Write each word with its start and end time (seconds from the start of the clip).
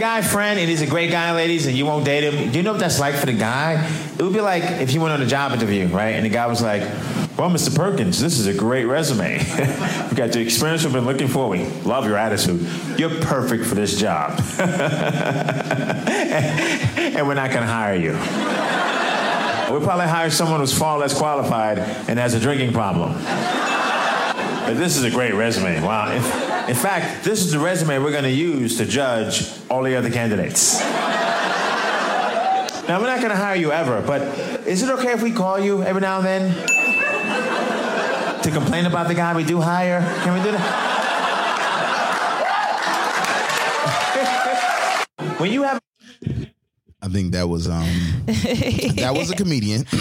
guy 0.00 0.22
friend 0.22 0.60
and 0.60 0.70
he's 0.70 0.80
a 0.80 0.86
great 0.86 1.10
guy, 1.10 1.34
ladies, 1.34 1.66
and 1.66 1.76
you 1.76 1.84
won't 1.84 2.04
date 2.04 2.22
him. 2.22 2.52
Do 2.52 2.56
you 2.56 2.62
know 2.62 2.70
what 2.70 2.78
that's 2.78 3.00
like 3.00 3.16
for 3.16 3.26
the 3.26 3.32
guy? 3.32 3.84
It 4.16 4.22
would 4.22 4.32
be 4.32 4.40
like 4.40 4.62
if 4.62 4.92
you 4.94 5.00
went 5.00 5.12
on 5.12 5.20
a 5.20 5.26
job 5.26 5.50
interview, 5.50 5.88
right? 5.88 6.10
And 6.10 6.24
the 6.24 6.28
guy 6.28 6.46
was 6.46 6.62
like, 6.62 6.82
Well, 7.36 7.50
Mr. 7.50 7.74
Perkins, 7.74 8.20
this 8.20 8.38
is 8.38 8.46
a 8.46 8.54
great 8.54 8.84
resume. 8.84 9.38
you 10.08 10.16
got 10.16 10.30
the 10.30 10.38
experience 10.40 10.84
we've 10.84 10.92
been 10.92 11.04
looking 11.04 11.26
for. 11.26 11.48
We 11.48 11.64
love 11.82 12.06
your 12.06 12.16
attitude. 12.16 12.64
You're 12.96 13.20
perfect 13.22 13.64
for 13.64 13.74
this 13.74 13.98
job. 13.98 14.40
and 17.00 17.26
we're 17.26 17.34
not 17.34 17.50
going 17.50 17.62
to 17.62 17.66
hire 17.66 17.96
you. 17.96 18.12
We'll 19.72 19.82
probably 19.84 20.06
hire 20.06 20.30
someone 20.30 20.60
who's 20.60 20.78
far 20.78 20.96
less 20.96 21.18
qualified 21.18 21.80
and 21.80 22.20
has 22.20 22.34
a 22.34 22.40
drinking 22.40 22.72
problem. 22.72 23.14
But 23.14 24.74
this 24.74 24.96
is 24.96 25.02
a 25.02 25.10
great 25.10 25.34
resume. 25.34 25.82
Wow. 25.82 26.56
In 26.68 26.74
fact, 26.74 27.24
this 27.24 27.40
is 27.40 27.52
the 27.52 27.58
resume 27.58 27.98
we're 27.98 28.12
going 28.12 28.24
to 28.24 28.30
use 28.30 28.76
to 28.76 28.84
judge 28.84 29.50
all 29.70 29.82
the 29.82 29.96
other 29.96 30.10
candidates. 30.10 30.78
Now, 32.86 33.00
we're 33.00 33.06
not 33.06 33.18
going 33.18 33.30
to 33.30 33.36
hire 33.36 33.56
you 33.56 33.72
ever, 33.72 34.02
but 34.02 34.20
is 34.66 34.82
it 34.82 34.90
okay 34.98 35.12
if 35.12 35.22
we 35.22 35.32
call 35.32 35.58
you 35.58 35.82
every 35.82 36.02
now 36.02 36.18
and 36.18 36.26
then 36.26 36.54
to 38.42 38.50
complain 38.50 38.86
about 38.86 39.08
the 39.08 39.14
guy 39.14 39.34
we 39.34 39.44
do 39.44 39.60
hire? 39.60 40.00
Can 40.22 40.34
we 40.34 40.42
do 40.42 40.52
that? 40.52 40.84
when 45.38 45.52
you 45.52 45.62
have 45.62 45.80
I 47.00 47.08
think 47.08 47.32
that 47.32 47.48
was 47.48 47.68
um 47.68 47.86
that 48.26 49.12
was 49.14 49.30
a 49.30 49.36
comedian. 49.36 49.86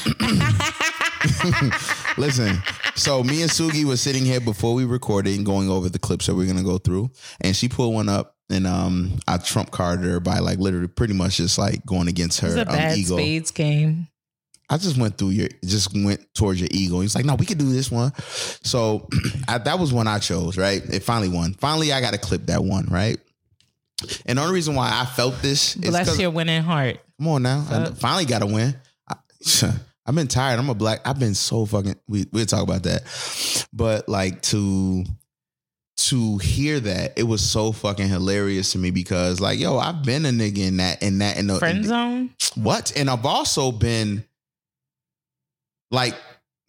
Listen, 2.18 2.62
so 2.96 3.24
me 3.24 3.42
and 3.44 3.52
Suki 3.52 3.84
was 3.86 4.02
sitting 4.02 4.26
here 4.26 4.40
before 4.40 4.74
we 4.74 4.86
recorded 4.86 5.36
and 5.36 5.46
going 5.46 5.70
over 5.70 5.88
the 5.90 6.00
clips 6.00 6.26
that 6.26 6.36
we're 6.36 6.48
gonna 6.48 6.64
go 6.64 6.78
through, 6.80 7.12
and 7.42 7.56
she 7.56 7.70
pulled 7.70 7.94
one 7.94 8.10
up, 8.10 8.36
and 8.50 8.66
um 8.66 9.20
I 9.28 9.38
trump 9.38 9.70
carded 9.72 10.06
her 10.06 10.20
by 10.20 10.40
like 10.40 10.58
literally 10.58 10.88
pretty 10.88 11.14
much 11.14 11.38
just 11.38 11.58
like 11.58 11.86
going 11.86 12.08
against 12.08 12.40
her 12.42 12.48
It's 12.48 12.58
a 12.58 12.62
um, 12.62 12.68
bad 12.76 12.98
ego. 12.98 13.16
spades 13.18 13.52
game. 13.52 14.08
I 14.70 14.78
just 14.78 14.98
went 14.98 15.18
through 15.18 15.30
your, 15.30 15.48
just 15.64 15.94
went 15.96 16.28
towards 16.34 16.60
your 16.60 16.68
ego. 16.72 17.00
He's 17.00 17.16
like, 17.16 17.24
no, 17.24 17.36
we 17.36 17.46
could 17.46 17.58
do 17.58 17.72
this 17.72 17.90
one. 17.90 18.12
So 18.64 19.08
I, 19.48 19.60
that 19.60 19.80
was 19.80 19.94
one 19.94 20.08
I 20.08 20.20
chose, 20.20 20.58
right? 20.58 20.82
It 20.90 21.04
finally 21.04 21.30
won. 21.30 21.54
Finally, 21.54 21.94
I 21.94 22.02
got 22.02 22.12
to 22.14 22.20
clip 22.20 22.48
that 22.48 22.62
one, 22.62 22.86
right? 22.92 23.18
And 24.26 24.38
the 24.38 24.42
only 24.42 24.54
reason 24.54 24.76
why 24.76 24.90
I 24.94 25.06
felt 25.06 25.42
this 25.42 25.78
is 25.78 25.90
Bless 25.92 26.10
'cause- 26.10 26.20
your 26.20 26.32
winning 26.32 26.64
heart. 26.64 27.00
Come 27.18 27.28
on 27.30 27.44
now. 27.44 27.66
I 27.70 27.86
finally 27.92 28.26
got 28.26 28.40
to 28.40 28.46
win. 28.46 28.76
I, 29.10 29.16
I've 30.08 30.16
been 30.16 30.28
tired. 30.28 30.58
I'm 30.58 30.70
a 30.70 30.74
black. 30.74 31.02
I've 31.06 31.20
been 31.20 31.36
so 31.36 31.66
fucking. 31.66 31.96
We 32.08 32.26
we'll 32.32 32.46
talk 32.46 32.64
about 32.64 32.84
that. 32.84 33.04
But 33.74 34.08
like 34.08 34.42
to 34.44 35.04
to 35.98 36.38
hear 36.38 36.80
that, 36.80 37.14
it 37.18 37.24
was 37.24 37.42
so 37.42 37.72
fucking 37.72 38.08
hilarious 38.08 38.72
to 38.72 38.78
me 38.78 38.92
because 38.92 39.42
like 39.42 39.60
yo, 39.60 39.78
I've 39.78 40.04
been 40.04 40.26
a 40.26 40.30
nigga 40.30 40.60
in 40.60 40.78
that 40.78 41.04
in 41.04 41.18
that 41.20 41.38
in 41.38 41.48
the 41.48 41.60
Friend 41.60 41.84
zone. 41.84 42.30
what? 42.56 42.94
And 42.96 43.10
I've 43.10 43.26
also 43.26 43.72
been 43.72 44.24
like 45.92 46.16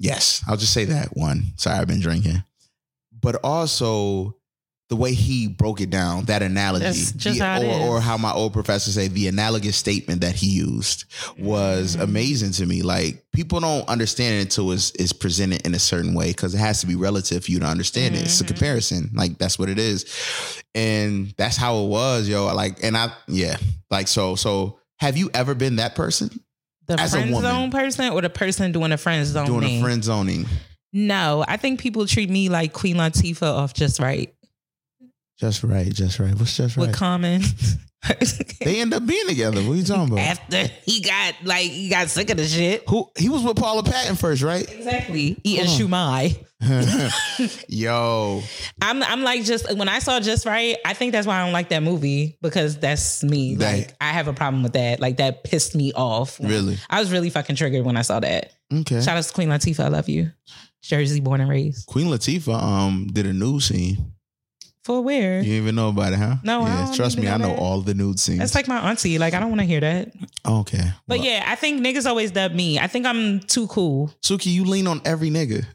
yes, 0.01 0.43
I'll 0.49 0.57
just 0.57 0.73
say 0.73 0.87
that 0.87 1.17
one. 1.17 1.53
Sorry, 1.57 1.79
I've 1.79 1.87
been 1.87 2.01
drinking, 2.01 2.43
but 3.21 3.37
also. 3.45 4.35
The 4.89 4.97
way 4.97 5.13
he 5.13 5.49
broke 5.49 5.83
it 5.83 5.91
down, 5.91 6.25
that 6.25 6.41
analogy, 6.43 6.87
the- 7.03 7.39
how 7.45 7.63
or, 7.63 7.97
or 7.97 8.01
how 8.01 8.17
my 8.17 8.33
old 8.33 8.55
professor 8.55 8.91
say, 8.91 9.09
the 9.09 9.29
analogous 9.29 9.77
statement 9.77 10.23
that 10.23 10.35
he 10.35 10.47
used 10.47 11.05
was 11.39 11.93
Mm-hmm. 11.95 12.03
amazing 12.05 12.53
to 12.53 12.65
me. 12.65 12.81
Like 12.81 13.23
people 13.35 13.61
don't 13.61 13.87
understand 13.87 14.37
it 14.37 14.43
until 14.45 14.73
it's, 14.73 14.91
it's 14.93 15.13
presented 15.13 15.67
in 15.67 15.75
a 15.75 15.79
certain 15.79 16.15
way 16.15 16.29
because 16.29 16.55
it 16.55 16.59
has 16.59 16.81
to 16.81 16.87
be 16.87 16.97
relative 16.97 17.45
for 17.45 17.51
you 17.51 17.59
to 17.61 17.67
understand 17.67 18.15
it. 18.15 18.23
It's 18.23 18.41
a 18.41 18.45
Mhm. 18.45 18.49
comparison. 18.49 19.11
Like 19.13 19.37
that's 19.37 19.59
what 19.59 19.69
it 19.69 19.79
is. 19.79 20.07
And 20.75 21.35
that's 21.37 21.57
how 21.59 21.81
it 21.85 21.89
was, 21.89 22.27
yo. 22.27 22.47
Like, 22.55 22.83
and 22.83 22.97
I, 22.97 23.13
yeah. 23.27 23.59
Like, 23.91 24.09
so, 24.09 24.37
so 24.37 24.79
have 25.01 25.19
you 25.19 25.29
ever 25.35 25.55
been 25.55 25.77
that 25.77 25.95
person 25.97 26.31
The 26.87 26.99
As 26.99 27.13
a 27.13 27.19
friend 27.21 27.37
zone 27.37 27.71
person 27.71 28.11
or 28.13 28.23
the 28.23 28.31
person 28.31 28.73
doing 28.73 28.89
the 28.91 28.97
friend 28.97 29.27
zone? 29.27 29.47
doing 29.47 29.65
a 29.65 29.83
friend 29.83 30.03
zoning? 30.03 30.47
No, 30.95 31.45
I 31.47 31.59
think 31.59 31.79
people 31.81 32.07
treat 32.07 32.31
me 32.31 32.49
like 32.49 32.73
Queen 32.73 32.97
Latifah 32.97 33.43
off 33.43 33.75
Just 33.75 34.01
Wright 34.01 34.33
Just 35.39 35.63
Wright, 35.63 35.93
Just 35.93 36.19
Wright. 36.19 36.35
What's 36.35 36.57
just 36.57 36.77
with 36.77 36.89
right? 36.89 36.95
Common. 36.95 37.43
they 38.61 38.81
end 38.81 38.95
up 38.95 39.05
being 39.07 39.27
together. 39.27 39.61
What 39.63 39.73
are 39.73 39.77
you 39.77 39.83
talking 39.85 40.13
about? 40.13 40.19
After 40.25 40.65
he 40.85 41.01
got 41.01 41.35
like 41.45 41.65
he 41.71 41.89
got 41.89 42.09
sick 42.09 42.31
of 42.31 42.37
the 42.37 42.45
shit. 42.47 42.85
Who 42.89 43.09
he 43.17 43.29
was 43.29 43.43
with 43.43 43.57
Paula 43.57 43.83
Patton 43.83 44.17
first, 44.17 44.43
right? 44.43 44.69
Exactly. 44.71 45.37
Eating 45.45 45.67
shumai. 45.67 46.45
Yo, 47.69 48.43
I'm 48.83 49.03
I'm 49.03 49.23
like 49.23 49.45
just 49.45 49.73
when 49.77 49.89
I 49.89 49.99
saw 50.01 50.19
Just 50.21 50.45
Wright, 50.47 50.77
I 50.85 50.95
think 50.95 51.13
that's 51.13 51.27
why 51.27 51.41
I 51.41 51.45
don't 51.45 51.53
like 51.53 51.69
that 51.69 51.83
movie 51.83 52.37
because 52.43 52.79
that's 52.79 53.23
me. 53.23 53.55
That- 53.57 53.79
Like 53.79 53.95
I 54.01 54.07
have 54.11 54.27
a 54.29 54.33
problem 54.33 54.63
with 54.63 54.73
that. 54.73 54.99
Like 55.01 55.19
that 55.19 55.45
pissed 55.45 55.75
me 55.77 55.93
off. 55.93 56.39
really? 56.41 56.79
I 56.91 56.99
was 57.01 57.13
really 57.13 57.31
fucking 57.31 57.57
triggered 57.57 57.85
when 57.85 57.97
I 57.97 58.03
saw 58.03 58.19
that. 58.21 58.53
Okay. 58.73 59.01
Shout 59.01 59.17
out 59.17 59.25
to 59.25 59.33
Queen 59.33 59.49
Latifah. 59.49 59.85
I 59.85 59.89
love 59.89 60.09
you. 60.09 60.33
Jersey 60.83 61.21
born 61.21 61.41
and 61.41 61.51
raised. 61.51 61.87
Queen 61.87 62.07
Latifah 62.07 62.61
um 62.63 63.07
did 63.13 63.27
a 63.27 63.33
nude 63.33 63.63
scene. 63.63 64.13
For 64.89 65.03
where? 65.03 65.43
You 65.43 65.53
even 65.61 65.75
know 65.75 65.91
about 65.91 66.15
it, 66.15 66.19
huh? 66.19 66.37
No, 66.43 66.63
I 66.63 66.69
yeah, 66.69 66.93
trust 66.95 67.19
me, 67.19 67.29
I 67.29 67.37
know 67.37 67.49
know 67.49 67.55
that. 67.57 67.61
all 67.61 67.83
the 67.83 67.93
nude 67.93 68.19
scenes. 68.19 68.39
That's 68.39 68.55
like 68.55 68.67
my 68.69 68.79
auntie. 68.89 69.19
Like 69.19 69.35
I 69.35 69.39
don't 69.39 69.51
want 69.51 69.61
to 69.61 69.67
hear 69.67 69.81
that. 69.81 70.13
okay. 70.47 70.93
But 71.07 71.19
Well, 71.19 71.27
yeah, 71.27 71.45
I 71.47 71.57
think 71.57 71.83
niggas 71.85 72.07
always 72.07 72.31
dub 72.31 72.53
me. 72.53 72.79
I 72.79 72.87
think 72.87 73.05
I'm 73.05 73.41
too 73.41 73.67
cool. 73.67 74.11
Suki, 74.23 74.47
you 74.47 74.65
lean 74.65 74.87
on 74.87 75.03
every 75.05 75.29
nigga. 75.29 75.67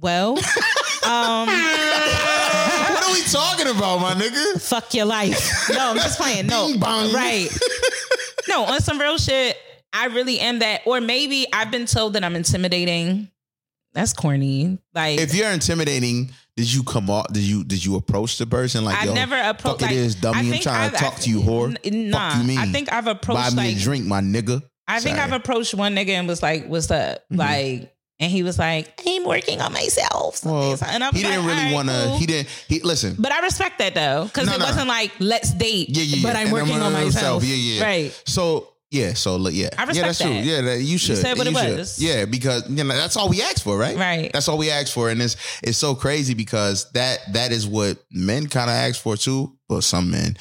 Well, 0.00 0.38
um, 1.04 1.48
what 1.48 3.04
are 3.04 3.12
we 3.12 3.20
talking 3.30 3.66
about, 3.76 4.00
my 4.00 4.14
nigga? 4.14 4.58
fuck 4.62 4.94
your 4.94 5.04
life. 5.04 5.68
No, 5.68 5.90
I'm 5.90 5.96
just 5.96 6.18
playing. 6.18 6.46
No, 6.46 6.72
right. 7.12 7.48
No, 8.48 8.64
on 8.64 8.80
some 8.80 8.98
real 8.98 9.18
shit, 9.18 9.54
I 9.92 10.06
really 10.06 10.40
am 10.40 10.60
that. 10.60 10.80
Or 10.86 11.02
maybe 11.02 11.46
I've 11.52 11.70
been 11.70 11.84
told 11.84 12.14
that 12.14 12.24
I'm 12.24 12.36
intimidating. 12.36 13.28
That's 13.92 14.14
corny. 14.14 14.78
Like 14.94 15.20
If 15.20 15.34
you're 15.34 15.50
intimidating, 15.50 16.30
did 16.58 16.72
you 16.74 16.82
come 16.82 17.08
off? 17.08 17.32
Did 17.32 17.44
you 17.44 17.62
did 17.62 17.84
you 17.84 17.94
approach 17.94 18.36
the 18.36 18.44
person 18.46 18.84
like 18.84 19.00
I 19.00 19.04
yo? 19.04 19.14
never 19.14 19.36
fuck 19.36 19.60
approached. 19.60 19.82
it 19.82 19.84
Like, 19.86 19.94
is, 19.94 20.14
dummy. 20.16 20.36
I 20.36 20.40
I'm 20.40 20.50
think 20.50 20.62
trying 20.64 20.90
to 20.90 20.96
I've- 20.96 21.04
talk 21.04 21.20
to 21.20 21.30
you, 21.30 21.40
whore. 21.40 21.76
N- 21.84 22.10
Nah, 22.10 22.36
you 22.38 22.44
mean? 22.44 22.58
I 22.58 22.66
think 22.66 22.92
I've 22.92 23.04
Buy 23.04 23.12
approached 23.12 23.52
me 23.54 23.62
like 23.68 23.76
a 23.76 23.78
drink, 23.78 24.06
my 24.06 24.20
nigga. 24.20 24.60
I 24.88 24.98
think 24.98 25.16
Sorry. 25.16 25.20
I've 25.28 25.32
approached 25.32 25.72
one 25.74 25.94
nigga 25.94 26.08
and 26.18 26.26
was 26.26 26.42
like, 26.42 26.66
"What's 26.66 26.90
up?" 26.90 27.22
Mhm. 27.32 27.36
Like, 27.38 27.94
and 28.18 28.32
he 28.32 28.42
was 28.42 28.58
like, 28.58 28.88
"I'm 29.06 29.24
working 29.24 29.60
on 29.60 29.72
myself." 29.72 30.44
Well, 30.44 30.76
and 30.84 31.04
I 31.04 31.10
was 31.10 31.20
he 31.20 31.24
didn't 31.24 31.46
really 31.46 31.58
"All 31.58 31.64
right, 31.66 31.72
want 31.74 31.88
to. 31.90 32.04
cool." 32.08 32.18
He 32.18 32.26
didn't. 32.26 32.48
He 32.66 32.80
listen. 32.80 33.14
But 33.20 33.30
I 33.30 33.38
respect 33.42 33.78
that 33.78 33.94
though, 33.94 34.24
because 34.24 34.48
No, 34.48 34.54
it 34.54 34.58
no. 34.58 34.64
wasn't 34.64 34.88
like 34.88 35.12
let's 35.20 35.52
date. 35.52 35.90
Yeah, 35.90 36.02
yeah, 36.02 36.16
yeah. 36.16 36.22
But 36.28 36.34
I'm 36.36 36.46
And 36.46 36.52
working 36.52 36.74
I'm 36.74 36.82
on 36.82 36.86
on 36.86 36.92
myself. 37.04 37.14
myself. 37.14 37.44
Yeah, 37.44 37.54
yeah. 37.54 37.84
Right. 37.84 38.22
So 38.26 38.72
yeah, 38.90 39.12
so 39.12 39.36
look, 39.36 39.52
yeah, 39.54 39.68
I 39.76 39.84
respect 39.84 39.96
yeah, 39.96 40.02
that's 40.02 40.20
true. 40.20 40.30
Yeah, 40.30 40.60
that, 40.62 40.80
you 40.80 40.96
should. 40.96 41.18
said 41.18 41.36
what 41.36 41.46
You 41.46 41.56
it 41.56 41.60
should. 41.60 41.78
was. 41.78 42.02
Yeah, 42.02 42.24
because 42.24 42.68
you 42.70 42.82
know 42.84 42.94
that's 42.96 43.16
all 43.16 43.28
we 43.28 43.42
asked 43.42 43.62
for, 43.64 43.76
right? 43.76 43.96
Right. 43.96 44.32
That's 44.32 44.48
all 44.48 44.56
we 44.56 44.70
asked 44.70 44.92
for, 44.94 45.10
and 45.10 45.20
it's 45.20 45.36
it's 45.62 45.76
so 45.76 45.94
crazy 45.94 46.32
because 46.34 46.90
that 46.92 47.18
that 47.34 47.52
is 47.52 47.66
what 47.66 47.98
men 48.10 48.46
kind 48.46 48.70
of 48.70 48.76
ask 48.76 49.00
for 49.02 49.16
too. 49.16 49.52
Well, 49.68 49.82
some 49.82 50.10
men, 50.10 50.38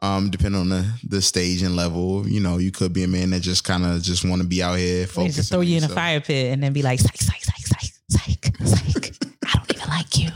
um, 0.00 0.30
depending 0.30 0.60
on 0.60 0.68
the 0.68 0.86
the 1.02 1.20
stage 1.20 1.62
and 1.62 1.74
level, 1.74 2.28
you 2.28 2.38
know, 2.38 2.58
you 2.58 2.70
could 2.70 2.92
be 2.92 3.02
a 3.02 3.08
man 3.08 3.30
that 3.30 3.40
just 3.40 3.64
kind 3.64 3.84
of 3.84 4.00
just 4.02 4.24
want 4.24 4.42
to 4.42 4.46
be 4.46 4.62
out 4.62 4.78
here 4.78 5.04
They 5.06 5.28
just 5.28 5.50
throw 5.50 5.62
you 5.62 5.78
in 5.78 5.84
a 5.84 5.88
fire 5.88 6.20
pit 6.20 6.52
and 6.52 6.62
then 6.62 6.72
be 6.72 6.82
like, 6.82 7.00
psych, 7.00 7.16
psych, 7.20 7.42
psych, 7.42 7.64
psych, 7.66 7.92
psych, 8.08 8.52
psych. 8.64 9.14
I 9.44 9.52
don't 9.56 9.74
even 9.74 9.88
like 9.88 10.16
you. 10.18 10.28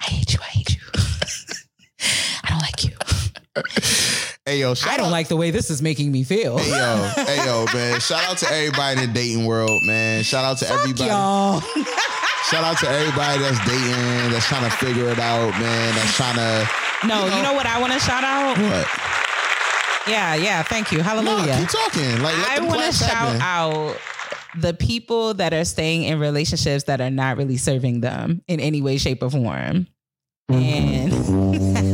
I 0.00 0.04
hate 0.04 0.32
you. 0.32 0.38
I 0.40 0.46
hate 0.46 0.74
you. 0.76 0.80
I 2.44 2.50
don't 2.50 2.60
like 2.60 2.84
you. 2.84 2.92
Hey 4.46 4.60
yo, 4.60 4.74
shout 4.74 4.92
I 4.92 4.96
don't 4.98 5.06
out- 5.06 5.12
like 5.12 5.28
the 5.28 5.36
way 5.36 5.50
this 5.50 5.70
is 5.70 5.80
making 5.80 6.12
me 6.12 6.22
feel. 6.22 6.58
Hey 6.58 6.68
yo, 6.68 7.10
hey 7.24 7.36
yo, 7.46 7.64
man! 7.72 7.98
Shout 8.00 8.22
out 8.28 8.36
to 8.38 8.52
everybody 8.52 9.00
in 9.00 9.06
the 9.08 9.14
dating 9.14 9.46
world, 9.46 9.82
man. 9.84 10.22
Shout 10.22 10.44
out 10.44 10.58
to 10.58 10.68
everybody. 10.68 11.08
Y'all. 11.08 11.60
Shout 12.50 12.62
out 12.62 12.76
to 12.80 12.88
everybody 12.88 13.40
that's 13.40 13.58
dating, 13.66 14.30
that's 14.32 14.46
trying 14.46 14.70
to 14.70 14.76
figure 14.76 15.08
it 15.08 15.18
out, 15.18 15.50
man. 15.58 15.94
That's 15.94 16.14
trying 16.14 16.36
to 16.36 16.68
No, 17.06 17.24
you 17.34 17.42
know 17.42 17.54
what 17.54 17.64
I 17.64 17.80
want 17.80 17.94
to 17.94 17.98
shout 17.98 18.22
out? 18.22 18.58
what? 18.58 18.86
Yeah, 20.06 20.34
yeah. 20.34 20.62
Thank 20.62 20.92
you. 20.92 20.98
No, 20.98 21.04
Hallelujah. 21.04 21.56
keep 21.60 21.68
talking. 21.70 22.20
Like 22.22 22.36
let 22.36 22.60
I 22.60 22.66
want 22.66 22.82
to 22.82 22.92
shout 22.92 23.10
happen. 23.40 23.40
out 23.40 23.96
the 24.60 24.74
people 24.74 25.32
that 25.34 25.54
are 25.54 25.64
staying 25.64 26.02
in 26.02 26.20
relationships 26.20 26.84
that 26.84 27.00
are 27.00 27.08
not 27.10 27.38
really 27.38 27.56
serving 27.56 28.02
them 28.02 28.42
in 28.46 28.60
any 28.60 28.82
way, 28.82 28.98
shape, 28.98 29.22
or 29.22 29.30
form. 29.30 29.86
Mm-hmm. 30.50 30.54
And 30.54 31.93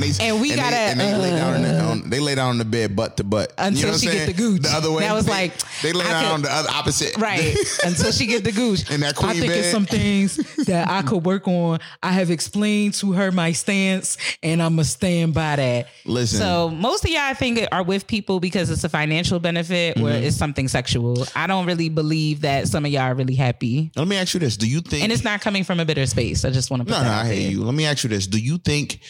They 0.00 0.06
hear 0.08 0.16
that 0.16 0.18
every 0.18 0.18
time 0.18 0.18
they. 0.18 0.18
They, 0.18 0.28
And 0.28 0.40
we 0.40 0.50
they- 0.50 0.56
gotta, 0.56 0.76
and 0.76 1.00
they, 1.00 1.14
lay 1.14 1.30
down 1.30 1.54
on 1.54 1.62
the, 1.62 1.78
uh, 1.84 1.88
on, 1.90 2.10
they 2.10 2.20
lay 2.20 2.34
down 2.34 2.48
on 2.50 2.58
the 2.58 2.64
bed 2.64 2.96
butt 2.96 3.16
to 3.18 3.24
butt 3.24 3.50
You 3.58 3.62
know 3.62 3.66
Until 3.68 3.98
she 3.98 4.06
get 4.06 4.26
the 4.26 4.32
gooch. 4.32 4.62
The 4.62 4.68
other 4.70 4.90
way. 4.90 5.02
That 5.02 5.14
was 5.14 5.26
They- 5.26 5.32
like, 5.32 5.52
they 5.82 5.92
lay 5.92 6.04
I 6.04 6.08
down 6.08 6.22
could- 6.24 6.32
on 6.34 6.42
the 6.42 6.52
other 6.52 6.70
opposite. 6.70 7.16
Right. 7.16 7.56
Until 7.84 8.12
she 8.12 8.26
get 8.26 8.44
the 8.44 8.52
gooch. 8.52 8.90
In 8.90 9.00
that 9.00 9.10
I 9.18 9.20
queen 9.20 9.40
think 9.40 9.52
it's 9.52 9.70
some 9.70 9.86
things 9.86 10.36
that 10.66 10.88
I 10.88 11.02
could 11.02 11.24
work 11.24 11.46
on. 11.48 11.78
I 12.02 12.12
have 12.12 12.30
explained 12.30 12.94
to 12.94 13.12
her 13.12 13.30
my 13.32 13.52
stance 13.52 14.16
and 14.42 14.62
I'm 14.62 14.74
going 14.76 14.84
to 14.84 14.90
stand 14.90 15.34
by 15.34 15.56
that. 15.56 15.88
Listen. 16.04 16.38
So 16.38 16.70
most 16.70 17.04
of 17.04 17.10
y'all 17.10 17.20
I 17.20 17.34
think 17.34 17.60
are 17.72 17.82
with 17.82 18.06
people 18.06 18.40
because 18.40 18.70
it's 18.70 18.84
a 18.84 18.88
financial 18.88 19.38
benefit 19.40 19.96
or 19.96 20.00
Mm-hmm. 20.08 20.24
it's 20.24 20.36
something 20.36 20.68
sexual. 20.68 21.26
I 21.36 21.46
don't 21.46 21.66
really 21.66 21.88
believe 21.88 22.40
that 22.42 22.68
some 22.68 22.84
of 22.84 22.90
y'all 22.90 23.02
are 23.02 23.14
really 23.14 23.34
happy. 23.34 23.90
Let 23.96 24.08
me 24.08 24.16
ask 24.16 24.32
you 24.34 24.40
this: 24.40 24.56
Do 24.56 24.66
you 24.68 24.80
think? 24.80 25.02
And 25.02 25.12
it's 25.12 25.24
not 25.24 25.40
coming 25.40 25.64
from 25.64 25.80
a 25.80 25.84
bitter 25.84 26.06
space. 26.06 26.44
I 26.44 26.50
just 26.50 26.70
want 26.70 26.84
to 26.86 26.90
no, 26.90 26.98
that 26.98 27.04
no, 27.04 27.12
I 27.12 27.26
hate 27.26 27.50
you. 27.50 27.62
Let 27.64 27.74
me 27.74 27.84
ask 27.84 28.04
you 28.04 28.10
this: 28.10 28.26
Do 28.26 28.38
you 28.38 28.58
think 28.58 29.00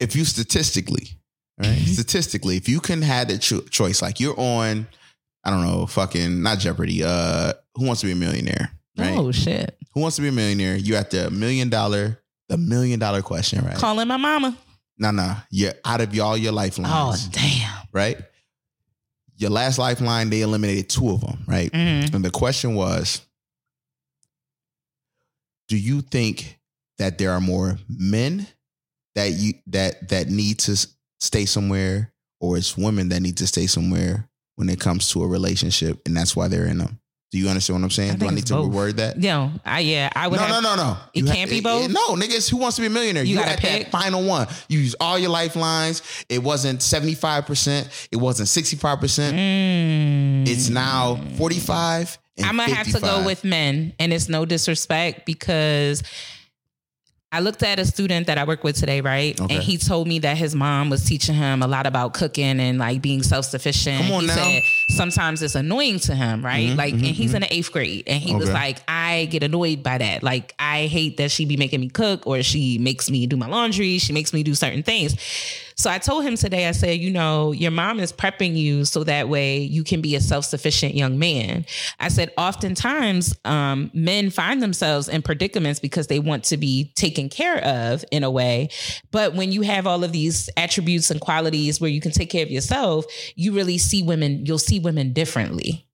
if 0.00 0.14
you 0.16 0.24
statistically, 0.24 1.08
right, 1.58 1.68
Mm-hmm. 1.68 1.92
statistically, 1.92 2.56
if 2.56 2.68
you 2.68 2.80
can 2.80 3.02
have 3.02 3.28
the 3.28 3.38
cho- 3.38 3.62
choice, 3.62 4.02
like 4.02 4.20
you're 4.20 4.38
on, 4.38 4.86
I 5.44 5.50
don't 5.50 5.62
know, 5.62 5.86
fucking 5.86 6.42
not 6.42 6.58
Jeopardy. 6.58 7.02
Uh, 7.04 7.52
Who 7.76 7.86
wants 7.86 8.00
to 8.02 8.06
be 8.06 8.12
a 8.12 8.16
millionaire? 8.16 8.70
Right. 8.98 9.16
Oh 9.16 9.30
shit. 9.32 9.76
Who 9.94 10.00
wants 10.00 10.16
to 10.16 10.22
be 10.22 10.28
a 10.28 10.32
millionaire? 10.32 10.76
You 10.76 10.96
at 10.96 11.10
the 11.10 11.30
million 11.30 11.68
dollar, 11.68 12.20
the 12.48 12.56
million 12.56 12.98
dollar 12.98 13.22
question, 13.22 13.64
right? 13.64 13.76
Calling 13.76 14.08
my 14.08 14.16
mama. 14.16 14.56
No, 14.98 15.10
no, 15.10 15.36
you're 15.50 15.74
out 15.84 16.00
of 16.00 16.14
y'all 16.14 16.36
your 16.36 16.52
lifelines. 16.52 17.26
Oh 17.26 17.30
damn. 17.32 17.86
right? 17.92 18.18
Your 19.36 19.50
last 19.50 19.78
lifeline, 19.78 20.30
they 20.30 20.40
eliminated 20.40 20.88
two 20.88 21.10
of 21.10 21.20
them, 21.20 21.44
right? 21.46 21.70
Mhm. 21.70 22.14
And 22.14 22.24
the 22.24 22.30
question 22.30 22.74
was 22.74 23.20
Do 25.68 25.76
you 25.76 26.00
think 26.00 26.58
that 26.98 27.18
there 27.18 27.32
are 27.32 27.40
more 27.40 27.78
men 27.88 28.46
that 29.16 29.32
you 29.32 29.54
that 29.66 30.08
that 30.10 30.28
need 30.28 30.60
to 30.60 30.76
stay 31.20 31.44
somewhere 31.46 32.12
or 32.40 32.56
it's 32.56 32.76
women 32.78 33.08
that 33.08 33.20
need 33.20 33.38
to 33.38 33.46
stay 33.46 33.66
somewhere 33.66 34.28
when 34.54 34.68
it 34.68 34.78
comes 34.78 35.10
to 35.10 35.22
a 35.24 35.26
relationship 35.26 36.00
and 36.06 36.16
that's 36.16 36.36
why 36.36 36.46
they're 36.48 36.66
in 36.66 36.78
them? 36.78 37.00
Do 37.32 37.38
you 37.38 37.48
understand 37.48 37.80
what 37.80 37.84
I'm 37.86 37.90
saying? 37.90 38.12
I 38.12 38.14
Do 38.16 38.28
I 38.28 38.30
need 38.30 38.46
to 38.46 38.54
both. 38.54 38.72
reword 38.72 38.92
that? 38.96 39.18
No, 39.18 39.50
I 39.64 39.80
yeah, 39.80 40.08
I 40.14 40.28
would 40.28 40.36
No, 40.38 40.44
have 40.46 40.62
no, 40.62 40.76
no, 40.76 40.82
no. 40.82 40.96
It 41.12 41.24
You 41.24 41.26
can't 41.26 41.50
be 41.50 41.60
both? 41.60 41.90
No, 41.90 42.10
niggas, 42.14 42.48
who 42.48 42.56
wants 42.56 42.76
to 42.76 42.82
be 42.82 42.86
a 42.86 42.90
millionaire? 42.90 43.24
You 43.24 43.38
You, 43.40 43.44
pick. 43.44 43.60
that 43.62 43.90
final 43.90 44.22
one. 44.24 44.46
You 44.68 44.78
use 44.78 44.94
all 45.00 45.18
your 45.18 45.30
lifelines. 45.30 46.02
It 46.28 46.40
wasn't 46.42 46.80
75%. 46.80 48.08
It 48.12 48.16
wasn't 48.16 48.48
65%. 48.48 49.32
Mm. 49.32 50.48
It's 50.48 50.68
now 50.68 51.20
45 51.36 52.18
I'm 52.44 52.56
gonna 52.58 52.74
have 52.74 52.92
to 52.92 53.00
go 53.00 53.24
with 53.24 53.44
men, 53.44 53.94
and 53.98 54.12
it's 54.12 54.28
no 54.28 54.44
disrespect 54.44 55.24
because 55.26 56.02
I 57.36 57.40
looked 57.40 57.62
at 57.62 57.78
a 57.78 57.84
student 57.84 58.28
that 58.28 58.38
I 58.38 58.44
work 58.44 58.64
with 58.64 58.76
today, 58.76 59.02
right? 59.02 59.38
Okay. 59.38 59.54
And 59.56 59.62
he 59.62 59.76
told 59.76 60.08
me 60.08 60.20
that 60.20 60.38
his 60.38 60.54
mom 60.54 60.88
was 60.88 61.04
teaching 61.04 61.34
him 61.34 61.62
a 61.62 61.66
lot 61.66 61.86
about 61.86 62.14
cooking 62.14 62.58
and 62.58 62.78
like 62.78 63.02
being 63.02 63.22
self 63.22 63.44
sufficient. 63.44 64.04
Come 64.04 64.12
on 64.12 64.20
he 64.22 64.26
now. 64.28 64.34
said 64.36 64.62
sometimes 64.88 65.42
it's 65.42 65.54
annoying 65.54 65.98
to 66.00 66.14
him, 66.14 66.42
right? 66.42 66.70
Mhm, 66.70 66.78
like, 66.78 66.94
mhm, 66.94 67.08
and 67.08 67.14
he's 67.14 67.34
in 67.34 67.42
the 67.42 67.52
eighth 67.54 67.70
grade, 67.72 68.04
and 68.06 68.22
he 68.22 68.34
was 68.34 68.50
like, 68.50 68.78
I 68.88 69.26
get 69.26 69.42
annoyed 69.42 69.82
by 69.82 69.98
that. 69.98 70.22
Like, 70.22 70.54
I 70.58 70.86
hate 70.86 71.18
that 71.18 71.30
she 71.30 71.44
be 71.44 71.58
making 71.58 71.80
me 71.80 71.90
cook 71.90 72.26
or 72.26 72.42
she 72.42 72.78
makes 72.78 73.10
me 73.10 73.26
do 73.26 73.36
my 73.36 73.48
laundry. 73.48 73.98
She 73.98 74.14
makes 74.14 74.32
me 74.32 74.42
do 74.42 74.54
certain 74.54 74.82
things. 74.82 75.14
So 75.76 75.90
I 75.90 75.98
told 75.98 76.24
him 76.24 76.36
today, 76.36 76.68
I 76.68 76.72
said, 76.72 76.98
you 77.00 77.10
know, 77.10 77.52
your 77.52 77.70
mom 77.70 78.00
is 78.00 78.10
prepping 78.10 78.56
you 78.56 78.86
so 78.86 79.04
that 79.04 79.28
way 79.28 79.58
you 79.58 79.84
can 79.84 80.00
be 80.00 80.16
a 80.16 80.20
self 80.20 80.46
sufficient 80.46 80.94
young 80.94 81.18
man. 81.18 81.66
I 82.00 82.08
said, 82.08 82.32
oftentimes 82.38 83.36
um, 83.44 83.90
men 83.92 84.30
find 84.30 84.62
themselves 84.62 85.06
in 85.06 85.20
predicaments 85.20 85.78
because 85.78 86.06
they 86.06 86.18
want 86.18 86.44
to 86.44 86.56
be 86.56 86.92
taken 86.96 87.28
care 87.28 87.62
of 87.62 88.06
in 88.10 88.24
a 88.24 88.30
way. 88.30 88.70
But 89.10 89.34
when 89.34 89.52
you 89.52 89.60
have 89.62 89.86
all 89.86 90.02
of 90.02 90.12
these 90.12 90.48
attributes 90.56 91.10
and 91.10 91.20
qualities 91.20 91.78
where 91.78 91.90
you 91.90 92.00
can 92.00 92.10
take 92.12 92.30
care 92.30 92.42
of 92.42 92.50
yourself, 92.50 93.04
you 93.34 93.52
really 93.52 93.76
see 93.76 94.02
women, 94.02 94.46
you'll 94.46 94.58
see 94.58 94.80
women 94.80 95.12
differently. 95.12 95.86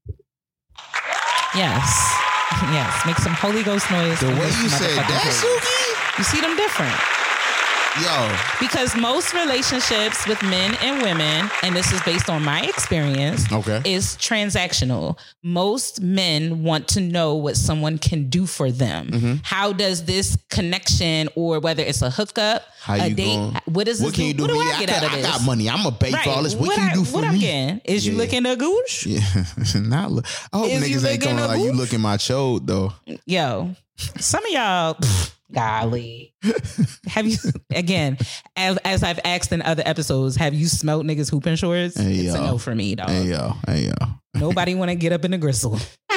Yes. 1.54 2.18
Yes. 2.70 3.06
Make 3.06 3.16
some 3.16 3.32
Holy 3.32 3.64
Ghost 3.64 3.90
noise. 3.90 4.20
The 4.20 4.26
way 4.26 4.34
you 4.34 4.68
said 4.68 4.96
that. 4.96 5.32
Suki? 5.42 6.18
You 6.18 6.22
see 6.22 6.40
them 6.40 6.54
different 6.54 6.94
Yo, 8.00 8.34
because 8.58 8.96
most 8.96 9.34
relationships 9.34 10.26
with 10.26 10.42
men 10.44 10.74
and 10.80 11.02
women, 11.02 11.50
and 11.62 11.76
this 11.76 11.92
is 11.92 12.00
based 12.02 12.30
on 12.30 12.42
my 12.42 12.62
experience, 12.62 13.52
Okay. 13.52 13.82
is 13.84 14.16
transactional. 14.16 15.18
Most 15.42 16.00
men 16.00 16.62
want 16.62 16.88
to 16.88 17.02
know 17.02 17.34
what 17.34 17.54
someone 17.54 17.98
can 17.98 18.30
do 18.30 18.46
for 18.46 18.70
them. 18.72 19.08
Mm-hmm. 19.10 19.34
How 19.42 19.74
does 19.74 20.06
this 20.06 20.38
connection, 20.48 21.28
or 21.36 21.60
whether 21.60 21.82
it's 21.82 22.00
a 22.00 22.08
hookup, 22.08 22.64
How 22.80 22.94
a 22.94 23.10
date, 23.10 23.36
going? 23.36 23.56
what 23.66 23.84
this 23.84 24.00
What 24.00 24.14
can 24.14 24.24
you 24.24 24.32
do? 24.34 24.44
What 24.44 24.48
do 24.52 24.54
me? 24.54 24.60
I 24.72 24.78
get 24.80 24.88
got, 24.88 24.96
out 24.96 25.04
of 25.04 25.12
I 25.12 25.16
this? 25.16 25.26
got 25.26 25.44
money. 25.44 25.68
I'm 25.68 25.82
gonna 25.82 25.94
pay 25.96 26.12
for 26.12 26.30
all 26.30 26.42
this. 26.42 26.54
What, 26.54 26.68
What 26.68 26.76
can 26.76 26.84
I, 26.88 26.92
you 26.92 26.94
do 27.00 27.04
for 27.04 27.12
what 27.16 27.24
I'm 27.24 27.34
me? 27.34 27.40
getting? 27.40 27.80
Is 27.84 28.06
you 28.06 28.14
looking 28.16 28.46
a 28.46 28.56
gooch? 28.56 29.04
Yeah, 29.06 29.20
not. 29.74 30.10
Look. 30.12 30.24
I 30.50 30.56
hope 30.56 30.70
Is 30.70 30.82
niggas 30.82 31.06
ain't 31.10 31.24
a 31.26 31.46
like 31.46 31.60
you 31.60 31.72
looking 31.72 32.00
my 32.00 32.16
chode 32.16 32.66
though. 32.66 32.94
Yo, 33.26 33.76
some 34.18 34.42
of 34.46 34.50
y'all, 34.50 34.94
pff, 34.94 35.34
golly, 35.52 36.34
have 37.06 37.26
you 37.26 37.36
again? 37.70 38.18
As, 38.56 38.76
as 38.78 39.02
I've 39.02 39.20
asked 39.24 39.52
in 39.52 39.62
other 39.62 39.82
episodes, 39.86 40.36
have 40.36 40.54
you 40.54 40.66
smelt 40.66 41.04
niggas 41.06 41.30
hooping 41.30 41.56
shorts? 41.56 41.96
Hey, 41.98 42.16
it's 42.16 42.34
a 42.34 42.38
no 42.40 42.58
for 42.58 42.74
me, 42.74 42.94
dog. 42.94 43.08
Hey 43.10 43.24
yo, 43.24 43.54
hey 43.66 43.86
yo. 43.86 43.92
Nobody 44.34 44.74
want 44.74 44.90
to 44.90 44.94
get 44.94 45.12
up 45.12 45.24
in 45.24 45.30
the 45.32 45.38
gristle. 45.38 45.78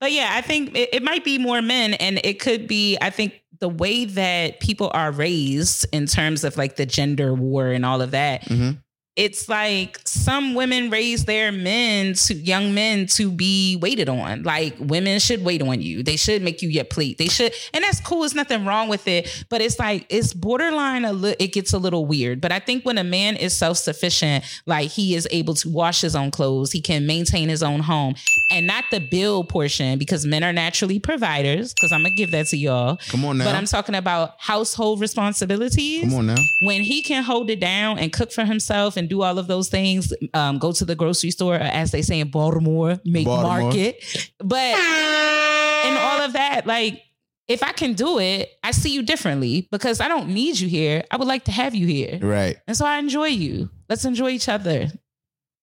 but 0.00 0.12
yeah, 0.12 0.30
I 0.32 0.42
think 0.44 0.76
it, 0.76 0.90
it 0.92 1.02
might 1.02 1.24
be 1.24 1.38
more 1.38 1.62
men, 1.62 1.94
and 1.94 2.20
it 2.24 2.40
could 2.40 2.66
be. 2.66 2.96
I 3.00 3.10
think 3.10 3.40
the 3.60 3.68
way 3.68 4.04
that 4.04 4.60
people 4.60 4.90
are 4.94 5.10
raised 5.12 5.86
in 5.92 6.06
terms 6.06 6.44
of 6.44 6.56
like 6.56 6.76
the 6.76 6.84
gender 6.86 7.32
war 7.34 7.68
and 7.68 7.84
all 7.86 8.02
of 8.02 8.10
that. 8.12 8.42
Mhm. 8.42 8.78
It's 9.16 9.48
like 9.48 10.00
some 10.04 10.54
women 10.54 10.90
raise 10.90 11.24
their 11.24 11.52
men 11.52 12.14
to 12.14 12.34
young 12.34 12.74
men 12.74 13.06
to 13.08 13.30
be 13.30 13.76
waited 13.80 14.08
on. 14.08 14.42
Like 14.42 14.74
women 14.80 15.20
should 15.20 15.44
wait 15.44 15.62
on 15.62 15.80
you. 15.80 16.02
They 16.02 16.16
should 16.16 16.42
make 16.42 16.62
you 16.62 16.68
your 16.68 16.82
plate. 16.84 17.18
They 17.18 17.28
should, 17.28 17.52
and 17.72 17.84
that's 17.84 18.00
cool. 18.00 18.20
There's 18.20 18.34
nothing 18.34 18.64
wrong 18.66 18.88
with 18.88 19.06
it. 19.06 19.44
But 19.50 19.60
it's 19.60 19.78
like 19.78 20.06
it's 20.08 20.34
borderline. 20.34 21.04
A 21.04 21.12
li- 21.12 21.36
it 21.38 21.52
gets 21.52 21.72
a 21.72 21.78
little 21.78 22.06
weird. 22.06 22.40
But 22.40 22.50
I 22.50 22.58
think 22.58 22.84
when 22.84 22.98
a 22.98 23.04
man 23.04 23.36
is 23.36 23.56
self 23.56 23.78
sufficient, 23.78 24.44
like 24.66 24.90
he 24.90 25.14
is 25.14 25.28
able 25.30 25.54
to 25.54 25.68
wash 25.68 26.00
his 26.00 26.16
own 26.16 26.32
clothes, 26.32 26.72
he 26.72 26.80
can 26.80 27.06
maintain 27.06 27.48
his 27.48 27.62
own 27.62 27.80
home, 27.80 28.16
and 28.50 28.66
not 28.66 28.84
the 28.90 28.98
bill 28.98 29.44
portion 29.44 29.96
because 29.96 30.26
men 30.26 30.42
are 30.42 30.52
naturally 30.52 30.98
providers. 30.98 31.72
Because 31.72 31.92
I'm 31.92 32.02
gonna 32.02 32.16
give 32.16 32.32
that 32.32 32.46
to 32.48 32.56
y'all. 32.56 32.98
Come 33.10 33.24
on 33.26 33.38
now. 33.38 33.44
But 33.44 33.54
I'm 33.54 33.66
talking 33.66 33.94
about 33.94 34.34
household 34.38 35.00
responsibilities 35.00 36.02
Come 36.02 36.14
on 36.14 36.26
now. 36.26 36.36
when 36.62 36.82
he 36.82 37.00
can 37.00 37.22
hold 37.22 37.48
it 37.50 37.60
down 37.60 37.98
and 38.00 38.12
cook 38.12 38.32
for 38.32 38.44
himself 38.44 38.96
and 38.96 39.03
do 39.08 39.22
all 39.22 39.38
of 39.38 39.46
those 39.46 39.68
things, 39.68 40.12
um, 40.32 40.58
go 40.58 40.72
to 40.72 40.84
the 40.84 40.94
grocery 40.94 41.30
store, 41.30 41.56
or 41.56 41.58
as 41.58 41.90
they 41.90 42.02
say 42.02 42.20
in 42.20 42.30
Baltimore, 42.30 42.98
make 43.04 43.26
Baltimore. 43.26 43.62
market. 43.62 44.30
But 44.38 44.74
in 44.74 45.96
all 45.96 46.20
of 46.22 46.32
that, 46.34 46.62
like, 46.66 47.02
if 47.46 47.62
I 47.62 47.72
can 47.72 47.92
do 47.92 48.18
it, 48.18 48.48
I 48.62 48.70
see 48.70 48.94
you 48.94 49.02
differently 49.02 49.68
because 49.70 50.00
I 50.00 50.08
don't 50.08 50.28
need 50.28 50.58
you 50.58 50.68
here. 50.68 51.04
I 51.10 51.16
would 51.18 51.28
like 51.28 51.44
to 51.44 51.52
have 51.52 51.74
you 51.74 51.86
here. 51.86 52.18
Right. 52.22 52.56
And 52.66 52.76
so 52.76 52.86
I 52.86 52.98
enjoy 52.98 53.26
you. 53.26 53.68
Let's 53.88 54.04
enjoy 54.06 54.30
each 54.30 54.48
other. 54.48 54.88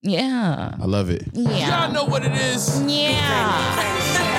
Yeah. 0.03 0.75
I 0.79 0.85
love 0.85 1.09
it. 1.09 1.23
Yeah. 1.33 1.85
Y'all 1.85 1.93
know 1.93 2.05
what 2.05 2.23
it 2.23 2.33
is. 2.33 2.83
Yeah. 2.83 4.29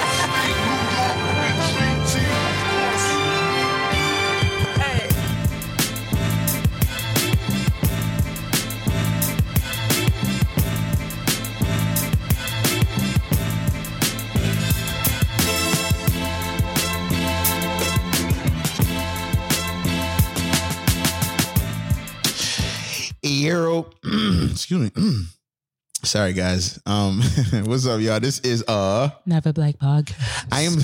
Euro. 23.22 23.90
Excuse 24.50 24.92
me. 24.96 25.12
Sorry 26.04 26.32
guys. 26.32 26.80
Um 26.84 27.20
what's 27.64 27.86
up 27.86 28.00
y'all? 28.00 28.18
This 28.18 28.40
is 28.40 28.64
uh 28.66 29.10
Never 29.24 29.52
Black 29.52 29.76
Pog. 29.78 30.12
I 30.50 30.62
am 30.62 30.74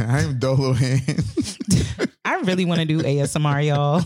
I 0.10 0.20
am 0.20 0.38
Dolo 0.38 0.74
Hand. 0.74 1.02
I 2.24 2.40
really 2.42 2.66
want 2.66 2.78
to 2.80 2.84
do 2.86 3.00
ASMR, 3.00 3.66
y'all. 3.66 4.04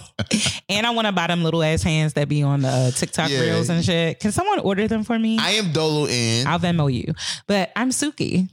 And 0.68 0.86
I 0.86 0.90
want 0.90 1.06
to 1.08 1.12
buy 1.12 1.26
them 1.26 1.42
little 1.42 1.62
ass 1.64 1.82
hands 1.82 2.12
that 2.12 2.28
be 2.28 2.44
on 2.44 2.60
the 2.62 2.68
uh, 2.68 2.90
TikTok 2.92 3.28
Yeah. 3.28 3.40
reels 3.40 3.68
and 3.68 3.84
shit. 3.84 4.20
Can 4.20 4.30
someone 4.30 4.60
order 4.60 4.86
them 4.86 5.02
for 5.02 5.18
me? 5.18 5.38
I 5.40 5.50
am 5.52 5.72
Dolo 5.72 6.06
N. 6.08 6.46
I'll 6.46 6.60
Venmo 6.60 6.92
you. 6.92 7.12
But 7.48 7.72
I'm 7.74 7.90
Suki. 7.90 8.48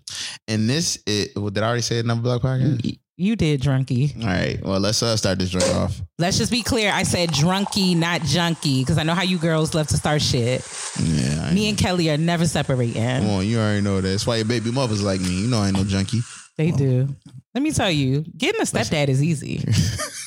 And 0.47 0.67
this 0.67 0.97
is 1.05 1.35
well, 1.35 1.51
did 1.51 1.61
I 1.61 1.67
already 1.67 1.83
say 1.83 1.99
it 1.99 2.05
number 2.07 2.23
block 2.23 2.41
podcast? 2.41 2.97
You 3.21 3.35
did 3.35 3.61
drunky. 3.61 4.15
All 4.21 4.27
right. 4.29 4.63
Well, 4.63 4.79
let's 4.79 5.03
uh, 5.03 5.17
start 5.17 5.39
this 5.39 5.49
drink 5.49 5.67
off. 5.75 6.01
Let's 6.19 6.37
just 6.37 6.51
be 6.51 6.63
clear. 6.63 6.89
I 6.89 7.03
said 7.03 7.27
drunky, 7.31 7.93
not 7.93 8.21
junky, 8.21 8.79
because 8.79 8.97
I 8.97 9.03
know 9.03 9.13
how 9.13 9.23
you 9.23 9.37
girls 9.37 9.75
love 9.75 9.89
to 9.89 9.97
start 9.97 10.21
shit. 10.21 10.65
Yeah. 10.97 11.47
I 11.47 11.53
Me 11.53 11.67
and 11.67 11.77
Kelly 11.77 12.09
are 12.09 12.17
never 12.17 12.47
separating. 12.47 13.03
Come 13.03 13.29
on, 13.29 13.45
you 13.45 13.59
already 13.59 13.81
know 13.81 13.99
that. 13.99 14.07
That's 14.07 14.25
why 14.25 14.37
your 14.37 14.45
baby 14.45 14.71
mother's 14.71 15.03
like 15.03 15.19
me. 15.19 15.41
You 15.41 15.47
know 15.49 15.59
I 15.59 15.67
ain't 15.67 15.75
no 15.75 15.83
junkie. 15.83 16.21
They 16.55 16.71
do. 16.71 17.13
Let 17.53 17.61
me 17.61 17.71
tell 17.71 17.91
you, 17.91 18.23
getting 18.37 18.61
a 18.61 18.63
stepdad 18.63 19.09
is 19.09 19.21
easy. 19.21 19.65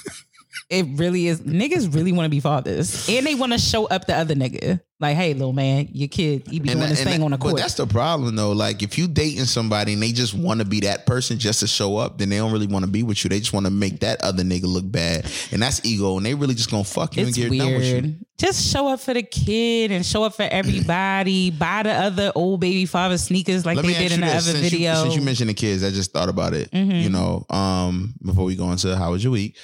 It 0.73 0.87
really 0.99 1.29
is. 1.29 1.41
Niggas 1.43 1.95
really 1.95 2.13
want 2.13 2.25
to 2.25 2.31
be 2.31 2.41
fathers, 2.41 3.07
and 3.09 3.27
they 3.27 3.35
want 3.35 3.53
to 3.53 3.59
show 3.59 3.85
up 3.87 4.07
the 4.07 4.17
other 4.17 4.35
nigga. 4.35 4.81
Like, 5.01 5.17
hey, 5.17 5.35
little 5.35 5.53
man, 5.53 5.89
your 5.93 6.07
kid, 6.09 6.47
he 6.49 6.61
be 6.61 6.69
doing 6.69 6.79
this 6.89 7.03
thing 7.03 7.23
on 7.25 7.33
the 7.33 7.37
court. 7.37 7.55
but 7.55 7.61
that's 7.61 7.75
the 7.75 7.89
problem 7.89 8.37
though. 8.37 8.53
Like 8.53 8.85
if 8.85 8.97
you 8.97 9.09
dating 9.09 9.47
somebody 9.47 9.95
and 9.95 10.03
they 10.03 10.13
just 10.13 10.33
want 10.33 10.61
to 10.61 10.65
be 10.65 10.79
that 10.81 11.07
person 11.07 11.39
just 11.41 11.59
to 11.61 11.67
show 11.67 11.97
up, 11.97 12.19
then 12.19 12.29
they 12.29 12.37
don't 12.37 12.53
really 12.53 12.69
want 12.69 12.85
to 12.85 12.91
be 12.91 13.03
with 13.03 13.23
you. 13.25 13.29
They 13.29 13.41
just 13.41 13.53
want 13.53 13.67
to 13.67 13.73
make 13.73 13.99
that 14.01 14.23
other 14.23 14.45
nigga 14.45 14.65
look 14.67 14.91
bad, 14.91 15.29
and 15.51 15.61
that's 15.61 15.85
ego. 15.85 16.17
And 16.17 16.25
they 16.25 16.35
really 16.35 16.55
just 16.55 16.71
gonna 16.71 16.85
fuck 16.85 17.17
you 17.17 17.27
It's 17.27 17.37
and 17.37 17.51
get 17.51 17.59
done 17.59 17.75
with 17.75 18.05
you. 18.05 18.15
Just 18.39 18.73
show 18.73 18.89
up 18.89 19.01
for 19.01 19.13
the 19.13 19.23
kid 19.25 19.91
and 19.91 20.07
show 20.07 20.23
up 20.23 20.35
for 20.35 20.43
everybody. 20.45 21.51
Buy 21.59 21.83
the 21.83 21.93
other 21.93 22.33
old 22.35 22.61
baby 22.61 22.87
father 22.87 23.19
sneakers 23.19 23.67
like 23.67 23.77
Let 23.77 23.85
they 23.87 23.95
did 23.95 24.13
in 24.13 24.21
the 24.21 24.27
this: 24.27 24.35
other 24.49 24.57
since 24.59 24.71
video. 24.71 24.93
You, 24.93 25.03
since 25.03 25.17
you 25.17 25.23
mentioned 25.23 25.51
the 25.51 25.55
kids, 25.55 25.83
I 25.83 25.91
just 25.91 26.13
thought 26.13 26.29
about 26.29 26.55
it. 26.55 26.71
Mhm. 26.71 27.03
You 27.03 27.11
know, 27.11 27.45
um, 27.51 28.15
before 28.25 28.45
we 28.45 28.55
go 28.55 28.71
into 28.71 28.97
how 28.97 29.11
was 29.11 29.23
your 29.25 29.33
week, 29.33 29.57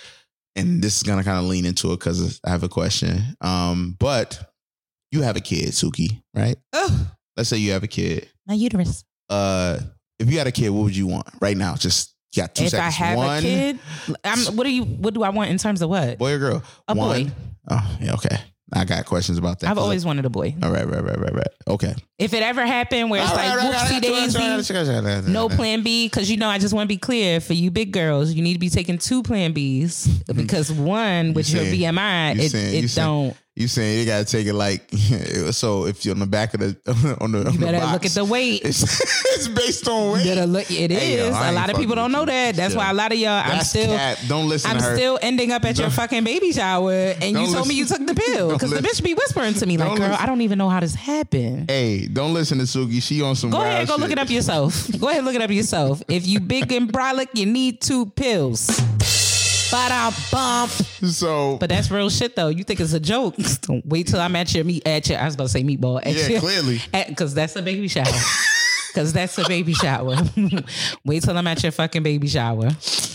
and 0.59 0.83
this 0.83 0.97
is 0.97 1.03
gonna 1.03 1.25
kind 1.25 1.39
of 1.39 1.45
lean 1.45 1.65
into 1.65 1.93
it 1.93 1.99
because 2.01 2.41
I 2.45 2.51
have 2.51 2.63
a 2.63 2.69
question. 2.69 3.23
Um, 3.41 3.97
but 3.99 4.39
you 5.11 5.23
have 5.23 5.37
a 5.37 5.41
kid, 5.41 5.69
Suki, 5.71 6.21
right? 6.35 6.57
Ugh, 6.73 7.07
Let's 7.37 7.49
say 7.49 7.57
you 7.59 7.73
have 7.73 7.83
a 7.85 7.89
kid. 7.89 8.29
my 8.47 8.55
uterus. 8.55 9.05
Uh, 9.31 9.79
if 10.19 10.31
you 10.31 10.39
had 10.39 10.47
a 10.49 10.53
kid, 10.53 10.71
what 10.71 10.83
would 10.85 10.97
you 10.97 11.07
want 11.07 11.27
right 11.41 11.57
now? 11.57 11.77
Just 11.77 12.15
you 12.35 12.43
got 12.43 12.55
two 12.55 12.65
if 12.65 12.75
I 12.75 12.91
have 12.91 13.17
One, 13.17 13.39
a 13.39 13.41
kid, 13.41 13.79
I'm, 14.25 14.57
what 14.57 14.65
do 14.65 14.71
you? 14.71 14.85
What 14.85 15.15
do 15.15 15.23
I 15.23 15.31
want 15.31 15.51
in 15.51 15.59
terms 15.59 15.81
of 15.83 15.89
what? 15.89 16.19
boy 16.19 16.33
or 16.33 16.39
girl? 16.39 16.63
A 16.89 16.95
One. 16.95 17.25
boy. 17.25 17.33
Oh, 17.71 17.99
yeah, 18.01 18.15
okay. 18.15 18.39
I 18.73 18.85
got 18.85 19.07
questions 19.07 19.39
about 19.39 19.61
that. 19.61 19.71
I've 19.71 19.79
always 19.79 20.05
wanted 20.05 20.27
a 20.27 20.31
boy. 20.31 20.55
All 20.63 20.71
right, 20.71 20.87
right, 20.87 21.03
right, 21.03 21.19
right, 21.19 21.35
right. 21.35 21.49
Okay. 21.67 21.95
If 22.19 22.35
it 22.35 22.43
ever 22.43 22.67
happened 22.67 23.11
where 23.11 23.23
it's 23.23 23.33
like 23.33 23.59
whoopsie 23.59 24.01
daisy, 24.01 25.33
no 25.33 25.49
plan 25.49 25.83
B, 25.83 26.07
because 26.07 26.31
you 26.31 26.37
know 26.37 26.49
I 26.49 26.59
just 26.59 26.75
want 26.75 26.85
to 26.89 26.95
be 26.95 26.99
clear 26.99 27.41
for 27.41 27.55
you 27.55 27.71
big 27.71 27.93
girls, 27.93 28.33
you 28.33 28.43
need 28.43 28.55
to 28.55 28.59
be 28.59 28.69
taking 28.69 28.99
two 28.99 29.23
plan 29.23 29.55
Bs 29.55 30.07
mm-hmm. 30.07 30.37
because 30.37 30.71
one 30.71 31.33
with 31.33 31.49
your 31.51 31.65
saying- 31.65 31.81
BMI, 31.95 32.37
you 32.37 32.43
it, 32.43 32.51
saying- 32.51 32.85
it 32.85 32.89
saying- 32.89 33.07
don't. 33.07 33.37
You 33.59 33.67
saying 33.67 33.99
you 33.99 34.07
gotta 34.07 34.25
take 34.25 34.47
it 34.47 34.55
like 34.55 34.89
so? 35.51 35.87
If 35.87 36.05
you're 36.05 36.15
on 36.15 36.21
the 36.21 36.27
back 36.27 36.55
of 36.55 36.61
the 36.61 36.77
on 37.21 37.33
the, 37.33 37.41
on 37.41 37.53
You 37.53 37.59
the 37.59 37.67
better 37.67 37.79
box, 37.81 37.93
look 37.93 38.07
at 38.07 38.13
the 38.13 38.25
weight. 38.25 38.63
It's, 38.65 38.83
it's 39.35 39.49
based 39.49 39.89
on 39.89 40.07
You 40.07 40.13
weight. 40.13 40.25
better 40.27 40.47
look. 40.47 40.71
It 40.71 40.93
is. 40.93 40.99
Hey, 40.99 41.17
yo, 41.19 41.33
I 41.33 41.49
a 41.49 41.53
lot 41.53 41.69
of 41.69 41.77
people 41.77 41.97
don't 41.97 42.13
know 42.13 42.21
you. 42.21 42.27
that. 42.27 42.55
That's 42.55 42.77
why 42.77 42.89
a 42.89 42.95
lot 42.95 43.11
of 43.11 43.19
y'all. 43.19 43.33
I'm 43.45 43.61
still. 43.65 43.97
cap. 43.97 44.19
Don't 44.29 44.49
listen 44.49 44.71
I'm 44.71 44.77
to 44.79 44.83
her. 44.85 44.95
still 44.97 45.19
ending 45.23 45.51
up 45.51 45.65
at 45.65 45.77
your 45.77 45.89
Don't- 45.89 45.95
fucking 45.97 46.23
baby 46.23 46.53
shower, 46.53 46.93
and 47.21 47.37
you 47.37 47.53
told 47.53 47.67
me 47.67 47.75
you 47.75 47.85
took 47.85 48.07
the 48.07 48.15
pill 48.15 48.53
because 48.53 48.71
the 48.71 48.81
listen. 48.81 49.03
bitch 49.03 49.05
be 49.05 49.15
whispering 49.15 49.55
to 49.55 49.67
me 49.67 49.77
like, 49.77 49.89
Don't 49.89 49.97
"Girl, 49.99 50.09
listen. 50.11 50.23
I 50.23 50.27
don't 50.27 50.43
even 50.43 50.57
know 50.59 50.69
how 50.69 50.79
this 50.79 50.95
happened." 50.95 51.69
hey, 51.69 52.07
don't 52.07 52.35
listen 52.35 52.59
to 52.59 52.65
Suki. 52.65 53.03
She 53.03 53.23
on 53.23 53.35
some. 53.35 53.51
Go 53.51 53.61
ahead, 53.61 53.89
go 53.89 53.95
shit. 53.95 54.01
look 54.03 54.11
it 54.13 54.19
up 54.21 54.31
yourself. 54.31 54.89
Go 55.01 55.09
ahead, 55.09 55.25
look 55.25 55.35
it 55.35 55.43
up 55.43 55.51
yourself. 55.51 56.01
If 56.07 56.29
you 56.29 56.39
big 56.39 56.71
and 56.71 56.93
brolic, 56.93 57.27
you 57.35 57.47
need 57.47 57.81
two 57.81 58.07
pills. 58.07 58.69
Ba 59.71 60.13
bump. 60.33 60.71
So 60.71 61.59
But 61.59 61.69
that's 61.69 61.91
real 61.91 62.09
shit 62.11 62.35
though. 62.37 62.49
You 62.49 62.65
think 62.65 62.81
it's 62.81 62.93
a 62.95 63.01
joke? 63.01 63.35
Wait 63.85 64.07
till 64.07 64.21
I'm 64.21 64.35
at 64.37 64.55
your 64.55 64.65
meat 64.65 64.87
at 64.87 65.09
your. 65.09 65.19
I 65.19 65.25
was 65.27 65.35
about 65.35 65.45
to 65.45 65.51
say 65.51 65.63
meatball. 65.63 66.01
At 66.05 66.15
Yeah, 66.15 66.27
your, 66.29 66.41
clearly. 66.41 66.81
because 67.09 67.35
that's 67.35 67.55
a 67.57 67.63
baby 67.63 67.89
shower. 67.89 68.05
Because 68.91 69.13
that's 69.13 69.37
a 69.39 69.47
baby 69.47 69.75
shower. 69.75 70.17
wait 71.05 71.23
till 71.23 71.37
I'm 71.37 71.47
at 71.47 71.63
your 71.63 71.71
fucking 71.71 72.03
baby 72.03 72.27
shower, 72.27 72.69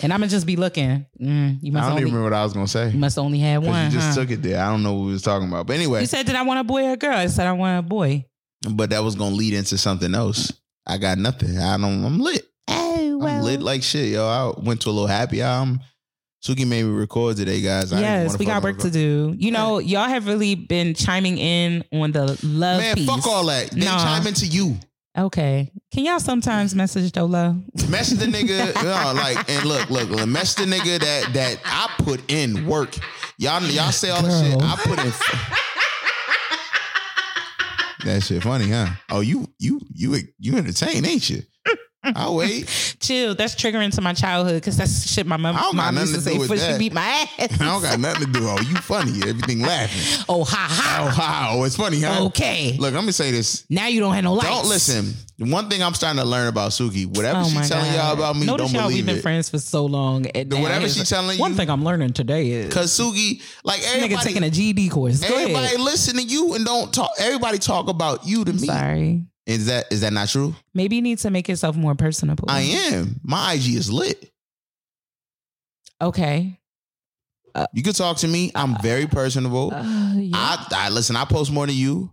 and 0.04 0.14
I'm 0.14 0.20
gonna 0.20 0.28
just 0.28 0.46
be 0.46 0.56
looking. 0.56 1.06
Mm, 1.20 1.58
you 1.62 1.76
I 1.76 1.82
don't 1.82 1.90
only 1.90 2.02
even 2.04 2.14
remember 2.14 2.24
what 2.30 2.34
I 2.34 2.44
was 2.44 2.54
gonna 2.54 2.68
say. 2.68 2.92
you 2.92 3.00
must 3.00 3.18
only 3.18 3.40
have 3.40 3.66
one. 3.66 3.86
you 3.88 3.92
just 3.92 4.10
huh? 4.10 4.22
took 4.22 4.30
it 4.32 4.44
there. 4.44 4.64
I 4.64 4.70
don't 4.70 4.84
know 4.84 4.94
what 4.94 5.06
we 5.08 5.12
was 5.14 5.24
talking 5.24 5.48
about. 5.48 5.66
But 5.66 5.76
anyway, 5.76 6.02
You 6.02 6.06
said, 6.06 6.28
"Did 6.28 6.36
I 6.36 6.44
want 6.44 6.60
a 6.60 6.64
boy 6.64 6.86
or 6.86 6.92
a 6.94 6.96
girl?" 6.96 7.18
I 7.18 7.26
said, 7.26 7.48
"I 7.48 7.54
want 7.54 7.80
a 7.80 7.82
boy." 7.82 8.24
but 8.72 8.92
that 8.92 9.04
was 9.04 9.16
gonna 9.16 9.36
lead 9.36 9.56
into 9.56 9.78
something 9.80 10.14
else. 10.14 10.54
I 10.86 11.00
got 11.00 11.18
nothing. 11.18 11.58
I 11.58 11.76
don't. 11.78 12.06
I'm 12.06 12.20
lit. 12.20 12.46
Oh 12.68 13.18
well. 13.18 13.28
I'm 13.40 13.42
lit 13.44 13.62
like 13.62 13.82
shit, 13.82 14.10
yo. 14.10 14.28
I 14.28 14.62
went 14.62 14.80
to 14.82 14.90
a 14.90 14.92
little 14.92 15.08
happy 15.08 15.42
hour. 15.42 15.64
I'm, 15.64 15.80
Suki 16.44 16.68
made 16.68 16.84
me 16.84 16.92
record 16.92 17.38
today, 17.38 17.62
guys. 17.62 17.94
I 17.94 18.02
yes, 18.02 18.38
we 18.38 18.46
got 18.46 18.64
work 18.64 18.78
to 18.80 18.92
do. 18.92 19.34
You 19.38 19.52
know, 19.52 19.80
y'all 19.80 20.10
have 20.10 20.28
really 20.28 20.56
been 20.56 20.94
chiming 20.94 21.38
in 21.38 21.86
on 21.94 22.12
the 22.12 22.38
love 22.44 22.82
Man, 22.82 22.96
piece. 22.96 23.06
fuck 23.08 23.26
all 23.26 23.46
that. 23.46 23.72
They 23.72 23.86
Nah. 23.86 23.98
chime 23.98 24.28
into 24.28 24.46
you. 24.46 24.78
Okay, 25.18 25.72
can 25.94 26.04
y'all 26.04 26.20
sometimes 26.20 26.76
message 26.76 27.12
Dolo? 27.14 27.56
Message 27.88 28.18
the 28.18 28.26
nigga, 28.26 28.74
no, 28.84 29.14
like, 29.14 29.50
and 29.50 29.64
look, 29.64 29.90
look, 29.90 30.10
look, 30.10 30.28
message 30.28 30.66
the 30.66 30.76
nigga 30.76 31.00
that 31.00 31.34
that 31.34 31.60
I 31.64 31.88
put 32.04 32.20
in 32.30 32.66
work. 32.68 32.98
Y'all, 33.38 33.62
y'all 33.64 33.92
say 33.92 34.10
all 34.10 34.22
the 34.24 34.32
shit 34.44 34.62
I 34.62 34.76
put 34.76 35.00
in. 35.00 35.14
that 38.06 38.22
shit 38.24 38.44
funny, 38.44 38.70
huh? 38.70 38.88
Oh, 39.12 39.22
you, 39.22 39.48
you, 39.60 39.80
you, 39.94 40.18
you 40.40 40.58
entertain, 40.58 41.06
ain't 41.06 41.30
you? 41.30 41.44
I'll 42.04 42.36
wait. 42.36 42.68
Chill. 43.00 43.36
That's 43.36 43.56
triggering 43.56 43.94
to 43.96 44.02
my 44.02 44.14
childhood 44.14 44.56
because 44.56 44.78
that's 44.78 45.10
shit 45.12 45.26
my 45.26 45.38
mom, 45.38 45.56
I 45.56 45.62
don't 45.62 45.76
got 45.76 45.94
mom 45.94 45.98
used 46.02 46.14
nothing 46.14 46.24
to 46.24 46.30
to 46.40 46.48
say 46.48 46.54
before 46.54 46.58
she 46.74 46.78
beat 46.78 46.94
my 46.94 47.02
ass. 47.40 47.62
I 47.62 47.66
don't 47.66 47.82
got 47.82 48.00
nothing 48.00 48.26
to 48.28 48.40
do. 48.40 48.48
Oh, 48.48 48.60
you 48.62 48.76
funny. 48.78 49.12
Everything 49.28 49.62
laughing. 49.62 50.26
Oh 50.30 50.44
ha 50.44 51.04
Oh, 51.06 51.10
ha. 51.10 51.50
Oh, 51.54 51.64
It's 51.64 51.76
funny, 51.78 52.02
huh? 52.02 52.26
Okay. 52.28 52.76
Look, 52.78 52.94
I'm 52.94 53.02
gonna 53.02 53.12
say 53.14 53.32
this. 53.32 53.66
Now 53.70 53.88
you 53.88 54.00
don't 54.00 54.14
have 54.14 54.24
no 54.24 54.34
lights. 54.34 54.50
Don't 54.50 54.68
listen. 54.68 55.14
One 55.40 55.68
thing 55.70 55.82
I'm 55.82 55.94
starting 55.96 56.22
to 56.22 56.28
learn 56.28 56.48
about 56.48 56.72
Suki, 56.72 57.06
whatever 57.06 57.40
Oh 57.40 57.44
she's 57.50 57.68
telling 57.68 57.92
God. 57.92 57.96
y'all 57.96 58.14
about 58.14 58.36
me, 58.38 58.46
Notice 58.46 58.72
don't 58.72 58.74
y'all, 58.80 58.84
believe 58.90 58.98
we've 58.98 59.06
been 59.08 59.18
it. 59.18 59.22
friends 59.22 59.50
for 59.50 59.58
so 59.60 59.86
long. 59.86 60.28
And 60.28 60.50
The 60.50 60.58
whatever 60.58 60.88
she's 60.88 61.10
telling 61.10 61.28
One 61.28 61.36
you- 61.36 61.42
One 61.42 61.54
thing 61.56 61.70
I'm 61.70 61.84
learning 61.84 62.14
today 62.14 62.50
is 62.52 62.74
Cause 62.74 62.98
Suki, 62.98 63.42
like 63.64 63.82
nigga 63.82 63.96
everybody, 64.04 64.24
taking 64.28 64.44
a 64.44 64.50
GED 64.50 64.90
course. 64.90 65.20
Go 65.28 65.36
everybody 65.36 65.66
ahead. 65.66 65.80
listen 65.80 66.16
to 66.18 66.24
you 66.24 66.54
and 66.54 66.64
don't 66.66 66.94
talk. 66.94 67.10
Everybody 67.20 67.58
talk 67.58 67.90
about 67.90 68.26
you 68.28 68.46
to 68.46 68.54
me. 68.54 68.68
Sorry. 68.68 69.26
Is 69.46 69.66
that 69.66 69.92
is 69.92 70.02
that 70.02 70.14
not 70.14 70.30
true? 70.30 70.56
Maybe 70.74 70.96
you 70.96 71.02
need 71.02 71.20
to 71.20 71.30
make 71.30 71.50
yourself 71.50 71.76
more 71.76 71.96
personable. 71.96 72.46
I 72.48 72.62
am. 72.62 73.20
My 73.24 73.54
IG 73.54 73.76
is 73.76 73.92
lit. 73.92 74.32
Okay. 76.02 76.60
You 77.74 77.84
can 77.84 77.94
talk 77.94 78.18
to 78.18 78.28
me. 78.28 78.52
I'm 78.56 78.82
very 78.82 79.06
personable. 79.06 79.74
Uh, 79.74 80.14
yeah. 80.16 80.32
I, 80.36 80.68
I 80.76 80.90
listen. 80.90 81.16
I 81.16 81.26
post 81.26 81.52
more 81.52 81.68
than 81.68 81.76
you. 81.76 82.12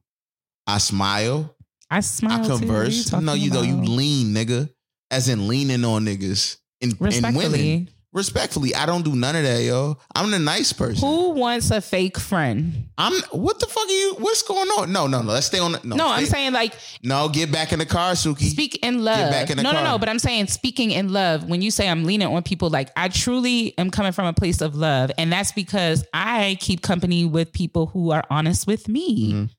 I 0.66 0.78
smile. 0.78 1.56
I 1.90 2.00
smile. 2.00 2.32
I 2.32 2.42
too. 2.42 2.48
What 2.50 2.56
are 2.56 2.58
converse. 2.58 3.12
no, 3.12 3.32
you 3.32 3.50
know 3.50 3.62
you 3.62 3.76
lean, 3.76 4.34
nigga. 4.34 4.68
As 5.10 5.28
in 5.28 5.48
leaning 5.48 5.84
on 5.84 6.04
niggas 6.04 6.58
and, 6.80 6.94
and 7.00 7.36
women. 7.36 7.88
Respectfully. 8.12 8.74
I 8.74 8.86
don't 8.86 9.04
do 9.04 9.14
none 9.14 9.36
of 9.36 9.44
that, 9.44 9.62
yo. 9.62 9.96
I'm 10.16 10.32
the 10.32 10.38
nice 10.40 10.72
person. 10.72 11.06
Who 11.08 11.30
wants 11.30 11.70
a 11.70 11.80
fake 11.80 12.18
friend? 12.18 12.88
I'm. 12.98 13.12
What 13.30 13.60
the 13.60 13.66
fuck 13.66 13.86
are 13.86 13.90
you? 13.92 14.16
What's 14.18 14.42
going 14.42 14.68
on? 14.68 14.92
No, 14.92 15.06
no, 15.06 15.22
no. 15.22 15.28
Let's 15.32 15.46
stay 15.46 15.60
on. 15.60 15.72
The, 15.72 15.80
no, 15.84 15.94
No, 15.96 16.08
I'm 16.08 16.26
saying 16.26 16.52
like 16.52 16.74
No, 17.04 17.28
get 17.28 17.52
back 17.52 17.72
in 17.72 17.78
the 17.78 17.86
car, 17.86 18.12
Suki. 18.14 18.50
speak 18.50 18.84
in 18.84 19.04
love. 19.04 19.30
back 19.30 19.50
in 19.50 19.58
the 19.58 19.62
no, 19.62 19.70
no, 19.70 19.78
car. 19.78 19.84
no. 19.92 19.98
But 19.98 20.08
I'm 20.08 20.18
saying 20.18 20.48
speaking 20.48 20.90
in 20.90 21.12
love. 21.12 21.48
When 21.48 21.62
you 21.62 21.70
say 21.70 21.88
I'm 21.88 22.02
leaning 22.04 22.26
on 22.26 22.42
people, 22.42 22.68
like 22.68 22.90
I 22.96 23.08
truly 23.08 23.78
am 23.78 23.90
coming 23.92 24.10
from 24.12 24.26
a 24.26 24.32
place 24.32 24.60
of 24.60 24.74
love, 24.74 25.12
and 25.16 25.32
that's 25.32 25.52
because 25.52 26.04
I 26.12 26.56
keep 26.60 26.82
company 26.82 27.24
with 27.26 27.52
people 27.52 27.86
who 27.86 28.10
are 28.10 28.24
honest 28.28 28.66
with 28.66 28.88
me. 28.88 29.32
Mhm. 29.34 29.50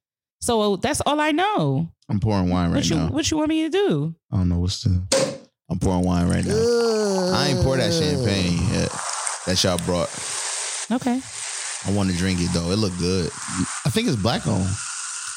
So 0.41 0.75
that's 0.75 0.99
all 1.05 1.21
I 1.21 1.31
know. 1.31 1.89
I'm 2.09 2.19
pouring 2.19 2.49
wine 2.49 2.71
right 2.71 2.77
what 2.77 2.89
you 2.89 2.95
now. 2.97 3.07
What 3.07 3.31
you 3.31 3.37
want 3.37 3.49
me 3.49 3.61
to 3.63 3.69
do? 3.69 4.15
I 4.31 4.37
don't 4.37 4.49
know 4.49 4.59
what's 4.59 4.81
the. 4.83 5.39
I'm 5.71 5.79
pouring 5.79 6.03
wine 6.03 6.27
right 6.27 6.45
now. 6.45 7.31
I 7.33 7.47
ain't 7.47 7.63
pour 7.63 7.77
that 7.77 7.93
champagne 7.93 8.57
yet. 8.73 8.91
That 9.45 9.63
y'all 9.63 9.77
brought. 9.85 10.09
Okay, 10.91 11.21
I 11.87 11.91
want 11.93 12.11
to 12.11 12.17
drink 12.17 12.41
it 12.41 12.49
though. 12.53 12.71
It 12.71 12.75
look 12.75 12.95
good. 12.97 13.27
I 13.85 13.89
think 13.89 14.09
it's 14.09 14.21
black 14.21 14.45
on. 14.47 14.67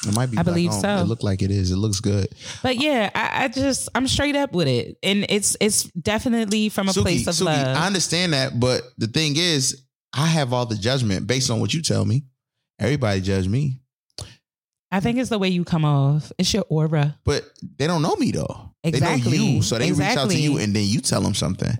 It 0.06 0.14
might 0.14 0.32
be. 0.32 0.36
I 0.36 0.42
black 0.42 0.46
believe 0.46 0.72
on. 0.72 0.80
so. 0.80 0.96
It 0.96 1.04
look 1.04 1.22
like 1.22 1.40
it 1.40 1.52
is. 1.52 1.70
It 1.70 1.76
looks 1.76 2.00
good. 2.00 2.26
but 2.64 2.76
yeah, 2.76 3.10
I, 3.14 3.44
I 3.44 3.48
just 3.48 3.88
I'm 3.94 4.08
straight 4.08 4.34
up 4.34 4.52
with 4.52 4.66
it, 4.66 4.98
and 5.04 5.24
it's 5.28 5.56
it's 5.60 5.84
definitely 5.92 6.68
from 6.68 6.88
a 6.88 6.90
Suki, 6.90 7.02
place 7.02 7.26
of 7.28 7.34
Suki, 7.36 7.44
love. 7.44 7.76
I 7.76 7.86
understand 7.86 8.32
that, 8.32 8.58
but 8.58 8.82
the 8.98 9.06
thing 9.06 9.36
is, 9.36 9.84
I 10.12 10.26
have 10.26 10.52
all 10.52 10.66
the 10.66 10.76
judgment 10.76 11.28
based 11.28 11.48
on 11.48 11.60
what 11.60 11.72
you 11.72 11.80
tell 11.80 12.04
me. 12.04 12.24
Everybody 12.80 13.20
judge 13.20 13.46
me, 13.46 13.80
I 14.90 14.98
think 14.98 15.18
it's 15.18 15.30
the 15.30 15.38
way 15.38 15.48
you 15.48 15.64
come 15.64 15.84
off. 15.84 16.32
It's 16.38 16.52
your 16.52 16.64
aura. 16.68 17.16
but 17.24 17.48
they 17.78 17.86
don't 17.86 18.02
know 18.02 18.16
me 18.16 18.32
though. 18.32 18.73
They 18.84 18.90
Exactly. 18.90 19.38
know 19.38 19.44
you, 19.44 19.62
so 19.62 19.78
they 19.78 19.90
reach 19.92 20.16
out 20.16 20.30
to 20.30 20.38
you, 20.38 20.58
and 20.58 20.76
then 20.76 20.84
you 20.84 21.00
tell 21.00 21.22
them 21.22 21.34
something. 21.34 21.70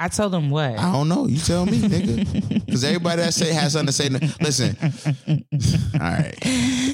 I 0.00 0.08
tell 0.08 0.28
them 0.30 0.50
what. 0.50 0.76
I 0.78 0.90
don't 0.92 1.08
know. 1.08 1.26
You 1.26 1.38
tell 1.38 1.66
me, 1.66 1.78
nigga. 1.78 2.64
Because 2.66 2.82
everybody 2.82 3.22
that 3.22 3.32
say 3.34 3.52
has 3.52 3.74
something 3.74 3.86
to 3.86 3.92
say. 3.92 4.08
Listen, 4.40 4.76
all 5.94 6.00
right. 6.00 6.34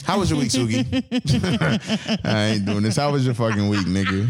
How 0.04 0.18
was 0.18 0.28
your 0.30 0.38
week, 0.40 0.50
Suki? 0.50 0.84
I 2.24 2.44
ain't 2.48 2.66
doing 2.66 2.82
this. 2.82 2.96
How 2.96 3.10
was 3.12 3.24
your 3.24 3.34
fucking 3.34 3.68
week, 3.68 3.86
nigga? 3.86 4.28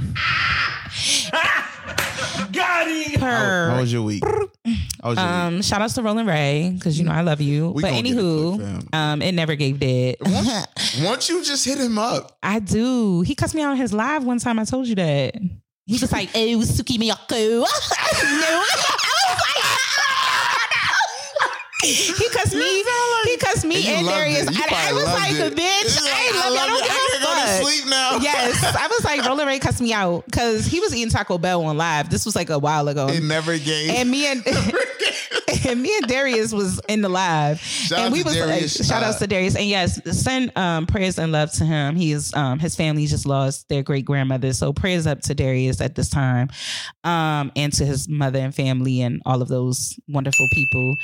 Per. 3.19 3.71
How 3.71 3.81
was 3.81 3.93
your 3.93 4.03
week? 4.03 4.25
How 4.25 4.31
was 4.35 4.49
your 4.65 5.11
week? 5.11 5.19
Um, 5.19 5.63
shout 5.63 5.83
outs 5.83 5.95
to 5.95 6.03
Rolling 6.03 6.27
Ray 6.27 6.73
because 6.75 6.99
you 6.99 7.05
know 7.05 7.13
I 7.13 7.21
love 7.21 7.41
you. 7.41 7.71
We 7.71 7.83
but 7.83 7.91
gonna 7.91 8.03
get 8.03 8.13
it 8.13 8.19
anywho, 8.19 8.55
quick, 8.83 8.95
um, 8.95 9.23
it 9.23 9.33
never 9.33 9.55
gave 9.57 9.79
dead. 9.79 10.17
Once 11.03 11.29
you 11.29 11.45
just 11.45 11.65
hit 11.65 11.79
him 11.79 11.99
up, 11.99 12.39
I 12.43 12.61
do. 12.61 13.21
He 13.23 13.35
cussed 13.35 13.55
me 13.55 13.63
out 13.63 13.71
on 13.73 13.77
his 13.77 13.93
live 13.93 14.25
one 14.25 14.39
time. 14.39 14.59
I 14.59 14.65
told 14.65 14.87
you 14.87 14.95
that. 14.97 15.35
He 15.87 15.95
was 15.99 16.13
like, 16.13 16.31
"Oh, 16.35 16.39
Suki 16.65 16.99
Miyako." 16.99 17.61
no. 18.41 18.63
He 21.83 22.29
cussed 22.29 22.55
me. 22.55 22.85
He 23.25 23.37
cussed 23.39 23.65
me 23.65 23.77
And 23.77 23.85
you 23.85 23.91
and 23.95 24.07
loved 24.07 24.19
Darius. 24.19 24.49
I, 24.49 24.89
I 24.91 24.93
was 24.93 25.05
like, 25.05 25.33
it. 25.33 25.55
"Bitch, 25.57 25.85
It's 25.85 26.05
like, 26.05 26.13
I 26.13 26.25
ain't 26.27 26.37
I 26.37 26.49
love 26.51 26.69
you. 26.69 26.75
I 26.75 26.79
love 26.79 27.11
don't 27.13 27.20
it. 27.51 27.57
I 27.57 27.63
give 27.63 27.65
can't 27.65 27.67
a 27.67 27.67
go 27.67 27.67
to 27.67 27.67
fuck." 27.67 27.73
sleep 27.81 27.91
now. 27.91 28.17
Yes, 28.21 28.77
I 28.77 28.87
was 28.87 29.05
like, 29.05 29.25
Rolling 29.27 29.47
Ray 29.47 29.59
cussed 29.59 29.81
me 29.81 29.93
out 29.93 30.25
because 30.27 30.67
he 30.67 30.81
was 30.81 30.95
eating 30.95 31.11
Taco 31.11 31.39
Bell 31.39 31.63
on 31.65 31.77
live. 31.77 32.11
This 32.11 32.25
was 32.25 32.37
like 32.37 32.51
a 32.51 32.59
while 32.59 32.89
ago, 32.89 33.09
it 33.09 33.23
never 33.23 33.59
gave. 33.59 33.91
and 33.91 34.11
me 34.11 34.27
and 34.31 34.43
and 35.67 35.83
me 35.83 35.95
and 35.97 36.07
Darius 36.07 36.53
was 36.53 36.81
in 36.89 37.03
the 37.03 37.09
live, 37.09 37.59
Shout 37.61 37.99
and 38.01 38.13
we 38.13 38.23
was 38.23 38.35
Darius. 38.35 38.79
like, 38.79 38.89
shout 38.89 39.03
outs 39.03 39.19
to 39.19 39.27
Darius, 39.27 39.57
and 39.57 39.67
yes, 39.67 40.01
send 40.19 40.57
um, 40.57 40.87
prayers 40.87 41.19
and 41.19 41.33
love 41.33 41.53
to 41.53 41.65
him. 41.65 41.97
He 41.97 42.13
is 42.13 42.33
um, 42.35 42.59
his 42.59 42.77
family 42.77 43.07
just 43.07 43.27
lost 43.27 43.69
their 43.69 43.83
great 43.83 44.05
grandmother, 44.05 44.53
so 44.53 44.73
prayers 44.73 45.07
up 45.07 45.21
to 45.23 45.35
Darius 45.35 45.81
at 45.81 45.95
this 45.95 46.09
time, 46.09 46.49
um, 47.05 47.53
and 47.57 47.73
to 47.75 47.85
his 47.85 48.09
mother 48.09 48.39
and 48.39 48.55
family 48.55 49.01
and 49.03 49.21
all 49.27 49.43
of 49.43 49.49
those 49.49 49.99
wonderful 50.09 50.47
people. 50.53 50.97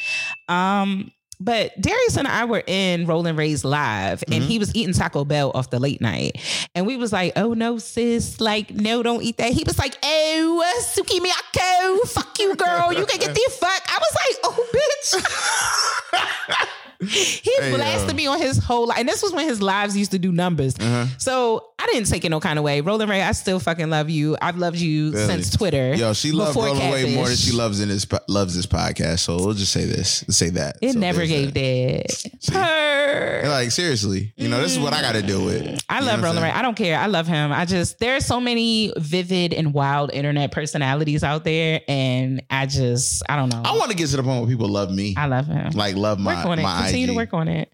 Um, 0.49 1.11
but 1.41 1.79
Darius 1.81 2.17
and 2.17 2.27
I 2.27 2.45
were 2.47 2.63
in 2.67 3.07
Rolling 3.07 3.37
Ray's 3.37 3.65
live, 3.65 4.25
and 4.31 4.43
Mhm. 4.43 4.47
he 4.47 4.59
was 4.59 4.75
eating 4.75 4.95
Taco 4.95 5.25
Bell 5.25 5.51
off 5.55 5.71
the 5.71 5.79
late 5.79 6.01
night, 6.01 6.41
and 6.75 6.87
we 6.87 6.97
was 6.97 7.13
like, 7.13 7.33
"Oh 7.37 7.53
no, 7.55 7.79
sis, 7.79 8.41
like 8.41 8.71
no, 8.75 9.03
don't 9.03 9.23
eat 9.23 9.37
that." 9.39 9.53
He 9.53 9.65
was 9.65 9.79
like, 9.79 9.97
"Oh, 10.03 10.65
Suki 10.95 11.19
Miyako, 11.21 12.09
fuck 12.09 12.39
you, 12.39 12.55
girl, 12.57 12.93
you 12.93 13.05
can 13.07 13.19
get 13.21 13.35
the 13.35 13.51
fuck." 13.61 13.83
I 13.87 13.99
was 13.99 14.15
like, 14.15 14.39
"Oh, 14.45 14.67
bitch." 14.75 16.67
he 17.01 17.53
Hey, 17.61 17.75
blasted 17.75 18.11
yo. 18.11 18.15
me 18.17 18.27
on 18.27 18.39
his 18.39 18.59
whole 18.59 18.87
life, 18.89 18.99
and 18.99 19.09
this 19.09 19.23
was 19.23 19.33
when 19.33 19.49
his 19.49 19.61
lives 19.63 19.97
used 19.97 20.11
to 20.13 20.19
do 20.19 20.33
numbers. 20.33 20.75
Uh-huh. 20.79 21.07
So 21.19 21.69
I 21.79 21.87
didn't 21.87 22.09
take 22.09 22.25
it 22.25 22.31
no 22.31 22.41
kind 22.41 22.59
of 22.59 22.65
way. 22.65 22.81
Rolling 22.81 23.09
Ray, 23.09 23.23
I 23.23 23.33
still 23.33 23.59
fucking 23.61 23.91
love 23.91 24.09
you. 24.11 24.37
I've 24.41 24.57
loved 24.57 24.79
you 24.79 25.13
Really? 25.13 25.27
since 25.27 25.51
Twitter. 25.57 25.95
Yo, 25.95 26.13
she 26.15 26.33
loves 26.33 26.51
before 26.55 26.67
Rolling 26.69 26.93
Ray 26.93 27.15
more 27.15 27.27
than 27.29 27.37
she 27.37 27.53
loves 27.53 27.81
in 27.81 27.89
this 27.89 28.07
loves 28.29 28.55
this 28.57 28.67
podcast. 28.67 29.21
So 29.21 29.37
we'll 29.37 29.55
just 29.55 29.73
say 29.73 29.85
this, 29.85 30.25
say 30.29 30.51
that. 30.51 30.77
It 30.83 30.93
So 30.93 30.99
never 30.99 31.27
gave 31.27 31.55
that. 31.55 32.27
that. 32.49 32.53
Purr. 32.53 33.43
Like 33.49 33.71
seriously, 33.71 34.33
you 34.37 34.49
know, 34.49 34.61
this 34.61 34.73
is 34.73 34.79
what 34.79 34.93
I 34.93 35.01
got 35.01 35.13
to 35.13 35.23
deal 35.23 35.45
with. 35.45 35.81
I 35.89 36.01
You 36.01 36.07
love 36.07 36.23
Rolling 36.23 36.43
Ray. 36.43 36.51
I 36.51 36.63
don't 36.63 36.77
care. 36.77 36.99
I 36.99 37.07
love 37.07 37.27
him. 37.27 37.53
I 37.53 37.65
just 37.65 37.99
there 37.99 38.17
are 38.17 38.21
so 38.21 38.41
many 38.41 38.93
vivid 38.97 39.53
and 39.53 39.73
wild 39.73 40.13
internet 40.13 40.53
personalities 40.53 41.23
out 41.25 41.45
there, 41.45 41.81
and 41.89 42.43
I 42.51 42.67
just 42.67 43.23
I 43.29 43.37
don't 43.37 43.51
know. 43.51 43.63
I 43.65 43.77
want 43.77 43.91
to 43.91 43.97
get 43.97 44.09
to 44.11 44.17
the 44.17 44.23
point 44.23 44.41
where 44.41 44.51
people 44.51 44.69
love 44.69 44.91
me, 44.91 45.15
I 45.17 45.27
love 45.27 45.47
him. 45.47 45.73
like 45.73 45.95
love 45.97 46.19
my 46.19 46.37
work 46.37 46.47
on 46.47 46.59
it. 46.59 46.63
my 46.63 46.86
Continue 46.87 47.07
IG. 47.07 47.11
to 47.11 47.17
work 47.17 47.35
on 47.35 47.49
it. 47.49 47.71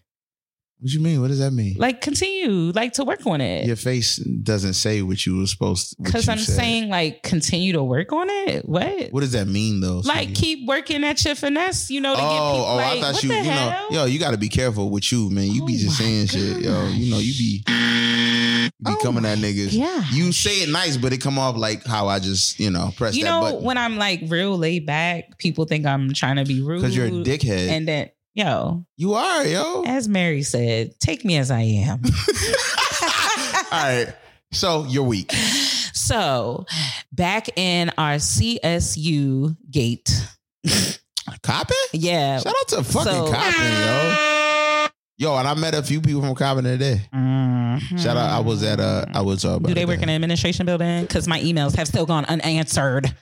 What 0.79 0.91
you 0.91 0.99
mean? 0.99 1.21
What 1.21 1.29
does 1.29 1.39
that 1.39 1.51
mean? 1.51 1.75
Like 1.77 2.01
continue, 2.01 2.71
like 2.73 2.91
to 2.93 3.05
work 3.05 3.25
on 3.25 3.39
it. 3.39 3.65
Your 3.65 3.77
face 3.77 4.17
doesn't 4.17 4.73
say 4.73 5.01
what 5.01 5.25
you 5.25 5.37
were 5.37 5.47
supposed. 5.47 5.95
what 5.97 6.07
Because 6.07 6.27
I'm 6.27 6.37
said. 6.39 6.55
saying 6.57 6.89
like 6.89 7.23
continue 7.23 7.71
to 7.71 7.81
work 7.81 8.11
on 8.11 8.27
it. 8.29 8.67
What? 8.67 9.09
What 9.11 9.21
does 9.21 9.31
that 9.31 9.47
mean 9.47 9.79
though? 9.79 10.01
like 10.03 10.35
keep 10.35 10.67
working 10.67 11.05
at 11.05 11.23
your 11.23 11.35
finesse, 11.35 11.89
you 11.89 12.01
know, 12.01 12.13
to 12.13 12.19
Oh, 12.21 12.25
get 12.25 12.35
people 12.35 12.65
oh! 12.65 12.75
like, 12.75 12.97
I 12.97 13.01
thought 13.13 13.23
you, 13.23 13.31
you 13.31 13.43
know, 13.43 13.87
yo, 13.91 14.05
you 14.05 14.19
got 14.19 14.31
to 14.31 14.37
be 14.37 14.49
careful 14.49 14.89
with 14.89 15.09
you, 15.09 15.29
man. 15.29 15.45
You 15.47 15.63
be 15.65 15.75
Oh 15.75 15.77
just 15.77 16.01
my 16.01 16.05
saying 16.05 16.27
shit, 16.27 16.61
yo. 16.63 16.87
You 16.89 17.11
know, 17.11 17.19
you 17.19 17.33
be, 17.33 17.63
you 17.65 18.69
be 18.83 18.91
Oh 18.91 18.97
coming 19.01 19.23
at 19.25 19.37
niggas. 19.37 19.77
gosh. 19.79 20.11
You 20.11 20.33
say 20.33 20.63
it 20.63 20.69
nice, 20.69 20.97
but 20.97 21.13
it 21.13 21.19
come 21.19 21.39
off 21.39 21.55
like 21.55 21.85
how 21.85 22.09
I 22.09 22.19
just, 22.19 22.59
you 22.59 22.71
know, 22.71 22.91
press 22.97 23.15
you 23.15 23.23
know, 23.23 23.39
button 23.39 23.63
when 23.63 23.77
I'm 23.77 23.95
like 23.95 24.23
real 24.27 24.57
laid 24.57 24.85
back, 24.85 25.37
people 25.37 25.63
think 25.63 25.85
I'm 25.85 26.13
trying 26.13 26.35
to 26.35 26.43
be 26.43 26.61
rude. 26.61 26.81
because 26.81 26.93
you're 26.93 27.05
a 27.07 27.09
dickhead. 27.09 27.69
And 27.69 27.87
then, 27.87 28.09
yo, 28.33 28.85
you 28.97 29.13
are, 29.13 29.45
yo. 29.45 29.83
as 29.85 30.07
Mary 30.07 30.43
said, 30.43 30.99
take 30.99 31.23
me 31.25 31.37
as 31.37 31.51
I 31.51 31.61
am. 31.61 32.01
All 33.71 33.79
right. 33.79 34.13
So 34.51 34.85
you're 34.85 35.03
weak. 35.03 35.31
So, 35.93 36.65
back 37.11 37.57
in 37.57 37.91
our 37.97 38.15
CSU 38.15 39.55
gate, 39.71 40.11
Coppin? 41.41 41.75
yeah. 41.93 42.39
Shout 42.39 42.53
out 42.59 42.67
to 42.69 42.83
fucking 42.83 43.11
So- 43.13 43.31
Coppin, 43.31 43.71
yo. 43.71 44.15
Yo, 45.15 45.37
and 45.37 45.47
I 45.47 45.53
met 45.53 45.75
a 45.75 45.83
few 45.83 46.01
people 46.01 46.21
from 46.21 46.33
Coppin 46.35 46.63
today. 46.65 47.01
Shout 47.97 48.17
out. 48.17 48.29
I 48.31 48.39
was 48.39 48.63
at 48.63 48.79
uh 48.79 49.05
I 49.13 49.21
was 49.21 49.45
uh 49.45 49.59
Do 49.59 49.73
they 49.73 49.85
work 49.85 49.97
in 50.01 50.09
an 50.09 50.15
administration 50.15 50.65
building? 50.65 51.03
Because 51.03 51.27
my 51.27 51.39
emails 51.39 51.75
have 51.75 51.87
still 51.87 52.05
gone 52.07 52.25
unanswered. 52.25 53.13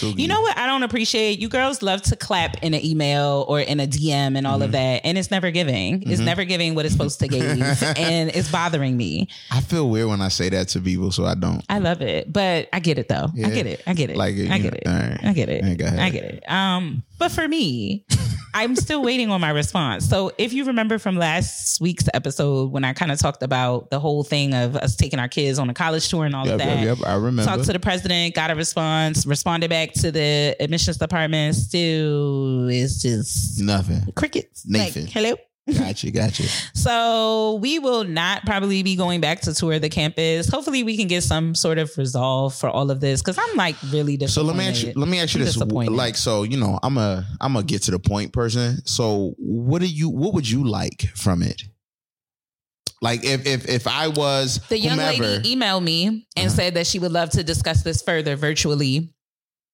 You 0.00 0.28
know 0.28 0.40
what 0.40 0.56
I 0.56 0.66
don't 0.66 0.82
appreciate? 0.82 1.38
You 1.40 1.48
girls 1.48 1.82
love 1.82 2.00
to 2.02 2.16
clap 2.16 2.62
in 2.62 2.72
an 2.72 2.82
email 2.84 3.44
or 3.48 3.60
in 3.60 3.80
a 3.80 3.86
DM 3.86 4.36
and 4.38 4.46
all 4.46 4.62
of 4.62 4.72
that, 4.72 5.02
and 5.04 5.18
it's 5.18 5.30
never 5.30 5.50
giving. 5.50 6.02
It's 6.10 6.20
Mhm. 6.20 6.24
never 6.24 6.44
giving 6.44 6.74
what 6.74 6.86
it's 6.86 6.94
supposed 6.94 7.18
to 7.20 7.28
give, 7.28 7.42
and 7.98 8.30
it's 8.34 8.50
bothering 8.50 8.96
me. 8.96 9.28
I 9.50 9.60
feel 9.60 9.90
weird 9.90 10.08
when 10.08 10.22
I 10.22 10.28
say 10.28 10.48
that 10.48 10.68
to 10.68 10.80
people, 10.80 11.12
so 11.12 11.26
I 11.26 11.34
don't. 11.34 11.62
I 11.68 11.80
love 11.80 12.00
it, 12.00 12.32
but 12.32 12.68
I 12.72 12.80
get 12.80 12.98
it 12.98 13.08
though. 13.08 13.30
Yeah. 13.34 13.48
I 13.48 13.50
get 13.50 13.66
it. 13.66 13.82
I 13.86 13.92
get 13.92 14.08
it. 14.10 14.16
Like 14.16 14.36
it, 14.36 14.50
I 14.50 14.58
get 14.58 14.72
know, 14.72 14.78
it. 14.78 14.86
right. 14.86 15.20
I 15.24 15.32
get 15.34 15.48
it. 15.50 15.64
Hey, 15.64 15.74
go 15.74 15.84
ahead. 15.86 15.98
I 16.00 16.10
get 16.10 16.24
it. 16.24 16.50
Um, 16.50 17.02
but 17.18 17.30
for 17.30 17.46
me, 17.46 18.04
I'm 18.58 18.74
still 18.74 19.02
waiting 19.02 19.30
on 19.30 19.40
my 19.40 19.50
response. 19.50 20.04
So 20.08 20.32
if 20.36 20.52
you 20.52 20.64
remember 20.64 20.98
from 20.98 21.16
last 21.16 21.80
week's 21.80 22.08
episode 22.12 22.72
when 22.72 22.84
I 22.84 22.92
kind 22.92 23.12
of 23.12 23.18
talked 23.20 23.42
about 23.44 23.90
the 23.90 24.00
whole 24.00 24.24
thing 24.24 24.52
of 24.52 24.74
us 24.74 24.96
taking 24.96 25.20
our 25.20 25.28
kids 25.28 25.60
on 25.60 25.70
a 25.70 25.74
college 25.74 26.08
tour 26.08 26.24
and 26.24 26.34
all 26.34 26.44
Yep, 26.44 26.54
of 26.54 26.58
that, 26.58 26.78
yep, 26.84 26.98
yep. 26.98 27.06
I 27.06 27.14
remember. 27.14 27.44
talked 27.44 27.64
to 27.66 27.72
the 27.72 27.78
president, 27.78 28.34
got 28.34 28.50
a 28.50 28.56
response, 28.56 29.24
responded 29.26 29.70
back 29.70 29.92
to 29.94 30.10
the 30.10 30.56
admissions 30.58 30.96
department. 30.96 31.54
Still, 31.54 32.68
is 32.68 33.00
just 33.00 33.60
Nothing. 33.60 34.02
crickets. 34.16 34.66
Nathan. 34.66 35.04
Like, 35.04 35.12
hello. 35.12 35.34
Gotcha, 35.76 36.10
gotcha. 36.10 36.44
So 36.74 37.58
we 37.60 37.78
will 37.78 38.04
not 38.04 38.46
probably 38.46 38.82
be 38.82 38.96
going 38.96 39.20
back 39.20 39.42
to 39.42 39.52
tour 39.52 39.78
the 39.78 39.88
campus. 39.90 40.48
Hopefully, 40.48 40.82
we 40.82 40.96
can 40.96 41.08
get 41.08 41.22
some 41.22 41.54
sort 41.54 41.78
of 41.78 41.96
resolve 41.98 42.54
for 42.54 42.70
all 42.70 42.90
of 42.90 43.00
this 43.00 43.20
because 43.20 43.38
I'm 43.38 43.56
like 43.56 43.76
really 43.90 44.16
disappointed. 44.16 44.32
So 44.32 44.42
let 44.42 44.56
me 44.56 44.66
ask 44.68 44.86
you. 44.86 44.92
Let 44.96 45.08
me 45.08 45.20
ask 45.20 45.34
you 45.34 45.40
I'm 45.40 45.46
this. 45.46 45.56
Like, 45.90 46.16
so 46.16 46.42
you 46.42 46.56
know, 46.56 46.78
I'm 46.82 46.96
a 46.96 47.26
I'm 47.40 47.54
a 47.56 47.62
get 47.62 47.82
to 47.82 47.90
the 47.90 47.98
point 47.98 48.32
person. 48.32 48.84
So 48.86 49.34
what 49.38 49.80
do 49.80 49.86
you? 49.86 50.08
What 50.08 50.32
would 50.34 50.48
you 50.48 50.64
like 50.64 51.02
from 51.14 51.42
it? 51.42 51.62
Like, 53.00 53.24
if 53.24 53.46
if 53.46 53.68
if 53.68 53.86
I 53.86 54.08
was 54.08 54.60
The 54.68 54.78
young 54.78 54.98
whomever, 54.98 55.22
lady 55.22 55.54
emailed 55.54 55.84
me 55.84 56.06
and 56.06 56.26
Uh-huh. 56.36 56.48
said 56.48 56.74
that 56.74 56.86
she 56.86 56.98
would 56.98 57.12
love 57.12 57.30
to 57.30 57.44
discuss 57.44 57.82
this 57.82 58.02
further 58.02 58.36
virtually 58.36 59.12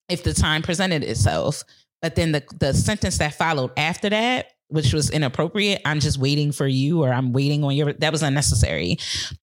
if 0.08 0.22
the 0.22 0.34
time 0.34 0.62
presented 0.62 1.02
itself. 1.04 1.62
But 2.02 2.16
then 2.16 2.32
the 2.32 2.42
the 2.58 2.74
sentence 2.74 3.18
that 3.18 3.34
followed 3.34 3.70
after 3.78 4.10
that, 4.10 4.48
which 4.68 4.92
was 4.92 5.10
inappropriate, 5.10 5.80
I'm 5.84 6.00
just 6.00 6.18
waiting 6.18 6.50
for 6.52 6.66
you 6.66 7.02
or 7.04 7.12
I'm 7.12 7.32
waiting 7.32 7.62
on 7.64 7.76
your 7.76 7.92
that 7.92 8.12
was 8.12 8.22
unnecessary. 8.22 8.98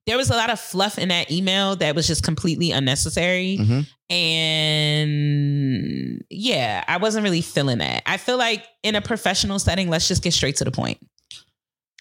There 0.08 0.18
was 0.18 0.30
a 0.30 0.36
lot 0.36 0.50
of 0.50 0.60
fluff 0.60 0.98
in 0.98 1.10
that 1.10 1.32
email 1.32 1.76
that 1.78 1.96
was 1.96 2.08
just 2.08 2.24
completely 2.24 2.72
unnecessary. 2.72 3.58
Mhm. 3.60 3.88
And 5.12 6.24
yeah, 6.30 6.84
I 6.88 6.98
wasn't 6.98 7.24
really 7.24 7.42
feeling 7.42 7.78
that. 7.80 8.04
I 8.06 8.18
feel 8.18 8.38
like 8.38 8.66
in 8.84 8.96
a 8.96 9.02
professional 9.02 9.60
setting, 9.60 9.90
let's 9.90 10.08
just 10.08 10.24
get 10.24 10.34
straight 10.34 10.58
to 10.58 10.64
the 10.66 10.72
point. 10.72 11.00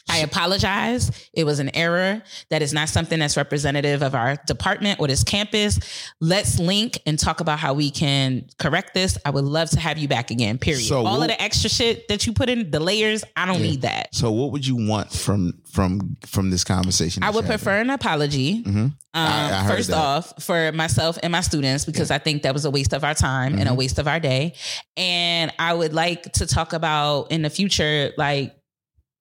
I 0.09 0.19
apologize. 0.19 1.11
It 1.33 1.45
was 1.45 1.61
an 1.61 1.75
error. 1.75 2.23
That 2.51 2.63
is 2.63 2.73
not 2.73 2.89
something 2.89 3.19
that's 3.19 3.37
representative 3.37 4.03
of 4.03 4.15
our 4.15 4.37
department 4.47 4.99
or 4.99 5.07
this 5.07 5.23
campus. 5.23 5.79
Let's 6.21 6.59
link 6.59 6.99
and 7.07 7.19
talk 7.19 7.41
about 7.41 7.59
how 7.59 7.75
we 7.75 7.91
can 7.91 8.47
correct 8.59 8.95
this. 8.95 9.17
I 9.25 9.31
would 9.31 9.45
love 9.45 9.71
to 9.71 9.81
have 9.81 9.99
you 9.99 10.09
back 10.09 10.31
again. 10.31 10.59
Period. 10.59 10.83
So 10.85 10.99
All 10.99 11.13
we'll- 11.15 11.23
of 11.23 11.29
the 11.29 11.41
extra 11.41 11.71
shit 11.71 12.09
that 12.09 12.27
you 12.27 12.33
put 12.33 12.49
in, 12.49 12.71
the 12.71 12.81
layers, 12.81 13.23
I 13.37 13.47
don't 13.47 13.61
Yeah. 13.61 13.71
need 13.71 13.83
that. 13.83 14.15
So 14.15 14.33
what 14.33 14.53
would 14.53 14.67
you 14.67 14.77
want 14.89 15.13
from 15.13 15.55
from 15.73 16.17
from 16.27 16.51
this 16.51 16.65
conversation? 16.65 17.23
I 17.23 17.29
would 17.31 17.45
you're 17.45 17.53
having? 17.53 17.59
prefer 17.59 17.81
an 17.81 17.91
apology. 17.91 18.65
Mhm. 18.65 18.77
Um, 18.77 18.95
I- 19.15 19.65
I 19.65 19.69
first 19.69 19.91
that. 19.91 19.97
off, 19.97 20.33
for 20.43 20.73
myself 20.73 21.19
and 21.23 21.31
my 21.31 21.41
students, 21.41 21.85
because 21.85 22.11
I 22.11 22.19
think 22.19 22.43
that 22.43 22.53
was 22.55 22.65
a 22.65 22.71
waste 22.71 22.93
of 22.93 23.05
our 23.05 23.15
time 23.15 23.59
and 23.59 23.69
a 23.69 23.73
Mhm. 23.73 23.77
waste 23.77 23.99
of 24.01 24.09
our 24.09 24.19
day. 24.19 24.55
And 24.97 25.53
I 25.59 25.73
would 25.75 25.93
like 25.93 26.33
to 26.35 26.47
talk 26.47 26.73
about 26.73 27.31
in 27.31 27.43
the 27.43 27.51
future, 27.51 28.13
like 28.17 28.55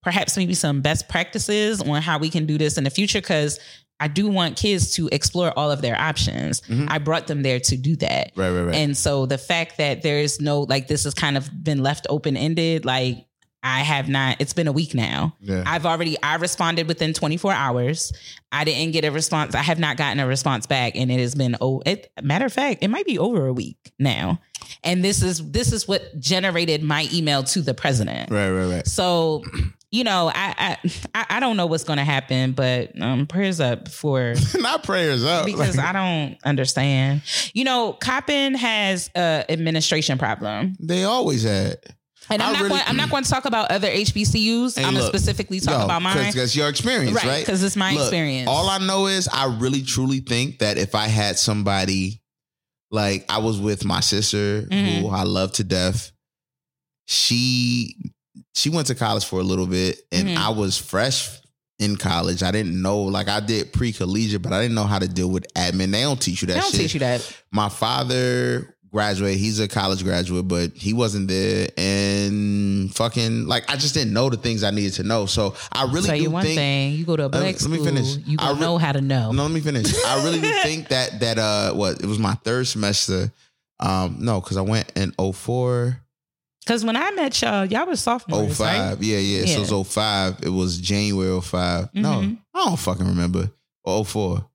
perhaps 0.04 0.38
maybe 0.38 0.54
some 0.54 0.82
best 0.82 1.10
practices 1.10 1.82
on 1.82 2.02
how 2.02 2.18
we 2.18 2.30
can 2.30 2.46
do 2.46 2.58
this 2.58 2.78
in 2.78 2.84
the 2.84 2.90
future, 2.90 3.20
because 3.22 3.60
I 4.00 4.08
do 4.08 4.28
want 4.28 4.56
kids 4.56 4.94
to 4.96 5.10
explore 5.12 5.52
all 5.60 5.72
of 5.72 5.82
their 5.82 6.00
options. 6.00 6.62
Mhm. 6.62 6.88
I 6.90 7.00
brought 7.00 7.28
them 7.28 7.42
there 7.44 7.60
to 7.60 7.76
do 7.76 7.98
that. 7.98 8.32
Right, 8.36 8.50
right, 8.50 8.62
right. 8.64 8.76
And 8.76 8.96
so 8.96 9.26
the 9.26 9.38
fact 9.38 9.78
that 9.78 10.02
there's 10.04 10.40
no, 10.40 10.62
like, 10.62 10.88
this 10.88 11.04
has 11.04 11.14
kind 11.14 11.36
of 11.36 11.50
been 11.64 11.84
left 11.84 12.08
open 12.10 12.38
ended, 12.38 12.86
like, 12.86 13.26
I 13.62 13.82
have 13.82 14.08
not, 14.08 14.38
it's 14.40 14.54
been 14.54 14.70
a 14.70 14.72
week 14.72 14.96
now. 14.96 15.36
yeah. 15.42 15.64
I've 15.66 15.86
already 15.86 16.16
I 16.24 16.36
responded 16.38 16.88
within 16.88 17.12
24 17.14 17.52
hours. 17.52 18.14
I 18.54 18.64
didn't 18.64 18.94
get 18.94 19.04
a 19.04 19.12
response. 19.12 19.54
I 19.54 19.62
have 19.64 19.80
not 19.80 19.98
gotten 19.98 20.22
a 20.22 20.28
response 20.28 20.66
back, 20.66 20.96
and 20.96 21.12
it 21.12 21.20
has 21.20 21.36
been 21.36 21.58
oh, 21.60 21.84
it, 21.86 22.10
matter 22.22 22.46
of 22.46 22.54
fact, 22.54 22.82
it 22.82 22.88
might 22.88 23.06
be 23.06 23.20
over 23.20 23.48
a 23.48 23.54
week 23.54 23.92
now. 24.00 24.40
And 24.82 25.04
this 25.04 25.22
is 25.22 25.52
this 25.52 25.74
is 25.74 25.90
what 25.90 26.18
generated 26.22 26.84
my 26.84 27.10
email 27.14 27.44
to 27.44 27.62
the 27.62 27.74
president. 27.74 28.32
right, 28.32 28.50
right, 28.50 28.72
right. 28.76 28.88
So, 28.88 29.44
you 29.92 30.04
know, 30.04 30.32
I 30.34 30.78
I 31.16 31.26
I 31.32 31.40
don't 31.40 31.58
know 31.58 31.66
what's 31.66 31.84
going 31.84 31.98
to 31.98 32.04
happen, 32.06 32.52
but 32.52 33.00
um, 33.02 33.26
prayers 33.28 33.60
up 33.60 33.88
for 33.90 34.36
Not 34.60 34.84
prayers 34.84 35.24
up. 35.24 35.46
because 35.46 35.78
Like, 35.78 35.86
I 35.88 35.92
don't 35.94 36.38
understand. 36.46 37.22
You 37.54 37.64
know, 37.64 37.94
Coppin 37.94 38.54
has 38.56 39.10
a 39.16 39.46
administration 39.50 40.18
problem. 40.18 40.76
they 40.80 41.04
always 41.06 41.44
had. 41.44 41.78
And 42.32 42.44
I'm 42.44 42.50
I 42.50 42.52
not 42.52 42.58
really- 42.60 42.70
going, 42.70 42.82
I'm 42.86 42.98
not 42.98 43.10
going 43.10 43.24
to 43.24 43.30
talk 43.32 43.46
about 43.46 43.72
other 43.72 43.88
HBCUs. 43.90 44.78
I'm 44.78 44.94
going 44.94 44.98
to 44.98 45.08
specifically 45.08 45.60
talk 45.60 45.80
Yo, 45.80 45.86
about 45.86 46.04
mine. 46.04 46.28
Because 46.28 46.56
your 46.56 46.70
experience, 46.70 47.16
Right, 47.16 47.26
right? 47.26 47.46
'cause 47.46 47.64
it's 47.64 47.76
my 47.76 47.92
experience. 47.94 48.48
All 48.48 48.70
I 48.70 48.78
know 48.78 49.08
is 49.08 49.28
I 49.28 49.46
really 49.60 49.82
truly 49.82 50.20
think 50.20 50.60
that 50.60 50.78
if 50.78 50.94
I 50.94 51.08
had 51.08 51.40
somebody 51.40 52.22
like 52.92 53.26
I 53.30 53.40
was 53.40 53.60
with 53.60 53.84
my 53.84 54.00
sister 54.02 54.62
Mhm. 54.70 55.02
who 55.02 55.08
I 55.10 55.24
love 55.24 55.54
to 55.54 55.64
death, 55.64 56.12
she 57.08 57.96
she 58.60 58.70
went 58.70 58.88
to 58.88 58.96
college 58.96 59.26
for 59.26 59.40
a 59.40 59.44
little 59.44 59.68
bit 59.68 60.02
and 60.12 60.28
Mhm. 60.30 60.38
I 60.38 60.50
was 60.50 60.78
fresh 60.78 61.30
in 61.80 61.96
college. 61.96 62.44
I 62.44 62.52
didn't 62.52 62.82
know 62.82 63.00
like 63.04 63.30
I 63.30 63.40
did 63.40 63.72
pre 63.72 63.92
collegiate, 63.94 64.42
but 64.42 64.52
I 64.54 64.62
didn't 64.62 64.76
know 64.76 64.86
how 64.86 65.00
to 65.00 65.08
deal 65.08 65.30
with 65.30 65.46
admin. 65.56 65.92
They 65.92 66.02
don't 66.02 66.20
teach 66.22 66.42
you 66.42 66.48
that 66.48 66.56
They 66.56 66.60
don't 66.60 66.72
shit. 66.72 66.82
teach 66.82 66.94
you 66.96 67.00
that. 67.02 67.22
My 67.52 67.70
father 67.70 68.76
graduated, 68.92 69.40
He's 69.40 69.60
a 69.60 69.68
college 69.68 70.04
graduate, 70.04 70.48
but 70.48 70.72
he 70.76 70.94
wasn't 70.94 71.28
there. 71.30 71.70
And 71.78 72.94
fucking 72.96 73.46
like 73.48 73.70
I 73.72 73.76
just 73.78 73.94
didn't 73.94 74.14
know 74.14 74.30
the 74.30 74.38
things 74.38 74.64
I 74.64 74.72
needed 74.72 74.94
to 74.96 75.04
know. 75.04 75.26
So 75.26 75.56
I 75.72 75.84
really 75.84 76.08
Tell 76.08 76.18
do 76.18 76.24
you 76.24 76.30
one 76.32 76.44
think. 76.44 76.58
thing, 76.58 76.94
you 76.96 77.06
go 77.06 77.16
to 77.16 77.24
a 77.24 77.28
Let 77.28 77.34
me- 77.34 77.40
black 77.52 77.62
let 77.62 77.70
me 77.72 77.78
school, 77.78 77.86
finish. 77.86 78.18
you 78.26 78.38
I 78.40 78.52
re- 78.54 78.60
know 78.60 78.78
how 78.78 78.92
to 78.92 79.02
know. 79.02 79.32
No, 79.32 79.44
let 79.44 79.52
me 79.52 79.60
finish. 79.62 79.94
I 80.06 80.24
really 80.24 80.42
do 80.42 80.52
think 80.64 80.90
that 80.90 81.20
that 81.22 81.38
uh 81.40 81.74
what 81.74 82.02
it 82.02 82.06
was 82.08 82.20
my 82.20 82.34
third 82.44 82.68
semester. 82.68 83.32
Um, 83.80 84.18
no, 84.20 84.42
because 84.42 84.58
I 84.58 84.62
went 84.62 84.92
in 84.98 85.14
04, 85.34 86.02
Because 86.66 86.86
when 86.86 86.96
I 86.96 87.12
met 87.12 87.42
y'all, 87.42 87.66
y'all 87.66 87.86
were 87.88 87.96
sophomores, 87.96 88.58
05. 88.58 88.60
right? 88.98 88.98
Yeah, 89.04 89.18
yeah. 89.18 89.46
So 89.46 89.52
it 89.58 89.60
was 89.72 89.88
05. 89.88 90.38
It 90.44 90.50
was 90.50 90.78
January 90.78 91.42
5 91.42 91.90
No, 91.94 92.10
Mhm. 92.22 92.38
I 92.54 92.66
don't 92.66 92.78
fucking 92.80 93.08
remember. 93.08 93.50
Or 93.84 94.04
04. 94.06 94.46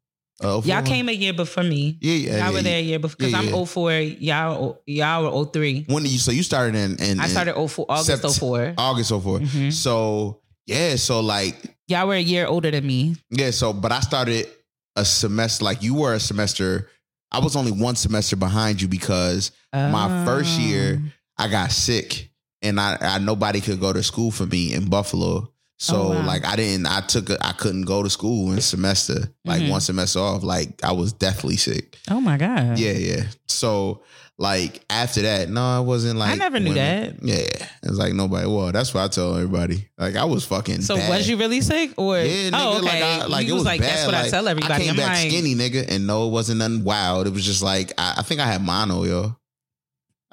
Uh, 0.40 0.60
04? 0.60 0.64
Y'all 0.68 0.82
came 0.82 1.08
a 1.08 1.12
year 1.12 1.32
before 1.32 1.62
me. 1.64 1.96
Yeah, 2.00 2.12
yeah. 2.14 2.30
Y'all 2.30 2.38
yeah, 2.38 2.50
were 2.50 2.62
there 2.62 2.78
a 2.78 2.82
year 2.82 2.98
before 2.98 3.16
because 3.18 3.32
Yeah, 3.32 3.38
I'm 3.38 3.48
yeah. 3.48 3.64
04. 3.64 3.92
Y'all 3.92 4.82
y'all 4.86 5.22
were 5.40 5.44
03. 5.46 5.84
When 5.88 6.02
did 6.02 6.12
you 6.12 6.18
so 6.18 6.30
you 6.30 6.42
started 6.42 6.74
in, 6.76 6.96
in 7.02 7.20
I 7.20 7.26
started 7.28 7.54
04, 7.56 7.86
August 7.88 8.22
Sept- 8.22 8.38
04. 8.38 8.74
August 8.78 9.10
04. 9.10 9.38
Mhm. 9.40 9.72
So 9.72 10.40
yeah, 10.66 10.96
so 10.96 11.20
like 11.20 11.56
Y'all 11.88 12.06
were 12.08 12.14
a 12.14 12.18
year 12.20 12.46
older 12.46 12.70
than 12.70 12.86
me. 12.86 13.14
Yeah, 13.30 13.50
so 13.50 13.72
but 13.72 13.92
I 13.92 14.00
started 14.00 14.48
a 14.96 15.04
semester 15.04 15.64
like 15.64 15.82
you 15.82 15.94
were 15.94 16.14
a 16.14 16.20
semester. 16.20 16.88
I 17.32 17.40
was 17.40 17.56
only 17.56 17.72
one 17.72 17.96
semester 17.96 18.36
behind 18.36 18.80
you 18.80 18.88
because 18.88 19.50
My 19.72 20.24
first 20.24 20.58
year. 20.60 21.02
I 21.38 21.48
got 21.48 21.72
sick 21.72 22.30
and 22.62 22.80
I, 22.80 22.96
I 23.00 23.18
nobody 23.18 23.60
could 23.60 23.80
go 23.80 23.92
to 23.92 24.02
school 24.02 24.30
for 24.30 24.46
me 24.46 24.72
in 24.72 24.88
Buffalo. 24.88 25.50
So 25.78 25.96
Oh, 25.96 26.10
wow. 26.10 26.26
like 26.26 26.44
I 26.46 26.54
didn't 26.56 26.86
I 26.86 27.00
took 27.00 27.30
a, 27.30 27.44
I 27.44 27.52
couldn't 27.52 27.82
go 27.82 28.02
to 28.02 28.08
school 28.10 28.52
in 28.52 28.60
semester 28.60 29.28
like 29.44 29.62
Mhm. 29.62 29.70
one 29.70 29.80
semester 29.80 30.20
off 30.20 30.42
like 30.44 30.82
I 30.84 30.92
was 30.92 31.12
deathly 31.12 31.56
sick. 31.56 31.98
Oh 32.10 32.20
my 32.20 32.36
God. 32.38 32.78
Yeah, 32.78 32.92
yeah. 32.92 33.24
So 33.48 34.02
like 34.38 34.84
after 34.88 35.22
that, 35.22 35.48
no, 35.48 35.80
it 35.80 35.84
wasn't 35.84 36.18
like 36.18 36.30
I 36.32 36.34
never 36.36 36.58
knew 36.60 36.70
women. 36.74 37.18
Yeah, 37.22 37.34
it 37.36 37.68
was 37.88 37.98
like 37.98 38.14
nobody. 38.14 38.46
Well, 38.46 38.72
that's 38.72 38.94
what 38.94 39.04
I 39.04 39.08
tell 39.08 39.34
everybody. 39.34 39.88
Like 39.98 40.14
I 40.16 40.24
was 40.24 40.44
fucking. 40.44 40.82
So 40.82 40.96
bad. 40.96 41.08
was 41.10 41.28
you 41.28 41.36
really 41.36 41.60
sick 41.60 41.92
or 41.96 42.18
Yeah, 42.18 42.50
nigga, 42.50 42.52
oh 42.54 42.76
okay? 42.78 42.84
like, 42.86 43.02
I, 43.02 43.26
like 43.26 43.46
it 43.48 43.52
was, 43.52 43.64
like 43.64 43.80
bad. 43.80 43.90
that's 43.90 44.06
what 44.06 44.14
I 44.14 44.28
tell 44.28 44.46
everybody. 44.48 44.74
I 44.74 44.78
came 44.78 44.90
am 44.90 44.96
back 44.96 45.08
like 45.18 45.30
skinny, 45.30 45.54
nigga, 45.54 45.86
and 45.88 46.06
no, 46.06 46.26
it 46.28 46.30
wasn't 46.30 46.58
nothing 46.60 46.82
wild. 46.84 47.26
It 47.26 47.32
was 47.32 47.44
just 47.44 47.62
like 47.62 47.92
I, 47.98 48.14
I 48.18 48.22
think 48.22 48.40
I 48.40 48.46
had 48.46 48.62
mono, 48.62 49.04
yo. 49.04 49.36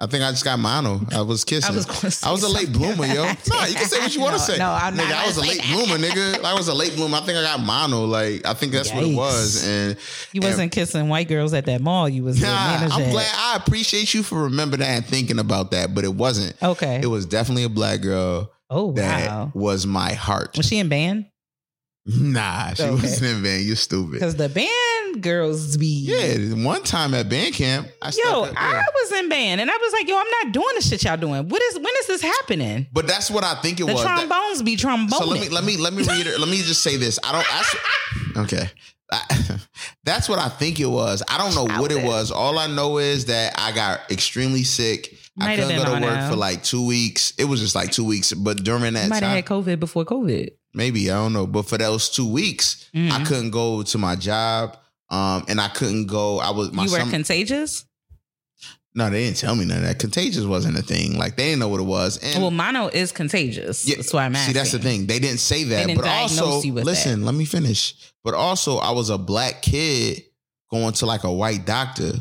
I 0.02 0.08
think 0.08 0.24
I 0.24 0.32
just 0.32 0.44
got 0.44 0.58
mono. 0.58 1.00
I 1.12 1.22
was 1.22 1.44
kissing. 1.44 1.72
I 1.72 1.76
was 1.76 2.24
I 2.24 2.32
was 2.32 2.42
a 2.42 2.50
late 2.50 2.74
bloomer, 2.74 3.06
yo. 3.06 3.24
No, 3.24 3.66
you 3.66 3.76
can 3.76 3.86
say 3.88 4.00
what 4.00 4.16
you 4.16 4.20
want 4.20 4.34
to 4.34 4.40
say. 4.52 4.58
no, 4.58 4.72
I'm 4.72 4.96
not 4.96 5.06
nigga, 5.06 5.14
I 5.14 5.28
was 5.28 5.38
a 5.38 5.42
late 5.42 5.62
that. 5.62 5.72
bloomer, 5.72 6.04
nigga. 6.04 6.44
I 6.44 6.56
was 6.56 6.68
a 6.70 6.74
late 6.74 6.96
bloomer. 6.96 7.18
I 7.18 7.22
think 7.22 7.38
I 7.38 7.44
got 7.44 7.60
mono. 7.60 8.06
Like 8.06 8.44
I 8.44 8.56
think 8.56 8.72
that's 8.72 8.92
what 8.92 9.04
it 9.04 9.16
was. 9.16 9.64
And 9.68 9.96
you 10.34 10.42
wasn't 10.42 10.72
kissing 10.72 11.08
white 11.08 11.28
girls 11.28 11.54
at 11.54 11.66
that 11.68 11.82
mall. 11.82 12.10
You 12.10 12.24
was 12.24 12.42
nah. 12.42 12.48
I'm 12.50 13.12
glad. 13.12 13.32
I 13.36 13.58
appreciate 13.64 14.12
you 14.16 14.24
for 14.24 14.44
remembering 14.44 14.80
that 14.80 14.90
and 14.90 15.06
thinking 15.06 15.38
about 15.38 15.70
that. 15.70 15.94
But 15.94 16.04
it 16.04 16.16
wasn't. 16.16 16.56
Okay. 16.64 17.00
It 17.04 17.08
was 17.08 17.28
definitely 17.28 17.66
a 17.66 17.70
black 17.70 18.02
girl 18.02 18.52
oh 18.72 18.94
that 18.94 19.28
wow. 19.30 19.52
was 19.54 19.86
my 19.86 20.14
heart. 20.14 20.58
Was 20.58 20.66
she 20.68 20.80
in 20.80 20.90
band? 20.90 21.28
Nah, 22.08 22.74
she 22.74 22.82
Okay. 22.82 22.92
wasn't 22.94 23.38
in 23.38 23.44
band. 23.44 23.64
You 23.64 23.76
stupid. 23.76 24.14
Because 24.14 24.36
the 24.36 24.50
band 24.50 24.68
girls 25.22 25.78
be 25.78 25.86
Yeah, 25.86 26.64
one 26.66 26.84
time 26.84 27.14
at 27.14 27.30
band 27.30 27.54
camp, 27.54 27.88
I 28.02 28.08
Yo, 28.24 28.44
I 28.56 28.84
was 28.94 29.12
in 29.20 29.30
band 29.30 29.62
and 29.62 29.70
I 29.72 29.78
was 29.78 29.94
like, 29.94 30.08
yo, 30.08 30.18
I'm 30.18 30.30
not 30.44 30.52
doing 30.54 30.68
the 30.76 30.82
shit 30.82 31.04
y'all 31.04 31.18
doing. 31.18 31.48
What 31.48 31.62
is 31.62 31.76
when 31.76 31.94
is 32.00 32.08
this 32.08 32.22
happening? 32.22 32.88
But 32.92 33.08
that's 33.08 33.30
what 33.32 33.44
I 33.44 33.56
think 33.62 33.80
it 33.80 33.86
The 33.88 33.94
was. 33.94 34.04
That- 34.04 34.28
trombones 34.28 34.62
be 34.64 34.76
trombone. 34.76 35.20
so 35.20 35.26
let 35.26 35.40
me 35.42 35.50
let 35.50 35.64
me 35.64 35.78
let 35.78 35.94
me 35.94 36.04
read 36.04 36.28
it. 36.28 36.40
Let 36.40 36.50
me 36.50 36.58
just 36.58 36.82
say 36.82 36.98
this. 36.98 37.20
I 37.24 37.32
don't. 37.32 37.46
I, 38.38 38.42
okay. 38.44 38.70
I- 39.12 39.58
that's 40.04 40.30
what 40.30 40.40
I 40.40 40.48
think 40.50 40.80
it 40.80 40.86
was. 40.86 41.22
I 41.30 41.38
don't 41.38 41.54
know 41.56 41.80
what 41.82 41.92
it 41.92 42.04
was. 42.04 42.32
All 42.32 42.58
I 42.58 42.68
know 42.68 42.98
is 42.98 43.26
that 43.26 43.54
I 43.60 43.72
got 43.74 44.10
extremely 44.12 44.64
sick. 44.64 45.16
I 45.40 45.46
Might 45.46 45.60
have 45.60 45.68
couldn't 45.70 45.84
go 45.86 45.96
to 45.96 46.02
work 46.02 46.16
mono. 46.16 46.30
for 46.30 46.36
like 46.36 46.64
two 46.64 46.86
weeks. 46.86 47.34
It 47.38 47.46
was 47.46 47.60
just 47.62 47.76
like 47.76 47.92
two 47.92 48.06
weeks. 48.06 48.34
But 48.34 48.64
during 48.64 48.94
that 48.94 49.10
might 49.10 49.24
have 49.24 49.32
had 49.36 49.46
COVID 49.46 49.80
before 49.80 50.06
COVID. 50.06 50.50
maybe 50.74 51.10
I 51.12 51.16
don't 51.16 51.34
know. 51.34 51.48
But 51.48 51.64
for 51.64 51.78
those 51.78 52.10
two 52.10 52.28
weeks, 52.28 52.86
I 52.94 52.98
Mhm. 52.98 53.26
couldn't 53.26 53.50
go 53.52 53.82
to 53.84 53.98
my 53.98 54.16
job. 54.16 54.78
Um, 55.12 55.44
and 55.50 55.60
I 55.62 55.68
couldn't 55.68 56.08
go. 56.08 56.40
I 56.40 56.50
was 56.52 56.72
my 56.72 56.86
you 56.86 56.92
were 56.92 57.00
summer- 57.00 57.12
contagious? 57.12 57.86
no, 58.96 59.10
they 59.10 59.24
didn't 59.26 59.38
tell 59.38 59.56
me 59.56 59.64
none 59.66 59.78
of 59.78 59.84
that. 59.84 60.00
Contagious 60.00 60.44
wasn't 60.46 60.78
a 60.78 60.82
thing. 60.82 61.18
Like 61.18 61.36
they 61.38 61.46
didn't 61.46 61.60
know 61.60 61.70
what 61.70 61.80
it 61.80 61.84
was. 61.86 62.18
And 62.18 62.42
well, 62.42 62.52
mono 62.52 62.88
is 62.88 63.12
contagious. 63.12 63.88
Yeah, 63.88 63.96
That's 63.98 64.14
why 64.14 64.26
I'm 64.26 64.36
asking. 64.36 64.54
See, 64.54 64.60
that's 64.60 64.72
the 64.72 64.80
thing. 64.80 65.08
They 65.08 65.20
didn't 65.20 65.40
say 65.40 65.64
that. 65.66 65.88
didn't 65.88 66.02
but 66.02 66.10
also, 66.10 66.42
diagnose 66.42 66.66
you 66.66 66.74
with 66.74 66.84
listen, 66.86 67.24
let 67.26 67.36
me 67.36 67.46
finish. 67.46 67.94
But 68.24 68.34
also, 68.34 68.78
I 68.78 68.92
was 68.92 69.10
a 69.10 69.18
black 69.18 69.62
kid 69.62 70.24
going 70.70 70.94
to 70.94 71.06
like 71.06 71.24
a 71.26 71.32
white 71.32 71.66
doctor. 71.66 72.12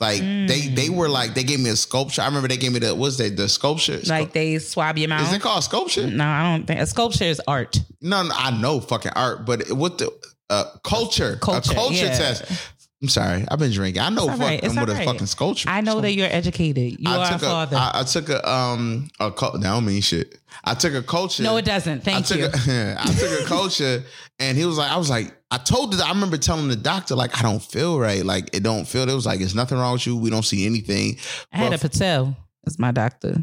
Like 0.00 0.20
they 0.20 0.62
Mm. 0.62 0.76
they 0.76 0.88
were 0.90 1.08
like 1.10 1.34
they 1.34 1.44
gave 1.44 1.60
me 1.60 1.68
a 1.70 1.76
sculpture. 1.76 2.22
I 2.22 2.26
remember 2.26 2.48
they 2.48 2.56
gave 2.56 2.72
me 2.72 2.78
the 2.78 2.94
what's 2.94 3.18
that 3.18 3.36
the 3.36 3.48
sculpture? 3.48 4.00
Like 4.06 4.32
they 4.32 4.58
swab 4.58 4.96
your 4.96 5.08
mouth. 5.10 5.28
Is 5.28 5.34
it 5.34 5.42
called 5.42 5.62
sculpture? 5.62 6.06
no, 6.06 6.24
I 6.24 6.56
don't 6.56 6.66
think 6.66 6.80
a 6.80 6.86
sculpture 6.86 7.24
is 7.24 7.40
art. 7.46 7.78
No, 8.00 8.22
no, 8.22 8.32
I 8.34 8.50
know 8.58 8.80
fucking 8.80 9.12
art, 9.14 9.44
but 9.44 9.70
what 9.72 9.98
the 9.98 10.10
uh, 10.50 10.64
culture, 10.84 11.36
Culture, 11.36 11.72
a 11.72 11.74
culture 11.74 12.06
yeah. 12.06 12.16
test. 12.16 12.70
I'm 13.02 13.08
sorry, 13.08 13.46
I've 13.48 13.58
been 13.58 13.70
drinking. 13.72 14.02
I 14.02 14.10
know 14.10 14.22
all 14.22 14.28
right, 14.28 14.60
fucking 14.60 14.70
it's 14.70 14.76
what 14.76 14.90
all 14.90 14.96
a 14.96 15.04
fucking 15.04 15.26
sculpture. 15.26 15.70
I 15.70 15.80
know 15.80 16.02
that 16.02 16.12
you're 16.12 16.28
educated. 16.30 17.00
You 17.00 17.08
I 17.08 17.16
are 17.16 17.24
a 17.24 17.32
took 17.32 17.42
a, 17.42 17.46
father. 17.46 17.76
I, 17.78 17.90
I 17.94 18.02
took 18.02 18.28
a 18.28 18.50
um 18.50 19.08
a 19.18 19.30
that 19.30 19.60
don't 19.62 19.86
mean 19.86 20.02
shit. 20.02 20.38
I 20.64 20.74
took 20.74 20.92
a 20.92 21.02
culture. 21.02 21.42
no, 21.42 21.56
it 21.56 21.64
doesn't. 21.64 22.00
I 22.06 22.20
Thank 22.20 22.26
took 22.26 22.38
you. 22.38 22.44
A, 22.44 22.96
I 22.98 23.06
took 23.06 23.40
a 23.40 23.44
culture, 23.46 24.04
and 24.38 24.58
he 24.58 24.66
was 24.66 24.76
like, 24.76 24.90
I 24.90 24.98
was 24.98 25.08
like, 25.08 25.34
I 25.50 25.56
told 25.56 25.94
the, 25.94 26.04
I 26.04 26.10
remember 26.10 26.36
telling 26.36 26.68
the 26.68 26.76
doctor 26.76 27.14
like, 27.14 27.38
I 27.38 27.42
don't 27.42 27.62
feel 27.62 27.98
right, 27.98 28.22
like 28.22 28.54
it 28.54 28.62
don't 28.62 28.86
feel. 28.86 29.08
It 29.08 29.14
was 29.14 29.24
like, 29.24 29.40
it's 29.40 29.54
nothing 29.54 29.78
wrong 29.78 29.94
with 29.94 30.06
you. 30.06 30.16
We 30.16 30.28
don't 30.28 30.44
see 30.44 30.66
anything. 30.66 31.16
I 31.52 31.56
had 31.56 31.72
a 31.72 31.78
Patel 31.78 32.36
as 32.66 32.78
my 32.78 32.90
doctor. 32.90 33.42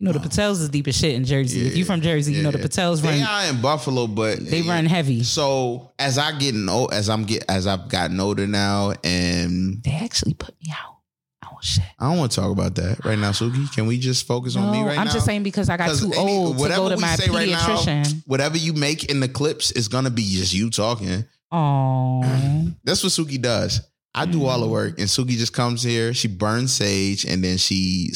You 0.00 0.06
know, 0.06 0.12
the. 0.12 0.18
Patels 0.18 0.62
is 0.62 0.70
deep 0.70 0.88
as 0.88 0.96
shit 0.96 1.14
in 1.14 1.24
Jersey. 1.26 1.60
if 1.66 1.72
Yeah. 1.74 1.78
you 1.78 1.84
from 1.84 2.00
Jersey, 2.00 2.32
you 2.32 2.42
know 2.42 2.50
the 2.50 2.58
Yeah. 2.58 2.64
Patels 2.64 3.02
They 3.02 3.20
run. 3.20 3.22
are 3.22 3.44
in 3.50 3.60
Buffalo, 3.60 4.06
but 4.06 4.40
They 4.44 4.62
run 4.62 4.86
heavy. 4.86 5.22
So 5.24 5.92
as 5.98 6.16
I 6.16 6.32
getting 6.38 6.68
old, 6.70 6.92
as 6.94 7.10
I'm 7.10 7.24
get 7.24 7.44
as 7.50 7.66
I've 7.66 7.88
gotten 7.90 8.18
older 8.18 8.46
now, 8.46 8.94
and 9.04 9.82
They 9.84 9.92
actually 9.92 10.32
put 10.34 10.54
me 10.64 10.72
out. 10.72 10.96
Oh 11.44 11.58
shit. 11.60 11.84
I 11.98 12.08
don't 12.08 12.16
want 12.18 12.32
to 12.32 12.40
talk 12.40 12.50
about 12.50 12.76
that 12.76 13.04
right 13.04 13.18
now, 13.18 13.32
Suki. 13.32 13.70
Can 13.74 13.86
we 13.86 13.98
just 13.98 14.26
focus 14.26 14.56
on 14.56 14.70
me 14.72 14.80
No, 14.80 14.86
right 14.86 14.98
I'm 14.98 15.06
now? 15.08 15.12
just 15.12 15.26
saying 15.26 15.42
because 15.42 15.68
I 15.68 15.76
got 15.76 15.94
too 15.94 16.06
any- 16.06 16.16
old 16.16 16.56
to 16.56 16.60
whatever 16.62 16.88
go 16.88 16.88
to 16.94 16.96
my 16.96 17.14
say 17.16 17.28
right 17.30 17.48
now. 17.50 18.02
Whatever 18.24 18.56
you 18.56 18.72
make 18.72 19.04
in 19.04 19.20
the 19.20 19.28
clips 19.28 19.70
is 19.72 19.88
gonna 19.88 20.08
be 20.10 20.22
just 20.22 20.54
you 20.54 20.70
talking. 20.70 21.26
Oh, 21.52 22.22
That's 22.84 23.02
what 23.02 23.12
Suki 23.12 23.38
does. 23.40 23.82
I 24.14 24.26
do 24.26 24.44
all 24.46 24.60
the 24.60 24.66
mm. 24.66 24.70
work, 24.70 24.98
and 24.98 25.06
Suki 25.06 25.36
just 25.36 25.52
comes 25.52 25.82
here. 25.82 26.12
She 26.12 26.26
burns 26.26 26.72
sage, 26.72 27.24
and 27.24 27.44
then 27.44 27.58
she 27.58 28.10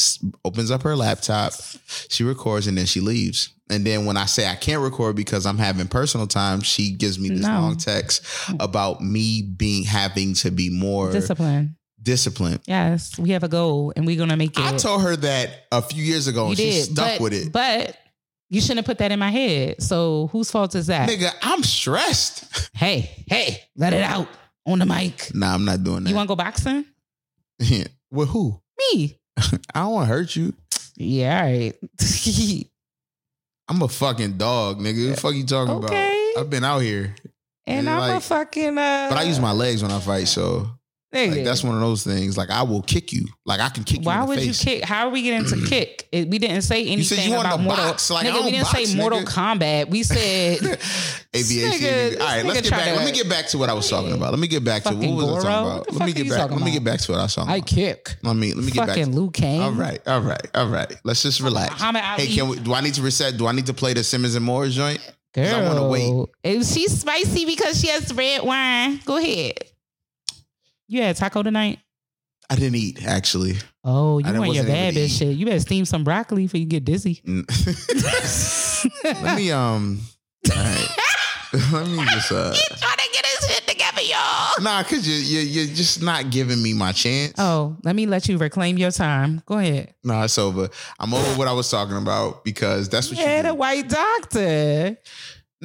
opens 0.44 0.70
up 0.70 0.82
her 0.82 0.96
laptop. 0.96 1.52
She 2.08 2.24
records, 2.24 2.66
and 2.66 2.76
then 2.76 2.86
she 2.86 3.00
leaves. 3.00 3.50
And 3.70 3.86
then 3.86 4.04
when 4.04 4.16
I 4.16 4.26
say 4.26 4.48
I 4.48 4.56
can't 4.56 4.82
record 4.82 5.14
because 5.14 5.46
I'm 5.46 5.56
having 5.56 5.86
personal 5.86 6.26
time, 6.26 6.60
she 6.62 6.90
gives 6.90 7.18
me 7.18 7.28
this 7.28 7.46
No. 7.46 7.60
long 7.60 7.76
text 7.76 8.24
about 8.60 9.00
me 9.00 9.42
being 9.42 9.84
having 9.84 10.34
to 10.34 10.50
be 10.50 10.68
more 10.68 11.12
disciplined. 11.12 11.76
discipline. 12.02 12.58
disciplined. 12.58 12.60
Yes, 12.66 13.16
we 13.18 13.30
have 13.30 13.44
a 13.44 13.48
goal, 13.48 13.92
and 13.94 14.04
we're 14.04 14.18
gonna 14.18 14.36
make 14.36 14.58
it. 14.58 14.64
I 14.64 14.76
told 14.76 15.02
her 15.02 15.14
that 15.16 15.66
a 15.70 15.80
few 15.80 16.02
years 16.02 16.26
ago, 16.26 16.46
you 16.46 16.50
and 16.50 16.58
she 16.58 16.72
stuck 16.72 17.18
but, 17.18 17.20
with 17.20 17.32
it. 17.32 17.52
But 17.52 17.96
you 18.50 18.60
shouldn't 18.60 18.78
have 18.78 18.86
put 18.86 18.98
that 18.98 19.12
in 19.12 19.20
my 19.20 19.30
head. 19.30 19.80
So 19.80 20.28
whose 20.32 20.50
fault 20.50 20.74
is 20.74 20.88
that? 20.88 21.08
Nigga, 21.08 21.30
I'm 21.40 21.62
stressed. 21.62 22.70
Hey, 22.74 23.24
hey, 23.28 23.62
let 23.76 23.92
it 23.92 24.02
out 24.02 24.28
on 24.66 24.78
the 24.78 24.86
mic. 24.86 25.30
nah, 25.34 25.54
I'm 25.54 25.64
not 25.64 25.82
doing 25.82 26.04
that. 26.04 26.10
You 26.10 26.16
want 26.16 26.26
to 26.28 26.32
go 26.32 26.36
boxing? 26.36 26.84
with 28.10 28.28
who? 28.28 28.60
Me? 28.92 29.18
I 29.74 29.80
don't 29.80 29.92
want 29.92 30.08
to 30.08 30.14
hurt 30.14 30.36
you. 30.36 30.54
Yeah, 30.96 31.36
all 31.38 31.50
right. 31.50 31.74
I'm 33.68 33.82
a 33.82 33.88
fucking 33.88 34.36
dog, 34.36 34.78
nigga. 34.80 35.08
What 35.08 35.14
the 35.16 35.20
fuck 35.20 35.34
you 35.34 35.44
talking 35.46 35.74
Okay. 35.74 36.30
about? 36.34 36.40
I've 36.42 36.50
been 36.50 36.64
out 36.64 36.80
here. 36.80 37.14
and 37.66 37.86
Yeah, 37.86 37.98
I'm 38.00 38.16
a 38.16 38.20
fucking. 38.20 38.76
Uh, 38.76 39.06
But 39.08 39.18
I 39.18 39.22
use 39.22 39.40
my 39.40 39.52
legs 39.52 39.82
when 39.82 39.90
I 39.90 40.00
fight, 40.00 40.28
so. 40.28 40.68
Like, 41.14 41.44
that's 41.44 41.62
one 41.62 41.74
of 41.74 41.80
those 41.80 42.04
things. 42.04 42.36
Like 42.36 42.50
I 42.50 42.62
will 42.62 42.82
kick 42.82 43.12
you. 43.12 43.26
Like 43.44 43.60
I 43.60 43.68
can 43.68 43.84
kick 43.84 44.00
you. 44.00 44.06
Why 44.06 44.24
would 44.24 44.38
face. 44.38 44.64
you 44.64 44.72
kick? 44.72 44.84
How 44.84 45.06
are 45.06 45.10
we 45.10 45.22
getting 45.22 45.46
to 45.48 45.56
mm. 45.56 45.68
kick? 45.68 46.08
It, 46.10 46.28
we 46.28 46.38
didn't 46.38 46.62
say 46.62 46.82
anything 46.82 47.18
said 47.18 47.26
you 47.26 47.38
about 47.38 47.56
to 47.56 47.62
Mortal. 47.62 47.84
box. 47.84 48.10
Like, 48.10 48.26
nigga, 48.26 48.44
we 48.44 48.50
didn't 48.50 48.64
box, 48.64 48.88
say 48.88 48.96
Mortal. 48.96 49.20
Kombat. 49.20 49.90
We 49.90 50.02
said 50.02 50.58
Aviation. 51.36 51.80
nigga- 51.80 51.84
nigga. 51.84 52.10
this 52.10 52.20
All 52.20 52.26
right, 52.26 52.44
let's 52.44 52.60
get 52.62 52.70
back. 52.70 52.84
to- 52.84 52.96
Let 52.96 53.04
me 53.04 53.12
get 53.12 53.28
back 53.28 53.46
to 53.48 53.58
what 53.58 53.70
I 53.70 53.74
was 53.74 53.88
talking 53.88 54.12
about. 54.12 54.30
Let 54.32 54.40
me 54.40 54.48
get 54.48 54.64
back 54.64 54.82
to 54.84 54.94
what 54.94 55.08
was 55.08 55.44
I 55.44 55.48
talking 55.48 55.70
about? 55.70 55.92
Let 55.92 56.06
me 56.06 56.12
get 56.12 56.28
back. 56.28 56.50
Let 56.50 56.60
me 56.60 56.70
get 56.72 56.84
back 56.84 57.00
to 57.00 57.12
what 57.12 57.20
I 57.20 57.22
was 57.24 57.34
talking 57.34 57.48
about. 57.50 57.56
I 57.56 57.60
kick. 57.60 58.16
Let 58.22 58.36
me 58.36 58.52
let 58.52 58.64
me 58.64 58.70
get 58.70 58.86
back. 58.86 58.96
Fucking 58.96 59.14
Liu 59.14 59.30
Kang. 59.30 59.60
All 59.60 59.72
right, 59.72 60.00
all 60.06 60.20
right, 60.20 60.46
all 60.54 60.68
right. 60.68 60.94
Let's 61.04 61.22
just 61.22 61.40
relax. 61.40 61.80
Hey, 61.80 62.28
can 62.28 62.48
we? 62.48 62.58
Do 62.58 62.74
I 62.74 62.80
need 62.80 62.94
to 62.94 63.02
reset? 63.02 63.36
Do 63.36 63.46
I 63.46 63.52
need 63.52 63.66
to 63.66 63.74
play 63.74 63.94
the 63.94 64.04
Simmons 64.04 64.34
and 64.34 64.44
Morris 64.44 64.74
joint? 64.74 65.00
Girl, 65.34 65.52
I 65.52 65.68
wanna 65.68 65.88
wait. 65.88 66.28
If 66.44 66.64
she's 66.66 67.00
spicy 67.00 67.44
because 67.44 67.80
she 67.80 67.88
has 67.88 68.12
red 68.14 68.42
wine, 68.42 69.00
go 69.04 69.16
ahead. 69.16 69.73
You 70.88 71.02
had 71.02 71.16
taco 71.16 71.42
tonight? 71.42 71.78
I 72.50 72.56
didn't 72.56 72.74
eat 72.76 73.04
actually. 73.06 73.54
Oh, 73.84 74.18
you 74.18 74.32
want 74.38 74.54
your 74.54 74.64
bad 74.64 74.94
bitch 74.94 75.18
shit. 75.18 75.34
You 75.36 75.46
better 75.46 75.60
steam 75.60 75.84
some 75.86 76.04
broccoli 76.04 76.42
before 76.44 76.60
you 76.60 76.66
get 76.66 76.84
dizzy. 76.84 77.22
Let 79.04 79.36
me 79.36 79.50
um. 79.50 80.00
Right. 80.48 80.88
Let 81.72 81.86
me 81.88 82.04
just 82.06 82.32
uh. 82.32 82.52
He's 82.52 82.80
trying 82.80 82.96
to 82.98 83.08
get 83.12 83.24
his 83.26 83.48
shit 83.48 83.66
together, 83.66 84.02
y'all. 84.02 84.52
nah, 84.62 84.82
because 84.82 85.08
you, 85.08 85.14
you, 85.14 85.40
you're 85.46 85.74
just 85.74 86.02
not 86.02 86.30
giving 86.30 86.62
me 86.62 86.74
my 86.74 86.92
chance. 86.92 87.32
Oh, 87.38 87.76
let 87.82 87.94
me 87.96 88.06
let 88.06 88.28
you 88.28 88.36
reclaim 88.38 88.76
your 88.76 88.90
time. 88.90 89.42
Go 89.46 89.58
ahead. 89.58 89.94
No, 90.04 90.20
it's 90.22 90.36
over. 90.36 90.68
I'm 90.98 91.14
over 91.14 91.38
what 91.38 91.48
I 91.48 91.52
was 91.52 91.70
talking 91.70 91.96
about 91.96 92.44
because 92.44 92.88
that's 92.88 93.08
what 93.08 93.18
you 93.18 93.24
Yeah, 93.24 93.42
do. 93.42 93.48
the 93.48 93.54
white 93.54 93.88
doctor. 93.88 94.96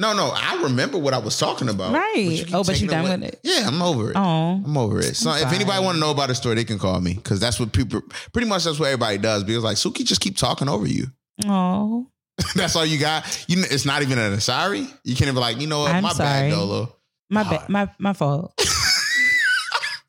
No, 0.00 0.14
no, 0.14 0.32
I 0.34 0.62
remember 0.62 0.96
what 0.96 1.12
I 1.12 1.18
was 1.18 1.38
talking 1.38 1.68
about. 1.68 1.92
Right. 1.92 2.42
keep 2.46 2.54
Oh, 2.54 2.64
but 2.64 2.80
you 2.80 2.88
done 2.88 3.04
away- 3.04 3.18
with 3.18 3.34
it? 3.34 3.40
Yeah, 3.42 3.68
I'm 3.68 3.82
over 3.82 4.12
it. 4.12 4.16
Oh, 4.16 4.62
I'm 4.64 4.76
over 4.78 4.98
it. 4.98 5.14
So 5.14 5.28
I'm 5.28 5.46
if 5.46 5.52
anybody 5.52 5.84
want 5.84 5.96
to 5.96 6.00
know 6.00 6.10
about 6.10 6.28
the 6.28 6.34
story, 6.34 6.54
they 6.54 6.64
can 6.64 6.78
call 6.78 6.98
me 7.02 7.12
because 7.12 7.38
that's 7.38 7.60
what 7.60 7.70
people. 7.72 8.00
Pretty 8.32 8.48
much 8.48 8.64
that's 8.64 8.78
what 8.80 8.86
everybody 8.86 9.18
does. 9.18 9.44
Because 9.44 9.62
like 9.62 9.76
Suki 9.76 10.02
just 10.02 10.22
keep 10.22 10.38
talking 10.38 10.70
over 10.70 10.86
you. 10.86 11.08
oh. 11.46 12.06
that's 12.54 12.76
all 12.76 12.86
you 12.86 12.98
got. 12.98 13.44
You. 13.46 13.62
It's 13.70 13.84
not 13.84 14.00
even 14.00 14.18
an 14.18 14.40
sorry. 14.40 14.86
You 15.04 15.14
can't 15.14 15.22
even 15.22 15.34
be 15.34 15.40
like 15.40 15.60
you 15.60 15.66
know 15.66 15.80
what. 15.80 15.90
I'm 15.92 16.02
my 16.02 16.12
sorry. 16.14 16.48
bad, 16.48 16.50
Dolo. 16.52 16.96
My 17.28 17.42
ba- 17.42 17.60
ah. 17.60 17.66
my 17.68 17.90
my 17.98 18.12
fault. 18.14 18.54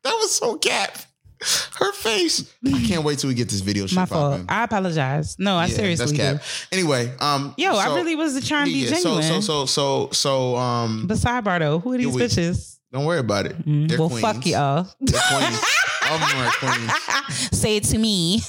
That 0.04 0.14
was 0.14 0.34
so 0.34 0.56
cap. 0.56 0.98
Her 1.78 1.92
face. 1.92 2.52
I 2.66 2.82
can't 2.86 3.04
wait 3.04 3.18
till 3.18 3.28
we 3.28 3.34
get 3.34 3.48
this 3.48 3.60
video. 3.60 3.86
Shit 3.86 3.96
My 3.96 4.06
fault. 4.06 4.32
popping. 4.32 4.46
I 4.48 4.64
apologize. 4.64 5.36
No, 5.38 5.56
I 5.56 5.66
Yeah, 5.66 5.74
seriously 5.74 6.06
do. 6.16 6.16
cap. 6.16 6.42
Anyway, 6.70 7.12
um, 7.20 7.54
Yo, 7.56 7.74
I 7.74 7.86
so- 7.86 7.94
really 7.96 8.14
was 8.16 8.46
trying 8.46 8.66
to 8.66 8.72
be 8.72 8.78
yeah, 8.80 8.90
genuine. 8.90 9.22
So 9.22 9.40
so 9.40 9.40
so 9.40 9.66
so 9.66 10.08
so 10.12 10.56
um. 10.56 11.06
but 11.06 11.16
sidebar 11.18 11.58
though, 11.58 11.78
who 11.78 11.92
are 11.94 11.98
these 11.98 12.06
we- 12.14 12.22
bitches? 12.22 12.78
Don't 12.92 13.06
worry 13.06 13.20
about 13.20 13.46
it. 13.46 13.56
Mm, 13.66 13.88
They're 13.88 13.98
well, 13.98 14.10
queens. 14.10 14.20
fuck 14.20 14.44
y'all. 14.44 14.86
They're 15.00 15.20
queens. 15.30 15.60
All 16.10 16.14
of 16.14 16.20
them 16.28 16.38
are 16.38 16.50
queens. 16.58 17.48
Say 17.58 17.76
it 17.76 17.84
to 17.84 17.96
me, 17.98 18.42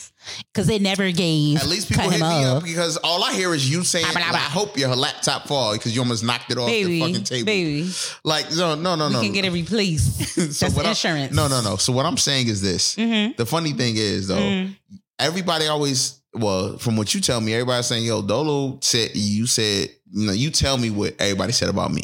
because 0.51 0.67
they 0.67 0.79
never 0.79 1.12
gave. 1.12 1.57
At 1.57 1.67
least 1.67 1.89
people 1.89 2.09
hit 2.09 2.19
me 2.19 2.25
up. 2.45 2.57
up 2.57 2.63
because 2.63 2.97
all 2.97 3.23
I 3.23 3.33
hear 3.33 3.53
is 3.53 3.69
you 3.69 3.83
saying, 3.83 4.05
Blah, 4.12 4.21
blah, 4.21 4.29
blah. 4.31 4.38
"I 4.39 4.41
hope 4.41 4.77
your 4.77 4.95
laptop 4.95 5.47
fall 5.47 5.73
because 5.73 5.93
you 5.95 6.01
almost 6.01 6.23
knocked 6.23 6.51
it 6.51 6.57
off 6.57 6.67
baby, 6.67 6.99
the 6.99 7.05
fucking 7.07 7.23
table." 7.23 7.45
baby, 7.45 7.91
Like 8.23 8.51
no, 8.55 8.75
no, 8.75 8.95
no, 8.95 9.07
we 9.07 9.13
no. 9.13 9.21
You 9.21 9.27
can 9.27 9.33
get 9.33 9.45
it 9.45 9.51
replaced. 9.51 10.21
So 10.53 10.65
That's 10.65 10.75
what 10.75 10.86
I- 10.86 10.89
insurance. 10.89 11.33
no, 11.33 11.47
no, 11.47 11.62
no. 11.62 11.77
So 11.77 11.91
what 11.93 12.05
I'm 12.05 12.17
saying 12.17 12.47
is 12.47 12.62
this: 12.62 12.95
Mhm. 12.95 13.36
the 13.38 13.45
funny 13.45 13.73
thing 13.73 13.95
is 13.97 14.27
though, 14.27 14.36
Mm. 14.38 14.75
everybody 15.19 15.67
always, 15.67 16.21
well, 16.33 16.77
from 16.77 16.95
what 16.97 17.13
you 17.13 17.21
tell 17.21 17.39
me, 17.41 17.53
everybody's 17.53 17.86
saying, 17.88 18.05
"Yo, 18.05 18.21
Dolo 18.21 18.79
said 18.81 19.12
you 19.15 19.45
said, 19.47 19.89
you 20.12 20.27
know, 20.27 20.33
you 20.33 20.49
tell 20.51 20.77
me 20.77 20.89
what 20.89 21.15
everybody 21.19 21.53
said 21.53 21.69
about 21.69 21.91
me." 21.93 22.03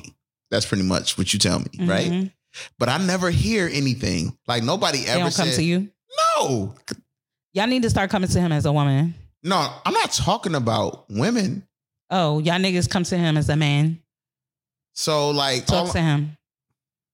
That's 0.51 0.65
pretty 0.65 0.83
much 0.83 1.17
what 1.17 1.31
you 1.33 1.39
tell 1.39 1.59
me, 1.59 1.67
right? 1.81 2.11
Mhm. 2.11 2.31
But 2.79 2.89
I 2.89 2.97
never 2.97 3.29
hear 3.29 3.69
anything. 3.71 4.35
Like 4.47 4.63
nobody 4.63 4.99
They 5.03 5.07
ever 5.11 5.19
don't 5.29 5.35
come 5.35 5.51
to 5.51 5.63
you. 5.63 5.89
"No, 6.37 6.73
Y'all 7.53 7.67
need 7.67 7.83
to 7.83 7.89
start 7.89 8.09
coming 8.09 8.29
to 8.29 8.39
him 8.39 8.51
as 8.51 8.65
a 8.65 8.71
woman. 8.71 9.13
no." 9.43 9.73
I'm 9.85 9.93
not 9.93 10.11
talking 10.11 10.55
about 10.55 11.05
women. 11.09 11.65
Oh, 12.09 12.39
y'all 12.39 12.59
niggas 12.59 12.89
come 12.89 13.03
to 13.03 13.17
him 13.17 13.37
as 13.37 13.49
a 13.49 13.55
man. 13.55 13.99
So 14.93 15.29
like, 15.31 15.65
Talk 15.65 15.87
all- 15.87 15.93
to 15.93 15.99
him. 16.01 16.35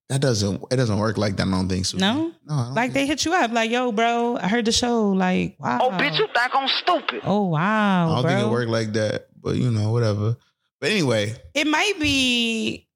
That 0.10 0.22
doesn't 0.22 0.62
it 0.72 0.76
doesn't 0.76 1.00
work 1.00 1.18
like 1.18 1.36
that. 1.38 1.48
I 1.48 1.52
don't 1.52 1.68
think 1.68 1.86
so. 1.88 1.98
No? 1.98 2.32
no. 2.46 2.54
I 2.54 2.64
don't 2.66 2.74
Like 2.76 2.84
think- 2.92 2.94
they 2.94 3.06
hit 3.08 3.26
you 3.26 3.34
up, 3.34 3.52
like, 3.52 3.72
yo, 3.72 3.92
bro, 3.92 4.38
I 4.40 4.48
heard 4.48 4.66
the 4.66 4.72
show. 4.72 5.10
Like, 5.12 5.56
wow. 5.60 5.80
Oh, 5.82 5.90
bitch, 5.92 6.20
you 6.20 6.28
think 6.28 6.52
I'm 6.54 6.68
stupid. 6.68 7.22
Oh 7.24 7.46
wow, 7.48 8.12
I 8.12 8.14
don't 8.14 8.22
bro. 8.22 8.32
think 8.36 8.48
it 8.48 8.52
worked 8.52 8.70
like 8.72 8.94
that. 8.94 9.28
But 9.42 9.56
you 9.56 9.72
know, 9.72 9.92
whatever. 9.92 10.38
But 10.80 10.92
anyway, 10.92 11.34
It 11.56 11.66
might 11.66 11.94
be. 12.00 12.88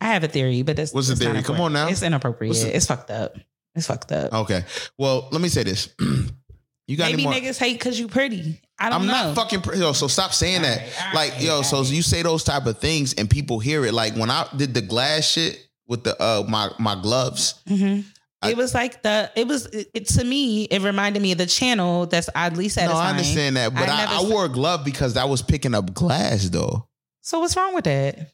I 0.00 0.06
have 0.06 0.24
a 0.24 0.28
theory, 0.28 0.62
but 0.62 0.76
that's 0.76 0.94
What's 0.94 1.08
the 1.08 1.16
theory? 1.16 1.42
Come 1.42 1.60
on 1.60 1.72
now. 1.74 1.88
It's 1.88 2.02
inappropriate. 2.02 2.56
The- 2.56 2.74
it's 2.76 2.86
fucked 2.86 3.10
up. 3.10 3.36
It's 3.74 3.86
fucked 3.86 4.12
up. 4.12 4.32
okay. 4.32 4.64
Well, 4.96 5.28
let 5.32 5.40
me 5.42 5.48
say 5.48 5.64
this. 5.64 5.88
you 6.86 6.96
got 6.96 7.10
Maybe 7.10 7.24
any 7.24 7.24
more? 7.24 7.32
niggas 7.50 7.58
hate 7.58 7.74
because 7.78 7.98
you 7.98 8.08
pretty. 8.08 8.60
I 8.78 8.90
don't 8.90 9.02
I'm 9.02 9.06
know. 9.06 9.12
not 9.12 9.34
fucking 9.36 9.62
pre- 9.62 9.78
yo. 9.78 9.92
So 9.92 10.06
stop 10.08 10.32
saying 10.32 10.62
that. 10.62 10.78
All 10.80 10.84
right, 10.86 11.06
all 11.08 11.14
like 11.14 11.32
right, 11.34 11.42
yo, 11.42 11.54
all 11.56 11.62
so 11.64 11.78
right. 11.80 11.90
you 11.90 12.02
say 12.02 12.22
those 12.22 12.44
type 12.44 12.66
of 12.66 12.78
things 12.78 13.14
and 13.14 13.30
people 13.30 13.58
hear 13.60 13.84
it. 13.84 13.94
Like 13.94 14.14
when 14.16 14.30
I 14.30 14.46
did 14.56 14.74
the 14.74 14.82
glass 14.82 15.24
shit 15.28 15.58
with 15.86 16.04
the 16.04 16.20
uh 16.22 16.44
my 16.48 16.70
my 16.78 16.94
gloves. 17.00 17.54
Mhm. 17.68 18.04
It 18.46 18.58
was 18.58 18.74
like 18.74 19.02
the. 19.02 19.30
It 19.36 19.48
was 19.48 19.64
it, 19.66 19.88
it- 19.94 20.08
to 20.08 20.24
me. 20.24 20.64
It 20.64 20.82
reminded 20.82 21.22
me 21.22 21.32
of 21.32 21.38
the 21.38 21.46
channel 21.46 22.04
that's 22.04 22.28
oddly 22.34 22.64
No, 22.64 22.68
satisfying. 22.68 23.06
I 23.06 23.10
understand 23.10 23.56
that, 23.56 23.72
but 23.72 23.88
I 23.88 23.92
I, 23.92 23.96
never 24.04 24.12
I, 24.12 24.16
s- 24.18 24.24
wore 24.30 24.44
a 24.44 24.48
glove 24.50 24.84
because 24.84 25.16
I 25.16 25.24
was 25.24 25.40
picking 25.40 25.74
up 25.74 25.94
glass 25.94 26.50
though. 26.50 26.86
So 27.22 27.40
what's 27.40 27.56
wrong 27.56 27.74
with 27.74 27.84
that? 27.84 28.32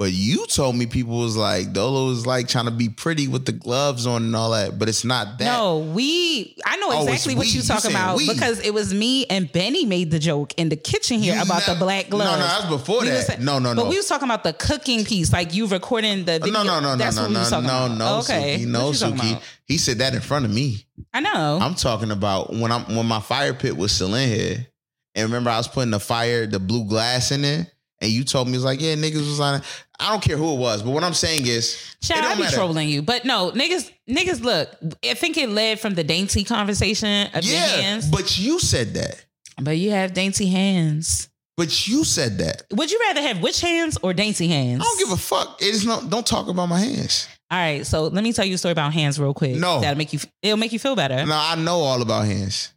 But 0.00 0.12
you 0.12 0.46
told 0.46 0.76
me 0.76 0.86
people 0.86 1.18
was 1.18 1.36
like 1.36 1.74
Dolo 1.74 2.06
was 2.06 2.24
like 2.26 2.48
trying 2.48 2.64
to 2.64 2.70
be 2.70 2.88
pretty 2.88 3.28
with 3.28 3.44
the 3.44 3.52
gloves 3.52 4.06
on 4.06 4.22
and 4.22 4.34
all 4.34 4.52
that, 4.52 4.78
but 4.78 4.88
it's 4.88 5.04
not 5.04 5.36
that. 5.38 5.44
No, 5.44 5.80
we. 5.80 6.56
I 6.64 6.78
know 6.78 6.86
Oh, 6.90 7.02
exactly 7.06 7.34
what 7.34 7.46
you 7.48 7.60
You 7.60 7.62
talking 7.62 7.90
saying 7.90 7.96
about 7.96 8.16
we. 8.16 8.26
because 8.32 8.60
it 8.60 8.72
was 8.72 8.94
me 8.94 9.26
and 9.26 9.52
Benny 9.52 9.84
made 9.84 10.10
the 10.10 10.18
joke 10.18 10.54
in 10.56 10.70
the 10.70 10.76
kitchen 10.76 11.20
here 11.20 11.34
You 11.36 11.42
about 11.42 11.66
the 11.66 11.74
black 11.74 12.08
black 12.08 12.26
No, 12.26 12.32
no, 12.32 12.38
that 12.38 12.70
was 12.70 12.80
before 12.80 13.02
We 13.02 13.08
that. 13.10 13.26
sa- 13.26 13.36
No, 13.40 13.58
no, 13.58 13.74
But 13.74 13.84
no. 13.84 13.90
we 13.90 13.96
was 13.98 14.08
talking 14.08 14.24
about 14.24 14.42
the 14.42 14.54
cooking 14.54 15.04
piece, 15.04 15.34
like 15.34 15.52
you 15.52 15.66
recording 15.66 16.24
the 16.24 16.38
video. 16.38 16.50
no, 16.54 16.62
no, 16.64 16.80
no, 16.80 16.92
no, 16.92 16.96
That's 16.96 17.16
no, 17.16 17.22
what 17.24 17.28
we 17.28 17.34
no, 17.34 17.42
no, 17.42 17.60
no, 17.60 17.84
about. 17.86 17.98
no, 17.98 18.18
Okay, 18.20 18.58
Suki, 18.60 18.66
no, 18.68 18.86
What 18.86 19.00
you 19.02 19.06
Suki. 19.06 19.42
He 19.66 19.76
said 19.76 19.98
that 19.98 20.14
in 20.14 20.22
front 20.22 20.46
of 20.46 20.50
me. 20.50 20.82
I 21.12 21.20
know. 21.20 21.58
I'm 21.60 21.74
talking 21.74 22.10
about 22.10 22.54
when 22.54 22.72
I'm 22.72 22.96
when 22.96 23.04
my 23.04 23.20
fire 23.20 23.52
pit 23.52 23.76
was 23.76 23.92
still 23.92 24.14
in 24.14 24.30
here, 24.30 24.66
and 25.14 25.24
remember 25.26 25.50
I 25.50 25.58
was 25.58 25.68
putting 25.68 25.90
the 25.90 26.00
fire, 26.00 26.46
the 26.46 26.58
blue 26.58 26.86
glass 26.86 27.30
in 27.32 27.42
there, 27.42 27.66
and 28.00 28.10
you 28.10 28.24
told 28.24 28.48
me 28.48 28.54
it 28.54 28.56
was 28.56 28.64
like, 28.64 28.80
yeah, 28.80 28.94
niggas 28.94 29.16
was 29.28 29.40
on. 29.40 29.60
I 30.00 30.10
don't 30.10 30.22
care 30.22 30.36
who 30.36 30.54
it 30.54 30.58
was, 30.58 30.82
but 30.82 30.90
what 30.90 31.04
I'm 31.04 31.14
saying 31.14 31.46
is, 31.46 31.94
Child, 32.02 32.24
I 32.24 32.34
be 32.34 32.42
matter. 32.42 32.56
trolling 32.56 32.88
you, 32.88 33.02
but 33.02 33.24
no, 33.24 33.50
niggas, 33.52 33.90
niggas. 34.08 34.40
Look, 34.42 34.70
I 35.04 35.14
think 35.14 35.36
it 35.36 35.48
led 35.48 35.78
from 35.80 35.94
the 35.94 36.02
dainty 36.04 36.42
conversation 36.44 37.28
of 37.34 37.44
your 37.44 37.58
hands, 37.58 38.08
but 38.10 38.38
you 38.38 38.58
said 38.58 38.94
that. 38.94 39.24
but 39.60 39.76
you 39.76 39.90
have 39.90 40.14
dainty 40.14 40.46
hands. 40.48 41.28
But 41.56 41.86
you 41.86 42.04
said 42.04 42.38
that. 42.38 42.62
Would 42.72 42.90
you 42.90 42.98
rather 43.00 43.20
have 43.20 43.42
witch 43.42 43.60
hands 43.60 43.98
or 44.02 44.14
dainty 44.14 44.48
hands? 44.48 44.80
I 44.80 44.84
don't 44.84 44.98
give 44.98 45.12
a 45.12 45.16
fuck. 45.20 45.60
It 45.60 45.74
is 45.74 45.84
not. 45.84 46.08
Don't 46.08 46.26
talk 46.26 46.48
about 46.48 46.66
my 46.70 46.80
hands. 46.80 47.28
All 47.50 47.58
right, 47.58 47.84
so 47.84 48.04
let 48.04 48.24
me 48.24 48.32
tell 48.32 48.46
you 48.46 48.54
a 48.54 48.58
story 48.58 48.72
about 48.72 48.94
hands 48.94 49.20
real 49.20 49.34
quick. 49.34 49.56
No. 49.56 49.80
that'll 49.80 49.98
make 49.98 50.12
you. 50.14 50.20
It'll 50.40 50.56
make 50.56 50.72
you 50.72 50.78
feel 50.78 50.96
better. 50.96 51.26
No, 51.26 51.34
I 51.36 51.56
know 51.56 51.80
all 51.80 52.00
about 52.00 52.24
hands. 52.24 52.72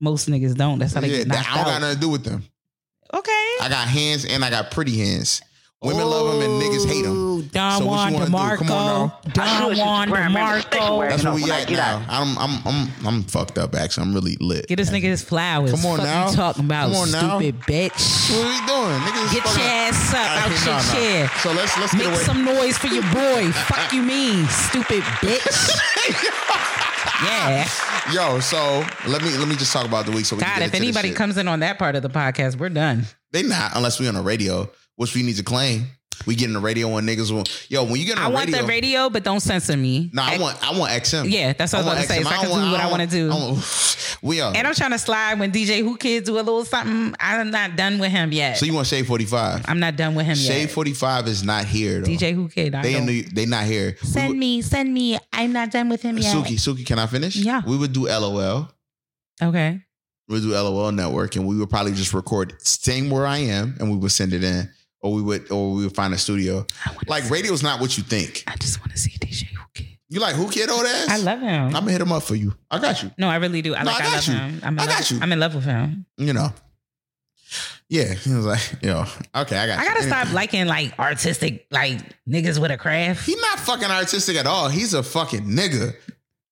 Most 0.00 0.28
niggas 0.28 0.54
don't. 0.54 0.78
That's 0.78 0.92
how 0.92 1.00
they 1.00 1.08
Yeah, 1.08 1.16
get 1.18 1.28
that, 1.28 1.34
knocked 1.36 1.52
I 1.52 1.54
don't 1.56 1.64
got 1.64 1.80
nothing 1.80 1.94
to 1.94 2.00
do 2.00 2.08
with 2.10 2.24
them. 2.24 2.44
Okay. 3.14 3.32
I 3.62 3.68
got 3.70 3.88
hands 3.88 4.24
and 4.26 4.44
I 4.44 4.50
got 4.50 4.70
pretty 4.70 4.98
hands. 4.98 5.40
Women 5.82 6.06
love 6.06 6.32
them 6.32 6.42
and 6.50 6.62
niggas 6.62 6.86
hate 6.86 7.02
them. 7.04 7.12
Ooh, 7.12 7.42
Don 7.42 7.78
So 7.80 7.86
Juan 7.86 8.12
you 8.14 8.18
do? 8.20 8.24
DeMarco. 8.26 8.56
Come 8.58 8.70
on 8.70 9.08
now. 9.08 9.20
Don 9.32 9.76
Juan 9.76 10.08
just 10.08 10.20
remember 10.20 10.54
to 10.56 10.60
stay 10.62 10.78
DeMarco. 10.78 11.08
That's 11.10 11.22
know, 11.22 11.34
where 11.34 11.44
we 11.44 11.50
at 11.50 11.68
get 11.68 11.76
now. 11.76 11.96
out. 11.98 12.04
I'm 12.08 12.38
I'm 12.38 12.66
I'm 12.66 13.06
I'm 13.06 13.22
fucked 13.24 13.58
up. 13.58 13.74
Actually, 13.74 14.06
I'm 14.08 14.14
really 14.14 14.36
lit. 14.40 14.66
Get 14.68 14.76
this 14.76 14.90
nigga 14.90 15.02
his 15.02 15.22
flowers. 15.22 15.72
Come 15.72 15.84
on 15.84 15.98
Fuck 15.98 16.06
now. 16.06 16.30
You 16.30 16.34
talking 16.36 16.64
about 16.64 16.92
Come 16.92 16.96
on 17.02 17.10
now. 17.12 17.38
stupid 17.38 17.60
bitch. 17.60 18.30
What 18.30 18.40
are 18.40 18.48
we 18.48 18.66
doing? 18.66 19.00
Niggas 19.00 19.32
Get 19.34 19.44
your 19.44 19.66
ass 19.68 20.14
up 20.14 20.20
All 20.20 20.26
out 20.26 20.48
right, 20.48 20.64
your 20.64 20.66
no, 20.66 20.78
no. 20.78 20.92
chair. 20.92 21.28
So 21.42 21.52
let's 21.52 21.78
let's 21.78 21.92
get 21.92 21.98
Make 21.98 22.06
away. 22.08 22.24
some 22.24 22.44
noise 22.44 22.78
for 22.78 22.86
your 22.88 23.02
boy. 23.12 23.52
Fuck 23.52 23.92
you 23.92 24.02
mean, 24.02 24.46
stupid 24.46 25.02
bitch. 25.20 25.76
yeah. 27.24 27.68
Yo, 28.12 28.40
so 28.40 28.84
let 29.08 29.22
me 29.22 29.36
let 29.36 29.46
me 29.46 29.56
just 29.56 29.72
talk 29.72 29.86
about 29.86 30.06
the 30.06 30.12
week. 30.12 30.24
So 30.24 30.36
we 30.36 30.42
can 30.42 30.48
God, 30.50 30.62
if 30.62 30.66
into 30.74 30.76
anybody 30.78 31.12
comes 31.12 31.36
in 31.36 31.48
on 31.48 31.60
that 31.60 31.78
part 31.78 31.96
of 31.96 32.02
the 32.02 32.08
podcast, 32.10 32.56
we're 32.58 32.68
done. 32.70 33.04
they 33.32 33.42
not 33.42 33.72
unless 33.74 34.00
we 34.00 34.08
on 34.08 34.14
the 34.14 34.22
radio, 34.22 34.70
which 34.96 35.14
we 35.14 35.22
need 35.22 35.36
to 35.36 35.42
claim. 35.44 35.86
We 36.26 36.34
get 36.34 36.46
in 36.48 36.54
the 36.54 36.60
radio 36.60 36.88
when 36.88 37.06
niggas 37.06 37.30
will. 37.30 37.44
Yo, 37.68 37.84
when 37.84 37.96
you 38.00 38.06
get 38.06 38.18
on 38.18 38.24
the 38.24 38.28
radio. 38.30 38.30
I 38.30 38.30
the 38.30 38.34
want 38.34 38.46
radio, 38.46 38.62
the 38.62 38.68
radio, 38.68 39.10
but 39.10 39.22
don't 39.22 39.40
censor 39.40 39.76
me. 39.76 40.10
No, 40.14 40.22
I 40.22 40.38
want 40.38 40.56
I 40.66 40.76
want 40.76 40.90
XM. 40.92 41.30
Yeah, 41.30 41.52
that's 41.52 41.72
what 41.74 41.80
I 41.80 41.82
was 41.82 41.86
want 41.86 41.98
about 41.98 42.08
to 42.08 42.14
say, 42.14 42.20
XM. 42.20 42.22
so 42.24 42.28
I 42.30 42.36
can 42.38 42.48
don't 42.48 42.64
do 42.64 42.70
what 42.70 42.80
I 42.80 42.82
don't 42.82 42.90
wanna 42.90 43.06
do. 43.06 43.30
I 43.30 43.34
want- 43.34 44.18
we 44.22 44.40
are. 44.40 44.56
And 44.56 44.66
I'm 44.66 44.74
trying 44.74 44.92
to 44.92 44.98
slide 44.98 45.38
when 45.38 45.52
DJ 45.52 45.84
Whoo 45.84 45.96
Kid 45.98 46.24
do 46.24 46.32
a 46.36 46.40
little 46.40 46.64
something. 46.64 47.14
I'm 47.20 47.50
not 47.50 47.76
done 47.76 47.98
with 47.98 48.10
him 48.10 48.32
yet. 48.32 48.56
so 48.56 48.64
you 48.64 48.72
want 48.72 48.86
Shade 48.86 49.06
Forty 49.06 49.26
Five? 49.26 49.66
I'm 49.68 49.78
not 49.78 49.96
done 49.96 50.14
with 50.14 50.24
him 50.24 50.36
Shade 50.36 50.62
yet. 50.62 50.70
Forty 50.70 50.94
Five 50.94 51.28
is 51.28 51.44
not 51.44 51.66
here 51.66 52.00
though. 52.00 52.10
DJ 52.10 52.34
Whoo 52.34 52.48
Kid. 52.48 52.74
I 52.74 52.82
they 52.82 52.92
in 52.94 53.00
don't- 53.00 53.06
the, 53.08 53.22
they 53.22 53.44
not 53.44 53.64
here. 53.64 53.96
Send 54.02 54.30
would- 54.30 54.38
me, 54.38 54.62
send 54.62 54.92
me. 54.94 55.18
I'm 55.34 55.52
not 55.52 55.70
done 55.70 55.90
with 55.90 56.00
him 56.00 56.16
yet. 56.16 56.34
Suki, 56.34 56.54
Suki, 56.54 56.86
can 56.86 56.98
I 56.98 57.06
finish? 57.06 57.36
Yeah. 57.36 57.60
We 57.66 57.76
would 57.76 57.92
do 57.92 58.06
LOL. 58.08 58.70
Okay. 59.42 59.80
We 60.28 60.34
would 60.40 60.42
do 60.42 60.52
LOL 60.54 60.90
network, 60.92 61.36
and 61.36 61.46
we 61.46 61.56
would 61.58 61.68
probably 61.70 61.92
just 61.92 62.14
record 62.14 62.54
staying 62.62 63.10
where 63.10 63.26
I 63.26 63.38
am, 63.38 63.76
and 63.78 63.90
we 63.90 63.96
would 63.98 64.10
send 64.10 64.32
it 64.32 64.42
in, 64.42 64.68
or 65.02 65.12
we 65.14 65.22
would, 65.22 65.50
or 65.52 65.72
we 65.74 65.84
would 65.84 65.94
find 65.94 66.12
a 66.14 66.18
studio. 66.18 66.66
Like 67.06 67.24
see- 67.24 67.30
radio's 67.32 67.62
not 67.62 67.80
what 67.80 67.96
you 67.96 68.02
think. 68.02 68.44
I 68.46 68.56
just 68.56 68.80
want 68.80 68.92
to 68.92 68.98
see 68.98 69.10
DJ 69.12 69.52
Whoo 69.52 69.62
Kid. 69.74 69.86
You 70.08 70.20
like 70.20 70.36
Whoo 70.36 70.48
Kid 70.50 70.70
old 70.70 70.86
ass? 70.86 71.08
I 71.10 71.16
love 71.18 71.40
him. 71.40 71.66
I'm 71.66 71.72
gonna 71.72 71.90
hit 71.92 72.00
him 72.00 72.12
up 72.12 72.22
for 72.22 72.34
you. 72.36 72.54
I 72.70 72.78
got 72.78 73.02
you. 73.02 73.10
no, 73.18 73.28
I 73.28 73.36
really 73.36 73.60
do. 73.62 73.74
I 73.74 73.82
No, 73.82 73.90
like. 73.90 74.02
I 74.02 74.06
I, 74.06 74.10
got 74.10 74.14
love 74.14 74.26
you. 74.28 74.34
him. 74.34 74.60
I'm 74.62 74.72
in 74.74 74.78
I 74.80 74.82
love, 74.86 74.88
got 74.98 75.10
you. 75.10 75.18
I'm 75.20 75.32
in 75.32 75.40
love 75.40 75.54
with 75.54 75.64
him. 75.64 76.06
You 76.16 76.32
know. 76.32 76.52
Yeah, 77.88 78.14
he 78.14 78.34
was 78.34 78.44
like, 78.44 78.60
yo, 78.82 79.04
okay, 79.34 79.56
I 79.58 79.66
got. 79.68 79.78
I 79.78 79.84
gotta 79.84 80.02
stop 80.02 80.32
liking 80.32 80.66
like 80.66 80.98
artistic 80.98 81.66
like 81.70 82.00
niggas 82.28 82.60
with 82.60 82.72
a 82.72 82.76
craft. 82.76 83.24
He's 83.26 83.40
not 83.40 83.60
fucking 83.60 83.88
artistic 83.88 84.36
at 84.36 84.46
all. 84.46 84.68
He's 84.68 84.92
a 84.92 85.04
fucking 85.04 85.42
nigga. 85.44 85.94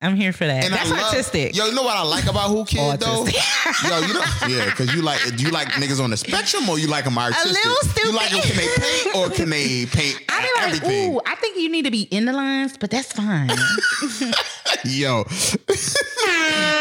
I'm 0.05 0.17
here 0.17 0.33
for 0.35 0.47
that. 0.47 0.65
And 0.65 0.75
That's 0.75 0.91
I 0.91 0.95
love, 0.97 1.05
artistic. 1.11 1.57
Yo, 1.57 1.65
you 1.67 1.75
know 1.75 1.83
what 1.83 1.97
I 1.97 2.03
like 2.03 2.27
about 2.27 2.51
Whoo 2.51 2.65
Kid 2.67 3.01
though? 3.01 3.25
Yo, 3.89 3.99
you 4.01 4.13
know, 4.15 4.25
yeah, 4.49 4.67
because 4.67 4.95
you 4.95 5.01
like, 5.01 5.19
do 5.37 5.43
you 5.45 5.51
like 5.51 5.69
niggas 5.69 6.03
on 6.03 6.11
the 6.11 6.17
spectrum 6.19 6.69
or 6.69 6.79
you 6.79 6.89
like 6.89 7.05
them 7.05 7.17
artistic? 7.17 7.53
little 7.65 7.77
stupid. 7.89 8.05
You 8.05 8.13
like 8.13 8.31
them? 8.31 8.41
Can 8.43 8.57
they 8.57 8.69
paint 8.77 9.17
or 9.17 9.31
can 9.31 9.49
they 9.51 9.87
paint 9.87 10.21
I 10.29 10.43
be 10.43 10.49
like, 10.63 10.75
everything? 10.83 11.15
ooh, 11.15 11.21
I 11.27 11.35
think 11.37 11.57
you 11.59 11.71
need 11.71 11.87
to 11.87 11.91
be 11.91 12.03
in 12.03 12.27
the 12.27 12.33
lines, 12.35 12.77
but 12.77 12.91
that's 12.91 13.13
fine. 13.13 13.49
Yo, 14.85 15.25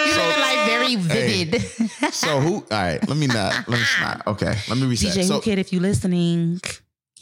You 0.06 0.16
look 0.16 0.38
like 0.38 0.66
very 0.66 0.96
Hey. 0.96 1.46
vivid. 1.46 1.62
so 2.14 2.42
who? 2.42 2.56
All 2.56 2.66
right, 2.72 3.08
let 3.08 3.18
me 3.18 3.28
not. 3.28 3.68
Let 3.70 3.80
me 3.80 3.86
not. 4.02 4.28
Okay, 4.28 4.54
let 4.68 4.78
me 4.78 4.86
reset. 4.86 5.16
DJ 5.16 5.28
so 5.28 5.36
Whoo 5.36 5.42
Kid, 5.42 5.60
if 5.60 5.72
you 5.72 5.80
listening, 5.80 6.60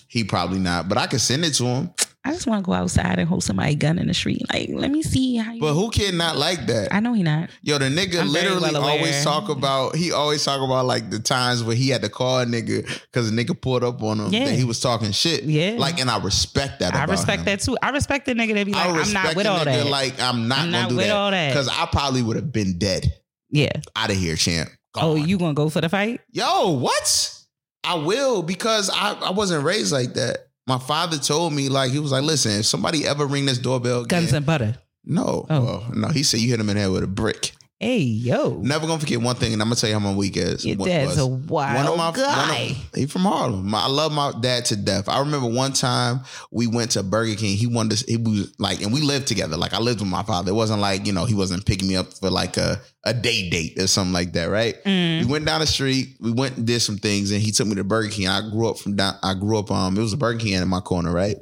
he 0.07 0.23
probably 0.23 0.57
not, 0.59 0.89
but 0.89 0.97
I 0.97 1.05
could 1.07 1.21
send 1.21 1.45
it 1.45 1.53
to 1.55 1.65
him. 1.65 1.93
I 2.23 2.34
just 2.34 2.45
want 2.45 2.63
to 2.63 2.65
go 2.67 2.73
outside 2.73 3.17
and 3.17 3.27
hold 3.27 3.43
somebody 3.43 3.73
gun 3.73 3.97
in 3.97 4.07
the 4.07 4.13
street. 4.13 4.43
Like, 4.53 4.69
let 4.71 4.91
me 4.91 5.01
see 5.01 5.38
how 5.38 5.53
you. 5.53 5.60
But 5.60 5.73
who 5.73 5.89
can 5.89 6.17
not 6.17 6.38
like 6.38 6.67
that? 6.67 6.93
I 6.93 6.99
know 6.99 7.13
he 7.13 7.23
not. 7.23 7.49
Yo, 7.63 7.79
the 7.79 7.86
nigga 7.86 8.21
I'm 8.21 8.29
literally 8.29 8.71
well 8.73 8.84
always 8.84 9.23
talk 9.23 9.49
about. 9.49 9.95
He 9.95 10.12
always 10.12 10.45
talk 10.45 10.62
about 10.62 10.86
like 10.86 11.10
the 11.10 11.17
times 11.17 11.63
where 11.63 11.75
he 11.75 11.89
had 11.89 12.03
to 12.03 12.10
call 12.10 12.39
a 12.39 12.45
nigga 12.45 12.86
because 13.12 13.31
a 13.31 13.34
nigga 13.34 13.60
pulled 13.60 13.84
up 13.84 14.03
on 14.03 14.19
him. 14.19 14.31
Yeah. 14.31 14.45
that 14.45 14.53
he 14.53 14.63
was 14.63 14.79
talking 14.79 15.12
shit. 15.12 15.45
Yeah. 15.45 15.77
like, 15.79 15.99
and 15.99 16.12
I 16.12 16.19
respect 16.19 16.79
that. 16.81 16.93
I 16.93 17.05
respect 17.05 17.39
him. 17.39 17.45
that 17.45 17.62
too. 17.62 17.75
I 17.81 17.89
respect 17.89 18.27
the 18.27 18.34
nigga 18.34 18.53
that 18.53 18.65
be 18.67 18.73
like, 18.73 18.86
I 18.86 18.89
I'm 18.89 18.97
respect 18.97 19.25
not 19.25 19.36
with 19.36 19.45
the 19.45 19.51
all 19.51 19.60
nigga 19.60 19.84
that. 19.84 19.88
Like, 19.88 20.21
I'm 20.21 20.47
not 20.47 20.60
I'm 20.60 20.65
gonna 20.65 20.81
not 20.84 20.89
do 20.89 20.97
with 20.97 21.07
that 21.07 21.15
all 21.15 21.31
that. 21.31 21.49
because 21.49 21.69
I 21.69 21.88
probably 21.88 22.21
would 22.21 22.36
have 22.36 22.51
been 22.51 22.77
dead 22.77 23.12
yeah. 23.49 23.71
out 23.95 24.12
of 24.12 24.17
here, 24.17 24.36
champ. 24.36 24.69
Oh, 24.95 25.15
you 25.15 25.39
gonna 25.39 25.53
go 25.53 25.69
for 25.69 25.81
the 25.81 25.89
fight? 25.89 26.21
Yo, 26.31 26.71
what? 26.71 27.38
I 27.84 27.95
will 27.95 28.43
because 28.43 28.89
I, 28.93 29.13
I 29.13 29.31
wasn't 29.31 29.63
raised 29.63 29.91
like 29.91 30.13
that. 30.13 30.49
My 30.71 30.77
father 30.79 31.17
told 31.17 31.51
me 31.51 31.67
like 31.67 31.91
he 31.91 31.99
was 31.99 32.13
like, 32.13 32.23
listen, 32.23 32.51
if 32.62 32.65
somebody 32.65 33.05
ever 33.05 33.25
ring 33.25 33.45
this 33.45 33.57
doorbell, 33.57 34.03
again, 34.03 34.21
Guns 34.21 34.31
and 34.34 34.45
butter. 34.45 34.77
no, 35.03 35.45
Oh. 35.49 35.63
well, 35.65 35.91
no. 35.93 36.07
He 36.07 36.23
said 36.23 36.39
you 36.39 36.49
hit 36.49 36.60
him 36.62 36.69
in 36.69 36.75
the 36.77 36.81
head 36.84 36.91
with 36.91 37.03
a 37.03 37.07
brick. 37.07 37.51
Hey 37.77 37.97
yo, 37.97 38.60
Never 38.62 38.86
gonna 38.86 38.99
forget 38.99 39.19
one 39.19 39.36
thing, 39.36 39.53
and 39.53 39.62
I'm 39.62 39.67
gonna 39.67 39.75
tell 39.75 39.89
you 39.89 39.97
how 39.97 39.99
my 39.99 40.13
week 40.13 40.38
is. 40.38 40.63
your 40.63 40.75
dad's 40.77 41.10
was. 41.10 41.17
a 41.17 41.25
wild 41.25 41.75
guy. 41.75 41.84
One 41.84 41.88
of, 41.88 41.97
my 41.97 42.75
he 42.93 43.07
from 43.07 43.23
Harlem. 43.23 43.67
My- 43.67 43.81
I 43.81 43.88
love 43.88 44.12
my 44.13 44.31
dad 44.39 44.65
to 44.65 44.75
death. 44.75 45.10
I 45.10 45.19
remember 45.19 45.47
one 45.47 45.73
time 45.73 46.21
we 46.51 46.67
went 46.67 46.91
to 46.91 47.01
Burger 47.01 47.34
King. 47.34 47.57
He 47.57 47.65
wanted 47.65 47.97
to, 47.97 48.05
he 48.07 48.17
was 48.17 48.53
like, 48.60 48.84
and 48.84 48.93
we 48.93 49.01
lived 49.01 49.25
together. 49.27 49.57
Like 49.57 49.73
I 49.73 49.79
lived 49.79 49.99
with 49.99 50.10
my 50.10 50.21
father. 50.21 50.51
It 50.51 50.55
wasn't 50.55 50.79
like 50.79 51.07
you 51.07 51.12
know 51.12 51.25
he 51.25 51.34
wasn't 51.34 51.65
picking 51.65 51.88
me 51.88 51.95
up 51.95 52.13
for 52.13 52.29
like 52.29 52.55
a 52.57 52.79
a 53.03 53.13
day 53.13 53.49
date 53.49 53.79
or 53.79 53.87
something 53.87 54.13
like 54.13 54.33
that, 54.33 54.45
right? 54.45 54.75
Mm. 54.83 55.21
We 55.21 55.25
went 55.25 55.45
down 55.45 55.61
the 55.61 55.67
street. 55.67 56.17
We 56.19 56.31
went 56.31 56.57
and 56.57 56.67
did 56.67 56.81
some 56.81 56.97
things, 56.97 57.31
and 57.31 57.41
he 57.41 57.51
took 57.51 57.67
me 57.67 57.75
to 57.75 57.83
Burger 57.83 58.09
King. 58.09 58.27
I 58.27 58.47
grew 58.49 58.67
up 58.69 58.77
from 58.77 58.95
down. 58.95 59.15
I 59.23 59.33
grew 59.33 59.57
up. 59.57 59.71
Um, 59.71 59.97
it 59.97 60.01
was 60.01 60.13
a 60.13 60.17
Burger 60.17 60.39
King 60.39 60.53
in 60.53 60.67
my 60.67 60.81
corner, 60.81 61.11
right? 61.11 61.37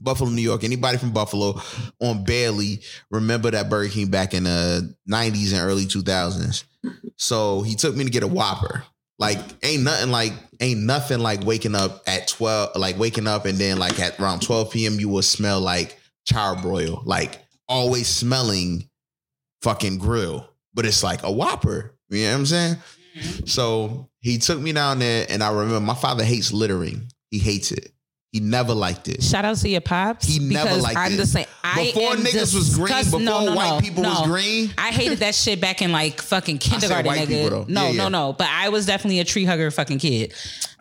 Buffalo, 0.00 0.30
New 0.30 0.42
York. 0.42 0.62
Anybody 0.62 0.98
from 0.98 1.12
Buffalo 1.12 1.60
on 2.00 2.24
Bailey 2.24 2.82
remember 3.10 3.50
that 3.50 3.68
Burger 3.68 3.90
King 3.90 4.10
back 4.10 4.34
in 4.34 4.44
the 4.44 4.94
'90s 5.10 5.52
and 5.52 5.62
early 5.62 5.86
2000s? 5.86 6.64
So 7.16 7.62
he 7.62 7.74
took 7.74 7.96
me 7.96 8.04
to 8.04 8.10
get 8.10 8.22
a 8.22 8.28
Whopper. 8.28 8.84
Like 9.18 9.38
ain't 9.64 9.82
nothing 9.82 10.10
like 10.10 10.32
ain't 10.60 10.80
nothing 10.80 11.20
like 11.20 11.44
waking 11.44 11.74
up 11.74 12.02
at 12.06 12.28
12, 12.28 12.76
like 12.76 12.98
waking 12.98 13.26
up 13.26 13.46
and 13.46 13.58
then 13.58 13.78
like 13.78 13.98
at 13.98 14.20
around 14.20 14.42
12 14.42 14.70
p.m. 14.70 15.00
you 15.00 15.08
will 15.08 15.22
smell 15.22 15.60
like 15.60 15.98
charbroil, 16.28 17.04
like 17.06 17.40
always 17.66 18.08
smelling 18.08 18.88
fucking 19.62 19.98
grill, 19.98 20.46
but 20.76 20.86
it's 20.86 21.02
like 21.02 21.24
a 21.24 21.32
Whopper. 21.32 21.96
You 22.10 22.22
know 22.26 22.30
what 22.32 22.38
I'm 22.38 22.46
saying? 22.46 22.74
Mm-hmm. 23.18 23.46
So 23.46 24.08
he 24.20 24.38
took 24.38 24.60
me 24.60 24.72
down 24.72 25.00
there, 25.00 25.26
and 25.28 25.42
I 25.42 25.50
remember 25.50 25.80
my 25.80 25.94
father 25.94 26.22
hates 26.22 26.52
littering. 26.52 27.10
He 27.32 27.38
hates 27.40 27.72
it. 27.72 27.90
He 28.32 28.40
never 28.40 28.74
liked 28.74 29.08
it. 29.08 29.22
Shout 29.22 29.44
out 29.46 29.56
to 29.58 29.68
your 29.68 29.80
pops. 29.80 30.26
He 30.26 30.38
never 30.40 30.76
liked 30.76 30.98
I'm 30.98 31.12
it. 31.12 31.16
the 31.16 31.26
same. 31.26 31.46
I 31.64 31.86
Before 31.86 32.12
am 32.12 32.18
niggas 32.18 32.54
was 32.54 32.76
green, 32.76 32.92
before 33.04 33.20
no, 33.20 33.46
no, 33.46 33.54
white 33.54 33.70
no, 33.76 33.80
people 33.80 34.02
was 34.02 34.26
green. 34.26 34.70
I 34.76 34.90
hated 34.90 35.18
that 35.20 35.34
shit 35.34 35.58
back 35.60 35.80
in 35.80 35.90
like 35.90 36.20
fucking 36.20 36.58
kindergarten, 36.58 37.06
white 37.06 37.26
nigga. 37.28 37.44
people. 37.44 37.66
No, 37.68 37.84
Yeah, 37.86 37.90
yeah. 37.92 38.02
no, 38.02 38.08
no. 38.08 38.32
But 38.34 38.48
I 38.50 38.68
was 38.68 38.84
definitely 38.84 39.20
a 39.20 39.24
tree 39.24 39.44
hugger 39.46 39.70
fucking 39.70 39.98
kid. 40.00 40.34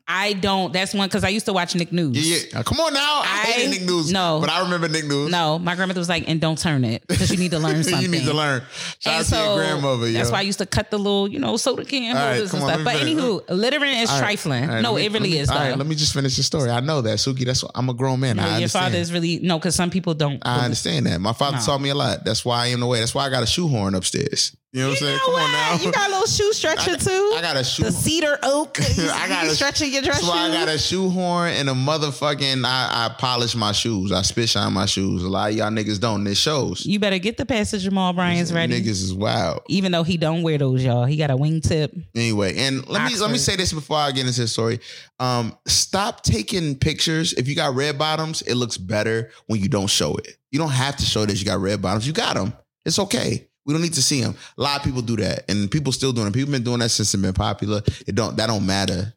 I 0.08 0.34
don't. 0.34 0.72
That's 0.72 0.94
one 0.94 1.08
because 1.08 1.24
I 1.24 1.30
used 1.30 1.48
to 1.48 1.54
watch 1.54 1.74
Nick 1.76 1.92
News. 1.92 2.16
Yeah, 2.16 2.38
yeah. 2.54 2.64
Come 2.64 2.80
on 2.80 2.94
now. 2.94 3.22
I, 3.24 3.24
I- 3.24 3.52
hated 3.52 3.72
Nick 3.72 3.82
News. 3.90 4.12
no. 4.12 4.38
But 4.40 4.52
I 4.52 4.62
remember 4.62 4.88
Nick 4.88 5.06
News. 5.06 5.32
No, 5.32 5.58
my 5.58 5.76
grandmother 5.76 6.00
was 6.00 6.10
like, 6.10 6.26
and 6.30 6.40
don't 6.40 6.60
turn 6.60 6.84
it 6.86 7.08
because 7.08 7.32
you 7.32 7.38
need 7.38 7.52
to 7.52 7.60
learn 7.60 7.84
something. 7.84 8.02
you 8.04 8.08
need 8.08 8.26
to 8.26 8.34
learn. 8.34 8.62
Shout 9.00 9.32
And 9.34 9.46
your 9.46 9.58
grandmother, 9.58 10.08
yo. 10.08 10.14
That's 10.14 10.30
why 10.32 10.40
I 10.40 10.42
used 10.42 10.60
to 10.60 10.68
cut 10.68 10.92
the 10.92 10.98
little, 11.00 11.28
you 11.28 11.40
know, 11.40 11.58
soda 11.58 11.84
can 11.86 12.16
right, 12.16 12.34
holders 12.34 12.54
and 12.54 12.62
on, 12.64 12.70
stuff. 12.70 12.84
But 12.84 12.98
finish. 12.98 13.16
anywho, 13.18 13.44
littering 13.50 13.98
is 13.98 14.10
right, 14.12 14.20
trifling. 14.20 14.68
right, 14.68 14.82
no, 14.82 14.94
me- 14.96 15.06
it 15.06 15.12
really 15.12 15.32
me- 15.32 15.40
is. 15.40 15.50
All 15.50 15.58
right, 15.58 15.72
though. 15.72 15.76
let 15.78 15.88
me 15.88 15.96
just 15.96 16.14
finish 16.14 16.38
the 16.38 16.44
story. 16.44 16.70
I 16.70 16.82
know 16.82 17.02
that, 17.02 17.18
Suki. 17.18 17.44
That's 17.46 17.64
I'm 17.74 17.90
a 17.90 17.94
grown 17.96 18.20
man. 18.20 18.38
I 18.38 18.44
your 18.46 18.56
understand. 18.58 18.86
father 18.86 18.98
is 19.00 19.12
really 19.12 19.40
no, 19.40 19.58
because 19.58 19.74
some 19.76 19.90
people 19.90 20.14
don't. 20.14 20.40
I 20.46 20.66
understand 20.66 21.08
that. 21.08 21.20
My 21.20 21.34
father 21.34 21.58
No. 21.58 21.64
taught 21.64 21.82
me 21.82 21.90
a 21.90 21.96
lot. 21.96 22.24
That's 22.26 22.46
why 22.46 22.66
I 22.66 22.68
am 22.68 22.80
the 22.80 22.86
way. 22.88 23.00
That's 23.00 23.16
why 23.16 23.26
I 23.26 23.30
got 23.32 23.42
a 23.42 23.48
shoehorn 23.48 23.96
upstairs. 23.96 24.56
You 24.76 24.82
know 24.82 24.90
what 24.90 25.02
I'm 25.02 25.08
saying? 25.08 25.20
Come 25.24 25.36
on 25.36 25.52
now. 25.54 25.74
You 25.86 25.90
got 25.94 26.10
a 26.10 26.12
little 26.12 26.28
shoe 26.28 26.52
stretcher 26.52 26.98
too. 26.98 27.32
I 27.34 27.40
got 27.42 27.56
a 27.56 27.64
shoe. 27.64 27.84
the 27.84 27.94
cedar 27.94 28.38
oak. 28.44 28.78
I 29.00 29.26
got 29.30 29.46
a- 29.46 29.52
stretching 29.52 29.94
your 29.94 30.02
dress 30.02 30.18
That's 30.18 30.28
why 30.28 30.50
I 30.50 30.52
got 30.52 30.68
a 30.68 30.72
shoes. 30.72 30.90
shoehorn 30.90 31.52
and 31.54 31.70
a 31.70 31.74
motherfucking. 31.74 32.66
I, 32.66 33.06
I 33.06 33.16
polish 33.18 33.56
my 33.56 33.72
shoes. 33.72 34.12
I 34.12 34.22
spit 34.24 34.50
shine 34.50 34.74
my 34.74 34.86
shoes. 34.86 35.24
A 35.24 35.30
lot 35.30 35.52
of 35.52 35.56
y'all 35.56 35.70
niggas 35.72 36.02
don't. 36.02 36.20
And 36.20 36.28
it 36.28 36.36
shows. 36.36 36.86
You 36.86 37.00
better 37.00 37.20
get 37.20 37.38
the 37.38 37.46
passage 37.46 37.84
Jamal 37.84 38.12
Bryant's 38.12 38.52
ready. 38.52 38.82
Niggas 38.82 39.02
is 39.02 39.14
wild. 39.14 39.62
Even 39.70 39.94
though 39.94 40.04
he 40.04 40.18
don't 40.18 40.44
wear 40.44 40.58
those, 40.58 40.84
y'all. 40.84 41.06
He 41.06 41.16
got 41.16 41.32
a 41.32 41.38
wingtip. 41.38 41.98
Anyway, 42.14 42.58
and 42.58 42.86
let 42.90 43.10
me 43.10 43.18
let 43.18 43.32
me 43.32 43.38
say 43.38 43.56
this 43.56 43.72
before 43.72 43.96
I 43.96 44.12
get 44.12 44.28
into 44.28 44.42
the 44.42 44.48
story. 44.50 44.82
Um, 45.22 45.58
stop 45.68 46.22
taking 46.22 46.76
pictures. 46.78 47.32
If 47.32 47.48
you 47.48 47.56
got 47.56 47.76
red 47.76 47.98
bottoms, 47.98 48.42
it 48.42 48.56
looks 48.56 48.78
better 48.78 49.32
when 49.48 49.62
you 49.62 49.70
don't 49.70 49.88
show 49.90 50.16
it. 50.16 50.36
You 50.52 50.60
don't 50.60 50.72
have 50.72 50.98
to 50.98 51.06
show 51.06 51.26
that 51.26 51.40
you 51.40 51.46
got 51.46 51.60
red 51.62 51.82
bottoms. 51.82 52.06
You 52.06 52.12
got 52.12 52.36
them. 52.36 52.52
It's 52.84 53.00
okay. 53.00 53.48
We 53.66 53.74
don't 53.74 53.82
need 53.82 53.94
to 53.94 54.02
see 54.02 54.22
them. 54.22 54.36
A 54.58 54.62
lot 54.62 54.78
of 54.78 54.84
people 54.84 55.02
do 55.02 55.16
that, 55.18 55.50
and 55.50 55.70
people 55.72 55.92
still 55.92 56.14
doing 56.14 56.28
it. 56.28 56.34
People 56.34 56.52
been 56.52 56.64
doing 56.64 56.80
that 56.80 56.90
since 56.90 57.14
it's 57.14 57.22
been 57.22 57.34
popular. 57.34 57.82
It 58.06 58.16
don't 58.16 58.38
that 58.38 58.48
don't 58.48 58.66
matter. 58.66 59.14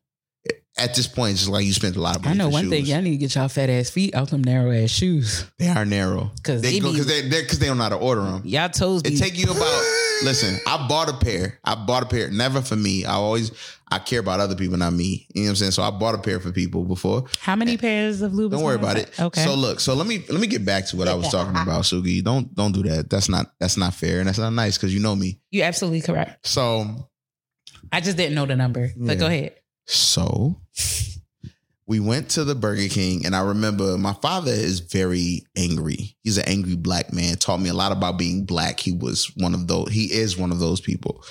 At 0.78 0.94
this 0.94 1.08
point, 1.08 1.32
it's 1.32 1.40
just 1.40 1.50
like 1.50 1.64
you 1.66 1.72
spent 1.72 1.96
a 1.96 2.00
lot 2.00 2.14
of 2.16 2.22
money. 2.24 2.34
I 2.34 2.38
know 2.38 2.48
one 2.50 2.70
thing. 2.70 2.86
Y'all 2.86 3.02
need 3.02 3.10
to 3.10 3.16
get 3.16 3.34
y'all 3.34 3.48
fat 3.48 3.68
ass 3.68 3.90
feet 3.90 4.14
out 4.14 4.30
them 4.30 4.44
narrow 4.44 4.70
ass 4.70 4.90
shoes. 4.90 5.44
They 5.58 5.66
are 5.68 5.84
narrow 5.84 6.30
'Cause 6.44 6.62
they 6.62 6.78
because 6.78 7.06
they 7.06 7.28
because 7.28 7.58
they 7.58 7.66
don't 7.66 7.78
know 7.78 7.82
how 7.82 7.88
to 7.90 7.96
order 7.96 8.22
them. 8.22 8.42
Y'all 8.44 8.68
toes 8.68 9.02
be 9.02 9.14
It 9.14 9.18
take 9.18 9.36
you 9.36 9.50
about. 9.50 9.84
Listen, 10.24 10.58
I 10.66 10.86
bought 10.88 11.08
a 11.08 11.16
pair. 11.16 11.58
I 11.64 11.74
bought 11.74 12.02
a 12.02 12.06
pair. 12.06 12.30
Never 12.30 12.60
for 12.60 12.76
me. 12.76 13.04
I 13.04 13.12
always 13.12 13.52
I 13.90 13.98
care 13.98 14.20
about 14.20 14.40
other 14.40 14.54
people, 14.54 14.76
not 14.76 14.92
me. 14.92 15.26
You 15.34 15.42
know 15.42 15.46
what 15.46 15.50
I'm 15.50 15.56
saying? 15.56 15.70
So 15.72 15.82
I 15.82 15.90
bought 15.90 16.14
a 16.14 16.18
pair 16.18 16.40
for 16.40 16.52
people 16.52 16.84
before. 16.84 17.24
How 17.40 17.56
many 17.56 17.76
pairs 17.76 18.20
of 18.20 18.32
Louboutins? 18.32 18.50
Don't 18.50 18.62
worry 18.62 18.74
about 18.76 18.98
it. 18.98 19.18
Okay. 19.18 19.44
So 19.44 19.54
look. 19.54 19.80
So 19.80 19.94
let 19.94 20.06
me 20.06 20.24
let 20.28 20.40
me 20.40 20.46
get 20.46 20.64
back 20.64 20.86
to 20.88 20.96
what 20.96 21.08
I 21.08 21.14
was 21.14 21.28
talking 21.30 21.56
about, 21.56 21.84
Suki. 21.84 22.22
Don't 22.22 22.54
don't 22.54 22.72
do 22.72 22.82
that. 22.84 23.08
That's 23.10 23.28
not 23.28 23.52
that's 23.60 23.76
not 23.76 23.94
fair 23.94 24.18
and 24.18 24.28
that's 24.28 24.38
not 24.38 24.50
nice 24.52 24.76
because 24.76 24.92
you 24.94 25.00
know 25.00 25.14
me. 25.16 25.40
you 25.50 25.62
absolutely 25.62 26.00
correct. 26.02 26.46
So 26.46 27.08
I 27.92 28.00
just 28.00 28.16
didn't 28.16 28.34
know 28.34 28.46
the 28.46 28.56
number. 28.56 28.90
But 28.96 29.12
Yeah. 29.12 29.20
go 29.20 29.26
ahead. 29.26 29.54
So 29.86 30.60
we 31.88 32.00
went 32.00 32.28
to 32.28 32.44
the 32.44 32.54
Burger 32.54 32.86
King, 32.88 33.24
and 33.24 33.34
I 33.34 33.40
remember 33.40 33.96
my 33.96 34.12
father 34.12 34.52
is 34.52 34.80
very 34.80 35.46
angry. 35.56 36.14
He's 36.22 36.36
an 36.36 36.44
angry 36.46 36.76
black 36.76 37.14
man. 37.14 37.36
Taught 37.36 37.60
me 37.60 37.70
a 37.70 37.74
lot 37.74 37.92
about 37.92 38.18
being 38.18 38.44
black. 38.44 38.78
He 38.78 38.92
was 38.92 39.32
one 39.36 39.54
of 39.54 39.66
those. 39.66 39.90
He 39.90 40.12
is 40.12 40.36
one 40.36 40.52
of 40.52 40.58
those 40.58 40.82
people. 40.82 41.24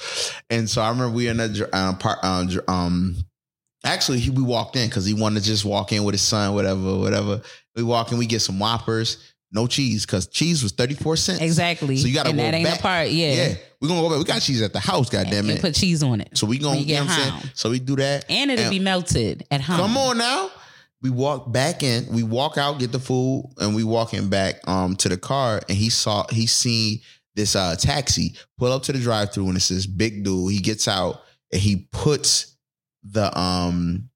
And 0.50 0.68
so 0.68 0.82
I 0.82 0.90
remember 0.90 1.16
we 1.16 1.28
in 1.28 1.40
a 1.40 1.48
dr- 1.48 1.70
uh, 1.72 1.94
part. 1.98 2.18
Uh, 2.24 2.48
um, 2.68 3.16
actually, 3.86 4.18
he, 4.18 4.32
we 4.32 4.42
walked 4.42 4.76
in 4.76 4.90
because 4.90 5.06
he 5.06 5.14
wanted 5.14 5.42
to 5.42 5.46
just 5.46 5.64
walk 5.64 5.92
in 5.94 6.04
with 6.04 6.16
his 6.16 6.24
son, 6.24 6.56
whatever, 6.56 6.98
whatever. 6.98 7.42
We 7.76 7.84
walk 7.84 8.12
in, 8.12 8.18
we 8.18 8.26
get 8.26 8.42
some 8.42 8.58
Whoppers, 8.58 9.36
no 9.52 9.66
cheese 9.68 10.06
because 10.06 10.28
cheese 10.28 10.62
was 10.64 10.72
thirty 10.74 10.94
four 10.96 11.16
cents. 11.16 11.42
Exactly. 11.42 11.98
So 11.98 12.08
you 12.08 12.14
gotta 12.14 12.30
and 12.30 12.38
go 12.38 12.44
that 12.44 12.54
ain't 12.54 12.68
back. 12.68 12.80
a 12.80 12.82
part. 12.82 13.10
Yeah. 13.10 13.34
Yeah, 13.34 13.54
we're 13.80 13.88
gonna 13.88 14.02
go 14.02 14.10
back. 14.10 14.18
We 14.20 14.24
got 14.26 14.42
cheese 14.42 14.62
at 14.62 14.74
the 14.74 14.80
house. 14.80 15.10
Goddamn 15.10 15.50
it. 15.50 15.62
put 15.62 15.74
cheese 15.76 16.04
on 16.04 16.22
it. 16.22 16.38
So 16.38 16.46
we 16.48 16.58
gonna, 16.58 16.78
when 16.78 16.88
you 16.88 16.96
know 16.96 17.02
get 17.02 17.08
what 17.08 17.12
I'm 17.12 17.20
saying? 17.20 17.32
home. 17.34 17.50
So 17.54 17.70
we 17.70 17.80
do 17.80 17.96
that. 17.98 18.26
And 18.30 18.52
it'll 18.52 18.66
And- 18.66 18.72
be 18.72 18.80
melted 18.80 19.46
at 19.50 19.62
home. 19.62 19.78
Come 19.78 19.98
on 19.98 20.18
now. 20.18 20.50
We 21.02 21.12
walk 21.12 21.52
back 21.52 21.84
in. 21.84 22.08
We 22.12 22.24
walk 22.24 22.58
out, 22.58 22.80
get 22.80 22.92
the 22.92 23.00
food, 23.00 23.52
and 23.60 23.76
we 23.76 23.84
walking 23.84 24.30
back 24.30 24.68
um 24.68 24.96
to 24.98 25.10
the 25.10 25.18
car. 25.18 25.62
And 25.70 25.78
he 25.78 25.90
saw 25.90 26.26
he 26.30 26.46
seen 26.48 27.00
this 27.36 27.56
uh 27.56 27.76
taxi 27.78 28.34
pull 28.58 28.72
up 28.72 28.84
to 28.84 28.92
the 28.94 29.00
drive 29.00 29.32
through, 29.32 29.48
and 29.48 29.56
it's 29.58 29.68
this 29.70 29.86
big 29.86 30.24
dude. 30.24 30.52
He 30.52 30.60
gets 30.60 30.88
out 30.88 31.22
and 31.54 31.62
he 31.62 31.88
puts 31.92 32.58
the 33.04 33.38
um 33.40 34.10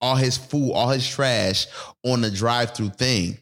all 0.00 0.14
his 0.16 0.36
food, 0.36 0.72
all 0.72 0.90
his 0.90 1.08
trash 1.08 1.66
on 2.04 2.20
the 2.20 2.30
drive 2.30 2.72
through 2.74 2.90
thing. 2.90 3.38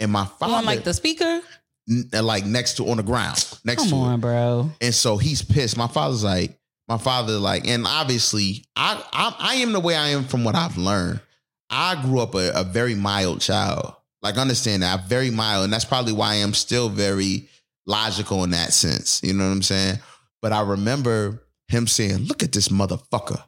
And 0.00 0.12
my 0.12 0.24
father, 0.26 0.54
On 0.54 0.64
like 0.64 0.84
the 0.84 0.94
speaker? 0.94 1.40
n- 1.88 2.10
uh, 2.12 2.22
like 2.22 2.44
next 2.44 2.76
to 2.78 2.88
on 2.88 2.96
the 2.98 3.02
ground, 3.02 3.36
next 3.64 3.82
Come 3.82 3.90
to 3.90 3.96
it. 3.96 3.98
on, 4.00 4.20
bro. 4.20 4.70
And 4.80 4.94
so 4.94 5.16
he's 5.16 5.42
pissed. 5.42 5.76
My 5.76 5.86
father's 5.88 6.24
like, 6.24 6.58
my 6.88 6.98
father 6.98 7.38
like, 7.38 7.66
and 7.66 7.86
obviously, 7.86 8.64
I 8.76 9.02
I, 9.12 9.34
I 9.38 9.54
am 9.56 9.72
the 9.72 9.80
way 9.80 9.94
I 9.96 10.08
am 10.08 10.24
from 10.24 10.44
what 10.44 10.54
I've 10.54 10.76
learned. 10.76 11.20
I 11.70 12.00
grew 12.02 12.20
up 12.20 12.34
a, 12.34 12.52
a 12.54 12.62
very 12.64 12.94
mild 12.94 13.40
child. 13.40 13.92
Like 14.22 14.36
understand 14.38 14.82
that 14.82 14.98
I'm 15.00 15.06
very 15.08 15.30
mild, 15.30 15.64
and 15.64 15.72
that's 15.72 15.84
probably 15.84 16.12
why 16.12 16.32
I 16.32 16.36
am 16.36 16.54
still 16.54 16.88
very 16.88 17.48
logical 17.86 18.44
in 18.44 18.50
that 18.50 18.72
sense. 18.72 19.20
You 19.22 19.32
know 19.32 19.44
what 19.46 19.52
I'm 19.52 19.62
saying? 19.62 19.98
But 20.42 20.52
I 20.52 20.60
remember 20.62 21.42
him 21.68 21.86
saying, 21.86 22.26
"Look 22.26 22.42
at 22.42 22.52
this 22.52 22.68
motherfucker." 22.68 23.42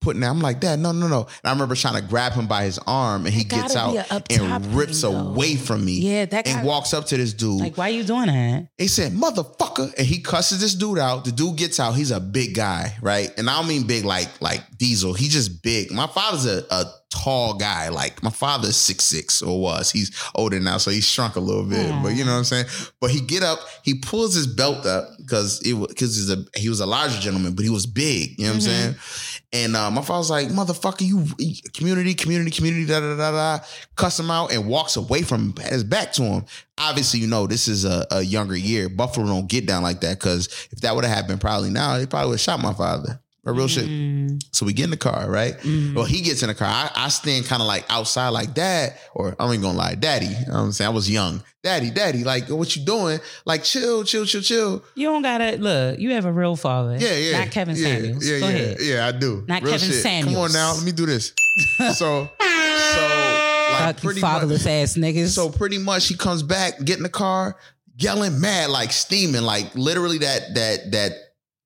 Putting 0.00 0.20
that, 0.22 0.30
I'm 0.30 0.40
like, 0.40 0.60
Dad, 0.60 0.78
no, 0.78 0.92
no, 0.92 1.08
no. 1.08 1.20
And 1.20 1.28
I 1.44 1.50
remember 1.52 1.74
trying 1.74 2.00
to 2.00 2.08
grab 2.08 2.32
him 2.32 2.46
by 2.46 2.64
his 2.64 2.78
arm, 2.86 3.26
and 3.26 3.34
he 3.34 3.44
That 3.44 3.62
gets 3.62 3.76
out 3.76 3.94
a 3.94 4.14
up 4.14 4.28
top 4.28 4.40
and 4.40 4.74
rips 4.74 5.02
thing, 5.02 5.14
away 5.14 5.56
from 5.56 5.84
me 5.84 5.92
Yeah, 5.92 6.24
that 6.24 6.46
and 6.46 6.56
got, 6.56 6.64
walks 6.64 6.94
up 6.94 7.06
to 7.06 7.16
this 7.16 7.34
dude. 7.34 7.60
like 7.60 7.76
why 7.76 7.88
you 7.88 8.02
doing 8.02 8.26
that? 8.26 8.68
He 8.78 8.88
said, 8.88 9.12
motherfucker. 9.12 9.92
And 9.98 10.06
he 10.06 10.20
cusses 10.20 10.60
this 10.60 10.74
dude 10.74 10.98
out. 10.98 11.24
The 11.24 11.32
dude 11.32 11.56
gets 11.56 11.78
out. 11.78 11.92
He's 11.92 12.10
a 12.10 12.20
big 12.20 12.54
guy, 12.54 12.96
right? 13.02 13.30
And 13.36 13.50
I 13.50 13.58
don't 13.58 13.68
mean 13.68 13.86
big 13.86 14.04
like 14.04 14.40
like 14.40 14.62
diesel. 14.78 15.12
He's 15.12 15.32
just 15.32 15.62
big. 15.62 15.90
My 15.90 16.06
father's 16.06 16.46
a, 16.46 16.64
a 16.70 16.84
tall 17.10 17.54
guy. 17.54 17.88
Like 17.88 18.22
my 18.22 18.30
father's 18.30 18.76
six 18.76 19.04
six 19.04 19.42
or 19.42 19.60
was. 19.60 19.90
He's 19.90 20.10
older 20.34 20.60
now, 20.60 20.78
so 20.78 20.90
he's 20.90 21.06
shrunk 21.06 21.36
a 21.36 21.40
little 21.40 21.64
bit. 21.64 21.92
But 22.02 22.14
you 22.14 22.24
know 22.24 22.32
what 22.32 22.38
I'm 22.38 22.44
saying? 22.44 22.66
But 23.00 23.10
he 23.10 23.20
get 23.20 23.42
up, 23.42 23.58
he 23.82 23.94
pulls 23.94 24.34
his 24.34 24.46
belt 24.46 24.86
up 24.86 25.08
because 25.18 25.60
it 25.64 25.74
because 25.88 26.16
he's 26.16 26.30
a 26.30 26.44
he 26.56 26.68
was 26.68 26.80
a 26.80 26.86
larger 26.86 27.20
gentleman, 27.20 27.54
but 27.54 27.64
he 27.64 27.70
was 27.70 27.86
big. 27.86 28.38
You 28.38 28.46
know 28.46 28.54
what 28.54 28.54
I'm 28.54 28.60
mm-hmm. 28.60 28.92
saying? 28.92 29.39
And 29.52 29.74
uh, 29.74 29.90
my 29.90 30.02
father's 30.02 30.30
like, 30.30 30.48
motherfucker, 30.48 31.00
you 31.00 31.26
community, 31.72 32.14
community, 32.14 32.52
community, 32.52 32.86
da 32.86 33.00
da 33.00 33.16
da 33.16 33.32
da, 33.32 33.64
cuss 33.96 34.20
him 34.20 34.30
out 34.30 34.52
and 34.52 34.68
walks 34.68 34.96
away 34.96 35.22
from 35.22 35.54
his 35.56 35.82
back 35.82 36.12
to 36.14 36.22
him. 36.22 36.44
Obviously, 36.78 37.18
you 37.18 37.26
know, 37.26 37.48
this 37.48 37.66
is 37.66 37.84
a, 37.84 38.06
a 38.12 38.22
younger 38.22 38.56
year. 38.56 38.88
Buffalo 38.88 39.26
don't 39.26 39.48
get 39.48 39.66
down 39.66 39.82
like 39.82 40.00
that 40.02 40.20
because 40.20 40.46
if 40.70 40.80
that 40.82 40.94
would 40.94 41.04
have 41.04 41.16
happened 41.16 41.40
probably 41.40 41.70
now, 41.70 41.98
they 41.98 42.06
probably 42.06 42.28
would 42.28 42.34
have 42.34 42.40
shot 42.40 42.60
my 42.60 42.72
father. 42.72 43.20
Or 43.46 43.54
real 43.54 43.68
shit. 43.68 43.86
Mm, 43.86 44.42
So 44.52 44.66
we 44.66 44.74
get 44.74 44.84
in 44.84 44.90
the 44.90 44.98
car, 44.98 45.30
right? 45.30 45.54
mm. 45.60 45.94
Well, 45.94 46.04
he 46.04 46.20
gets 46.20 46.42
in 46.42 46.48
the 46.48 46.54
car. 46.54 46.68
I, 46.68 46.90
I 46.94 47.08
stand 47.08 47.46
kind 47.46 47.62
of 47.62 47.68
like 47.68 47.86
outside, 47.88 48.28
like 48.28 48.52
dad, 48.52 48.92
or 49.14 49.34
I'm 49.38 49.50
ain't 49.50 49.62
gonna 49.62 49.78
lie, 49.78 49.94
daddy. 49.94 50.26
You 50.26 50.46
know 50.48 50.58
I'm 50.58 50.72
saying? 50.72 50.90
I 50.90 50.92
was 50.92 51.10
young. 51.10 51.42
Daddy, 51.62 51.90
daddy, 51.90 52.22
like 52.22 52.48
what 52.50 52.76
you 52.76 52.84
doing? 52.84 53.18
Like 53.46 53.64
chill, 53.64 54.04
chill, 54.04 54.26
chill, 54.26 54.42
chill. 54.42 54.84
You 54.94 55.08
don't 55.08 55.22
gotta 55.22 55.56
look. 55.56 55.98
You 55.98 56.10
have 56.10 56.26
a 56.26 56.32
real 56.32 56.54
father. 56.56 56.98
Yeah, 56.98 57.14
yeah. 57.16 57.38
Not 57.38 57.50
Kevin 57.50 57.76
yeah, 57.76 57.82
Samuels. 57.84 58.28
Yeah, 58.28 58.40
Go 58.40 58.48
yeah, 58.48 58.54
ahead. 58.54 58.76
yeah, 58.80 59.06
I 59.06 59.12
do. 59.12 59.44
Not 59.48 59.62
Real 59.62 59.72
Kevin 59.72 59.88
shit. 59.90 60.24
Come 60.24 60.36
on 60.36 60.52
now, 60.52 60.74
let 60.74 60.84
me 60.84 60.92
do 60.92 61.06
this. 61.06 61.32
so, 61.96 62.28
so 62.38 63.76
like 63.80 64.00
pretty 64.02 64.20
fatherless 64.20 64.64
much, 64.64 64.70
ass 64.72 64.96
niggas. 64.96 65.28
so 65.34 65.48
pretty 65.50 65.78
much 65.78 66.08
he 66.08 66.14
comes 66.14 66.42
back, 66.42 66.82
get 66.84 66.96
in 66.98 67.02
the 67.02 67.08
car, 67.08 67.56
yelling 67.96 68.40
mad, 68.40 68.70
like 68.70 68.92
steaming, 68.92 69.42
like 69.42 69.74
literally 69.74 70.18
that 70.18 70.54
that 70.54 70.90
that 70.92 71.12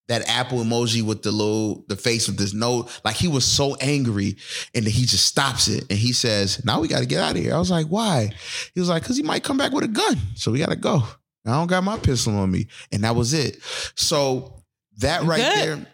that 0.09 0.29
apple 0.29 0.59
emoji 0.59 1.03
with 1.03 1.23
the 1.23 1.33
little 1.33 1.85
the 1.89 1.97
face 1.97 2.27
with 2.27 2.37
this 2.37 2.53
nose. 2.53 3.01
Like 3.05 3.17
he 3.17 3.29
was 3.29 3.45
so 3.45 3.75
angry, 3.77 4.37
and 4.75 4.85
then 4.85 4.93
he 4.93 5.05
just 5.07 5.27
stops 5.27 5.69
it 5.69 5.85
and 5.91 5.99
he 5.99 6.13
says, 6.13 6.65
"Now 6.65 6.81
we 6.81 6.89
got 6.89 7.01
to 7.01 7.07
get 7.07 7.23
out 7.23 7.37
of 7.37 7.43
here." 7.43 7.55
I 7.55 7.59
was 7.59 7.71
like, 7.71 7.87
"Why?" 7.87 8.31
He 8.75 8.81
was 8.81 8.89
like, 8.89 9.05
"Cause 9.05 9.17
he 9.17 9.23
might 9.23 9.45
come 9.45 9.57
back 9.57 9.73
with 9.73 9.85
a 9.85 9.89
gun, 9.89 10.19
so 10.35 10.53
we 10.53 10.59
got 10.59 10.71
to 10.71 10.77
go." 10.77 11.03
I 11.47 11.51
don't 11.51 11.67
got 11.67 11.85
my 11.85 11.99
pistol 11.99 12.37
on 12.39 12.51
me, 12.51 12.69
and 12.91 13.05
that 13.05 13.15
was 13.15 13.35
it. 13.35 13.59
So 13.97 14.65
that 14.99 15.25
right 15.25 15.43
Good. 15.43 15.59
there, 15.59 15.87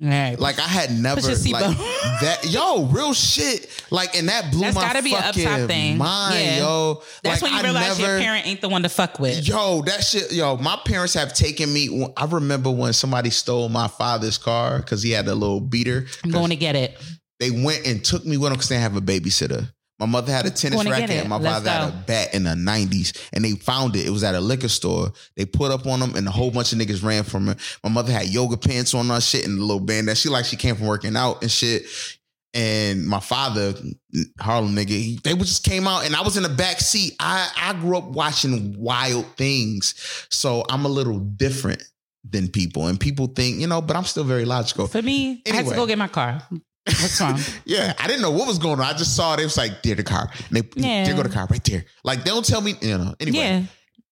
right. 0.00 0.38
like 0.38 0.58
I 0.58 0.62
had 0.68 0.90
never 0.90 1.20
like 1.20 1.34
that. 2.20 2.46
Yo, 2.48 2.86
real 2.86 3.14
shit. 3.14 3.68
Like, 3.90 4.16
and 4.16 4.28
that 4.28 4.50
blew 4.50 4.62
That's 4.62 4.74
my 4.74 4.82
gotta 4.82 5.02
be 5.02 5.12
fucking 5.12 5.46
upside 5.46 5.68
thing. 5.68 5.98
mind, 5.98 6.34
Yeah. 6.34 6.58
yo. 6.58 7.02
That's 7.22 7.40
like, 7.40 7.50
when 7.50 7.52
you 7.52 7.58
I 7.58 7.62
realize 7.62 7.98
your 8.00 8.18
parent 8.18 8.46
ain't 8.46 8.60
the 8.60 8.68
one 8.68 8.82
to 8.82 8.88
fuck 8.88 9.18
with. 9.18 9.46
Yo, 9.46 9.82
that 9.82 10.02
shit, 10.02 10.32
yo, 10.32 10.56
my 10.56 10.78
parents 10.84 11.14
have 11.14 11.32
taken 11.32 11.72
me. 11.72 12.06
I 12.16 12.24
remember 12.26 12.70
when 12.70 12.92
somebody 12.92 13.30
stole 13.30 13.68
my 13.68 13.88
father's 13.88 14.38
car 14.38 14.78
because 14.78 15.02
he 15.02 15.10
had 15.10 15.28
a 15.28 15.34
little 15.34 15.60
beater. 15.60 16.06
I'm 16.24 16.30
going 16.30 16.50
to 16.50 16.56
get 16.56 16.76
it. 16.76 16.96
They 17.38 17.50
went 17.50 17.86
and 17.86 18.04
took 18.04 18.24
me 18.24 18.36
with 18.38 18.48
them 18.50 18.54
because 18.54 18.68
they 18.70 18.78
have 18.78 18.96
a 18.96 19.00
babysitter. 19.00 19.70
My 19.98 20.06
mother 20.06 20.30
had 20.30 20.44
a 20.44 20.50
tennis 20.50 20.84
racket 20.84 21.10
and 21.10 21.28
my 21.28 21.36
Let's 21.36 21.56
father 21.56 21.70
had 21.70 21.88
a 21.88 22.04
bat 22.06 22.34
in 22.34 22.44
the 22.44 22.50
90s. 22.50 23.28
And 23.32 23.44
they 23.44 23.52
found 23.52 23.96
it. 23.96 24.06
It 24.06 24.10
was 24.10 24.24
at 24.24 24.34
a 24.34 24.40
liquor 24.40 24.68
store. 24.68 25.12
They 25.36 25.46
put 25.46 25.70
up 25.70 25.86
on 25.86 26.00
them 26.00 26.14
and 26.16 26.26
a 26.28 26.30
whole 26.30 26.50
bunch 26.50 26.72
of 26.72 26.78
niggas 26.78 27.02
ran 27.02 27.22
from 27.24 27.48
it. 27.48 27.58
My 27.82 27.88
mother 27.88 28.12
had 28.12 28.26
yoga 28.26 28.56
pants 28.56 28.92
on 28.94 29.08
her 29.08 29.20
shit 29.20 29.46
and 29.46 29.58
a 29.58 29.62
little 29.62 29.80
band 29.80 30.08
that 30.08 30.18
she 30.18 30.28
like 30.28 30.44
she 30.44 30.56
came 30.56 30.76
from 30.76 30.86
working 30.86 31.16
out 31.16 31.40
and 31.42 31.50
shit. 31.50 31.86
And 32.52 33.06
my 33.06 33.20
father, 33.20 33.74
Harlem 34.38 34.74
nigga, 34.74 34.88
he, 34.88 35.18
they 35.22 35.34
just 35.34 35.62
came 35.62 35.86
out 35.86 36.06
and 36.06 36.14
I 36.14 36.22
was 36.22 36.36
in 36.36 36.42
the 36.42 36.48
back 36.48 36.80
seat. 36.80 37.14
I, 37.20 37.50
I 37.56 37.72
grew 37.74 37.96
up 37.98 38.04
watching 38.04 38.78
wild 38.78 39.26
things. 39.36 39.94
So 40.30 40.64
I'm 40.68 40.84
a 40.84 40.88
little 40.88 41.18
different 41.18 41.82
than 42.28 42.48
people. 42.48 42.86
And 42.86 42.98
people 42.98 43.28
think, 43.28 43.60
you 43.60 43.66
know, 43.66 43.80
but 43.80 43.96
I'm 43.96 44.04
still 44.04 44.24
very 44.24 44.44
logical. 44.44 44.86
For 44.86 45.02
me, 45.02 45.42
I 45.50 45.56
had 45.56 45.66
to 45.66 45.74
go 45.74 45.86
get 45.86 45.98
my 45.98 46.08
car. 46.08 46.42
What's 46.86 47.20
wrong? 47.20 47.38
Yeah, 47.64 47.92
I 47.98 48.06
didn't 48.06 48.22
know 48.22 48.30
what 48.30 48.46
was 48.46 48.58
going 48.58 48.80
on. 48.80 48.86
I 48.86 48.92
just 48.92 49.16
saw 49.16 49.34
it. 49.34 49.40
It 49.40 49.44
was 49.44 49.56
like, 49.56 49.82
there 49.82 49.94
the 49.96 50.04
car. 50.04 50.30
And 50.48 50.58
they, 50.58 50.68
Yeah. 50.80 51.04
there 51.04 51.14
go 51.16 51.22
the 51.22 51.28
car 51.28 51.46
right 51.50 51.62
there. 51.64 51.84
Like, 52.04 52.20
they 52.24 52.30
don't 52.30 52.44
tell 52.44 52.60
me, 52.60 52.74
you 52.80 52.96
know, 52.96 53.14
anyway. 53.20 53.38
Yeah. 53.38 53.62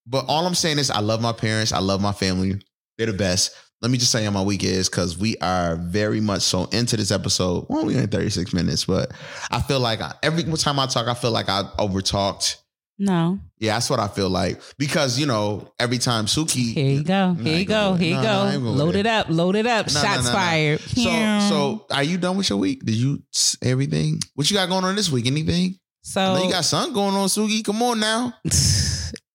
But 0.07 0.27
all 0.29 0.47
I'm 0.47 0.55
saying 0.55 0.79
is 0.79 0.91
I 0.91 1.01
love 1.01 1.22
my 1.22 1.33
parents. 1.33 1.72
I 1.72 1.79
love 1.79 2.01
my 2.01 2.12
family. 2.12 2.61
They're 2.99 3.07
the 3.07 3.12
best. 3.12 3.53
Let 3.81 3.91
me 3.91 3.99
just 3.99 4.12
say 4.12 4.25
how 4.25 4.31
my 4.31 4.43
week 4.43 4.64
is 4.64 4.89
because 4.89 5.18
we 5.18 5.37
are 5.39 5.77
very 5.77 6.20
much 6.20 6.43
so 6.43 6.64
into 6.66 6.97
this 6.97 7.11
episode. 7.11 7.66
Well, 7.68 7.85
we're 7.85 8.01
in 8.01 8.09
36 8.09 8.53
minutes, 8.55 8.87
but 8.87 9.12
I 9.51 9.61
feel 9.61 9.79
like 9.81 10.01
I, 10.01 10.14
every 10.22 10.43
time 10.57 10.79
I 10.79 10.87
talk, 10.87 11.07
I 11.07 11.14
feel 11.14 11.31
like 11.33 11.49
I 11.49 11.64
over 11.79 12.01
talked. 12.01 12.59
No. 12.99 13.38
Yeah, 13.59 13.74
that's 13.74 13.90
what 13.90 13.99
I 13.99 14.09
feel 14.09 14.28
like. 14.28 14.61
Because, 14.78 15.18
you 15.18 15.26
know, 15.26 15.72
every 15.78 15.99
time 15.99 16.26
Suki. 16.26 16.72
Here 16.72 16.90
you 16.99 17.05
go. 17.05 17.32
Nah, 17.32 17.42
Here 17.42 17.59
you 17.59 17.64
go. 17.64 17.95
Here 17.95 18.09
you 18.11 18.14
Nah, 18.14 18.22
nah, 18.22 18.45
I 18.45 18.55
ain't 18.55 18.62
go. 18.62 18.70
Load 18.70 18.97
it. 18.97 19.07
up. 19.07 19.26
Load 19.28 19.57
it 19.57 19.66
up. 19.66 19.90
Shots 19.90 20.30
fired. 20.30 20.80
So, 20.80 21.38
so 21.49 21.86
are 21.90 22.05
you 22.05 22.18
done 22.18 22.36
with 22.36 22.51
your 22.51 22.59
week? 22.59 22.84
Did 22.84 22.95
you 22.95 23.22
everything? 23.62 24.20
What 24.34 24.51
you 24.51 24.57
got 24.57 24.68
going 24.68 24.84
on 24.84 24.95
this 24.95 25.11
week? 25.11 25.26
Anything? 25.26 25.76
So 26.03 26.42
you 26.45 26.51
got 26.51 26.64
something 26.64 26.92
going 26.92 27.14
on, 27.14 27.28
Suki. 27.28 27.64
Come 27.64 27.82
on 27.82 27.99
now. 27.99 28.34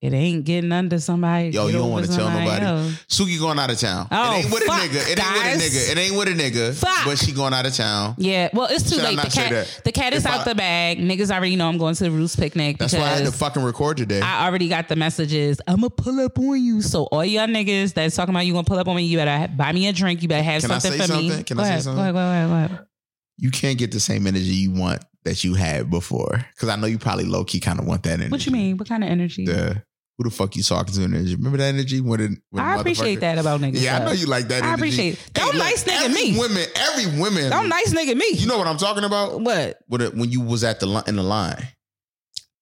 it 0.01 0.13
ain't 0.13 0.45
getting 0.45 0.71
under 0.71 0.97
somebody. 0.99 1.49
Yo, 1.49 1.67
you 1.67 1.73
don't 1.73 1.91
wanna 1.91 2.07
tell 2.07 2.29
nobody. 2.29 2.65
else. 2.65 3.05
Suki 3.09 3.37
going 3.37 3.59
out 3.59 3.69
of 3.69 3.77
town. 3.79 4.07
Oh, 4.11 4.31
it 4.33 4.43
ain't 4.45 4.51
with 4.53 4.63
fuck, 4.63 4.81
a 4.83 4.87
nigga. 4.87 4.95
It 5.03 5.09
ain't 5.09 5.17
guys. 5.19 5.55
with 5.57 5.61
a 5.61 5.69
nigga. 5.69 5.91
It 5.91 5.97
ain't 5.97 6.15
with 6.17 6.27
a 6.27 6.31
nigga. 6.31 6.73
Fuck. 6.75 7.05
But 7.05 7.17
she 7.17 7.31
going 7.33 7.53
out 7.53 7.65
of 7.65 7.73
town. 7.75 8.15
Yeah, 8.17 8.49
well, 8.53 8.67
it's 8.71 8.83
too 8.89 8.95
Should 8.95 9.03
late. 9.03 9.17
The 9.21 9.29
say 9.29 9.41
cat, 9.41 9.51
that? 9.51 9.81
the 9.83 9.91
cat 9.91 10.13
is 10.13 10.25
If 10.25 10.31
out 10.31 10.41
I- 10.41 10.43
the 10.45 10.55
bag. 10.55 10.99
Niggas 10.99 11.31
already 11.35 11.55
know 11.57 11.67
I'm 11.67 11.77
going 11.77 11.95
to 11.95 12.03
the 12.05 12.11
Roots 12.11 12.35
picnic 12.35 12.77
That's 12.77 12.93
why 12.93 12.99
I 13.01 13.07
had 13.09 13.25
to 13.25 13.31
fucking 13.31 13.61
record 13.63 13.97
today. 13.97 14.21
I 14.21 14.47
already 14.47 14.69
got 14.69 14.87
the 14.87 14.95
messages. 14.95 15.59
I'm 15.67 15.77
gonna 15.77 15.89
pull 15.89 16.19
up 16.21 16.39
on 16.39 16.63
you. 16.63 16.81
So 16.81 17.03
all 17.03 17.25
y'all 17.25 17.47
niggas 17.47 17.93
that's 17.93 18.15
talking 18.15 18.33
about 18.33 18.45
you 18.45 18.53
gonna 18.53 18.63
pull 18.63 18.79
up 18.79 18.87
on 18.87 18.95
me, 18.95 19.03
you 19.03 19.17
better 19.17 19.51
buy 19.53 19.73
me 19.73 19.87
a 19.87 19.91
drink. 19.93 20.21
You 20.21 20.29
better 20.29 20.43
have 20.43 20.61
Can 20.61 20.71
I 20.71 20.77
something 20.77 20.99
say 21.01 21.07
for 21.07 21.13
me. 21.17 21.27
something? 21.29 21.43
Can 21.43 21.57
go 21.57 21.63
I 21.63 21.65
say 21.65 21.69
ahead, 21.71 21.83
something? 21.83 21.97
Go 21.97 22.01
ahead, 22.03 22.13
go 22.13 22.19
ahead, 22.19 22.49
go 22.69 22.75
ahead. 22.75 22.85
you 23.37 23.51
can't 23.51 23.77
get 23.77 23.91
the 23.91 23.99
same 23.99 24.25
energy 24.27 24.45
you 24.45 24.71
want 24.71 25.01
that 25.25 25.43
you 25.43 25.53
had 25.53 25.89
before. 25.89 26.45
Because 26.55 26.69
I 26.69 26.75
know 26.77 26.87
you 26.87 26.97
probably 26.97 27.25
low 27.25 27.43
key 27.43 27.59
kind 27.59 27.79
of 27.79 27.85
want 27.85 28.03
that 28.03 28.13
energy. 28.13 28.31
What 28.31 28.45
you 28.45 28.51
mean? 28.53 28.77
What 28.77 28.87
kind 28.87 29.03
of 29.03 29.09
energy? 29.09 29.45
The 29.45 29.83
who 30.19 30.25
the 30.25 30.35
fuck 30.35 30.53
you 30.57 30.63
talking 30.63 30.93
to 30.93 31.03
energy? 31.03 31.33
Remember 31.33 31.57
that 31.59 31.73
energy? 31.73 32.01
When 32.01 32.19
it, 32.19 32.31
when 32.49 32.61
I 32.61 32.75
appreciate 32.75 33.21
that 33.21 33.37
about 33.37 33.61
niggas. 33.61 33.81
Yeah, 33.81 33.99
I 33.99 34.05
know 34.05 34.11
you 34.11 34.25
like 34.25 34.49
that. 34.49 34.63
Energy. 34.63 34.67
I 34.67 34.73
energy. 34.73 34.81
appreciate 34.81 35.13
it. 35.13 35.33
Don't 35.33 35.55
look, 35.55 35.63
nice 35.63 35.83
nigga 35.85 36.03
every 36.03 36.13
me. 36.13 36.37
Women, 36.37 36.65
every 36.75 37.21
women. 37.21 37.49
Don't 37.49 37.69
nice 37.69 37.93
nigga 37.93 38.17
me. 38.17 38.29
You 38.31 38.45
know 38.47 38.57
what 38.57 38.67
I'm 38.67 38.75
talking 38.75 39.05
about? 39.05 39.39
what? 39.39 39.79
When, 39.87 40.29
you 40.29 40.41
was 40.41 40.65
at 40.65 40.81
the 40.81 41.03
in 41.07 41.15
the 41.15 41.23
line. 41.23 41.69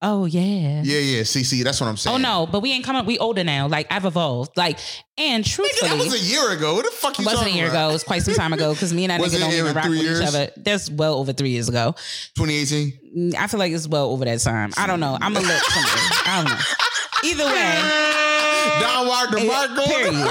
Oh 0.00 0.26
yeah. 0.26 0.82
Yeah, 0.84 1.00
yeah. 1.00 1.22
See, 1.24 1.42
see, 1.42 1.64
that's 1.64 1.80
what 1.80 1.88
I'm 1.88 1.96
saying. 1.96 2.14
Oh 2.14 2.18
no, 2.18 2.46
but 2.46 2.60
we 2.60 2.70
ain't 2.70 2.84
coming. 2.84 3.04
We 3.04 3.18
older 3.18 3.42
now. 3.42 3.66
Like 3.66 3.88
I've 3.90 4.04
evolved. 4.04 4.56
Like 4.56 4.78
and 5.18 5.42
Nigga, 5.42 5.54
truthfully, 5.54 5.90
that 5.90 5.98
was 5.98 6.14
a 6.14 6.24
year 6.24 6.52
ago. 6.52 6.74
What 6.76 6.84
the 6.84 6.92
fuck 6.92 7.18
you 7.18 7.24
wasn't 7.24 7.48
a 7.48 7.50
year 7.50 7.66
about? 7.66 7.86
ago. 7.86 7.90
It 7.90 7.92
was 7.94 8.04
quite 8.04 8.22
some 8.22 8.34
time 8.34 8.52
ago 8.52 8.72
because 8.72 8.94
me 8.94 9.06
and 9.06 9.10
that 9.10 9.20
nigga 9.20 9.40
don't 9.40 9.52
even 9.52 9.74
rock 9.74 9.88
with 9.88 10.00
years? 10.00 10.20
each 10.20 10.28
other. 10.28 10.50
That's 10.56 10.88
well 10.88 11.14
over 11.14 11.32
three 11.32 11.50
years 11.50 11.68
ago. 11.68 11.96
2018. 12.36 12.92
Mm, 13.16 13.34
I 13.34 13.48
feel 13.48 13.58
like 13.58 13.72
it's 13.72 13.88
well 13.88 14.10
over 14.10 14.24
that 14.24 14.38
time. 14.38 14.70
I 14.76 14.86
don't 14.86 15.00
know. 15.00 15.18
I'm 15.20 15.36
a 15.36 15.40
look 15.40 15.50
something. 15.50 16.02
I 16.26 16.42
don't 16.44 16.52
know. 16.52 16.64
Either 17.24 17.46
way, 17.46 18.78
Don 18.80 19.06
Walker, 19.08 19.38
Eh, 19.38 19.44
Marco. 19.44 19.84
period. 19.86 20.14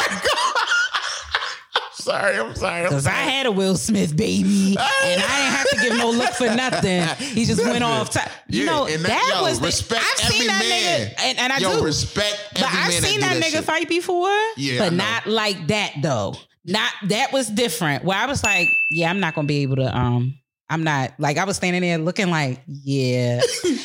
sorry, 1.92 2.40
I'm 2.40 2.56
sorry. 2.56 2.84
Because 2.84 3.08
I 3.08 3.12
had 3.12 3.46
a 3.46 3.52
Will 3.52 3.76
Smith 3.76 4.16
baby, 4.16 4.76
and 4.78 4.80
I 4.80 5.02
didn't 5.04 5.22
have 5.22 5.70
to 5.70 5.76
give 5.82 5.98
no 5.98 6.12
look 6.12 6.32
for 6.34 6.46
nothing. 6.46 7.04
He 7.18 7.46
just 7.46 7.64
went 7.64 7.84
off. 7.84 8.12
Top. 8.12 8.30
You 8.48 8.66
Yeah, 8.66 8.72
know 8.72 8.86
that, 8.88 9.00
that- 9.04 9.32
yo, 9.36 9.44
was. 9.44 9.60
The, 9.60 9.66
respect 9.66 10.06
I've 10.06 10.18
seen 10.32 10.48
that 10.48 10.66
man. 10.68 11.08
nigga, 11.10 11.14
and, 11.20 11.40
and 11.40 11.54
I 11.54 11.58
Yo, 11.58 11.80
do. 11.80 11.86
respect 11.86 12.38
But 12.54 12.64
I've 12.64 12.94
seen 12.94 13.20
that, 13.20 13.36
that, 13.36 13.44
nigga 13.44 13.58
shit. 13.58 13.66
fight 13.66 13.90
before. 13.90 14.36
Yeah, 14.56 14.80
but 14.80 14.94
not 14.94 15.28
like 15.28 15.68
that 15.68 15.94
though. 16.02 16.36
Not 16.66 16.92
that 17.08 17.32
was 17.34 17.48
different. 17.48 18.04
Where 18.04 18.18
I 18.18 18.26
was 18.26 18.44
like, 18.44 18.68
yeah, 18.92 19.10
I'm 19.10 19.20
not 19.20 19.36
gonna 19.36 19.48
be 19.48 19.64
able 19.64 19.78
to. 19.78 19.98
Um, 19.98 20.36
I'm 20.70 20.84
not 20.84 21.14
like 21.18 21.38
I 21.38 21.46
was 21.46 21.56
standing 21.56 21.82
there 21.82 21.98
looking 21.98 22.30
like, 22.30 22.62
yeah, 22.68 23.40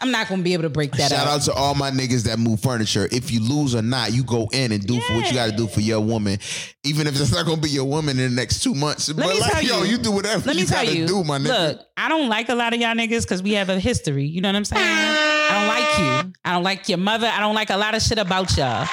I'm 0.00 0.12
not 0.12 0.28
gonna 0.28 0.42
be 0.44 0.52
able 0.52 0.62
to 0.62 0.70
break 0.70 0.92
that 0.92 1.10
Shout 1.10 1.26
up. 1.26 1.34
out 1.34 1.42
to 1.42 1.52
all 1.52 1.74
my 1.74 1.90
niggas 1.90 2.22
that 2.24 2.38
move 2.38 2.60
furniture. 2.60 3.08
If 3.10 3.32
you 3.32 3.40
lose 3.40 3.74
or 3.74 3.82
not, 3.82 4.12
you 4.12 4.22
go 4.22 4.48
in 4.52 4.70
and 4.70 4.86
do 4.86 5.00
for 5.00 5.14
what 5.14 5.26
you 5.26 5.34
got 5.34 5.50
to 5.50 5.56
do 5.56 5.66
for 5.66 5.80
your 5.80 6.00
woman, 6.00 6.38
even 6.84 7.08
if 7.08 7.20
it's 7.20 7.32
not 7.32 7.46
gonna 7.46 7.60
be 7.60 7.68
your 7.70 7.84
woman 7.84 8.16
in 8.20 8.30
the 8.30 8.36
next 8.36 8.62
two 8.62 8.74
months. 8.74 9.08
but 9.12 9.26
me 9.26 9.40
like, 9.40 9.50
tell 9.52 9.62
yo, 9.64 9.82
you- 9.82 9.92
you 9.92 9.98
do 9.98 10.12
whatever 10.12 10.46
Let 10.46 10.54
me 10.54 10.62
you 10.62 10.68
tell 10.68 10.84
gotta 10.84 10.96
you, 10.96 11.06
do, 11.06 11.24
my 11.24 11.38
nigga. 11.38 11.68
look, 11.70 11.80
I 11.96 12.08
don't 12.08 12.28
like 12.28 12.48
a 12.48 12.54
lot 12.54 12.74
of 12.74 12.80
y'all 12.80 12.94
niggas 12.94 13.22
because 13.22 13.42
we 13.42 13.54
have 13.54 13.70
a 13.70 13.80
history. 13.80 14.24
You 14.24 14.40
know 14.40 14.48
what 14.50 14.54
I'm 14.56 14.64
saying? 14.64 14.84
I 14.86 15.48
don't 15.58 15.66
like 15.66 15.98
you. 16.26 16.32
I 16.44 16.52
don't 16.52 16.62
like 16.62 16.88
your 16.88 16.98
mother. 16.98 17.26
I 17.26 17.40
don't 17.40 17.56
like 17.56 17.70
a 17.70 17.76
lot 17.76 17.94
of 17.96 18.02
shit 18.02 18.18
about 18.18 18.56
y'all. 18.56 18.86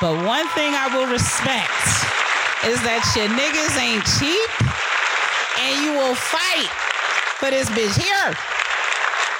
But 0.00 0.24
one 0.26 0.46
thing 0.48 0.74
I 0.74 0.88
will 0.92 1.06
respect 1.06 1.70
is 2.66 2.82
that 2.82 3.02
your 3.14 3.28
niggas 3.30 3.78
ain't 3.78 4.02
cheap 4.18 4.50
and 5.60 5.84
you 5.84 5.92
will 5.92 6.14
fight 6.16 6.66
for 7.38 7.50
this 7.50 7.68
bitch 7.70 7.94
here 8.02 8.34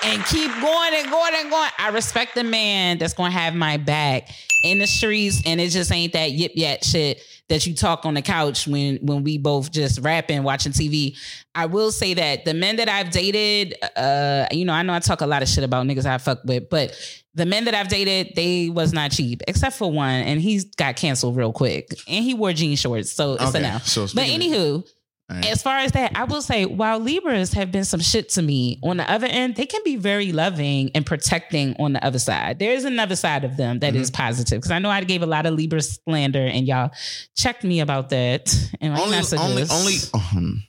and 0.05 0.25
keep 0.27 0.51
going 0.61 0.95
and 0.95 1.11
going 1.11 1.33
and 1.37 1.51
going. 1.51 1.71
I 1.79 1.91
respect 1.93 2.35
the 2.35 2.45
man 2.45 2.99
that's 2.99 3.15
gonna 3.15 3.31
have 3.31 3.55
my 3.55 3.77
back 3.77 4.29
in 4.65 4.79
the 4.79 4.87
streets, 4.87 5.43
and 5.47 5.61
it 5.61 5.71
just 5.71 5.91
ain't 5.93 6.13
that 6.15 6.33
yip 6.33 6.53
yat 6.55 6.85
shit 6.85 7.21
that 7.49 7.67
you 7.67 7.75
talk 7.75 8.05
on 8.05 8.15
the 8.15 8.23
couch 8.23 8.67
when 8.67 8.97
when 8.99 9.23
we 9.25 9.39
both 9.39 9.71
just 9.73 10.01
rapping, 10.01 10.43
watching 10.43 10.73
TV. 10.73 11.17
I 11.55 11.67
will 11.67 11.91
say 11.93 12.15
that 12.15 12.45
the 12.45 12.55
men 12.55 12.77
that 12.77 12.89
I've 12.89 13.11
dated, 13.11 13.75
uh, 13.97 14.47
you 14.53 14.65
know, 14.65 14.73
I 14.73 14.83
know 14.83 14.93
I 14.95 14.99
talk 15.01 15.21
a 15.21 15.27
lot 15.27 15.43
of 15.43 15.49
shit 15.49 15.65
about 15.65 15.87
niggas 15.87 16.07
I 16.07 16.19
fuck 16.19 16.41
with, 16.45 16.69
but 16.71 16.95
the 17.35 17.47
men 17.47 17.65
that 17.67 17.75
I've 17.75 17.89
dated, 17.89 18.33
they 18.35 18.69
was 18.69 18.93
not 18.93 19.13
cheap, 19.13 19.43
except 19.47 19.77
for 19.77 19.91
one, 19.91 20.11
and 20.11 20.41
he 20.41 20.63
got 20.77 20.97
canceled 20.97 21.37
real 21.37 21.53
quick, 21.53 21.89
and 22.09 22.25
he 22.25 22.35
wore 22.35 22.53
jean 22.53 22.77
shorts, 22.77 23.13
so 23.13 23.35
it's 23.35 23.43
Okay, 23.45 23.59
a 23.61 23.73
no. 23.73 23.79
so 23.79 24.03
but 24.15 24.25
of- 24.25 24.31
anywho, 24.35 24.75
All 24.83 24.85
right. 25.31 25.47
as 25.51 25.63
far 25.63 25.79
as 25.79 25.93
that, 25.93 26.13
I 26.17 26.25
will 26.25 26.43
say, 26.43 26.65
while 26.67 26.99
Libras 26.99 27.53
have 27.55 27.71
been 27.73 27.85
some 27.85 28.01
shit 28.01 28.29
to 28.31 28.43
me, 28.43 28.79
on 28.83 28.97
the 28.99 29.11
other 29.11 29.27
end, 29.27 29.57
they 29.57 29.67
can 29.67 29.81
be 29.85 29.97
very 29.97 30.33
loving 30.33 30.91
and 30.95 31.05
protecting 31.05 31.75
on 31.79 31.93
the 31.93 32.05
other 32.05 32.19
side. 32.19 32.59
There 32.59 32.73
is 32.73 32.85
another 32.85 33.17
side 33.17 33.45
of 33.45 33.57
them 33.57 33.79
that 33.81 33.93
Mm-hmm. 33.95 34.03
is 34.03 34.11
positive. 34.11 34.59
Because 34.59 34.71
I 34.71 34.79
know 34.79 34.91
I 34.91 35.03
gave 35.05 35.23
a 35.23 35.27
lot 35.27 35.47
of 35.47 35.55
Libra 35.55 35.83
slander, 35.83 36.45
and 36.47 36.67
y'all 36.67 36.91
checked 37.37 37.65
me 37.65 37.81
about 37.81 38.11
that 38.11 38.55
And 38.81 38.93
my 38.95 39.01
only, 39.01 39.17
messages. 39.17 39.45
only, 39.45 39.65
only. 39.73 39.97
um, 40.15 40.63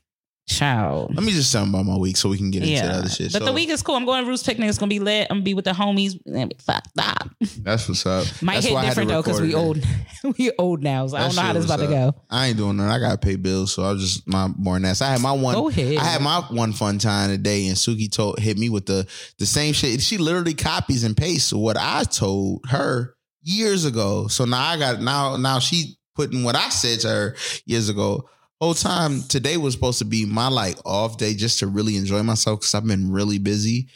Child. 0.50 1.16
Let 1.16 1.24
me 1.24 1.32
just 1.32 1.52
tell 1.52 1.64
them 1.64 1.76
about 1.76 1.86
my 1.86 1.96
week 1.96 2.18
so 2.18 2.28
we 2.28 2.38
can 2.38 2.50
get 2.50 2.64
into 2.64 2.82
the 2.82 2.92
other 2.92 3.10
shit. 3.10 3.32
But 3.32 3.40
So, 3.40 3.46
the 3.46 3.54
week 3.54 3.70
is 3.70 3.84
cool. 3.84 3.96
I'm 3.96 4.04
going 4.06 4.24
to 4.24 4.28
Roots 4.30 4.42
Picnic. 4.42 4.68
It's 4.68 4.80
gonna 4.80 4.90
be 4.90 5.00
lit. 5.00 5.28
I'm 5.30 5.38
gonna 5.38 5.44
be 5.44 5.54
with 5.54 5.66
the 5.66 5.72
homies. 5.72 6.16
It's 6.16 6.24
gonna 6.26 6.48
be 6.48 6.56
fucked 6.60 6.98
up. 6.98 7.30
That's 7.60 7.88
what's 7.88 8.04
up. 8.06 8.26
Might 8.42 8.56
That's 8.56 8.66
hit 8.66 8.74
why 8.74 8.82
I 8.82 8.86
had 8.86 8.96
to 8.96 9.02
different 9.02 9.10
though 9.10 9.22
because 9.22 9.42
we 9.42 9.54
old. 9.54 9.78
we 10.38 10.52
old 10.58 10.82
now, 10.82 11.06
so 11.06 11.18
I 11.18 11.20
That 11.22 11.28
don't 11.28 11.36
know 11.36 11.42
how 11.44 11.54
this 11.54 11.66
about 11.66 11.80
to 11.80 11.88
go. 11.88 12.16
I 12.32 12.48
ain't 12.48 12.58
doing 12.58 12.78
nothing. 12.78 12.92
I 12.92 13.00
gotta 13.00 13.20
pay 13.20 13.36
bills, 13.36 13.72
so 13.74 13.84
I 13.84 13.92
was 13.92 14.02
just 14.02 14.28
my 14.28 14.48
more 14.58 14.78
ass. 14.84 15.02
I 15.02 15.12
had 15.12 15.22
my 15.22 15.34
one. 15.34 15.54
Go 15.54 15.70
ahead. 15.70 15.98
I 15.98 16.04
had 16.04 16.22
my 16.22 16.42
one 16.50 16.74
fun 16.74 16.98
time 16.98 17.30
today, 17.30 17.68
and 17.68 17.76
Suki 17.78 18.12
told 18.12 18.40
hit 18.40 18.58
me 18.58 18.70
with 18.70 18.88
the 18.88 19.08
the 19.38 19.46
same 19.46 19.74
shit. 19.74 20.02
She 20.02 20.18
literally 20.18 20.56
copies 20.56 21.04
and 21.04 21.16
pastes 21.16 21.54
what 21.54 21.78
I 21.78 22.06
told 22.06 22.66
her 22.70 23.16
years 23.44 23.86
ago. 23.86 24.28
So 24.28 24.46
now 24.46 24.64
I 24.64 24.78
got 24.80 25.00
now 25.00 25.38
now 25.38 25.60
she 25.60 25.96
putting 26.16 26.44
what 26.44 26.56
I 26.56 26.70
said 26.70 27.02
to 27.02 27.08
her 27.08 27.36
years 27.66 27.88
ago. 27.88 28.28
Whole 28.62 28.74
time 28.74 29.22
today 29.24 29.56
was 29.56 29.74
supposed 29.74 30.00
to 30.00 30.06
be 30.06 30.26
my 30.26 30.50
like 30.50 30.78
off 30.86 31.18
day 31.18 31.34
just 31.34 31.60
to 31.60 31.68
really 31.68 31.96
enjoy 31.96 32.22
myself 32.24 32.60
because 32.60 32.76
I've 32.76 32.86
been 32.86 33.12
really 33.12 33.40
busy. 33.40 33.88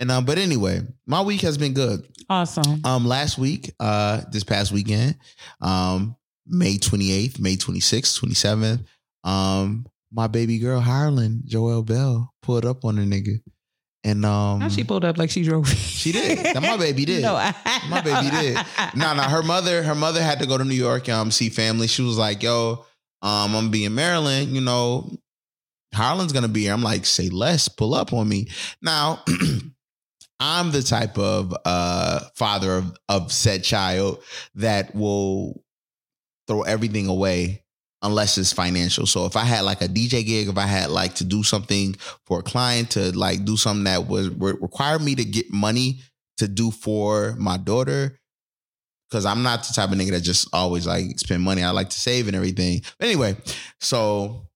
And 0.00 0.10
um, 0.10 0.24
but 0.24 0.38
anyway, 0.38 0.80
my 1.06 1.20
week 1.20 1.42
has 1.42 1.58
been 1.58 1.74
good. 1.74 2.06
Awesome. 2.30 2.80
Um, 2.84 3.04
last 3.06 3.36
week, 3.38 3.72
uh, 3.78 4.22
this 4.30 4.42
past 4.42 4.72
weekend, 4.72 5.16
um, 5.60 6.16
May 6.46 6.76
28th, 6.76 7.38
May 7.40 7.56
26th, 7.56 8.18
27th, 8.20 8.84
um, 9.28 9.86
my 10.12 10.26
baby 10.28 10.58
girl 10.58 10.80
Harlan, 10.80 11.42
Joelle 11.46 11.84
Bell, 11.84 12.32
pulled 12.42 12.64
up 12.64 12.84
on 12.84 12.98
a 12.98 13.02
nigga. 13.02 13.40
And 14.04 14.24
um 14.24 14.60
Now 14.60 14.68
she 14.68 14.84
pulled 14.84 15.04
up 15.04 15.18
like 15.18 15.30
she 15.30 15.42
drove. 15.42 15.68
She 15.68 16.12
did. 16.12 16.38
That 16.38 16.62
my 16.62 16.76
baby 16.76 17.04
did. 17.04 17.22
No, 17.22 17.34
I, 17.34 17.52
my 17.90 18.00
baby 18.00 18.30
did. 18.30 18.54
No, 18.94 19.12
no, 19.14 19.22
her 19.24 19.42
mother, 19.42 19.82
her 19.82 19.94
mother 19.96 20.22
had 20.22 20.38
to 20.38 20.46
go 20.46 20.56
to 20.56 20.64
New 20.64 20.74
York, 20.76 21.08
um, 21.08 21.30
see 21.32 21.48
family. 21.48 21.86
She 21.88 22.02
was 22.02 22.16
like, 22.16 22.42
yo, 22.42 22.84
um, 23.22 23.30
I'm 23.30 23.52
gonna 23.52 23.68
be 23.68 23.84
in 23.84 23.94
Maryland, 23.94 24.54
you 24.54 24.60
know. 24.60 25.10
Harlan's 25.94 26.32
gonna 26.32 26.48
be 26.48 26.62
here. 26.62 26.72
I'm 26.72 26.82
like, 26.82 27.06
say 27.06 27.28
less, 27.28 27.68
pull 27.68 27.94
up 27.94 28.12
on 28.12 28.28
me. 28.28 28.48
Now, 28.82 29.22
I'm 30.40 30.70
the 30.70 30.82
type 30.82 31.18
of 31.18 31.54
uh 31.64 32.20
father 32.34 32.76
of, 32.76 32.96
of 33.08 33.32
said 33.32 33.64
child 33.64 34.22
that 34.56 34.94
will 34.94 35.62
throw 36.46 36.62
everything 36.62 37.06
away 37.06 37.64
unless 38.02 38.38
it's 38.38 38.52
financial. 38.52 39.06
So 39.06 39.26
if 39.26 39.36
I 39.36 39.44
had 39.44 39.62
like 39.62 39.80
a 39.82 39.88
DJ 39.88 40.24
gig, 40.24 40.48
if 40.48 40.58
I 40.58 40.66
had 40.66 40.90
like 40.90 41.14
to 41.16 41.24
do 41.24 41.42
something 41.42 41.94
for 42.24 42.40
a 42.40 42.42
client 42.42 42.90
to 42.90 43.16
like 43.16 43.44
do 43.44 43.56
something 43.56 43.84
that 43.84 44.06
was 44.06 44.28
re- 44.28 44.54
require 44.60 44.98
me 44.98 45.14
to 45.14 45.24
get 45.24 45.52
money 45.52 46.00
to 46.36 46.46
do 46.46 46.70
for 46.70 47.34
my 47.38 47.56
daughter, 47.56 48.18
because 49.10 49.24
I'm 49.24 49.42
not 49.42 49.64
the 49.64 49.72
type 49.72 49.90
of 49.90 49.98
nigga 49.98 50.10
that 50.10 50.22
just 50.22 50.48
always 50.52 50.86
like 50.86 51.18
spend 51.18 51.42
money. 51.42 51.62
I 51.62 51.70
like 51.70 51.90
to 51.90 52.00
save 52.00 52.26
and 52.26 52.36
everything. 52.36 52.82
But 52.98 53.08
anyway, 53.08 53.36
so 53.80 54.48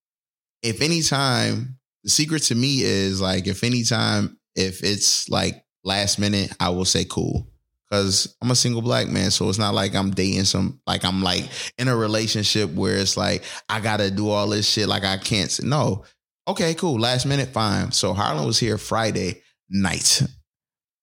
if 0.62 0.82
anytime 0.82 1.78
the 2.04 2.10
secret 2.10 2.42
to 2.44 2.54
me 2.54 2.82
is 2.82 3.20
like 3.20 3.46
if 3.46 3.62
anytime 3.64 4.38
if 4.54 4.82
it's 4.82 5.28
like 5.28 5.64
last 5.84 6.18
minute, 6.18 6.52
I 6.58 6.70
will 6.70 6.84
say 6.84 7.04
cool. 7.04 7.46
Cause 7.90 8.36
I'm 8.40 8.52
a 8.52 8.56
single 8.56 8.82
black 8.82 9.08
man. 9.08 9.32
So 9.32 9.48
it's 9.48 9.58
not 9.58 9.74
like 9.74 9.96
I'm 9.96 10.12
dating 10.12 10.44
some 10.44 10.80
like 10.86 11.04
I'm 11.04 11.22
like 11.22 11.48
in 11.76 11.88
a 11.88 11.96
relationship 11.96 12.70
where 12.70 12.96
it's 12.96 13.16
like 13.16 13.42
I 13.68 13.80
gotta 13.80 14.12
do 14.12 14.30
all 14.30 14.48
this 14.48 14.68
shit. 14.68 14.88
Like 14.88 15.04
I 15.04 15.16
can't 15.16 15.60
no. 15.64 16.04
Okay, 16.46 16.74
cool. 16.74 17.00
Last 17.00 17.26
minute, 17.26 17.48
fine. 17.48 17.90
So 17.90 18.14
Harlan 18.14 18.46
was 18.46 18.58
here 18.58 18.78
Friday 18.78 19.42
night. 19.68 20.22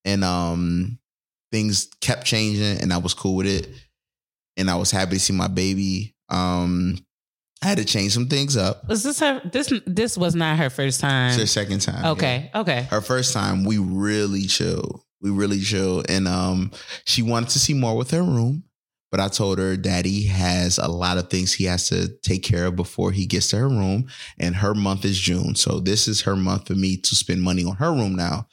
And 0.06 0.24
um 0.24 0.97
things 1.52 1.88
kept 2.02 2.26
changing 2.26 2.82
and 2.82 2.92
I 2.94 2.98
was 2.98 3.14
cool 3.14 3.36
with 3.36 3.48
it. 3.48 3.70
And 4.58 4.70
I 4.70 4.76
was 4.76 4.92
happy 4.92 5.16
to 5.16 5.20
see 5.20 5.34
my 5.34 5.48
baby. 5.48 6.16
Um 6.30 6.98
I 7.64 7.68
had 7.68 7.78
to 7.80 7.86
change 7.86 8.14
some 8.14 8.28
things 8.28 8.56
up. 8.56 8.88
Was 8.88 9.04
this 9.04 9.20
her? 9.20 9.42
This 9.52 9.74
this 9.86 10.18
was 10.18 10.36
not 10.36 10.58
her 10.60 10.70
first 10.70 11.00
time. 11.00 11.30
It's 11.30 11.40
her 11.40 11.48
second 11.48 11.80
time. 11.80 12.04
yeah. 12.04 12.12
okay. 12.12 12.52
Okay. 12.54 12.84
Her 12.84 13.02
first 13.02 13.34
time, 13.34 13.64
we 13.64 13.80
really 13.80 14.44
chilled. 14.44 15.02
We 15.22 15.32
really 15.32 15.60
chilled. 15.60 16.10
And 16.10 16.28
um, 16.28 16.72
she 17.06 17.24
wanted 17.24 17.50
to 17.50 17.60
see 17.60 17.74
more 17.74 17.98
with 17.98 18.12
her 18.12 18.22
room. 18.22 18.64
But 19.10 19.22
I 19.22 19.30
told 19.30 19.58
her 19.58 19.78
daddy 19.78 20.24
has 20.26 20.78
a 20.78 20.88
lot 20.88 21.18
of 21.18 21.30
things 21.30 21.54
he 21.54 21.64
has 21.64 21.88
to 21.90 22.10
take 22.22 22.44
care 22.44 22.66
of 22.66 22.76
before 22.76 23.12
he 23.12 23.26
gets 23.26 23.50
to 23.50 23.58
her 23.58 23.70
room. 23.70 24.08
And 24.38 24.56
her 24.58 24.76
month 24.76 25.06
is 25.06 25.18
June. 25.18 25.56
So 25.56 25.80
this 25.80 26.08
is 26.08 26.22
her 26.22 26.36
month 26.36 26.68
for 26.68 26.76
me 26.76 26.98
to 26.98 27.16
spend 27.16 27.42
money 27.42 27.64
on 27.64 27.78
her 27.78 27.92
room 27.92 28.16
now. 28.16 28.48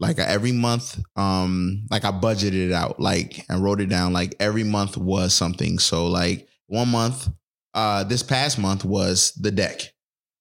Like 0.00 0.18
every 0.18 0.52
month, 0.52 0.98
um, 1.16 1.86
like 1.90 2.04
I 2.04 2.12
budgeted 2.12 2.68
it 2.68 2.72
out, 2.72 3.00
like 3.00 3.44
and 3.48 3.62
wrote 3.64 3.80
it 3.80 3.86
down. 3.88 4.12
Like 4.12 4.34
every 4.38 4.62
month 4.64 4.96
was 4.96 5.34
something. 5.34 5.78
So 5.80 6.06
like 6.06 6.46
one 6.66 6.88
month, 6.88 7.28
uh, 7.74 8.04
this 8.04 8.22
past 8.22 8.58
month 8.58 8.84
was 8.84 9.32
the 9.32 9.50
deck. 9.50 9.80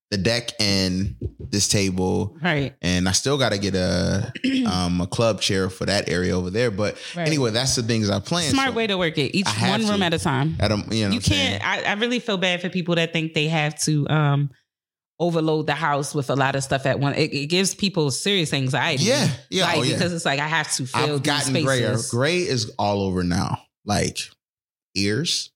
The 0.09 0.17
deck 0.17 0.51
and 0.57 1.15
this 1.49 1.67
table 1.67 2.37
Right. 2.41 2.73
and 2.81 3.09
I 3.09 3.11
still 3.11 3.37
got 3.37 3.51
to 3.51 3.57
get 3.57 3.75
a 3.75 4.31
um 4.65 5.01
a 5.01 5.07
club 5.07 5.41
chair 5.41 5.69
for 5.69 5.85
that 5.85 6.07
area 6.07 6.37
over 6.37 6.49
there. 6.49 6.71
But 6.71 6.97
Right. 7.13 7.27
anyway, 7.27 7.51
that's 7.51 7.75
the 7.75 7.83
things 7.83 8.09
I 8.09 8.19
plan. 8.19 8.51
Smart 8.51 8.69
so 8.69 8.75
way 8.75 8.87
to 8.87 8.97
work 8.97 9.17
it. 9.17 9.35
Each 9.35 9.47
one 9.61 9.85
room 9.85 9.99
to. 9.99 10.05
at 10.05 10.13
a 10.13 10.19
time. 10.19 10.55
at 10.61 10.69
don't, 10.69 10.83
you 10.83 10.87
know, 10.89 10.95
you 10.95 11.03
what 11.07 11.13
I'm 11.15 11.21
saying? 11.23 11.59
can't. 11.59 11.85
I, 11.87 11.89
I 11.91 11.93
really 11.95 12.19
feel 12.19 12.37
bad 12.37 12.61
for 12.61 12.69
people 12.69 12.95
that 12.95 13.11
think 13.11 13.33
they 13.33 13.47
have 13.49 13.77
to 13.81 14.07
um 14.07 14.49
overload 15.19 15.67
the 15.67 15.73
house 15.73 16.13
with 16.13 16.29
a 16.29 16.35
lot 16.35 16.55
of 16.55 16.63
stuff 16.63 16.85
at 16.85 16.99
one. 16.99 17.13
It, 17.13 17.33
it 17.33 17.45
gives 17.47 17.75
people 17.75 18.11
serious 18.11 18.53
anxiety. 18.53 19.03
Yeah, 19.03 19.27
yeah, 19.49 19.65
like 19.65 19.77
oh, 19.77 19.81
yeah. 19.83 19.93
because 19.93 20.13
it's 20.13 20.25
like 20.25 20.39
I 20.39 20.47
have 20.47 20.71
to 20.73 20.85
fill 20.85 21.15
I've 21.15 21.23
gotten 21.23 21.49
spaces. 21.49 21.65
grayer. 21.65 21.97
Gray 22.09 22.37
is 22.39 22.71
all 22.79 23.01
over 23.01 23.23
now. 23.23 23.61
Like 23.85 24.19
ears, 24.95 25.51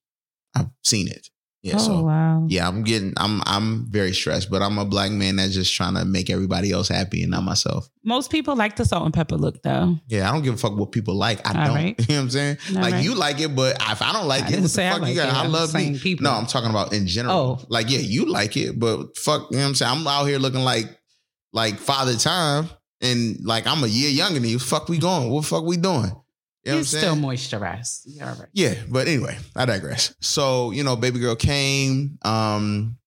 I've 0.55 0.69
seen 0.83 1.07
it. 1.07 1.30
Yeah, 1.63 1.75
oh 1.75 1.77
so 1.77 2.01
wow. 2.01 2.45
yeah, 2.49 2.67
I'm 2.67 2.83
getting, 2.83 3.13
I'm, 3.17 3.41
I'm 3.45 3.85
very 3.91 4.13
stressed, 4.13 4.49
but 4.49 4.63
I'm 4.63 4.79
a 4.79 4.85
black 4.85 5.11
man 5.11 5.35
that's 5.35 5.53
just 5.53 5.75
trying 5.75 5.93
to 5.93 6.05
make 6.05 6.31
everybody 6.31 6.71
else 6.71 6.87
happy 6.87 7.21
and 7.21 7.29
not 7.29 7.43
myself. 7.43 7.87
Most 8.03 8.31
people 8.31 8.55
like 8.55 8.77
the 8.77 8.83
salt 8.85 9.05
and 9.05 9.13
pepper 9.13 9.35
look 9.37 9.61
though. 9.61 9.95
Yeah, 10.07 10.27
I 10.27 10.33
don't 10.33 10.41
give 10.41 10.55
a 10.55 10.57
fuck 10.57 10.75
what 10.75 10.91
people 10.91 11.13
like. 11.13 11.47
I 11.47 11.59
All 11.59 11.67
don't. 11.67 11.75
right. 11.83 11.99
You 11.99 12.05
know 12.07 12.15
what 12.15 12.23
I'm 12.23 12.29
saying? 12.31 12.57
All 12.69 12.81
like 12.81 12.93
right. 12.93 13.03
you 13.03 13.13
like 13.13 13.39
it, 13.39 13.55
but 13.55 13.77
if 13.79 14.01
I 14.01 14.11
don't 14.11 14.27
like 14.27 14.45
I 14.45 14.47
it, 14.47 14.53
what 14.55 14.61
the 14.63 14.69
say 14.69 14.87
I 14.87 14.91
fuck 14.93 15.01
you 15.01 15.05
like 15.05 15.15
got? 15.15 15.29
it. 15.29 15.35
I 15.35 15.47
love 15.47 15.73
me. 15.75 15.99
people. 15.99 16.23
No, 16.23 16.31
I'm 16.31 16.47
talking 16.47 16.71
about 16.71 16.93
in 16.93 17.05
general. 17.05 17.59
Oh. 17.61 17.65
Like, 17.69 17.91
yeah, 17.91 17.99
you 17.99 18.25
like 18.25 18.57
it, 18.57 18.79
but 18.79 19.15
fuck, 19.15 19.51
you 19.51 19.57
know 19.57 19.63
what 19.63 19.69
I'm 19.69 19.75
saying? 19.75 19.97
I'm 19.99 20.07
out 20.07 20.25
here 20.25 20.39
looking 20.39 20.61
like 20.61 20.85
like 21.53 21.77
father 21.77 22.15
time 22.15 22.69
and 23.01 23.37
like 23.43 23.67
I'm 23.67 23.83
a 23.83 23.87
year 23.87 24.09
younger 24.09 24.39
than 24.39 24.49
you. 24.49 24.57
Fuck 24.59 24.89
we 24.89 24.97
going? 24.97 25.29
What 25.29 25.41
the 25.41 25.47
fuck 25.47 25.63
we 25.63 25.77
doing? 25.77 26.11
You 26.63 26.73
know 26.73 26.81
still 26.83 27.15
moisturized. 27.15 28.01
You're 28.05 28.27
all 28.29 28.35
right. 28.35 28.49
Yeah, 28.53 28.75
but 28.89 29.07
anyway, 29.07 29.37
I 29.55 29.65
digress. 29.65 30.13
So, 30.21 30.71
you 30.71 30.83
know, 30.83 30.95
baby 30.95 31.19
girl 31.19 31.35
came. 31.35 32.17
Um, 32.23 32.97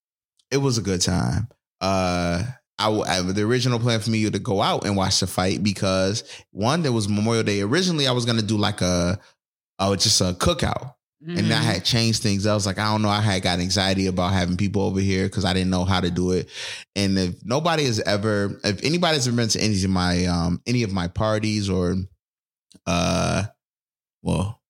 it 0.50 0.56
was 0.58 0.78
a 0.78 0.82
good 0.82 1.00
time. 1.00 1.48
Uh 1.80 2.42
I, 2.78 2.90
I 2.90 3.20
the 3.22 3.42
original 3.42 3.78
plan 3.78 4.00
for 4.00 4.10
me 4.10 4.28
to 4.28 4.38
go 4.40 4.60
out 4.60 4.84
and 4.84 4.96
watch 4.96 5.20
the 5.20 5.28
fight 5.28 5.62
because 5.62 6.24
one, 6.50 6.82
there 6.82 6.90
was 6.92 7.08
Memorial 7.08 7.44
Day. 7.44 7.60
Originally, 7.60 8.08
I 8.08 8.12
was 8.12 8.24
gonna 8.24 8.42
do 8.42 8.56
like 8.56 8.80
a 8.80 9.18
oh 9.78 9.94
just 9.94 10.20
a 10.20 10.32
cookout. 10.34 10.94
And 11.26 11.50
I 11.54 11.56
Mhm. 11.60 11.62
had 11.62 11.84
changed 11.86 12.22
things. 12.22 12.46
I 12.46 12.52
was 12.52 12.66
like, 12.66 12.78
I 12.78 12.90
don't 12.92 13.00
know. 13.00 13.08
I 13.08 13.22
had 13.22 13.42
got 13.42 13.58
anxiety 13.58 14.08
about 14.08 14.34
having 14.34 14.58
people 14.58 14.82
over 14.82 15.00
here 15.00 15.24
because 15.24 15.46
I 15.46 15.54
didn't 15.54 15.70
know 15.70 15.84
how 15.86 16.00
to 16.00 16.10
do 16.10 16.32
it. 16.32 16.50
And 16.96 17.18
if 17.18 17.36
nobody 17.42 17.84
has 17.86 17.98
ever, 18.00 18.60
if 18.62 18.84
anybody's 18.84 19.26
ever 19.26 19.34
been 19.36 19.48
to 19.48 19.58
any 19.60 19.82
of 19.84 19.88
my 19.90 20.26
um 20.26 20.60
any 20.66 20.82
of 20.82 20.92
my 20.92 21.08
parties 21.08 21.70
or 21.70 21.96
uh 22.86 23.44
well, 24.22 24.60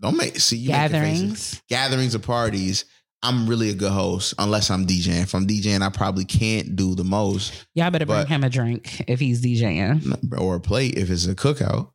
don't 0.00 0.16
make 0.16 0.38
see 0.38 0.56
you 0.56 0.70
make 0.70 0.90
the 0.90 0.98
faces. 0.98 1.20
gatherings. 1.20 1.62
gatherings 1.68 2.14
or 2.14 2.18
parties. 2.20 2.84
I'm 3.22 3.48
really 3.48 3.70
a 3.70 3.74
good 3.74 3.90
host 3.92 4.34
unless 4.38 4.70
I'm 4.70 4.86
DJing. 4.86 5.22
If 5.22 5.34
I'm 5.34 5.46
DJing, 5.46 5.82
I 5.82 5.88
probably 5.88 6.24
can't 6.24 6.76
do 6.76 6.94
the 6.94 7.02
most 7.02 7.66
Y'all 7.74 7.90
better 7.90 8.06
bring 8.06 8.26
him 8.26 8.44
a 8.44 8.50
drink 8.50 9.02
if 9.08 9.18
he's 9.18 9.42
DJing. 9.42 10.38
or 10.38 10.56
a 10.56 10.60
plate 10.60 10.96
if 10.96 11.10
it's 11.10 11.26
a 11.26 11.34
cookout. 11.34 11.90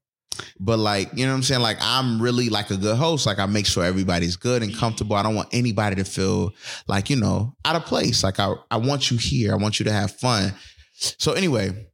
But 0.60 0.80
like, 0.80 1.10
you 1.14 1.26
know 1.26 1.32
what 1.32 1.38
I'm 1.38 1.44
saying? 1.44 1.62
Like 1.62 1.78
I'm 1.80 2.22
really 2.22 2.50
like 2.50 2.72
a 2.72 2.78
good 2.78 2.98
host. 2.98 3.26
Like 3.26 3.40
I 3.40 3.46
make 3.46 3.66
sure 3.66 3.84
everybody's 3.84 4.36
good 4.36 4.64
and 4.64 4.76
comfortable. 4.76 5.16
I 5.16 5.24
don't 5.24 5.36
want 5.36 5.50
anybody 5.54 5.96
to 5.98 6.04
feel 6.04 6.54
like, 6.88 7.10
you 7.10 7.16
know, 7.18 7.56
out 7.66 7.76
of 7.76 7.86
place. 7.86 8.24
Like 8.24 8.40
I, 8.40 8.54
I 8.70 8.78
want 8.78 9.12
you 9.12 9.18
here. 9.18 9.54
I 9.54 9.58
want 9.58 9.80
you 9.80 9.86
to 9.86 9.92
have 9.92 10.12
fun. 10.12 10.54
So 10.94 11.34
anyway, 11.34 11.88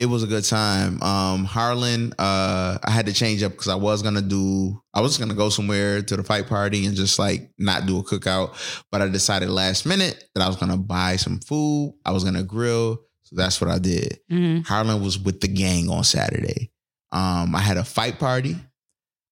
it 0.00 0.06
was 0.06 0.22
a 0.22 0.26
good 0.26 0.44
time. 0.44 1.02
Um 1.02 1.44
Harlan, 1.44 2.12
uh, 2.18 2.78
I 2.82 2.90
had 2.90 3.06
to 3.06 3.12
change 3.12 3.42
up 3.42 3.52
because 3.52 3.68
I 3.68 3.74
was 3.76 4.02
gonna 4.02 4.22
do 4.22 4.80
I 4.92 5.00
was 5.00 5.18
gonna 5.18 5.34
go 5.34 5.48
somewhere 5.48 6.02
to 6.02 6.16
the 6.16 6.22
fight 6.24 6.46
party 6.48 6.84
and 6.86 6.96
just 6.96 7.18
like 7.18 7.50
not 7.58 7.86
do 7.86 7.98
a 7.98 8.04
cookout. 8.04 8.54
But 8.90 9.02
I 9.02 9.08
decided 9.08 9.48
last 9.50 9.86
minute 9.86 10.24
that 10.34 10.42
I 10.42 10.46
was 10.48 10.56
gonna 10.56 10.76
buy 10.76 11.16
some 11.16 11.38
food. 11.40 11.94
I 12.04 12.10
was 12.12 12.24
gonna 12.24 12.42
grill. 12.42 13.00
So 13.22 13.36
that's 13.36 13.60
what 13.60 13.70
I 13.70 13.78
did. 13.78 14.18
Mhm. 14.30 14.66
Harlan 14.66 15.02
was 15.02 15.18
with 15.18 15.40
the 15.40 15.48
gang 15.48 15.88
on 15.88 16.04
Saturday. 16.04 16.70
Um, 17.12 17.54
I 17.54 17.60
had 17.60 17.76
a 17.76 17.84
fight 17.84 18.18
party. 18.18 18.56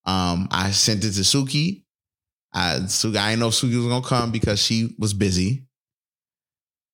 Um, 0.07 0.49
I 0.51 0.71
sent 0.71 1.05
it 1.05 1.13
to 1.13 1.21
Suki. 1.21 1.85
I 2.55 2.81
Suki, 2.87 3.17
I 3.17 3.31
didn't 3.31 3.41
know 3.41 3.49
Suki 3.51 3.77
was 3.77 3.87
gonna 3.87 4.07
come 4.07 4.31
because 4.31 4.63
she 4.63 4.95
was 4.99 5.13
busy. 5.13 5.67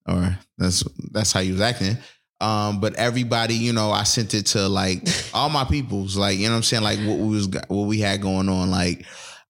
Or 0.07 0.39
that's 0.57 0.83
that's 1.12 1.33
how 1.33 1.41
you 1.41 1.53
was 1.53 1.61
acting. 1.61 1.99
Um, 2.41 2.80
but 2.80 2.95
everybody, 2.95 3.55
you 3.55 3.72
know, 3.72 3.91
I 3.91 4.05
sent 4.05 4.32
it 4.32 4.47
to 4.47 4.68
like 4.68 5.07
all 5.34 5.49
my 5.49 5.64
peoples, 5.64 6.16
like, 6.16 6.39
you 6.39 6.45
know 6.45 6.53
what 6.53 6.59
I'm 6.59 6.62
saying? 6.62 6.84
Like 6.84 6.99
what 7.01 7.18
we 7.18 7.28
was 7.34 7.49
what 7.68 7.86
we 7.86 8.01
had 8.01 8.22
going 8.22 8.49
on. 8.49 8.70
Like, 8.70 9.07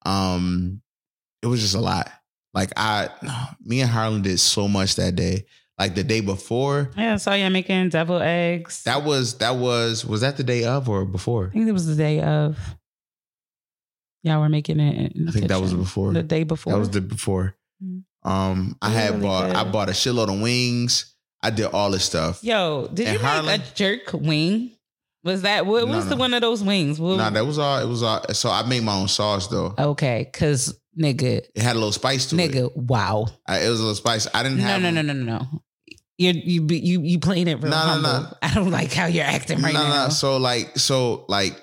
um, 0.06 0.80
it 1.42 1.46
was 1.46 1.60
just 1.60 1.74
a 1.74 1.80
lot. 1.80 2.10
Like 2.54 2.72
I 2.76 3.10
me 3.64 3.80
and 3.80 3.90
Harlan 3.90 4.22
did 4.22 4.40
so 4.40 4.68
much 4.68 4.96
that 4.96 5.16
day. 5.16 5.46
like 5.78 5.94
the 5.94 6.04
day 6.04 6.20
before. 6.20 6.90
Yeah, 6.96 7.14
I 7.14 7.16
saw 7.16 7.34
you 7.34 7.48
making 7.50 7.90
devil 7.90 8.20
eggs. 8.20 8.82
That 8.84 9.04
was 9.04 9.38
that 9.38 9.56
was 9.56 10.04
was 10.04 10.22
that 10.22 10.36
the 10.36 10.44
day 10.44 10.64
of 10.64 10.88
or 10.88 11.04
before? 11.04 11.48
I 11.48 11.50
think 11.50 11.68
it 11.68 11.72
was 11.72 11.86
the 11.86 11.94
day 11.94 12.20
of. 12.20 12.58
Y'all 14.24 14.40
were 14.40 14.48
making 14.48 14.80
it. 14.80 15.12
I 15.28 15.30
think 15.30 15.46
that 15.48 15.60
was 15.60 15.72
before. 15.72 16.12
The 16.12 16.24
day 16.24 16.42
before. 16.42 16.72
That 16.72 16.78
was 16.80 16.90
the 16.90 17.00
before. 17.00 17.54
Mm. 17.82 18.02
Um, 18.24 18.76
I 18.82 18.90
had 18.90 19.10
really 19.10 19.22
bought 19.22 19.56
I 19.56 19.64
bought 19.64 19.88
a 19.88 19.92
shitload 19.92 20.34
of 20.34 20.40
wings. 20.40 21.14
I 21.42 21.50
did 21.50 21.66
all 21.66 21.90
this 21.90 22.04
stuff. 22.04 22.42
Yo, 22.42 22.88
did 22.92 23.08
In 23.08 23.12
you 23.14 23.18
Harlem? 23.20 23.46
make 23.46 23.60
a 23.60 23.74
jerk 23.74 24.12
wing? 24.12 24.72
Was 25.24 25.42
that 25.42 25.66
what 25.66 25.86
No, 25.86 25.96
was 25.96 26.08
the 26.08 26.16
one 26.16 26.32
of 26.34 26.40
those 26.40 26.62
wings? 26.62 26.98
What- 27.00 27.16
Nah, 27.18 27.30
that 27.30 27.46
was 27.46 27.58
all. 27.58 27.78
It 27.78 27.86
was 27.88 28.02
all. 28.02 28.24
So 28.32 28.50
I 28.50 28.62
made 28.66 28.82
my 28.82 28.94
own 28.94 29.08
sauce 29.08 29.46
though. 29.48 29.74
okay, 29.78 30.30
cause 30.32 30.78
nigga, 30.98 31.42
It 31.54 31.62
had 31.62 31.72
a 31.72 31.78
little 31.78 31.92
spice 31.92 32.26
to 32.30 32.38
it. 32.38 32.50
nigga, 32.52 32.74
wow. 32.76 33.26
I, 33.46 33.58
it 33.60 33.68
was 33.68 33.78
a 33.80 33.82
little 33.82 33.96
spice. 33.96 34.26
I 34.32 34.42
didn't 34.42 34.58
No, 34.58 34.64
have. 34.64 34.82
no, 34.82 34.90
no, 34.90 35.02
no, 35.02 35.12
no, 35.12 35.38
no. 35.38 35.62
You 36.16 36.32
you 36.32 36.66
you 36.68 37.00
you 37.02 37.18
playing 37.20 37.46
it 37.46 37.62
real 37.62 37.70
No, 37.70 37.78
no, 37.78 38.08
humble. 38.08 38.10
no. 38.30 38.36
I 38.42 38.54
don't 38.54 38.70
like 38.72 38.92
how 38.92 39.06
you're 39.06 39.24
acting 39.24 39.60
right 39.62 39.72
no, 39.74 39.82
now. 39.82 39.88
no. 39.88 40.02
No. 40.04 40.08
So 40.10 40.36
like, 40.38 40.76
so 40.78 41.24
like, 41.28 41.56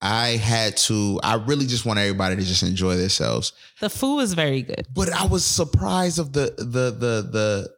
I 0.00 0.30
had 0.36 0.76
to. 0.78 1.18
I 1.24 1.34
really 1.34 1.66
just 1.66 1.84
want 1.86 1.98
everybody 1.98 2.36
to 2.36 2.42
just 2.42 2.62
enjoy 2.62 2.96
themselves. 2.96 3.52
The 3.80 3.88
food 3.90 4.20
is 4.20 4.34
very 4.34 4.62
good. 4.62 4.86
But 4.94 5.12
I 5.12 5.26
was 5.26 5.44
surprised 5.44 6.18
of 6.20 6.32
the 6.32 6.54
the 6.58 6.90
the 6.92 7.28
the 7.32 7.75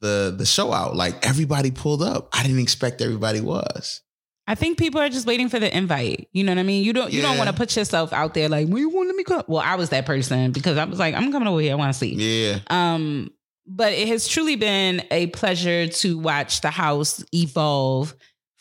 the 0.00 0.34
the 0.36 0.46
show 0.46 0.72
out. 0.72 0.96
Like 0.96 1.26
everybody 1.26 1.70
pulled 1.70 2.02
up. 2.02 2.28
I 2.32 2.42
didn't 2.42 2.60
expect 2.60 3.00
everybody 3.00 3.40
was. 3.40 4.02
I 4.48 4.54
think 4.54 4.78
people 4.78 5.00
are 5.00 5.08
just 5.08 5.26
waiting 5.26 5.48
for 5.48 5.58
the 5.58 5.76
invite. 5.76 6.28
You 6.32 6.44
know 6.44 6.52
what 6.52 6.60
I 6.60 6.62
mean? 6.62 6.84
You 6.84 6.92
don't 6.92 7.12
you 7.12 7.20
don't 7.20 7.36
want 7.36 7.50
to 7.50 7.56
put 7.56 7.76
yourself 7.76 8.12
out 8.12 8.34
there 8.34 8.48
like, 8.48 8.68
well, 8.68 8.78
you 8.78 8.88
want 8.88 9.06
to 9.06 9.08
let 9.08 9.16
me 9.16 9.24
come? 9.24 9.42
Well, 9.48 9.62
I 9.64 9.74
was 9.74 9.90
that 9.90 10.06
person 10.06 10.52
because 10.52 10.78
I 10.78 10.84
was 10.84 10.98
like, 10.98 11.14
I'm 11.14 11.32
coming 11.32 11.48
over 11.48 11.60
here. 11.60 11.72
I 11.72 11.74
want 11.74 11.92
to 11.92 11.98
see. 11.98 12.14
Yeah. 12.14 12.60
Um, 12.68 13.30
but 13.66 13.92
it 13.92 14.06
has 14.08 14.28
truly 14.28 14.54
been 14.54 15.02
a 15.10 15.26
pleasure 15.28 15.88
to 15.88 16.18
watch 16.18 16.60
the 16.60 16.70
house 16.70 17.24
evolve 17.34 18.14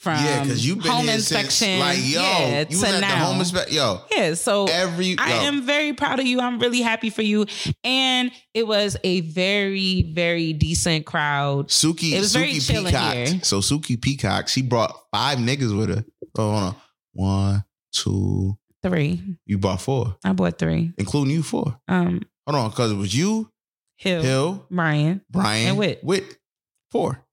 from 0.05 0.23
yeah, 0.23 0.43
because 0.43 0.65
you've 0.65 0.81
been 0.83 0.91
home 0.91 1.09
inspection, 1.09 1.49
since 1.51 1.79
like 1.81 1.97
yo, 1.99 2.21
yeah, 2.21 2.59
you 2.69 2.77
to 2.77 2.81
now. 2.83 2.99
the 2.99 3.05
home 3.25 3.39
inspection. 3.39 3.75
Yo, 3.75 4.01
yeah, 4.15 4.33
so 4.35 4.65
every 4.67 5.15
I 5.17 5.31
am 5.45 5.63
very 5.65 5.93
proud 5.93 6.19
of 6.19 6.27
you. 6.27 6.39
I'm 6.39 6.59
really 6.59 6.81
happy 6.81 7.09
for 7.09 7.23
you, 7.23 7.47
and 7.83 8.31
it 8.53 8.67
was 8.67 8.95
a 9.03 9.21
very, 9.21 10.03
very 10.13 10.53
decent 10.53 11.05
crowd. 11.07 11.69
Suki. 11.69 12.11
It 12.13 12.19
was 12.19 12.33
very 12.33 12.53
Suki 12.53 12.77
in 12.77 12.85
Peacock. 12.85 13.13
here. 13.13 13.39
So 13.41 13.59
Suki 13.59 13.99
Peacock, 13.99 14.47
she 14.47 14.61
brought 14.61 14.95
five 15.11 15.39
niggas 15.39 15.75
with 15.75 15.89
her. 15.89 16.05
Oh, 16.37 16.51
hold 16.51 16.63
on. 16.63 16.75
One, 17.13 17.63
two. 17.91 18.57
Three, 18.83 19.19
You 19.47 19.57
brought 19.57 19.81
four, 19.81 20.15
I 20.23 20.33
bought 20.33 20.59
three. 20.59 20.93
including 20.99 21.33
you 21.33 21.41
four. 21.41 21.75
Um, 21.87 22.21
Hold 22.47 22.55
on, 22.65 22.69
because 22.69 22.91
it 22.91 22.95
was 22.95 23.15
you, 23.17 23.49
Hill, 23.97 24.21
Hill, 24.21 24.67
Brian. 24.69 25.21
Brian, 25.31 25.69
And 25.69 25.77
Whit. 25.79 26.03
Whit, 26.03 26.37
four. 26.91 27.24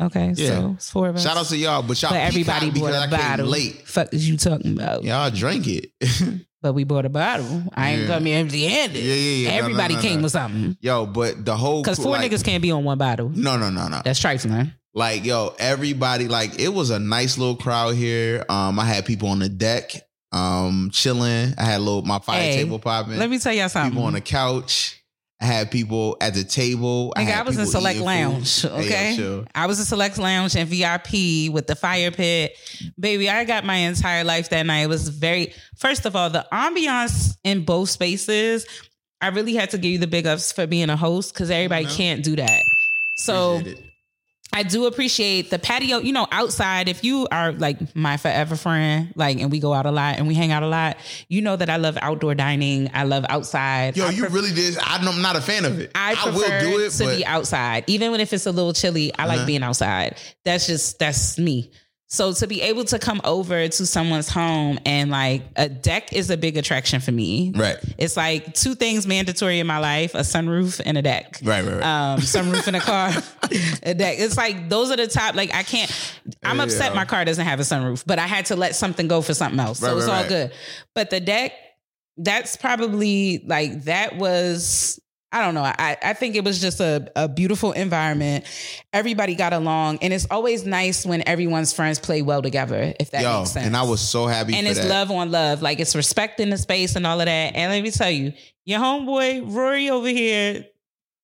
Okay, 0.00 0.32
Yeah. 0.36 0.48
so 0.48 0.70
it's 0.76 0.90
four 0.90 1.08
of 1.08 1.16
us. 1.16 1.22
Shout 1.22 1.36
out 1.36 1.46
to 1.46 1.56
y'all, 1.56 1.82
but 1.82 2.00
y'all 2.00 2.10
but 2.12 2.20
everybody 2.20 2.66
bought 2.70 2.74
because 2.74 2.94
a 2.94 2.98
I 2.98 3.06
came 3.08 3.18
bottle. 3.18 3.46
late. 3.46 3.86
Fuck 3.86 4.14
is 4.14 4.28
you 4.28 4.36
talking 4.36 4.72
about? 4.72 5.04
Y'all 5.04 5.30
drank 5.30 5.66
it. 5.66 5.90
But 6.62 6.74
we 6.74 6.84
bought 6.84 7.06
a 7.06 7.08
bottle. 7.08 7.62
I 7.74 7.92
ain't 7.92 8.02
Yeah. 8.02 8.06
coming 8.08 8.34
empty 8.34 8.66
handed. 8.66 9.02
Yeah, 9.02 9.14
yeah, 9.14 9.30
yeah. 9.30 9.48
No, 9.48 9.56
no, 9.56 9.62
Everybody 9.64 9.94
no, 9.94 10.00
came 10.02 10.16
no. 10.18 10.22
with 10.24 10.32
something. 10.32 10.76
Yo, 10.82 11.06
but 11.06 11.42
the 11.42 11.56
whole 11.56 11.80
Because 11.82 11.98
four 11.98 12.12
like- 12.12 12.30
niggas 12.30 12.44
can't 12.44 12.60
be 12.60 12.70
on 12.70 12.84
one 12.84 12.98
bottle. 12.98 13.30
No, 13.34 13.56
no, 13.56 13.70
no, 13.70 13.88
no. 13.88 14.02
That's 14.04 14.20
trifling. 14.20 14.70
Like, 14.92 15.24
yo, 15.24 15.54
everybody, 15.58 16.28
like, 16.28 16.60
it 16.60 16.68
was 16.68 16.90
a 16.90 16.98
nice 16.98 17.38
little 17.38 17.56
crowd 17.56 17.94
here. 17.94 18.44
Um, 18.50 18.78
I 18.78 18.84
had 18.84 19.06
people 19.06 19.28
on 19.30 19.38
the 19.38 19.48
deck, 19.48 20.02
um, 20.32 20.90
chilling. 20.92 21.54
I 21.56 21.64
had 21.64 21.78
a 21.78 21.82
little 21.82 22.02
my 22.02 22.18
fire 22.18 22.42
Hey, 22.42 22.56
table 22.58 22.78
popping. 22.78 23.16
Let 23.18 23.30
me 23.30 23.38
tell 23.38 23.54
y'all 23.54 23.70
something. 23.70 23.92
people 23.92 24.04
on 24.04 24.12
the 24.12 24.20
couch. 24.20 24.99
I 25.42 25.46
had 25.46 25.70
people 25.70 26.16
at 26.20 26.34
the 26.34 26.44
table. 26.44 27.14
Nigga, 27.16 27.20
I, 27.22 27.30
had 27.30 27.46
was 27.46 27.56
in 27.58 27.66
Select 27.66 27.98
Lounge. 28.00 28.60
food. 28.60 28.70
Okay. 28.72 29.14
chill. 29.16 29.46
I 29.54 29.66
was 29.66 29.78
in 29.78 29.86
Select 29.86 30.18
Lounge 30.18 30.54
and 30.54 30.68
VIP 30.68 31.50
with 31.50 31.66
the 31.66 31.74
fire 31.74 32.10
pit. 32.10 32.56
Baby, 32.98 33.30
I 33.30 33.44
got 33.44 33.64
my 33.64 33.76
entire 33.76 34.22
life 34.22 34.50
that 34.50 34.66
night. 34.66 34.80
It 34.82 34.88
was 34.88 35.08
very, 35.08 35.54
first 35.78 36.04
of 36.04 36.14
all, 36.14 36.28
the 36.28 36.46
ambiance 36.52 37.36
in 37.42 37.64
both 37.64 37.88
spaces. 37.88 38.66
I 39.22 39.28
really 39.28 39.54
had 39.54 39.70
to 39.70 39.78
give 39.78 39.92
you 39.92 39.98
the 39.98 40.06
big 40.06 40.26
ups 40.26 40.52
for 40.52 40.66
being 40.66 40.90
a 40.90 40.96
host 40.96 41.32
because 41.32 41.50
everybody 41.50 41.84
No. 41.84 41.90
can't 41.90 42.22
do 42.22 42.36
that. 42.36 42.62
So. 43.16 43.62
I 44.52 44.64
do 44.64 44.86
appreciate 44.86 45.50
the 45.50 45.58
patio, 45.58 45.98
you 45.98 46.12
know, 46.12 46.26
outside. 46.32 46.88
If 46.88 47.04
you 47.04 47.28
are 47.30 47.52
like 47.52 47.94
my 47.94 48.16
forever 48.16 48.56
friend, 48.56 49.12
like, 49.14 49.38
and 49.40 49.50
we 49.50 49.60
go 49.60 49.72
out 49.72 49.86
a 49.86 49.92
lot 49.92 50.16
and 50.18 50.26
we 50.26 50.34
hang 50.34 50.50
out 50.50 50.62
a 50.62 50.68
lot, 50.68 50.96
you 51.28 51.40
know 51.40 51.54
that 51.56 51.70
I 51.70 51.76
love 51.76 51.96
outdoor 52.00 52.34
dining. 52.34 52.90
I 52.92 53.04
love 53.04 53.24
outside. 53.28 53.96
Yo, 53.96 54.06
I 54.06 54.10
you 54.10 54.22
pref- 54.22 54.32
really 54.34 54.52
did. 54.52 54.76
I'm 54.82 55.22
not 55.22 55.36
a 55.36 55.40
fan 55.40 55.64
of 55.64 55.78
it. 55.78 55.92
I, 55.94 56.16
I, 56.18 56.30
will 56.30 56.60
do 56.60 56.80
it, 56.80 56.90
to 56.90 57.04
but 57.04 57.16
be 57.16 57.24
outside, 57.24 57.84
even 57.86 58.10
when 58.10 58.20
if 58.20 58.32
it's 58.32 58.46
a 58.46 58.52
little 58.52 58.72
chilly. 58.72 59.12
I 59.16 59.26
like 59.26 59.38
Uh-huh. 59.38 59.46
being 59.46 59.62
outside. 59.62 60.16
That's 60.44 60.66
just 60.66 60.98
that's 60.98 61.38
me. 61.38 61.70
So 62.12 62.32
to 62.32 62.46
be 62.48 62.60
able 62.62 62.84
to 62.86 62.98
come 62.98 63.20
over 63.22 63.68
to 63.68 63.86
someone's 63.86 64.28
home 64.28 64.80
and 64.84 65.12
like 65.12 65.42
a 65.54 65.68
deck 65.68 66.12
is 66.12 66.28
a 66.28 66.36
big 66.36 66.56
attraction 66.56 66.98
for 67.00 67.12
me. 67.12 67.52
right, 67.54 67.76
It's 67.98 68.16
like 68.16 68.52
two 68.54 68.74
things 68.74 69.06
mandatory 69.06 69.60
in 69.60 69.66
my 69.68 69.78
life: 69.78 70.14
a 70.16 70.20
sunroof 70.20 70.80
and 70.84 70.98
a 70.98 71.02
deck. 71.02 71.38
right, 71.44 71.64
right, 71.64 71.74
right. 71.76 71.82
Um, 71.84 72.18
sunroof 72.20 72.66
in 72.66 72.74
a 72.74 72.80
car, 72.80 73.10
a 73.84 73.94
deck. 73.94 74.16
It's 74.18 74.36
like 74.36 74.68
those 74.68 74.90
are 74.90 74.96
the 74.96 75.06
top. 75.06 75.36
Like 75.36 75.54
I 75.54 75.62
can't. 75.62 75.90
I'm 76.42 76.56
Yeah. 76.58 76.64
upset 76.64 76.94
my 76.96 77.04
car 77.04 77.24
doesn't 77.24 77.46
have 77.46 77.60
a 77.60 77.62
sunroof, 77.62 78.02
but 78.06 78.18
I 78.18 78.26
had 78.26 78.46
to 78.46 78.56
let 78.56 78.74
something 78.74 79.06
go 79.06 79.22
for 79.22 79.32
something 79.32 79.60
else, 79.60 79.78
so 79.78 79.86
Right, 79.86 79.96
it's 79.96 80.06
right, 80.08 80.22
all 80.24 80.28
good. 80.28 80.52
But 80.94 81.10
the 81.10 81.20
deck, 81.20 81.52
that's 82.16 82.56
probably 82.56 83.44
like 83.46 83.84
that 83.84 84.16
was. 84.16 84.99
I 85.32 85.44
don't 85.44 85.54
know. 85.54 85.62
I, 85.62 85.96
I 86.02 86.12
think 86.14 86.34
it 86.34 86.42
was 86.42 86.60
just 86.60 86.80
a, 86.80 87.10
a 87.14 87.28
beautiful 87.28 87.70
environment. 87.70 88.44
Everybody 88.92 89.36
got 89.36 89.52
along, 89.52 89.98
and 90.02 90.12
it's 90.12 90.26
always 90.28 90.66
nice 90.66 91.06
when 91.06 91.22
everyone's 91.28 91.72
friends 91.72 92.00
play 92.00 92.20
well 92.20 92.42
together. 92.42 92.92
If 92.98 93.12
that 93.12 93.22
Yo, 93.22 93.38
makes 93.38 93.52
sense. 93.52 93.66
and 93.66 93.76
I 93.76 93.82
was 93.84 94.00
so 94.00 94.26
happy 94.26 94.54
and 94.56 94.66
it's 94.66 94.80
that. 94.80 94.88
love 94.88 95.10
on 95.12 95.30
love. 95.30 95.62
Like 95.62 95.78
it's 95.78 95.94
respect 95.94 96.40
in 96.40 96.50
the 96.50 96.58
space 96.58 96.96
and 96.96 97.06
all 97.06 97.20
of 97.20 97.26
that. 97.26 97.54
And 97.54 97.70
let 97.70 97.80
me 97.82 97.92
tell 97.92 98.10
you, 98.10 98.32
your 98.64 98.80
homeboy 98.80 99.54
Rory 99.54 99.88
over 99.90 100.08
here, 100.08 100.64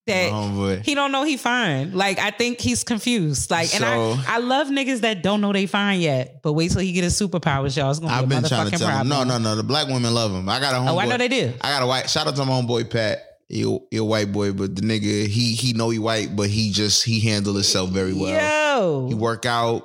that 0.06 0.30
Homeboy. 0.30 0.84
he 0.84 0.94
don't 0.94 1.10
know 1.10 1.24
he 1.24 1.36
fine. 1.36 1.92
Like 1.92 2.20
I 2.20 2.30
think 2.30 2.60
he's 2.60 2.84
confused. 2.84 3.50
Like, 3.50 3.74
and 3.74 3.82
So- 3.82 4.12
I 4.28 4.36
I 4.36 4.38
love 4.38 4.68
niggas 4.68 5.00
that 5.00 5.24
don't 5.24 5.40
know 5.40 5.52
they 5.52 5.66
fine 5.66 5.98
yet. 6.00 6.42
But 6.44 6.52
wait 6.52 6.70
till 6.70 6.80
he 6.80 6.92
get 6.92 7.02
his 7.02 7.20
superpowers, 7.20 7.76
y'all. 7.76 7.90
It's 7.90 7.98
gonna 7.98 8.12
I've 8.12 8.28
be 8.28 8.36
a 8.36 8.40
been 8.40 8.48
trying 8.48 8.70
to 8.70 8.78
tell 8.78 8.86
problem. 8.88 9.00
him. 9.10 9.26
No, 9.28 9.38
no, 9.38 9.42
no. 9.42 9.56
The 9.56 9.64
black 9.64 9.88
women 9.88 10.14
love 10.14 10.30
him. 10.30 10.48
I 10.48 10.60
got 10.60 10.74
a 10.74 10.76
homeboy. 10.78 10.92
Oh, 10.94 10.98
I 11.00 11.06
know 11.06 11.16
they 11.16 11.26
do. 11.26 11.52
I 11.60 11.70
got 11.72 11.82
a 11.82 11.86
white. 11.88 12.08
Shout 12.08 12.28
out 12.28 12.36
to 12.36 12.44
my 12.44 12.52
homeboy 12.52 12.88
Pat. 12.88 13.18
He, 13.48 13.62
a- 13.92 14.00
white 14.04 14.32
boy, 14.32 14.52
but 14.52 14.74
the 14.74 14.82
nigga 14.82 15.26
he 15.26 15.54
he 15.54 15.72
know 15.72 15.90
he 15.90 15.98
white, 16.00 16.34
but 16.34 16.48
he 16.50 16.72
just 16.72 17.04
he 17.04 17.20
handle 17.20 17.54
himself 17.54 17.90
very 17.90 18.12
well. 18.12 18.30
Yo. 18.78 19.06
He 19.08 19.14
work 19.14 19.46
out. 19.46 19.84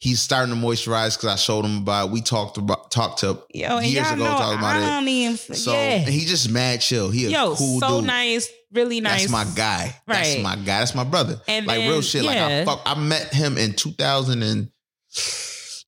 He's 0.00 0.20
starting 0.20 0.54
to 0.54 0.60
moisturize 0.60 1.16
because 1.16 1.30
I 1.30 1.36
showed 1.36 1.64
him 1.64 1.78
about. 1.78 2.10
We 2.10 2.20
talked 2.20 2.58
about 2.58 2.90
talked 2.90 3.20
to 3.20 3.40
yo, 3.54 3.78
years 3.78 4.10
ago 4.10 4.24
know 4.24 4.30
talking 4.30 4.58
about 4.58 4.76
I 4.82 5.00
it. 5.02 5.08
even. 5.08 5.36
So 5.36 5.72
yeah, 5.72 5.78
and 6.00 6.08
he 6.08 6.26
just 6.26 6.50
mad 6.50 6.80
chill. 6.82 7.10
He 7.10 7.26
a 7.26 7.30
yo, 7.30 7.54
cool 7.54 7.78
so 7.80 7.98
dude. 8.00 8.06
nice, 8.08 8.48
really 8.72 9.00
nice. 9.00 9.30
That's 9.30 9.32
my 9.32 9.44
guy. 9.56 9.96
That's 10.06 10.34
Right. 10.34 10.42
my 10.42 10.56
guy. 10.56 10.80
That's 10.80 10.94
my 10.94 11.04
brother. 11.04 11.40
And 11.48 11.66
like 11.66 11.78
then, 11.78 11.88
real 11.90 12.02
shit. 12.02 12.24
Like 12.24 12.36
I 12.38 12.64
fuck. 12.66 12.82
I 12.84 12.96
met 12.98 13.32
him 13.32 13.56
in 13.56 13.72
2000 13.74 14.42
and 14.42 14.68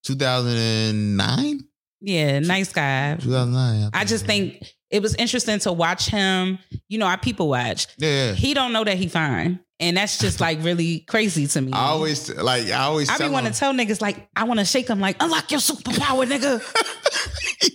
2009. 0.05 1.61
Yeah, 2.01 2.39
nice 2.41 2.73
guy. 2.73 3.17
2009. 3.17 3.91
I 3.93 4.05
just 4.05 4.25
think 4.27 4.63
it 4.91 5.03
was 5.03 5.15
interesting 5.17 5.59
to 5.61 5.73
watch 5.73 6.07
him. 6.07 6.59
You 6.89 6.99
know, 6.99 7.07
I 7.07 7.17
people 7.17 7.49
watch. 7.49 7.87
Yeah. 7.99 8.33
He 8.33 8.55
don't 8.55 8.73
know 8.73 8.85
that 8.85 8.97
he 8.97 9.09
fine, 9.09 9.61
and 9.81 9.97
that's 9.97 10.19
just 10.19 10.41
like 10.41 10.63
really 10.63 11.01
crazy 11.01 11.47
to 11.49 11.61
me. 11.61 11.73
I 11.73 11.87
always 11.87 12.33
like. 12.35 12.67
I 12.71 12.85
always. 12.85 13.09
I 13.11 13.19
be 13.19 13.29
want 13.29 13.47
to 13.47 13.53
tell 13.53 13.73
niggas 13.73 14.01
like 14.01 14.29
I 14.37 14.45
want 14.45 14.61
to 14.61 14.67
shake 14.67 14.87
them 14.87 15.01
like 15.01 15.17
unlock 15.21 15.51
your 15.51 15.61
superpower, 15.61 16.27
nigga. 16.27 16.63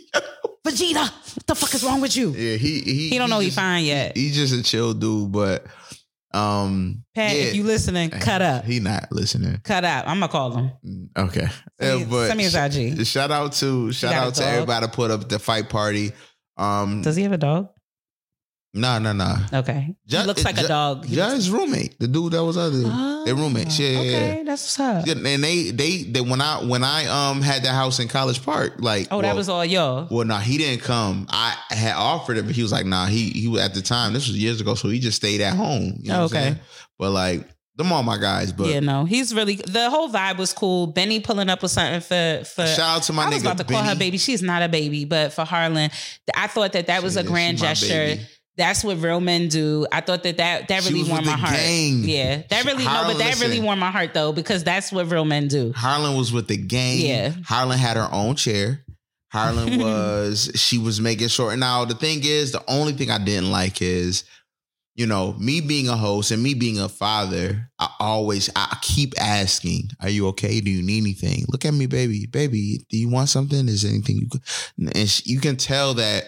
Vegeta, 0.66 1.10
what 1.36 1.48
the 1.48 1.56
fuck 1.56 1.74
is 1.74 1.84
wrong 1.84 2.02
with 2.02 2.16
you? 2.16 2.30
Yeah, 2.32 2.56
he 2.58 2.82
he 2.82 3.10
He 3.10 3.18
don't 3.18 3.30
know 3.32 3.40
he 3.40 3.50
fine 3.50 3.84
yet. 3.84 4.16
He's 4.16 4.36
just 4.36 4.54
a 4.54 4.62
chill 4.62 4.94
dude, 4.94 5.32
but 5.32 5.66
um, 6.34 7.04
Pat, 7.16 7.36
yeah. 7.36 7.42
if 7.44 7.56
you 7.56 7.64
listening, 7.64 8.10
cut 8.12 8.42
up, 8.44 8.64
He 8.66 8.80
not 8.80 9.12
listening. 9.12 9.60
cut 9.64 9.84
up. 9.84 10.08
I'm 10.08 10.20
gonna 10.20 10.32
call 10.32 10.52
him. 10.56 11.10
Okay, 11.18 11.48
Send 11.80 11.94
me- 11.96 12.00
Yeah, 12.02 12.06
but 12.10 12.28
send 12.28 12.38
me 12.38 12.44
his 12.44 12.56
IG. 12.56 13.06
Shout 13.08 13.32
out 13.32 13.54
to 13.54 13.92
shout 13.92 14.14
out 14.14 14.36
to 14.36 14.42
dog? 14.42 14.50
everybody 14.54 14.88
put 14.88 15.10
up 15.12 15.28
the 15.28 15.40
fight 15.40 15.68
party. 15.68 16.12
Um, 16.62 17.02
Does 17.02 17.16
he 17.16 17.24
have 17.24 17.32
a 17.32 17.38
dog? 17.38 17.70
no, 18.74 19.00
no, 19.00 19.12
no. 19.12 19.36
Okay, 19.54 19.94
Ju- 20.08 20.18
he 20.20 20.24
looks 20.24 20.46
like 20.46 20.56
Ju- 20.56 20.64
a 20.66 20.68
dog. 20.68 21.06
His 21.06 21.50
roommate, 21.52 22.00
the 22.00 22.08
dude 22.08 22.32
that 22.34 22.44
was 22.46 22.56
other, 22.56 22.84
Oh, 22.86 23.26
their 23.26 23.36
roommates. 23.36 23.78
Yeah, 23.78 24.00
okay, 24.00 24.38
yeah. 24.38 24.44
that's 24.44 24.78
what's 24.78 24.80
up. 24.80 25.06
Yeah, 25.08 25.16
And 25.34 25.44
they, 25.44 25.72
they, 25.72 26.04
they, 26.04 26.22
when 26.22 26.40
I, 26.40 26.64
when 26.64 26.82
I, 26.84 27.06
um, 27.08 27.42
had 27.42 27.64
that 27.64 27.74
house 27.74 28.00
in 28.00 28.08
College 28.08 28.42
Park, 28.46 28.76
like, 28.80 29.08
Oh, 29.12 29.22
that 29.22 29.36
was 29.36 29.50
all 29.50 29.66
y'all. 29.66 30.08
Well, 30.10 30.26
no, 30.26 30.38
he 30.38 30.58
didn't 30.58 30.84
come. 30.84 31.28
I 31.30 31.58
had 31.70 31.96
offered 31.96 32.38
it, 32.38 32.46
but 32.46 32.56
he 32.56 32.62
was 32.62 32.72
like, 32.72 32.86
"Nah." 32.86 33.08
He 33.08 33.30
he 33.32 33.48
was 33.50 33.62
at 33.62 33.74
the 33.74 33.82
time. 33.82 34.14
This 34.14 34.28
was 34.30 34.38
years 34.38 34.62
ago, 34.62 34.76
so 34.76 34.88
he 34.88 35.00
just 35.00 35.18
stayed 35.18 35.42
at 35.42 35.56
home. 35.56 35.98
You 36.02 36.12
know 36.14 36.22
Oh, 36.22 36.26
okay. 36.26 36.56
But 36.98 37.12
like, 37.12 37.46
them 37.76 37.92
all 37.92 38.04
my 38.04 38.18
guys. 38.18 38.52
But 38.52 38.68
yeah, 38.68 38.80
no, 38.80 39.06
he's 39.06 39.34
really 39.34 39.56
the 39.56 39.90
whole 39.90 40.10
vibe 40.10 40.38
was 40.38 40.54
cool. 40.54 40.88
Benny 40.88 41.20
pulling 41.20 41.50
up 41.50 41.62
with 41.62 41.72
something 41.72 42.02
for 42.02 42.44
for. 42.46 42.66
shout 42.68 42.98
out 42.98 43.04
to 43.04 43.14
my 43.14 43.24
I 43.24 43.28
nigga. 43.28 43.34
was 43.34 43.42
about 43.44 43.58
to 43.60 43.64
call 43.64 43.84
her 43.84 43.96
baby. 43.96 44.18
She's 44.18 44.42
not 44.42 44.62
a 44.62 44.70
baby, 44.70 45.06
but 45.06 45.34
for 45.34 45.46
Harlan, 45.46 45.90
I 46.36 46.48
thought 46.48 46.74
that 46.74 46.88
that 46.88 47.02
was 47.04 47.14
She 47.14 47.20
a 47.20 47.24
is. 47.24 47.30
grand 47.30 47.60
She 47.60 47.64
my 47.66 47.70
gesture. 47.74 47.88
baby. 48.16 48.28
That's 48.58 48.84
what 48.84 48.98
real 49.02 49.22
men 49.22 49.48
do. 49.48 49.88
I 49.94 50.02
thought 50.02 50.24
that 50.24 50.36
that, 50.38 50.68
that 50.68 50.84
She 50.84 50.90
really 50.90 51.00
was 51.04 51.10
warmed 51.10 51.26
with 51.26 51.32
my 51.36 51.40
the 51.40 51.48
heart. 51.48 51.56
gang. 51.56 52.00
Yeah, 52.04 52.42
that 52.50 52.66
really 52.66 52.84
no, 52.84 52.90
Harlan, 52.90 53.16
but 53.18 53.24
that 53.24 53.36
really 53.36 53.48
listen. 53.52 53.64
warmed 53.66 53.80
my 53.80 53.92
heart 53.92 54.14
though 54.14 54.34
because 54.34 54.64
that's 54.66 54.92
what 54.92 55.10
real 55.10 55.24
men 55.26 55.48
do. 55.48 55.72
Harlan 55.74 56.18
was 56.18 56.34
with 56.34 56.48
the 56.50 56.58
gang. 56.58 57.00
Yeah. 57.00 57.32
Harlan 57.46 57.80
had 57.80 57.96
her 57.96 58.10
own 58.12 58.36
chair. 58.36 58.84
Harlan 59.32 59.80
was 59.82 60.52
she 60.56 60.78
was 60.78 61.00
making 61.00 61.30
sure. 61.30 61.56
Now 61.56 61.86
the 61.86 61.96
thing 61.96 62.20
is, 62.24 62.52
the 62.52 62.62
only 62.68 62.92
thing 62.92 63.10
I 63.10 63.18
didn't 63.24 63.50
like 63.52 63.82
is, 63.82 64.26
you 64.96 65.06
know, 65.08 65.34
me 65.40 65.62
being 65.62 65.88
a 65.88 65.96
host 65.96 66.32
and 66.32 66.44
me 66.44 66.54
being 66.54 66.80
a 66.80 66.90
father. 66.90 67.70
I 67.80 67.90
always 68.00 68.50
I 68.56 68.78
keep 68.82 69.14
asking, 69.20 69.90
"Are 70.02 70.10
you 70.10 70.28
okay? 70.30 70.60
Do 70.60 70.70
you 70.70 70.84
need 70.84 71.02
anything? 71.02 71.46
Look 71.48 71.66
at 71.66 71.74
me, 71.74 71.86
baby, 71.86 72.26
baby. 72.26 72.86
Do 72.90 72.98
you 72.98 73.10
want 73.10 73.30
something? 73.30 73.68
Is 73.68 73.86
anything 73.86 74.18
you?" 74.18 74.28
Could? 74.30 74.42
And 74.96 75.10
she, 75.10 75.32
you 75.32 75.40
can 75.40 75.56
tell 75.56 75.94
that 75.96 76.26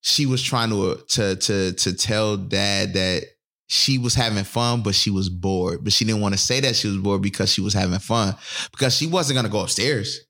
she 0.00 0.26
was 0.26 0.42
trying 0.42 0.70
to 0.70 0.96
to 1.08 1.36
to 1.36 1.72
to 1.72 1.92
tell 1.94 2.36
dad 2.36 2.94
that 2.94 3.24
she 3.68 3.98
was 3.98 4.14
having 4.14 4.44
fun, 4.44 4.82
but 4.82 4.94
she 4.94 5.10
was 5.10 5.28
bored. 5.28 5.84
But 5.84 5.92
she 5.92 6.04
didn't 6.04 6.20
want 6.20 6.34
to 6.34 6.40
say 6.40 6.60
that 6.60 6.76
she 6.76 6.88
was 6.88 6.98
bored 6.98 7.22
because 7.22 7.50
she 7.50 7.60
was 7.60 7.74
having 7.74 7.98
fun 8.00 8.34
because 8.72 8.96
she 8.96 9.06
wasn't 9.06 9.36
gonna 9.36 9.48
go 9.48 9.60
upstairs. 9.60 10.20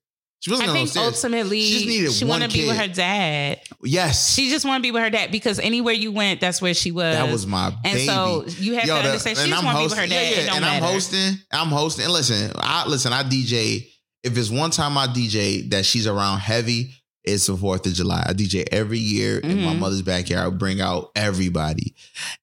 She 0.45 0.51
wasn't 0.51 0.69
I 0.69 0.73
think 0.73 0.85
upstairs. 0.89 1.07
ultimately 1.07 1.61
She 1.61 1.73
just 1.73 1.87
needed 1.87 2.11
she 2.13 2.23
one 2.25 2.39
want 2.39 2.51
to 2.51 2.55
be 2.55 2.67
with 2.67 2.77
her 2.77 2.87
dad. 2.87 3.61
yes, 3.83 4.35
She 4.35 4.51
just 4.51 4.63
want 4.63 4.77
to 4.83 4.87
be 4.87 4.91
with 4.91 5.01
her 5.01 5.09
dad 5.09 5.31
because 5.31 5.57
anywhere 5.59 5.95
you 5.95 6.11
went, 6.11 6.39
that's 6.39 6.61
where 6.61 6.75
she 6.75 6.91
was. 6.91 7.15
that 7.15 7.31
was 7.31 7.47
my 7.47 7.69
and 7.69 7.81
baby. 7.83 8.05
so 8.05 8.45
you 8.59 8.75
have 8.75 8.85
Yo, 8.85 8.95
to 8.97 9.01
the- 9.01 9.07
understand 9.09 9.37
she 9.39 9.49
just 9.49 9.63
want 9.63 9.75
to 9.75 9.81
be 9.81 9.89
with 9.89 9.97
her 9.97 10.05
dad. 10.07 10.37
Yeah, 10.37 10.43
yeah, 10.43 10.55
and 10.55 10.63
I'm 10.63 10.83
hosting. 10.83 11.33
I'm 11.51 11.69
hosting. 11.69 12.03
And 12.05 12.13
listen, 12.13 12.51
I 12.57 12.87
listen. 12.87 13.11
I 13.11 13.23
DJ. 13.23 13.87
If 14.23 14.37
it's 14.37 14.51
one 14.51 14.69
time 14.69 14.97
I 14.99 15.07
DJ 15.07 15.67
that 15.71 15.83
she's 15.83 16.05
around 16.05 16.39
heavy, 16.41 16.93
it's 17.23 17.47
the 17.47 17.57
Fourth 17.57 17.87
of 17.87 17.93
July. 17.93 18.23
I 18.27 18.33
DJ 18.33 18.65
every 18.71 18.99
year 18.99 19.39
in 19.39 19.63
my 19.63 19.73
Mhm. 19.73 19.79
mother's 19.79 20.03
backyard. 20.03 20.45
I 20.53 20.55
bring 20.55 20.79
out 20.79 21.09
everybody, 21.15 21.95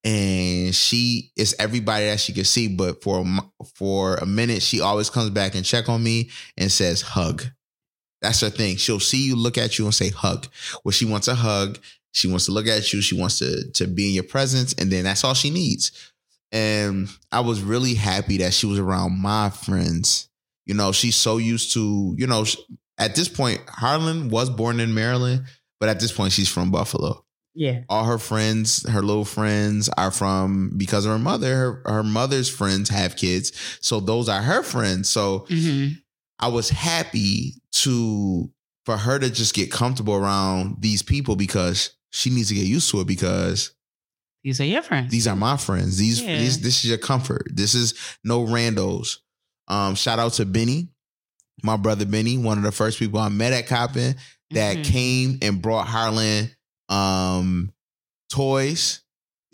and 0.04 0.74
she 0.74 1.30
is 1.36 1.54
everybody 1.58 2.06
that 2.06 2.20
she 2.20 2.32
can 2.32 2.44
see. 2.44 2.68
But 2.68 3.02
for 3.02 3.24
for 3.76 4.16
a 4.16 4.26
minute, 4.26 4.62
she 4.62 4.80
always 4.80 5.08
comes 5.10 5.30
back 5.30 5.54
and 5.54 5.64
check 5.64 5.88
on 5.88 6.02
me 6.02 6.30
and 6.56 6.70
says 6.70 7.00
hug. 7.02 7.44
That's 8.22 8.40
her 8.40 8.50
thing. 8.50 8.76
She'll 8.76 9.00
see 9.00 9.26
you, 9.26 9.36
look 9.36 9.58
at 9.58 9.78
you, 9.78 9.84
and 9.84 9.94
say 9.94 10.10
hug. 10.10 10.46
Well, 10.84 10.92
she 10.92 11.04
wants 11.04 11.28
a 11.28 11.34
hug. 11.34 11.78
She 12.12 12.28
wants 12.28 12.46
to 12.46 12.52
look 12.52 12.66
at 12.68 12.92
you. 12.92 13.02
She 13.02 13.18
wants 13.18 13.38
to 13.40 13.70
to 13.72 13.86
be 13.86 14.08
in 14.08 14.14
your 14.14 14.24
presence, 14.24 14.72
and 14.74 14.90
then 14.90 15.04
that's 15.04 15.24
all 15.24 15.34
she 15.34 15.50
needs. 15.50 15.92
And 16.52 17.08
I 17.32 17.40
was 17.40 17.62
really 17.62 17.94
happy 17.94 18.38
that 18.38 18.54
she 18.54 18.66
was 18.66 18.78
around 18.78 19.20
my 19.20 19.50
friends. 19.50 20.28
You 20.66 20.74
know, 20.74 20.92
she's 20.92 21.16
so 21.16 21.38
used 21.38 21.72
to, 21.72 22.14
you 22.16 22.26
know, 22.26 22.44
at 22.98 23.16
this 23.16 23.28
point, 23.28 23.60
Harlan 23.68 24.28
was 24.28 24.50
born 24.50 24.78
in 24.78 24.94
Maryland, 24.94 25.44
but 25.80 25.88
at 25.88 25.98
this 25.98 26.12
point, 26.12 26.32
she's 26.32 26.48
from 26.48 26.70
Buffalo. 26.70 27.24
Yeah. 27.54 27.80
All 27.88 28.04
her 28.04 28.18
friends, 28.18 28.88
her 28.88 29.02
little 29.02 29.24
friends, 29.24 29.88
are 29.96 30.10
from 30.10 30.72
because 30.76 31.04
of 31.04 31.12
her 31.12 31.18
mother. 31.18 31.54
Her, 31.54 31.82
her 31.86 32.02
mother's 32.02 32.48
friends 32.48 32.88
have 32.90 33.16
kids, 33.16 33.52
so 33.80 34.00
those 34.00 34.28
are 34.28 34.40
her 34.40 34.62
friends. 34.62 35.08
So 35.08 35.46
hmm 35.48 35.88
I 36.42 36.48
was 36.48 36.68
happy 36.68 37.54
to 37.72 38.50
for 38.84 38.96
her 38.96 39.18
to 39.18 39.30
just 39.30 39.54
get 39.54 39.70
comfortable 39.70 40.14
around 40.14 40.76
these 40.80 41.02
people 41.02 41.36
because 41.36 41.94
she 42.10 42.30
needs 42.30 42.48
to 42.48 42.54
get 42.54 42.66
used 42.66 42.90
to 42.90 43.00
it 43.00 43.06
because 43.06 43.72
These 44.42 44.60
are 44.60 44.64
your 44.64 44.82
friends. 44.82 45.10
these 45.12 45.26
are 45.28 45.36
my 45.36 45.56
friends. 45.56 45.96
These, 45.98 46.20
Yeah. 46.20 46.36
these 46.38 46.60
this 46.60 46.78
is 46.78 46.86
your 46.90 46.98
comfort. 46.98 47.46
This 47.54 47.74
is 47.76 47.94
no 48.24 48.44
randos. 48.44 49.18
Um, 49.68 49.94
shout 49.94 50.18
out 50.18 50.32
to 50.34 50.44
Benny, 50.44 50.88
my 51.62 51.76
brother 51.76 52.04
Benny, 52.04 52.36
one 52.38 52.58
of 52.58 52.64
the 52.64 52.72
first 52.72 52.98
people 52.98 53.20
I 53.20 53.28
met 53.28 53.52
at 53.52 53.68
Coppin 53.68 54.16
that 54.50 54.78
Mhm. 54.78 54.84
came 54.84 55.38
and 55.42 55.62
brought 55.62 55.86
Harlan 55.86 56.50
um 56.88 57.72
toys. 58.30 59.00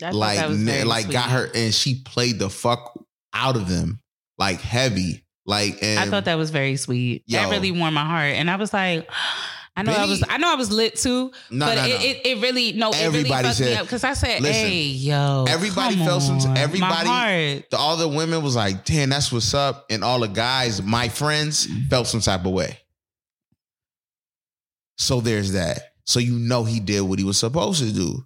Like 0.01 0.37
that 0.39 0.49
was 0.49 0.57
ne- 0.57 0.71
very 0.71 0.83
like 0.85 1.11
got 1.11 1.29
her 1.29 1.51
and 1.53 1.73
she 1.73 2.01
played 2.01 2.39
the 2.39 2.49
fuck 2.49 2.97
out 3.33 3.55
of 3.57 3.67
them. 3.69 3.99
Like 4.37 4.61
heavy. 4.61 5.23
Like 5.49 5.79
and 5.81 5.99
I 5.99 6.05
thought 6.05 6.25
that 6.25 6.35
was 6.37 6.51
very 6.51 6.75
sweet. 6.75 7.23
Yo. 7.25 7.39
That 7.39 7.49
really 7.49 7.71
warmed 7.71 7.95
my 7.95 8.05
heart, 8.05 8.35
and 8.35 8.51
I 8.51 8.55
was 8.55 8.71
like, 8.71 9.09
I 9.75 9.81
know 9.81 9.91
I 9.93 9.95
Benny- 9.95 10.09
was, 10.11 10.23
I 10.29 10.37
know 10.37 10.51
I 10.51 10.55
was 10.55 10.71
lit 10.71 10.95
too, 10.95 11.31
no, 11.49 11.65
but 11.65 11.75
no, 11.75 11.85
it, 11.85 11.89
no. 11.89 11.95
It, 12.05 12.21
it 12.25 12.41
really 12.41 12.73
no, 12.73 12.89
it 12.91 13.01
Everybody 13.01 13.43
really 13.47 13.55
fucked 13.55 13.59
me 13.61 13.73
up 13.75 13.85
because 13.85 14.03
I 14.03 14.13
said, 14.13 14.41
Listen, 14.41 14.65
hey, 14.67 14.81
yo, 14.83 15.45
everybody 15.49 15.95
felt 15.95 16.21
some- 16.21 16.55
everybody-. 16.55 17.65
The- 17.71 17.77
all 17.77 17.97
the 17.97 18.07
women 18.07 18.43
was 18.43 18.55
like, 18.55 18.85
damn, 18.85 19.09
that's 19.09 19.31
what's 19.31 19.53
up. 19.55 19.87
And 19.89 20.03
all 20.03 20.19
the 20.19 20.27
guys, 20.27 20.83
my 20.83 21.09
friends, 21.09 21.67
felt 21.89 22.05
some 22.07 22.19
type 22.21 22.45
of 22.45 22.51
way. 22.51 22.77
So 24.97 25.21
there's 25.21 25.53
that. 25.53 25.93
So 26.05 26.19
you 26.19 26.33
know 26.33 26.63
he 26.63 26.79
did 26.79 27.01
what 27.01 27.17
he 27.19 27.25
was 27.25 27.37
supposed 27.39 27.81
to 27.81 27.91
do. 27.93 28.23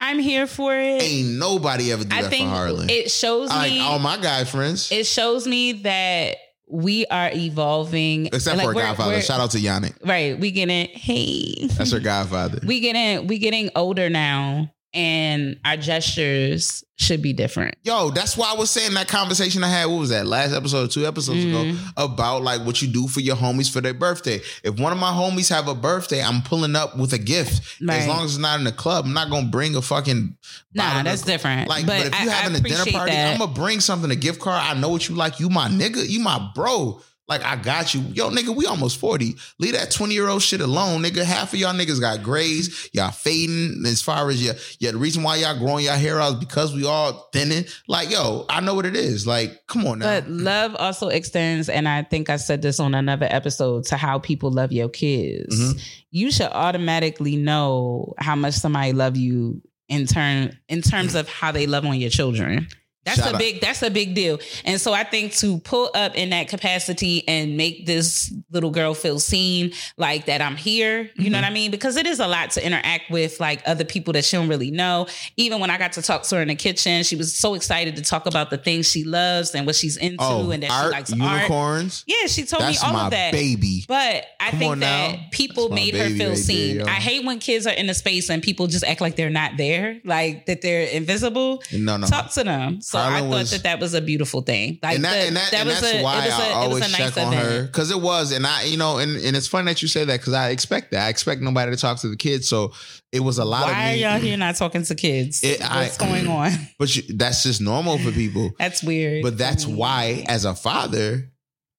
I'm 0.00 0.18
here 0.18 0.46
for 0.46 0.74
it. 0.74 1.02
Ain't 1.02 1.38
nobody 1.38 1.92
ever 1.92 2.04
do 2.04 2.14
I 2.14 2.22
that 2.22 2.30
think 2.30 2.48
for 2.48 2.54
Harlan. 2.54 2.90
it 2.90 3.10
shows 3.10 3.50
I 3.50 3.56
like 3.56 3.72
me. 3.72 3.80
all 3.80 3.98
my 3.98 4.16
guy 4.18 4.44
friends. 4.44 4.90
it 4.92 5.06
shows 5.06 5.46
me 5.48 5.72
that 5.82 6.36
we 6.70 7.06
are 7.06 7.30
evolving. 7.32 8.26
Except 8.26 8.56
Like, 8.56 8.66
for 8.66 8.74
we're- 8.74 8.86
godfather. 8.86 9.10
we're- 9.10 9.22
Shout 9.22 9.40
out 9.40 9.50
to 9.52 9.58
Yannick. 9.58 9.94
Right, 10.04 10.38
we 10.38 10.50
getting 10.50 10.88
hey. 10.88 11.66
That's 11.76 11.92
her 11.92 12.00
godfather. 12.00 12.60
we 12.66 12.80
getting 12.80 13.26
we 13.26 13.38
getting 13.38 13.70
older 13.74 14.08
now, 14.10 14.72
and 14.92 15.58
our 15.64 15.76
gestures 15.76 16.84
should 16.96 17.22
be 17.22 17.32
different. 17.32 17.74
Yo, 17.82 18.10
that's 18.10 18.36
why 18.36 18.50
I 18.52 18.54
was 18.58 18.68
saying 18.70 18.92
that 18.94 19.08
conversation 19.08 19.64
I 19.64 19.68
had. 19.68 19.86
What 19.86 20.00
was 20.00 20.10
that 20.10 20.26
last 20.26 20.52
episode, 20.52 20.84
or 20.84 20.88
two 20.92 21.06
episodes 21.06 21.44
ago, 21.44 21.64
Mhm. 21.64 21.92
about 21.96 22.42
like 22.42 22.64
what 22.66 22.82
you 22.82 22.88
do 22.88 23.08
for 23.08 23.20
your 23.20 23.36
homies 23.36 23.70
for 23.70 23.80
their 23.80 23.94
birthday. 23.94 24.40
If 24.62 24.78
one 24.78 24.92
of 24.92 24.98
my 24.98 25.10
homies 25.10 25.48
have 25.48 25.66
a 25.68 25.74
birthday, 25.74 26.22
I'm 26.22 26.42
pulling 26.42 26.76
up 26.76 26.98
with 26.98 27.12
a 27.14 27.18
gift. 27.18 27.62
As 27.88 28.06
long 28.06 28.24
as 28.24 28.32
it's 28.32 28.38
not 28.38 28.58
in 28.58 28.64
the 28.64 28.72
club, 28.72 29.06
I'm 29.06 29.14
not 29.14 29.30
gonna 29.30 29.46
bring 29.48 29.74
a 29.76 29.82
fucking 29.82 30.36
Nah, 30.74 31.02
that's 31.02 31.22
different. 31.22 31.68
Like, 31.68 31.86
but, 31.86 31.98
but, 32.04 32.06
if 32.14 32.20
you 32.22 32.30
I, 32.30 32.32
having 32.34 32.56
I 32.56 32.58
a 32.58 32.62
dinner 32.62 32.84
party, 32.92 33.12
that. 33.12 33.32
I'm 33.32 33.38
gonna 33.38 33.52
bring 33.52 33.80
something, 33.80 34.10
a 34.10 34.16
gift 34.16 34.40
card. 34.40 34.62
I 34.62 34.78
know 34.78 34.88
what 34.90 35.08
you 35.08 35.14
like. 35.14 35.40
You 35.40 35.48
my 35.48 35.68
nigga. 35.68 36.08
You 36.08 36.20
my 36.20 36.50
bro. 36.54 37.00
Like 37.30 37.44
I 37.44 37.54
got 37.54 37.94
you. 37.94 38.00
Yo, 38.12 38.28
nigga, 38.28 38.54
we 38.54 38.66
almost 38.66 38.98
40. 38.98 39.36
Leave 39.60 39.74
that 39.74 39.92
20 39.92 40.12
year 40.12 40.28
old 40.28 40.42
shit 40.42 40.60
alone, 40.60 41.00
nigga. 41.00 41.22
Half 41.22 41.52
of 41.52 41.60
y'all 41.60 41.72
niggas 41.72 42.00
got 42.00 42.24
grays. 42.24 42.90
Y'all 42.92 43.12
fading 43.12 43.84
as 43.86 44.02
far 44.02 44.28
as 44.30 44.44
your, 44.44 44.54
yeah, 44.80 44.90
the 44.90 44.98
reason 44.98 45.22
why 45.22 45.36
y'all 45.36 45.56
growing 45.56 45.84
y'all 45.84 45.96
hair 45.96 46.20
out 46.20 46.32
is 46.32 46.38
because 46.40 46.74
we 46.74 46.84
all 46.84 47.28
thinning. 47.32 47.64
Like, 47.86 48.10
yo, 48.10 48.46
I 48.48 48.60
know 48.60 48.74
what 48.74 48.84
it 48.84 48.96
is. 48.96 49.28
Like, 49.28 49.64
come 49.68 49.86
on 49.86 50.00
now. 50.00 50.06
But 50.06 50.28
love 50.28 50.74
also 50.74 51.06
extends, 51.06 51.68
and 51.68 51.88
I 51.88 52.02
think 52.02 52.30
I 52.30 52.36
said 52.36 52.62
this 52.62 52.80
on 52.80 52.96
another 52.96 53.28
episode, 53.30 53.84
to 53.84 53.96
how 53.96 54.18
people 54.18 54.50
love 54.50 54.72
your 54.72 54.88
kids. 54.88 55.56
Mhm. 55.56 55.80
You 56.10 56.32
should 56.32 56.50
automatically 56.50 57.36
know 57.36 58.12
how 58.18 58.34
much 58.34 58.54
somebody 58.54 58.92
love 58.92 59.16
you 59.16 59.62
in 59.88 60.08
turn 60.08 60.58
in 60.68 60.82
terms 60.82 61.14
of 61.14 61.28
how 61.28 61.52
they 61.52 61.68
love 61.68 61.84
on 61.84 62.00
your 62.00 62.10
children. 62.10 62.66
That's 63.04 63.16
Shout 63.18 63.30
a 63.30 63.34
out. 63.34 63.38
big 63.38 63.60
that's 63.62 63.82
a 63.82 63.90
big 63.90 64.14
deal. 64.14 64.38
And 64.64 64.78
so 64.80 64.92
I 64.92 65.04
think 65.04 65.32
to 65.36 65.58
pull 65.60 65.90
up 65.94 66.14
in 66.16 66.30
that 66.30 66.48
capacity 66.48 67.26
and 67.26 67.56
make 67.56 67.86
this 67.86 68.32
little 68.50 68.70
girl 68.70 68.92
feel 68.92 69.18
seen, 69.18 69.72
like 69.96 70.26
that 70.26 70.42
I'm 70.42 70.56
here, 70.56 71.10
you 71.16 71.30
know 71.30 71.38
Mm-hmm. 71.38 71.42
what 71.42 71.44
I 71.44 71.50
mean? 71.50 71.70
Because 71.70 71.96
it 71.96 72.06
is 72.06 72.20
a 72.20 72.26
lot 72.26 72.50
to 72.52 72.66
interact 72.66 73.10
with 73.10 73.40
like 73.40 73.62
other 73.66 73.84
people 73.84 74.12
that 74.12 74.24
she 74.24 74.36
don't 74.36 74.48
really 74.48 74.70
know. 74.70 75.06
Even 75.38 75.60
when 75.60 75.70
I 75.70 75.78
got 75.78 75.92
to 75.92 76.02
talk 76.02 76.24
to 76.24 76.36
her 76.36 76.42
in 76.42 76.48
the 76.48 76.54
kitchen, 76.56 77.02
she 77.02 77.16
was 77.16 77.34
so 77.34 77.54
excited 77.54 77.96
to 77.96 78.02
talk 78.02 78.26
about 78.26 78.50
the 78.50 78.58
things 78.58 78.90
she 78.90 79.04
loves 79.04 79.54
and 79.54 79.64
what 79.66 79.76
she's 79.76 79.96
into 79.96 80.16
oh, 80.22 80.50
and 80.50 80.62
that 80.62 80.70
she 80.70 80.76
art, 80.76 80.92
likes 80.92 81.12
art. 81.12 81.20
unicorns. 81.20 82.04
Yeah, 82.06 82.26
she 82.26 82.44
told 82.44 82.62
That's 82.64 82.82
me 82.82 82.88
all 82.88 82.96
of 82.96 83.10
that. 83.12 83.32
baby. 83.32 83.84
But 83.88 84.26
I 84.40 84.50
Come 84.50 84.58
think 84.58 84.80
that 84.80 85.12
now. 85.16 85.24
people 85.30 85.68
That's 85.70 85.80
made 85.80 85.94
her 85.96 86.10
feel 86.10 86.30
right 86.30 86.38
seen. 86.38 86.76
yo. 86.80 86.84
I 86.84 86.90
hate 87.00 87.24
when 87.24 87.38
kids 87.38 87.66
are 87.66 87.72
in 87.72 87.88
a 87.88 87.94
space 87.94 88.28
and 88.28 88.42
people 88.42 88.66
just 88.66 88.84
act 88.84 89.00
like 89.00 89.16
they're 89.16 89.30
not 89.30 89.56
there, 89.56 90.00
like 90.04 90.44
that 90.46 90.60
they're 90.60 90.86
invisible. 90.88 91.62
No, 91.72 91.96
no. 91.96 92.06
Talk 92.06 92.30
to 92.32 92.44
them. 92.44 92.80
So 92.90 92.98
I 92.98 93.20
thought 93.20 93.28
was- 93.28 93.50
that 93.52 93.62
that 93.62 93.78
was 93.78 93.94
a 93.94 94.00
beautiful 94.00 94.42
thing. 94.42 94.80
Like 94.82 94.96
and 94.96 95.04
that, 95.04 95.12
the- 95.12 95.26
and 95.28 95.36
that, 95.36 95.54
and 95.54 95.68
was 95.68 95.80
that's 95.80 95.94
a, 95.94 96.02
why 96.02 96.24
it 96.24 96.28
was 96.30 96.38
a, 96.38 96.42
I 96.42 96.48
it 96.48 96.52
always 96.54 96.76
a 96.88 96.88
nice 96.98 97.14
check 97.14 97.24
on 97.24 97.32
her 97.32 97.62
because 97.66 97.90
it 97.92 98.00
was, 98.00 98.32
and 98.32 98.44
I, 98.44 98.64
you 98.64 98.76
know, 98.76 98.98
and, 98.98 99.16
and 99.16 99.36
it's 99.36 99.46
funny 99.46 99.66
that 99.66 99.80
you 99.80 99.86
say 99.86 100.04
that 100.04 100.18
because 100.18 100.32
I 100.32 100.48
expect 100.50 100.90
that. 100.90 101.06
I 101.06 101.08
expect 101.08 101.40
nobody 101.40 101.70
to 101.70 101.76
talk 101.76 101.98
to 102.00 102.08
the 102.08 102.16
kids, 102.16 102.48
so 102.48 102.72
it 103.12 103.20
was 103.20 103.38
a 103.38 103.44
lot 103.44 103.66
Why 103.66 103.90
of 103.90 103.94
are 103.94 103.96
y'all 103.96 104.18
here 104.20 104.36
not 104.36 104.56
talking 104.56 104.82
to 104.82 104.94
kids? 104.96 105.44
It- 105.44 105.62
I- 105.62 105.82
What's 105.82 105.98
going 105.98 106.26
on? 106.28 106.50
But 106.80 106.96
you, 106.96 107.02
that's 107.16 107.44
just 107.44 107.60
normal 107.60 107.96
for 107.98 108.10
people. 108.10 108.50
That's 108.58 108.82
weird. 108.82 109.22
But 109.22 109.38
that's 109.38 109.66
me. 109.68 109.74
why, 109.74 110.24
as 110.28 110.44
a 110.44 110.54
father, 110.56 111.30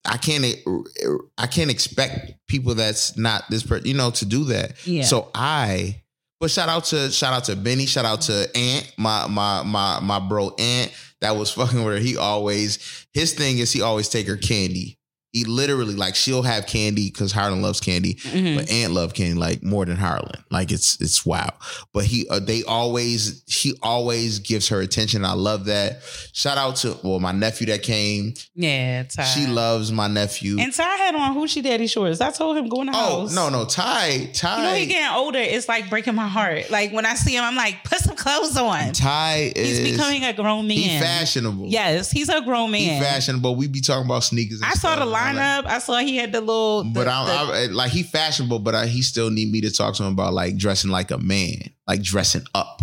I 0.05 0.18
can't, 0.18 0.45
er, 0.66 1.18
I 1.38 1.45
can't 1.47 1.70
expect 1.70 2.34
people 2.47 2.74
that's 2.74 3.18
not 3.18 3.43
this 3.49 3.64
person, 3.64 3.86
you 3.88 3.93
know, 3.93 4.12
to 4.12 4.26
do 4.26 4.45
that. 4.45 4.74
Yeah. 4.88 5.03
So 5.03 5.30
I, 5.36 6.01
but 6.42 6.50
shout 6.50 6.68
out 6.68 6.86
to 6.86 7.12
shout 7.12 7.34
out 7.34 7.44
to 7.46 7.56
Benny, 7.56 7.86
shout 7.86 8.04
out 8.04 8.22
to 8.22 8.50
Ant, 8.58 8.92
my 8.98 9.28
my 9.28 9.62
my 9.64 10.00
my 10.02 10.20
bro 10.20 10.54
Ant. 10.58 10.92
That 11.22 11.38
was 11.38 11.52
fucking 11.54 11.82
her. 11.84 11.98
He 11.98 12.18
always 12.18 13.06
his 13.14 13.34
thing 13.34 13.60
is 13.60 13.72
he 13.72 13.82
always 13.82 14.10
take 14.10 14.28
her 14.28 14.38
candy. 14.38 14.98
He 15.34 15.45
literally 15.45 15.95
like 15.95 16.15
she'll 16.15 16.41
have 16.41 16.67
candy 16.67 17.09
because 17.09 17.32
Harlan 17.32 17.61
loves 17.61 17.79
candy, 17.79 18.15
Mhm. 18.15 18.55
but 18.57 18.69
Ant 18.69 18.91
love 18.93 19.13
candy 19.13 19.36
like 19.36 19.63
more 19.63 19.86
than 19.86 19.95
Harlan. 19.95 20.43
Like 20.49 20.71
it's 20.73 20.99
it's 20.99 21.25
wow. 21.25 21.49
But 21.93 22.03
he 22.03 22.27
uh, 22.29 22.39
they 22.39 22.63
always 22.63 23.41
he 23.47 23.75
always 23.82 24.39
gives 24.39 24.67
her 24.67 24.82
attention. 24.82 25.23
I 25.23 25.32
love 25.34 25.65
that. 25.65 26.01
Shout 26.34 26.57
out 26.57 26.75
to 26.77 26.97
well 27.03 27.19
my 27.21 27.32
nephew 27.32 27.67
that 27.67 27.82
came. 27.82 28.34
Yeah, 28.55 29.03
Ty. 29.03 29.23
She 29.23 29.47
loves 29.47 29.89
my 29.91 30.07
nephew. 30.07 30.59
And 30.59 30.73
Ty 30.73 30.84
had 30.97 31.15
on 31.15 31.34
who 31.34 31.47
she 31.47 31.61
daddy 31.61 31.88
shorts. 31.88 32.19
I 32.19 32.32
told 32.32 32.57
him 32.57 32.67
go 32.67 32.82
in 32.82 32.88
the 32.88 32.93
oh 32.93 33.21
house. 33.21 33.34
no 33.34 33.47
no 33.47 33.63
Ty 33.63 34.32
Ty 34.34 34.57
You 34.57 34.63
know 34.63 34.75
he 34.75 34.86
getting 34.88 35.15
older. 35.15 35.39
It's 35.39 35.69
like 35.69 35.89
breaking 35.89 36.15
my 36.15 36.27
heart. 36.27 36.69
Like 36.69 36.91
when 36.91 37.05
I 37.05 37.13
see 37.15 37.36
him, 37.38 37.45
I'm 37.45 37.55
like, 37.55 37.86
put 37.86 37.99
some 37.99 38.17
clothes 38.17 38.57
on. 38.57 38.91
Ty 38.91 39.53
is 39.55 39.77
He's 39.77 39.91
becoming 39.93 40.25
a 40.25 40.34
grown 40.34 40.67
man. 40.67 40.75
he 40.77 40.99
fashionable. 40.99 41.67
Yes, 41.67 42.11
he's 42.11 42.27
a 42.27 42.41
grown 42.41 42.71
man. 42.71 42.82
He 42.82 42.99
fashionable. 43.01 43.55
We 43.55 43.67
be 43.67 43.79
talking 43.79 44.05
about 44.05 44.25
sneakers. 44.25 44.61
and 44.61 44.69
I 44.69 44.73
saw 44.73 44.97
the 44.97 45.05
and 45.30 45.38
all 45.38 45.43
that. 45.43 45.65
lineup. 45.65 45.67
I 45.69 45.80
saw 45.80 45.97
he 45.99 46.17
had 46.17 46.32
the 46.32 46.41
little. 46.41 46.84
But 46.84 47.07
I'm, 47.07 47.47
the- 47.47 47.53
I, 47.53 47.65
like 47.67 47.91
he 47.91 48.03
fashionable, 48.03 48.59
but 48.59 48.76
I, 48.76 48.86
he 48.88 49.01
still 49.01 49.30
need 49.30 49.51
me 49.51 49.61
to 49.61 49.72
talk 49.72 49.95
to 49.95 50.03
him 50.03 50.13
about 50.13 50.34
like 50.34 50.57
dressing 50.57 50.91
like 50.91 51.11
a 51.11 51.17
man, 51.17 51.57
like 51.88 52.01
dressing 52.01 52.43
up. 52.53 52.82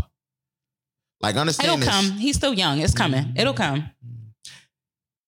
Like 1.20 1.36
understand 1.36 1.82
it'll 1.82 1.93
come. 1.93 2.11
He's 2.12 2.36
still 2.36 2.55
young. 2.55 2.78
It's 2.80 2.95
coming. 2.95 3.32
It'll 3.36 3.55
come. 3.55 3.91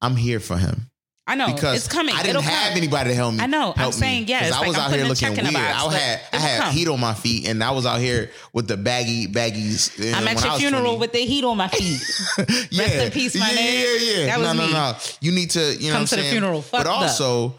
I'm 0.01 0.17
here 0.17 0.41
for 0.41 0.57
him 0.57 0.90
I 1.31 1.35
know. 1.37 1.55
because 1.55 1.77
it's 1.79 1.89
coming. 1.89 2.15
I 2.15 2.19
didn't 2.23 2.31
It'll 2.37 2.43
have 2.43 2.69
come. 2.71 2.77
anybody 2.79 3.11
to 3.11 3.15
help 3.17 3.35
me. 3.35 3.41
I 3.41 3.47
know. 3.47 3.73
I'm 3.77 3.93
saying 3.93 4.27
yes. 4.29 4.51
'Cause 4.51 4.63
I 4.63 4.67
was 4.67 4.77
I'm 4.77 4.83
out 4.83 4.93
here 4.97 5.05
looking 5.07 5.29
weird. 5.33 5.53
box, 5.55 5.85
I 5.87 5.93
had 5.99 6.21
I 6.33 6.37
had 6.37 6.61
come. 6.63 6.73
heat 6.75 6.89
on 6.89 7.01
my 7.01 7.15
feet, 7.15 7.47
and 7.49 7.63
I 7.63 7.71
was 7.71 7.87
out 7.87 8.01
here 8.01 8.31
with 8.53 8.67
the 8.69 8.77
baggy 8.77 9.27
baggies. 9.29 10.15
I'm 10.15 10.27
at 10.27 10.43
your 10.43 10.59
funeral 10.59 10.83
20. 10.97 10.99
with 10.99 11.13
the 11.13 11.21
heat 11.25 11.45
on 11.45 11.57
my 11.57 11.69
feet. 11.69 12.01
yeah. 12.71 12.83
Rest 12.85 12.95
in 12.97 13.11
peace, 13.13 13.35
my 13.37 13.51
yeah, 13.51 13.57
nigga. 13.61 14.01
Yeah, 14.01 14.25
yeah, 14.27 14.37
was 14.39 14.47
no, 14.49 14.53
no, 14.55 14.67
me. 14.67 14.73
no. 14.73 14.97
You 15.21 15.33
need 15.33 15.51
to, 15.51 15.77
you 15.77 15.89
know, 15.89 15.93
Come 15.95 16.03
what 16.03 16.09
to 16.09 16.17
I'm 16.17 16.19
the 16.19 16.23
saying? 16.23 16.31
funeral 16.33 16.61
But 16.71 16.79
fucked 16.79 16.87
up. 16.89 16.97
also, 17.03 17.47
with 17.47 17.55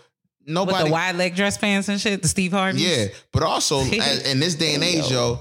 nobody. 0.48 0.86
the 0.86 0.92
wide 0.92 1.16
leg 1.16 1.36
dress 1.36 1.58
pants 1.58 1.88
and 1.88 2.00
shit. 2.02 2.22
The 2.22 2.28
Steve 2.28 2.52
Harvey. 2.52 2.82
Yeah, 2.82 3.06
but 3.32 3.44
also 3.44 3.80
in 3.82 4.40
this 4.40 4.56
day 4.56 4.74
and 4.76 4.84
age, 4.84 5.10
yo, 5.10 5.40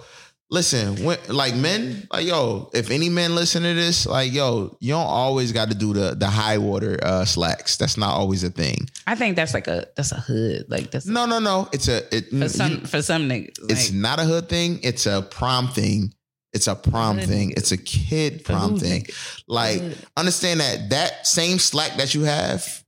listen, 0.51 1.03
when, 1.05 1.18
like 1.28 1.55
men, 1.55 2.07
like 2.12 2.26
yo, 2.26 2.70
if 2.74 2.90
any 2.90 3.09
men 3.09 3.34
listen 3.34 3.62
to 3.62 3.74
this, 3.74 4.07
like 4.07 4.32
yo, 4.32 4.76
you 4.80 4.92
don't 4.92 5.07
always 5.07 5.53
got 5.53 5.68
to 5.70 5.74
do 5.74 5.92
the 5.92 6.14
the 6.14 6.26
high 6.28 6.59
water 6.59 6.98
uh, 7.03 7.24
slacks. 7.24 7.76
That's 7.76 7.96
not 7.96 8.11
always 8.14 8.44
a 8.44 8.51
thing. 8.51 8.88
I 9.07 9.14
think 9.14 9.36
that's 9.36 9.55
like 9.55 9.66
a 9.68 9.86
that's 9.96 10.12
a 10.12 10.16
hood. 10.20 10.66
Like 10.68 10.90
that's 10.90 11.07
No, 11.07 11.26
no, 11.26 11.38
no. 11.38 11.68
It's 11.72 11.88
a 11.88 12.03
it, 12.14 12.28
for 12.30 12.48
some 12.48 12.70
you- 12.72 12.86
for 12.86 13.03
some 13.03 13.28
niggas. 13.28 13.57
it's 13.70 13.90
like, 13.90 14.01
not 14.01 14.18
a 14.20 14.24
hood 14.24 14.48
thing. 14.48 14.80
It's 14.82 15.07
a 15.07 15.22
prom 15.22 15.68
thing. 15.68 16.12
It's 16.53 16.66
a 16.66 16.74
prom 16.74 17.18
thing. 17.18 17.51
niggas. 17.51 17.59
It's 17.59 17.72
a 17.72 17.76
kid 17.76 18.44
prom 18.44 18.76
thing. 18.78 19.05
niggas. 19.05 19.42
Like 19.46 19.80
Hood. 19.80 19.98
understand 20.16 20.59
that 20.61 20.90
that 20.90 21.26
same 21.26 21.59
slack 21.61 21.96
that 21.98 22.12
you 22.14 22.22
have, 22.24 22.84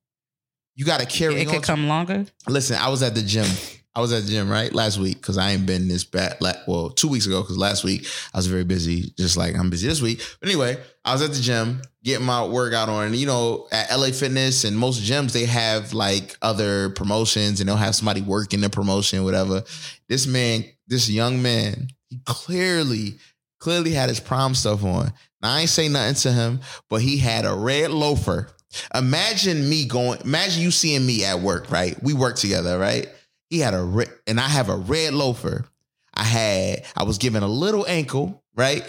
you 0.74 0.84
got 0.84 0.98
to 0.98 1.06
carry 1.06 1.36
it 1.42 1.46
on. 1.46 1.54
could 1.54 1.62
come 1.62 1.86
longer. 1.86 2.26
Listen, 2.48 2.76
I 2.80 2.88
was 2.88 3.02
at 3.04 3.14
the 3.14 3.22
gym. 3.22 3.46
I 3.94 4.00
was 4.00 4.10
at 4.12 4.22
the 4.24 4.30
gym 4.30 4.48
right 4.48 4.72
last 4.72 4.98
week 4.98 5.16
because 5.16 5.36
I 5.36 5.50
ain't 5.50 5.66
been 5.66 5.86
this 5.86 6.04
bad. 6.04 6.38
la- 6.40 6.52
Well, 6.66 6.90
two 6.90 7.08
weeks 7.08 7.26
ago 7.26 7.42
because 7.42 7.58
last 7.58 7.84
week 7.84 8.06
I 8.32 8.38
was 8.38 8.46
very 8.46 8.64
busy, 8.64 9.12
just 9.18 9.36
like 9.36 9.54
I'm 9.56 9.68
busy 9.68 9.86
this 9.86 10.00
week. 10.00 10.22
But 10.40 10.48
anyway, 10.48 10.78
I 11.04 11.12
was 11.12 11.20
at 11.20 11.32
the 11.32 11.40
gym 11.40 11.82
getting 12.02 12.24
my 12.24 12.44
workout 12.46 12.88
on. 12.88 13.06
And 13.08 13.16
you 13.16 13.26
know, 13.26 13.68
at 13.70 13.90
LA 13.94 14.08
Fitness 14.12 14.64
and 14.64 14.76
most 14.78 15.02
gyms 15.02 15.32
they 15.32 15.44
have 15.44 15.92
like 15.92 16.36
other 16.40 16.88
promotions 16.90 17.60
and 17.60 17.68
they'll 17.68 17.76
have 17.76 17.94
somebody 17.94 18.22
working 18.22 18.62
the 18.62 18.70
promotion, 18.70 19.24
whatever. 19.24 19.62
This 20.08 20.26
man, 20.26 20.64
this 20.86 21.10
young 21.10 21.42
man, 21.42 21.88
he 22.08 22.18
clearly, 22.24 23.18
clearly 23.60 23.92
had 23.92 24.08
his 24.08 24.20
prom 24.20 24.54
stuff 24.54 24.84
on. 24.84 25.12
Now 25.42 25.52
I 25.52 25.60
ain't 25.60 25.68
say 25.70 25.88
nothing 25.88 26.14
to 26.14 26.32
him, 26.32 26.60
but 26.88 27.02
he 27.02 27.18
had 27.18 27.44
a 27.44 27.52
red 27.54 27.90
loafer. 27.90 28.48
Imagine 28.94 29.68
me 29.68 29.84
going. 29.86 30.20
Imagine 30.22 30.62
you 30.62 30.70
seeing 30.70 31.04
me 31.04 31.24
at 31.26 31.40
work, 31.40 31.70
right? 31.70 32.00
We 32.02 32.14
work 32.14 32.36
together, 32.36 32.78
right? 32.78 33.06
He 33.52 33.58
had 33.58 33.74
a 33.74 33.82
red, 33.82 34.08
and 34.26 34.40
I 34.40 34.48
have 34.48 34.70
a 34.70 34.76
red 34.76 35.12
loafer. 35.12 35.66
I 36.14 36.24
had, 36.24 36.86
I 36.96 37.02
was 37.02 37.18
given 37.18 37.42
a 37.42 37.46
little 37.46 37.86
ankle, 37.86 38.42
right? 38.56 38.82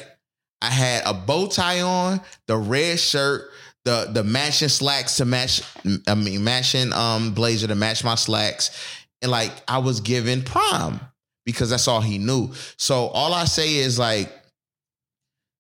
I 0.62 0.70
had 0.70 1.04
a 1.06 1.14
bow 1.14 1.48
tie 1.48 1.82
on, 1.82 2.22
the 2.48 2.56
red 2.56 2.98
shirt, 2.98 3.52
the 3.84 4.10
the 4.10 4.24
matching 4.24 4.70
slacks 4.70 5.18
to 5.18 5.26
match. 5.26 5.64
I 6.08 6.16
mean, 6.16 6.46
matching 6.46 6.94
um 6.94 7.34
blazer 7.34 7.68
to 7.68 7.76
match 7.76 8.06
my 8.06 8.16
slacks, 8.16 8.72
and 9.22 9.30
like 9.30 9.52
I 9.68 9.80
was 9.80 10.00
given 10.00 10.44
prom 10.44 11.02
because 11.46 11.70
that's 11.70 11.90
all 11.90 12.00
he 12.00 12.18
knew. 12.18 12.54
So 12.78 13.08
all 13.08 13.34
I 13.34 13.44
say 13.44 13.76
is 13.76 14.00
like 14.00 14.32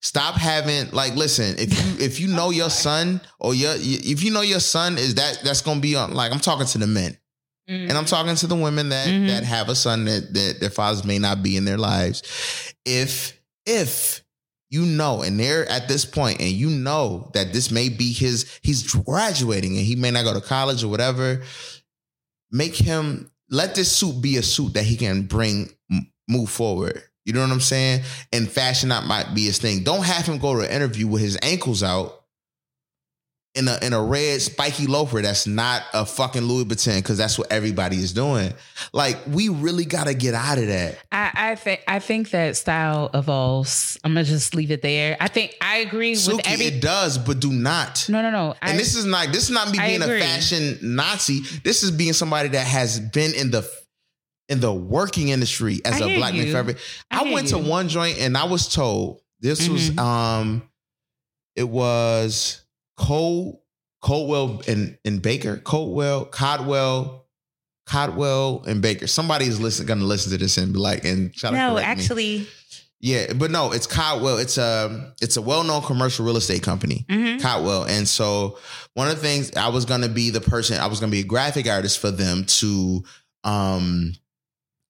stop 0.02 0.36
having 0.36 0.90
like 0.92 1.14
listen 1.18 1.56
if 1.58 1.72
you 1.74 2.06
if 2.06 2.22
you 2.22 2.30
know 2.30 2.52
your 2.52 2.70
son 2.70 3.20
or 3.38 3.54
your 3.54 3.74
if 3.76 4.24
you 4.24 4.32
know 4.32 4.42
your 4.42 4.62
son 4.62 4.98
is 4.98 5.16
that 5.16 5.42
that's 5.44 5.62
gonna 5.62 5.80
be 5.80 5.96
on 5.96 6.14
like 6.14 6.34
i'm 6.34 6.42
talking 6.42 6.68
to 6.68 6.78
the 6.78 6.86
men 6.86 7.18
and 7.68 7.92
i'm 7.94 8.06
talking 8.06 8.36
to 8.36 8.48
the 8.48 8.56
women 8.56 8.90
that 8.90 9.08
Mhm. 9.08 9.28
that 9.28 9.44
have 9.44 9.70
a 9.70 9.76
son 9.76 10.06
that, 10.06 10.34
that 10.34 10.60
their 10.60 10.70
fathers 10.70 11.04
may 11.06 11.18
not 11.20 11.42
be 11.44 11.56
in 11.58 11.66
their 11.66 11.78
lives. 11.78 12.22
If 12.86 13.34
if 13.66 14.22
you 14.70 14.86
know 14.86 15.22
and 15.22 15.40
they're 15.40 15.70
at 15.70 15.88
this 15.88 16.04
point 16.04 16.42
and 16.42 16.50
you 16.52 16.70
know 16.70 17.30
that 17.34 17.54
this 17.54 17.72
may 17.72 17.90
be 17.90 18.12
his 18.12 18.46
he's 18.64 18.84
graduating 18.94 19.78
and 19.78 19.86
he 19.86 19.96
may 19.96 20.12
not 20.12 20.24
go 20.26 20.34
to 20.34 20.42
college 20.42 20.84
or 20.84 20.88
whatever 20.90 21.42
make 22.52 22.76
him 22.76 23.30
let 23.50 23.76
this 23.76 23.92
suit 23.92 24.22
be 24.22 24.38
a 24.38 24.44
suit 24.44 24.74
that 24.74 24.84
he 24.84 24.96
can 24.98 25.24
bring 25.24 25.70
move 26.28 26.50
forward. 26.50 27.02
You 27.26 27.34
know 27.34 27.42
what 27.42 27.52
i'm 27.52 27.62
saying? 27.62 28.04
And 28.34 28.50
fashion 28.50 28.90
that 28.90 29.06
might 29.06 29.34
be 29.34 29.46
his 29.46 29.58
thing. 29.60 29.84
Don't 29.84 30.04
have 30.04 30.26
him 30.26 30.38
go 30.40 30.56
to 30.56 30.62
an 30.62 30.72
interview 30.72 31.08
with 31.08 31.22
his 31.22 31.38
ankles 31.42 31.84
out 31.84 32.23
in 33.56 33.68
a 33.68 33.78
in 33.84 33.94
a 33.94 34.02
red 34.02 34.42
spiky 34.42 34.88
loafer 34.88 35.22
that's 35.22 35.46
not 35.46 35.84
a 35.94 36.06
fucking 36.08 36.42
Louis 36.42 36.66
Vuitton 36.66 36.96
because 36.98 37.20
that's 37.20 37.38
what 37.38 37.52
everybody 37.52 37.98
is 37.98 38.12
doing. 38.12 38.52
Like 38.94 39.18
we 39.28 39.50
really 39.50 39.86
got 39.86 40.08
to 40.08 40.16
get 40.16 40.34
out 40.34 40.58
of 40.58 40.66
that. 40.68 40.98
I, 41.12 41.32
I 41.36 41.56
think 41.56 41.84
I 41.88 42.00
think 42.00 42.32
that 42.32 42.58
style 42.58 43.12
evolves. 43.14 44.00
I'm 44.04 44.14
gonna 44.14 44.24
just 44.24 44.56
leave 44.56 44.72
it 44.72 44.82
there. 44.82 45.16
I 45.20 45.28
think 45.28 45.56
I 45.62 45.78
agree 45.78 46.14
Suki, 46.14 46.38
with 46.38 46.48
every. 46.48 46.66
it 46.66 46.82
does, 46.82 47.20
but 47.20 47.40
do 47.40 47.52
not. 47.54 48.08
no, 48.10 48.24
no, 48.24 48.32
no. 48.32 48.56
I, 48.62 48.72
and 48.72 48.80
this 48.80 48.96
is 48.96 49.06
not 49.06 49.28
this 49.32 49.44
is 49.44 49.52
not 49.52 49.70
me 49.72 49.78
being 49.78 50.02
a 50.02 50.08
fashion 50.08 50.80
Nazi. 50.82 51.42
This 51.64 51.84
is 51.84 51.92
being 51.92 52.14
somebody 52.14 52.50
that 52.50 52.66
has 52.66 53.00
been 53.00 53.36
in 53.36 53.52
the 53.52 53.70
in 54.50 54.60
the 54.62 54.74
working 54.74 55.30
industry 55.30 55.80
as 55.86 56.02
I 56.02 56.10
a 56.10 56.18
black 56.18 56.34
man 56.34 56.50
forever. 56.52 56.74
I 57.12 57.30
I, 57.30 57.32
went 57.32 57.52
you. 57.52 57.58
to 57.62 57.70
one 57.70 57.88
joint 57.88 58.18
and 58.20 58.36
I 58.36 58.46
was 58.46 58.68
told 58.68 59.22
this 59.42 59.70
was 59.70 59.92
Mhm. 59.92 60.00
um 60.00 60.64
it 61.56 61.70
was 61.70 62.63
Cole 62.98 63.64
Coldwell 64.02 64.62
and, 64.68 64.98
and 65.06 65.22
Baker. 65.22 65.58
Coldwell, 65.58 66.26
Codwell, 66.26 67.26
Codwell 67.86 68.64
and 68.68 68.82
Baker. 68.82 69.08
Somebody's 69.08 69.60
listen 69.60 69.86
gonna 69.86 70.04
listen 70.04 70.32
to 70.32 70.38
this 70.38 70.58
and 70.58 70.74
be 70.74 70.80
like 70.80 71.06
and 71.06 71.34
try 71.34 71.52
to 71.52 71.56
no, 71.56 71.74
correct 71.76 71.88
me. 71.88 71.92
actually, 71.92 72.48
Yeah, 73.00 73.34
but 73.34 73.50
no, 73.50 73.72
it's 73.72 73.88
Codwell. 73.88 74.38
It's 74.38 74.58
a 74.58 75.14
it's 75.22 75.38
a 75.38 75.42
well-known 75.42 75.84
commercial 75.84 76.26
real 76.26 76.38
estate 76.38 76.64
company. 76.64 77.06
Cotwell. 77.40 77.86
And 77.86 78.08
so 78.08 78.58
one 78.94 79.08
of 79.08 79.16
the 79.16 79.22
things 79.22 79.56
I 79.56 79.70
was 79.70 79.86
gonna 79.86 80.10
be 80.10 80.30
the 80.30 80.42
person, 80.42 80.80
I 80.80 80.88
was 80.88 81.00
gonna 81.00 81.12
be 81.12 81.22
a 81.22 81.26
graphic 81.26 81.68
artist 81.70 82.00
for 82.00 82.12
them 82.12 82.46
to 82.46 83.04
um 83.46 84.14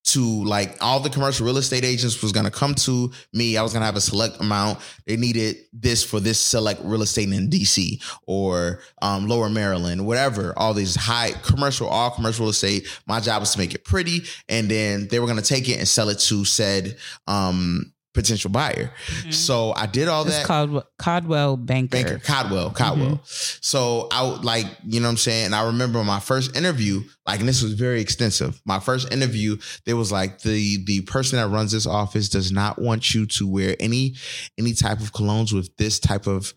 to 0.04 0.44
like 0.44 0.78
all 0.82 1.00
the 1.00 1.10
commercial 1.10 1.46
real 1.46 1.58
estate 1.58 1.86
agents 1.86 2.22
was 2.22 2.32
gonna 2.32 2.52
come 2.52 2.76
to 2.76 3.12
me. 3.32 3.58
I 3.58 3.64
was 3.64 3.74
gonna 3.74 3.86
have 3.86 3.96
a 3.96 4.02
select 4.02 4.40
amount. 4.42 4.80
They 5.06 5.16
needed 5.16 5.58
this 5.72 6.04
for 6.04 6.20
this 6.20 6.40
select 6.40 6.82
real 6.84 7.02
estate 7.02 7.32
in 7.32 7.50
DC 7.50 8.02
or 8.28 8.82
um 9.02 9.28
lower 9.28 9.50
Maryland, 9.50 10.06
whatever. 10.06 10.54
All 10.58 10.74
these 10.74 10.96
high 10.96 11.32
commercial, 11.44 11.88
all 11.88 12.12
commercial 12.12 12.46
real 12.46 12.52
estate. 12.52 12.88
My 13.08 13.20
job 13.20 13.42
was 13.42 13.54
to 13.54 13.60
make 13.60 13.74
it 13.74 13.86
pretty, 13.86 14.24
and 14.50 14.70
then 14.70 15.08
they 15.08 15.20
were 15.20 15.28
gonna 15.28 15.42
take 15.42 15.70
it 15.70 15.78
and 15.78 15.88
sell 15.88 16.10
it 16.10 16.20
to 16.20 16.44
said 16.44 16.98
um 17.28 17.93
potential 18.14 18.50
buyer. 18.52 18.92
Mhm. 19.24 19.34
So 19.34 19.74
I 19.76 19.86
did 19.88 20.08
all 20.08 20.26
it's 20.26 20.38
that. 20.38 20.46
called 20.46 20.84
Coldwell 21.00 21.58
Banker. 21.58 21.98
Banker, 21.98 22.20
Codwell, 22.20 22.70
Codwell. 22.72 23.20
So 23.62 24.08
I 24.12 24.22
like, 24.22 24.68
you 24.86 25.00
know 25.00 25.08
what 25.08 25.12
I'm 25.12 25.18
saying? 25.18 25.46
And 25.48 25.56
I 25.56 25.66
remember 25.66 26.04
my 26.04 26.20
first 26.20 26.56
interview, 26.56 27.02
like, 27.26 27.40
and 27.40 27.50
this 27.50 27.62
was 27.64 27.74
very 27.74 28.02
extensive. 28.02 28.62
My 28.66 28.80
first 28.80 29.12
interview, 29.12 29.58
there 29.86 29.96
was 29.96 30.12
like 30.12 30.42
the 30.42 30.84
the 30.86 31.02
person 31.02 31.38
that 31.40 31.48
runs 31.48 31.72
this 31.72 31.88
office 31.88 32.30
does 32.30 32.52
not 32.52 32.80
want 32.80 33.14
you 33.14 33.26
to 33.26 33.48
wear 33.48 33.76
any 33.80 34.16
any 34.60 34.74
type 34.74 35.00
of 35.00 35.12
colognes 35.12 35.52
with 35.52 35.76
this 35.78 36.00
type 36.00 36.28
of 36.28 36.54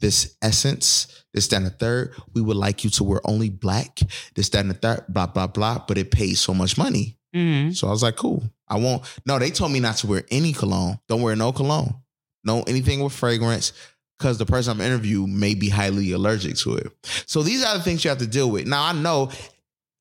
this 0.00 0.36
essence, 0.42 1.06
this, 1.32 1.46
that, 1.48 1.56
and 1.56 1.66
the 1.66 1.70
third. 1.70 2.12
We 2.34 2.42
would 2.42 2.56
like 2.56 2.84
you 2.84 2.90
to 2.90 3.04
wear 3.04 3.20
only 3.24 3.48
black, 3.48 4.00
this, 4.34 4.48
that, 4.50 4.58
and 4.60 4.70
the 4.70 4.74
third, 4.74 5.04
blah, 5.08 5.26
blah, 5.26 5.46
blah. 5.46 5.84
But 5.86 5.98
it 5.98 6.10
pays 6.10 6.40
so 6.40 6.52
much 6.52 6.76
money. 6.76 7.16
Mhm. 7.34 7.74
So 7.74 7.86
I 7.88 7.90
was 7.90 8.02
like, 8.02 8.16
cool. 8.16 8.44
I 8.74 8.78
won't. 8.78 9.02
No, 9.24 9.38
they 9.38 9.50
told 9.50 9.72
me 9.72 9.80
not 9.80 9.96
to 9.98 10.06
wear 10.06 10.24
any 10.30 10.52
cologne. 10.52 10.98
Don't 11.08 11.22
wear 11.22 11.36
no 11.36 11.52
cologne. 11.52 11.94
No 12.44 12.62
anything 12.62 13.00
with 13.00 13.12
fragrance 13.12 13.72
because 14.18 14.38
the 14.38 14.46
person 14.46 14.72
I'm 14.72 14.80
interviewing 14.80 15.38
may 15.38 15.54
be 15.54 15.68
highly 15.68 16.12
allergic 16.12 16.56
to 16.58 16.76
it. 16.76 16.92
So 17.26 17.42
these 17.42 17.64
are 17.64 17.76
the 17.76 17.82
things 17.82 18.04
you 18.04 18.10
have 18.10 18.18
to 18.18 18.26
deal 18.26 18.50
with. 18.50 18.66
Now 18.66 18.84
I 18.84 18.92
know, 18.92 19.30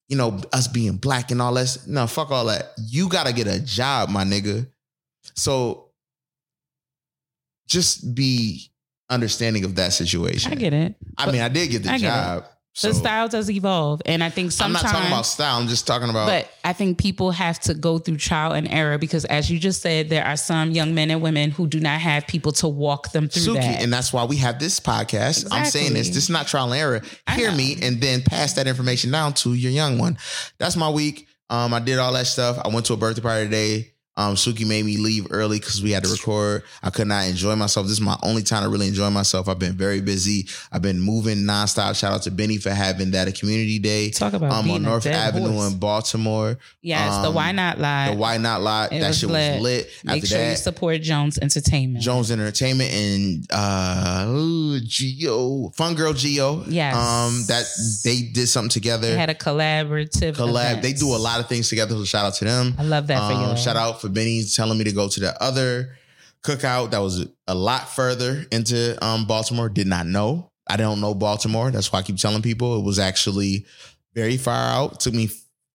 you 0.10 0.18
know, 0.18 0.40
us 0.52 0.68
being 0.68 0.98
black 0.98 1.32
and 1.32 1.42
all 1.42 1.54
that. 1.54 1.78
No, 1.88 2.08
fuck 2.08 2.32
all 2.32 2.46
that. 2.46 2.72
You 2.78 3.08
gotta 3.10 3.34
get 3.34 3.48
a 3.48 3.60
job, 3.60 4.10
my 4.10 4.24
nigga. 4.24 4.68
So 5.36 5.92
just 7.68 8.14
be 8.14 8.70
understanding 9.10 9.64
of 9.64 9.76
that 9.76 9.94
situation. 9.94 10.52
I 10.52 10.56
get 10.56 10.74
it. 10.74 10.96
I 11.18 11.32
mean, 11.32 11.42
I 11.42 11.50
did 11.50 11.70
get 11.70 11.84
the 11.84 11.92
I 11.92 11.98
get 11.98 12.08
job. 12.08 12.46
So 12.76 12.88
the 12.88 12.96
style 12.96 13.28
does 13.28 13.52
evolve, 13.52 14.02
and 14.04 14.24
I 14.24 14.32
think 14.32 14.52
sometimes 14.52 14.84
I'm 14.84 14.84
not 14.84 14.92
talking 14.92 15.08
about 15.12 15.26
style. 15.28 15.60
I'm 15.60 15.68
just 15.68 15.86
talking 15.86 16.10
about. 16.10 16.26
But 16.26 16.52
I 16.64 16.74
think 16.74 16.98
people 16.98 17.30
have 17.30 17.60
to 17.62 17.76
go 17.76 18.00
through 18.00 18.18
trial 18.18 18.54
and 18.54 18.68
error 18.68 18.98
because, 18.98 19.26
as 19.26 19.52
you 19.52 19.60
just 19.60 19.82
said, 19.82 20.10
there 20.10 20.26
are 20.26 20.36
some 20.36 20.72
young 20.72 20.96
men 20.96 21.12
and 21.12 21.22
women 21.22 21.52
who 21.52 21.68
do 21.68 21.80
not 21.80 22.02
have 22.02 22.26
people 22.26 22.52
to 22.54 22.68
walk 22.68 23.12
them 23.12 23.30
through 23.30 23.54
Suki, 23.54 23.62
that. 23.62 23.84
and 23.84 23.94
that's 23.94 24.12
why 24.12 24.24
we 24.24 24.38
have 24.38 24.58
this 24.58 24.80
podcast. 24.80 25.48
I'm 25.52 25.66
saying 25.66 25.94
this. 25.94 26.08
This 26.08 26.24
is 26.24 26.30
not 26.32 26.48
trial 26.48 26.72
and 26.72 26.82
error. 26.82 27.02
I 27.28 27.36
Hear 27.36 27.52
know. 27.52 27.58
me, 27.58 27.78
and 27.80 28.02
then 28.02 28.24
pass 28.24 28.54
that 28.54 28.66
information 28.66 29.12
down 29.12 29.34
to 29.36 29.54
your 29.54 29.72
young 29.72 30.00
one. 30.00 30.18
That's 30.58 30.76
my 30.76 30.90
week. 30.90 31.28
Um, 31.52 31.76
I 31.76 31.80
did 31.80 32.00
all 32.00 32.14
that 32.14 32.26
stuff. 32.26 32.58
I 32.66 32.70
went 32.70 32.88
to 32.88 32.94
a 32.94 32.98
birthday 32.98 33.22
party 33.22 33.46
today. 33.46 33.93
Um, 34.16 34.36
Suki 34.36 34.68
made 34.68 34.86
me 34.86 34.98
leave 34.98 35.26
early 35.32 35.60
because 35.60 35.82
we 35.82 35.90
had 35.90 36.04
to 36.04 36.10
record. 36.12 36.62
I 36.84 36.92
could 36.92 37.08
not 37.08 37.26
enjoy 37.28 37.56
myself. 37.56 37.88
This 37.88 37.94
is 37.94 38.02
my 38.02 38.16
only 38.22 38.44
time 38.44 38.62
to 38.62 38.70
really 38.70 38.88
enjoy 38.88 39.10
myself. 39.10 39.50
I've 39.50 39.58
been 39.58 39.74
very 39.74 40.02
busy. 40.02 40.46
I've 40.72 40.84
been 40.84 41.02
moving 41.02 41.38
nonstop. 41.40 41.96
Shout 42.00 42.14
out 42.14 42.22
to 42.24 42.32
Benny 42.32 42.58
for 42.58 42.70
having 42.70 43.10
that 43.12 43.28
a 43.28 43.32
community 43.32 43.80
day. 43.80 44.12
Talk 44.12 44.34
about 44.34 44.52
um, 44.52 44.70
on 44.70 44.84
North 44.84 45.08
Avenue 45.08 45.50
horse. 45.54 45.72
in 45.74 45.80
Baltimore. 45.80 46.60
yes, 46.84 47.18
the 47.24 47.30
um, 47.30 47.34
Why 47.34 47.52
Not 47.54 47.80
Lie. 47.80 48.12
The 48.12 48.18
Why 48.18 48.38
Not 48.38 48.62
Lot. 48.62 48.94
It 48.94 49.00
That 49.00 49.08
was 49.08 49.18
shit 49.20 49.30
lit. 49.30 49.54
was 49.56 49.62
lit. 49.64 49.90
Make 50.04 50.16
After 50.24 50.28
sure 50.28 50.50
you 50.50 50.56
support 50.58 51.02
Jones 51.02 51.40
Entertainment. 51.40 52.04
Jones 52.04 52.30
Entertainment 52.30 52.92
and 52.94 53.48
uh 53.52 54.26
ooh, 54.30 54.80
Geo, 54.82 55.70
Fun 55.70 55.96
Girl 55.96 56.14
Geo. 56.14 56.64
Yes. 56.68 56.96
Um, 56.96 57.44
that 57.48 57.66
they 58.04 58.22
did 58.32 58.46
something 58.46 58.70
together. 58.70 59.08
They 59.08 59.18
had 59.18 59.32
a 59.32 59.34
collaborative 59.36 60.34
collab. 60.36 60.50
event. 60.72 60.82
They 60.84 60.94
do 60.94 61.16
a 61.16 61.18
lot 61.18 61.40
of 61.40 61.48
things 61.50 61.68
together. 61.70 61.96
So 61.96 62.06
shout 62.06 62.26
out 62.26 62.34
to 62.36 62.46
them. 62.46 62.76
I 62.78 62.84
love 62.84 63.08
that 63.08 63.28
for 63.28 63.34
Um, 63.36 63.50
you. 63.52 63.58
shout 63.58 63.76
out 63.76 64.03
for 64.04 64.10
Benny 64.10 64.44
telling 64.44 64.78
me 64.78 64.84
to 64.84 64.92
go 64.92 65.08
to 65.08 65.20
the 65.20 65.42
other 65.42 65.96
cookout 66.44 66.92
that 66.92 67.00
was 67.00 67.26
a 67.48 67.56
lot 67.56 67.90
further 67.90 68.46
into 68.52 69.02
um 69.04 69.26
Baltimore. 69.26 69.70
Did 69.70 69.88
not 69.88 70.06
know. 70.06 70.52
I 70.68 70.76
don't 70.76 71.00
know 71.02 71.16
Baltimore. 71.16 71.72
That's 71.72 71.92
why 71.92 72.00
I 72.00 72.04
keep 72.04 72.18
telling 72.18 72.42
people 72.42 72.78
it 72.78 72.84
was 72.84 73.00
actually 73.00 73.66
very 74.14 74.38
far 74.38 74.56
out. 74.56 75.00
took 75.00 75.14
me 75.14 75.30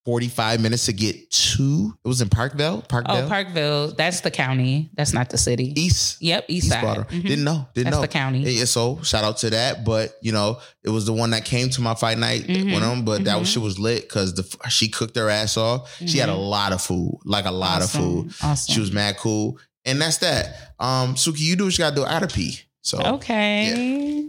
45 0.09 0.63
minutes 0.63 0.87
to 0.87 0.95
get 0.95 1.31
to. 1.31 1.93
It 2.03 2.09
was 2.09 2.23
in 2.23 2.31
Parkville. 2.31 2.81
Parkville. 2.89 3.27
Oh, 3.27 3.29
Parkville. 3.29 3.89
That's 3.89 4.23
the 4.23 4.31
county. 4.31 4.89
That's 4.95 5.13
not 5.13 5.29
the 5.29 5.37
city. 5.37 5.75
East. 5.79 6.23
Yep, 6.23 6.47
East, 6.49 6.69
East 6.69 6.73
Side. 6.73 6.97
Mhm. 7.09 7.23
Didn't 7.25 7.45
know. 7.45 7.69
Didn't 7.75 7.91
know. 7.91 7.91
That's 7.91 7.97
know. 7.97 8.01
the 8.01 8.09
county. 8.09 8.39
Yeah, 8.51 8.65
so 8.65 9.03
shout 9.03 9.23
out 9.23 9.37
to 9.39 9.51
that. 9.51 9.85
But 9.85 10.17
you 10.23 10.33
know, 10.33 10.61
it 10.83 10.89
was 10.89 11.05
the 11.05 11.13
one 11.13 11.29
that 11.33 11.45
came 11.45 11.69
to 11.69 11.83
my 11.83 11.95
fight 11.95 12.17
night 12.17 12.47
Mhm. 12.47 12.73
with 12.73 12.81
them. 12.81 13.05
But 13.05 13.25
that 13.25 13.37
Mhm. 13.37 13.41
was 13.41 13.49
she 13.51 13.59
was 13.59 13.79
lit 13.79 14.09
because 14.09 14.33
the 14.33 14.45
she 14.71 14.89
cooked 14.89 15.15
her 15.17 15.29
ass 15.29 15.59
off. 15.59 15.95
She 16.07 16.17
had 16.17 16.31
a 16.31 16.33
Mhm. 16.33 16.49
lot 16.49 16.73
of 16.73 16.81
food, 16.81 17.19
like 17.27 17.45
a 17.45 17.51
lot 17.51 17.83
Awesome. 17.83 18.01
of 18.03 18.07
food. 18.07 18.35
Awesome. 18.43 18.73
She 18.75 18.81
was 18.81 18.91
mad 18.91 19.19
cool, 19.19 19.59
and 19.85 20.01
that's 20.01 20.17
that. 20.19 20.73
Um, 20.81 21.17
Suki, 21.17 21.41
you 21.41 21.55
do 21.55 21.65
what 21.67 21.75
you 21.77 21.85
gotta 21.85 21.97
do. 21.97 22.05
I 22.07 22.13
gotta 22.19 22.29
pee. 22.29 22.61
So 22.81 22.99
Okay. 22.99 24.27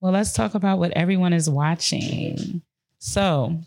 Well, 0.00 0.12
let's 0.12 0.32
talk 0.32 0.54
about 0.54 0.78
what 0.78 0.92
everyone 0.92 1.34
is 1.34 1.50
watching. 1.50 2.62
So, 3.00 3.58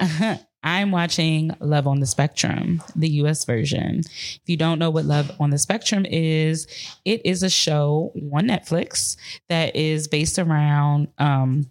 I'm 0.64 0.90
watching 0.90 1.54
Love 1.60 1.86
on 1.86 2.00
the 2.00 2.06
Spectrum, 2.06 2.82
the 2.96 3.08
US 3.10 3.44
version. 3.44 4.00
If 4.00 4.42
you 4.46 4.56
don't 4.56 4.78
know 4.78 4.90
what 4.90 5.04
Love 5.04 5.30
on 5.38 5.50
the 5.50 5.58
Spectrum 5.58 6.06
is, 6.06 6.66
it 7.04 7.24
is 7.24 7.42
a 7.42 7.50
show 7.50 8.12
on 8.32 8.48
Netflix 8.48 9.16
that 9.50 9.76
is 9.76 10.08
based 10.08 10.38
around 10.38 11.08
um, 11.18 11.70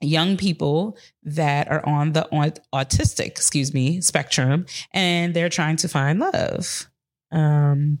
young 0.00 0.38
people 0.38 0.96
that 1.22 1.70
are 1.70 1.86
on 1.86 2.12
the 2.12 2.26
autistic, 2.72 3.26
excuse 3.26 3.74
me, 3.74 4.00
spectrum, 4.00 4.66
and 4.92 5.34
they're 5.34 5.48
trying 5.48 5.76
to 5.76 5.88
find 5.88 6.18
love. 6.18 6.88
Um, 7.30 7.98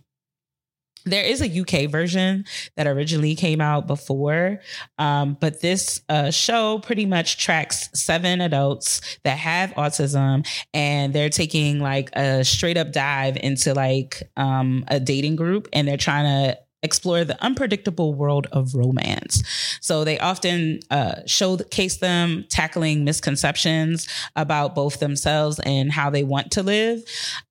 there 1.04 1.24
is 1.24 1.40
a 1.40 1.60
UK 1.60 1.90
version 1.90 2.44
that 2.76 2.86
originally 2.86 3.34
came 3.34 3.60
out 3.60 3.86
before, 3.86 4.60
um, 4.98 5.36
but 5.40 5.60
this 5.60 6.00
uh, 6.08 6.30
show 6.30 6.78
pretty 6.78 7.06
much 7.06 7.38
tracks 7.38 7.90
seven 7.94 8.40
adults 8.40 9.00
that 9.24 9.38
have 9.38 9.70
autism, 9.72 10.46
and 10.72 11.12
they're 11.12 11.30
taking 11.30 11.80
like 11.80 12.10
a 12.14 12.44
straight 12.44 12.76
up 12.76 12.92
dive 12.92 13.36
into 13.36 13.74
like 13.74 14.22
um, 14.36 14.84
a 14.88 14.98
dating 14.98 15.36
group, 15.36 15.68
and 15.72 15.86
they're 15.86 15.96
trying 15.96 16.24
to 16.24 16.58
explore 16.84 17.24
the 17.24 17.42
unpredictable 17.42 18.14
world 18.14 18.46
of 18.52 18.74
romance. 18.74 19.42
So 19.80 20.04
they 20.04 20.18
often 20.18 20.80
uh, 20.90 21.22
showcase 21.26 21.96
them 21.96 22.44
tackling 22.48 23.04
misconceptions 23.04 24.06
about 24.36 24.74
both 24.74 25.00
themselves 25.00 25.58
and 25.60 25.90
how 25.90 26.10
they 26.10 26.22
want 26.22 26.52
to 26.52 26.62
live. 26.62 27.02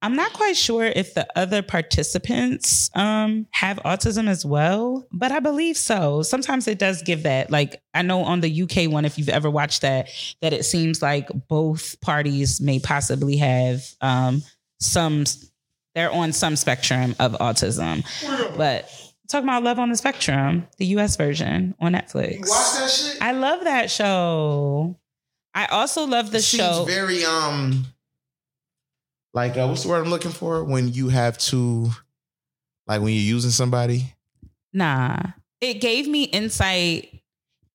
I'm 0.02 0.16
not 0.16 0.34
quite 0.34 0.56
sure 0.56 0.86
if 0.86 1.14
the 1.14 1.28
other 1.36 1.62
participants 1.62 2.90
um, 2.96 3.48
have 3.52 3.78
autism 3.84 4.28
as 4.28 4.46
well, 4.46 5.06
but 5.12 5.32
I 5.32 5.40
believe 5.40 5.78
so. 5.78 6.22
Sometimes 6.22 6.68
it 6.68 6.80
does 6.80 7.02
give 7.02 7.24
that. 7.24 7.52
Like 7.52 7.82
I 7.94 8.02
know 8.02 8.22
on 8.22 8.42
the 8.42 8.64
UK 8.64 8.92
one, 8.92 9.06
if 9.06 9.18
you've 9.18 9.30
ever 9.30 9.50
watched 9.50 9.82
that, 9.82 10.10
that 10.42 10.54
it 10.54 10.66
seems 10.66 11.02
like 11.02 11.30
both 11.48 12.00
parties 12.02 12.62
may 12.62 12.80
possibly 12.80 13.38
have 13.38 13.84
um, 14.02 14.44
some. 14.80 15.26
They're 15.96 16.12
on 16.12 16.34
some 16.34 16.56
spectrum 16.56 17.16
of 17.20 17.34
autism, 17.34 18.04
but 18.58 18.90
talking 19.30 19.48
about 19.48 19.64
Love 19.64 19.80
on 19.80 19.90
the 19.90 19.96
Spectrum, 19.96 20.68
the 20.78 20.86
US 20.98 21.16
version 21.16 21.76
on 21.80 21.94
Netflix. 21.94 22.42
Watch 22.42 22.74
that 22.80 22.90
shit. 22.90 23.22
I 23.22 23.32
love 23.32 23.64
that 23.64 23.90
show. 23.90 24.98
I 25.54 25.66
also 25.68 26.06
love 26.06 26.32
the 26.32 26.40
Seems 26.42 26.64
show. 26.64 26.86
very 26.86 27.24
um, 27.26 27.86
like 29.34 29.58
uh, 29.58 29.68
what's 29.68 29.84
the 29.84 29.90
word 29.90 30.04
I'm 30.04 30.10
looking 30.10 30.32
for 30.32 30.64
when 30.64 30.92
you 30.92 31.10
have 31.10 31.38
to, 31.40 31.90
like 32.88 33.02
when 33.02 33.14
you're 33.14 33.22
using 33.24 33.52
somebody. 33.52 34.14
nah, 34.74 35.18
it 35.62 35.76
gave 35.76 36.08
me 36.08 36.24
insight. 36.24 37.13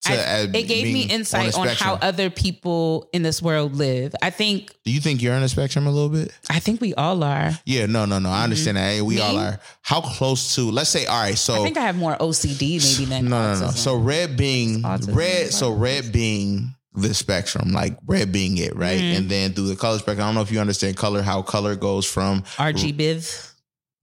I- 0.06 0.16
uh, 0.16 0.46
It 0.54 0.68
gave 0.68 0.84
me 0.92 1.02
insight 1.02 1.52
the 1.52 1.58
on, 1.58 1.68
how 1.68 1.94
other 1.94 2.30
people 2.30 3.08
in 3.12 3.22
this 3.22 3.42
world 3.42 3.74
live. 3.74 4.14
I 4.22 4.30
think. 4.30 4.74
Do 4.84 4.92
you 4.92 5.00
think 5.00 5.20
you're 5.20 5.34
on 5.34 5.42
the 5.42 5.48
spectrum 5.48 5.86
a 5.86 5.90
little 5.90 6.08
bit? 6.08 6.32
I 6.48 6.60
think 6.60 6.80
we 6.80 6.94
all 6.94 7.22
are. 7.24 7.58
Yeah, 7.66 7.86
no, 7.86 8.04
no, 8.04 8.18
no. 8.18 8.30
I 8.30 8.44
understand 8.44 8.76
that. 8.76 8.82
Hey, 8.92 9.02
we 9.02 9.16
Me? 9.16 9.20
all 9.20 9.36
are. 9.36 9.60
How 9.82 10.00
close 10.00 10.54
to? 10.54 10.70
Let's 10.70 10.90
say, 10.90 11.06
all 11.06 11.20
right. 11.20 11.36
So 11.36 11.54
I 11.60 11.64
think 11.64 11.76
I 11.76 11.82
have 11.82 11.96
more 11.96 12.16
OCD 12.16 12.78
maybe 12.80 13.04
than 13.10 13.28
no, 13.28 13.54
no, 13.54 13.60
no. 13.66 13.70
So 13.72 13.96
red 13.96 14.36
being 14.36 14.82
Autism. 14.82 15.14
red. 15.14 15.52
So 15.52 15.72
red 15.72 16.12
being 16.12 16.74
the 16.94 17.12
spectrum, 17.14 17.72
like 17.72 17.96
red 18.06 18.32
being 18.32 18.56
it, 18.58 18.74
right? 18.76 19.00
Mhm. 19.00 19.16
And 19.18 19.30
then 19.30 19.52
through 19.52 19.68
the 19.68 19.76
color 19.76 19.98
spectrum, 19.98 20.24
I 20.24 20.28
don't 20.28 20.34
know 20.36 20.40
if 20.42 20.50
you 20.50 20.58
understand 20.60 20.96
color. 20.96 21.22
How 21.22 21.42
color 21.42 21.76
goes 21.76 22.06
from 22.06 22.42
RG 22.56 22.92
Biv. 22.92 23.47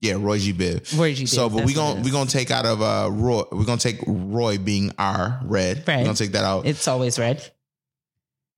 Yeah, 0.00 0.14
Roy 0.18 0.38
G. 0.38 0.52
Biv. 0.52 0.98
Roy 0.98 1.14
G. 1.14 1.24
Biv. 1.24 1.28
So, 1.28 1.48
but 1.48 1.58
we 1.64 1.72
what 1.72 1.74
gonna 1.74 2.00
we 2.02 2.10
gonna 2.10 2.28
take 2.30 2.50
out 2.50 2.66
of 2.66 2.82
uh 2.82 3.08
Roy. 3.10 3.42
We're 3.52 3.64
gonna 3.64 3.80
take 3.80 3.98
Roy 4.06 4.58
being 4.58 4.92
our 4.98 5.40
red. 5.44 5.86
Right. 5.88 5.98
We're 5.98 6.04
gonna 6.04 6.14
take 6.16 6.32
that 6.32 6.44
out. 6.44 6.66
It's 6.66 6.86
always 6.88 7.18
red. 7.18 7.42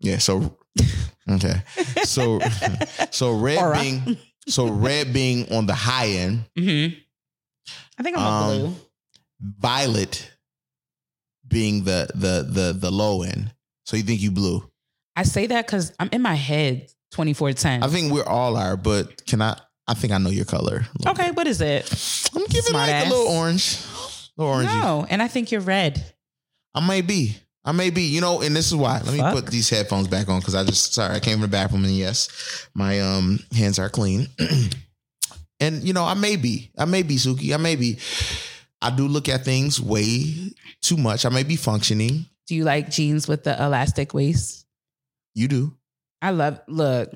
yeah. 0.01 0.18
So 0.18 0.59
okay. 1.30 1.62
So 2.05 2.41
so 3.11 3.32
red 3.32 3.59
Aura. 3.59 3.80
being 3.80 4.16
so 4.49 4.68
red 4.68 5.12
being 5.12 5.53
on 5.53 5.66
the 5.66 5.74
high 5.74 6.09
end. 6.09 6.45
hmm 6.57 6.86
I 7.99 8.03
think 8.03 8.16
I'm 8.16 8.22
a 8.24 8.28
Um, 8.28 8.61
blue. 8.61 8.74
Violet 9.61 10.30
being 11.47 11.84
the 11.84 12.09
the 12.14 12.47
the 12.49 12.72
the 12.78 12.91
low 12.91 13.22
end. 13.22 13.53
So 13.84 13.97
you 13.97 14.03
think 14.03 14.20
you 14.20 14.30
blue? 14.30 14.68
I 15.16 15.22
say 15.22 15.47
that 15.47 15.66
because 15.66 15.93
I'm 15.99 16.09
in 16.12 16.22
my 16.22 16.34
head 16.34 16.89
2410. 17.12 17.82
I 17.82 17.86
think 17.89 18.12
we're 18.12 18.24
all 18.24 18.57
are, 18.57 18.76
but 18.76 19.24
can 19.26 19.41
I? 19.43 19.59
I 19.89 19.95
think 19.95 20.12
I 20.12 20.18
know 20.18 20.30
your 20.30 20.45
color. 20.45 20.86
okay, 21.07 21.28
bit. 21.28 21.36
what 21.36 21.47
is 21.47 21.61
it? 21.61 21.91
I'm 22.36 22.45
giving 22.47 22.62
Smart 22.62 22.89
like 22.89 22.95
ass. 22.97 23.07
a 23.07 23.09
little 23.11 23.32
orange, 23.32 23.78
little 24.36 24.55
orangey. 24.55 24.82
No, 24.82 25.07
and 25.09 25.22
I 25.22 25.28
think 25.28 25.51
you're 25.51 25.62
red. 25.62 26.05
I 26.74 26.86
may 26.86 27.01
be. 27.01 27.36
I 27.64 27.72
may 27.72 27.91
be. 27.91 28.03
You 28.03 28.20
know, 28.20 28.43
and 28.43 28.55
this 28.55 28.66
is 28.66 28.76
why. 28.76 29.01
Let 29.01 29.12
me 29.14 29.18
Fuck. 29.18 29.34
put 29.34 29.47
these 29.47 29.70
headphones 29.70 30.07
back 30.07 30.28
on 30.28 30.41
because 30.41 30.55
I 30.55 30.62
just 30.64 30.93
sorry 30.95 31.16
I 31.16 31.20
came 31.20 31.34
from 31.34 31.43
the 31.43 31.49
bathroom 31.49 31.84
and 31.84 31.97
yes, 31.97 32.68
my 32.74 33.01
um 33.01 33.39
hands 33.53 33.78
are 33.78 33.89
clean. 33.89 34.28
and 35.61 35.82
you 35.82 35.93
know, 35.95 36.05
I 36.05 36.14
may 36.14 36.36
be. 36.36 36.70
I 36.78 36.84
may 36.84 37.03
be 37.03 37.16
Suki. 37.16 37.55
I 37.55 37.57
may 37.57 37.76
be. 37.76 37.99
I 38.80 38.91
do 38.95 39.09
look 39.09 39.28
at 39.28 39.45
things 39.45 39.80
way 39.80 40.53
too 40.82 40.97
much. 40.97 41.24
I 41.24 41.30
may 41.30 41.43
be 41.43 41.57
functioning. 41.57 42.26
Do 42.47 42.55
you 42.55 42.64
like 42.64 42.91
jeans 42.91 43.26
with 43.26 43.45
the 43.45 43.61
elastic 43.62 44.14
waist? 44.14 44.66
You 45.34 45.49
do. 45.49 45.74
I 46.22 46.30
love. 46.30 46.61
Look, 46.68 47.11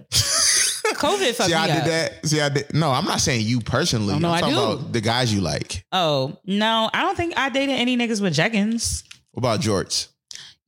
COVID 1.03 1.35
fucked 1.35 1.49
See, 1.51 1.55
me 1.55 1.61
I 1.61 1.69
up. 1.69 1.85
did 1.85 1.93
that. 1.93 2.27
See, 2.27 2.41
I 2.41 2.49
did. 2.49 2.75
No, 2.75 2.91
I'm 2.91 3.05
not 3.05 3.21
saying 3.21 3.47
you 3.47 3.61
personally. 3.61 4.15
Oh, 4.15 4.19
no, 4.19 4.29
I'm 4.29 4.35
I 4.35 4.41
talking 4.41 4.55
do. 4.57 4.63
about 4.63 4.93
the 4.93 5.01
guys 5.01 5.33
you 5.35 5.41
like. 5.41 5.85
Oh 5.93 6.39
no, 6.45 6.89
I 6.93 7.03
don't 7.03 7.17
think 7.17 7.35
I 7.37 7.49
dated 7.49 7.77
any 7.79 7.97
niggas 7.97 8.21
with 8.21 8.35
jeggings. 8.35 9.05
What 9.33 9.41
about 9.41 9.61
jorts? 9.61 10.09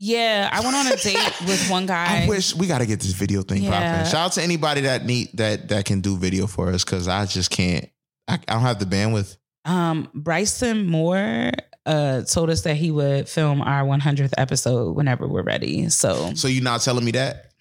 Yeah, 0.01 0.49
I 0.53 0.61
went 0.61 0.75
on 0.77 0.87
a 0.89 0.97
date 0.97 1.41
with 1.47 1.71
one 1.71 1.87
guy. 1.87 2.25
I 2.25 2.29
wish 2.29 2.55
we 2.55 2.67
got 2.67 2.79
to 2.79 2.87
get 2.87 3.01
this 3.01 3.13
video 3.13 3.43
thing 3.43 3.63
Yeah. 3.63 3.71
popping. 3.99 4.11
Shout 4.11 4.27
out 4.27 4.33
to 4.33 4.43
anybody 4.43 4.83
that 4.83 5.07
need 5.07 5.29
that 5.35 5.69
that 5.69 5.85
can 5.85 6.01
do 6.01 6.17
video 6.17 6.47
for 6.47 6.69
us 6.71 6.85
because 6.85 7.09
I 7.09 7.25
just 7.27 7.51
can't. 7.51 7.89
I, 8.29 8.35
I 8.49 8.53
don't 8.55 8.63
have 8.63 8.79
the 8.79 8.87
bandwidth. 8.87 9.37
Um, 9.65 10.09
Bryson 10.15 10.87
Moore 10.87 11.53
uh 11.87 12.23
told 12.23 12.49
us 12.51 12.63
that 12.63 12.77
he 12.77 12.91
would 12.91 13.29
film 13.29 13.61
our 13.61 13.83
100th 13.85 14.33
episode 14.39 14.97
whenever 14.97 15.29
we're 15.29 15.43
ready. 15.43 15.89
So 15.91 16.33
So 16.35 16.49
you 16.49 16.61
not 16.61 16.81
telling 16.81 17.05
me 17.05 17.13
that? 17.13 17.53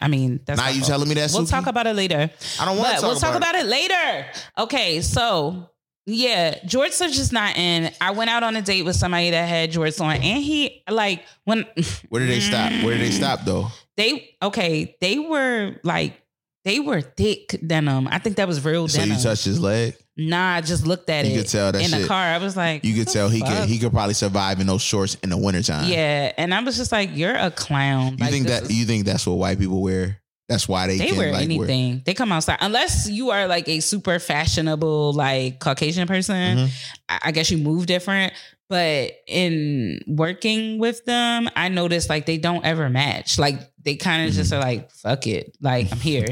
I 0.00 0.08
mean, 0.08 0.40
that's 0.44 0.60
now 0.60 0.68
you 0.68 0.80
fault. 0.80 0.88
telling 0.88 1.08
me 1.08 1.14
that? 1.14 1.30
We'll 1.32 1.44
Suki? 1.44 1.50
talk 1.50 1.66
about 1.66 1.86
it 1.86 1.94
later. 1.96 2.30
I 2.60 2.64
don't 2.64 2.76
want 2.76 2.88
to 2.90 2.94
talk 2.96 3.02
we'll 3.02 3.16
talk 3.16 3.34
about, 3.34 3.54
about 3.54 3.64
it 3.64 3.66
later. 3.66 4.26
Okay, 4.58 5.00
so 5.00 5.70
Yeah, 6.06 6.54
jorts 6.66 7.00
are 7.04 7.08
just 7.10 7.32
not 7.32 7.56
in. 7.56 7.90
I 8.00 8.12
went 8.12 8.30
out 8.30 8.42
on 8.44 8.54
a 8.56 8.62
date 8.62 8.82
with 8.84 8.94
somebody 8.96 9.30
that 9.30 9.48
had 9.48 9.72
jorts 9.72 10.00
on, 10.00 10.16
and 10.16 10.42
he 10.44 10.82
like 10.88 11.24
when 11.44 11.64
Where 12.10 12.20
did 12.20 12.30
they 12.30 12.40
stop? 12.40 12.70
Where 12.84 12.96
did 12.96 13.00
they 13.06 13.10
mm. 13.10 13.18
stop 13.18 13.44
though? 13.44 13.68
they 13.96 14.36
okay, 14.42 14.96
they 15.00 15.18
were 15.18 15.76
like 15.82 16.20
they 16.64 16.78
were 16.80 17.00
thick 17.00 17.58
denim. 17.66 18.06
I 18.08 18.18
think 18.18 18.36
that 18.36 18.46
was 18.46 18.64
real 18.64 18.86
So 18.88 18.98
denim. 18.98 19.16
you 19.16 19.22
touched 19.22 19.44
his 19.46 19.58
leg. 19.60 19.96
Nah, 20.16 20.54
I 20.54 20.60
just 20.60 20.86
looked 20.86 21.08
at 21.10 21.24
You 21.26 21.32
it 21.32 21.36
could 21.42 21.48
tell 21.48 21.72
that 21.72 21.82
in 21.82 21.90
the 22.00 22.06
car. 22.06 22.22
I 22.24 22.38
was 22.38 22.56
like, 22.56 22.84
You 22.84 22.94
could 22.94 23.08
tell 23.12 23.28
he 23.28 23.40
fuck? 23.40 23.48
could 23.50 23.68
he 23.68 23.78
could 23.78 23.92
probably 23.92 24.14
survive 24.14 24.60
in 24.60 24.66
those 24.66 24.82
shorts 24.82 25.16
in 25.22 25.30
the 25.30 25.36
wintertime. 25.36 25.88
Yeah, 25.90 26.32
and 26.36 26.52
I 26.54 26.62
was 26.62 26.76
just 26.76 26.92
like, 26.92 27.10
you're 27.14 27.34
a 27.36 27.50
clown. 27.50 28.12
You 28.12 28.24
Like, 28.24 28.30
think 28.30 28.46
that 28.48 28.70
you 28.70 28.84
think 28.86 29.04
that's 29.06 29.26
what 29.26 29.34
white 29.38 29.58
people 29.58 29.82
wear? 29.82 30.20
That's 30.48 30.68
why 30.68 30.86
they, 30.86 30.96
they 30.98 31.08
can 31.08 31.16
wear 31.16 31.32
like 31.32 31.42
anything. 31.42 32.02
They 32.06 32.14
come 32.14 32.30
outside 32.30 32.58
unless 32.60 33.08
you 33.10 33.30
are 33.30 33.48
like 33.48 33.68
a 33.68 33.80
super 33.80 34.18
fashionable 34.20 35.12
like 35.12 35.58
Caucasian 35.58 36.06
person. 36.06 36.56
Mhm. 36.58 36.70
I, 37.08 37.18
I 37.24 37.30
guess 37.32 37.50
you 37.50 37.58
move 37.58 37.86
different. 37.86 38.32
But 38.68 39.12
in 39.28 40.00
working 40.08 40.78
with 40.78 41.04
them, 41.04 41.48
I 41.54 41.68
noticed 41.68 42.08
like 42.08 42.26
they 42.26 42.36
don't 42.38 42.64
ever 42.64 42.88
match. 42.90 43.38
Like 43.38 43.60
they 43.82 43.94
kind 43.96 44.28
of 44.28 44.34
just 44.34 44.52
Mm-hmm. 44.52 44.60
are 44.60 44.64
like, 44.64 44.90
fuck 44.90 45.26
it. 45.26 45.56
Like 45.60 45.90
I'm 45.92 45.98
here. 46.00 46.26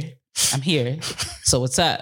I'm 0.53 0.61
here. 0.63 0.99
So 1.45 1.61
what's 1.61 1.79
up? 1.79 2.01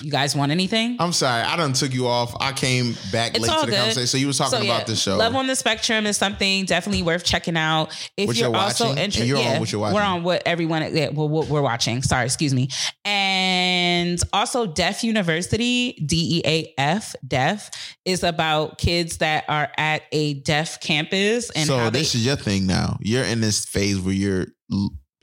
You 0.00 0.10
guys 0.10 0.36
want 0.36 0.52
anything? 0.52 0.96
I'm 1.00 1.12
sorry, 1.12 1.42
I 1.42 1.56
done 1.56 1.72
took 1.72 1.94
you 1.94 2.06
off. 2.06 2.36
I 2.38 2.52
came 2.52 2.94
back 3.10 3.34
It's 3.34 3.40
late 3.40 3.50
to 3.60 3.60
the 3.64 3.72
good. 3.72 3.76
conversation. 3.78 4.06
So 4.08 4.18
you 4.18 4.26
was 4.26 4.36
talking 4.36 4.58
So, 4.58 4.64
about 4.64 4.80
yeah, 4.80 4.84
the 4.84 4.96
show. 4.96 5.16
Love 5.16 5.34
on 5.34 5.46
the 5.46 5.56
Spectrum 5.56 6.04
is 6.04 6.18
something 6.18 6.66
definitely 6.66 7.02
worth 7.02 7.24
checking 7.24 7.56
out. 7.56 7.86
If 8.16 8.26
What 8.26 8.36
you're, 8.36 8.50
you're 8.50 8.56
also 8.58 8.90
interested, 8.90 9.24
you're 9.26 9.38
on 9.38 9.60
what 9.60 9.72
you're 9.72 9.80
watching. 9.80 9.94
we're 9.94 10.02
on 10.02 10.22
what 10.22 10.42
everyone, 10.44 10.94
yeah, 10.94 11.08
well, 11.08 11.28
what 11.30 11.48
we're 11.48 11.62
watching. 11.62 12.02
Sorry, 12.02 12.26
excuse 12.26 12.52
me. 12.52 12.68
And 13.06 14.20
also, 14.34 14.66
Deaf 14.66 15.02
University, 15.02 15.92
D 16.04 16.38
E 16.38 16.42
A 16.44 16.74
F, 16.76 17.14
Deaf, 17.26 17.70
is 18.04 18.22
about 18.22 18.76
kids 18.76 19.18
that 19.18 19.44
are 19.48 19.70
at 19.78 20.02
a 20.12 20.34
deaf 20.34 20.80
campus 20.80 21.48
and 21.50 21.66
so 21.66 21.88
this 21.88 22.12
they. 22.12 22.18
is 22.18 22.26
your 22.26 22.36
thing 22.36 22.66
now. 22.66 22.98
You're 23.00 23.24
in 23.24 23.40
this 23.40 23.64
phase 23.64 23.98
where 23.98 24.12
you're 24.14 24.46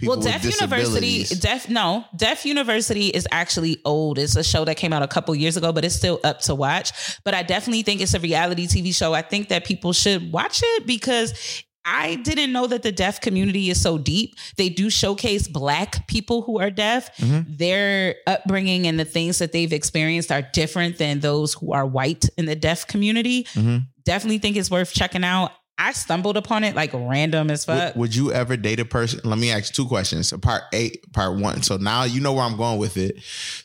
people 0.02 0.18
well, 0.18 0.22
Deaf 0.22 0.43
University. 0.43 1.24
Deaf 1.36 1.70
no, 1.70 2.04
Deaf 2.16 2.45
University 2.45 3.08
is 3.08 3.28
actually 3.32 3.80
old. 3.86 4.18
It's 4.20 4.36
a 4.36 4.43
show 4.43 4.66
that 4.66 4.76
came 4.76 4.91
out 4.91 5.04
a 5.04 5.08
couple 5.08 5.34
years 5.36 5.56
ago, 5.56 5.72
but 5.72 5.86
it's 5.86 5.95
still 5.95 6.20
up 6.24 6.41
to 6.41 6.56
watch. 6.56 6.91
But 7.24 7.34
I 7.34 7.43
definitely 7.43 7.84
think 7.84 8.02
it's 8.02 8.14
a 8.14 8.20
reality 8.20 8.68
TV 8.68 8.93
show. 8.93 9.14
I 9.14 9.22
think 9.22 9.47
that 9.49 9.64
people 9.66 9.93
should 9.93 10.32
watch 10.32 10.60
it 10.64 10.86
because 10.86 11.64
I 11.84 12.16
didn't 12.16 12.52
know 12.52 12.68
that 12.68 12.84
the 12.84 12.91
deaf 12.91 13.22
community 13.22 13.70
is 13.70 13.82
so 13.82 13.97
deep. 13.97 14.36
They 14.58 14.70
do 14.70 14.89
showcase 14.89 15.47
black 15.47 16.08
people 16.08 16.43
who 16.43 16.60
are 16.60 16.70
deaf. 16.70 17.16
Mhm. 17.18 17.58
Their 17.58 18.16
upbringing 18.28 18.86
and 18.86 18.99
the 18.99 19.06
things 19.06 19.39
that 19.39 19.52
they've 19.52 19.74
experienced 19.74 20.32
are 20.32 20.43
different 20.43 20.97
than 20.97 21.22
those 21.22 21.54
who 21.54 21.74
are 21.74 21.86
white 21.86 22.26
in 22.38 22.45
the 22.45 22.56
deaf 22.56 22.86
community. 22.88 23.45
Mhm. 23.56 23.88
Definitely 24.06 24.39
think 24.39 24.58
it's 24.58 24.70
worth 24.70 24.93
checking 24.93 25.24
out. 25.24 25.52
I 25.84 25.93
stumbled 25.93 26.38
upon 26.38 26.63
it 26.63 26.75
like 26.75 26.91
random 26.93 27.49
as 27.49 27.65
fuck. 27.65 27.95
Would, 27.95 27.99
would 27.99 28.15
you 28.15 28.32
ever 28.32 28.55
date 28.55 28.79
a 28.79 28.86
person? 28.86 29.19
Let 29.23 29.39
me 29.39 29.49
ask 29.51 29.73
two 29.73 29.88
questions. 29.88 30.32
Part 30.34 30.63
eight, 30.73 31.11
part 31.11 31.38
one. 31.39 31.63
So 31.63 31.77
now 31.77 32.03
you 32.03 32.21
know 32.21 32.34
where 32.34 32.43
I'm 32.43 32.55
going 32.55 32.77
with 32.77 32.97
it. 32.97 33.15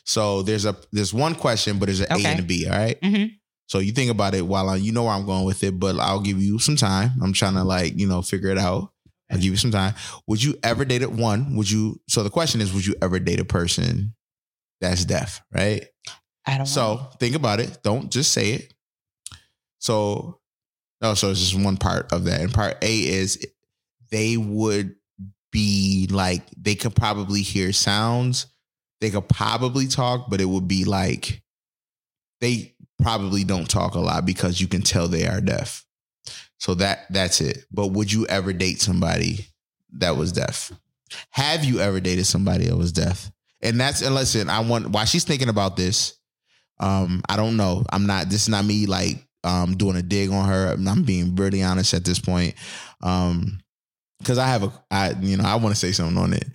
So 0.03 0.41
there's 0.41 0.65
a 0.65 0.75
there's 0.91 1.13
one 1.13 1.35
question, 1.35 1.77
but 1.77 1.85
there's 1.85 1.99
an 1.99 2.07
A 2.11 2.25
and 2.25 2.39
a 2.39 2.43
B. 2.43 2.67
All 2.67 2.75
right? 2.77 2.99
Mhm. 3.01 3.33
So 3.67 3.79
you 3.79 3.91
think 3.91 4.09
about 4.09 4.33
it 4.33 4.41
while 4.47 4.69
I, 4.69 4.77
you 4.77 4.91
know 4.93 5.03
where 5.03 5.13
I'm 5.13 5.25
going 5.25 5.43
with 5.45 5.63
it, 5.63 5.77
but 5.79 5.99
I'll 5.99 6.21
give 6.21 6.41
you 6.41 6.57
some 6.57 6.75
time. 6.75 7.11
I'm 7.21 7.33
trying 7.33 7.53
to 7.53 7.63
like 7.63 7.97
you 7.99 8.07
know 8.07 8.21
figure 8.23 8.49
it 8.49 8.57
out. 8.57 8.91
I'll 9.29 9.37
give 9.37 9.51
you 9.51 9.57
some 9.57 9.71
time. 9.71 9.93
Would 10.27 10.41
you 10.43 10.55
ever 10.63 10.85
date 10.85 11.01
it? 11.03 11.11
One, 11.11 11.55
would 11.55 11.69
you? 11.69 12.01
So 12.09 12.23
the 12.23 12.29
question 12.29 12.61
is, 12.61 12.73
would 12.73 12.85
you 12.85 12.95
ever 13.01 13.19
date 13.19 13.39
a 13.39 13.45
person 13.45 14.15
that's 14.81 15.05
deaf? 15.05 15.43
Right. 15.53 15.85
I 16.45 16.51
don't 16.51 16.59
know. 16.59 16.65
So 16.65 17.09
think 17.19 17.35
about 17.35 17.59
it. 17.59 17.77
Don't 17.83 18.09
just 18.09 18.31
say 18.31 18.53
it. 18.53 18.73
So, 19.79 20.39
no, 21.01 21.13
so 21.13 21.29
it's 21.29 21.39
just 21.39 21.63
one 21.63 21.77
part 21.77 22.11
of 22.11 22.25
that. 22.25 22.41
And 22.41 22.53
part 22.53 22.77
A 22.81 22.99
is 23.07 23.45
they 24.09 24.37
would 24.37 24.95
be 25.51 26.07
like, 26.11 26.43
they 26.57 26.75
could 26.75 26.95
probably 26.95 27.41
hear 27.41 27.71
sounds. 27.71 28.47
They 28.99 29.11
could 29.11 29.29
probably 29.29 29.87
talk, 29.87 30.29
but 30.29 30.41
it 30.41 30.45
would 30.45 30.67
be 30.67 30.85
like, 30.85 31.43
they 32.41 32.73
probably 33.01 33.43
don't 33.43 33.69
talk 33.69 33.93
a 33.95 33.99
lot 33.99 34.25
because 34.25 34.59
you 34.59 34.67
can 34.67 34.81
tell 34.81 35.07
they 35.07 35.27
are 35.27 35.41
deaf. 35.41 35.85
So 36.59 36.73
that 36.75 37.05
that's 37.11 37.41
it. 37.41 37.65
But 37.71 37.87
would 37.87 38.11
you 38.11 38.25
ever 38.27 38.53
date 38.53 38.81
somebody 38.81 39.45
that 39.93 40.17
was 40.17 40.31
deaf? 40.31 40.71
Have 41.29 41.63
you 41.63 41.79
ever 41.79 41.99
dated 41.99 42.25
somebody 42.25 42.65
that 42.65 42.75
was 42.75 42.91
deaf? 42.91 43.31
And 43.61 43.79
that's 43.79 44.01
and 44.01 44.15
listen, 44.15 44.49
I 44.49 44.61
want 44.61 44.89
while 44.89 45.05
she's 45.05 45.23
thinking 45.23 45.49
about 45.49 45.77
this, 45.77 46.17
um, 46.79 47.21
I 47.29 47.37
don't 47.37 47.57
know. 47.57 47.85
I'm 47.91 48.07
not 48.07 48.29
this 48.29 48.43
is 48.43 48.49
not 48.49 48.65
me 48.65 48.87
like 48.87 49.26
um 49.47 49.75
doing 49.77 49.95
a 49.95 50.01
dig 50.01 50.29
on 50.31 50.47
her. 50.47 50.75
I'm 50.87 51.03
being 51.03 51.35
really 51.35 51.63
honest 51.63 51.93
at 51.93 52.03
this 52.05 52.19
point. 52.19 52.53
Um 53.01 53.59
because 54.19 54.37
I 54.37 54.47
have 54.47 54.63
a 54.63 54.73
I 54.91 55.11
you 55.21 55.37
know, 55.37 55.43
I 55.45 55.55
want 55.55 55.73
to 55.73 55.79
say 55.79 55.91
something 55.91 56.17
on 56.17 56.33
it. 56.33 56.45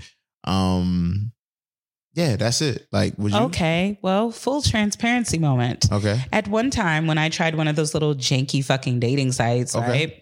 Um 0.44 1.32
yeah, 2.14 2.36
that's 2.36 2.60
it. 2.60 2.86
Like 2.92 3.14
would 3.18 3.32
you 3.32 3.38
Okay. 3.38 3.98
Well, 4.02 4.30
full 4.30 4.60
transparency 4.60 5.38
moment. 5.38 5.90
Okay. 5.90 6.20
At 6.30 6.46
one 6.48 6.70
time, 6.70 7.06
when 7.06 7.16
I 7.16 7.30
tried 7.30 7.54
one 7.54 7.68
of 7.68 7.76
those 7.76 7.94
little 7.94 8.14
janky 8.14 8.62
fucking 8.64 9.00
dating 9.00 9.32
sites, 9.32 9.74
Okay. 9.74 9.86
right? 9.88 10.18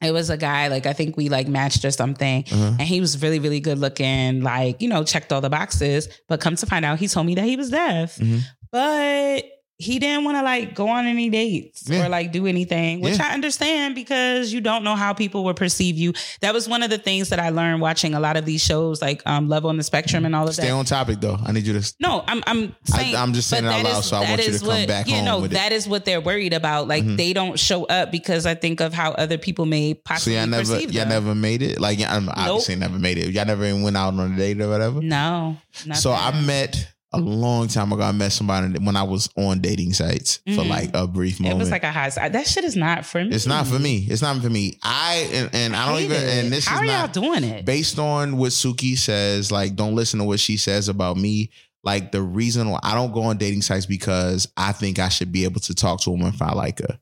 It 0.00 0.10
was 0.12 0.30
a 0.30 0.36
guy, 0.36 0.66
like, 0.66 0.84
I 0.86 0.92
think 0.94 1.16
we 1.16 1.28
like 1.28 1.46
matched 1.46 1.84
or 1.84 1.90
something. 1.92 2.44
Uh-huh. 2.50 2.70
And 2.78 2.80
he 2.82 3.00
was 3.00 3.22
really, 3.22 3.38
really 3.38 3.60
good 3.60 3.78
looking, 3.78 4.42
like, 4.42 4.82
you 4.82 4.88
know, 4.88 5.04
checked 5.04 5.32
all 5.32 5.40
the 5.40 5.48
boxes. 5.50 6.08
But 6.28 6.40
come 6.40 6.56
to 6.56 6.66
find 6.66 6.84
out, 6.84 6.98
he 6.98 7.06
told 7.06 7.24
me 7.26 7.36
that 7.36 7.44
he 7.44 7.54
was 7.56 7.70
deaf. 7.70 8.16
Mhm. 8.18 8.40
But 8.72 9.44
he 9.82 9.98
didn't 9.98 10.24
want 10.24 10.36
to 10.36 10.42
like 10.42 10.74
go 10.74 10.88
on 10.88 11.06
any 11.06 11.28
dates 11.28 11.82
Yeah. 11.88 12.06
or 12.06 12.08
like 12.08 12.32
do 12.32 12.46
anything, 12.46 13.00
which 13.00 13.18
Yeah. 13.18 13.28
I 13.30 13.34
understand 13.34 13.94
because 13.94 14.52
you 14.52 14.60
don't 14.60 14.84
know 14.84 14.94
how 14.94 15.12
people 15.12 15.44
will 15.44 15.54
perceive 15.54 15.96
you. 15.98 16.12
That 16.40 16.54
was 16.54 16.68
one 16.68 16.82
of 16.82 16.90
the 16.90 16.98
things 16.98 17.28
that 17.30 17.38
I 17.40 17.50
learned 17.50 17.80
watching 17.80 18.14
a 18.14 18.20
lot 18.20 18.36
of 18.36 18.44
these 18.44 18.62
shows, 18.62 19.02
like 19.02 19.22
um, 19.26 19.48
Love 19.48 19.66
on 19.66 19.76
the 19.76 19.82
Spectrum 19.82 20.24
and 20.24 20.34
all 20.34 20.46
of 20.46 20.54
Stay 20.54 20.62
that. 20.62 20.66
Stay 20.68 20.72
on 20.72 20.84
topic 20.84 21.20
though. 21.20 21.38
I 21.44 21.52
need 21.52 21.66
you 21.66 21.78
to 21.80 21.94
No, 22.00 22.24
I'm 22.26 22.42
I'm 22.46 22.74
saying 22.84 23.16
I- 23.16 23.22
I'm 23.22 23.32
just 23.32 23.48
saying 23.48 23.64
it 23.64 23.68
out 23.68 23.84
loud, 23.84 23.98
is- 24.00 24.06
so 24.06 24.16
I 24.16 24.20
want 24.20 24.30
you 24.32 24.36
to 24.36 24.50
is 24.50 24.60
come 24.60 24.68
what- 24.68 24.88
back 24.88 25.08
You 25.08 25.16
home 25.16 25.24
know, 25.24 25.40
with 25.40 25.52
it. 25.52 25.54
that 25.54 25.72
is 25.72 25.86
what 25.88 26.04
they're 26.04 26.20
worried 26.20 26.52
about. 26.54 26.88
Like 26.88 27.04
Mhm. 27.04 27.16
they 27.16 27.32
don't 27.32 27.58
show 27.58 27.84
up 27.84 28.10
because 28.12 28.46
I 28.46 28.54
think 28.54 28.80
of 28.80 28.94
how 28.94 29.12
other 29.12 29.38
people 29.38 29.66
may 29.66 29.94
So 29.94 30.00
possibly 30.04 30.36
y'all 30.36 30.46
never 30.46 30.62
perceive 30.62 30.92
y'all 30.92 31.00
them. 31.04 31.08
never 31.08 31.34
made 31.34 31.62
it? 31.62 31.80
Like 31.80 31.98
I'm 32.08 32.28
obviously 32.28 32.76
never 32.76 32.98
made 32.98 33.18
it. 33.18 33.30
Y'all 33.32 33.46
never 33.46 33.64
even 33.64 33.82
went 33.82 33.96
out 33.96 34.14
on 34.14 34.32
a 34.32 34.36
date 34.36 34.60
or 34.60 34.68
whatever? 34.68 35.00
No, 35.02 35.56
not 35.86 35.96
So 35.98 36.10
that. 36.10 36.34
I 36.34 36.40
met 36.40 36.88
a 37.12 37.18
long 37.20 37.68
time 37.68 37.92
ago. 37.92 38.02
I 38.02 38.12
met 38.12 38.32
somebody 38.32 38.78
when 38.78 38.96
I 38.96 39.02
was 39.02 39.28
on 39.36 39.60
dating 39.60 39.92
sites 39.92 40.38
for 40.46 40.62
Mhm. 40.62 40.68
like 40.68 40.90
a 40.94 41.06
brief 41.06 41.40
moment. 41.40 41.56
It 41.56 41.60
was 41.60 41.70
like 41.70 41.84
a 41.84 41.92
high 41.92 42.08
side. 42.08 42.32
That 42.32 42.46
shit 42.46 42.64
is 42.64 42.76
not 42.76 43.04
for 43.04 43.22
me. 43.24 43.34
it's 43.34 43.46
not 43.46 43.66
for 43.66 43.78
me. 43.78 44.06
It's 44.08 44.22
not 44.22 44.40
for 44.42 44.48
me. 44.50 44.78
I 44.82 45.28
and, 45.32 45.50
and 45.52 45.76
I 45.76 45.88
don't 45.92 46.00
even. 46.02 46.16
it. 46.16 46.44
And 46.44 46.52
this 46.52 46.66
how 46.66 46.76
is 46.76 46.82
are 46.82 46.86
not 46.86 47.14
y'all 47.16 47.22
doing 47.22 47.44
it? 47.44 47.64
based 47.64 47.98
on 47.98 48.36
what 48.36 48.50
Suki 48.52 48.96
says. 48.96 49.52
Like, 49.52 49.76
don't 49.76 49.94
listen 49.94 50.18
to 50.20 50.24
what 50.24 50.40
she 50.40 50.56
says 50.56 50.88
about 50.88 51.16
me. 51.16 51.50
Like 51.84 52.12
the 52.12 52.22
reason 52.22 52.70
why 52.70 52.78
I 52.82 52.94
don't 52.94 53.12
go 53.12 53.22
on 53.24 53.38
dating 53.38 53.62
sites 53.62 53.86
because 53.86 54.46
I 54.56 54.72
think 54.72 54.98
I 54.98 55.08
should 55.08 55.32
be 55.32 55.44
able 55.44 55.60
to 55.62 55.74
talk 55.74 56.00
to 56.02 56.10
a 56.10 56.12
woman 56.12 56.28
if 56.28 56.40
I 56.40 56.52
like 56.52 56.78
her, 56.78 56.98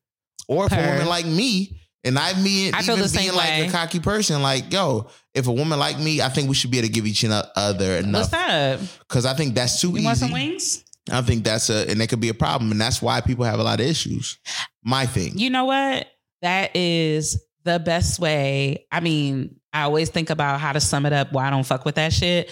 or 0.48 0.66
if 0.66 0.72
a 0.72 0.76
woman 0.76 1.06
like 1.06 1.26
me. 1.26 1.76
And 2.05 2.18
I 2.18 2.32
mean, 2.40 2.74
I 2.74 2.82
feel 2.82 2.94
even 2.94 3.03
the 3.03 3.09
same 3.09 3.22
being 3.24 3.34
like 3.34 3.48
way. 3.48 3.66
a 3.66 3.70
cocky 3.70 4.01
person, 4.01 4.40
like 4.42 4.72
yo, 4.72 5.09
if 5.34 5.46
a 5.46 5.53
woman 5.53 5.78
like 5.78 5.98
me, 5.98 6.22
I 6.22 6.28
think 6.30 6.48
we 6.48 6.55
should 6.55 6.70
be 6.70 6.78
able 6.78 6.88
to 6.88 6.92
give 6.92 7.07
each 7.07 7.24
other 7.24 7.96
enough 7.98 8.32
What's 8.32 8.32
up? 8.32 8.80
because 9.01 9.26
I 9.26 9.34
think 9.34 9.55
that's 9.55 9.80
too 9.80 9.88
You 9.90 9.96
easy. 9.98 10.05
want 10.07 10.18
some 10.18 10.32
wings? 10.32 10.84
I 11.11 11.22
think 11.22 11.44
that's 11.44 11.68
a 11.70 11.90
and 11.90 12.01
that 12.01 12.09
could 12.09 12.20
be 12.20 12.28
a 12.30 12.34
problem, 12.34 12.70
and 12.72 12.80
that's 12.80 13.03
why 13.03 13.20
people 13.20 13.44
have 13.44 13.59
a 13.59 13.62
lot 13.62 13.80
of 13.80 13.86
issues. 13.86 14.38
My 14.82 15.07
thing. 15.07 15.36
You 15.38 15.51
know 15.51 15.64
what? 15.66 16.07
That 16.42 16.74
is 16.74 17.42
the 17.64 17.78
best 17.78 18.18
way. 18.18 18.86
I 18.90 19.01
mean, 19.01 19.57
I 19.72 19.82
always 19.82 20.09
think 20.09 20.30
about 20.30 20.59
how 20.61 20.72
to 20.72 20.80
sum 20.80 21.05
it 21.07 21.12
up 21.12 21.32
why 21.32 21.46
I 21.46 21.51
don't 21.51 21.66
fuck 21.66 21.84
with 21.84 21.96
that 21.96 22.12
shit, 22.14 22.51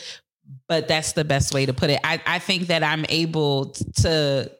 but 0.68 0.88
that's 0.88 1.12
the 1.12 1.24
best 1.24 1.54
way 1.54 1.64
to 1.66 1.72
put 1.72 1.88
it. 1.90 2.00
I, 2.04 2.20
I 2.26 2.38
think 2.38 2.66
that 2.66 2.82
I'm 2.82 3.06
able 3.08 3.70
to 4.02 4.50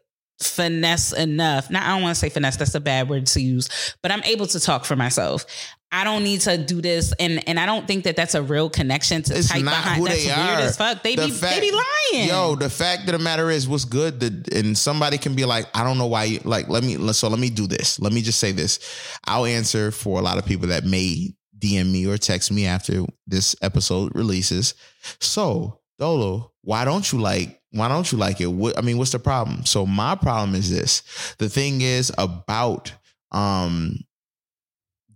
finesse 0.41 1.13
enough. 1.13 1.71
Now, 1.71 1.85
I 1.85 1.95
don't 1.95 2.03
want 2.03 2.15
to 2.15 2.19
say 2.21 2.29
finesse, 2.29 2.57
that's 2.57 2.75
a 2.75 2.81
bad 2.81 3.09
word 3.09 3.27
to 3.29 3.41
use, 3.41 3.69
but 4.03 4.11
I'm 4.13 4.23
able 4.25 4.47
to 4.47 4.61
talk 4.61 4.85
for 4.85 4.97
myself. 4.97 5.45
I 5.91 6.05
don't 6.05 6.23
need 6.23 6.43
to 6.43 6.59
do 6.59 6.83
this, 6.83 7.15
and 7.19 7.43
and 7.49 7.59
I 7.59 7.65
don't 7.65 7.87
think 7.87 8.05
that 8.05 8.15
that's 8.15 8.35
a 8.35 8.43
real 8.43 8.69
connection 8.69 9.23
to 9.23 9.35
It's 9.39 9.49
type 9.49 9.63
not 9.65 9.71
behind. 9.71 10.01
who 10.01 10.07
that's 10.09 10.23
they 10.23 10.27
weird 10.29 10.39
are. 10.39 10.61
as 10.61 10.77
fuck. 10.77 11.03
They 11.03 11.17
The 11.17 11.25
be 11.27 11.31
fact- 11.31 11.55
they 11.55 11.61
be 11.63 11.73
lying. 11.73 12.29
Yo, 12.29 12.57
the 12.57 12.69
fact 12.69 13.09
of 13.09 13.13
the 13.13 13.19
matter 13.19 13.49
is, 13.51 13.67
what's 13.67 13.87
good, 13.87 14.21
that 14.21 14.53
and 14.55 14.77
somebody 14.77 15.17
can 15.17 15.35
be 15.35 15.47
like, 15.47 15.65
I 15.75 15.85
don't 15.85 15.97
know 15.97 16.07
why. 16.07 16.25
You, 16.25 16.41
like, 16.45 16.69
let 16.69 16.85
me. 16.85 16.97
So 17.15 17.29
let 17.29 17.39
me 17.39 17.49
do 17.49 17.67
this. 17.67 17.99
Let 17.99 18.13
me 18.13 18.21
just 18.21 18.39
say 18.39 18.53
this. 18.53 18.81
I'll 19.27 19.47
answer 19.47 19.91
for 19.91 20.19
a 20.19 20.23
lot 20.23 20.37
of 20.37 20.45
people 20.45 20.69
that 20.69 20.85
may 20.85 21.33
DM 21.59 21.91
me 21.91 22.07
or 22.07 22.19
text 22.19 22.53
me 22.53 22.67
after 22.67 23.05
this 23.27 23.57
episode 23.63 24.13
releases. 24.15 24.75
So 25.21 25.81
Dolo, 25.99 26.53
why 26.61 26.85
don't 26.85 27.11
you 27.11 27.19
like? 27.19 27.58
Why 27.71 27.89
don't 27.89 28.11
you 28.11 28.19
like 28.19 28.41
it? 28.41 28.47
What 28.47 28.79
I 28.79 28.81
mean, 28.81 28.99
what's 28.99 29.13
the 29.13 29.19
problem? 29.19 29.67
So 29.67 29.85
my 29.87 30.15
problem 30.15 30.55
is 30.55 30.71
this. 30.71 31.03
The 31.39 31.49
thing 31.49 31.81
is 31.81 32.13
about 32.17 32.93
um 33.31 33.99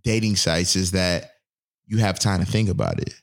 dating 0.03 0.35
sites 0.35 0.75
is 0.75 0.91
that 0.91 1.31
you 1.85 1.97
have 1.97 2.19
time 2.19 2.39
to 2.39 2.45
think 2.45 2.69
about 2.69 2.99
it. 2.99 3.13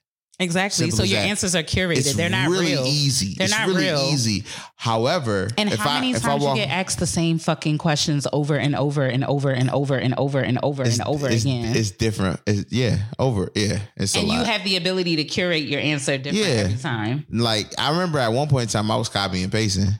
Exactly. 0.40 0.86
Simple 0.90 0.96
so 0.96 1.02
your 1.04 1.20
that. 1.20 1.28
answers 1.28 1.54
are 1.54 1.62
curated. 1.62 1.98
It's 1.98 2.14
They're 2.14 2.30
not 2.30 2.48
really 2.48 2.72
real. 2.72 2.84
easy. 2.86 3.34
They're 3.34 3.44
it's 3.44 3.56
not 3.56 3.68
really 3.68 3.84
real. 3.84 3.98
easy. 4.12 4.44
However, 4.74 5.48
And 5.58 5.70
if 5.70 5.78
how 5.78 5.90
I 5.90 5.94
many 6.00 6.12
if 6.12 6.24
I 6.24 6.30
times 6.30 6.42
walk, 6.44 6.56
you 6.56 6.64
get 6.64 6.70
asked 6.70 6.98
the 6.98 7.06
same 7.06 7.38
fucking 7.38 7.76
questions 7.78 8.26
over 8.32 8.56
and 8.56 8.74
over 8.74 9.02
and 9.04 9.22
over 9.24 9.50
and 9.50 9.68
over 9.70 9.96
and 9.96 10.14
over 10.16 10.40
and 10.40 10.58
over 10.62 10.82
it's, 10.84 10.98
and 10.98 11.06
over 11.06 11.28
it's, 11.28 11.44
again? 11.44 11.76
it's 11.76 11.90
different. 11.90 12.40
It's, 12.46 12.72
yeah, 12.72 12.96
over. 13.18 13.50
Yeah, 13.54 13.80
it's 13.96 14.16
a 14.16 14.20
and 14.20 14.28
lot. 14.28 14.38
you 14.38 14.44
have 14.44 14.64
the 14.64 14.76
ability 14.76 15.16
to 15.16 15.24
curate 15.24 15.64
your 15.64 15.80
answer 15.80 16.16
different 16.16 16.46
Yeah. 16.46 16.52
every 16.64 16.78
time. 16.78 17.26
like 17.30 17.66
I 17.78 17.90
remember 17.90 18.18
at 18.18 18.32
one 18.32 18.48
point 18.48 18.62
in 18.64 18.68
time 18.70 18.90
I 18.90 18.96
was 18.96 19.10
copying 19.10 19.44
and 19.44 19.52
pasting, 19.52 19.90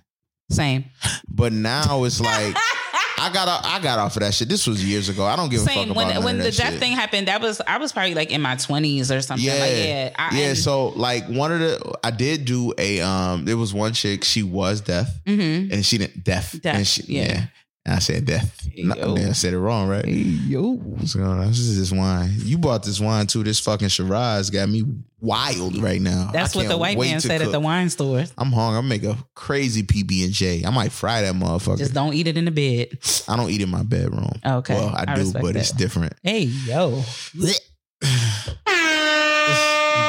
Same. 0.51 0.87
but 1.29 1.53
now 1.53 2.05
it's 2.05 2.21
like 2.21 2.57
I 3.21 3.33
got 3.33 3.49
off, 3.49 3.61
I 3.65 3.81
got 3.81 3.99
off 3.99 4.17
of 4.17 4.21
that 4.23 4.33
shit. 4.35 4.49
This 4.49 4.67
was 4.67 4.85
years 4.85 5.09
ago. 5.09 5.25
I 5.27 5.37
don't 5.37 5.49
give 5.51 5.61
a 5.61 5.65
fuck 5.65 5.75
Same. 5.75 5.91
about 5.91 5.97
When 6.15 6.25
when 6.25 6.39
the 6.39 6.51
death 6.51 6.71
shit. 6.73 6.81
thing 6.81 6.93
happened, 6.93 7.29
that 7.29 7.41
was 7.41 7.61
I 7.67 7.79
was 7.79 7.93
probably 7.93 8.15
like 8.15 8.31
in 8.31 8.41
my 8.41 8.57
twenties 8.57 9.13
or 9.13 9.21
something. 9.21 9.47
Yeah, 9.47 9.55
Like, 9.55 9.73
yeah. 9.77 10.11
I, 10.17 10.39
yeah. 10.39 10.55
So 10.55 10.89
like 10.89 11.27
one 11.29 11.53
of 11.53 11.61
the 11.61 11.99
I 12.03 12.11
did 12.11 12.45
do 12.47 12.73
a 12.79 13.01
um. 13.01 13.45
There 13.45 13.57
was 13.57 13.75
one 13.75 13.93
chick. 13.93 14.25
She 14.25 14.43
was 14.43 14.81
deaf 14.81 15.09
Mhm. 15.27 15.73
and 15.73 15.85
she 15.85 15.99
didn't 15.99 16.25
deaf. 16.25 16.53
Deaf, 16.61 16.75
And 16.77 16.87
she, 16.87 17.03
yeah. 17.09 17.23
yeah. 17.25 17.47
I 17.91 17.99
said 17.99 18.25
deaf. 18.25 18.69
No, 18.77 18.95
Yo. 18.95 19.17
I 19.17 19.33
said 19.33 19.53
it 19.53 19.59
wrong, 19.59 19.89
right? 19.89 20.07
Yo. 20.07 20.75
What's 20.75 21.15
going 21.15 21.29
on? 21.29 21.49
This 21.49 21.59
is 21.59 21.79
this 21.79 21.93
wine. 21.97 22.31
You 22.37 22.59
bought 22.59 22.83
this 22.83 23.01
wine 23.01 23.27
too. 23.27 23.43
This 23.43 23.61
fucking 23.61 23.89
Shiraz 23.89 24.51
got 24.51 24.69
me 24.69 24.85
wild 25.21 25.77
right 25.79 26.01
now. 26.01 26.31
That's 26.33 26.55
what 26.55 26.69
the 26.69 26.79
white 26.79 26.99
man 26.99 27.21
said 27.21 27.43
at 27.43 27.53
the 27.53 27.61
wine 27.61 27.91
store. 27.91 28.25
I'm 28.39 28.53
hungry. 28.53 28.79
I'm 28.79 28.89
make 28.89 29.05
a 29.05 29.17
crazy 29.35 29.83
PB 29.83 30.25
and 30.25 30.33
J. 30.33 30.65
I 30.65 30.71
might 30.71 30.93
fry 30.93 31.23
that 31.23 31.35
motherfucker. 31.35 31.79
Just 31.79 31.95
don't 31.95 32.15
eat 32.15 32.27
it 32.27 32.37
in 32.37 32.45
the 32.45 32.51
bed. 32.51 32.99
I 33.29 33.37
don't 33.37 33.51
eat 33.51 33.61
it 33.61 33.65
in 33.65 33.71
my 33.71 33.83
bedroom. 33.83 34.33
Okay. 34.45 34.75
Well, 34.75 34.89
I, 34.89 35.05
I 35.09 35.15
do, 35.17 35.33
but 35.33 35.57
it's 35.57 35.73
different. 35.73 36.15
Hey 36.23 36.43
yo. 36.43 37.03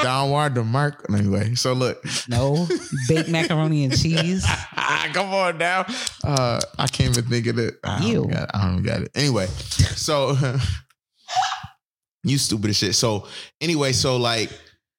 Don 0.03 0.29
Juan 0.31 0.53
de 0.53 0.63
Mark. 0.63 1.05
Anyway, 1.09 1.55
so 1.55 1.73
look. 1.73 2.03
No 2.27 2.67
baked 3.07 3.29
macaroni 3.29 3.85
and 3.85 3.97
cheese. 3.97 4.45
Come 5.13 5.33
on 5.33 5.57
now. 5.57 5.85
Uh, 6.23 6.61
I 6.79 6.87
can't 6.87 7.17
even 7.17 7.29
think 7.29 7.47
of 7.47 7.57
it. 7.59 7.75
I 7.83 8.05
Ew. 8.05 8.13
don't, 8.15 8.31
got, 8.31 8.49
I 8.53 8.61
don't 8.67 8.83
got 8.83 9.01
it. 9.01 9.11
Anyway, 9.15 9.47
so 9.47 10.35
you 12.23 12.37
stupid 12.37 12.69
as 12.69 12.77
shit. 12.77 12.95
So 12.95 13.27
anyway, 13.59 13.91
so 13.91 14.17
like, 14.17 14.51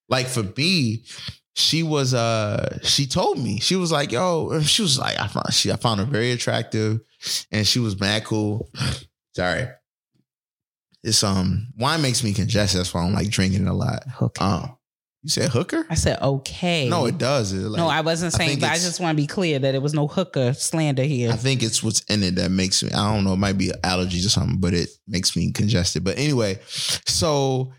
like 0.09 0.27
for 0.27 0.43
me, 0.57 1.05
she 1.55 1.83
was 1.83 2.13
uh 2.13 2.79
she 2.81 3.05
told 3.05 3.37
me 3.37 3.59
she 3.59 3.75
was 3.75 3.91
like 3.91 4.11
yo 4.11 4.59
she 4.61 4.81
was 4.81 4.97
like 4.97 5.19
I 5.19 5.27
found 5.27 5.53
she 5.53 5.71
I 5.71 5.75
found 5.75 5.99
her 5.99 6.05
very 6.07 6.31
attractive 6.31 6.99
and 7.51 7.67
she 7.67 7.79
was 7.79 7.99
mad 7.99 8.23
cool. 8.25 8.69
Sorry. 9.35 9.67
It's 11.03 11.23
um 11.23 11.67
wine 11.77 12.01
makes 12.01 12.23
me 12.23 12.33
congested. 12.33 12.79
That's 12.79 12.93
why 12.93 13.01
I 13.01 13.03
don't 13.05 13.13
like 13.13 13.29
drinking 13.29 13.67
a 13.67 13.73
lot. 13.73 14.03
Okay. 14.21 14.43
Um, 14.43 14.77
you 15.23 15.29
said 15.29 15.49
hooker? 15.49 15.85
I 15.89 15.95
said 15.95 16.21
okay. 16.21 16.89
No, 16.89 17.05
it 17.05 17.17
does. 17.17 17.53
It, 17.53 17.59
like, 17.59 17.77
no, 17.77 17.87
I 17.87 18.01
wasn't 18.01 18.33
saying, 18.33 18.49
think 18.49 18.61
but 18.61 18.71
I 18.71 18.75
just 18.75 18.99
want 18.99 19.15
to 19.17 19.21
be 19.21 19.25
clear 19.27 19.57
that 19.57 19.73
it 19.73 19.81
was 19.81 19.93
no 19.93 20.07
hooker 20.07 20.53
slander 20.53 21.03
here. 21.03 21.31
I 21.31 21.37
think 21.37 21.63
it's 21.63 21.81
what's 21.81 22.01
in 22.01 22.23
it 22.23 22.35
that 22.35 22.51
makes 22.51 22.83
me. 22.83 22.91
I 22.91 23.13
don't 23.15 23.23
know. 23.23 23.33
It 23.33 23.37
might 23.37 23.57
be 23.57 23.69
allergies 23.83 24.25
or 24.25 24.29
something, 24.29 24.59
but 24.59 24.73
it 24.73 24.89
makes 25.07 25.35
me 25.35 25.51
congested. 25.53 26.03
But 26.03 26.17
anyway, 26.17 26.59
so 26.67 27.71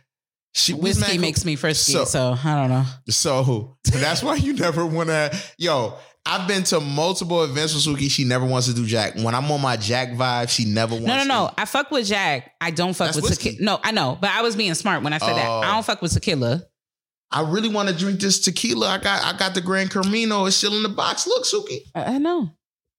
she 0.55 0.73
Whiskey 0.73 1.19
makes 1.19 1.45
me 1.45 1.57
frisky, 1.57 1.93
So- 1.93 2.05
so, 2.05 2.39
I 2.43 2.55
don't 2.55 2.71
know. 2.71 2.85
So 3.11 3.77
that's 3.85 4.23
why 4.23 4.37
you 4.37 4.55
never 4.55 4.87
want 4.87 5.11
to. 5.11 5.37
Yo, 5.59 5.95
I've 6.27 6.49
been 6.49 6.63
to 6.65 6.81
multiple 6.81 7.45
events 7.45 7.75
with 7.75 7.85
Suki. 7.85 8.11
She 8.11 8.25
never 8.25 8.47
wants 8.47 8.69
to 8.69 8.75
do 8.75 8.87
Jack. 8.87 9.17
When 9.17 9.35
I'm 9.35 9.51
on 9.51 9.61
my 9.61 9.77
Jack 9.77 10.13
vibe, 10.13 10.49
she 10.49 10.65
never 10.65 10.95
wants. 10.95 11.07
No, 11.09 11.17
no, 11.17 11.23
to. 11.23 11.29
no. 11.29 11.51
I 11.59 11.67
fuck 11.67 11.91
with 11.91 12.07
Jack. 12.07 12.53
I 12.61 12.71
don't 12.71 12.95
fuck 12.95 13.09
That's 13.13 13.21
with 13.21 13.39
tequila. 13.39 13.57
No, 13.61 13.81
I 13.83 13.91
know, 13.91 14.17
but 14.19 14.31
I 14.31 14.41
was 14.41 14.57
being 14.57 14.73
smart 14.75 15.03
when 15.03 15.13
I 15.13 15.19
said 15.19 15.35
that. 15.35 15.47
Oh. 15.47 15.61
I 15.61 15.75
don't 15.75 15.85
fuck 15.85 16.01
with 16.01 16.13
tequila. 16.13 16.63
I 17.35 17.43
really 17.51 17.69
want 17.69 17.89
to 17.89 17.95
drink 17.97 18.21
this 18.21 18.41
tequila. 18.41 18.89
I 18.89 18.99
got, 18.99 19.23
I 19.35 19.37
got 19.37 19.55
the 19.55 19.61
Grand 19.61 19.91
Camino. 19.91 20.47
It's 20.47 20.57
still 20.57 20.75
in 20.77 20.83
the 20.85 20.89
box. 20.89 21.27
Look, 21.27 21.45
Suki. 21.45 21.81
I, 21.95 22.15
I 22.15 22.19
know. 22.19 22.51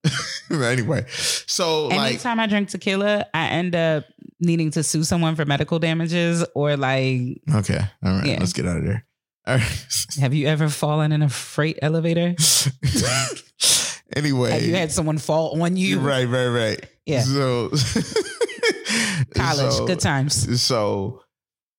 anyway, 0.51 1.05
so 1.09 1.87
like, 1.87 2.09
Anytime 2.11 2.39
I 2.39 2.45
drink 2.45 2.69
tequila, 2.69 3.25
I 3.33 3.47
end 3.47 3.75
up 3.75 4.05
needing 4.39 4.69
to 4.71 4.83
sue 4.83 5.03
someone 5.03 5.35
for 5.35 5.45
medical 5.45 5.79
damages 5.79 6.45
or 6.53 6.77
like, 6.77 7.41
okay, 7.55 7.79
all 8.03 8.11
right, 8.17 8.25
Yeah. 8.25 8.37
let's 8.39 8.53
get 8.53 8.67
out 8.67 8.77
of 8.77 8.83
there. 8.83 9.03
All 9.47 9.57
right. 9.57 10.07
have 10.19 10.33
you 10.33 10.47
ever 10.47 10.69
fallen 10.69 11.11
in 11.11 11.21
a 11.21 11.29
freight 11.29 11.77
elevator? 11.81 12.33
anyway, 14.15 14.51
Have 14.51 14.63
you 14.63 14.75
had 14.75 14.91
someone 14.91 15.17
fall 15.19 15.61
on 15.61 15.77
you? 15.77 15.99
Right, 15.99 16.27
right, 16.27 16.47
right. 16.47 16.85
Yeah. 17.05 17.21
So 17.21 17.69
College, 19.35 19.73
so- 19.73 19.87
good 19.87 19.99
times. 19.99 20.61
So 20.61 21.21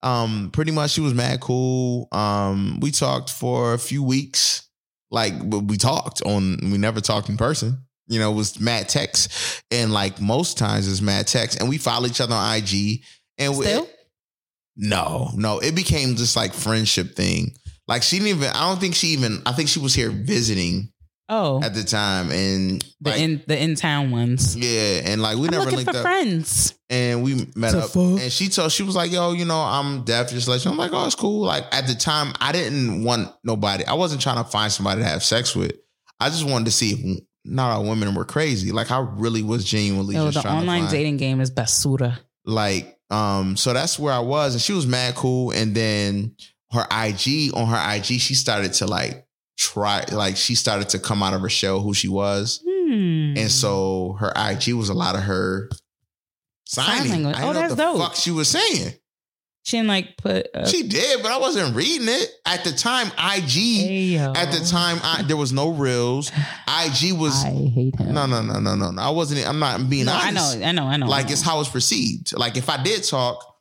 um 0.02 0.50
pretty 0.52 0.72
much 0.72 0.92
she 0.92 1.00
was 1.00 1.14
mad 1.14 1.40
cool. 1.40 2.08
Um 2.12 2.78
we 2.80 2.90
talked 2.90 3.30
for 3.30 3.74
a 3.74 3.78
few 3.78 4.02
weeks. 4.02 4.68
Like 5.10 5.34
we 5.42 5.76
talked 5.76 6.22
on 6.22 6.58
we 6.62 6.78
never 6.78 7.00
talked 7.00 7.28
in 7.28 7.36
person. 7.36 7.78
You 8.08 8.20
know, 8.20 8.30
it 8.30 8.34
was 8.34 8.60
mad 8.60 8.88
text. 8.88 9.62
And 9.70 9.92
like 9.92 10.20
most 10.20 10.58
times 10.58 10.86
it's 10.88 11.00
mad 11.00 11.26
text. 11.26 11.58
And 11.60 11.68
we 11.68 11.78
follow 11.78 12.06
each 12.06 12.20
other 12.20 12.34
on 12.34 12.56
IG. 12.56 13.02
And 13.38 13.56
we, 13.58 13.64
Still? 13.66 13.88
no, 14.76 15.30
no. 15.34 15.58
It 15.58 15.74
became 15.74 16.16
just 16.16 16.36
like 16.36 16.52
friendship 16.54 17.16
thing. 17.16 17.54
Like 17.88 18.02
she 18.02 18.18
didn't 18.18 18.38
even 18.38 18.50
I 18.50 18.68
don't 18.68 18.80
think 18.80 18.94
she 18.94 19.08
even 19.08 19.42
I 19.46 19.52
think 19.52 19.68
she 19.68 19.78
was 19.80 19.94
here 19.94 20.10
visiting 20.10 20.92
Oh, 21.28 21.60
at 21.62 21.74
the 21.74 21.82
time. 21.82 22.30
And 22.30 22.84
the 23.00 23.10
like, 23.10 23.20
in 23.20 23.42
the 23.46 23.60
in 23.60 23.74
town 23.74 24.10
ones. 24.12 24.56
yeah, 24.56 25.00
and 25.04 25.20
like 25.20 25.36
we 25.36 25.48
I'm 25.48 25.52
never 25.54 25.70
linked 25.70 25.90
for 25.90 25.96
up 25.96 26.02
friends. 26.02 26.74
and 26.88 27.22
we 27.24 27.34
met 27.56 27.72
The 27.72 27.78
up 27.84 27.90
fuck? 27.90 28.20
and 28.20 28.30
she 28.32 28.48
told 28.48 28.70
she 28.70 28.82
was 28.84 28.94
like 28.94 29.10
yo 29.10 29.32
you 29.32 29.44
know 29.44 29.58
i'm 29.58 30.04
deaf 30.04 30.30
just 30.30 30.46
let 30.46 30.64
you 30.64 30.70
i'm 30.70 30.76
like 30.76 30.92
oh 30.92 31.04
it's 31.04 31.16
cool 31.16 31.40
like 31.44 31.64
at 31.72 31.88
the 31.88 31.94
time 31.96 32.32
i 32.40 32.52
didn't 32.52 33.02
want 33.02 33.28
nobody 33.42 33.84
i 33.86 33.94
wasn't 33.94 34.20
trying 34.20 34.36
to 34.36 34.48
find 34.48 34.70
somebody 34.70 35.00
to 35.02 35.06
have 35.08 35.24
sex 35.24 35.56
with 35.56 35.72
i 36.20 36.28
just 36.28 36.44
wanted 36.48 36.66
to 36.66 36.70
see 36.70 36.92
if 36.92 37.20
not 37.44 37.72
all 37.72 37.84
women 37.84 38.14
were 38.14 38.24
crazy 38.24 38.70
like 38.70 38.92
i 38.92 38.98
really 39.16 39.42
was 39.42 39.64
genuinely 39.64 40.14
Yo, 40.14 40.26
just 40.26 40.36
the 40.36 40.42
trying 40.42 40.58
online 40.60 40.82
to 40.82 40.86
find, 40.86 40.96
dating 40.96 41.16
game 41.16 41.40
is 41.40 41.50
basura. 41.50 42.18
like 42.44 42.96
um 43.10 43.56
so 43.56 43.72
that's 43.72 43.98
where 43.98 44.12
i 44.12 44.20
was 44.20 44.54
and 44.54 44.62
she 44.62 44.72
was 44.72 44.86
mad 44.86 45.16
cool 45.16 45.50
and 45.50 45.74
then 45.74 46.36
her 46.70 46.86
ig 47.04 47.52
on 47.54 47.66
her 47.66 47.94
ig 47.96 48.04
she 48.04 48.34
started 48.34 48.72
to 48.74 48.86
like 48.86 49.25
try 49.56 50.04
like 50.12 50.36
she 50.36 50.54
started 50.54 50.88
to 50.90 50.98
come 50.98 51.22
out 51.22 51.32
of 51.34 51.40
her 51.40 51.48
shell 51.48 51.80
who 51.80 51.94
she 51.94 52.08
was 52.08 52.62
Hmm. 52.66 53.34
and 53.36 53.50
so 53.50 54.16
her 54.20 54.32
IG 54.36 54.74
was 54.74 54.88
a 54.90 54.94
lot 54.94 55.14
of 55.16 55.22
her 55.22 55.68
Sign 56.66 56.98
signing. 56.98 57.10
language. 57.24 57.36
I 57.36 57.42
Oh, 57.42 57.46
know 57.52 57.52
that's 57.60 57.70
what 57.72 57.76
the 57.76 57.82
dope. 57.82 57.98
fuck 57.98 58.16
she 58.16 58.30
was 58.30 58.48
saying. 58.48 58.92
she 59.64 59.76
didn't 59.78 59.88
like 59.88 60.16
put. 60.16 60.46
She 60.68 60.82
did, 60.88 61.22
but 61.22 61.32
I 61.32 61.38
wasn't 61.38 61.74
reading 61.74 62.08
it 62.08 62.30
at 62.44 62.62
the 62.64 62.72
time. 62.72 63.08
IG 63.18 63.50
hey, 63.50 64.02
yo. 64.16 64.32
at 64.34 64.52
the 64.52 64.64
time, 64.64 64.98
I, 65.02 65.22
there 65.22 65.36
was 65.36 65.52
no 65.52 65.70
reels. 65.70 66.30
IG 66.68 67.12
was 67.14 67.44
I 67.44 67.50
hate 67.50 67.96
him. 67.96 68.14
no, 68.14 68.26
no, 68.26 68.42
no, 68.42 68.60
no, 68.60 68.74
no, 68.76 68.90
no. 68.92 69.02
I 69.02 69.10
wasn't. 69.10 69.46
I'm 69.48 69.58
not 69.58 69.88
being 69.88 70.04
No, 70.06 70.12
I 70.14 70.30
know, 70.30 70.44
I 70.64 70.72
know, 70.72 70.84
I 70.86 70.96
know. 70.96 71.06
I 71.06 71.08
Like 71.08 71.26
know. 71.26 71.32
it's 71.32 71.42
how 71.42 71.58
it's 71.60 71.68
perceived. 71.68 72.36
Like 72.36 72.56
if 72.56 72.68
I 72.68 72.80
did 72.82 73.02
talk, 73.04 73.55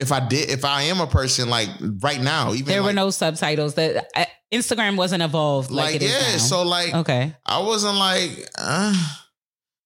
if 0.00 0.12
I 0.12 0.26
did, 0.26 0.50
if 0.50 0.64
I 0.64 0.82
am 0.82 1.00
a 1.00 1.06
person 1.06 1.48
like 1.50 1.68
right 2.00 2.20
now, 2.20 2.52
even 2.52 2.66
there 2.66 2.82
were 2.82 2.88
like, 2.88 2.94
no 2.96 3.10
subtitles. 3.10 3.74
That 3.74 4.06
uh, 4.14 4.24
Instagram 4.52 4.96
wasn't 4.96 5.22
evolved 5.22 5.70
like, 5.70 5.86
like, 5.86 5.94
it 5.96 6.02
is 6.02 6.10
yeah. 6.32 6.38
So 6.38 6.62
like 6.62 6.94
okay, 6.94 7.34
I 7.44 7.60
wasn't 7.60 7.96
like. 7.96 8.30
Uh, 8.56 8.94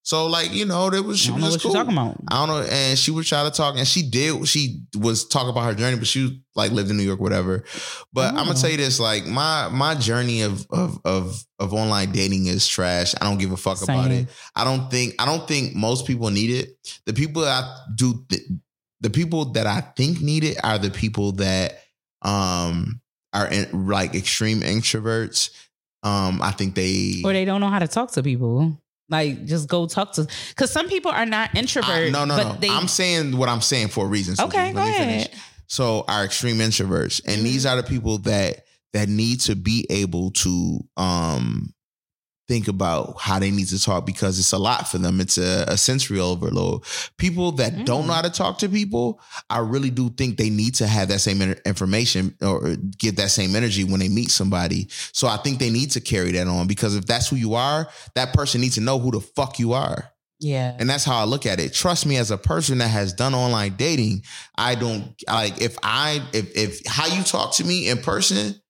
so 0.05 0.27
like 0.27 0.53
you 0.53 0.67
know 0.67 0.91
there 0.91 1.03
was 1.03 1.19
she 1.21 1.31
was 1.31 1.41
know 1.41 1.47
just 1.51 1.65
what 1.65 1.73
cool. 1.73 1.73
talking 1.75 1.93
about. 1.93 2.17
I 2.29 2.45
don't 2.45 2.49
know. 2.49 2.67
And 2.69 2.99
she 2.99 3.13
would 3.13 3.25
try 3.25 3.45
to 3.45 3.51
talk, 3.53 3.77
and 3.79 3.87
she 3.87 4.03
did. 4.11 4.47
She 4.49 4.83
was 4.99 5.27
talking 5.29 5.51
about 5.51 5.65
her 5.65 5.75
journey, 5.75 5.97
but 5.97 6.09
she 6.09 6.43
like 6.57 6.73
lived 6.73 6.91
in 6.91 6.97
New 6.97 7.05
York, 7.05 7.21
whatever. 7.21 7.65
But 8.13 8.35
I'm 8.35 8.41
Oh. 8.41 8.45
gonna 8.47 8.59
tell 8.59 8.71
you 8.71 8.77
this: 8.79 8.99
like 8.99 9.27
my 9.27 9.69
my 9.69 9.95
journey 9.95 10.43
of 10.43 10.67
of 10.71 10.99
of 11.05 11.45
of 11.61 11.73
online 11.73 12.11
dating 12.11 12.47
is 12.47 12.67
trash. 12.67 13.15
I 13.21 13.25
don't 13.25 13.39
give 13.39 13.53
a 13.53 13.57
fuck 13.57 13.81
about 13.81 14.11
it. 14.11 14.27
I 14.57 14.65
don't 14.65 14.91
think 14.91 15.15
I 15.21 15.25
don't 15.25 15.47
think 15.47 15.77
most 15.77 16.05
people 16.05 16.31
need 16.31 16.51
it. 16.51 16.77
The 17.07 17.13
people 17.13 17.43
that 17.43 17.63
I 17.63 17.77
do 17.95 18.25
th- 18.29 18.43
the 19.03 19.11
people 19.11 19.45
that 19.53 19.67
I 19.67 19.81
think 19.83 20.21
need 20.23 20.45
it 20.45 20.59
are 20.65 20.79
the 20.79 20.91
people 20.91 21.33
that 21.33 21.81
um 22.23 23.01
are 23.35 23.49
in, 23.49 23.87
like 23.87 24.15
extreme 24.15 24.61
introverts. 24.61 25.51
Um, 26.03 26.41
I 26.43 26.51
think 26.51 26.75
they 26.75 27.23
Or 27.25 27.33
they 27.33 27.45
don't 27.45 27.61
know 27.61 27.69
how 27.69 27.79
to 27.79 27.87
talk 27.89 28.11
to 28.13 28.23
people. 28.23 28.79
Like, 29.09 29.45
just 29.45 29.69
go 29.69 29.87
talk 29.87 30.13
to. 30.15 30.27
Because 30.49 30.71
some 30.71 30.89
people 30.89 31.11
are 31.11 31.27
not 31.27 31.55
introvert. 31.55 31.91
I- 32.09 32.11
no, 32.11 32.25
no, 32.25 32.37
but 32.37 32.45
no. 32.55 32.55
They, 32.61 32.69
I'm 32.71 32.89
saying 32.89 33.37
what 33.37 33.49
I'm 33.49 33.61
saying 33.61 33.89
for 33.89 34.07
a 34.07 34.09
reason. 34.09 34.35
Suki. 34.35 34.45
okay, 34.47 34.73
Let 34.73 34.75
go 34.75 34.85
me 34.87 34.93
finish. 34.93 35.27
ahead. 35.27 35.41
So 35.67 36.05
are 36.09 36.25
extreme 36.25 36.59
introverts, 36.59 37.21
and 37.27 37.41
Mhm. 37.41 37.45
these 37.45 37.67
are 37.67 37.77
the 37.77 37.83
people 37.83 38.19
that 38.19 38.65
that 38.95 39.09
need 39.09 39.41
to 39.43 39.55
be 39.57 39.87
able 39.91 40.31
to 40.33 40.81
um 40.97 41.73
think 42.49 42.69
about 42.69 43.21
how 43.21 43.39
they 43.39 43.51
need 43.51 43.69
to 43.69 43.83
talk 43.83 44.05
because 44.05 44.39
it's 44.39 44.53
a 44.53 44.59
lot 44.59 44.89
for 44.89 44.99
them. 44.99 45.21
It's 45.21 45.39
a, 45.39 45.65
a 45.69 45.77
sensory 45.77 46.19
overload. 46.21 46.83
People 47.17 47.53
that 47.53 47.85
don't 47.85 48.05
Mm. 48.05 48.07
know 48.09 48.13
how 48.15 48.23
to 48.23 48.31
talk 48.31 48.59
to 48.59 48.69
people, 48.69 49.21
I 49.49 49.59
really 49.59 49.91
do 49.91 50.11
think 50.11 50.37
they 50.39 50.51
need 50.51 50.75
to 50.77 50.87
have 50.87 51.09
that 51.09 51.21
same 51.21 51.41
information 51.65 52.35
or 52.43 52.77
get 52.99 53.17
that 53.17 53.31
same 53.31 53.55
energy 53.55 53.85
when 53.85 54.01
they 54.01 54.09
meet 54.09 54.31
somebody. 54.31 54.89
So 55.13 55.29
I 55.29 55.37
think 55.37 55.61
they 55.61 55.71
need 55.71 55.93
to 55.93 56.01
carry 56.01 56.33
that 56.33 56.47
on 56.49 56.67
because 56.67 56.97
if 56.97 57.07
that's 57.07 57.29
who 57.29 57.37
you 57.37 57.55
are, 57.55 57.89
that 58.17 58.33
person 58.35 58.61
needs 58.61 58.75
to 58.75 58.81
know 58.81 58.99
who 58.99 59.13
the 59.13 59.21
fuck 59.21 59.59
you 59.59 59.73
are. 59.73 60.11
Yeah. 60.41 60.75
And 60.81 60.91
that's 60.91 61.05
how 61.05 61.19
I 61.19 61.25
look 61.25 61.47
at 61.47 61.61
it. 61.61 61.73
Trust 61.73 62.05
me, 62.05 62.17
as 62.17 62.33
a 62.33 62.37
person 62.37 62.79
that 62.79 62.89
has 62.89 63.13
done 63.13 63.33
online 63.33 63.77
dating, 63.77 64.25
I 64.59 64.75
don't 64.75 65.15
like 65.29 65.63
if 65.63 65.79
I 65.85 66.21
if 66.33 66.57
if 66.57 66.81
how 66.87 67.07
you 67.07 67.23
talk 67.23 67.55
to 67.55 67.65
me 67.65 67.89
in 67.89 67.99
person, 67.99 68.61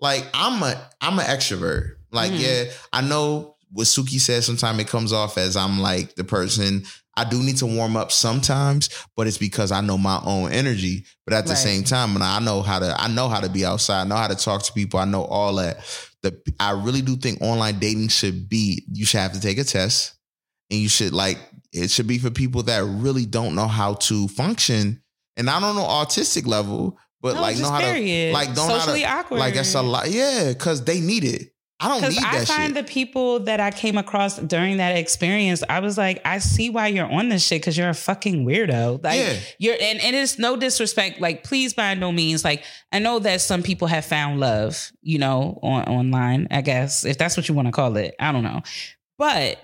like 0.00 0.24
I'm 0.32 0.62
a 0.62 0.88
I'm 1.02 1.18
an 1.18 1.26
extrovert. 1.26 1.96
Like, 2.10 2.32
Mhm. 2.32 2.40
yeah, 2.40 2.64
I 2.92 3.00
know 3.02 3.54
what 3.70 3.86
Suki 3.86 4.18
says 4.20 4.46
sometimes 4.46 4.78
it 4.80 4.88
comes 4.88 5.12
off 5.12 5.36
as 5.36 5.56
I'm 5.56 5.78
like 5.80 6.14
the 6.14 6.24
person 6.24 6.84
I 7.16 7.24
do 7.24 7.42
need 7.42 7.56
to 7.58 7.66
warm 7.66 7.96
up 7.96 8.12
sometimes, 8.12 8.88
but 9.16 9.26
it's 9.26 9.38
because 9.38 9.72
I 9.72 9.80
know 9.80 9.98
my 9.98 10.20
own 10.24 10.52
energy. 10.52 11.04
But 11.26 11.34
at 11.34 11.44
the 11.46 11.50
Right. 11.54 11.58
same 11.58 11.82
time, 11.84 12.14
and 12.14 12.22
I 12.24 12.38
know 12.38 12.62
how 12.62 12.78
to 12.78 12.94
I 12.98 13.08
know 13.08 13.28
how 13.28 13.40
to 13.40 13.48
be 13.48 13.64
outside, 13.66 14.02
I 14.02 14.04
know 14.04 14.14
how 14.16 14.28
to 14.28 14.36
talk 14.36 14.62
to 14.62 14.72
people, 14.72 15.00
I 15.00 15.04
know 15.04 15.24
all 15.24 15.56
that. 15.56 15.80
The 16.22 16.36
I 16.60 16.70
really 16.70 17.02
do 17.02 17.16
think 17.16 17.42
online 17.42 17.78
dating 17.80 18.08
should 18.08 18.48
be 18.48 18.84
you 18.92 19.04
should 19.04 19.20
have 19.20 19.32
to 19.32 19.40
take 19.40 19.58
a 19.58 19.64
test 19.64 20.12
and 20.70 20.80
you 20.80 20.88
should 20.88 21.12
like 21.12 21.38
it 21.72 21.90
should 21.90 22.06
be 22.06 22.18
for 22.18 22.30
people 22.30 22.62
that 22.64 22.82
really 22.84 23.26
don't 23.26 23.54
know 23.54 23.68
how 23.68 23.94
to 23.94 24.28
function 24.28 25.02
and 25.36 25.50
I 25.50 25.60
don't 25.60 25.76
know 25.76 25.82
autistic 25.82 26.46
level, 26.46 26.96
but 27.20 27.34
No, 27.34 27.42
like 27.42 27.58
know 27.58 27.70
how 27.70 27.80
period. 27.80 28.28
to 28.30 28.32
like 28.32 28.54
don't 28.54 28.68
know 28.68 28.74
how 28.74 28.80
Socially 28.80 29.00
to 29.02 29.06
awkward. 29.10 29.40
like 29.40 29.54
that's 29.54 29.74
a 29.74 29.82
lot. 29.82 30.08
Yeah, 30.10 30.48
because 30.52 30.84
they 30.84 31.00
need 31.00 31.24
it. 31.24 31.52
I 31.80 31.88
don't 31.88 32.00
Because 32.00 32.16
need 32.16 32.24
I 32.24 32.38
that 32.40 32.48
find 32.48 32.74
shit. 32.74 32.86
the 32.86 32.92
people 32.92 33.40
that 33.40 33.60
I 33.60 33.70
came 33.70 33.98
across 33.98 34.36
during 34.38 34.78
that 34.78 34.96
experience, 34.96 35.62
I 35.68 35.78
was 35.78 35.96
like, 35.96 36.20
I 36.24 36.38
see 36.38 36.70
why 36.70 36.88
you're 36.88 37.10
on 37.10 37.28
this 37.28 37.46
shit 37.46 37.60
because 37.62 37.78
you're 37.78 37.88
a 37.88 37.94
fucking 37.94 38.44
weirdo. 38.44 39.02
Like 39.04 39.20
Yeah. 39.20 39.34
you're 39.58 39.76
and, 39.80 40.00
and 40.00 40.16
it's 40.16 40.38
no 40.40 40.56
disrespect. 40.56 41.20
Like, 41.20 41.44
please 41.44 41.74
by 41.74 41.94
no 41.94 42.10
means. 42.10 42.42
Like, 42.44 42.64
I 42.90 42.98
know 42.98 43.20
that 43.20 43.40
some 43.42 43.62
people 43.62 43.86
have 43.86 44.04
found 44.04 44.40
love, 44.40 44.90
you 45.02 45.18
know, 45.18 45.60
on 45.62 45.84
online, 45.84 46.48
I 46.50 46.62
guess, 46.62 47.04
if 47.04 47.16
that's 47.16 47.36
what 47.36 47.48
you 47.48 47.54
want 47.54 47.68
to 47.68 47.72
call 47.72 47.96
it. 47.96 48.16
I 48.18 48.32
don't 48.32 48.42
know. 48.42 48.62
But 49.16 49.58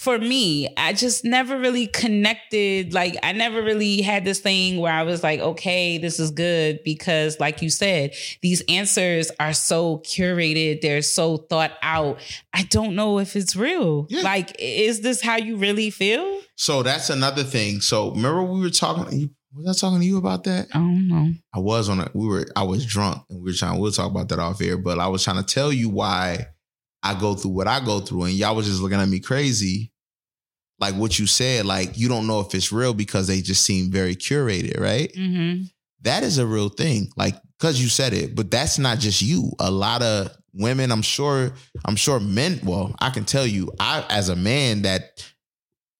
for 0.00 0.18
me, 0.18 0.66
I 0.78 0.94
just 0.94 1.26
never 1.26 1.58
really 1.58 1.86
connected. 1.86 2.94
Like, 2.94 3.18
I 3.22 3.32
never 3.32 3.62
really 3.62 4.00
had 4.00 4.24
this 4.24 4.38
thing 4.38 4.78
where 4.78 4.94
I 4.94 5.02
was 5.02 5.22
like, 5.22 5.40
okay, 5.40 5.98
this 5.98 6.18
is 6.18 6.30
good 6.30 6.80
because, 6.86 7.38
like 7.38 7.60
you 7.60 7.68
said, 7.68 8.14
these 8.40 8.62
answers 8.66 9.30
are 9.38 9.52
so 9.52 9.98
curated, 9.98 10.80
they're 10.80 11.02
so 11.02 11.36
thought 11.36 11.72
out. 11.82 12.18
I 12.54 12.62
don't 12.62 12.96
know 12.96 13.18
if 13.18 13.36
it's 13.36 13.54
real. 13.54 14.06
Yeah. 14.08 14.22
Like, 14.22 14.56
is 14.58 15.02
this 15.02 15.20
how 15.20 15.36
you 15.36 15.58
really 15.58 15.90
feel? 15.90 16.40
So 16.56 16.82
that's 16.82 17.10
another 17.10 17.44
thing. 17.44 17.82
So 17.82 18.12
remember 18.12 18.42
we 18.44 18.60
were 18.60 18.70
talking. 18.70 19.34
Was 19.52 19.76
I 19.76 19.86
talking 19.86 20.00
to 20.00 20.06
you 20.06 20.16
about 20.16 20.44
that? 20.44 20.68
I 20.72 20.78
don't 20.78 21.08
know. 21.08 21.30
I 21.52 21.58
was 21.58 21.90
on 21.90 22.00
a. 22.00 22.10
We 22.14 22.26
were. 22.26 22.46
I 22.56 22.62
was 22.62 22.86
drunk, 22.86 23.24
and 23.28 23.42
we 23.42 23.50
were 23.50 23.54
trying. 23.54 23.78
We'll 23.78 23.92
talk 23.92 24.10
about 24.10 24.30
that 24.30 24.38
off 24.38 24.62
air. 24.62 24.78
But 24.78 24.98
I 24.98 25.08
was 25.08 25.24
trying 25.24 25.44
to 25.44 25.54
tell 25.54 25.70
you 25.70 25.90
why 25.90 26.46
I 27.02 27.18
go 27.18 27.34
through 27.34 27.52
what 27.52 27.66
I 27.66 27.80
go 27.84 28.00
through, 28.00 28.24
and 28.24 28.34
y'all 28.34 28.54
was 28.56 28.66
just 28.66 28.80
looking 28.80 28.98
at 28.98 29.08
me 29.08 29.20
crazy. 29.20 29.92
Like 30.78 30.94
what 30.94 31.18
you 31.18 31.26
said, 31.26 31.66
like 31.66 31.98
you 31.98 32.08
don't 32.08 32.26
know 32.26 32.40
if 32.40 32.54
it's 32.54 32.72
real 32.72 32.94
because 32.94 33.26
they 33.26 33.42
just 33.42 33.64
seem 33.64 33.90
very 33.90 34.16
curated, 34.16 34.80
right? 34.80 35.12
Mm-hmm. 35.14 35.64
that 36.02 36.22
is 36.22 36.38
a 36.38 36.46
real 36.46 36.70
thing. 36.70 37.08
Like, 37.16 37.34
cause 37.58 37.78
you 37.78 37.88
said 37.88 38.14
it, 38.14 38.34
but 38.34 38.50
that's 38.50 38.78
not 38.78 38.98
just 38.98 39.20
you. 39.20 39.52
A 39.58 39.70
lot 39.70 40.02
of 40.02 40.34
women, 40.54 40.90
I'm 40.90 41.02
sure, 41.02 41.52
I'm 41.84 41.96
sure 41.96 42.18
men, 42.18 42.60
well, 42.64 42.94
I 42.98 43.10
can 43.10 43.26
tell 43.26 43.46
you, 43.46 43.70
I 43.78 44.04
as 44.08 44.30
a 44.30 44.36
man 44.36 44.82
that 44.82 45.22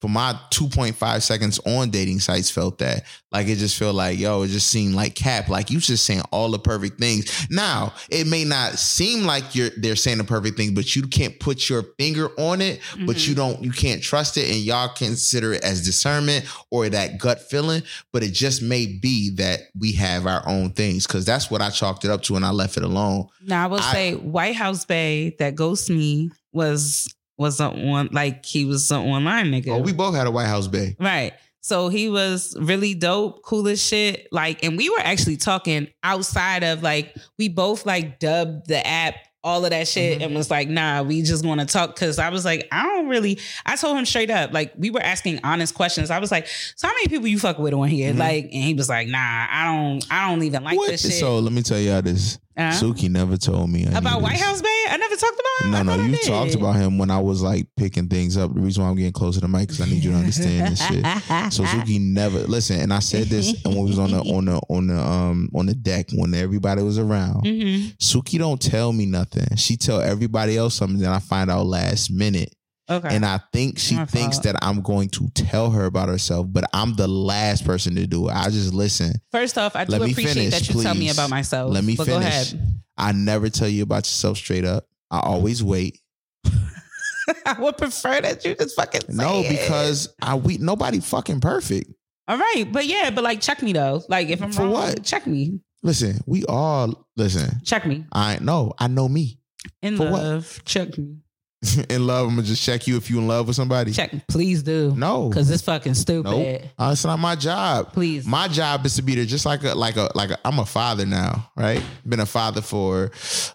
for 0.01 0.09
my 0.09 0.33
2.5 0.51 1.23
seconds 1.23 1.61
on 1.67 1.91
dating 1.91 2.21
sites 2.21 2.51
felt 2.51 2.79
that. 2.79 3.05
Like 3.31 3.49
it 3.49 3.57
just 3.57 3.79
felt 3.79 3.95
like, 3.95 4.19
yo, 4.19 4.43
it 4.43 4.49
just 4.49 4.69
seemed 4.69 4.95
like 4.95 5.15
cap. 5.15 5.49
Like 5.49 5.71
you 5.71 5.79
just 5.79 6.05
saying 6.05 6.23
all 6.33 6.51
the 6.51 6.59
perfect 6.59 6.99
things. 6.99 7.47
Now, 7.51 7.93
it 8.11 8.27
may 8.27 8.45
not 8.45 8.79
seem 8.79 9.25
like 9.25 9.55
you're 9.55 9.71
they're 9.77 9.97
saying 9.97 10.19
the 10.19 10.25
perfect 10.25 10.57
thing, 10.57 10.75
but 10.75 10.97
you 10.97 11.03
can't 11.03 11.39
put 11.39 11.69
your 11.69 11.83
finger 11.99 12.29
on 12.39 12.61
it, 12.61 12.81
but 13.07 13.27
you 13.27 13.35
mm-hmm. 13.35 13.53
don't 13.53 13.63
you 13.63 13.71
can't 13.71 14.03
trust 14.03 14.37
it, 14.37 14.49
and 14.49 14.59
y'all 14.59 14.89
consider 14.89 15.53
it 15.53 15.63
as 15.63 15.85
discernment 15.85 16.47
or 16.71 16.89
that 16.89 17.19
gut 17.19 17.41
feeling. 17.41 17.83
But 18.13 18.23
it 18.23 18.33
just 18.33 18.63
may 18.63 18.87
be 18.87 19.31
that 19.37 19.61
we 19.79 19.93
have 19.93 20.27
our 20.27 20.43
own 20.49 20.71
things. 20.71 21.07
Cause 21.07 21.25
that's 21.25 21.51
what 21.51 21.61
I 21.61 21.71
chalked 21.71 22.05
it 22.05 22.11
up 22.11 22.23
to 22.23 22.37
and 22.37 22.45
I 22.45 22.51
left 22.51 22.77
it 22.77 22.83
alone. 22.83 23.29
Now 23.43 23.65
I 23.65 23.67
will 23.67 23.81
I- 23.81 23.93
say 23.93 24.15
White 24.15 24.57
House 24.57 24.85
Bay 24.85 25.37
that 25.39 25.55
ghost 25.55 25.91
me 25.91 26.31
was 26.53 27.15
was 27.41 27.59
a 27.59 27.71
one 27.71 28.11
like 28.13 28.45
he 28.45 28.65
was 28.67 28.91
an 28.91 29.01
online 29.01 29.47
nigga. 29.47 29.69
Oh, 29.71 29.79
we 29.81 29.93
both 29.93 30.15
had 30.15 30.27
a 30.27 30.31
White 30.31 30.47
House 30.47 30.69
Bay. 30.69 30.95
Right. 31.01 31.33
So 31.63 31.89
he 31.89 32.09
was 32.09 32.55
really 32.61 32.95
dope, 32.95 33.43
cool 33.43 33.67
as 33.69 33.83
shit. 33.83 34.29
Like, 34.31 34.63
and 34.65 34.77
we 34.77 34.89
were 34.91 35.01
actually 35.01 35.37
talking 35.39 35.89
outside 36.03 36.63
of 36.63 36.83
like, 36.83 37.15
we 37.39 37.49
both 37.49 37.85
like 37.87 38.19
dubbed 38.19 38.69
the 38.69 38.87
app, 38.87 39.15
all 39.43 39.65
of 39.65 39.71
that 39.71 39.89
shit, 39.89 40.19
Mhm. 40.21 40.25
and 40.27 40.35
was 40.35 40.51
like, 40.51 40.69
nah, 40.69 41.03
we 41.03 41.23
just 41.23 41.45
want 41.47 41.61
to 41.61 41.67
talk. 41.67 41.97
Cause 41.97 42.19
I 42.19 42.29
was 42.29 42.45
like, 42.45 42.69
I 42.73 42.83
don't 42.83 43.09
really, 43.09 43.39
I 43.65 43.77
told 43.77 43.97
him 43.97 44.05
straight 44.07 44.31
up, 44.31 44.53
like, 44.53 44.73
we 44.77 44.91
were 44.91 45.01
asking 45.03 45.41
honest 45.45 45.75
questions. 45.75 46.11
I 46.11 46.19
was 46.19 46.31
like, 46.31 46.47
so 46.77 46.87
how 46.89 46.93
many 46.95 47.09
people 47.09 47.27
you 47.27 47.39
fuck 47.39 47.59
with 47.59 47.73
on 47.73 47.89
here? 47.89 48.13
Mhm. 48.13 48.19
Like, 48.19 48.45
and 48.45 48.53
he 48.65 48.75
was 48.75 48.89
like, 48.91 49.09
nah, 49.09 49.47
I 49.51 49.65
don't, 49.75 50.07
I 50.11 50.29
don't 50.31 50.43
even 50.43 50.63
like 50.63 50.77
What? 50.77 50.91
this 50.91 51.01
shit. 51.03 51.13
So 51.13 51.39
let 51.39 51.53
me 51.55 51.63
tell 51.63 51.79
y'all 51.79 52.03
this. 52.03 52.39
Uh-huh. 52.57 52.73
Suki 52.79 53.09
never 53.11 53.39
told 53.39 53.71
me 53.71 53.85
any 53.87 53.95
About 53.97 54.21
White 54.21 54.33
this. 54.33 54.43
House 54.43 54.61
Bay? 54.61 54.70
I 54.89 54.97
never 54.97 55.17
talked 55.17 55.41
about 55.41 55.65
him. 55.67 55.87
No, 55.87 55.97
no, 55.97 56.03
you 56.05 56.19
talked 56.19 56.55
about 56.55 56.77
him 56.77 56.99
when 56.99 57.11
I 57.11 57.19
was 57.19 57.43
like 57.43 57.67
picking 57.77 58.09
things 58.09 58.37
up. 58.37 58.53
The 58.55 58.61
reason 58.61 58.83
why 58.83 58.91
I'm 58.91 58.97
getting 58.97 59.13
closer 59.13 59.41
to 59.41 59.47
the 59.47 59.49
mic 59.49 59.69
because 59.69 59.81
I 59.81 59.87
need 59.87 60.03
you 60.05 60.11
to 60.13 60.17
understand 60.17 60.73
this 60.73 60.87
shit. 60.87 61.05
So 61.53 61.65
Suki 61.65 62.01
never 62.01 62.39
listen, 62.41 62.81
and 62.81 62.93
I 62.93 62.99
said 63.01 63.27
this 63.27 63.53
and 63.65 63.75
when 63.75 63.85
we 63.85 63.91
was 63.91 63.99
on 63.99 64.11
the 64.13 64.19
on 64.21 64.45
the 64.45 64.61
on 64.69 64.87
the 64.87 64.99
um 65.01 65.51
on 65.55 65.67
the 65.67 65.75
deck 65.75 66.07
when 66.15 66.35
everybody 66.35 66.83
was 66.83 66.99
around. 66.99 67.45
Mhm. 67.45 67.97
Suki 67.99 68.39
don't 68.39 68.61
tell 68.61 68.93
me 68.93 69.07
nothing. 69.07 69.57
She 69.57 69.77
tell 69.77 70.01
everybody 70.01 70.57
else 70.57 70.75
something 70.75 70.99
that 71.01 71.13
I 71.13 71.19
find 71.19 71.51
out 71.51 71.67
last 71.67 72.11
minute. 72.11 72.55
Okay. 72.89 73.15
And 73.15 73.25
I 73.25 73.39
think 73.53 73.79
she 73.79 73.95
My 73.95 74.05
thinks 74.05 74.37
fault. 74.39 74.45
that 74.45 74.57
I'm 74.65 74.83
going 74.83 75.11
to 75.11 75.29
tell 75.31 75.71
her 75.71 75.85
about 75.85 76.09
herself, 76.09 76.47
but 76.51 76.65
I'm 76.73 76.97
the 76.97 77.07
last 77.07 77.65
person 77.65 77.95
to 77.95 78.05
do 78.07 78.29
it. 78.29 78.33
I 78.33 78.51
just 78.51 78.75
listen. 78.75 79.13
First 79.31 79.57
off, 79.59 79.77
I 79.77 79.85
do 79.85 79.95
appreciate 79.95 80.35
finish, 80.35 80.51
that 80.51 80.75
you 80.75 80.83
tell 80.83 80.97
me 80.97 81.09
about 81.09 81.31
myself. 81.31 81.73
Let 81.73 81.85
me 81.85 81.95
but 81.95 82.07
finish. 82.07 82.53
Go 82.53 82.59
ahead. 82.59 82.77
I 83.01 83.13
never 83.13 83.49
tell 83.49 83.69
you 83.69 83.83
about 83.83 84.05
yourself 84.05 84.37
straight 84.37 84.65
up. 84.65 84.87
I 85.11 85.19
mm-hmm. 85.19 85.29
always 85.31 85.65
wait. 85.65 85.99
I 87.47 87.57
would 87.59 87.77
prefer 87.79 88.21
that 88.21 88.45
you 88.45 88.55
just 88.55 88.77
fucking 88.77 89.03
say 89.03 89.07
No, 89.15 89.41
it. 89.41 89.49
because 89.49 90.09
I 90.21 90.35
we 90.35 90.59
nobody 90.59 91.01
fucking 91.01 91.41
perfect. 91.41 91.91
all 92.29 92.37
right, 92.39 92.65
but 92.71 92.87
yeah, 92.87 93.11
but 93.11 93.25
like 93.25 93.41
check 93.41 93.63
me 93.63 93.73
though. 93.73 94.03
Like 94.09 94.29
if 94.29 94.43
I'm 94.43 94.53
For 94.53 94.63
wrong, 94.63 94.73
what? 94.73 95.05
check 95.05 95.27
me, 95.27 95.61
Listen, 95.83 96.21
we 96.27 96.45
all 96.45 97.07
listen. 97.17 97.61
check 97.65 97.87
me 97.87 98.05
I 98.13 98.39
know. 98.41 98.75
I 98.79 98.87
know 98.89 99.09
me. 99.09 99.39
in 99.83 99.97
For 99.97 100.05
what? 100.11 100.23
love. 100.23 100.63
Check 100.65 100.99
me, 100.99 101.17
in 101.91 102.07
love, 102.07 102.29
I'm 102.29 102.37
gonna 102.37 102.47
just 102.47 102.63
check 102.63 102.87
you 102.87 102.97
if 102.97 103.11
you 103.11 103.19
in 103.19 103.29
love 103.29 103.47
with 103.47 103.57
somebody. 103.57 103.93
check. 103.93 104.11
Please 104.29 104.63
do. 104.63 104.95
No, 104.97 105.29
because 105.29 105.51
it's 105.51 105.63
fucking 105.63 105.95
stupid. 105.95 106.31
nope. 106.31 106.63
Uh, 106.79 106.91
it's 106.93 107.05
not 107.05 107.19
my 107.19 107.37
job. 107.37 107.93
Please. 107.93 108.27
My 108.27 108.49
job 108.49 108.87
is 108.87 108.95
to 108.97 109.03
be 109.03 109.15
there, 109.15 109.27
just 109.27 109.45
like 109.45 109.63
a 109.65 109.75
like 109.75 109.97
a 109.97 110.11
like 110.15 110.31
a. 110.31 110.39
I'm 110.45 110.59
a 110.59 110.65
father 110.67 111.05
now, 111.05 111.51
right? 111.57 111.83
Been 112.09 112.21
a 112.21 112.27
father 112.27 112.63
for 112.63 113.11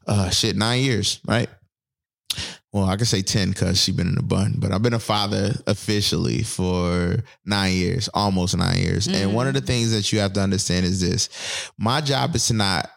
uh 0.08 0.30
shit 0.30 0.56
nine 0.56 0.84
years, 0.84 1.20
right? 1.28 1.50
Well, 2.72 2.86
I 2.86 2.98
can 2.98 3.06
say 3.06 3.22
ten 3.22 3.50
because 3.50 3.82
she 3.82 3.92
been 3.92 4.10
in 4.10 4.18
a 4.18 4.22
bun, 4.22 4.56
but 4.58 4.72
I've 4.72 4.84
been 4.84 4.94
a 4.94 5.00
father 5.00 5.54
officially 5.66 6.44
for 6.44 7.24
nine 7.46 7.74
years, 7.74 8.10
almost 8.14 8.56
nine 8.58 8.78
years. 8.78 9.08
And 9.08 9.34
one 9.34 9.48
of 9.48 9.54
the 9.54 9.62
things 9.62 9.92
that 9.94 10.12
you 10.12 10.20
have 10.20 10.34
to 10.34 10.42
understand 10.42 10.86
is 10.86 11.00
this: 11.02 11.72
my 11.80 12.02
job 12.02 12.36
is 12.36 12.48
to 12.48 12.54
not. 12.54 12.90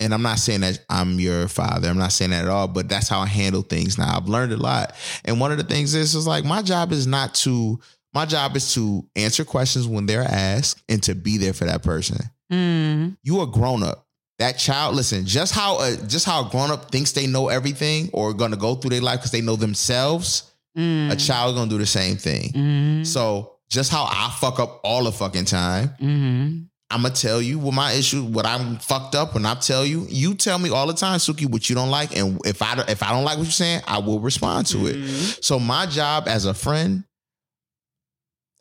And 0.00 0.14
I'm 0.14 0.22
not 0.22 0.38
saying 0.38 0.60
that 0.60 0.78
I'm 0.88 1.18
your 1.18 1.48
father. 1.48 1.88
I'm 1.88 1.98
not 1.98 2.12
saying 2.12 2.30
that 2.30 2.44
at 2.44 2.50
all, 2.50 2.68
but 2.68 2.88
that's 2.88 3.08
how 3.08 3.20
I 3.20 3.26
handle 3.26 3.62
things 3.62 3.98
now. 3.98 4.16
I've 4.16 4.28
learned 4.28 4.52
a 4.52 4.56
lot. 4.56 4.94
And 5.24 5.40
one 5.40 5.50
of 5.50 5.58
the 5.58 5.64
things 5.64 5.94
is, 5.94 6.14
is 6.14 6.26
like 6.26 6.44
my 6.44 6.62
job 6.62 6.92
is 6.92 7.06
not 7.06 7.34
to 7.36 7.80
my 8.14 8.24
job 8.24 8.56
is 8.56 8.72
to 8.74 9.04
answer 9.16 9.44
questions 9.44 9.86
when 9.86 10.06
they're 10.06 10.22
asked 10.22 10.82
and 10.88 11.02
to 11.02 11.14
be 11.14 11.36
there 11.36 11.52
for 11.52 11.66
that 11.66 11.82
person. 11.82 12.18
Mm. 12.50 13.16
You 13.22 13.42
a 13.42 13.46
grown 13.46 13.82
up. 13.82 14.06
That 14.38 14.52
child, 14.56 14.94
listen, 14.94 15.26
just 15.26 15.52
how 15.52 15.80
a 15.82 15.96
just 16.06 16.24
how 16.24 16.46
a 16.46 16.50
grown 16.50 16.70
up 16.70 16.90
thinks 16.92 17.12
they 17.12 17.26
know 17.26 17.48
everything 17.48 18.08
or 18.12 18.32
gonna 18.32 18.56
go 18.56 18.76
through 18.76 18.90
their 18.90 19.00
life 19.00 19.18
because 19.18 19.32
they 19.32 19.40
know 19.40 19.56
themselves, 19.56 20.44
Mm. 20.76 21.10
a 21.10 21.16
child 21.16 21.56
gonna 21.56 21.68
do 21.68 21.76
the 21.78 21.86
same 21.86 22.16
thing. 22.16 22.52
Mm. 22.52 23.06
So 23.06 23.54
just 23.68 23.90
how 23.90 24.04
I 24.04 24.32
fuck 24.40 24.60
up 24.60 24.80
all 24.84 25.04
the 25.04 25.12
fucking 25.12 25.46
time, 25.46 25.90
Mm. 26.00 26.66
I'm 26.90 27.02
gonna 27.02 27.14
tell 27.14 27.42
you 27.42 27.58
what 27.58 27.74
my 27.74 27.92
issue, 27.92 28.24
what 28.24 28.46
I'm 28.46 28.78
fucked 28.78 29.14
up, 29.14 29.34
when 29.34 29.44
I 29.44 29.54
tell 29.54 29.84
you, 29.84 30.06
you 30.08 30.34
tell 30.34 30.58
me 30.58 30.70
all 30.70 30.86
the 30.86 30.94
time, 30.94 31.18
Suki, 31.18 31.48
what 31.48 31.68
you 31.68 31.74
don't 31.74 31.90
like, 31.90 32.16
and 32.16 32.40
if 32.46 32.62
I 32.62 32.74
don't, 32.74 32.88
if 32.88 33.02
I 33.02 33.10
don't 33.10 33.24
like 33.24 33.36
what 33.36 33.44
you're 33.44 33.52
saying, 33.52 33.82
I 33.86 33.98
will 33.98 34.20
respond 34.20 34.68
to 34.68 34.86
it. 34.86 34.96
Mm. 34.96 35.44
So 35.44 35.58
my 35.58 35.84
job 35.84 36.28
as 36.28 36.46
a 36.46 36.54
friend, 36.54 37.04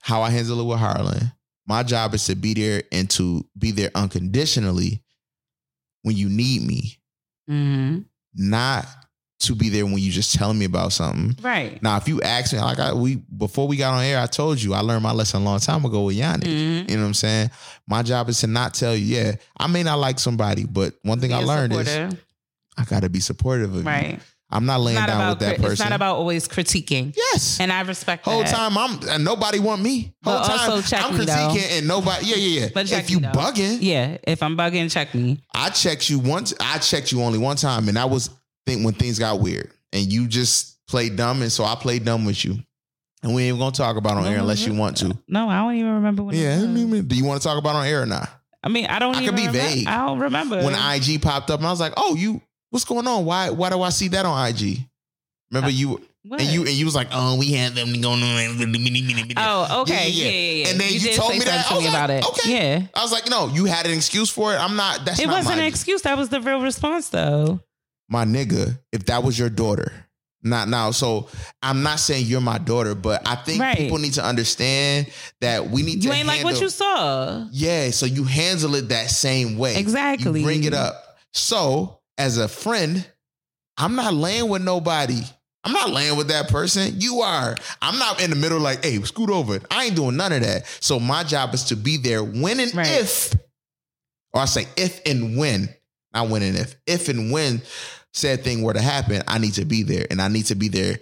how 0.02 0.22
I 0.24 0.30
handle 0.30 0.60
it 0.60 0.66
with 0.66 0.78
Harlan, 0.78 1.32
my 1.68 1.84
job 1.84 2.14
is 2.14 2.26
to 2.26 2.36
be 2.36 2.54
there 2.54 2.84
and 2.92 3.10
to 3.12 3.46
be 3.58 3.72
there 3.72 3.92
unconditionally 3.96 5.04
when 6.04 6.18
you 6.18 6.30
need 6.30 6.64
me, 6.64 7.00
mm-hmm. 7.50 8.00
not 8.36 8.86
to 9.40 9.54
be 9.56 9.70
there 9.70 9.86
when 9.86 10.00
you 10.00 10.12
just 10.12 10.34
telling 10.36 10.58
me 10.58 10.66
about 10.66 10.92
something. 10.94 11.36
Right. 11.44 11.82
Now, 11.84 11.98
if 11.98 12.08
you 12.08 12.22
ask 12.22 12.54
me, 12.54 12.60
like 12.60 12.80
I 12.80 12.94
we 12.94 13.16
before 13.16 13.68
we 13.68 13.78
got 13.78 13.94
on 13.94 14.04
air, 14.04 14.20
I 14.20 14.26
told 14.26 14.62
you 14.62 14.74
I 14.74 14.80
learned 14.80 15.04
my 15.04 15.12
lesson 15.12 15.42
a 15.42 15.46
long 15.46 15.60
time 15.60 15.86
ago 15.86 16.04
with 16.04 16.16
Yanni. 16.16 16.46
Mm. 16.48 16.90
You 16.90 16.96
know 16.98 17.04
what 17.04 17.08
I'm 17.10 17.14
saying? 17.14 17.52
My 17.88 18.02
job 18.02 18.30
is 18.30 18.40
to 18.42 18.48
not 18.48 18.74
tell 18.74 18.96
you, 18.96 19.16
yeah, 19.16 19.36
I 19.58 19.68
may 19.68 19.84
not 19.84 20.00
like 20.00 20.20
somebody, 20.20 20.66
but 20.66 20.96
one 21.04 21.20
thing 21.20 21.30
Be 21.30 21.36
I 21.36 21.40
learned 21.44 21.74
is. 21.74 22.16
I 22.80 22.84
gotta 22.86 23.10
be 23.10 23.20
supportive 23.20 23.72
of 23.72 23.82
you. 23.82 23.88
right. 23.88 24.20
I'm 24.50 24.66
not 24.66 24.80
laying 24.80 24.96
not 24.98 25.08
down 25.08 25.18
about 25.22 25.30
with 25.32 25.40
that 25.40 25.56
person. 25.58 25.72
it's 25.74 25.80
not 25.82 25.92
about 25.92 26.16
always 26.16 26.48
critiquing. 26.48 27.14
yes. 27.18 27.60
And 27.60 27.70
I 27.70 27.82
respect 27.82 28.24
Whole 28.24 28.44
that. 28.44 28.54
time 28.56 28.78
I'm 28.78 28.98
and 29.10 29.26
nobody 29.26 29.60
want 29.60 29.82
me. 29.82 30.14
Whole 30.24 30.36
But 30.36 30.48
time 30.48 30.72
also 30.72 30.88
check 30.88 31.04
I'm 31.04 31.18
me, 31.18 31.26
critiquing 31.26 31.78
and 31.80 31.88
nobody. 31.88 32.28
Yeah, 32.28 32.36
yeah, 32.38 32.60
yeah. 32.62 32.68
But 32.74 32.90
if 32.90 33.10
you 33.10 33.20
bugging, 33.20 33.80
Yeah, 33.82 34.18
if 34.24 34.42
I'm 34.42 34.56
bugging, 34.56 34.90
check 34.90 35.14
me. 35.14 35.42
I 35.54 35.70
checked 35.70 36.10
you 36.10 36.20
once. 36.20 36.54
I 36.62 36.78
checked 36.78 37.12
you 37.12 37.22
only 37.24 37.40
one 37.40 37.58
time, 37.58 37.90
and 37.90 37.98
that 37.98 38.10
was 38.10 38.30
think 38.68 38.86
when 38.86 38.94
things 38.94 39.18
got 39.18 39.40
weird, 39.40 39.72
and 39.94 40.12
you 40.12 40.28
just 40.28 40.78
played 40.88 41.16
dumb, 41.16 41.42
and 41.42 41.52
so 41.52 41.64
I 41.64 41.76
played 41.76 42.06
dumb 42.06 42.26
with 42.26 42.44
you, 42.46 42.58
and 43.24 43.34
we 43.34 43.44
ain't 43.44 43.48
even 43.50 43.60
gonna 43.60 43.72
talk 43.72 43.98
about 43.98 44.18
on 44.18 44.26
air 44.26 44.40
unless 44.40 44.66
you 44.66 44.74
want 44.74 44.98
to. 44.98 45.18
No, 45.28 45.50
I 45.50 45.58
don't 45.60 45.76
even 45.76 45.94
remember 45.96 46.24
when. 46.24 46.36
Yeah, 46.36 46.60
it 46.60 46.64
I 46.64 46.68
mean, 46.68 47.08
do 47.08 47.16
you 47.16 47.26
want 47.26 47.42
to 47.42 47.48
talk 47.48 47.58
about 47.58 47.76
on 47.76 47.86
air 47.86 48.04
or 48.04 48.06
not? 48.06 48.30
I 48.64 48.70
mean, 48.70 48.86
I 48.88 49.00
don't 49.00 49.16
I 49.16 49.22
even. 49.24 49.36
could 49.36 49.44
be 49.44 49.48
remem- 49.48 49.52
vague. 49.76 49.88
I 49.88 50.06
don't 50.06 50.20
remember 50.20 50.64
When 50.64 50.74
IG 50.76 51.22
popped 51.22 51.50
up, 51.50 51.60
and 51.60 51.68
I 51.68 51.72
was 51.72 51.80
like, 51.80 51.94
"Oh, 51.96 52.16
you, 52.16 52.42
what's 52.70 52.86
going 52.86 53.08
on? 53.08 53.26
Why, 53.26 53.50
why 53.50 53.70
do 53.70 53.82
I 53.82 53.90
see 53.90 54.10
that 54.10 54.26
on 54.26 54.48
IG?" 54.50 54.80
Remember 55.52 55.68
uh, 55.68 55.72
you 55.72 56.02
What? 56.24 56.42
and 56.42 56.50
you 56.50 56.62
and 56.62 56.72
you 56.72 56.84
was 56.86 56.96
like, 56.96 57.08
"Oh, 57.12 57.38
we 57.38 57.54
had 57.54 57.74
them 57.74 57.94
going 58.02 58.22
on." 58.22 59.38
Oh, 59.38 59.82
okay. 59.82 60.10
Yeah, 60.10 60.26
yeah, 60.26 60.32
yeah. 60.32 60.68
And 60.70 60.80
then 60.80 60.92
you, 60.92 61.00
did 61.00 61.16
told 61.16 61.32
me 61.32 61.40
that 61.40 61.68
to 61.68 61.74
me 61.76 61.80
was 61.86 61.88
about 61.90 62.10
like, 62.10 62.24
it. 62.24 62.28
Okay, 62.28 62.52
Yeah. 62.52 62.88
I 62.94 63.02
was 63.04 63.12
like, 63.12 63.30
"No, 63.30 63.48
you 63.48 63.66
had 63.66 63.86
an 63.86 63.94
excuse 63.94 64.30
for 64.30 64.54
it. 64.54 64.58
I'm 64.58 64.76
not. 64.76 65.06
That's 65.06 65.20
It 65.20 65.28
not 65.28 65.38
wasn't 65.38 65.60
an 65.60 65.66
excuse. 65.66 66.02
That 66.02 66.18
was 66.18 66.30
the 66.30 66.42
real 66.42 66.62
response, 66.62 67.10
though. 67.10 67.62
My 68.10 68.26
nigga. 68.26 68.80
If 68.92 69.06
that 69.08 69.24
was 69.24 69.38
your 69.38 69.50
daughter, 69.50 69.92
not 70.44 70.70
now. 70.70 70.92
So 70.92 71.30
I'm 71.62 71.84
not 71.84 72.00
saying 72.00 72.26
you're 72.28 72.42
my 72.42 72.58
daughter, 72.58 72.96
but 72.96 73.28
I 73.28 73.36
think 73.36 73.62
Right. 73.62 73.78
people 73.78 73.98
need 73.98 74.14
to 74.14 74.24
understand 74.24 75.08
that 75.42 75.70
we 75.70 75.82
need 75.84 76.04
You 76.04 76.12
to. 76.12 76.16
ain't 76.16 76.28
like 76.28 76.44
what 76.44 76.62
you 76.62 76.70
saw. 76.70 77.46
Yeah, 77.52 77.92
so 77.92 78.06
you 78.06 78.24
handle 78.24 78.76
it 78.76 78.90
that 78.90 79.10
same 79.10 79.58
way. 79.58 79.76
Exactly. 79.78 80.40
You 80.42 80.46
bring 80.46 80.64
it 80.64 80.74
up. 80.74 81.18
So, 81.34 82.00
as 82.18 82.38
a 82.38 82.48
friend, 82.48 83.06
I'm 83.78 83.96
not 83.96 84.14
laying 84.14 84.48
with 84.50 84.62
nobody. 84.64 85.22
I'm 85.64 85.74
not 85.74 85.90
laying 85.90 86.16
with 86.16 86.30
that 86.30 86.48
person. 86.48 86.94
You 87.02 87.22
are. 87.22 87.56
I'm 87.82 88.00
not 88.00 88.22
in 88.22 88.30
the 88.30 88.36
middle 88.38 88.60
like, 88.60 88.86
hey, 88.86 89.02
scoot 89.04 89.30
over. 89.30 89.60
I 89.70 89.86
ain't 89.86 89.96
doing 89.96 90.16
none 90.16 90.32
of 90.32 90.42
that. 90.42 90.66
So 90.80 91.00
my 91.00 91.24
job 91.24 91.54
is 91.54 91.66
to 91.66 91.76
be 91.76 91.98
there 91.98 92.24
when 92.24 92.60
and 92.62 92.74
Right. 92.74 92.88
if, 92.88 93.34
or 94.34 94.42
I 94.42 94.46
say 94.46 94.66
if 94.78 95.02
and 95.06 95.36
when, 95.38 95.68
not 96.14 96.30
when 96.30 96.42
and 96.42 96.56
if, 96.58 96.76
if 96.88 97.10
and 97.10 97.32
when 97.32 97.62
said 98.18 98.44
thing 98.44 98.64
were 98.64 98.74
to 98.74 98.82
happen, 98.82 99.22
I 99.28 99.38
need 99.38 99.54
to 99.54 99.66
be 99.66 99.84
there. 99.84 100.08
And 100.10 100.22
I 100.22 100.28
need 100.28 100.48
to 100.48 100.56
be 100.56 100.68
there 100.68 101.00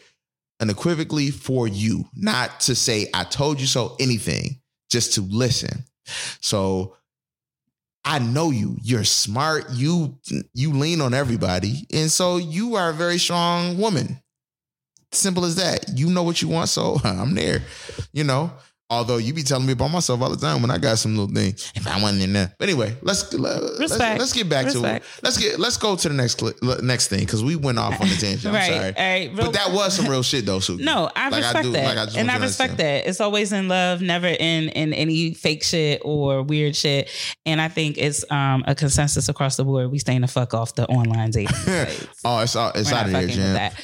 unequivocally 0.59 1.31
for 1.31 1.67
you, 1.67 2.05
not 2.15 2.61
to 2.61 2.75
say 2.75 3.09
I 3.13 3.23
told 3.23 3.59
you 3.59 3.67
so, 3.67 3.95
anything, 3.99 4.59
just 4.89 5.13
to 5.13 5.21
listen. 5.21 5.83
So 6.41 6.95
I 8.03 8.19
know 8.19 8.51
you. 8.51 8.77
You're 8.83 9.03
smart. 9.03 9.71
You 9.71 10.17
you 10.53 10.73
lean 10.73 11.01
on 11.01 11.13
everybody. 11.13 11.87
And 11.91 12.11
so 12.11 12.37
you 12.37 12.75
are 12.75 12.91
a 12.91 12.93
very 12.93 13.17
strong 13.17 13.79
woman. 13.79 14.21
Simple 15.11 15.45
as 15.45 15.55
that. 15.55 15.97
You 15.97 16.09
know 16.09 16.23
what 16.23 16.41
you 16.41 16.49
want, 16.49 16.69
so 16.69 16.97
I'm 17.03 17.33
there. 17.33 17.61
You 18.13 18.23
know. 18.25 18.51
Although 18.87 19.17
you 19.17 19.33
be 19.33 19.41
telling 19.41 19.65
me 19.65 19.73
about 19.73 19.87
myself 19.89 20.21
all 20.21 20.29
the 20.29 20.37
time 20.37 20.61
when 20.61 20.69
I 20.69 20.77
got 20.77 20.99
some 20.99 21.17
little 21.17 21.33
thing. 21.33 21.53
If 21.73 21.87
I 21.87 21.99
wasn't 21.99 22.21
in 22.21 22.33
there, 22.33 22.53
but 22.59 22.69
anyway, 22.69 22.95
let's 23.01 23.33
let's, 23.33 23.97
let's 23.99 24.31
get 24.31 24.47
back 24.47 24.65
Respect. 24.65 24.83
to 24.83 24.95
it. 24.97 25.23
Let's 25.23 25.37
get 25.39 25.59
let's 25.59 25.77
go 25.77 25.95
to 25.95 26.07
the 26.07 26.13
next 26.13 26.35
cli- 26.35 26.53
next 26.83 27.07
thing 27.07 27.21
because 27.21 27.43
we 27.43 27.55
went 27.55 27.79
off 27.79 27.99
on 27.99 28.07
the 28.07 28.15
tangent. 28.15 28.45
I'm 28.45 28.61
sorry, 28.71 28.93
right. 28.95 29.27
Real- 29.33 29.45
but 29.47 29.53
that 29.53 29.71
was 29.71 29.95
some 29.95 30.07
real 30.07 30.21
shit 30.21 30.45
though. 30.45 30.59
Suki. 30.59 30.81
No, 30.81 31.09
I 31.15 31.29
Like, 31.29 31.33
I 31.33 31.37
respect 31.47 31.63
do- 31.65 31.71
that, 31.71 31.95
like, 31.95 32.15
I 32.15 32.19
and 32.19 32.29
I 32.29 32.37
respect 32.37 32.71
understand. 32.73 32.77
that. 33.05 33.09
It's 33.09 33.19
always 33.21 33.51
in 33.51 33.67
love, 33.67 34.01
never 34.03 34.27
in 34.27 34.69
in 34.69 34.93
any 34.93 35.33
fake 35.33 35.63
shit 35.63 36.01
or 36.05 36.43
weird 36.43 36.75
shit. 36.75 37.09
And 37.47 37.59
I 37.59 37.69
think 37.69 37.97
it's 37.97 38.23
um, 38.31 38.63
a 38.67 38.75
consensus 38.75 39.29
across 39.29 39.55
the 39.57 39.63
board. 39.65 39.89
We 39.91 39.97
staying 39.97 40.21
the 40.21 40.27
fuck 40.27 40.53
off 40.53 40.75
the 40.75 40.85
online 40.87 41.31
dating. 41.31 41.55
Oh, 42.23 42.39
it's 42.39 42.55
all 42.55 42.71
it's 42.75 42.91
We're 42.91 42.97
out 42.97 43.05
of 43.05 43.11
here, 43.11 43.21
fucking 43.21 43.27
with 43.27 43.35
Jam. 43.35 43.53
that. 43.53 43.81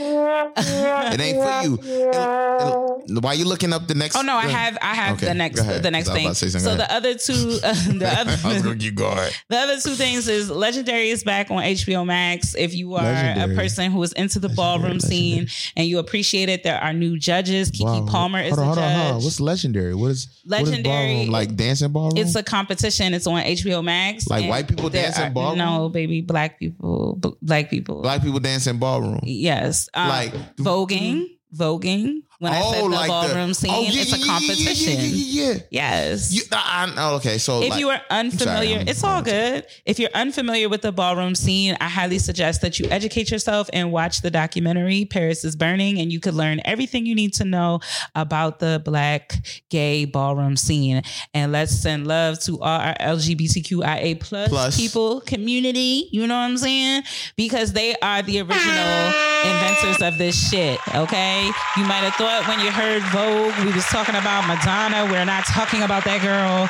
It 1.14 1.19
ain't 1.19 1.38
for 1.38 1.64
you. 1.86 2.11
And- 2.14 2.91
and 3.10 3.23
why 3.23 3.34
you 3.34 3.45
looking 3.45 3.73
up 3.73 3.88
the 3.88 3.95
next? 3.95 4.15
Oh 4.15 4.22
no, 4.22 4.36
I 4.36 4.48
have 4.48 4.78
I 4.82 4.90
have 4.93 5.18
Okay, 5.18 5.26
the 5.27 5.34
next 5.34 5.61
the 5.81 5.91
next 5.91 6.09
I 6.09 6.13
thing. 6.13 6.27
was 6.27 6.41
about 6.41 6.51
to 6.51 6.59
say 6.59 6.65
So 6.65 6.76
the 6.76 6.91
other 6.93 7.13
two 7.15 7.59
uh, 7.63 7.73
the 7.97 8.07
I 8.18 8.23
was 8.23 8.45
other 8.45 8.61
gonna 8.63 8.76
keep 8.77 8.95
going. 8.95 9.30
the 9.49 9.57
other 9.57 9.80
two 9.80 9.91
things 9.95 10.27
is 10.27 10.49
Legendary 10.49 11.09
is 11.09 11.23
back 11.23 11.49
on 11.51 11.61
HBO 11.63 12.05
Max. 12.05 12.55
If 12.55 12.73
you 12.73 12.95
are 12.95 13.03
Legendary. 13.03 13.53
a 13.53 13.57
person 13.57 13.91
who 13.91 14.01
is 14.03 14.13
into 14.13 14.39
the 14.39 14.47
Legendary, 14.47 14.77
ballroom 14.80 14.99
scene 14.99 15.47
and 15.76 15.88
you 15.88 15.99
appreciate 15.99 16.49
it, 16.49 16.63
there 16.63 16.80
are 16.80 16.93
new 16.93 17.18
judges. 17.18 17.72
Keke 17.72 17.81
Wow. 18.01 18.05
Palmer 18.07 18.39
is 18.41 18.55
hold 18.55 18.59
on, 18.59 18.63
a 18.63 18.65
hold 18.65 18.77
judge. 18.77 18.84
on, 18.95 18.99
hold 19.05 19.15
on. 19.18 19.23
What's 19.23 19.39
legendary? 19.39 19.95
What 19.95 20.11
is 20.11 20.27
what 20.45 20.61
is 20.61 20.69
Legendary-? 20.69 21.27
Like 21.27 21.55
dancing 21.55 21.91
ballroom? 21.91 22.18
It's 22.18 22.35
a 22.35 22.43
competition. 22.43 23.13
It's 23.13 23.27
on 23.27 23.41
HBO 23.41 23.84
Max. 23.84 24.27
Like 24.27 24.49
white 24.49 24.68
people 24.68 24.89
dancing 24.89 25.26
are- 25.26 25.30
ballroom? 25.31 25.57
No, 25.57 25.89
baby, 25.89 26.22
black 26.22 26.59
people, 26.59 27.18
black 27.41 27.69
people. 27.69 28.01
black 28.01 28.22
people 28.22 28.39
dancing 28.39 28.77
ballroom. 28.77 29.19
Yes, 29.23 29.89
um, 29.93 30.09
Like- 30.09 30.34
voguing, 30.57 31.27
voguing. 31.55 32.22
When 32.41 32.53
I 32.53 32.59
oh, 32.63 32.72
said 32.72 32.84
the 32.85 33.07
ballroom 33.07 33.49
oh, 33.51 33.53
scene, 33.53 33.72
oh, 33.72 33.81
yeah, 33.84 34.01
it's 34.01 34.13
a 34.13 34.18
yeah, 34.18 34.26
yeah, 34.26 34.31
competition. 34.31 34.93
Yeah, 34.97 35.51
yeah. 35.53 35.59
Yes. 35.69 36.34
You, 36.34 36.41
I, 36.51 36.88
I, 36.88 36.93
oh, 36.97 37.15
okay, 37.18 37.38
so 37.38 37.61
if 37.61 37.69
like, 37.69 37.80
you 37.80 37.89
are 37.89 38.01
unfamiliar, 38.09 38.77
I'm- 38.80 38.88
it's 38.88 39.03
all 39.03 39.22
good. 39.22 39.63
If 39.85 39.99
you're 39.99 40.09
unfamiliar 40.15 40.68
with 40.68 40.81
the 40.81 40.91
ballroom 40.91 41.35
scene, 41.35 41.77
I 41.80 41.88
highly 41.88 42.18
suggest 42.18 42.63
that 42.63 42.80
you 42.80 42.88
educate 42.89 43.30
yourself 43.30 43.69
and 43.73 43.91
watch 43.91 44.23
the 44.23 44.31
documentary 44.31 45.05
Paris 45.05 45.45
is 45.45 45.55
Burning, 45.55 45.99
and 45.99 46.11
you 46.11 46.19
could 46.19 46.34
learn 46.34 46.61
everything 46.65 47.05
you 47.05 47.13
need 47.13 47.35
to 47.35 47.45
know 47.45 47.80
about 48.15 48.57
the 48.57 48.81
black 48.84 49.35
gay 49.69 50.05
ballroom 50.05 50.57
scene. 50.57 51.03
And 51.35 51.51
let's 51.51 51.72
send 51.72 52.07
love 52.07 52.39
to 52.39 52.59
all 52.59 52.80
our 52.80 52.95
LGBTQIA 52.95 54.19
Plus. 54.19 54.76
people 54.76 55.22
community. 55.22 56.09
You 56.11 56.26
know 56.26 56.34
what 56.34 56.45
I'm 56.45 56.57
saying? 56.57 57.03
Because 57.35 57.73
they 57.73 57.95
are 57.97 58.23
the 58.23 58.39
original 58.39 59.13
inventors 59.45 60.01
of 60.01 60.18
this 60.18 60.49
shit. 60.49 60.80
Okay, 60.95 61.45
you 61.77 61.84
might 61.84 62.01
have 62.01 62.15
thought 62.15 62.31
when 62.48 62.60
you 62.60 62.72
heard 62.72 63.03
Vogue, 63.12 63.53
we 63.66 63.72
was 63.74 63.86
talking 63.86 64.16
about 64.16 64.48
Madonna. 64.48 65.06
We're 65.12 65.26
not 65.26 65.45
talking 65.45 65.84
about 65.84 66.03
that 66.06 66.22
girl. 66.22 66.68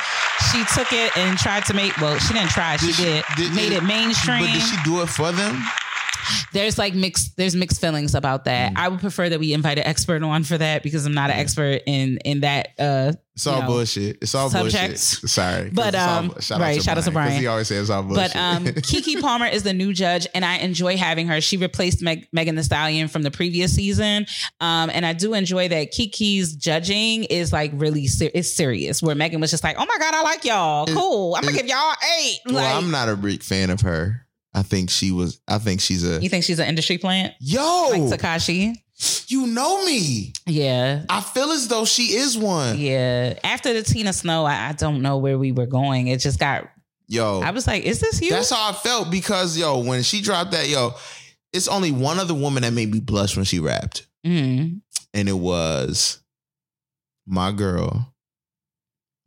She 0.52 0.64
took 0.74 0.92
it 0.92 1.16
and 1.18 1.38
tried 1.38 1.66
to 1.66 1.74
make. 1.74 1.96
Well, 2.02 2.18
she 2.20 2.34
didn't 2.34 2.50
try. 2.50 2.78
She 2.78 2.88
Did 2.88 2.96
did. 2.98 3.26
she- 3.38 3.44
did- 3.44 3.54
made 3.56 3.72
it 3.72 3.84
mainstream. 3.84 4.40
but 4.42 4.52
did 4.54 4.62
she 4.64 4.76
do 4.84 5.02
it 5.02 5.08
for 5.10 5.32
them? 5.32 5.64
There's 6.54 6.78
like 6.78 6.94
mixed. 6.94 7.38
There's 7.38 7.56
mixed 7.56 7.80
feelings 7.82 8.14
about 8.16 8.42
Mm. 8.42 8.46
that. 8.46 8.74
I 8.76 8.88
would 8.90 9.00
prefer 9.00 9.30
that 9.30 9.40
we 9.40 9.54
invite 9.54 9.78
an 9.78 9.86
expert 9.86 10.22
on 10.24 10.44
for 10.44 10.58
that 10.58 10.84
because 10.84 11.06
I'm 11.06 11.14
not 11.14 11.30
an 11.30 11.38
expert 11.38 11.82
in 11.86 12.18
in 12.26 12.42
that. 12.42 12.70
uh 12.80 13.14
It's 13.36 13.48
all 13.48 13.56
you 13.56 13.62
know, 13.62 13.68
bullshit. 13.68 14.18
It's 14.22 14.36
all 14.36 14.50
subjects. 14.50 15.16
bullshit. 15.16 15.30
Sorry, 15.30 15.70
But, 15.74 15.94
it's 15.94 16.04
all- 16.04 16.18
um, 16.20 16.36
shout 16.42 16.60
right, 16.60 16.78
out 16.78 16.84
shout 16.84 16.98
out 16.98 17.04
to 17.04 17.10
'cause 17.10 17.14
Brian. 17.14 17.40
He 17.40 17.48
always 17.48 17.68
says 17.70 17.82
it's 17.84 17.90
all 17.90 18.04
bullshit. 18.04 18.34
But 18.34 18.36
um, 18.40 18.66
Keke 18.66 19.22
Palmer 19.22 19.46
is 19.48 19.64
the 19.64 19.74
new 19.74 19.94
judge, 19.94 20.28
and 20.36 20.44
I 20.44 20.58
enjoy 20.58 20.98
having 20.98 21.28
her. 21.28 21.40
She 21.42 21.56
replaced 21.58 22.02
Meg- 22.02 22.28
Megan 22.34 22.56
Thee 22.56 22.64
Stallion 22.64 23.08
from 23.08 23.24
the 23.24 23.32
previous 23.32 23.74
season, 23.74 24.26
um, 24.60 24.90
and 24.94 25.06
I 25.06 25.14
do 25.14 25.34
enjoy 25.34 25.70
that 25.70 25.94
Keke's 25.94 26.54
judging 26.54 27.24
is 27.26 27.54
like 27.54 27.72
really 27.74 28.08
ser- 28.08 28.32
it's 28.34 28.52
serious. 28.54 29.02
Where 29.02 29.16
Megan 29.16 29.40
was 29.40 29.52
just 29.52 29.64
like, 29.64 29.78
"Oh 29.80 29.86
my 29.86 29.98
god, 29.98 30.14
I 30.14 30.22
like 30.24 30.44
y'all, 30.44 30.84
It- 30.90 30.94
cool. 30.94 31.36
I'm 31.36 31.44
gonna 31.44 31.56
it- 31.56 31.60
give 31.62 31.68
y'all 31.68 31.94
eight. 32.20 32.40
well, 32.48 32.56
Like, 32.56 32.76
I'm 32.76 32.92
not 32.92 33.08
a 33.10 33.16
big 33.16 33.42
fan 33.44 33.70
of 33.70 33.82
her. 33.82 34.26
I 34.53 34.64
think 34.64 34.90
she 34.90 35.11
was. 35.11 35.40
I 35.48 35.57
think 35.60 35.80
she's 35.82 36.03
a 36.03 36.22
you 36.22 36.30
think 36.30 36.44
she's 36.44 36.60
an 36.60 36.68
industry 36.68 36.98
plant 36.98 37.34
yo. 37.40 37.88
like 37.91 38.02
Tekashi? 38.19 38.76
you 39.28 39.48
know 39.48 39.84
me. 39.86 40.34
Yeah. 40.45 41.06
I 41.10 41.22
feel 41.22 41.49
as 41.52 41.68
though 41.68 41.86
she 41.86 42.15
is 42.18 42.38
one. 42.38 42.78
Yeah. 42.78 43.40
After 43.44 43.73
the 43.73 43.82
Tina 43.82 44.14
Snow, 44.14 44.45
I, 44.45 44.69
I 44.69 44.72
don't 44.73 45.02
know 45.02 45.18
where 45.18 45.40
we 45.40 45.52
were 45.52 45.65
going. 45.65 46.07
It 46.07 46.19
just 46.19 46.40
got. 46.40 46.69
Yo, 47.07 47.41
I 47.41 47.52
was 47.52 47.68
like, 47.68 47.84
"Is 47.84 47.99
this 47.99 48.22
you?" 48.22 48.30
That's 48.30 48.49
how 48.52 48.69
I 48.69 48.73
felt 48.73 49.11
because 49.11 49.57
yo, 49.57 49.80
when 49.80 50.02
she 50.02 50.22
dropped 50.22 50.52
that, 50.52 50.69
yo, 50.69 50.94
it's 51.52 51.68
only 51.68 51.91
one 51.91 52.19
other 52.19 52.34
woman 52.34 52.64
that 52.64 52.72
made 52.72 52.90
me 52.90 53.02
blush 53.02 53.36
when 53.36 53.44
she 53.44 53.60
rapped, 53.60 54.07
Mhm. 54.26 54.80
and 55.14 55.28
it 55.30 55.34
was 55.38 56.19
my 57.28 57.52
girl. 57.52 58.14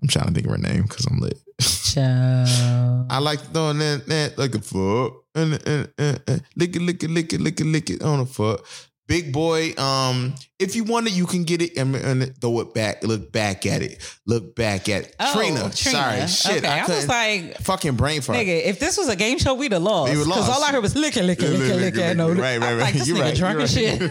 I'm 0.00 0.08
trying 0.08 0.28
to 0.28 0.32
think 0.32 0.46
of 0.46 0.52
her 0.52 0.58
name 0.58 0.82
because 0.84 1.04
I'm 1.04 1.18
lit. 1.18 1.38
Child. 1.60 3.06
I 3.10 3.18
like 3.18 3.40
throwing 3.52 3.78
that, 3.78 4.06
that 4.06 4.38
like 4.38 4.54
a 4.54 4.60
foot 4.60 5.12
and 5.34 5.54
and 5.66 5.92
and 5.98 6.22
and 6.26 6.42
lick 6.56 6.76
it, 6.76 6.82
lick 6.82 7.02
it, 7.04 7.10
lick 7.10 7.32
it, 7.32 7.40
lick 7.40 7.60
it, 7.60 7.66
lick 7.66 7.90
it 7.90 8.02
on 8.02 8.20
the 8.20 8.26
foot. 8.26 8.62
Big 9.06 9.34
boy, 9.34 9.74
um, 9.76 10.34
if 10.58 10.74
you 10.74 10.82
want 10.84 11.06
it, 11.06 11.12
you 11.12 11.26
can 11.26 11.44
get 11.44 11.60
it 11.60 11.76
and, 11.76 11.94
and 11.94 12.34
throw 12.40 12.60
it 12.60 12.72
back. 12.72 13.04
Look 13.04 13.30
back 13.32 13.66
at 13.66 13.82
it. 13.82 14.00
Look 14.24 14.56
back 14.56 14.88
at 14.88 15.02
it. 15.04 15.16
Oh, 15.20 15.34
Trina, 15.34 15.70
sorry, 15.72 16.26
shit. 16.26 16.64
Okay. 16.64 16.66
I, 16.66 16.84
I, 16.84 16.86
was 16.88 17.06
like, 17.06 17.58
fucking 17.58 17.96
brain 17.96 18.22
fart. 18.22 18.38
Nigga, 18.38 18.64
if 18.64 18.80
this 18.80 18.96
was 18.96 19.08
a 19.10 19.16
game 19.16 19.38
show, 19.38 19.52
we'd 19.54 19.72
have 19.72 19.82
lost. 19.82 20.10
Because 20.12 20.48
all 20.48 20.64
I 20.64 20.72
heard 20.72 20.82
was 20.82 20.96
licking, 20.96 21.24
licking, 21.26 21.50
licking, 21.52 21.80
licking. 21.80 22.16
No, 22.16 22.28
Right, 22.30 22.58
right, 22.58 22.60
right. 22.60 22.76
Like, 22.78 22.94
this 22.94 23.06
You're 23.06 23.18
nigga 23.18 23.22
right, 23.22 23.36
drunk 23.36 23.52
you're 23.54 23.60
and 23.62 23.70
shit. 23.70 24.00
You 24.00 24.06
know, 24.06 24.10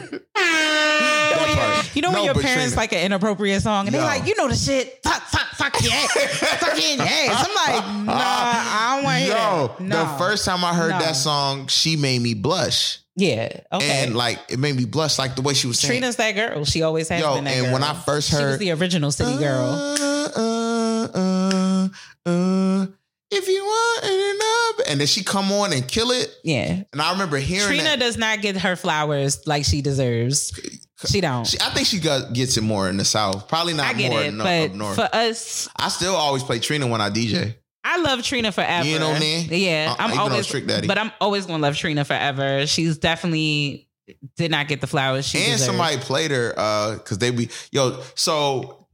when 1.39 1.47
That 1.47 1.47
your- 1.47 1.55
part. 1.55 1.95
you 1.95 2.01
know 2.03 2.09
when 2.11 2.17
No, 2.19 2.23
your 2.25 2.33
parents 2.35 2.73
Trina- 2.73 2.75
like 2.75 2.93
an 2.93 2.99
inappropriate 3.05 3.61
song 3.63 3.87
and 3.87 3.95
they're 3.95 4.01
like, 4.03 4.27
you 4.27 4.35
know 4.35 4.47
the 4.47 4.55
shit, 4.55 4.99
fuck, 5.03 5.23
fuck, 5.23 5.47
fuck 5.55 5.81
your 5.83 5.91
ass, 5.91 6.11
fuck 6.59 6.77
your 6.79 7.01
ass. 7.01 7.47
I'm 7.47 7.55
like, 7.55 8.05
nah, 8.05 8.13
I 8.15 8.93
don't 8.95 9.03
want 9.05 9.17
to 9.17 9.23
hear 9.23 9.33
Yo, 9.33 9.67
that. 9.67 9.79
No. 9.81 10.03
the 10.03 10.17
first 10.19 10.45
time 10.45 10.63
I 10.63 10.75
heard 10.75 10.91
No. 10.91 10.99
that 10.99 11.15
song, 11.15 11.65
she 11.67 11.95
made 11.95 12.21
me 12.21 12.35
blush. 12.35 12.99
Yeah, 13.15 13.59
okay. 13.71 14.03
And 14.03 14.15
like 14.15 14.39
it 14.49 14.59
made 14.59 14.75
me 14.75 14.85
blush 14.85 15.19
like 15.19 15.35
the 15.35 15.41
way 15.41 15.53
she 15.53 15.67
was 15.67 15.79
saying. 15.79 15.99
Trina's 15.99 16.15
that 16.15 16.31
girl. 16.33 16.65
She 16.65 16.81
always 16.81 17.09
has 17.09 17.21
Yo, 17.21 17.35
been 17.35 17.43
that 17.43 17.51
and 17.55 17.65
girl. 17.65 17.73
when 17.73 17.83
I 17.83 17.93
first 17.93 18.31
heard, 18.31 18.39
she 18.39 18.45
was 18.45 18.57
the 18.59 18.71
original 18.71 19.11
city 19.11 19.37
girl. 19.37 19.63
Uh, 19.65 20.29
uh, 20.35 21.07
uh, 21.13 21.89
uh, 22.25 22.87
if 23.29 23.47
you 23.47 23.63
want 23.63 24.03
it 24.03 24.35
enough, 24.35 24.87
and 24.89 24.99
then 24.99 25.07
she 25.07 25.23
come 25.23 25.51
on 25.51 25.73
and 25.73 25.87
kill 25.87 26.11
it. 26.11 26.35
Yeah. 26.43 26.83
And 26.91 27.01
I 27.01 27.11
remember 27.11 27.37
hearing 27.37 27.67
Trina 27.67 27.83
that. 27.83 27.99
does 27.99 28.17
not 28.17 28.41
get 28.41 28.57
her 28.57 28.75
flowers 28.75 29.45
like 29.47 29.65
she 29.65 29.81
deserves. 29.81 30.59
She 31.05 31.19
don't. 31.19 31.45
She, 31.45 31.57
I 31.59 31.69
think 31.71 31.87
she 31.87 31.99
got, 31.99 32.33
gets 32.33 32.57
it 32.57 32.61
more 32.61 32.89
in 32.89 32.97
the 32.97 33.05
south. 33.05 33.47
Probably 33.47 33.73
not 33.73 33.87
I 33.87 33.93
get 33.93 34.11
more 34.11 34.21
it, 34.21 34.27
in 34.27 34.37
but 34.37 34.69
up 34.69 34.71
north. 34.75 34.95
for 34.95 35.09
us, 35.11 35.67
I 35.75 35.89
still 35.89 36.15
always 36.15 36.43
play 36.43 36.59
Trina 36.59 36.87
when 36.87 37.01
I 37.01 37.09
DJ. 37.09 37.55
I 37.83 37.97
love 38.01 38.23
Trina 38.23 38.51
forever. 38.51 38.87
You 38.87 38.97
know 38.99 39.17
me? 39.19 39.41
Yeah, 39.51 39.93
Uh, 39.97 40.03
I'm 40.03 40.19
always 40.19 40.47
Trick 40.47 40.65
Daddy. 40.67 40.87
but 40.87 40.97
I'm 40.97 41.11
always 41.19 41.45
gonna 41.45 41.61
love 41.61 41.75
Trina 41.75 42.05
forever. 42.05 42.65
She's 42.65 42.97
definitely 42.97 43.89
did 44.35 44.51
not 44.51 44.67
get 44.67 44.81
the 44.81 44.87
flowers 44.87 45.25
she 45.27 45.37
and 45.37 45.53
deserved. 45.53 45.65
somebody 45.65 45.97
played 45.97 46.29
her 46.31 46.53
uh 46.57 46.95
because 46.95 47.19
they 47.19 47.31
be 47.31 47.49
yo 47.71 48.01
so 48.15 48.85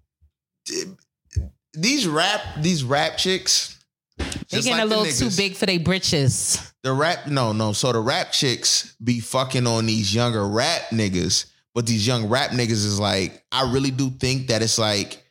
these 1.74 2.08
rap 2.08 2.42
these 2.60 2.84
rap 2.84 3.18
chicks 3.18 3.78
They 4.18 4.58
getting 4.62 4.74
like 4.74 4.82
a 4.84 4.86
little 4.86 5.06
too 5.06 5.36
big 5.36 5.56
for 5.56 5.66
their 5.66 5.80
britches. 5.80 6.72
the 6.84 6.94
rap 6.94 7.28
no 7.28 7.54
no 7.54 7.74
so 7.74 7.92
the 7.92 8.00
rap 8.00 8.32
chicks 8.32 8.96
be 9.04 9.20
fucking 9.20 9.66
on 9.68 9.86
these 9.88 10.14
younger 10.14 10.48
rap 10.48 10.82
niggas 10.92 11.46
but 11.74 11.86
these 11.88 12.06
young 12.06 12.28
rap 12.30 12.52
niggas 12.52 12.72
is 12.86 13.00
like 13.00 13.44
i 13.52 13.64
really 13.72 13.92
do 13.92 14.10
think 14.12 14.48
that 14.48 14.62
it's 14.62 14.78
like 14.78 15.24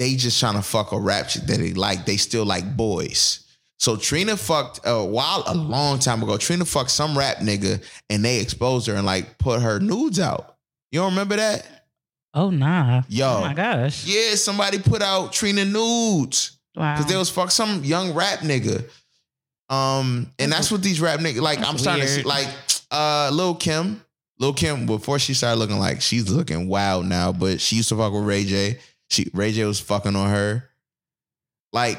they 0.00 0.16
just 0.16 0.40
trying 0.40 0.54
to 0.54 0.62
fuck 0.62 0.90
a 0.90 0.98
rap 0.98 1.28
chick 1.28 1.42
that 1.44 1.58
they 1.58 1.72
like 1.74 2.04
they 2.06 2.16
still 2.16 2.44
like 2.44 2.76
boys 2.76 3.46
so 3.78 3.96
Trina 3.96 4.36
fucked 4.36 4.80
a 4.84 5.02
while 5.02 5.42
a 5.46 5.54
long 5.54 5.98
time 5.98 6.22
ago. 6.22 6.36
Trina 6.36 6.66
fucked 6.66 6.90
some 6.90 7.16
rap 7.16 7.38
nigga 7.38 7.82
and 8.10 8.22
they 8.22 8.38
exposed 8.38 8.86
her 8.88 8.94
and 8.94 9.06
like 9.06 9.38
put 9.38 9.62
her 9.62 9.80
nudes 9.80 10.20
out. 10.20 10.56
You 10.92 11.00
don't 11.00 11.12
remember 11.12 11.36
that? 11.36 11.66
Oh 12.34 12.50
nah. 12.50 13.00
Yo. 13.08 13.26
Oh 13.26 13.40
my 13.40 13.54
gosh. 13.54 14.04
Yeah, 14.04 14.34
somebody 14.34 14.80
put 14.80 15.00
out 15.00 15.32
Trina 15.32 15.64
nudes 15.64 16.58
Wow. 16.76 16.94
because 16.94 17.10
they 17.10 17.16
was 17.16 17.30
fuck 17.30 17.50
some 17.50 17.82
young 17.82 18.12
rap 18.12 18.40
nigga. 18.40 18.84
Um, 19.70 20.30
and 20.38 20.52
that's 20.52 20.70
what 20.70 20.82
these 20.82 21.00
rap 21.00 21.20
niggas 21.20 21.40
like. 21.40 21.58
I'm 21.60 21.64
That's 21.64 21.80
starting 21.82 22.02
to 22.04 22.08
see 22.08 22.22
like 22.22 22.48
uh 22.90 23.30
Lil 23.32 23.54
Kim. 23.54 24.04
Lil 24.38 24.52
Kim 24.52 24.84
before 24.84 25.18
she 25.18 25.32
started 25.32 25.58
looking 25.58 25.78
like 25.78 26.02
she's 26.02 26.28
looking 26.28 26.68
wild 26.68 27.06
now, 27.06 27.32
but 27.32 27.62
she 27.62 27.76
used 27.76 27.88
to 27.88 27.96
fuck 27.96 28.12
with 28.12 28.24
Ray 28.24 28.44
J. 28.44 28.78
She 29.10 29.30
Ray 29.34 29.52
J 29.52 29.64
was 29.64 29.80
fucking 29.80 30.16
on 30.16 30.30
her. 30.30 30.64
Like 31.72 31.98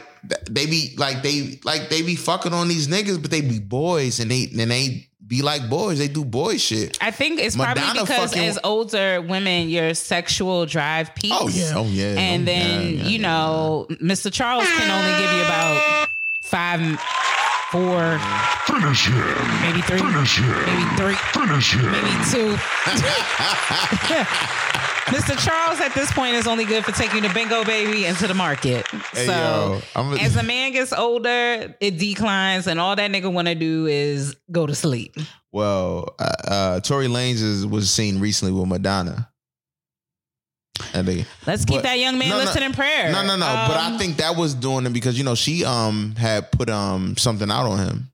they 0.50 0.66
be 0.66 0.94
like 0.98 1.24
they 1.24 1.60
like 1.64 1.90
they 1.90 2.02
be 2.02 2.16
fucking 2.16 2.54
on 2.54 2.68
these 2.68 2.88
niggas, 2.88 3.22
but 3.22 3.32
they 3.32 3.42
be 3.42 3.60
boys 3.60 4.20
and 4.20 4.30
they 4.30 4.50
and 4.58 4.70
they 4.72 5.08
be 5.26 5.42
like 5.42 5.70
boys. 5.70 5.98
They 5.98 6.10
do 6.10 6.26
boy 6.26 6.58
shit. 6.58 6.98
I 7.02 7.12
think 7.12 7.40
it's 7.40 7.56
probably 7.56 7.84
because 7.94 8.32
fucking- 8.32 8.44
as 8.44 8.60
older 8.66 9.22
women, 9.22 9.70
your 9.70 9.94
sexual 9.94 10.66
drive 10.66 11.16
peaks. 11.16 11.38
Oh 11.40 11.48
yeah, 11.48 11.74
oh 11.76 11.86
yeah. 11.86 12.16
and 12.20 12.44
oh, 12.44 12.46
then 12.46 12.82
yeah, 12.82 12.88
yeah, 12.90 13.04
you 13.08 13.18
yeah. 13.20 13.22
know, 13.28 13.88
Mr. 14.02 14.32
Charles 14.32 14.68
can 14.68 14.92
only 14.92 15.22
give 15.24 15.32
you 15.38 15.44
about 15.44 16.10
five, 16.44 16.82
four, 17.72 18.20
Finish 18.68 19.08
him. 19.08 19.62
maybe 19.62 19.82
three, 19.84 20.00
Finish 20.00 20.38
him. 20.38 20.50
maybe 20.66 20.84
three, 20.98 21.16
Finish 21.32 21.74
him. 21.76 21.92
maybe 21.92 22.12
two. 22.30 22.58
Mr. 25.12 25.38
Charles 25.46 25.80
at 25.82 25.94
this 25.94 26.12
point 26.14 26.36
is 26.36 26.48
only 26.48 26.64
good 26.66 26.86
for 26.86 26.92
taking 26.94 27.22
the 27.24 27.30
bingo 27.30 27.64
baby 27.66 28.06
into 28.06 28.28
the 28.28 28.34
market. 28.34 28.88
Hey, 29.14 29.26
so 29.26 29.82
yo, 29.96 30.02
a- 30.14 30.22
as 30.22 30.36
a 30.38 30.44
man 30.44 30.72
gets 30.72 30.94
older, 30.94 31.76
it 31.80 31.98
declines, 31.98 32.68
and 32.68 32.80
all 32.80 32.96
that 32.96 33.12
nigga 33.12 33.32
want 33.32 33.48
to 33.48 33.56
do 33.56 33.88
is 33.88 34.36
go 34.52 34.66
to 34.66 34.74
sleep. 34.74 35.16
Well, 35.52 36.16
uh, 36.18 36.24
uh, 36.48 36.80
Tory 36.80 37.08
Lanez 37.08 37.42
is, 37.42 37.66
was 37.68 37.92
seen 37.92 38.20
recently 38.20 38.58
with 38.58 38.70
Madonna. 38.70 39.28
And 40.94 41.08
they, 41.08 41.26
Let's 41.46 41.66
keep 41.66 41.78
But- 41.78 41.84
that 41.84 42.00
young 42.00 42.18
man 42.18 42.30
no, 42.30 42.38
no, 42.38 42.44
listed 42.46 42.64
in 42.64 42.72
prayer. 42.74 43.12
No, 43.12 43.22
no, 43.22 43.36
no. 43.36 43.46
but 43.46 43.78
I 43.78 43.88
Um, 43.92 43.98
think 44.00 44.18
that 44.18 44.36
was 44.36 44.54
doing 44.54 44.86
it 44.86 44.94
because 44.94 45.18
you 45.18 45.24
know 45.26 45.36
she 45.36 45.64
um 45.66 46.16
had 46.16 46.52
put 46.52 46.70
um 46.70 47.18
something 47.18 47.52
out 47.52 47.66
on 47.70 47.78
him. 47.80 48.12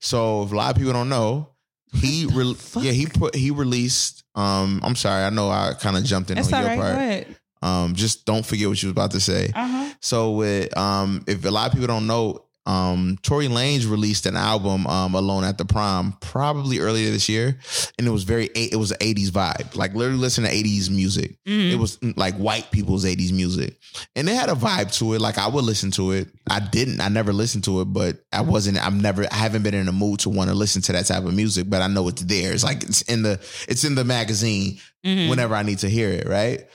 So 0.00 0.42
if 0.42 0.52
a 0.52 0.56
lot 0.56 0.70
of 0.72 0.76
people 0.76 0.92
don't 0.92 1.08
know, 1.08 1.48
he 1.94 2.26
re- 2.26 2.56
yeah 2.80 2.92
he 2.92 3.06
put 3.06 3.34
he 3.34 3.50
released 3.50 4.22
um 4.34 4.80
I'm 4.82 4.94
sorry 4.94 5.24
I 5.24 5.30
know 5.30 5.50
I 5.50 5.74
kind 5.80 5.96
of 5.96 6.04
jumped 6.04 6.30
in 6.30 6.36
That's 6.36 6.52
on 6.52 6.60
your 6.62 6.76
right. 6.78 7.26
Part. 7.26 7.36
Um, 7.62 7.94
just 7.94 8.24
don't 8.24 8.44
forget 8.44 8.68
what 8.68 8.82
you 8.82 8.88
was 8.88 8.92
about 8.92 9.10
to 9.10 9.20
say. 9.20 9.52
Uh 9.54 9.66
huh. 9.66 9.94
So 10.00 10.30
with 10.30 10.74
um, 10.78 11.24
if 11.26 11.44
a 11.44 11.50
lot 11.50 11.66
of 11.66 11.72
people 11.72 11.88
don't 11.88 12.06
know, 12.06 12.44
um, 12.66 13.18
Tory 13.22 13.48
Lanez 13.48 13.90
released 13.90 14.26
an 14.26 14.36
album, 14.36 14.86
um, 14.86 15.14
Alone 15.14 15.44
at 15.44 15.58
the 15.58 15.64
Prom, 15.64 16.16
probably 16.20 16.78
earlier 16.78 17.10
this 17.10 17.28
year, 17.28 17.58
and 17.98 18.06
it 18.06 18.10
was 18.10 18.24
very, 18.24 18.46
it 18.54 18.76
was 18.76 18.90
an 18.92 18.98
'80s 18.98 19.30
vibe, 19.30 19.74
like 19.74 19.94
literally 19.94 20.18
listen 20.20 20.44
to 20.44 20.50
'80s 20.50 20.90
music. 20.90 21.36
Mhm. 21.46 21.72
It 21.72 21.76
was 21.76 21.96
mm, 21.98 22.16
like 22.16 22.34
white 22.36 22.70
people's 22.70 23.04
'80s 23.04 23.32
music, 23.32 23.78
and 24.14 24.28
it 24.28 24.34
had 24.34 24.50
a 24.50 24.54
vibe 24.54 24.92
to 24.98 25.14
it. 25.14 25.20
Like 25.20 25.38
I 25.38 25.48
would 25.48 25.64
listen 25.64 25.90
to 25.92 26.12
it. 26.12 26.28
I 26.48 26.60
didn't, 26.60 27.00
I 27.00 27.08
never 27.08 27.32
listened 27.32 27.64
to 27.64 27.80
it, 27.80 27.86
but 27.86 28.18
I 28.32 28.42
wasn't. 28.42 28.84
I'm 28.84 29.00
never, 29.00 29.24
I 29.30 29.36
haven't 29.36 29.62
been 29.62 29.74
in 29.74 29.88
a 29.88 29.92
mood 29.92 30.20
to 30.20 30.28
want 30.30 30.50
to 30.50 30.54
listen 30.54 30.82
to 30.82 30.92
that 30.92 31.06
type 31.06 31.24
of 31.24 31.34
music, 31.34 31.68
but 31.70 31.80
I 31.82 31.86
know 31.88 32.06
it's 32.08 32.22
there. 32.22 32.52
It's 32.52 32.62
like 32.64 32.82
it's 32.82 33.02
in 33.02 33.22
the, 33.22 33.40
it's 33.68 33.84
in 33.84 33.94
the 33.94 34.04
magazine 34.04 34.78
Mhm. 35.04 35.30
whenever 35.30 35.54
I 35.54 35.62
need 35.62 35.78
to 35.78 35.88
hear 35.88 36.10
it, 36.10 36.28
right? 36.28 36.66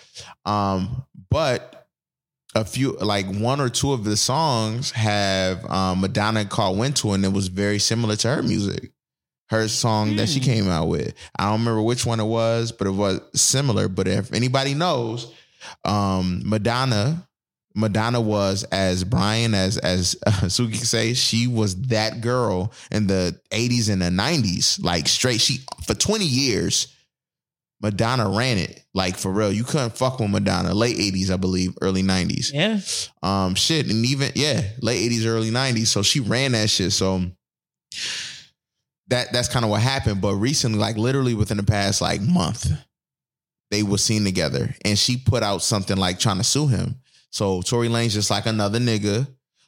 Um, 0.46 1.04
but 1.30 1.85
a 2.56 2.64
few 2.66 2.94
like 2.94 3.28
one 3.28 3.60
or 3.62 3.70
two 3.70 3.92
of 3.94 4.04
the 4.06 4.16
songs 4.18 4.92
have 4.92 5.64
um 5.70 6.02
Madonna 6.02 6.46
called 6.46 6.78
Winter 6.80 7.10
and 7.14 7.26
it 7.26 7.34
was 7.34 7.48
very 7.50 7.80
similar 7.80 8.16
to 8.18 8.30
her 8.36 8.42
music. 8.44 8.92
Her 9.50 9.68
song 9.68 10.16
that 10.16 10.28
she 10.30 10.40
Hmm. 10.40 10.46
came 10.46 10.70
out 10.70 10.88
with. 10.88 11.14
I 11.38 11.44
don't 11.52 11.60
remember 11.60 11.82
which 11.84 12.04
one 12.06 12.20
it 12.20 12.26
was, 12.26 12.72
but 12.72 12.88
it 12.88 12.92
was 12.92 13.20
similar. 13.36 13.88
But 13.88 14.08
if 14.08 14.34
anybody 14.34 14.74
knows, 14.74 15.32
um 15.84 16.42
Madonna 16.46 17.28
Madonna 17.76 18.22
was 18.22 18.64
as 18.72 19.04
Brian 19.04 19.54
as 19.54 19.78
as 19.78 20.16
uh, 20.26 20.32
Suki 20.48 20.78
say 20.78 21.14
she 21.14 21.46
was 21.48 21.76
that 21.88 22.22
girl 22.22 22.72
in 22.90 23.08
the 23.08 23.38
80s 23.52 23.90
and 23.92 24.02
the 24.02 24.06
90s 24.06 24.82
like 24.84 25.08
straight 25.10 25.42
she 25.42 25.60
for 25.86 25.94
20 25.94 26.26
years 26.26 26.88
Madonna 27.82 28.30
ran 28.30 28.58
it 28.58 28.84
like 28.94 29.18
for 29.18 29.32
real. 29.32 29.52
You 29.52 29.64
couldn't 29.64 29.98
fuck 29.98 30.20
with 30.20 30.30
Madonna. 30.30 30.74
Late 30.74 30.98
eighties, 30.98 31.30
I 31.30 31.38
believe, 31.38 31.74
early 31.82 32.02
nineties. 32.02 32.52
Yeah. 32.54 32.80
Um, 33.22 33.56
shit, 33.56 33.90
and 33.90 34.06
even 34.06 34.32
yeah, 34.36 34.62
late 34.82 34.98
eighties, 34.98 35.26
early 35.26 35.52
nineties. 35.52 35.90
So 35.92 36.02
she 36.02 36.20
ran 36.20 36.54
that 36.54 36.70
shit. 36.70 36.94
So 36.94 37.24
that 39.08 39.32
that's 39.32 39.50
kind 39.50 39.66
of 39.66 39.72
what 39.72 39.82
happened. 39.82 40.22
But 40.22 40.36
recently, 40.36 40.80
like 40.80 40.98
literally 40.98 41.34
within 41.34 41.58
the 41.58 41.64
past 41.64 42.02
like 42.02 42.22
month, 42.22 42.72
they 43.72 43.84
were 43.84 43.98
seen 43.98 44.24
together, 44.24 44.74
and 44.84 44.98
she 44.98 45.18
put 45.18 45.44
out 45.44 45.62
something 45.62 45.98
like 45.98 46.20
trying 46.20 46.38
to 46.38 46.44
sue 46.44 46.68
him. 46.68 46.96
So 47.32 47.62
Tory 47.62 47.90
Lanez 47.90 48.12
just 48.12 48.32
like 48.32 48.46
another 48.46 48.80
nigga. 48.80 49.28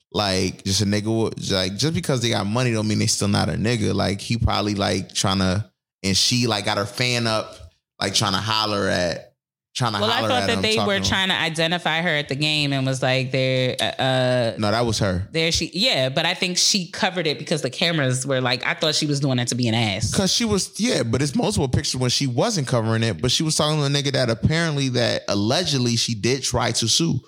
Like 0.09 0.63
just 0.63 0.81
a 0.81 0.85
nigga, 0.85 1.51
like 1.51 1.75
just 1.75 1.93
because 1.93 2.21
they 2.21 2.29
got 2.29 2.47
money 2.47 2.71
don't 2.71 2.87
mean 2.87 2.97
they 2.97 3.07
still 3.07 3.27
not 3.27 3.49
a 3.49 3.53
nigga. 3.53 3.93
Like 3.93 4.21
he 4.21 4.37
probably 4.37 4.73
like 4.73 5.13
trying 5.13 5.39
to, 5.39 5.69
and 6.01 6.15
she 6.15 6.47
like 6.47 6.63
got 6.63 6.77
her 6.77 6.85
fan 6.85 7.27
up, 7.27 7.66
like 7.99 8.13
trying 8.13 8.33
to 8.33 8.39
holler 8.39 8.87
at, 8.87 9.33
trying 9.75 9.93
to 9.93 9.99
Well, 10.01 10.11
I 10.11 10.27
thought 10.27 10.47
that 10.47 10.61
they 10.61 10.77
were 10.77 10.99
trying 10.99 11.29
to 11.29 11.35
identify 11.35 12.01
her 12.01 12.09
at 12.09 12.29
the 12.29 12.35
game 12.35 12.73
and 12.73 12.85
was 12.85 13.01
like, 13.01 13.31
"There, 13.31 13.75
uh, 13.79 14.57
No, 14.57 14.71
that 14.71 14.85
was 14.85 14.99
her. 14.99 15.27
there 15.31 15.51
she, 15.51 15.69
yeah." 15.73 16.09
But 16.09 16.25
I 16.25 16.33
think 16.33 16.57
she 16.57 16.89
covered 16.89 17.27
it 17.27 17.37
because 17.37 17.61
the 17.61 17.69
cameras 17.69 18.25
were 18.25 18.41
like, 18.41 18.65
I 18.65 18.73
thought 18.73 18.95
she 18.95 19.05
was 19.05 19.19
doing 19.19 19.39
it 19.39 19.47
to 19.49 19.55
be 19.55 19.67
an 19.67 19.75
ass. 19.75 20.13
Cause 20.15 20.33
she 20.33 20.45
was, 20.45 20.79
yeah, 20.79 21.03
but 21.03 21.21
it's 21.21 21.35
multiple 21.35 21.67
pictures 21.67 21.97
when 21.97 22.09
she 22.09 22.27
wasn't 22.27 22.67
covering 22.67 23.03
it, 23.03 23.21
but 23.21 23.31
she 23.31 23.43
was 23.43 23.55
talking 23.55 23.79
to 23.79 23.85
a 23.85 23.89
nigga 23.89 24.11
that 24.13 24.29
apparently 24.29 24.89
that 24.89 25.23
allegedly 25.27 25.95
she 25.95 26.15
did 26.15 26.43
try 26.43 26.71
to 26.71 26.87
sue. 26.87 27.19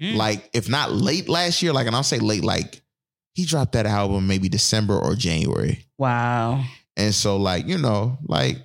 Mm. 0.00 0.16
Like, 0.16 0.50
if 0.52 0.68
not 0.68 0.92
late 0.92 1.28
last 1.28 1.62
year, 1.62 1.72
like, 1.72 1.86
and 1.86 1.94
I'll 1.94 2.02
say 2.02 2.18
late, 2.18 2.42
like 2.44 2.82
he 3.34 3.44
dropped 3.44 3.72
that 3.72 3.86
album 3.86 4.26
maybe 4.26 4.48
December 4.48 4.98
or 4.98 5.14
January. 5.14 5.84
Wow. 5.98 6.64
And 6.96 7.14
so, 7.14 7.36
like, 7.36 7.66
you 7.66 7.78
know, 7.78 8.18
like 8.26 8.58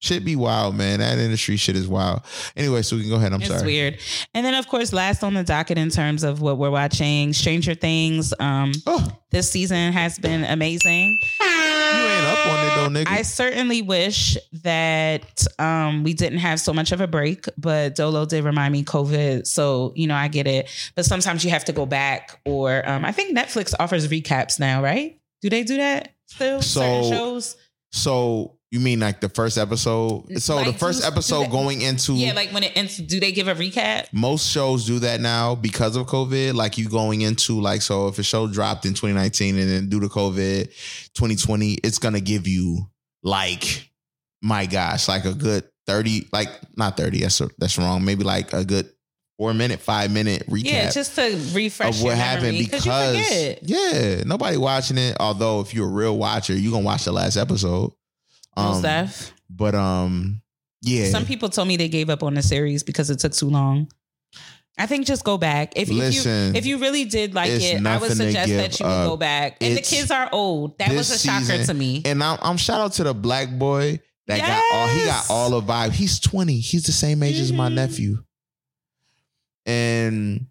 shit 0.00 0.24
be 0.24 0.34
wild, 0.36 0.74
man. 0.74 0.98
That 1.00 1.18
industry 1.18 1.56
shit 1.56 1.76
is 1.76 1.86
wild. 1.86 2.22
Anyway, 2.56 2.82
so 2.82 2.96
we 2.96 3.02
can 3.02 3.10
go 3.10 3.16
ahead. 3.16 3.32
I'm 3.32 3.40
it's 3.40 3.50
sorry. 3.50 3.64
weird. 3.66 3.98
And 4.34 4.44
then, 4.44 4.54
of 4.54 4.66
course, 4.68 4.92
last 4.92 5.22
on 5.22 5.34
the 5.34 5.44
docket 5.44 5.78
in 5.78 5.90
terms 5.90 6.24
of 6.24 6.40
what 6.40 6.58
we're 6.58 6.70
watching, 6.70 7.32
Stranger 7.32 7.74
Things. 7.74 8.34
Um, 8.40 8.72
Oh, 8.86 9.06
this 9.30 9.50
season 9.50 9.92
has 9.92 10.18
been 10.18 10.44
amazing. 10.44 11.18
you 11.40 11.46
ain't 11.46 12.26
up 12.26 12.46
on 12.46 12.66
it 12.66 12.74
though, 12.76 12.88
nigga. 13.04 13.08
I 13.08 13.22
certainly 13.22 13.82
wish 13.82 14.36
that 14.64 15.44
um, 15.58 16.02
we 16.02 16.14
didn't 16.14 16.38
have 16.38 16.60
so 16.60 16.72
much 16.72 16.92
of 16.92 17.00
a 17.00 17.06
break, 17.06 17.44
but 17.58 17.94
Dolo 17.94 18.24
did 18.26 18.42
remind 18.44 18.72
me 18.72 18.82
COVID. 18.84 19.46
So, 19.46 19.92
you 19.94 20.06
know, 20.06 20.14
I 20.14 20.28
get 20.28 20.46
it. 20.46 20.68
But 20.96 21.04
sometimes 21.04 21.44
you 21.44 21.50
have 21.50 21.64
to 21.66 21.72
go 21.72 21.86
back, 21.86 22.40
or 22.44 22.88
um, 22.88 23.04
I 23.04 23.12
think 23.12 23.36
Netflix 23.36 23.74
offers 23.78 24.08
recaps 24.08 24.58
now, 24.58 24.82
right? 24.82 25.18
Do 25.42 25.50
they 25.50 25.62
do 25.62 25.76
that 25.76 26.14
still? 26.26 26.62
Certain 26.62 27.10
shows? 27.10 27.56
so 27.92 28.56
you 28.70 28.78
mean 28.80 29.00
like 29.00 29.20
the 29.20 29.28
first 29.28 29.58
episode? 29.58 30.40
So 30.40 30.62
the 30.62 30.72
first 30.72 31.00
do- 31.00 31.06
do 31.06 31.12
episode 31.12 31.44
they- 31.44 31.50
going 31.50 31.80
into 31.82 32.12
Yeah, 32.14 32.32
like 32.34 32.50
when 32.50 32.62
it 32.62 32.72
ends, 32.76 32.96
do 32.98 33.18
they 33.18 33.32
give 33.32 33.48
a 33.48 33.54
recap? 33.54 34.06
most 34.12 34.48
shows 34.48 34.84
do 34.86 34.98
that 35.00 35.20
now 35.20 35.54
because 35.56 35.96
of 35.96 36.06
COVID. 36.06 36.54
Like 36.54 36.78
you 36.78 36.88
going 36.88 37.22
into 37.22 37.60
like 37.60 37.82
so 37.82 38.08
if 38.08 38.18
a 38.18 38.22
show 38.22 38.46
dropped 38.46 38.86
in 38.86 38.94
2019 38.94 39.58
and 39.58 39.68
then 39.68 39.88
due 39.88 40.00
to 40.00 40.08
COVID 40.08 40.66
2020, 41.14 41.74
it's 41.82 41.98
gonna 41.98 42.20
give 42.20 42.46
you 42.46 42.86
like 43.22 43.90
my 44.42 44.66
gosh, 44.66 45.08
like 45.08 45.24
a 45.26 45.34
good 45.34 45.64
30, 45.86 46.28
like 46.32 46.48
not 46.76 46.96
30, 46.96 47.20
that's 47.22 47.42
that's 47.58 47.76
wrong. 47.76 48.04
Maybe 48.04 48.22
like 48.24 48.52
a 48.52 48.64
good 48.64 48.88
four 49.36 49.52
minute, 49.52 49.80
five 49.80 50.10
minute 50.12 50.46
recap 50.48 50.64
Yeah, 50.64 50.90
just 50.90 51.16
to 51.16 51.22
refresh 51.52 51.96
of 51.96 52.02
what 52.02 52.10
your 52.10 52.16
happened 52.16 52.56
because 52.58 52.86
you 52.86 53.56
yeah, 53.62 54.22
nobody 54.24 54.56
watching 54.56 54.96
it. 54.98 55.16
Although 55.18 55.60
if 55.60 55.74
you're 55.74 55.88
a 55.88 55.90
real 55.90 56.16
watcher, 56.16 56.54
you're 56.54 56.72
gonna 56.72 56.84
watch 56.84 57.04
the 57.04 57.12
last 57.12 57.36
episode. 57.36 57.92
Most 58.56 58.82
def. 58.82 59.32
but 59.48 59.74
um, 59.74 60.42
yeah. 60.82 61.06
Some 61.10 61.24
people 61.26 61.48
told 61.48 61.68
me 61.68 61.76
they 61.76 61.88
gave 61.88 62.10
up 62.10 62.22
on 62.22 62.34
the 62.34 62.42
series 62.42 62.82
because 62.82 63.10
it 63.10 63.18
took 63.20 63.32
too 63.32 63.48
long. 63.48 63.88
I 64.78 64.86
think 64.86 65.06
just 65.06 65.24
go 65.24 65.36
back. 65.36 65.74
If, 65.76 65.90
Listen, 65.90 66.54
if 66.56 66.64
you 66.64 66.74
if 66.74 66.78
you 66.78 66.78
really 66.78 67.04
did 67.04 67.34
like 67.34 67.50
it, 67.50 67.84
I 67.86 67.98
would 67.98 68.12
suggest 68.12 68.48
that 68.50 68.80
you 68.80 68.86
would 68.86 69.06
go 69.06 69.16
back. 69.16 69.58
And 69.60 69.76
the 69.76 69.82
kids 69.82 70.10
are 70.10 70.28
old. 70.32 70.78
That 70.78 70.92
was 70.92 71.10
a 71.10 71.18
shocker 71.18 71.44
season- 71.44 71.66
to 71.66 71.74
me. 71.74 72.02
And 72.04 72.22
I'm, 72.24 72.38
I'm 72.40 72.56
shout 72.56 72.80
out 72.80 72.92
to 72.94 73.04
the 73.04 73.12
black 73.14 73.50
boy 73.58 74.00
that 74.26 74.38
got 74.38 74.62
all 74.72 74.88
he 74.88 75.04
got 75.04 75.26
all 75.30 75.50
the 75.50 75.60
vibe. 75.60 75.92
He's 75.92 76.18
20. 76.20 76.58
He's 76.60 76.84
the 76.84 76.92
same 76.92 77.22
age 77.22 77.38
as 77.38 77.52
my 77.52 77.68
Mhm. 77.68 77.74
nephew. 77.74 78.24
And 79.66 80.46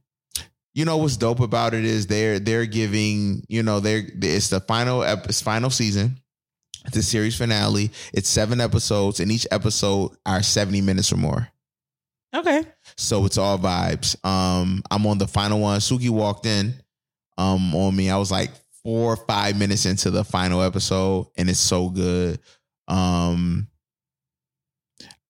you 0.73 0.85
know 0.85 0.97
what's 0.97 1.17
dope 1.17 1.39
about 1.39 1.73
it 1.73 1.83
is 1.85 2.07
they're 2.07 2.39
they're 2.39 2.65
giving, 2.65 3.43
you 3.47 3.63
know, 3.63 3.79
they're 3.79 4.03
it's 4.21 4.49
the 4.49 4.59
final 4.59 5.01
it's 5.01 5.41
final 5.41 5.69
season. 5.69 6.19
It's 6.85 6.95
the 6.95 7.03
series 7.03 7.35
finale. 7.35 7.91
It's 8.13 8.29
seven 8.29 8.61
episodes, 8.61 9.19
and 9.19 9.31
each 9.31 9.47
episode 9.51 10.11
are 10.25 10.41
70 10.41 10.81
minutes 10.81 11.11
or 11.11 11.17
more. 11.17 11.47
Okay. 12.35 12.63
So 12.95 13.25
it's 13.25 13.37
all 13.37 13.57
vibes. 13.57 14.15
Um, 14.25 14.83
I'm 14.91 15.05
on 15.07 15.17
the 15.17 15.27
final 15.27 15.59
one. 15.59 15.79
Suki 15.79 16.09
walked 16.09 16.45
in 16.45 16.73
um 17.37 17.73
on 17.75 17.95
me. 17.95 18.09
I 18.09 18.17
was 18.17 18.31
like 18.31 18.51
four 18.83 19.13
or 19.13 19.17
five 19.17 19.57
minutes 19.57 19.85
into 19.85 20.11
the 20.11 20.23
final 20.23 20.61
episode, 20.61 21.27
and 21.37 21.49
it's 21.49 21.59
so 21.59 21.89
good. 21.89 22.39
Um 22.87 23.67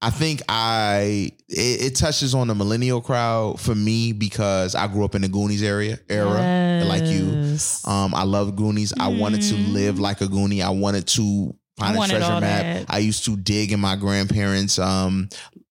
I 0.01 0.09
think 0.11 0.41
I 0.47 1.31
it, 1.49 1.81
it 1.81 1.95
touches 1.95 2.33
on 2.33 2.47
the 2.47 2.55
millennial 2.55 3.01
crowd 3.01 3.59
for 3.59 3.75
me 3.75 4.13
because 4.13 4.73
I 4.75 4.87
grew 4.87 5.03
up 5.03 5.13
in 5.15 5.21
the 5.23 5.27
Goonies 5.27 5.61
area 5.63 5.99
era. 6.09 6.85
like 6.85 7.03
you. 7.05 7.57
Um, 7.85 8.15
I 8.15 8.23
love 8.23 8.55
Goonies. 8.55 8.93
I 8.97 9.09
wanted 9.09 9.41
to 9.41 9.55
Mhm. 9.55 9.73
live 9.73 9.99
like 9.99 10.21
a 10.21 10.25
Goonie. 10.27 10.63
I 10.63 10.69
wanted 10.69 11.05
to 11.07 11.53
find 11.77 11.97
I 11.99 12.05
a 12.05 12.07
treasure 12.07 12.39
map. 12.39 12.41
that. 12.41 12.85
I 12.89 12.99
used 12.99 13.25
to 13.25 13.35
dig 13.35 13.71
in 13.73 13.79
my 13.81 13.95
grandparents' 13.97 14.79
um 14.79 15.27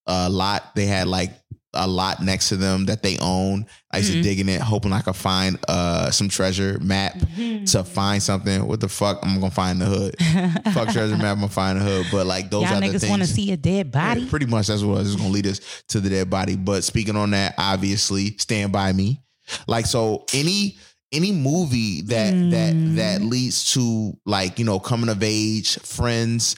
a 0.06 0.28
lot. 0.28 0.74
They 0.74 0.86
had 0.86 1.06
like 1.08 1.32
a 1.74 1.86
lot 1.86 2.22
next 2.22 2.48
to 2.48 2.56
them 2.56 2.86
that 2.86 3.02
they 3.02 3.18
own. 3.18 3.66
I 3.92 3.98
used 3.98 4.10
Mhm. 4.10 4.14
to 4.14 4.22
dig 4.22 4.40
in 4.40 4.48
it, 4.48 4.60
hoping 4.60 4.92
I 4.92 5.00
could 5.02 5.16
find 5.16 5.58
uh 5.68 6.10
some 6.10 6.28
treasure 6.28 6.78
map 6.80 7.14
Mhm. 7.18 7.70
to 7.72 7.84
find 7.84 8.22
something. 8.22 8.66
What 8.66 8.80
the 8.80 8.88
fuck? 8.88 9.18
I'm 9.22 9.38
gonna 9.38 9.50
find 9.50 9.80
the 9.80 9.84
hood. 9.86 10.16
fuck 10.74 10.88
treasure 10.92 11.16
map. 11.16 11.32
I'm 11.36 11.40
gonna 11.40 11.48
find 11.48 11.78
the 11.80 11.84
hood. 11.84 12.06
But 12.10 12.26
like 12.26 12.50
those 12.50 12.62
Y'all 12.64 12.74
are 12.74 12.80
the 12.80 12.86
niggas 12.86 13.00
things. 13.00 13.10
want 13.10 13.22
to 13.22 13.28
see 13.28 13.52
a 13.52 13.56
dead 13.56 13.92
body? 13.92 14.22
Yeah, 14.22 14.30
pretty 14.30 14.46
much 14.46 14.68
that's 14.68 14.82
what 14.82 15.02
is 15.02 15.16
to 15.16 15.22
lead 15.24 15.46
us 15.46 15.60
to 15.88 16.00
the 16.00 16.08
dead 16.08 16.30
body. 16.30 16.56
But 16.56 16.84
speaking 16.84 17.16
on 17.16 17.30
that, 17.32 17.54
obviously, 17.58 18.36
Stand 18.38 18.72
by 18.72 18.92
Me. 18.92 19.20
Like 19.66 19.86
so, 19.86 20.24
any 20.32 20.78
any 21.12 21.32
movie 21.32 22.02
that 22.02 22.32
that 22.50 22.74
Mm. 22.74 22.96
that 22.96 23.22
leads 23.22 23.72
to 23.72 24.14
like 24.26 24.58
you 24.58 24.64
know 24.64 24.78
coming 24.78 25.08
of 25.08 25.22
age, 25.22 25.78
friends, 25.80 26.56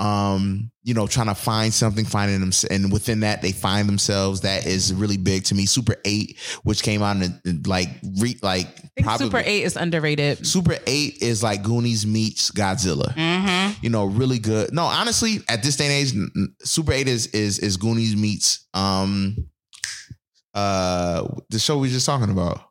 um, 0.00 0.70
you 0.82 0.94
know, 0.94 1.06
trying 1.06 1.26
to 1.26 1.34
find 1.34 1.74
something, 1.74 2.06
finding 2.06 2.40
them, 2.40 2.52
and 2.70 2.90
within 2.90 3.20
that 3.20 3.42
they 3.42 3.52
find 3.52 3.86
themselves. 3.86 4.40
That 4.40 4.66
is 4.66 4.94
really 4.94 5.18
big 5.18 5.44
to 5.44 5.54
me. 5.54 5.66
Super 5.66 5.96
Eight, 6.06 6.38
which 6.62 6.82
came 6.82 7.02
out 7.02 7.16
in, 7.16 7.62
like 7.66 7.88
re, 8.18 8.36
like 8.42 8.66
probably 9.02 9.26
Super 9.26 9.42
8 9.44 9.62
is 9.62 9.76
underrated. 9.76 10.46
Super 10.46 10.78
Eight 10.86 11.18
is 11.20 11.42
like 11.42 11.62
Goonies 11.62 12.06
meets 12.06 12.50
Godzilla 12.50 13.14
Mm-hmm. 13.14 13.72
you 13.82 13.90
know, 13.90 14.06
really 14.06 14.38
good. 14.38 14.72
No, 14.72 14.84
honestly, 14.84 15.40
at 15.50 15.62
this 15.62 15.76
day 15.76 15.84
and 15.84 15.92
age, 15.92 16.48
Super 16.62 16.92
Eight 16.92 17.06
is 17.06 17.26
is 17.28 17.58
is 17.58 17.76
Goonies 17.76 18.16
meets 18.16 18.66
um 18.72 19.36
uh 20.54 21.28
the 21.50 21.58
show 21.58 21.76
we 21.78 21.88
were 21.88 21.92
just 21.92 22.06
talking 22.06 22.30
about. 22.30 22.69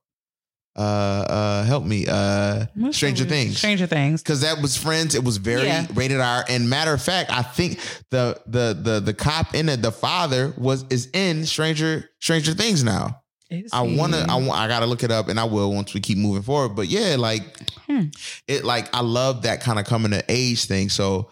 Uh 0.76 0.82
uh 0.82 1.64
help 1.66 1.84
me. 1.84 2.06
Uh 2.08 2.66
Stranger 2.92 3.26
Things. 3.26 3.58
Stranger 3.58 3.88
Things. 3.88 4.22
Cause 4.24 4.42
that 4.42 4.62
was 4.62 4.78
Friends. 4.78 5.16
It 5.16 5.24
was 5.24 5.38
very 5.38 5.66
Yeah. 5.66 5.88
rated 5.94 6.20
R. 6.22 6.46
And 6.48 6.70
matter 6.70 6.94
of 6.94 7.02
fact, 7.02 7.32
I 7.32 7.42
think 7.42 7.80
the 8.12 8.40
the 8.46 8.78
the 8.82 9.00
the 9.00 9.14
cop 9.14 9.56
in 9.56 9.68
it, 9.70 9.82
the 9.82 9.92
father 9.92 10.54
was 10.58 10.86
is 10.90 11.10
in 11.14 11.46
Stranger 11.46 12.10
Stranger 12.20 12.54
Things 12.54 12.84
now. 12.84 13.22
Is 13.52 13.72
I 13.74 13.82
wanna, 13.82 14.28
I 14.30 14.36
want, 14.36 14.60
I 14.60 14.68
gotta 14.68 14.86
look 14.86 15.02
it 15.02 15.10
up, 15.10 15.28
and 15.28 15.40
I 15.40 15.44
will 15.46 15.74
once 15.74 15.96
we 15.96 16.02
keep 16.02 16.20
moving 16.20 16.44
forward. 16.44 16.76
But 16.76 16.88
yeah, 16.88 17.16
like 17.18 17.42
Hmm. 17.88 18.10
it, 18.48 18.64
like 18.64 18.94
I 18.96 19.02
love 19.02 19.42
that 19.42 19.62
kind 19.62 19.80
of 19.80 19.86
coming 19.86 20.12
to 20.12 20.24
age 20.30 20.66
thing. 20.66 20.90
So, 20.90 21.32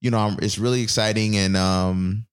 you 0.00 0.10
know, 0.10 0.16
I'm, 0.18 0.38
it's 0.40 0.56
really 0.58 0.80
exciting. 0.80 1.36
And 1.36 1.58
um, 1.58 2.24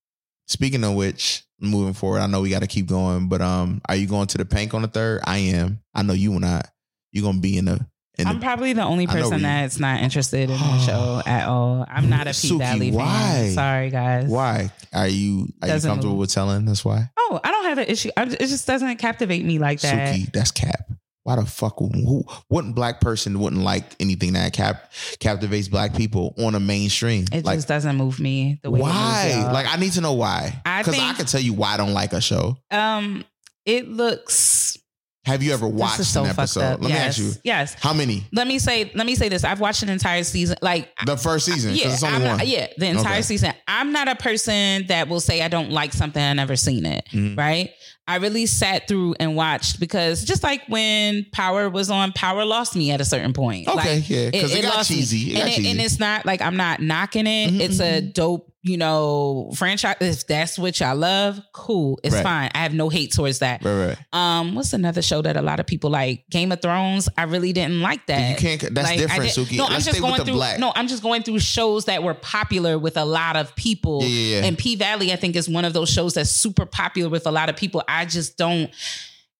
speaking 0.47 0.83
of 0.83 0.93
which, 0.95 1.43
moving 1.59 1.93
forward, 1.93 2.19
I 2.19 2.27
know 2.27 2.41
we 2.41 2.49
got 2.49 2.61
to 2.61 2.67
keep 2.67 2.87
going. 2.87 3.27
But 3.27 3.41
um, 3.41 3.81
are 3.87 3.95
you 3.95 4.07
going 4.07 4.27
to 4.27 4.37
the 4.37 4.45
Pank 4.45 4.73
on 4.73 4.81
the 4.81 4.87
third? 4.87 5.21
I 5.25 5.37
am. 5.37 5.81
I 5.93 6.03
know 6.03 6.13
you 6.13 6.31
will 6.31 6.39
not. 6.39 6.67
You're 7.11 7.23
gonna 7.23 7.39
be 7.39 7.57
in 7.57 7.65
the. 7.65 7.85
In 8.17 8.27
I'm 8.27 8.39
the 8.39 8.45
probably 8.45 8.71
the 8.71 8.83
only 8.83 9.07
person 9.07 9.41
that's 9.41 9.77
not 9.77 10.01
interested 10.01 10.49
in 10.49 10.57
the 10.57 10.79
show 10.85 11.21
at 11.25 11.47
all. 11.47 11.85
I'm 11.89 12.09
not 12.09 12.27
a 12.27 12.31
P 12.31 12.49
Suki, 12.49 12.57
Valley 12.59 12.91
why? 12.91 13.51
Sorry, 13.53 13.89
guys. 13.89 14.27
why 14.29 14.71
are 14.93 15.07
you 15.07 15.49
are 15.61 15.67
you 15.67 15.73
Doesn't 15.73 15.89
comfortable 15.89 16.17
with 16.17 16.31
telling? 16.31 16.63
That's 16.65 16.85
why. 16.85 17.09
Oh, 17.17 17.39
I 17.43 17.51
don't 17.51 17.65
have 17.65 17.77
an 17.77 17.87
issue. 17.87 18.11
It 18.15 18.39
just 18.39 18.67
doesn't 18.67 18.97
captivate 18.97 19.43
me 19.43 19.59
like 19.59 19.81
that. 19.81 20.15
Suki, 20.15 20.31
that's 20.31 20.51
cap. 20.51 20.89
Why 21.25 21.37
the 21.37 21.45
fuck? 21.45 21.79
Who? 21.79 22.23
What 22.49 22.75
black 22.75 23.01
person 23.01 23.39
wouldn't 23.39 23.63
like 23.63 23.95
anything 23.99 24.33
that 24.33 24.53
cap 24.53 24.91
captivates 25.19 25.67
black 25.67 25.95
people 25.95 26.35
on 26.37 26.53
a 26.53 26.59
mainstream? 26.59 27.25
It 27.33 27.43
like 27.43 27.57
just 27.57 27.67
doesn't 27.67 27.95
move 27.95 28.19
me 28.19 28.59
the 28.61 28.69
way. 28.69 28.79
why? 28.79 29.49
Like 29.51 29.65
I 29.67 29.75
need 29.77 29.93
to 29.93 30.01
know 30.01 30.13
why. 30.13 30.61
I 30.67 30.81
Because 30.83 30.93
I, 30.93 30.97
think- 30.99 31.17
can 31.17 31.25
tell 31.25 31.41
you 31.41 31.53
why 31.53 31.73
I 31.73 31.77
don't 31.77 31.93
like 31.93 32.13
a 32.13 32.21
show. 32.21 32.57
um, 32.69 33.25
it 33.65 33.87
looks. 33.89 34.77
Have 35.25 35.41
you 35.41 35.53
ever 35.53 35.67
watched 35.67 36.03
so 36.05 36.23
an 36.23 36.29
episode? 36.29 36.81
Let 36.81 36.81
me 36.81 36.91
ask 36.93 37.17
you. 37.17 37.31
Yes. 37.43 37.73
How 37.79 37.93
many? 37.93 38.25
Let 38.31 38.45
me 38.47 38.59
say. 38.59 38.91
Let 38.93 39.05
me 39.05 39.15
say 39.15 39.27
this. 39.29 39.43
I've 39.43 39.59
watched 39.59 39.81
an 39.83 39.89
entire 39.89 40.23
season. 40.23 40.55
Like 40.61 40.89
The 41.05 41.17
first 41.17 41.45
season. 41.45 41.73
Yeah, 41.75 41.93
it's 41.93 42.03
only 42.03 42.15
I'm 42.17 42.21
one. 42.23 42.37
not- 42.37 42.47
yeah, 42.47 42.67
the 42.77 42.87
entire 42.87 43.13
Okay. 43.13 43.21
season. 43.23 43.53
I'm 43.67 43.91
not 43.91 44.07
a 44.07 44.15
person 44.15 44.85
that 44.87 45.07
will 45.07 45.19
say 45.19 45.41
I 45.41 45.47
don't 45.47 45.71
like 45.71 45.93
something 45.93 46.21
I 46.21 46.33
never 46.33 46.55
seen 46.55 46.85
it. 46.85 47.05
Mhm. 47.11 47.37
Right? 47.37 47.71
I 48.07 48.17
really 48.17 48.45
sat 48.45 48.87
through 48.87 49.15
and 49.19 49.35
watched 49.35 49.79
because 49.79 50.23
just 50.25 50.43
like 50.43 50.61
when 50.67 51.25
Power 51.31 51.71
was 51.71 51.89
on, 51.89 52.11
Power 52.11 52.45
lost 52.45 52.75
me 52.75 52.91
at 52.91 53.01
a 53.01 53.05
certain 53.05 53.33
point. 53.33 53.67
Okay, 53.67 53.95
Like, 53.95 54.09
yeah, 54.09 54.29
'cause 54.29 54.53
it 54.53 54.61
got 54.61 54.75
lost 54.75 54.91
me. 54.91 54.97
cheesy. 54.97 55.31
It 55.31 55.33
got 55.37 55.41
and, 55.47 55.53
cheesy. 55.55 55.69
and 55.71 55.81
it's 55.81 55.97
not 55.99 56.23
like 56.23 56.39
I'm 56.43 56.55
not 56.55 56.81
knocking 56.83 57.25
it. 57.25 57.49
Mhm, 57.51 57.59
It's 57.61 57.79
a 57.79 58.01
dope, 58.01 58.51
you 58.65 58.77
know, 58.77 59.51
franchise. 59.55 59.95
If 60.01 60.25
that's 60.25 60.57
what 60.57 60.79
y'all 60.79 60.95
love, 60.95 61.39
cool. 61.53 61.99
It's 62.03 62.15
Right. 62.15 62.23
fine. 62.23 62.51
I 62.55 62.57
have 62.59 62.73
no 62.73 62.89
hate 62.89 63.13
towards 63.13 63.39
that. 63.39 63.63
Right, 63.63 63.87
right. 63.89 63.97
Um, 64.11 64.55
what's 64.55 64.73
another 64.73 65.03
show 65.03 65.21
that 65.21 65.37
a 65.37 65.41
lot 65.43 65.59
of 65.59 65.67
people 65.67 65.91
like? 65.91 66.23
Game 66.31 66.51
of 66.51 66.61
Thrones. 66.61 67.07
I 67.15 67.23
really 67.23 67.53
didn't 67.53 67.81
like 67.81 68.07
that. 68.07 68.31
You 68.31 68.35
can't. 68.57 68.73
That's 68.73 68.87
Like, 68.89 68.97
different, 68.97 69.29
Suki. 69.31 69.57
No, 69.57 69.67
I'm 69.67 69.79
just 69.81 70.01
going 70.01 70.23
through. 70.23 70.33
black. 70.33 70.59
No, 70.59 70.73
I'm 70.75 70.87
just 70.87 71.03
going 71.03 71.21
through 71.21 71.39
shows 71.39 71.85
that 71.85 72.01
were 72.03 72.15
popular 72.15 72.79
with 72.79 72.97
a 72.97 73.05
lot 73.05 73.35
of 73.35 73.55
people. 73.55 74.01
Yeah, 74.01 74.07
yeah, 74.07 74.39
yeah. 74.41 74.45
And 74.47 74.57
P 74.57 74.75
Valley, 74.75 75.13
I 75.13 75.15
think, 75.15 75.35
is 75.35 75.47
one 75.47 75.63
of 75.63 75.73
those 75.73 75.89
shows 75.89 76.15
that's 76.15 76.31
super 76.31 76.65
popular 76.65 77.09
with 77.09 77.27
a 77.27 77.31
lot 77.31 77.49
of 77.49 77.55
people. 77.55 77.83
I 77.87 78.05
just 78.05 78.35
don't. 78.37 78.71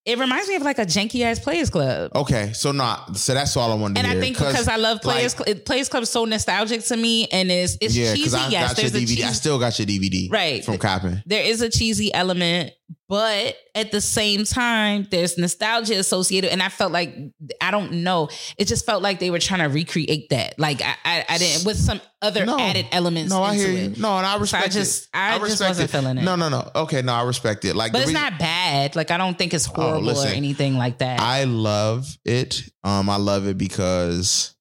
It 0.06 0.20
reminds 0.20 0.48
me 0.48 0.56
of 0.56 0.62
like 0.62 0.78
a 0.78 0.86
janky 0.86 1.22
ass 1.24 1.40
Players 1.40 1.72
Club. 1.72 2.12
Okay, 2.16 2.54
so 2.54 2.72
not. 2.72 3.18
So 3.18 3.34
that's 3.34 3.58
all 3.58 3.72
I 3.72 3.76
wanted 3.76 3.96
to 3.96 4.08
And. 4.08 4.18
I 4.18 4.22
think 4.22 4.38
because 4.38 4.68
I 4.68 4.76
love 4.76 5.02
Players 5.02 5.38
like- 5.40 5.48
Cl- 5.48 5.60
Players 5.62 5.90
Club, 5.90 6.04
is 6.04 6.10
so 6.12 6.26
nostalgic 6.26 6.84
to 6.86 6.96
me, 6.98 7.26
and 7.32 7.50
it's 7.50 7.76
it's 7.82 7.98
yeah, 7.98 8.14
cheesy. 8.14 8.38
I 8.38 8.50
yes, 8.50 8.74
got 8.76 8.84
your 8.84 8.90
there's 8.92 9.12
a 9.12 9.16
DVD. 9.16 9.24
I 9.26 9.32
still 9.32 9.58
got 9.58 9.80
your 9.80 9.88
DVD. 9.88 10.32
Right. 10.32 10.64
from 10.64 10.78
copping. 10.78 11.24
there 11.26 11.44
is 11.44 11.62
a 11.62 11.70
cheesy 11.70 12.14
element, 12.14 12.74
but 13.10 13.56
at 13.74 13.92
the 13.92 14.02
same 14.02 14.44
time, 14.46 15.08
there's 15.10 15.38
nostalgia 15.38 15.96
associated. 15.98 16.52
And 16.52 16.62
I 16.62 16.70
felt 16.70 16.92
like 16.92 17.16
I 17.62 17.72
don't 17.72 18.04
know. 18.04 18.30
It 18.58 18.66
just 18.68 18.86
felt 18.86 19.02
like 19.02 19.20
they 19.20 19.30
were 19.32 19.40
trying 19.40 19.62
to 19.62 19.66
recreate 19.74 20.30
that. 20.30 20.60
Like 20.60 20.82
I, 20.82 20.96
I, 21.04 21.26
I 21.30 21.38
didn't 21.38 21.66
with 21.66 21.78
some 21.78 22.00
other 22.22 22.46
No. 22.46 22.60
added 22.60 22.88
elements. 22.92 23.32
No, 23.32 23.42
I 23.44 23.56
hear 23.56 23.70
you. 23.70 23.78
it. 23.92 24.00
No, 24.00 24.18
and 24.18 24.26
I 24.26 24.38
respect 24.38 24.72
just- 24.74 25.04
it. 25.06 25.10
I 25.14 25.38
just 25.40 25.44
respect 25.52 25.70
wasn't 25.70 25.90
feeling 25.92 26.18
it. 26.18 26.24
No, 26.24 26.36
no, 26.36 26.50
no. 26.50 26.70
Okay, 26.76 27.02
no, 27.02 27.14
I 27.14 27.24
respect 27.24 27.66
it. 27.66 27.76
Like, 27.76 27.92
But 27.92 28.02
it's 28.02 28.08
reason- 28.10 28.22
not 28.22 28.38
bad. 28.40 28.96
Like 28.96 29.10
I 29.12 29.18
don't 29.18 29.38
think 29.38 29.54
it's 29.54 29.66
horrible 29.66 29.98
Oh, 29.98 30.00
listen. 30.02 30.32
or 30.32 30.34
anything 30.36 30.78
like 30.78 31.00
that. 31.00 31.20
I 31.20 31.46
love 31.46 32.08
it. 32.26 32.62
Um, 32.84 33.10
I 33.10 33.18
love 33.18 33.48
it 33.48 33.58
because. 33.58 34.52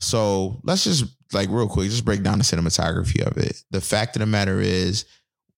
So 0.00 0.60
let's 0.64 0.84
just 0.84 1.04
like 1.32 1.48
real 1.50 1.68
quick, 1.68 1.90
just 1.90 2.04
break 2.04 2.22
down 2.22 2.38
the 2.38 2.44
cinematography 2.44 3.20
of 3.22 3.36
it. 3.36 3.62
The 3.70 3.80
fact 3.80 4.16
of 4.16 4.20
the 4.20 4.26
matter 4.26 4.60
is, 4.60 5.04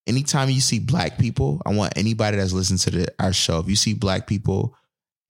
anytime 0.06 0.50
you 0.50 0.60
see 0.60 0.78
black 0.78 1.18
people, 1.18 1.60
I 1.66 1.74
want 1.74 1.94
anybody 1.96 2.36
that's 2.36 2.52
listening 2.52 2.78
to 2.78 2.90
the, 2.90 3.14
our 3.18 3.32
show, 3.32 3.58
if 3.60 3.68
you 3.68 3.76
see 3.76 3.94
black 3.94 4.26
people 4.26 4.74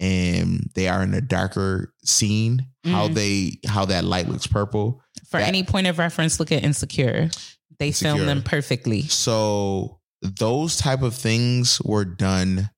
and 0.00 0.68
they 0.74 0.88
are 0.88 1.02
in 1.02 1.14
a 1.14 1.20
darker 1.20 1.92
scene, 2.04 2.66
how 2.84 3.08
Mhm. 3.08 3.14
they 3.14 3.58
how 3.68 3.84
that 3.86 4.04
light 4.04 4.28
looks 4.28 4.46
purple. 4.46 5.00
For 5.30 5.38
that- 5.38 5.46
any 5.48 5.62
point 5.62 5.86
of 5.86 5.98
reference, 5.98 6.40
look 6.40 6.50
at 6.52 6.64
Insecure. 6.64 7.30
They 7.78 7.88
Insecure. 7.88 8.14
filmed 8.14 8.28
them 8.28 8.42
perfectly. 8.42 9.02
So 9.08 9.98
those 10.20 10.76
type 10.76 11.02
of 11.02 11.14
things 11.14 11.80
were 11.82 12.04
done 12.04 12.70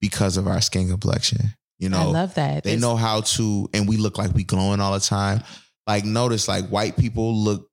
because 0.00 0.36
of 0.36 0.46
our 0.46 0.60
skin 0.60 0.88
complexion. 0.88 1.54
You 1.78 1.88
know, 1.88 1.98
I 2.00 2.04
love 2.04 2.34
that. 2.34 2.64
They 2.64 2.72
It's- 2.74 2.80
know 2.80 2.96
how 2.96 3.22
to, 3.22 3.68
and 3.74 3.88
we 3.88 3.96
look 3.96 4.16
like 4.18 4.34
we 4.34 4.44
glowing 4.44 4.80
all 4.80 4.92
the 4.92 5.00
time. 5.00 5.42
Like, 5.86 6.04
notice 6.04 6.46
like 6.48 6.68
white 6.68 6.96
people 6.96 7.36
look 7.36 7.68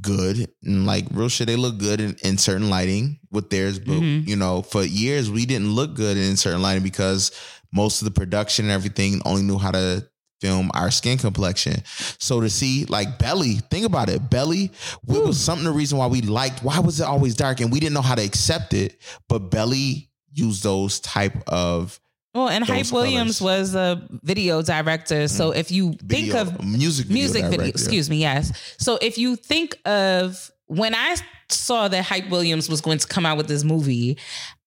good 0.00 0.48
and 0.64 0.86
like 0.86 1.06
real 1.12 1.28
shit. 1.28 1.46
They 1.46 1.56
look 1.56 1.78
good 1.78 2.00
in, 2.00 2.16
in 2.22 2.38
certain 2.38 2.70
lighting 2.70 3.18
with 3.30 3.50
theirs, 3.50 3.78
but 3.78 3.94
Mhm. 4.00 4.26
you 4.28 4.36
know, 4.36 4.62
for 4.62 4.82
years 4.82 5.30
we 5.30 5.46
didn't 5.46 5.72
look 5.72 5.94
good 5.94 6.16
in 6.16 6.36
certain 6.36 6.62
lighting 6.62 6.82
because 6.82 7.32
most 7.72 8.00
of 8.00 8.04
the 8.06 8.10
production 8.12 8.66
and 8.66 8.72
everything 8.72 9.20
only 9.24 9.42
knew 9.42 9.58
how 9.58 9.70
to 9.70 10.06
film 10.40 10.70
our 10.74 10.90
skin 10.90 11.18
complexion. 11.18 11.82
So 12.18 12.40
to 12.40 12.48
see 12.48 12.84
like 12.86 13.18
Belly, 13.18 13.54
think 13.70 13.84
about 13.84 14.08
it. 14.08 14.30
Belly, 14.30 14.70
it 15.08 15.24
was 15.24 15.38
something 15.38 15.64
the 15.64 15.72
reason 15.72 15.98
why 15.98 16.06
we 16.06 16.20
liked. 16.22 16.62
Why 16.62 16.78
was 16.78 17.00
it 17.00 17.04
always 17.04 17.34
dark 17.34 17.60
and 17.60 17.72
we 17.72 17.80
didn't 17.80 17.94
know 17.94 18.02
how 18.02 18.14
to 18.14 18.24
accept 18.24 18.72
it? 18.72 19.00
But 19.28 19.50
Belly 19.50 20.10
used 20.32 20.62
those 20.62 21.00
type 21.00 21.36
of 21.48 21.98
Well, 22.34 22.48
and 22.48 22.64
Hype 22.64 22.92
Williams 22.92 23.40
was 23.40 23.74
a 23.74 24.06
video 24.22 24.62
director. 24.62 25.28
So 25.28 25.50
if 25.50 25.70
you 25.70 25.94
think 25.94 26.34
of 26.34 26.62
music 26.64 27.06
video 27.06 27.22
music 27.22 27.44
video, 27.46 27.66
excuse 27.66 28.10
me, 28.10 28.18
yes. 28.18 28.52
So 28.78 28.98
if 29.00 29.18
you 29.18 29.34
think 29.36 29.78
of 29.86 30.50
when 30.66 30.94
I 30.94 31.16
saw 31.48 31.88
that 31.88 32.04
Hype 32.04 32.28
Williams 32.28 32.68
was 32.68 32.80
going 32.80 32.98
to 32.98 33.06
come 33.06 33.24
out 33.24 33.38
with 33.38 33.48
this 33.48 33.64
movie, 33.64 34.18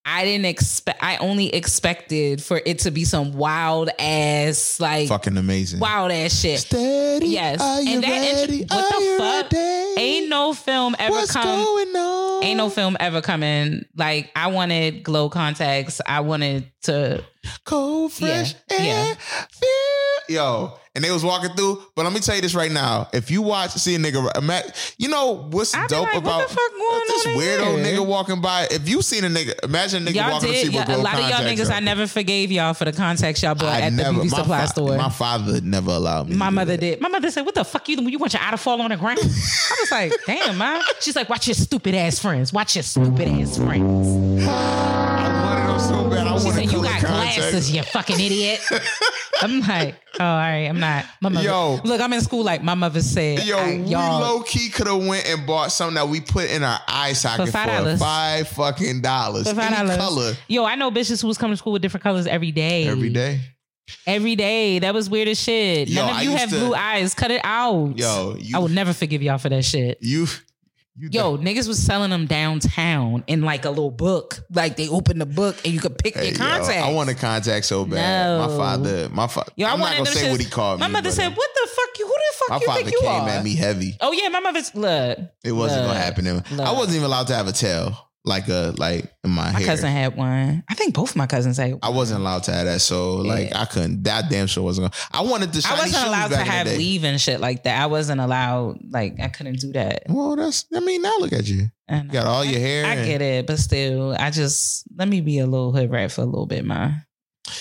I 0.03 0.25
didn't 0.25 0.45
expect. 0.45 1.03
I 1.03 1.17
only 1.17 1.53
expected 1.53 2.41
for 2.43 2.59
it 2.65 2.79
to 2.79 2.91
be 2.91 3.05
some 3.05 3.33
wild 3.33 3.89
ass 3.99 4.79
like 4.79 5.07
fucking 5.09 5.37
amazing. 5.37 5.79
wild 5.79 6.11
ass 6.11 6.39
shit. 6.39 6.59
Steady. 6.59 7.27
Yes. 7.27 7.61
Are 7.61 7.81
you 7.81 7.93
And 7.95 8.03
that 8.03 8.09
ready? 8.09 8.61
int- 8.63 8.71
what 8.71 8.83
Are 8.93 8.99
the 8.99 9.17
fuck? 9.17 9.51
ready? 9.51 10.01
Ain't 10.01 10.29
no 10.29 10.53
film 10.53 10.95
ever 10.97 11.11
What's 11.13 11.31
come. 11.33 11.43
going 11.43 11.95
on? 11.95 12.43
Ain't 12.43 12.57
no 12.57 12.69
film 12.69 12.97
ever 12.99 13.21
coming. 13.21 13.85
Like 13.95 14.31
I 14.35 14.47
wanted 14.47 15.03
glow 15.03 15.29
contacts. 15.29 16.01
I 16.05 16.21
wanted 16.21 16.71
to. 16.83 17.23
cold 17.63 18.11
fresh 18.13 18.55
Yeah, 18.71 18.77
air. 18.77 18.85
yeah. 18.85 19.13
Feel. 19.51 19.69
Yo, 20.31 20.73
and 20.95 21.03
they 21.03 21.11
was 21.11 21.23
walking 21.23 21.49
through. 21.55 21.81
But 21.95 22.03
let 22.03 22.13
me 22.13 22.19
tell 22.19 22.35
you 22.35 22.41
this 22.41 22.55
right 22.55 22.71
now: 22.71 23.07
if 23.13 23.29
you 23.31 23.41
watch, 23.41 23.71
see 23.71 23.95
a 23.95 23.97
nigga, 23.99 24.93
you 24.97 25.07
know 25.09 25.47
what's 25.51 25.73
I 25.73 25.83
be 25.83 25.87
dope 25.89 26.03
like, 26.03 26.13
what 26.15 26.23
about 26.23 26.47
the 26.49 26.55
fuck 26.55 26.71
going 26.71 27.01
this 27.07 27.25
weirdo 27.27 27.83
nigga 27.83 28.05
walking 28.05 28.41
by? 28.41 28.67
If 28.71 28.87
you 28.89 29.01
seen 29.01 29.23
a 29.23 29.27
nigga, 29.27 29.63
imagine 29.63 30.07
a 30.07 30.11
nigga 30.11 30.15
Y'all 30.15 30.31
walking 30.31 30.51
did. 30.51 30.73
a 30.73 30.97
lot 30.97 31.13
of 31.15 31.29
y'all 31.29 31.39
niggas, 31.41 31.69
are. 31.69 31.73
I 31.73 31.79
never 31.79 32.07
forgave 32.07 32.51
y'all 32.51 32.73
for 32.73 32.85
the 32.85 32.93
contacts 32.93 33.41
y'all 33.43 33.55
bought 33.55 33.65
I 33.67 33.81
at 33.81 33.89
the 33.91 33.95
never- 33.97 34.13
beauty 34.13 34.29
supply 34.29 34.61
fa- 34.61 34.67
store. 34.67 34.97
My 34.97 35.09
father 35.09 35.61
never 35.61 35.91
allowed 35.91 36.29
me. 36.29 36.35
My 36.35 36.49
mother 36.49 36.77
did. 36.77 37.01
My 37.01 37.09
mother 37.09 37.29
said, 37.31 37.45
"What 37.45 37.55
the 37.55 37.63
fuck 37.63 37.87
you? 37.89 37.97
You 38.01 38.17
want 38.17 38.33
your 38.33 38.41
eye 38.41 38.51
to 38.51 38.57
fall 38.57 38.81
on 38.81 38.89
the 38.89 38.97
ground?" 38.97 39.19
I 39.21 39.23
was 39.25 39.91
like, 39.91 40.13
"Damn, 40.25 40.57
mom." 40.57 40.81
She's 40.99 41.15
like, 41.15 41.29
"Watch 41.29 41.47
your 41.47 41.55
stupid 41.55 41.95
ass 41.95 42.19
friends. 42.19 42.51
Watch 42.53 42.75
your 42.75 42.83
stupid 42.83 43.27
ass 43.27 43.57
friends." 43.57 44.45
I 45.89 45.91
wanted 45.91 46.03
them 46.03 46.03
so 46.03 46.09
bad. 46.09 46.27
I 46.27 46.37
She 46.39 46.45
wanted 46.45 46.53
said, 46.53 46.71
"You 46.71 46.83
got 46.83 47.01
contacts. 47.01 47.37
glasses, 47.37 47.71
you 47.71 47.83
fucking 47.83 48.19
idiot." 48.19 48.61
I'm 49.41 49.59
like, 49.61 49.95
"Oh, 50.19 50.23
all 50.25 50.37
right, 50.37 50.67
I'm 50.67 50.79
not." 50.79 51.05
My 51.21 51.29
mother. 51.29 51.45
Yo. 51.45 51.79
look, 51.83 51.99
I'm 52.01 52.13
in 52.13 52.21
school. 52.21 52.43
Like 52.43 52.63
my 52.63 52.75
mother 52.75 53.01
said, 53.01 53.43
Yo, 53.43 53.57
I- 53.57 53.77
we 53.77 53.95
low 53.95 54.41
key 54.43 54.69
could 54.69 54.87
have 54.87 55.03
went 55.05 55.27
and 55.27 55.45
bought 55.47 55.71
something 55.71 55.95
that 55.95 56.07
we 56.07 56.21
put 56.21 56.49
in 56.49 56.63
our 56.63 56.79
eye 56.87 57.13
socket 57.13 57.47
for, 57.47 57.51
five 57.51 57.67
dollars. 57.67 57.99
five 57.99 58.47
fucking 58.49 59.01
dollars. 59.01 59.49
for 59.49 59.55
five 59.55 59.71
dollars. 59.71 59.97
color 59.97 60.33
Yo, 60.47 60.63
I 60.65 60.75
know 60.75 60.91
bitches 60.91 61.21
who 61.21 61.27
was 61.27 61.37
coming 61.37 61.53
to 61.53 61.57
school 61.57 61.73
with 61.73 61.81
different 61.81 62.03
colors 62.03 62.27
every 62.27 62.51
day. 62.51 62.87
every 62.87 63.09
day. 63.09 63.39
Every 64.07 64.35
day. 64.35 64.79
That 64.79 64.93
was 64.93 65.09
weird 65.09 65.27
as 65.27 65.39
shit. 65.41 65.89
Yo, 65.89 66.01
None 66.01 66.09
of 66.11 66.15
I 66.17 66.21
you 66.21 66.31
have 66.31 66.49
to- 66.49 66.55
blue 66.59 66.73
eyes. 66.75 67.13
Cut 67.13 67.31
it 67.31 67.41
out. 67.43 67.97
Yo, 67.97 68.35
you, 68.39 68.55
I 68.55 68.59
would 68.59 68.71
never 68.71 68.93
forgive 68.93 69.21
y'all 69.21 69.37
for 69.39 69.49
that 69.49 69.65
shit. 69.65 69.97
you, 70.01 70.27
you. 70.95 71.09
Yo, 71.11 71.37
niggas 71.37 71.67
was 71.67 71.81
selling 71.81 72.09
them 72.09 72.25
downtown 72.25 73.23
in 73.27 73.41
like 73.41 73.65
a 73.65 73.69
little 73.69 73.91
book. 73.91 74.39
Like 74.53 74.75
they 74.75 74.89
opened 74.89 75.21
the 75.21 75.25
book 75.25 75.55
and 75.63 75.73
you 75.73 75.79
could 75.79 75.97
pick 75.97 76.15
Hey, 76.15 76.25
your 76.29 76.33
yo, 76.33 76.37
contact. 76.39 76.85
I 76.85 76.91
want 76.91 77.09
a 77.09 77.15
contact 77.15 77.65
so 77.65 77.85
bad. 77.85 78.39
No. 78.39 78.47
My 78.47 78.57
father, 78.57 79.09
my 79.09 79.27
father. 79.27 79.51
Yo, 79.55 79.67
I 79.67 79.71
I'm 79.71 79.79
not 79.79 79.97
gonna 79.97 80.05
say 80.07 80.29
what 80.31 80.39
he 80.39 80.49
called 80.49 80.79
My 80.79 80.87
me. 80.87 80.93
My 80.93 80.99
mother 80.99 81.11
said, 81.11 81.27
uh, 81.27 81.35
"What 81.35 81.49
the 81.53 81.69
fuck? 81.69 81.99
You 81.99 82.07
who 82.07 82.13
the 82.13 82.37
fuck 82.37 82.49
My 82.49 82.57
you 82.57 82.65
father 82.67 82.79
think 82.81 82.91
you 82.91 82.99
came 83.01 83.21
are?" 83.23 83.29
at 83.29 83.43
me 83.43 83.55
heavy. 83.55 83.97
Oh 84.01 84.11
yeah, 84.11 84.29
my 84.29 84.39
mother's 84.39 84.73
look. 84.75 85.19
It 85.43 85.51
wasn't 85.51 85.81
look, 85.81 85.89
gonna 85.91 85.99
happen. 85.99 86.25
To 86.25 86.33
me. 86.55 86.63
I 86.63 86.71
wasn't 86.73 86.95
even 86.95 87.05
allowed 87.05 87.27
to 87.27 87.35
have 87.35 87.47
a 87.47 87.53
tail, 87.53 87.97
like 88.23 88.47
a 88.49 88.73
like 88.77 89.11
in 89.23 89.31
my, 89.31 89.51
My 89.51 89.59
hair. 89.59 89.67
cousin 89.67 89.91
had 89.91 90.15
one. 90.15 90.63
I 90.69 90.73
think 90.75 90.93
both 90.93 91.15
my 91.15 91.25
cousins 91.25 91.57
had. 91.57 91.79
I 91.81 91.89
wasn't 91.89 92.21
allowed 92.21 92.43
to 92.43 92.51
have 92.53 92.65
that, 92.65 92.81
so 92.81 93.15
like 93.17 93.55
I 93.55 93.65
couldn't. 93.65 94.03
That 94.03 94.29
damn 94.29 94.47
sure 94.47 94.63
wasn't. 94.63 94.91
Gonna, 94.91 95.25
I 95.25 95.29
wanted 95.29 95.53
to. 95.53 95.67
I 95.67 95.79
wasn't 95.79 96.05
allowed 96.07 96.27
to 96.27 96.35
back 96.35 96.41
in 96.41 96.65
the 96.65 96.71
have 96.71 96.77
weave 96.77 97.03
and 97.03 97.19
shit 97.19 97.39
like 97.39 97.63
that. 97.63 97.81
I 97.81 97.87
wasn't 97.87 98.21
allowed. 98.21 98.79
Like 98.89 99.19
I 99.19 99.27
couldn't 99.29 99.59
do 99.59 99.71
that. 99.73 100.03
Well, 100.07 100.35
that's. 100.35 100.65
I 100.73 100.79
mean, 100.81 101.01
now 101.01 101.13
look 101.19 101.33
at 101.33 101.47
you. 101.47 101.69
You 101.89 102.03
got 102.03 102.25
all 102.25 102.45
your 102.45 102.59
hair. 102.59 102.85
I 102.85 102.95
and 102.95 103.05
get 103.05 103.21
it, 103.21 103.47
but 103.47 103.57
still, 103.59 104.15
I 104.17 104.29
just 104.29 104.85
let 104.95 105.07
me 105.07 105.19
be 105.21 105.39
a 105.39 105.45
little 105.45 105.71
hood 105.73 105.91
rat 105.91 106.11
for 106.11 106.21
a 106.21 106.25
little 106.25 106.45
bit, 106.45 106.63
man. 106.63 107.03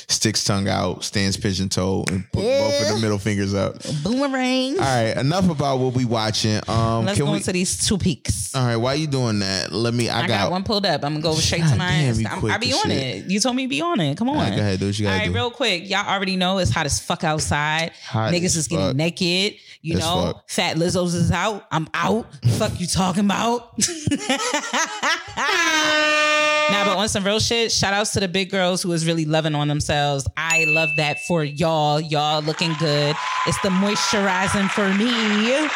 Sticks 0.08 0.44
tongue 0.44 0.68
out, 0.68 1.04
stands 1.04 1.36
pigeon 1.36 1.68
toe, 1.68 2.04
and 2.10 2.24
put 2.32 2.42
both 2.42 2.82
of 2.82 2.88
the 2.94 2.98
middle 3.00 3.18
fingers 3.18 3.54
up. 3.54 3.76
Boomerang. 4.02 4.78
All 4.78 4.84
right, 4.84 5.16
enough 5.16 5.48
about 5.50 5.78
what 5.78 5.94
we 5.94 6.04
watching. 6.04 6.60
Um, 6.68 7.06
Let's 7.06 7.18
can 7.18 7.26
go 7.26 7.32
we? 7.32 7.38
into 7.38 7.52
these 7.52 7.86
two 7.86 7.98
peaks. 7.98 8.54
all 8.54 8.64
right, 8.64 8.76
why 8.76 8.94
you 8.94 9.06
doing 9.06 9.40
that? 9.40 9.72
Let 9.72 9.94
me. 9.94 10.08
I, 10.08 10.22
I, 10.22 10.26
got, 10.26 10.50
one 10.50 10.64
pulled 10.64 10.86
up. 10.86 11.04
I'm 11.04 11.12
gonna 11.14 11.22
go 11.22 11.34
straight 11.34 11.62
God 11.62 11.72
to 11.72 11.76
mine. 11.76 12.14
damn, 12.14 12.26
I'm- 12.26 12.40
quick 12.40 12.52
I 12.52 12.58
be 12.58 12.72
on 12.72 12.82
shit. 12.88 13.24
it. 13.24 13.30
You 13.30 13.40
told 13.40 13.56
me 13.56 13.64
to 13.64 13.68
be 13.68 13.80
on 13.80 14.00
it. 14.00 14.16
Come 14.16 14.28
on. 14.28 14.36
All 14.36 14.42
right, 14.42 14.50
go 14.54 14.60
ahead, 14.60 14.80
do 14.80 14.86
what 14.86 14.98
you 14.98 15.06
gotta 15.06 15.18
right, 15.18 15.28
do. 15.28 15.34
real 15.34 15.50
quick. 15.50 15.88
Y'all 15.88 16.06
already 16.08 16.36
know 16.36 16.58
it's 16.58 16.70
hot 16.70 16.86
as 16.86 17.00
fuck 17.00 17.24
outside. 17.24 17.92
Hot 18.06 18.32
Niggas 18.32 18.44
as 18.44 18.56
is 18.56 18.68
getting 18.68 18.86
fuck. 18.88 18.96
naked. 18.96 19.54
You 19.82 19.94
As 19.94 20.00
know, 20.00 20.32
fuck. 20.34 20.50
Fat 20.50 20.76
Lizzo's 20.76 21.14
is 21.14 21.30
out. 21.30 21.66
I'm 21.70 21.88
out. 21.94 22.26
fuck 22.58 22.78
you 22.78 22.86
talking 22.86 23.24
about? 23.24 23.72
Nah, 26.72 26.84
but 26.84 26.96
on 26.96 27.08
some 27.08 27.24
real 27.24 27.40
shit, 27.40 27.72
shout 27.72 27.92
outs 27.92 28.12
to 28.12 28.20
the 28.20 28.28
big 28.28 28.50
girls 28.50 28.82
who 28.82 28.92
is 28.92 29.06
really 29.06 29.24
loving 29.24 29.54
on 29.54 29.68
themselves. 29.68 30.26
I 30.36 30.64
love 30.64 30.90
that 30.96 31.18
for 31.26 31.44
y'all. 31.44 32.00
Y'all 32.00 32.42
looking 32.42 32.74
good. 32.78 33.16
It's 33.46 33.60
the 33.62 33.70
moisturizing 33.70 34.70
for 34.70 34.88
me. 34.94 35.68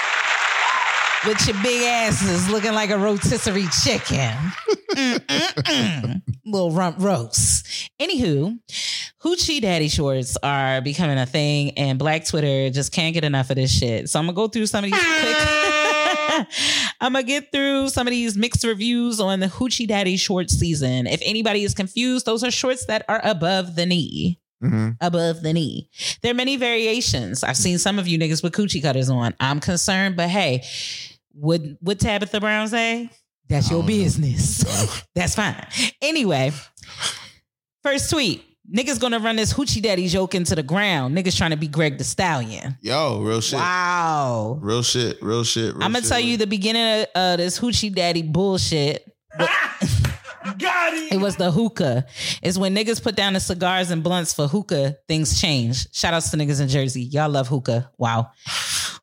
With 1.26 1.46
your 1.48 1.56
big 1.62 1.82
asses 1.82 2.50
looking 2.50 2.74
like 2.74 2.90
a 2.90 2.98
rotisserie 2.98 3.66
chicken. 3.82 4.36
Little 6.44 6.70
rump 6.70 6.96
roast. 6.98 7.90
Anywho, 7.98 8.58
hoochie 9.24 9.62
daddy 9.62 9.88
shorts 9.88 10.36
are 10.42 10.82
becoming 10.82 11.16
a 11.16 11.24
thing, 11.24 11.70
and 11.78 11.98
Black 11.98 12.26
Twitter 12.26 12.68
just 12.68 12.92
can't 12.92 13.14
get 13.14 13.24
enough 13.24 13.48
of 13.48 13.56
this 13.56 13.72
shit. 13.76 14.10
So 14.10 14.18
I'm 14.18 14.26
gonna 14.26 14.36
go 14.36 14.48
through 14.48 14.66
some 14.66 14.84
of 14.84 14.90
these 14.90 15.00
quick. 15.00 15.48
I'm 17.00 17.12
gonna 17.12 17.22
get 17.22 17.52
through 17.52 17.88
some 17.90 18.06
of 18.06 18.10
these 18.10 18.36
mixed 18.36 18.64
reviews 18.64 19.20
on 19.20 19.40
the 19.40 19.46
hoochie 19.46 19.86
daddy 19.88 20.16
short 20.16 20.50
season. 20.50 21.06
If 21.06 21.20
anybody 21.24 21.64
is 21.64 21.74
confused, 21.74 22.26
those 22.26 22.42
are 22.44 22.50
shorts 22.50 22.86
that 22.86 23.04
are 23.08 23.20
above 23.24 23.76
the 23.76 23.86
knee 23.86 24.40
Mhm. 24.62 24.96
above 25.00 25.42
the 25.42 25.52
knee. 25.52 25.90
There 26.22 26.30
are 26.30 26.34
many 26.34 26.56
variations. 26.56 27.44
I've 27.44 27.56
seen 27.56 27.78
some 27.78 27.98
of 27.98 28.08
you 28.08 28.18
niggas 28.18 28.42
with 28.42 28.52
coochie 28.54 28.80
cutters 28.80 29.10
on. 29.10 29.34
I'm 29.38 29.60
concerned, 29.60 30.16
but 30.16 30.28
hey, 30.30 30.64
would 31.34 31.76
would 31.82 32.00
Tabitha 32.00 32.40
Brown 32.40 32.68
say? 32.68 33.10
That's 33.48 33.68
your 33.70 33.82
I 33.82 33.86
don't 33.86 33.90
know. 33.98 34.04
business. 34.04 35.04
That's 35.14 35.34
fine. 35.34 35.66
Anyway, 36.00 36.52
first 37.82 38.08
tweet. 38.10 38.42
Niggas 38.72 38.98
gonna 38.98 39.18
run 39.18 39.36
this 39.36 39.52
hoochie 39.52 39.82
daddy 39.82 40.08
joke 40.08 40.34
into 40.34 40.54
the 40.54 40.62
ground. 40.62 41.16
Niggas 41.16 41.36
trying 41.36 41.50
to 41.50 41.56
be 41.56 41.68
Greg 41.68 41.98
the 41.98 42.04
Stallion. 42.04 42.78
Yo, 42.80 43.20
real 43.20 43.40
shit. 43.42 43.58
Wow. 43.58 44.58
Real 44.62 44.82
shit. 44.82 45.22
Real 45.22 45.44
shit. 45.44 45.74
real 45.74 45.82
I'm 45.84 45.92
gonna 45.92 46.00
shit, 46.00 46.08
tell 46.08 46.18
real- 46.18 46.28
you 46.28 46.36
the 46.38 46.46
beginning 46.46 47.02
of 47.02 47.06
uh, 47.14 47.36
this 47.36 47.58
hoochie 47.58 47.94
daddy 47.94 48.22
bullshit. 48.22 49.06
Got 50.58 50.94
It 51.12 51.18
was 51.20 51.36
the 51.36 51.50
hookah. 51.50 52.04
It's 52.42 52.58
when 52.58 52.74
niggas 52.74 53.02
put 53.02 53.16
down 53.16 53.32
the 53.32 53.40
cigars 53.40 53.90
and 53.90 54.02
blunts 54.02 54.34
for 54.34 54.46
hookah, 54.46 54.96
things 55.08 55.40
change. 55.40 55.90
Shout 55.94 56.12
outs 56.12 56.30
to 56.30 56.36
niggas 56.36 56.60
in 56.60 56.68
Jersey. 56.68 57.02
Y'all 57.02 57.30
love 57.30 57.48
hookah. 57.48 57.90
Wow. 57.96 58.30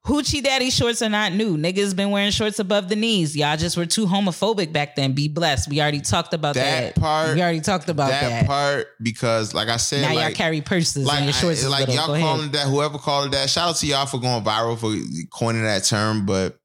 Hoochie 0.08 0.44
daddy 0.44 0.72
shorts 0.72 1.04
are 1.04 1.10
not 1.10 1.32
new. 1.34 1.58
Niggas 1.58 1.96
been 1.96 2.10
wearing 2.10 2.32
shorts 2.32 2.58
above 2.58 2.90
the 2.90 2.96
knees. 2.96 3.36
Y'all 3.38 3.56
just 3.56 3.78
were 3.78 3.86
too 3.86 4.08
homophobic 4.08 4.74
back 4.74 4.96
then. 4.96 5.14
Be 5.14 5.28
blessed. 5.28 5.70
We 5.70 5.80
already 5.80 6.02
talked 6.02 6.34
about 6.34 6.56
that. 6.56 6.96
That 6.96 7.00
part- 7.02 7.36
We 7.36 7.42
already 7.42 7.62
talked 7.62 7.88
about 7.88 8.10
that, 8.10 8.22
that. 8.30 8.46
part 8.48 8.88
because, 9.02 9.54
like 9.54 9.68
I 9.68 9.78
said, 9.78 10.02
now 10.02 10.16
like, 10.16 10.26
y'all 10.30 10.34
carry 10.36 10.62
purses 10.62 11.06
like, 11.06 11.18
and 11.18 11.26
your 11.26 11.34
shorts 11.34 11.64
I- 11.64 11.68
like 11.68 11.88
little. 11.88 11.96
y'all 11.96 12.20
calling 12.20 12.52
that. 12.52 12.68
Whoever 12.68 12.98
called 12.98 13.28
it 13.28 13.32
that. 13.34 13.50
Shout 13.52 13.70
out 13.70 13.76
to 13.76 13.86
y'all 13.86 14.08
for 14.08 14.20
going 14.20 14.44
viral 14.44 14.76
for 14.78 14.92
coining 15.30 15.64
that 15.64 15.84
term. 15.84 16.26
But 16.26 16.58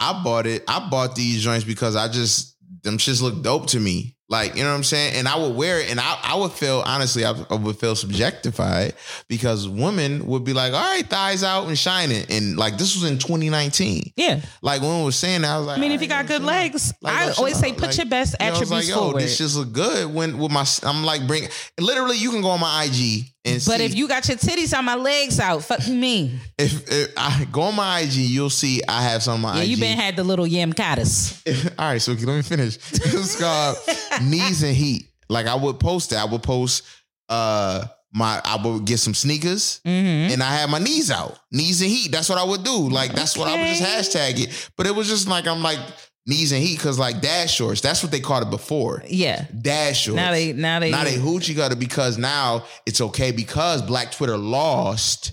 I 0.00 0.20
bought 0.24 0.46
it. 0.48 0.64
I 0.66 0.88
bought 0.90 1.14
these 1.14 1.40
joints 1.40 1.64
because 1.64 1.94
I 1.94 2.08
just 2.08 2.56
them 2.82 2.98
shits 2.98 3.22
look 3.22 3.42
dope 3.44 3.68
to 3.68 3.78
me. 3.78 4.16
Like 4.32 4.56
you 4.56 4.62
know 4.62 4.70
what 4.70 4.76
I'm 4.76 4.82
saying. 4.82 5.14
And 5.16 5.28
I 5.28 5.36
would 5.36 5.54
wear 5.54 5.78
it, 5.78 5.90
and 5.90 6.00
I, 6.00 6.18
I 6.22 6.34
would 6.36 6.52
feel 6.52 6.82
honestly, 6.86 7.22
I, 7.22 7.34
I 7.50 7.54
would 7.54 7.76
feel 7.76 7.94
subjectified 7.94 8.94
because 9.28 9.68
women 9.68 10.26
would 10.26 10.42
be 10.42 10.54
like, 10.54 10.72
"All 10.72 10.80
right, 10.80 11.06
thighs 11.06 11.44
out 11.44 11.68
and 11.68 11.78
shining," 11.78 12.24
and 12.30 12.56
like 12.56 12.78
this 12.78 12.94
was 12.94 13.04
in 13.04 13.18
2019. 13.18 14.14
Yeah. 14.16 14.40
Like 14.62 14.80
when 14.80 15.00
we 15.00 15.04
was 15.04 15.16
saying 15.16 15.42
that, 15.42 15.50
I 15.50 15.58
was 15.58 15.66
like, 15.66 15.76
I 15.76 15.80
mean, 15.82 15.92
if 15.92 16.00
"All 16.00 16.04
you 16.04 16.08
got 16.08 16.26
good 16.26 16.42
legs, 16.42 16.94
Like, 17.02 17.14
I 17.14 17.32
always 17.32 17.58
say 17.58 17.74
put 17.74 17.88
Like, 17.88 17.96
your 17.98 18.06
best 18.06 18.34
you 18.40 18.46
know, 18.46 18.54
I 18.54 18.58
was 18.58 18.62
attributes 18.62 18.88
like, 18.88 18.96
yo, 18.96 19.02
forward. 19.02 19.20
This 19.20 19.36
just 19.36 19.54
look 19.54 19.70
good 19.70 20.14
when 20.14 20.38
with 20.38 20.50
my. 20.50 20.64
I'm 20.82 21.04
like, 21.04 21.26
bring 21.26 21.48
literally. 21.78 22.16
You 22.16 22.30
can 22.30 22.40
go 22.40 22.48
on 22.48 22.60
my 22.60 22.84
IG 22.84 23.31
and 23.44 23.54
but 23.66 23.78
see. 23.78 23.84
if 23.84 23.94
you 23.94 24.06
got 24.08 24.28
your 24.28 24.36
titties 24.36 24.72
out, 24.72 24.84
my 24.84 24.94
legs 24.94 25.40
out, 25.40 25.64
fuck 25.64 25.86
you 25.88 25.94
mean? 25.94 26.38
if, 26.58 26.88
if 26.90 27.12
I 27.16 27.44
go 27.50 27.62
on 27.62 27.74
my 27.76 28.00
IG, 28.00 28.12
you'll 28.14 28.50
see 28.50 28.80
I 28.86 29.02
have 29.02 29.22
some 29.22 29.34
on 29.34 29.40
my 29.40 29.56
Yeah, 29.56 29.62
IG. 29.62 29.68
you 29.70 29.76
been 29.78 29.98
had 29.98 30.16
the 30.16 30.24
little 30.24 30.46
yam 30.46 30.72
caddis. 30.72 31.42
All 31.78 31.86
right, 31.86 32.00
so 32.00 32.12
let 32.12 32.26
me 32.26 32.42
finish. 32.42 32.76
It's 32.92 33.40
called 33.40 33.76
knees 34.22 34.62
and 34.62 34.76
heat. 34.76 35.08
Like 35.28 35.46
I 35.46 35.54
would 35.54 35.80
post 35.80 36.10
that. 36.10 36.20
I 36.20 36.24
would 36.30 36.42
post 36.42 36.84
uh 37.28 37.84
my 38.14 38.40
I 38.44 38.60
would 38.62 38.84
get 38.84 38.98
some 38.98 39.14
sneakers 39.14 39.80
Mm-hmm. 39.86 40.32
and 40.34 40.42
I 40.42 40.54
had 40.54 40.68
my 40.70 40.78
knees 40.78 41.10
out, 41.10 41.38
knees 41.50 41.80
and 41.80 41.90
heat. 41.90 42.12
That's 42.12 42.28
what 42.28 42.38
I 42.38 42.44
would 42.44 42.62
do. 42.62 42.88
Like 42.90 43.12
that's 43.14 43.36
what 43.38 43.48
I 43.48 43.56
would 43.58 43.74
just 43.76 43.82
hashtag 44.14 44.38
it. 44.40 44.70
But 44.76 44.86
it 44.86 44.94
was 44.94 45.08
just 45.08 45.26
like 45.28 45.46
I'm 45.46 45.62
like 45.62 45.78
knees 46.26 46.52
and 46.52 46.62
heat 46.62 46.76
because 46.76 46.98
like 46.98 47.20
dash 47.20 47.54
shorts. 47.54 47.80
That's 47.80 48.02
what 48.02 48.12
they 48.12 48.20
called 48.20 48.44
it 48.44 48.50
before. 48.50 49.02
Yeah. 49.06 49.46
Dash 49.60 50.02
shorts. 50.02 50.16
Now 50.16 50.30
they 50.30 50.52
now 50.52 50.78
they 50.80 50.90
now 50.90 51.04
they 51.04 51.16
hoochie 51.16 51.56
got 51.56 51.72
it 51.72 51.78
because 51.78 52.18
now 52.18 52.64
it's 52.86 53.00
okay 53.00 53.32
because 53.32 53.82
Black 53.82 54.12
Twitter 54.12 54.36
lost 54.36 55.32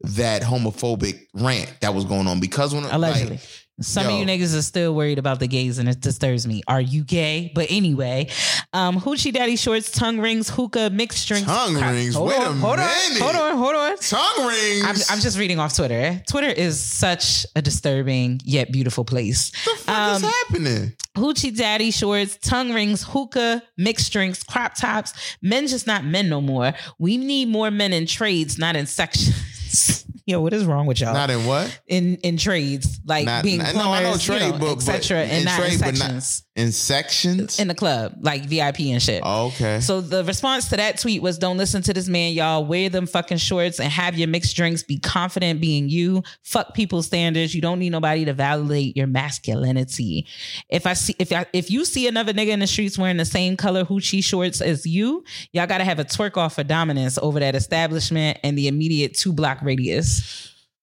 that 0.00 0.42
homophobic 0.42 1.26
rant 1.34 1.72
that 1.80 1.94
was 1.94 2.04
going 2.04 2.26
on 2.26 2.40
because 2.40 2.74
when 2.74 2.84
allegedly. 2.84 3.36
like, 3.36 3.61
Some 3.80 4.04
yo. 4.06 4.12
of 4.14 4.18
you 4.20 4.26
niggas 4.26 4.56
are 4.56 4.62
still 4.62 4.94
worried 4.94 5.18
about 5.18 5.40
the 5.40 5.48
gays, 5.48 5.78
and 5.78 5.88
it 5.88 6.00
disturbs 6.00 6.46
me. 6.46 6.62
Are 6.68 6.80
you 6.80 7.02
gay? 7.04 7.50
But 7.54 7.66
anyway, 7.70 8.28
um, 8.72 9.00
hoochie 9.00 9.32
daddy 9.32 9.56
shorts, 9.56 9.90
tongue 9.90 10.18
rings, 10.20 10.50
hookah, 10.50 10.90
mixed 10.90 11.26
drinks, 11.26 11.46
Tongue 11.48 11.76
crap. 11.76 11.92
rings? 11.92 12.14
Hold 12.14 12.28
Wait 12.28 12.38
on, 12.38 12.46
a 12.46 12.60
hold 12.60 12.76
minute. 12.76 13.22
on, 13.22 13.34
hold 13.34 13.36
on, 13.36 13.58
hold 13.58 13.74
on. 13.74 13.96
tongue 13.98 14.46
rings. 14.46 14.84
I'm, 15.10 15.16
I'm 15.16 15.20
just 15.22 15.38
reading 15.38 15.58
off 15.58 15.74
Twitter. 15.74 16.22
Twitter 16.28 16.48
is 16.50 16.78
such 16.78 17.46
a 17.56 17.62
disturbing 17.62 18.40
yet 18.44 18.70
beautiful 18.70 19.04
place. 19.04 19.50
what 19.64 19.78
the 19.78 19.84
fuck 19.84 19.96
um, 19.98 20.16
is 20.16 20.30
happening? 20.30 20.92
Hoochie 21.16 21.56
daddy 21.56 21.90
shorts, 21.90 22.36
tongue 22.42 22.72
rings, 22.72 23.02
hookah, 23.02 23.62
mixed 23.78 24.12
drinks, 24.12 24.42
crop 24.44 24.74
tops. 24.74 25.12
Men 25.42 25.66
just 25.66 25.86
not 25.86 26.04
men 26.04 26.28
no 26.28 26.40
more. 26.40 26.72
We 26.98 27.16
need 27.16 27.48
more 27.48 27.70
men 27.70 27.92
in 27.92 28.06
trades, 28.06 28.58
not 28.58 28.76
in 28.76 28.86
sections. 28.86 30.04
Yo, 30.26 30.40
what 30.40 30.52
is 30.52 30.64
wrong 30.64 30.86
with 30.86 31.00
y'all? 31.00 31.12
Not 31.14 31.30
in 31.30 31.44
what? 31.46 31.80
in 31.88 32.16
in 32.16 32.36
trades, 32.36 33.00
like 33.04 33.26
Not- 33.26 33.42
being 33.42 33.58
not- 33.58 33.72
plumbers, 33.72 33.84
no, 33.84 33.92
I 33.92 34.02
know 34.04 34.12
you 34.12 34.18
trade, 34.18 34.40
know, 34.52 34.58
but- 34.58 34.84
but 34.86 34.94
etc., 34.94 35.24
in 35.26 35.44
not 35.44 35.58
trade, 35.58 35.72
in 35.74 35.78
but 35.80 35.86
not- 35.86 35.98
sections 35.98 36.42
In 36.54 36.70
sections? 36.72 37.58
in 37.58 37.66
the 37.68 37.74
club, 37.74 38.14
like 38.20 38.44
VIP 38.44 38.92
and 38.92 39.02
shit. 39.02 39.22
Oh, 39.24 39.46
okay. 39.46 39.80
So 39.80 40.00
the 40.00 40.22
response 40.24 40.68
to 40.68 40.76
that 40.76 40.98
tweet 40.98 41.22
was, 41.22 41.38
"Don't 41.38 41.56
listen 41.56 41.82
to 41.82 41.94
this 41.94 42.08
man, 42.08 42.34
y'all. 42.34 42.64
Wear 42.64 42.88
them 42.90 43.06
fucking 43.06 43.38
shorts 43.38 43.80
and 43.80 43.90
have 43.90 44.16
your 44.18 44.28
mixed 44.28 44.54
drinks. 44.54 44.82
Be 44.82 44.98
confident 44.98 45.60
being 45.60 45.88
you. 45.88 46.22
Fuck 46.44 46.74
people's 46.74 47.06
standards. 47.06 47.54
You 47.54 47.60
don't 47.62 47.78
need 47.78 47.90
nobody 47.90 48.24
to 48.26 48.32
validate 48.34 48.96
your 48.96 49.06
masculinity. 49.06 50.26
If 50.68 50.86
I 50.86 50.92
see 50.94 51.16
if 51.18 51.32
I, 51.32 51.46
if 51.52 51.70
you 51.70 51.84
see 51.84 52.06
another 52.06 52.32
nigga 52.32 52.48
in 52.48 52.60
the 52.60 52.66
streets 52.66 52.98
wearing 52.98 53.16
the 53.16 53.24
same 53.24 53.56
color 53.56 53.84
hoochie 53.84 54.22
shorts 54.22 54.60
as 54.60 54.86
you, 54.86 55.24
y'all 55.52 55.66
got 55.66 55.78
to 55.78 55.84
have 55.84 55.98
a 55.98 56.04
twerk 56.04 56.36
off 56.36 56.54
for 56.54 56.62
dominance 56.64 57.18
over 57.20 57.40
that 57.40 57.54
establishment 57.54 58.38
and 58.44 58.56
the 58.56 58.68
immediate 58.68 59.14
two 59.16 59.32
block 59.32 59.58
radius. 59.62 60.11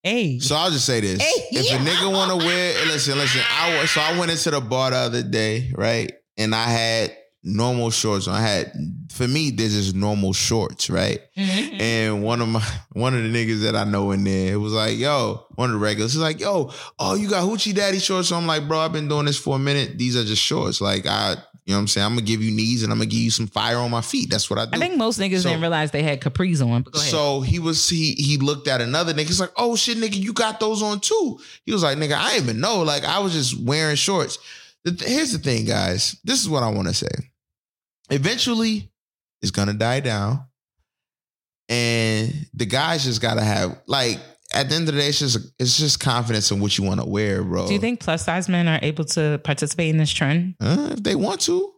Hey, 0.03 0.39
So 0.39 0.55
I'll 0.55 0.71
just 0.71 0.85
say 0.85 1.01
this: 1.01 1.21
Hey, 1.21 1.57
if 1.59 1.69
yeah. 1.69 1.75
a 1.75 1.79
nigga 1.79 2.11
want 2.11 2.31
to 2.31 2.37
wear, 2.37 2.85
listen, 2.85 3.17
listen. 3.17 3.41
I 3.49 3.85
so 3.85 3.99
I 4.01 4.17
went 4.17 4.31
into 4.31 4.51
the 4.51 4.61
bar 4.61 4.91
the 4.91 4.97
other 4.97 5.23
day, 5.23 5.71
right? 5.75 6.11
And 6.37 6.55
I 6.55 6.63
had 6.65 7.17
normal 7.43 7.89
shorts. 7.89 8.27
on. 8.27 8.35
I 8.35 8.41
had 8.41 8.71
for 9.11 9.27
me, 9.27 9.51
this 9.51 9.73
is 9.73 9.93
normal 9.93 10.33
shorts, 10.33 10.89
right? 10.89 11.19
Mm-hmm. 11.37 11.81
And 11.81 12.23
one 12.23 12.41
of 12.41 12.47
my 12.47 12.63
one 12.93 13.13
of 13.15 13.23
the 13.23 13.29
niggas 13.29 13.63
that 13.63 13.75
I 13.75 13.83
know 13.83 14.11
in 14.11 14.23
there, 14.23 14.53
it 14.53 14.57
was 14.57 14.73
like, 14.73 14.97
yo, 14.97 15.45
one 15.55 15.69
of 15.69 15.73
the 15.73 15.79
regulars, 15.79 16.15
is 16.15 16.21
like, 16.21 16.39
yo, 16.39 16.71
oh, 16.97 17.15
you 17.15 17.29
got 17.29 17.43
hoochie 17.43 17.73
daddy 17.75 17.99
shorts. 17.99 18.29
So 18.29 18.37
I'm 18.37 18.47
like, 18.47 18.67
bro, 18.67 18.79
I've 18.79 18.93
been 18.93 19.07
doing 19.09 19.25
this 19.25 19.37
for 19.37 19.55
a 19.55 19.59
minute. 19.59 19.97
These 19.97 20.15
are 20.15 20.23
just 20.23 20.41
shorts. 20.41 20.79
Like 20.81 21.05
I, 21.05 21.35
you 21.69 21.75
know 21.75 21.77
what 21.77 21.81
I'm 21.81 21.87
saying? 21.89 22.05
I'm 22.05 22.13
gonna 22.13 22.23
give 22.25 22.41
you 22.41 22.49
knees 22.49 22.81
and 22.81 22.91
I'm 22.91 22.97
gonna 22.97 23.05
give 23.11 23.19
you 23.19 23.29
some 23.29 23.45
fire 23.45 23.77
on 23.77 23.91
my 23.91 24.01
feet. 24.01 24.31
That's 24.31 24.49
what 24.49 24.57
I 24.57 24.65
do. 24.65 24.71
I 24.73 24.79
think 24.79 24.97
most 24.97 25.19
niggas 25.19 25.43
So- 25.43 25.49
didn't 25.49 25.61
realize 25.61 25.91
they 25.91 26.01
had 26.01 26.19
capris 26.19 26.65
on. 26.65 26.81
But 26.81 26.93
go 26.93 26.99
ahead. 26.99 27.11
So 27.11 27.41
he 27.41 27.59
was 27.59 27.87
he 27.87 28.13
he 28.13 28.37
looked 28.37 28.67
at 28.67 28.81
another 28.81 29.13
nigga. 29.13 29.27
He's 29.27 29.39
like, 29.39 29.51
"Oh 29.55 29.75
shit, 29.75 29.99
nigga, 29.99 30.15
you 30.15 30.33
got 30.33 30.59
those 30.59 30.81
on 30.81 30.99
too." 30.99 31.39
He 31.65 31.71
was 31.71 31.83
like, 31.83 31.99
"Nigga, 31.99 32.13
I 32.15 32.31
didn't 32.33 32.49
even 32.49 32.59
know. 32.59 32.81
Like, 32.81 33.05
I 33.05 33.19
was 33.19 33.33
just 33.33 33.55
wearing 33.61 33.95
shorts." 33.97 34.39
Here's 34.83 35.31
the 35.31 35.37
thing, 35.37 35.65
guys. 35.65 36.15
This 36.23 36.41
is 36.41 36.49
what 36.49 36.63
I 36.63 36.69
want 36.69 36.87
to 36.87 36.93
say. 36.95 37.07
Eventually, 38.09 38.89
it's 39.43 39.51
gonna 39.51 39.73
die 39.75 39.99
down, 39.99 40.45
and 41.67 42.47
the 42.55 42.65
guys 42.65 43.03
just 43.03 43.21
gotta 43.21 43.43
have 43.43 43.79
like. 43.85 44.19
At 44.59 44.67
the 44.67 44.75
end 44.75 44.89
of 44.89 44.95
the 44.95 44.99
day, 44.99 45.07
it's 45.07 45.19
just 45.19 45.53
it's 45.57 45.77
just 45.77 46.01
confidence 46.01 46.51
in 46.51 46.59
what 46.59 46.77
you 46.77 46.83
want 46.83 46.99
to 46.99 47.05
wear, 47.07 47.41
bro. 47.43 47.65
Do 47.65 47.73
you 47.73 47.79
think 47.79 48.01
plus 48.01 48.25
size 48.25 48.49
men 48.49 48.67
are 48.67 48.79
able 48.81 49.05
to 49.05 49.39
participate 49.41 49.89
in 49.89 49.95
this 49.95 50.11
trend? 50.11 50.55
Uh, 50.59 50.89
if 50.91 51.01
they 51.01 51.15
want 51.15 51.39
to. 51.41 51.71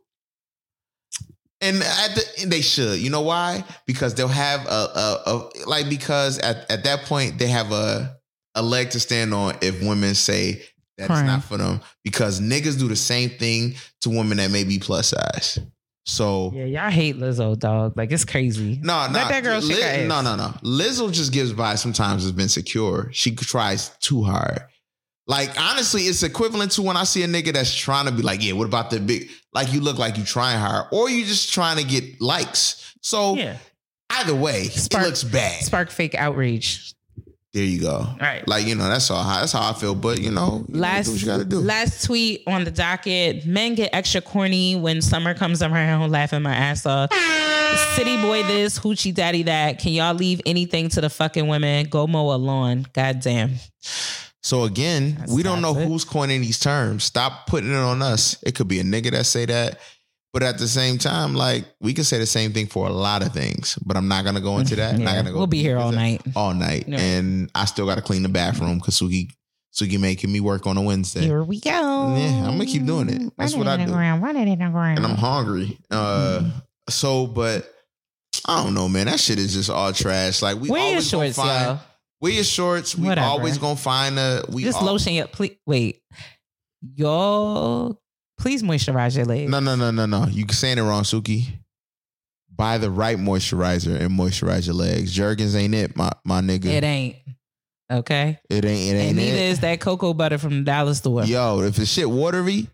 And 1.61 1.77
at 1.77 2.15
the 2.15 2.23
and 2.41 2.51
they 2.51 2.61
should. 2.61 2.97
You 2.97 3.11
know 3.11 3.21
why? 3.21 3.63
Because 3.85 4.15
they'll 4.15 4.27
have 4.27 4.65
a, 4.65 4.69
a, 4.69 5.21
a 5.27 5.49
like 5.67 5.89
because 5.89 6.39
at, 6.39 6.71
at 6.71 6.83
that 6.85 7.03
point 7.03 7.37
they 7.37 7.47
have 7.47 7.71
a 7.71 8.17
a 8.55 8.63
leg 8.63 8.89
to 8.91 8.99
stand 8.99 9.31
on 9.31 9.55
if 9.61 9.79
women 9.83 10.15
say 10.15 10.63
that's 10.97 11.21
not 11.21 11.43
for 11.43 11.57
them. 11.57 11.81
Because 12.03 12.41
niggas 12.41 12.79
do 12.79 12.87
the 12.87 12.95
same 12.95 13.29
thing 13.29 13.75
to 14.01 14.09
women 14.09 14.37
that 14.37 14.49
may 14.49 14.63
be 14.63 14.79
plus 14.79 15.09
size. 15.09 15.59
So 16.05 16.51
Yeah, 16.55 16.65
y'all 16.65 16.89
hate 16.89 17.17
Lizzo, 17.17 17.57
dog. 17.57 17.95
Like 17.95 18.11
it's 18.11 18.25
crazy. 18.25 18.79
no, 18.81 19.07
no, 19.07 19.13
Let 19.13 19.29
that 19.29 19.43
girl 19.43 19.61
no, 20.07 20.21
no, 20.21 20.35
no. 20.35 20.47
Lizzo 20.63 21.11
just 21.11 21.31
gives 21.31 21.53
by. 21.53 21.75
Sometimes 21.75 22.23
has 22.23 22.31
been 22.31 22.49
secure. 22.49 23.09
She 23.13 23.35
tries 23.35 23.89
too 23.99 24.23
hard. 24.23 24.61
Like 25.27 25.59
honestly, 25.61 26.03
it's 26.03 26.23
equivalent 26.23 26.71
to 26.73 26.81
when 26.81 26.97
I 26.97 27.03
see 27.03 27.23
a 27.23 27.27
nigga 27.27 27.53
that's 27.53 27.73
trying 27.73 28.05
to 28.07 28.11
be 28.11 28.23
like, 28.23 28.43
yeah, 28.43 28.53
what 28.53 28.65
about 28.65 28.89
the 28.89 28.99
big? 28.99 29.29
Like 29.53 29.71
you 29.71 29.79
look 29.81 29.97
like 29.99 30.17
you 30.17 30.23
trying 30.23 30.59
hard, 30.59 30.87
or 30.91 31.09
you 31.09 31.23
just 31.25 31.53
trying 31.53 31.77
to 31.77 31.83
get 31.83 32.19
likes. 32.19 32.95
So 33.01 33.35
Yeah. 33.35 33.57
either 34.09 34.33
way, 34.35 34.63
Spark- 34.69 35.03
it 35.03 35.07
looks 35.07 35.23
bad. 35.23 35.63
Spark 35.63 35.91
fake 35.91 36.15
outrage. 36.15 36.93
There 37.53 37.63
you 37.65 37.81
go. 37.81 38.07
Right. 38.19 38.47
Like 38.47 38.65
you 38.65 38.75
know, 38.75 38.87
that's 38.87 39.11
all. 39.11 39.23
How, 39.23 39.41
that's 39.41 39.51
how 39.51 39.69
I 39.69 39.73
feel. 39.73 39.93
But 39.93 40.21
you 40.21 40.31
know, 40.31 40.63
you 40.69 40.79
Last, 40.79 41.07
do 41.07 41.11
what 41.11 41.19
you 41.21 41.27
got 41.27 41.37
to 41.39 41.45
do. 41.45 41.59
last 41.59 42.05
tweet 42.05 42.43
on 42.47 42.63
the 42.63 42.71
docket. 42.71 43.45
Men 43.45 43.75
get 43.75 43.89
extra 43.93 44.21
corny 44.21 44.77
when 44.77 45.01
summer 45.01 45.33
comes 45.33 45.61
around, 45.61 46.11
laughing 46.11 46.41
my 46.43 46.53
ass 46.55 46.85
off. 46.85 47.11
City 47.95 48.15
boy 48.21 48.43
this, 48.43 48.79
hoochie 48.79 49.13
daddy 49.13 49.43
that. 49.43 49.79
Can 49.79 49.91
y'all 49.91 50.13
leave 50.13 50.39
anything 50.45 50.87
to 50.89 51.01
the 51.01 51.09
fucking 51.09 51.47
women? 51.47 51.87
Go 51.87 52.07
mow 52.07 52.33
a 52.33 52.37
lawn. 52.37 52.85
Goddamn. 52.93 53.55
So 54.43 54.63
again, 54.63 55.15
That's 55.19 55.31
we 55.33 55.43
don't 55.43 55.61
know 55.61 55.73
toxic. 55.73 55.87
who's 55.89 56.03
coining 56.05 56.41
these 56.41 56.59
terms. 56.59 57.03
Stop 57.03 57.47
putting 57.47 57.71
it 57.71 57.75
on 57.75 58.01
us. 58.01 58.41
It 58.43 58.55
could 58.55 58.67
be 58.67 58.79
a 58.79 58.83
nigga 58.83 59.11
that 59.11 59.25
say 59.25 59.45
that. 59.45 59.79
But 60.33 60.43
at 60.43 60.57
the 60.57 60.67
same 60.67 60.97
time, 60.97 61.33
like 61.35 61.65
we 61.81 61.93
can 61.93 62.05
say 62.05 62.17
the 62.17 62.25
same 62.25 62.53
thing 62.53 62.67
for 62.67 62.87
a 62.87 62.91
lot 62.93 63.21
of 63.21 63.33
things. 63.33 63.77
But 63.85 63.97
I'm 63.97 64.07
not 64.07 64.23
gonna 64.23 64.39
go 64.39 64.59
into 64.59 64.75
that. 64.77 64.97
Not 64.97 65.15
gonna 65.15 65.31
go 65.31 65.37
we'll 65.39 65.47
be 65.47 65.61
here 65.61 65.77
all 65.77 65.91
night. 65.91 66.21
All 66.35 66.53
night. 66.53 66.85
Yeah. 66.87 66.99
And 66.99 67.51
I 67.53 67.65
still 67.65 67.85
gotta 67.85 68.01
clean 68.01 68.23
the 68.23 68.29
bathroom 68.29 68.77
because 68.77 68.97
Suki 68.97 69.29
Suki 69.73 69.99
making 69.99 70.31
me 70.31 70.39
work 70.39 70.67
on 70.67 70.77
a 70.77 70.81
Wednesday. 70.81 71.21
Here 71.21 71.43
we 71.43 71.59
go. 71.59 71.69
Yeah, 71.69 72.45
I'm 72.47 72.51
gonna 72.57 72.65
keep 72.65 72.85
doing 72.85 73.09
it. 73.09 73.33
That's 73.37 73.55
what 73.55 73.67
I 73.67 73.83
do. 73.85 73.91
Run 73.93 74.37
it 74.37 74.47
in 74.47 74.59
the 74.59 74.69
ground. 74.69 74.99
And 74.99 75.05
I'm 75.07 75.17
hungry. 75.17 75.77
Uh 75.89 76.39
Mm-hmm. 76.39 76.49
so 76.89 77.27
but 77.27 77.69
I 78.47 78.63
don't 78.63 78.73
know, 78.73 78.87
man. 78.87 79.07
That 79.07 79.19
shit 79.19 79.37
is 79.37 79.53
just 79.53 79.69
all 79.69 79.91
trash. 79.91 80.41
Like 80.41 80.59
we 80.59 80.69
your 80.69 80.77
always 80.79 81.11
gonna 81.11 81.25
shorts, 81.25 81.35
find 81.37 81.65
y'all. 81.65 81.79
wear 82.21 82.31
your 82.31 82.43
shorts. 82.45 82.97
We 82.97 83.07
Whatever. 83.09 83.27
always 83.27 83.57
gonna 83.57 83.75
find 83.75 84.17
a 84.17 84.45
we 84.49 84.63
Just 84.63 84.79
al- 84.79 84.85
lotion 84.85 85.17
up, 85.19 85.33
please 85.33 85.57
wait. 85.67 86.01
Y'all 86.95 88.00
please 88.41 88.63
moisturize 88.63 89.15
your 89.15 89.25
legs. 89.25 89.49
No, 89.49 89.59
no, 89.59 89.75
no, 89.75 89.91
no, 89.91 90.05
no. 90.05 90.25
You 90.25 90.45
saying 90.49 90.79
it 90.79 90.81
wrong, 90.81 91.03
Suki. 91.03 91.45
Buy 92.53 92.77
the 92.77 92.91
right 92.91 93.17
moisturizer 93.17 93.99
and 93.99 94.11
moisturize 94.11 94.65
your 94.65 94.75
legs. 94.75 95.13
Jergens 95.13 95.55
ain't 95.55 95.73
it, 95.73 95.95
my 95.95 96.11
my 96.25 96.41
nigga. 96.41 96.65
It 96.65 96.83
ain't. 96.83 97.15
Okay. 97.89 98.39
It 98.49 98.65
ain't. 98.65 98.65
It 98.65 98.97
ain't 98.97 99.09
and 99.09 99.17
neither 99.17 99.37
it. 99.37 99.51
is 99.51 99.59
that 99.61 99.79
cocoa 99.79 100.13
butter 100.13 100.37
from 100.37 100.59
the 100.59 100.63
dollar 100.63 100.93
store. 100.93 101.23
Yo, 101.23 101.61
if 101.61 101.77
it's 101.77 101.91
shit 101.91 102.09
watery, 102.09 102.67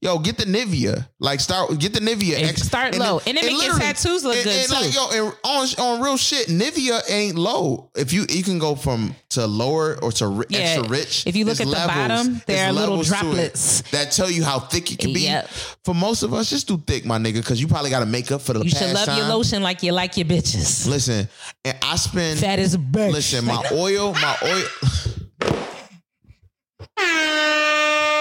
yo, 0.00 0.18
get 0.18 0.36
the 0.38 0.44
Nivea. 0.44 1.08
Like 1.18 1.40
start 1.40 1.78
get 1.78 1.92
the 1.94 2.00
Nivea. 2.00 2.48
And 2.48 2.58
start 2.58 2.96
low. 2.98 3.18
And 3.26 3.36
it 3.38 3.42
make 3.44 3.50
your 3.50 3.58
literally- 3.58 3.80
tattoos 3.80 4.24
look 4.24 4.36
and- 4.36 4.44
good, 4.44 4.54
and 4.64 4.70
like, 4.72 4.94
yo, 4.94 5.08
and 5.26 5.34
on 5.44 5.66
on 5.78 6.00
real 6.02 6.16
shit, 6.16 6.48
Nivea 6.48 7.02
ain't 7.10 7.36
low. 7.36 7.90
If 7.96 8.12
you 8.12 8.26
you 8.28 8.42
can 8.42 8.58
go 8.58 8.74
from 8.74 9.14
to 9.30 9.46
lower 9.46 9.96
or 10.02 10.12
to 10.12 10.26
ri- 10.28 10.46
Yeah. 10.50 10.58
extra 10.60 10.88
rich. 10.88 11.24
If 11.26 11.36
you 11.36 11.44
look 11.44 11.60
at 11.60 11.66
the 11.66 11.72
bottom, 11.72 12.40
there 12.46 12.66
are 12.68 12.72
little 12.72 12.96
levels 12.96 13.08
it 13.08 13.20
droplets. 13.20 13.82
that 13.90 14.12
tell 14.12 14.30
you 14.30 14.44
how 14.44 14.58
thick 14.60 14.92
it 14.92 14.98
can 14.98 15.12
be. 15.12 15.22
Yep. 15.22 15.48
For 15.84 15.94
most 15.94 16.22
of 16.22 16.32
us, 16.34 16.48
just 16.50 16.66
do 16.68 16.78
thick, 16.86 17.04
my 17.04 17.18
nigga, 17.18 17.34
because 17.34 17.60
you 17.60 17.66
probably 17.68 17.90
got 17.90 18.00
to 18.00 18.06
make 18.06 18.30
up 18.32 18.40
for 18.42 18.52
the 18.54 18.62
You 18.64 18.70
should 18.70 18.92
love 18.92 19.08
your 19.16 19.26
lotion 19.28 19.62
like 19.62 19.82
you 19.82 19.92
like 19.92 20.16
your 20.16 20.26
bitches. 20.26 20.86
Listen, 20.86 21.28
and 21.64 21.76
I 21.82 21.96
spend. 21.96 22.38
Fat 22.40 22.58
as 22.58 22.74
a 22.74 22.78
bitch. 22.78 23.12
Listen, 23.12 23.44
my 23.44 23.62
oil, 23.72 24.12
my 24.14 24.36
oil. 24.42 24.64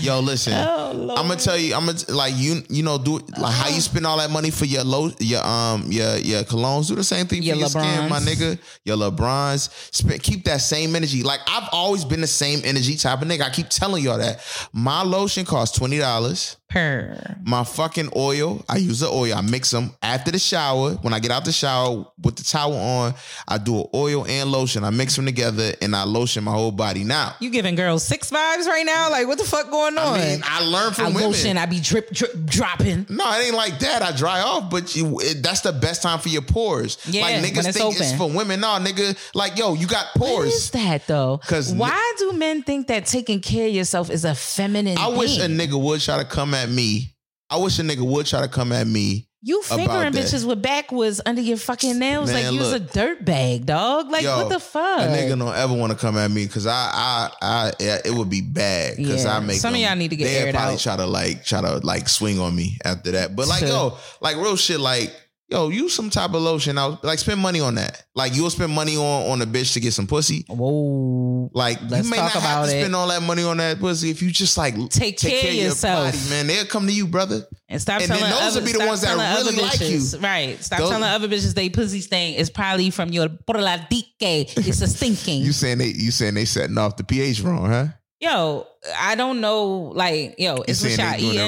Yo, 0.00 0.20
listen. 0.20 0.52
Oh, 0.90 1.14
I'm 1.16 1.28
gonna 1.28 1.36
tell 1.36 1.56
you. 1.56 1.74
I'm 1.74 1.86
gonna 1.86 1.98
like 2.08 2.34
you. 2.36 2.62
You 2.68 2.82
know, 2.82 2.98
do 2.98 3.18
like 3.38 3.54
how 3.54 3.68
you 3.68 3.80
spend 3.80 4.06
all 4.06 4.18
that 4.18 4.30
money 4.30 4.50
for 4.50 4.64
your 4.64 4.84
low, 4.84 5.10
your 5.18 5.44
um, 5.44 5.84
your 5.90 6.16
your 6.16 6.42
colognes. 6.44 6.88
Do 6.88 6.94
the 6.94 7.04
same 7.04 7.26
thing 7.26 7.42
for 7.42 7.46
Your 7.46 7.56
your 7.56 7.68
skin, 7.68 8.08
my 8.08 8.20
nigga. 8.20 8.58
Your 8.84 8.96
LeBrons. 8.96 9.94
Spend, 9.94 10.22
keep 10.22 10.44
that 10.44 10.58
same 10.58 10.94
energy. 10.96 11.22
Like 11.22 11.40
I've 11.46 11.68
always 11.72 12.04
been 12.04 12.20
the 12.20 12.26
same 12.26 12.60
energy 12.64 12.96
type 12.96 13.20
of 13.22 13.28
nigga. 13.28 13.42
I 13.42 13.50
keep 13.50 13.68
telling 13.68 14.02
y'all 14.02 14.18
that. 14.18 14.40
My 14.72 15.02
lotion 15.02 15.44
costs 15.44 15.76
twenty 15.78 15.98
dollars. 15.98 16.56
Per. 16.68 17.36
My 17.44 17.64
fucking 17.64 18.10
oil, 18.14 18.62
I 18.68 18.76
use 18.76 19.00
the 19.00 19.08
oil. 19.08 19.32
I 19.34 19.40
mix 19.40 19.70
them 19.70 19.92
after 20.02 20.30
the 20.30 20.38
shower. 20.38 20.90
When 20.96 21.14
I 21.14 21.18
get 21.18 21.30
out 21.30 21.46
the 21.46 21.52
shower 21.52 22.04
with 22.22 22.36
the 22.36 22.44
towel 22.44 22.74
on, 22.76 23.14
I 23.48 23.56
do 23.56 23.80
an 23.80 23.86
oil 23.94 24.26
and 24.28 24.52
lotion. 24.52 24.84
I 24.84 24.90
mix 24.90 25.16
them 25.16 25.24
together 25.24 25.72
and 25.80 25.96
I 25.96 26.04
lotion 26.04 26.44
my 26.44 26.52
whole 26.52 26.70
body. 26.70 27.04
Now, 27.04 27.36
You 27.40 27.48
giving 27.48 27.74
girls 27.74 28.04
six 28.04 28.30
vibes 28.30 28.66
right 28.66 28.84
now? 28.84 29.10
Like 29.10 29.26
what 29.26 29.38
the 29.38 29.44
fuck 29.44 29.70
going 29.70 29.96
on? 29.96 30.18
I 30.18 30.26
mean, 30.26 30.40
I 30.44 30.62
learned 30.62 30.94
from 30.94 31.06
I 31.06 31.08
women. 31.08 31.22
lotion, 31.22 31.56
I 31.56 31.64
be 31.64 31.80
drip 31.80 32.10
drip 32.10 32.32
dropping. 32.44 33.06
No, 33.08 33.24
it 33.38 33.46
ain't 33.46 33.56
like 33.56 33.78
that. 33.78 34.02
I 34.02 34.12
dry 34.14 34.40
off, 34.42 34.70
but 34.70 34.94
you, 34.94 35.20
it, 35.20 35.42
that's 35.42 35.62
the 35.62 35.72
best 35.72 36.02
time 36.02 36.18
for 36.18 36.28
your 36.28 36.42
pores. 36.42 36.98
Yeah, 37.08 37.22
like 37.22 37.36
niggas 37.36 37.68
it's 37.68 37.78
think 37.78 37.98
it's 37.98 38.12
for 38.12 38.28
women. 38.30 38.60
No, 38.60 38.76
nigga, 38.78 39.16
like 39.34 39.56
yo, 39.56 39.72
you 39.72 39.86
got 39.86 40.08
pores. 40.14 40.52
is 40.52 40.70
that 40.72 41.06
though? 41.06 41.38
Because 41.38 41.72
why 41.72 42.14
do 42.18 42.32
men 42.32 42.62
think 42.62 42.88
that 42.88 43.06
taking 43.06 43.40
care 43.40 43.68
of 43.68 43.72
yourself 43.74 44.10
is 44.10 44.26
a 44.26 44.34
feminine? 44.34 44.98
I 44.98 45.08
wish 45.08 45.38
a 45.38 45.46
nigga 45.46 45.80
would 45.80 46.02
try 46.02 46.18
to 46.18 46.24
come 46.26 46.52
at 46.52 46.57
me. 46.66 47.14
I 47.50 47.56
wish 47.56 47.78
a 47.78 47.82
nigga 47.82 48.00
would 48.02 48.26
try 48.26 48.40
to 48.42 48.48
come 48.48 48.72
at 48.72 48.86
me. 48.86 49.26
You 49.40 49.62
fingering 49.62 50.12
bitches 50.12 50.44
with 50.44 50.60
backwoods 50.60 51.20
under 51.24 51.40
your 51.40 51.58
fucking 51.58 51.96
nails 51.96 52.26
Man, 52.32 52.42
like 52.44 52.52
you 52.52 52.58
was 52.58 52.72
a 52.72 52.78
look. 52.80 52.90
dirt 52.90 53.24
bag, 53.24 53.66
dog. 53.66 54.10
Like 54.10 54.24
Yo, 54.24 54.36
what 54.36 54.48
the 54.48 54.58
fuck? 54.58 55.00
A 55.02 55.04
nigga 55.04 55.38
don't 55.38 55.54
ever 55.54 55.72
want 55.74 55.92
to 55.92 55.96
come 55.98 56.18
at 56.18 56.28
me 56.30 56.44
because 56.44 56.66
I, 56.66 56.72
I, 56.92 57.30
I, 57.40 57.72
yeah, 57.78 57.98
it 58.04 58.12
would 58.12 58.28
be 58.28 58.40
bad 58.40 58.96
because 58.96 59.24
Yeah, 59.24 59.36
I 59.36 59.40
make 59.40 59.58
some 59.60 59.74
of 59.74 59.80
them- 59.80 59.88
y'all 59.88 59.96
need 59.96 60.08
to 60.10 60.16
get 60.16 60.24
they'd 60.24 60.36
aired 60.46 60.54
probably 60.56 60.74
out. 60.74 60.80
try 60.80 60.96
to 60.96 61.06
like 61.06 61.44
try 61.44 61.60
to 61.60 61.78
like 61.86 62.08
swing 62.08 62.40
on 62.40 62.54
me 62.56 62.78
after 62.84 63.12
that. 63.12 63.36
But 63.36 63.46
like 63.46 63.60
Sure. 63.60 63.68
yo, 63.68 63.98
like 64.20 64.36
real 64.36 64.56
shit, 64.56 64.80
like 64.80 65.14
yo, 65.48 65.68
use 65.68 65.94
some 65.94 66.10
type 66.10 66.34
of 66.34 66.42
lotion. 66.42 66.78
I 66.78 66.96
like 67.02 67.18
spend 67.18 67.40
money 67.40 67.60
on 67.60 67.74
that. 67.76 68.04
Like 68.14 68.34
you'll 68.36 68.50
spend 68.50 68.72
money 68.72 68.96
on 68.96 69.30
on 69.30 69.42
a 69.42 69.46
bitch 69.46 69.72
to 69.74 69.80
get 69.80 69.92
some 69.92 70.06
pussy. 70.06 70.44
Whoa. 70.48 71.50
Like 71.54 71.78
Let's 71.88 72.04
you 72.04 72.10
may 72.10 72.16
not 72.18 72.32
have 72.32 72.66
to 72.66 72.76
it. 72.76 72.80
spend 72.80 72.94
all 72.94 73.08
that 73.08 73.22
money 73.22 73.42
on 73.44 73.56
that 73.58 73.78
pussy 73.80 74.10
if 74.10 74.22
you 74.22 74.30
just 74.30 74.56
like 74.58 74.74
Take 74.90 75.18
care 75.18 75.48
of 75.50 75.54
yourself. 75.56 76.12
body, 76.12 76.30
man. 76.30 76.46
They'll 76.46 76.66
come 76.66 76.86
to 76.86 76.92
you, 76.92 77.06
brother. 77.06 77.46
And 77.68 77.80
stop 77.80 78.00
And 78.00 78.10
then 78.10 78.18
telling 78.18 78.32
those 78.32 78.56
other, 78.56 78.60
would 78.60 78.66
be 78.66 78.72
the 78.78 78.86
ones 78.86 79.00
that 79.02 79.14
really 79.44 79.56
like 79.60 79.80
you. 79.80 80.00
Right. 80.20 80.62
Stop 80.62 80.78
Those- 80.80 80.90
telling 80.90 81.04
other 81.08 81.28
bitches 81.28 81.54
they 81.54 81.68
pussy 81.68 82.00
stink 82.00 82.38
is 82.38 82.50
probably 82.50 82.90
from 82.90 83.10
your 83.10 83.28
porladike. 83.28 84.12
It's 84.20 84.80
a 84.80 84.86
stinking. 84.86 85.42
You 85.48 85.52
saying 85.52 85.78
they 85.78 85.88
you 85.88 86.10
saying 86.10 86.34
they 86.34 86.44
setting 86.44 86.76
off 86.78 86.96
the 86.96 87.04
pH 87.04 87.40
wrong, 87.42 87.66
huh? 87.68 87.86
Yo, 88.20 88.66
I 88.98 89.14
don't 89.14 89.40
know. 89.40 89.92
Like, 89.94 90.34
yo, 90.38 90.56
it's 90.66 90.82
what 90.82 90.92
saying 90.92 91.20
y'all 91.20 91.30
it 91.30 91.34
eating. 91.34 91.38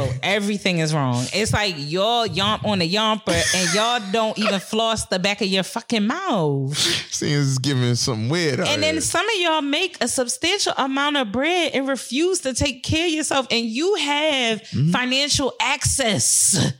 Yo, 0.00 0.08
everything 0.22 0.78
is 0.78 0.92
wrong. 0.94 1.24
It's 1.32 1.52
like 1.52 1.74
y'all 1.78 2.26
yomp 2.26 2.64
on 2.64 2.80
the 2.80 2.92
yomper 2.92 3.34
and 3.54 3.74
y'all 3.74 4.00
don't 4.12 4.38
even 4.38 4.58
floss 4.72 5.06
the 5.06 5.18
back 5.18 5.40
of 5.40 5.46
your 5.48 5.62
fucking 5.62 6.06
mouth. 6.06 6.76
Seems 6.76 7.58
giving 7.58 7.94
some 7.94 8.28
weird. 8.28 8.60
And 8.60 8.82
then 8.82 8.94
here. 8.94 9.00
some 9.00 9.26
of 9.28 9.34
y'all 9.38 9.62
make 9.62 9.96
a 10.00 10.08
substantial 10.08 10.72
amount 10.76 11.16
of 11.16 11.32
bread 11.32 11.72
and 11.74 11.86
refuse 11.88 12.40
to 12.40 12.54
take 12.54 12.82
care 12.82 13.06
of 13.06 13.12
yourself, 13.12 13.46
and 13.50 13.64
you 13.66 13.94
have 13.96 14.62
Mm-hmm. 14.66 14.90
financial 14.90 15.52
access. 15.60 16.72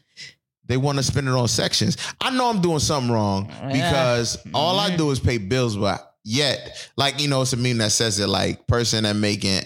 they 0.66 0.76
want 0.76 0.98
to 0.98 1.02
spend 1.04 1.28
it 1.28 1.30
on 1.32 1.46
sections. 1.48 1.96
I 2.20 2.30
know 2.30 2.48
I'm 2.50 2.60
doing 2.60 2.78
something 2.80 3.12
wrong 3.12 3.50
because 3.70 4.38
all 4.52 4.78
I 4.78 4.96
do 4.96 5.10
is 5.10 5.20
pay 5.20 5.38
bills, 5.38 5.76
but 5.76 6.14
yet, 6.26 6.90
like 6.96 7.20
you 7.20 7.28
know, 7.28 7.42
it's 7.42 7.52
a 7.52 7.56
meme 7.56 7.78
that 7.78 7.92
says 7.92 8.18
it 8.18 8.26
like 8.26 8.66
person 8.66 9.04
that 9.04 9.14
making 9.16 9.62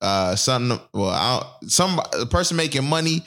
uh 0.00 0.36
something. 0.36 0.78
Well, 0.94 1.10
I 1.10 1.40
don't, 1.60 1.70
some 1.70 2.00
a 2.18 2.26
person 2.26 2.56
making 2.56 2.84
money. 2.84 3.24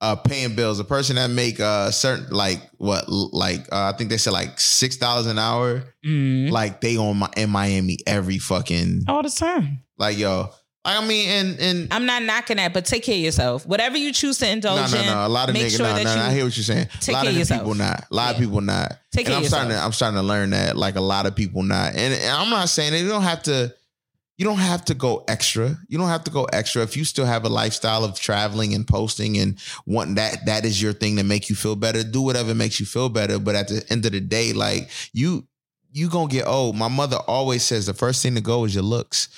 Uh, 0.00 0.16
paying 0.16 0.56
bills. 0.56 0.80
A 0.80 0.84
person 0.84 1.14
that 1.14 1.30
make 1.30 1.60
uh 1.60 1.92
certain 1.92 2.34
like 2.34 2.60
what 2.78 3.08
like 3.08 3.60
uh, 3.70 3.92
I 3.94 3.96
think 3.96 4.10
they 4.10 4.16
said 4.16 4.32
like 4.32 4.58
six 4.58 4.96
dollars 4.96 5.26
an 5.26 5.38
hour. 5.38 5.84
Mm. 6.04 6.50
Like 6.50 6.80
they 6.80 6.96
on 6.96 7.18
my 7.18 7.28
in 7.36 7.50
Miami 7.50 7.98
every 8.04 8.38
fucking 8.38 9.04
All 9.06 9.22
the 9.22 9.30
time. 9.30 9.84
like 9.96 10.18
yo. 10.18 10.50
I 10.84 11.06
mean, 11.06 11.28
and 11.28 11.60
and 11.60 11.92
I'm 11.92 12.06
not 12.06 12.24
knocking 12.24 12.56
that, 12.56 12.72
but 12.72 12.84
take 12.84 13.04
care 13.04 13.14
of 13.14 13.20
yourself. 13.20 13.64
Whatever 13.64 13.96
you 13.96 14.12
choose 14.12 14.38
to 14.38 14.50
indulge 14.50 14.92
no, 14.92 14.98
in, 14.98 15.06
no. 15.06 15.26
A 15.26 15.28
lot 15.28 15.48
of 15.48 15.54
make 15.54 15.66
niggas, 15.66 15.76
sure 15.76 15.86
no, 15.86 15.94
that 15.94 16.04
no, 16.04 16.14
you. 16.14 16.20
I 16.20 16.32
hear 16.32 16.44
what 16.44 16.56
you're 16.56 16.64
saying. 16.64 16.88
take 17.00 17.10
a 17.10 17.12
lot 17.12 17.22
care 17.22 17.30
of 17.30 17.38
yourself. 17.38 17.60
people 17.60 17.74
not. 17.74 18.04
A 18.10 18.14
lot 18.14 18.34
of 18.34 18.40
people 18.40 18.60
not. 18.60 18.98
Take 19.12 19.26
and 19.26 19.28
care 19.28 19.36
I'm 19.36 19.42
of 19.42 19.48
starting 19.48 19.68
to 19.68 19.74
yourself. 19.74 19.86
I'm 19.86 19.92
starting 19.92 20.16
to 20.16 20.22
learn 20.22 20.50
that 20.50 20.76
like 20.76 20.96
a 20.96 21.00
lot 21.00 21.26
of 21.26 21.36
people 21.36 21.62
not. 21.62 21.94
And, 21.94 22.14
and 22.14 22.30
I'm 22.30 22.50
not 22.50 22.68
saying 22.68 22.92
that 22.92 22.98
you 22.98 23.08
don't 23.08 23.22
have 23.22 23.44
to 23.44 23.72
you 24.38 24.44
don't 24.44 24.58
have 24.58 24.84
to 24.86 24.94
go 24.94 25.24
extra. 25.28 25.76
You 25.88 25.98
don't 25.98 26.08
have 26.08 26.24
to 26.24 26.30
go 26.32 26.44
extra 26.46 26.82
if 26.82 26.96
you 26.96 27.04
still 27.04 27.26
have 27.26 27.44
a 27.44 27.48
lifestyle 27.48 28.02
of 28.02 28.18
traveling 28.18 28.74
and 28.74 28.84
posting 28.84 29.38
and 29.38 29.56
wanting 29.86 30.16
that 30.16 30.46
that 30.46 30.64
is 30.64 30.82
your 30.82 30.92
thing 30.92 31.16
to 31.18 31.22
make 31.22 31.48
you 31.48 31.54
feel 31.54 31.76
better. 31.76 32.02
Do 32.02 32.22
whatever 32.22 32.56
makes 32.56 32.80
you 32.80 32.86
feel 32.86 33.08
better. 33.08 33.38
But 33.38 33.54
at 33.54 33.68
the 33.68 33.84
end 33.88 34.04
of 34.04 34.10
the 34.10 34.20
day, 34.20 34.52
like 34.52 34.90
you 35.12 35.46
you 35.92 36.08
gonna 36.08 36.28
get 36.28 36.46
old. 36.46 36.74
My 36.74 36.88
mother 36.88 37.18
always 37.28 37.62
says 37.62 37.86
the 37.86 37.94
first 37.94 38.22
thing 38.22 38.34
to 38.34 38.40
go 38.40 38.64
is 38.64 38.74
your 38.74 38.82
looks. 38.82 39.28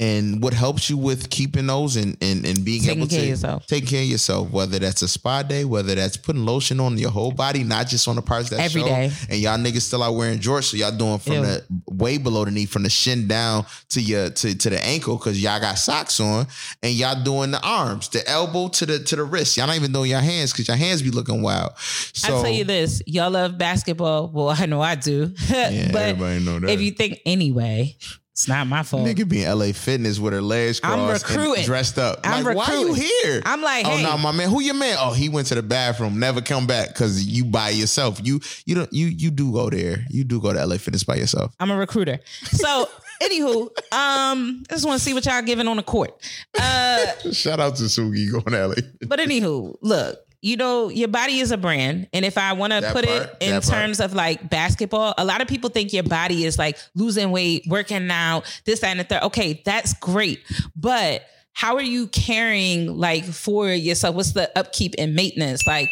And 0.00 0.42
what 0.42 0.54
helps 0.54 0.88
you 0.88 0.96
with 0.96 1.28
keeping 1.30 1.66
those 1.66 1.94
and 1.96 2.16
and, 2.22 2.44
and 2.46 2.64
being 2.64 2.80
Taking 2.82 2.98
able 3.00 3.06
care 3.08 3.18
to 3.18 3.24
of 3.24 3.28
yourself. 3.28 3.66
take 3.66 3.86
care 3.86 4.00
of 4.02 4.08
yourself, 4.08 4.50
whether 4.50 4.78
that's 4.78 5.02
a 5.02 5.08
spa 5.08 5.42
day, 5.42 5.64
whether 5.66 5.94
that's 5.94 6.16
putting 6.16 6.46
lotion 6.46 6.80
on 6.80 6.96
your 6.96 7.10
whole 7.10 7.32
body, 7.32 7.62
not 7.64 7.86
just 7.86 8.08
on 8.08 8.16
the 8.16 8.22
parts 8.22 8.48
that 8.50 8.60
Every 8.60 8.80
show. 8.80 8.88
day. 8.88 9.10
And 9.28 9.38
y'all 9.40 9.58
niggas 9.58 9.82
still 9.82 10.02
out 10.02 10.14
wearing 10.14 10.38
jorts, 10.38 10.64
so 10.70 10.78
y'all 10.78 10.90
doing 10.90 11.18
from 11.18 11.34
Ew. 11.34 11.42
the 11.42 11.64
way 11.86 12.16
below 12.16 12.46
the 12.46 12.50
knee, 12.50 12.64
from 12.64 12.82
the 12.84 12.90
shin 12.90 13.28
down 13.28 13.66
to 13.90 14.00
your 14.00 14.30
to, 14.30 14.56
to 14.56 14.70
the 14.70 14.82
ankle, 14.84 15.18
because 15.18 15.40
y'all 15.42 15.60
got 15.60 15.74
socks 15.76 16.18
on, 16.18 16.46
and 16.82 16.94
y'all 16.94 17.22
doing 17.22 17.50
the 17.50 17.60
arms, 17.62 18.08
the 18.08 18.26
elbow 18.26 18.68
to 18.68 18.86
the 18.86 19.00
to 19.00 19.16
the 19.16 19.24
wrist. 19.24 19.58
Y'all 19.58 19.66
not 19.66 19.76
even 19.76 19.92
doing 19.92 20.10
your 20.10 20.20
hands 20.20 20.52
because 20.52 20.66
your 20.66 20.78
hands 20.78 21.02
be 21.02 21.10
looking 21.10 21.42
wild. 21.42 21.72
So 21.78 22.38
I 22.38 22.42
tell 22.42 22.50
you 22.50 22.64
this, 22.64 23.02
y'all 23.06 23.30
love 23.30 23.58
basketball. 23.58 24.28
Well, 24.28 24.48
I 24.48 24.64
know 24.64 24.80
I 24.80 24.94
do. 24.94 25.34
Yeah, 25.50 25.90
but 25.92 26.02
everybody 26.02 26.42
know 26.44 26.58
that. 26.60 26.70
if 26.70 26.80
you 26.80 26.90
think 26.92 27.20
anyway, 27.26 27.96
it's 28.40 28.48
not 28.48 28.66
my 28.66 28.82
fault. 28.82 29.06
Nigga 29.06 29.28
be 29.28 29.44
in 29.44 29.58
LA 29.58 29.72
Fitness 29.72 30.18
with 30.18 30.32
her 30.32 30.40
legs 30.40 30.80
I'm 30.82 30.98
crossed, 30.98 31.28
and 31.28 31.36
recruiting. 31.36 31.64
dressed 31.66 31.98
up. 31.98 32.20
I'm 32.24 32.42
like, 32.42 32.56
why 32.56 32.72
you 32.72 32.88
recruiting. 32.88 33.04
here? 33.24 33.42
I'm 33.44 33.60
like, 33.60 33.84
oh 33.86 33.96
hey. 33.98 34.02
no, 34.02 34.16
my 34.16 34.32
man. 34.32 34.48
Who 34.48 34.62
your 34.62 34.74
man? 34.74 34.96
Oh, 34.98 35.12
he 35.12 35.28
went 35.28 35.48
to 35.48 35.54
the 35.54 35.62
bathroom. 35.62 36.18
Never 36.18 36.40
come 36.40 36.66
back 36.66 36.88
because 36.88 37.22
you 37.26 37.44
by 37.44 37.68
yourself. 37.68 38.18
You 38.24 38.40
you 38.64 38.74
don't 38.76 38.90
you 38.92 39.08
you 39.08 39.30
do 39.30 39.52
go 39.52 39.68
there. 39.68 40.06
You 40.08 40.24
do 40.24 40.40
go 40.40 40.54
to 40.54 40.64
LA 40.66 40.78
Fitness 40.78 41.04
by 41.04 41.16
yourself. 41.16 41.54
I'm 41.60 41.70
a 41.70 41.76
recruiter. 41.76 42.18
So, 42.44 42.88
anywho, 43.22 43.64
um, 43.92 44.62
I 44.70 44.72
just 44.72 44.86
want 44.86 44.98
to 44.98 45.04
see 45.04 45.12
what 45.12 45.26
y'all 45.26 45.42
giving 45.42 45.68
on 45.68 45.76
the 45.76 45.82
court. 45.82 46.12
Uh, 46.58 47.06
Shout 47.32 47.60
out 47.60 47.76
to 47.76 47.82
Suki 47.84 48.30
going 48.32 48.44
to 48.44 48.66
LA. 48.68 48.74
but 49.06 49.18
anywho, 49.18 49.76
look, 49.82 50.18
you 50.42 50.56
know, 50.56 50.88
your 50.88 51.08
body 51.08 51.40
is 51.40 51.50
a 51.50 51.58
brand. 51.58 52.08
And 52.12 52.24
if 52.24 52.38
I 52.38 52.54
want 52.54 52.72
to 52.72 52.80
put 52.92 53.06
part, 53.06 53.22
it 53.22 53.36
in 53.40 53.50
that 53.50 53.62
part. 53.62 53.74
terms 53.74 54.00
of 54.00 54.14
like 54.14 54.48
basketball, 54.48 55.14
a 55.18 55.24
lot 55.24 55.42
of 55.42 55.48
people 55.48 55.70
think 55.70 55.92
your 55.92 56.02
body 56.02 56.44
is 56.44 56.58
like 56.58 56.78
losing 56.94 57.30
weight, 57.30 57.64
working 57.68 58.10
out, 58.10 58.44
this, 58.64 58.80
that, 58.80 58.88
and 58.88 59.00
the 59.00 59.04
third. 59.04 59.22
Okay, 59.24 59.62
that's 59.64 59.92
great. 59.94 60.40
But 60.74 61.24
how 61.52 61.76
are 61.76 61.82
you 61.82 62.06
caring 62.06 62.96
like 62.96 63.24
for 63.24 63.68
yourself? 63.68 64.14
What's 64.14 64.32
the 64.32 64.50
upkeep 64.58 64.94
and 64.98 65.14
maintenance? 65.14 65.66
Like, 65.66 65.90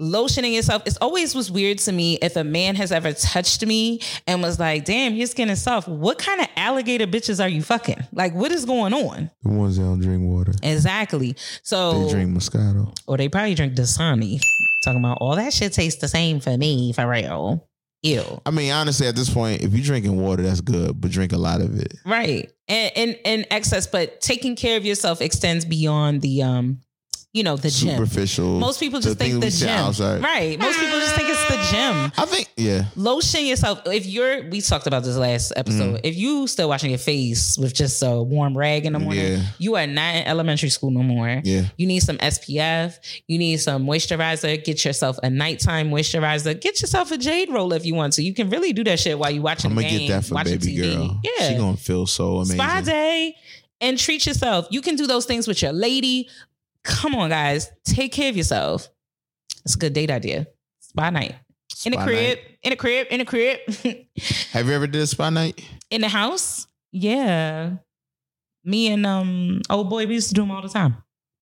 lotioning 0.00 0.54
yourself. 0.54 0.82
It's 0.86 0.96
always 0.98 1.34
was 1.34 1.50
weird 1.50 1.78
to 1.80 1.92
me 1.92 2.18
if 2.20 2.36
a 2.36 2.44
man 2.44 2.74
has 2.76 2.92
ever 2.92 3.12
touched 3.12 3.64
me 3.64 4.00
and 4.26 4.42
was 4.42 4.58
like, 4.60 4.84
damn, 4.84 5.14
your 5.14 5.26
skin 5.26 5.48
is 5.50 5.62
soft. 5.62 5.88
What 5.88 6.18
kind 6.18 6.40
of 6.40 6.48
alligator 6.56 7.06
bitches 7.06 7.42
are 7.42 7.48
you 7.48 7.62
fucking? 7.62 8.06
Like, 8.12 8.34
what 8.34 8.52
is 8.52 8.64
going 8.64 8.92
on? 8.94 9.30
The 9.42 9.48
ones 9.50 9.76
that 9.76 9.82
don't 9.84 10.00
drink 10.00 10.22
water, 10.22 10.52
Exactly. 10.62 11.34
So, 11.62 12.04
they 12.06 12.12
drink 12.12 12.36
Moscato. 12.36 12.96
or 13.06 13.16
they 13.16 13.28
probably 13.28 13.54
drink 13.54 13.74
Dasani. 13.74 14.40
Talking 14.84 15.00
about 15.00 15.18
all 15.20 15.36
that 15.36 15.52
shit 15.52 15.72
tastes 15.72 16.00
the 16.00 16.08
same 16.08 16.40
for 16.40 16.56
me, 16.56 16.92
for 16.92 17.08
real. 17.08 17.68
Ew. 18.02 18.40
I 18.46 18.50
mean, 18.50 18.70
honestly, 18.70 19.06
at 19.08 19.16
this 19.16 19.30
point, 19.32 19.62
if 19.62 19.72
you're 19.72 19.82
drinking 19.84 20.20
water, 20.20 20.42
that's 20.42 20.60
good, 20.60 21.00
but 21.00 21.10
drink 21.10 21.32
a 21.32 21.38
lot 21.38 21.60
of 21.60 21.76
it. 21.80 21.94
Right. 22.04 22.52
And 22.68 22.92
in 22.94 23.14
in 23.24 23.46
excess, 23.50 23.86
but 23.88 24.20
taking 24.20 24.54
care 24.54 24.76
of 24.76 24.84
yourself 24.84 25.20
extends 25.20 25.64
beyond 25.64 26.20
the 26.20 26.42
um, 26.42 26.80
you 27.36 27.42
know, 27.44 27.56
the 27.56 27.68
gym. 27.70 27.90
Superficial. 27.90 28.58
Most 28.58 28.80
people 28.80 28.98
just 29.00 29.18
think 29.18 29.40
the 29.42 29.50
gym. 29.50 30.22
Right. 30.22 30.58
Most 30.58 30.80
people 30.80 30.98
just 30.98 31.14
think 31.14 31.28
it's 31.28 31.48
the 31.48 31.76
gym. 31.76 32.12
I 32.16 32.24
think, 32.24 32.48
yeah. 32.56 32.84
lotion 32.96 33.44
yourself. 33.44 33.82
If 33.86 34.06
you're, 34.06 34.48
we 34.48 34.60
talked 34.62 34.86
about 34.86 35.04
this 35.04 35.16
last 35.16 35.52
episode. 35.54 35.96
Mm-hmm. 35.96 36.06
If 36.06 36.16
you 36.16 36.46
still 36.46 36.68
washing 36.68 36.90
your 36.90 36.98
face 36.98 37.58
with 37.58 37.74
just 37.74 38.02
a 38.02 38.22
warm 38.22 38.56
rag 38.56 38.86
in 38.86 38.94
the 38.94 38.98
morning, 38.98 39.32
Yeah. 39.34 39.42
you 39.58 39.76
are 39.76 39.86
not 39.86 40.14
in 40.16 40.26
elementary 40.26 40.70
school 40.70 40.90
no 40.90 41.02
more. 41.02 41.40
Yeah. 41.44 41.64
You 41.76 41.86
need 41.86 42.00
some 42.00 42.16
SPF. 42.18 42.98
You 43.28 43.38
need 43.38 43.58
some 43.58 43.86
moisturizer. 43.86 44.64
Get 44.64 44.84
yourself 44.84 45.18
a 45.22 45.28
nighttime 45.30 45.90
moisturizer. 45.90 46.58
Get 46.60 46.80
yourself 46.80 47.10
a 47.10 47.18
jade 47.18 47.50
roller 47.50 47.76
if 47.76 47.84
you 47.84 47.94
want 47.94 48.14
to. 48.14 48.22
You 48.22 48.32
can 48.34 48.48
really 48.48 48.72
do 48.72 48.82
that 48.84 48.98
shit 48.98 49.18
while 49.18 49.30
you 49.30 49.42
watching 49.42 49.70
I'm 49.70 49.76
gonna 49.76 49.88
game, 49.90 50.08
get 50.08 50.22
that 50.22 50.24
for 50.24 50.42
baby 50.42 50.58
TV. 50.76 50.94
girl. 50.96 51.20
Yeah, 51.22 51.48
She 51.50 51.56
gonna 51.56 51.76
feel 51.76 52.06
so 52.06 52.36
amazing. 52.36 52.56
spa 52.56 52.80
day 52.80 53.36
and 53.80 53.98
treat 53.98 54.24
yourself. 54.24 54.66
You 54.70 54.80
can 54.80 54.96
do 54.96 55.06
those 55.06 55.26
things 55.26 55.46
with 55.46 55.60
your 55.60 55.72
lady. 55.72 56.28
Come 56.86 57.16
on, 57.16 57.30
guys, 57.30 57.70
take 57.84 58.12
care 58.12 58.30
of 58.30 58.36
yourself. 58.36 58.88
It's 59.64 59.74
a 59.74 59.78
good 59.78 59.92
date 59.92 60.10
idea. 60.10 60.46
Spa 60.80 61.10
night 61.10 61.34
in 61.84 61.94
a 61.94 62.02
crib, 62.02 62.38
night. 62.38 62.58
in 62.62 62.72
a 62.72 62.76
crib, 62.76 63.06
in 63.10 63.20
a 63.20 63.24
crib. 63.24 63.58
Have 64.52 64.66
you 64.66 64.72
ever 64.72 64.86
did 64.86 65.02
a 65.02 65.06
spa 65.06 65.30
night? 65.30 65.60
in 65.90 66.00
the 66.00 66.08
house. 66.08 66.66
Yeah. 66.92 67.76
Me 68.64 68.88
and 68.88 69.04
um 69.04 69.62
old 69.68 69.90
boy, 69.90 70.06
we 70.06 70.14
used 70.14 70.28
to 70.28 70.34
do 70.34 70.42
them 70.42 70.50
all 70.52 70.62
the 70.62 70.68
time. 70.68 70.96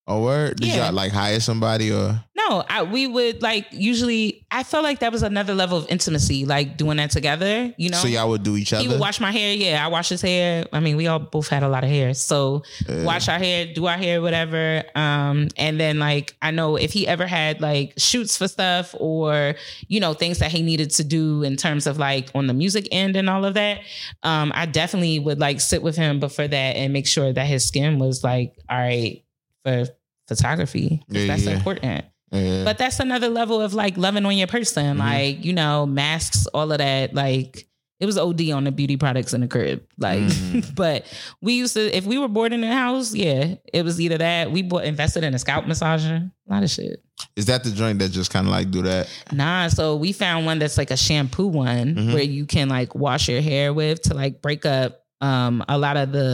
Oh, 0.06 0.22
word? 0.22 0.56
Did 0.60 0.68
Yeah. 0.68 0.84
y'all 0.86 0.92
like 0.92 1.12
hire 1.12 1.40
somebody 1.40 1.90
or? 1.90 2.22
No, 2.36 2.62
I, 2.68 2.82
we 2.82 3.06
would 3.06 3.40
like 3.40 3.66
usually. 3.70 4.44
I 4.50 4.64
felt 4.64 4.84
like 4.84 4.98
that 5.00 5.10
was 5.10 5.22
another 5.22 5.54
level 5.54 5.78
of 5.78 5.86
intimacy, 5.88 6.44
like 6.44 6.76
doing 6.76 6.98
that 6.98 7.10
together. 7.10 7.72
You 7.78 7.88
know, 7.88 7.96
So 7.96 8.08
y'all 8.08 8.28
would 8.28 8.42
do 8.42 8.56
each 8.58 8.74
other. 8.74 8.82
he 8.82 8.88
would 8.88 9.00
wash 9.00 9.18
my 9.18 9.30
hair. 9.32 9.54
Yeah, 9.54 9.82
I 9.82 9.88
wash 9.88 10.10
his 10.10 10.20
hair. 10.20 10.66
I 10.70 10.80
mean, 10.80 10.98
we 10.98 11.06
all 11.06 11.20
both 11.20 11.48
had 11.48 11.62
a 11.62 11.68
lot 11.68 11.84
of 11.84 11.90
hair, 11.90 12.12
so 12.12 12.62
wash 12.86 13.28
our 13.30 13.38
hair, 13.38 13.72
do 13.72 13.86
our 13.86 13.96
hair, 13.96 14.20
whatever. 14.20 14.82
Um, 14.94 15.48
and 15.56 15.80
then 15.80 15.98
like 15.98 16.36
I 16.42 16.50
know 16.50 16.76
if 16.76 16.92
he 16.92 17.08
ever 17.08 17.26
had 17.26 17.62
like 17.62 17.94
shoots 17.96 18.36
for 18.36 18.46
stuff 18.46 18.94
or 18.98 19.54
you 19.88 20.00
know 20.00 20.12
things 20.12 20.38
that 20.40 20.52
he 20.52 20.60
needed 20.60 20.90
to 20.90 21.04
do 21.04 21.42
in 21.44 21.56
terms 21.56 21.86
of 21.86 21.96
like 21.96 22.28
on 22.34 22.46
the 22.46 22.54
music 22.54 22.86
end 22.92 23.16
and 23.16 23.30
all 23.30 23.46
of 23.46 23.54
that, 23.54 23.80
um, 24.22 24.52
I 24.54 24.66
definitely 24.66 25.18
would 25.18 25.40
like 25.40 25.62
sit 25.62 25.82
with 25.82 25.96
him 25.96 26.20
before 26.20 26.46
that 26.46 26.76
and 26.76 26.92
make 26.92 27.06
sure 27.06 27.32
that 27.32 27.46
his 27.46 27.64
skin 27.66 27.98
was 27.98 28.22
like 28.22 28.52
all 28.68 28.76
right 28.76 29.23
for 29.64 29.86
photography. 30.28 31.02
Yeah, 31.08 31.26
that's 31.26 31.44
yeah. 31.44 31.52
important. 31.56 32.04
Yeah. 32.32 32.64
But 32.64 32.78
that's 32.78 33.00
another 33.00 33.28
level 33.28 33.60
of 33.60 33.74
like 33.74 33.96
loving 33.96 34.24
on 34.26 34.36
your 34.36 34.46
person. 34.48 34.96
Mhm. 34.96 34.98
Like, 34.98 35.44
you 35.44 35.52
know, 35.52 35.86
masks, 35.86 36.46
all 36.48 36.72
of 36.72 36.78
that. 36.78 37.14
Like, 37.14 37.68
it 38.00 38.06
was 38.06 38.18
OD 38.18 38.50
on 38.50 38.64
the 38.64 38.72
beauty 38.72 38.96
products 38.96 39.32
in 39.34 39.40
the 39.40 39.46
crib. 39.48 39.84
Like, 39.98 40.18
Mhm. 40.20 40.74
but 40.74 41.06
we 41.40 41.54
used 41.54 41.74
to, 41.74 41.96
if 41.96 42.04
we 42.06 42.18
were 42.18 42.26
bored 42.28 42.52
in 42.52 42.60
the 42.60 42.72
house, 42.72 43.14
yeah, 43.14 43.54
it 43.72 43.84
was 43.84 44.00
either 44.00 44.18
that. 44.18 44.50
We 44.50 44.62
bought, 44.62 44.84
invested 44.84 45.22
in 45.22 45.32
a 45.34 45.38
scalp 45.38 45.64
massager, 45.66 46.30
a 46.48 46.52
lot 46.52 46.64
of 46.64 46.70
shit. 46.70 47.02
Is 47.36 47.46
that 47.46 47.62
the 47.62 47.70
joint 47.70 48.00
that 48.00 48.10
just 48.10 48.32
kind 48.32 48.46
of 48.46 48.50
like 48.52 48.70
do 48.72 48.82
that? 48.82 49.08
Nah, 49.30 49.68
so 49.68 49.94
we 49.96 50.12
found 50.12 50.44
one 50.44 50.58
that's 50.58 50.76
like 50.76 50.90
a 50.90 50.96
shampoo 50.96 51.46
one 51.46 51.94
Mhm. 51.94 52.14
where 52.14 52.22
you 52.24 52.46
can 52.46 52.68
like 52.68 52.94
wash 52.96 53.28
your 53.28 53.40
hair 53.40 53.72
with 53.72 54.02
to 54.02 54.14
like 54.14 54.42
break 54.42 54.66
up 54.66 55.03
um 55.24 55.64
a 55.68 55.76
lot 55.78 55.96
of 55.96 56.12
the 56.12 56.28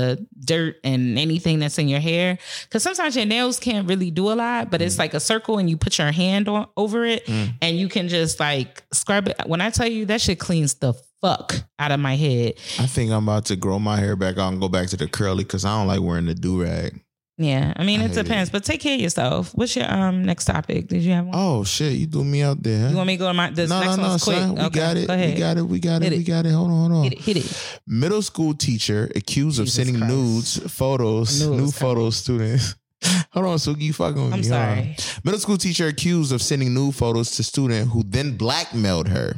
dirt 0.44 0.74
and 0.84 1.18
anything 1.18 1.58
that's 1.60 1.78
in 1.78 1.88
your 1.88 2.00
hair 2.00 2.38
because 2.64 2.82
sometimes 2.82 3.14
your 3.14 3.26
nails 3.26 3.60
can't 3.60 3.88
really 3.88 4.10
do 4.10 4.24
a 4.32 4.36
lot 4.44 4.70
but 4.70 4.80
it's 4.82 4.98
like 4.98 5.14
a 5.14 5.20
circle 5.20 5.58
and 5.58 5.68
you 5.70 5.76
put 5.76 5.98
your 5.98 6.12
hand 6.12 6.48
on 6.48 6.66
over 6.76 7.04
it 7.04 7.24
Mm. 7.26 7.48
and 7.62 7.78
you 7.78 7.88
can 7.88 8.08
just 8.08 8.40
like 8.40 8.82
scrub 8.92 9.28
it 9.28 9.36
when 9.46 9.60
i 9.60 9.70
tell 9.70 9.86
you 9.96 10.06
that 10.06 10.20
shit 10.20 10.38
cleans 10.38 10.74
the 10.74 10.92
fuck 11.20 11.54
out 11.78 11.92
of 11.92 12.00
my 12.00 12.16
head 12.16 12.54
I 12.78 12.86
think 12.86 13.12
I'm 13.12 13.24
about 13.28 13.44
to 13.46 13.56
grow 13.56 13.78
my 13.78 13.96
hair 13.98 14.16
back 14.16 14.38
out 14.38 14.52
and 14.52 14.60
go 14.60 14.68
back 14.70 14.88
to 14.88 14.96
the 14.96 15.06
curly 15.06 15.44
because 15.44 15.64
I 15.66 15.76
don't 15.78 15.86
like 15.86 16.00
wearing 16.00 16.24
the 16.26 16.34
do 16.34 16.62
rag. 16.62 16.98
Yeah 17.42 17.72
i 17.76 17.84
mean 17.84 18.00
I 18.00 18.04
it 18.04 18.08
hate 18.08 18.18
it. 18.18 18.22
depends 18.24 18.50
but 18.50 18.64
take 18.64 18.80
care 18.80 18.94
of 18.94 19.00
yourself 19.00 19.50
what's 19.54 19.74
your 19.74 19.90
um 19.90 20.24
next 20.24 20.44
topic 20.44 20.88
did 20.88 21.02
you 21.02 21.12
have 21.12 21.24
one? 21.26 21.34
Oh 21.36 21.64
shit, 21.64 21.94
you 21.94 22.06
threw 22.06 22.22
me 22.24 22.42
out 22.42 22.62
there. 22.62 22.90
you 22.90 22.96
want 22.96 23.06
me 23.06 23.14
to 23.14 23.18
go 23.18 23.28
to 23.28 23.34
my 23.34 23.50
this 23.50 23.70
no, 23.70 23.80
next 23.80 23.96
no, 23.96 24.02
no, 24.02 24.08
one's 24.10 24.24
quick. 24.24 24.36
We 24.36 24.60
Okay, 24.66 24.78
got 24.78 24.96
it. 24.98 25.06
go 25.08 25.14
ahead 25.14 25.34
We 25.34 25.38
got 25.40 25.56
it. 25.56 25.62
We 25.62 25.78
got 25.80 26.02
it. 26.02 26.04
Hit 26.04 26.12
We 26.12 26.18
it. 26.18 26.24
got 26.24 26.46
it. 26.46 26.52
Hold 26.52 26.70
on, 26.70 26.90
hold 26.90 26.92
on. 26.92 27.02
hit 27.04 27.12
it 27.14 27.20
hit 27.20 27.36
it 27.38 27.80
Middle 27.86 28.22
school 28.22 28.52
teacher 28.54 29.10
accused 29.16 29.58
of 29.58 29.68
sending 29.70 29.96
Christ. 29.98 30.12
nudes, 30.12 30.72
photos, 30.72 31.40
new 31.48 31.70
photos, 31.70 32.16
students. 32.16 32.74
Hold 33.32 33.46
on, 33.46 33.56
Suki, 33.56 33.80
you 33.80 33.92
fucking 33.94 34.22
with 34.24 34.32
i'm 34.34 34.40
me. 34.40 34.44
Sorry 34.44 34.96
Middle 35.24 35.40
school 35.40 35.56
teacher 35.56 35.86
accused 35.86 36.32
of 36.32 36.42
sending 36.42 36.74
nude 36.74 36.94
photos 36.94 37.30
to 37.36 37.42
student 37.42 37.88
who 37.90 38.02
then 38.02 38.36
blackmailed 38.36 39.08
her. 39.08 39.36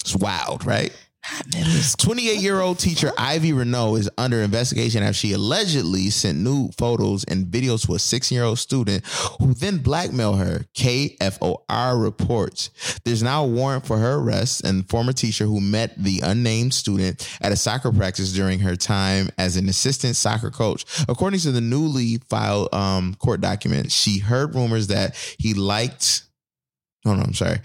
It's 0.00 0.16
wild, 0.16 0.66
right? 0.66 0.92
28 1.98 2.40
year 2.40 2.60
old 2.60 2.78
teacher 2.78 3.12
Ivy 3.16 3.52
Renault 3.52 3.96
is 3.96 4.10
under 4.18 4.42
investigation 4.42 5.02
after 5.02 5.14
she 5.14 5.32
allegedly 5.32 6.10
sent 6.10 6.38
nude 6.38 6.74
photos 6.74 7.24
and 7.24 7.46
videos 7.46 7.86
to 7.86 7.94
a 7.94 7.98
16 7.98 8.36
year 8.36 8.44
old 8.44 8.58
student 8.58 9.04
who 9.40 9.54
then 9.54 9.78
blackmailed 9.78 10.38
her. 10.38 10.64
KFOR 10.74 12.02
reports. 12.02 12.70
There's 13.04 13.22
now 13.22 13.44
a 13.44 13.48
warrant 13.48 13.86
for 13.86 13.98
her 13.98 14.14
arrest 14.14 14.64
and 14.64 14.88
former 14.88 15.12
teacher 15.12 15.46
who 15.46 15.60
met 15.60 15.94
the 16.02 16.20
unnamed 16.22 16.74
student 16.74 17.26
at 17.40 17.52
a 17.52 17.56
soccer 17.56 17.92
practice 17.92 18.32
during 18.32 18.58
her 18.60 18.76
time 18.76 19.28
as 19.38 19.56
an 19.56 19.68
assistant 19.68 20.16
soccer 20.16 20.50
coach. 20.50 20.84
According 21.08 21.40
to 21.40 21.52
the 21.52 21.60
newly 21.60 22.18
filed 22.28 22.72
um, 22.74 23.14
court 23.14 23.40
document, 23.40 23.92
she 23.92 24.18
heard 24.18 24.54
rumors 24.54 24.88
that 24.88 25.16
he 25.38 25.54
liked. 25.54 26.22
Oh 27.06 27.14
no, 27.14 27.22
I'm 27.22 27.34
sorry. 27.34 27.58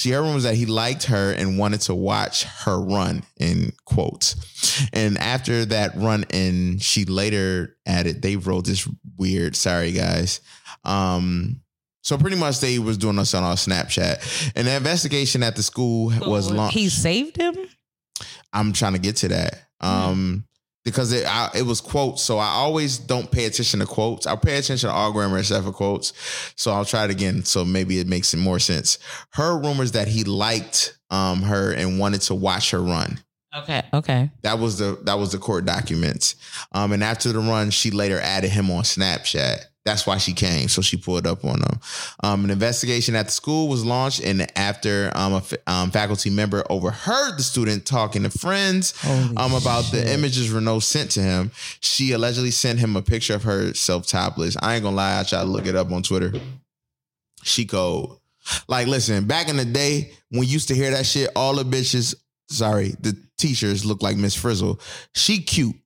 She 0.00 0.10
heard 0.10 0.22
rumors 0.22 0.44
that 0.44 0.54
he 0.54 0.66
liked 0.66 1.04
her 1.04 1.32
and 1.32 1.58
wanted 1.58 1.82
to 1.82 1.94
watch 1.94 2.44
her 2.44 2.80
run, 2.80 3.22
in 3.38 3.72
quotes. 3.84 4.88
And 4.92 5.18
after 5.18 5.64
that 5.66 5.94
run 5.96 6.24
in, 6.30 6.78
she 6.78 7.04
later 7.04 7.76
added, 7.86 8.22
they 8.22 8.36
wrote 8.36 8.64
this 8.64 8.88
weird, 9.18 9.56
sorry 9.56 9.92
guys. 9.92 10.40
Um, 10.84 11.60
so 12.02 12.16
pretty 12.16 12.36
much 12.36 12.60
they 12.60 12.78
was 12.78 12.96
doing 12.96 13.18
us 13.18 13.34
on 13.34 13.42
our 13.42 13.56
Snapchat. 13.56 14.52
And 14.56 14.66
the 14.66 14.74
investigation 14.74 15.42
at 15.42 15.54
the 15.54 15.62
school 15.62 16.12
was 16.26 16.50
launched. 16.50 16.78
he 16.78 16.88
saved 16.88 17.36
him 17.36 17.54
I'm 18.52 18.72
trying 18.72 18.94
to 18.94 18.98
get 18.98 19.16
to 19.16 19.28
that. 19.28 19.68
Um, 19.80 20.44
because 20.84 21.12
it 21.12 21.26
I, 21.26 21.50
it 21.54 21.62
was 21.62 21.80
quotes, 21.80 22.22
so 22.22 22.38
I 22.38 22.46
always 22.48 22.98
don't 22.98 23.30
pay 23.30 23.44
attention 23.44 23.80
to 23.80 23.86
quotes. 23.86 24.26
I 24.26 24.36
pay 24.36 24.58
attention 24.58 24.88
to 24.88 24.94
all 24.94 25.12
grammar 25.12 25.38
except 25.38 25.64
for 25.64 25.72
quotes. 25.72 26.12
So 26.56 26.72
I'll 26.72 26.84
try 26.84 27.04
it 27.04 27.10
again. 27.10 27.44
So 27.44 27.64
maybe 27.64 27.98
it 27.98 28.06
makes 28.06 28.32
it 28.34 28.38
more 28.38 28.58
sense. 28.58 28.98
Her 29.32 29.58
rumors 29.58 29.92
that 29.92 30.08
he 30.08 30.24
liked 30.24 30.98
um 31.10 31.42
her 31.42 31.72
and 31.72 31.98
wanted 31.98 32.20
to 32.22 32.34
watch 32.34 32.70
her 32.70 32.80
run. 32.80 33.18
okay 33.54 33.82
okay 33.92 34.30
That 34.42 34.58
was 34.58 34.78
the 34.78 34.98
that 35.04 35.18
was 35.18 35.32
the 35.32 35.38
court 35.38 35.64
documents. 35.64 36.36
Um, 36.72 36.92
and 36.92 37.02
after 37.04 37.32
the 37.32 37.40
run, 37.40 37.70
she 37.70 37.90
later 37.90 38.18
added 38.20 38.50
him 38.50 38.70
on 38.70 38.84
Snapchat. 38.84 39.66
That's 39.84 40.06
why 40.06 40.18
she 40.18 40.34
came. 40.34 40.68
So 40.68 40.82
she 40.82 40.98
pulled 40.98 41.26
up 41.26 41.44
on 41.44 41.60
them. 41.60 41.80
Um, 42.22 42.44
an 42.44 42.50
investigation 42.50 43.14
at 43.14 43.26
the 43.26 43.32
school 43.32 43.68
was 43.68 43.84
launched, 43.84 44.20
and 44.20 44.46
after 44.58 45.10
um, 45.14 45.34
a 45.34 45.42
um, 45.66 45.90
faculty 45.90 46.28
member 46.28 46.62
overheard 46.68 47.38
the 47.38 47.42
student 47.42 47.86
talking 47.86 48.22
to 48.24 48.30
friends 48.30 48.94
um, 49.36 49.54
about 49.54 49.84
shit. 49.84 50.04
the 50.04 50.12
images 50.12 50.50
Renault 50.50 50.80
sent 50.80 51.10
to 51.12 51.22
him, 51.22 51.50
she 51.80 52.12
allegedly 52.12 52.50
sent 52.50 52.78
him 52.78 52.94
a 52.94 53.02
picture 53.02 53.34
of 53.34 53.42
herself 53.42 54.06
topless. 54.06 54.56
I 54.60 54.74
ain't 54.74 54.84
gonna 54.84 54.96
lie, 54.96 55.20
I 55.20 55.22
tried 55.22 55.42
to 55.42 55.48
look 55.48 55.66
it 55.66 55.76
up 55.76 55.90
on 55.90 56.02
Twitter. 56.02 56.32
She 57.42 57.64
cold. 57.64 58.20
Like, 58.68 58.86
listen, 58.86 59.26
back 59.26 59.48
in 59.48 59.56
the 59.56 59.64
day 59.64 60.12
when 60.30 60.42
you 60.42 60.48
used 60.48 60.68
to 60.68 60.74
hear 60.74 60.90
that 60.90 61.06
shit, 61.06 61.30
all 61.34 61.54
the 61.54 61.64
bitches, 61.64 62.14
sorry, 62.48 62.94
the 63.00 63.16
teachers 63.38 63.84
look 63.84 64.02
like 64.02 64.16
Miss 64.16 64.34
Frizzle. 64.34 64.80
She 65.14 65.42
cute. 65.42 65.76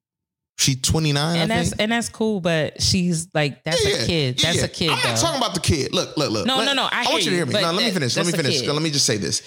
She 0.57 0.77
29. 0.77 1.37
and 1.37 1.53
I 1.53 1.57
that's 1.57 1.71
think. 1.71 1.83
and 1.83 1.93
that's 1.93 2.09
cool 2.09 2.41
but 2.41 2.81
she's 2.81 3.27
like 3.35 3.65
that's 3.65 3.85
Yeah, 3.85 3.97
a 4.03 4.07
kid 4.07 4.41
yeah, 4.41 4.47
that's 4.47 4.59
yeah. 4.59 4.65
a 4.65 4.69
kid 4.69 4.91
I'm 4.91 4.97
not 4.97 5.03
though. 5.17 5.21
talking 5.23 5.39
about 5.39 5.55
the 5.55 5.61
kid. 5.61 5.93
Look, 5.93 6.17
look, 6.17 6.31
look. 6.31 6.47
No, 6.47 6.59
Let- 6.59 6.67
no, 6.67 6.73
no, 6.75 6.89
I 6.91 7.03
want 7.05 7.09
hear 7.09 7.19
you 7.19 7.25
to 7.31 7.37
hear 7.37 7.47
me. 7.47 7.53
No, 7.55 7.73
let 7.73 7.85
me 7.85 7.91
finish. 7.91 8.17
Let 8.17 8.27
me 8.27 8.33
finish. 8.33 8.63
Let 8.63 8.81
me 8.83 8.91
just 8.91 9.05
say 9.05 9.17
this. 9.17 9.43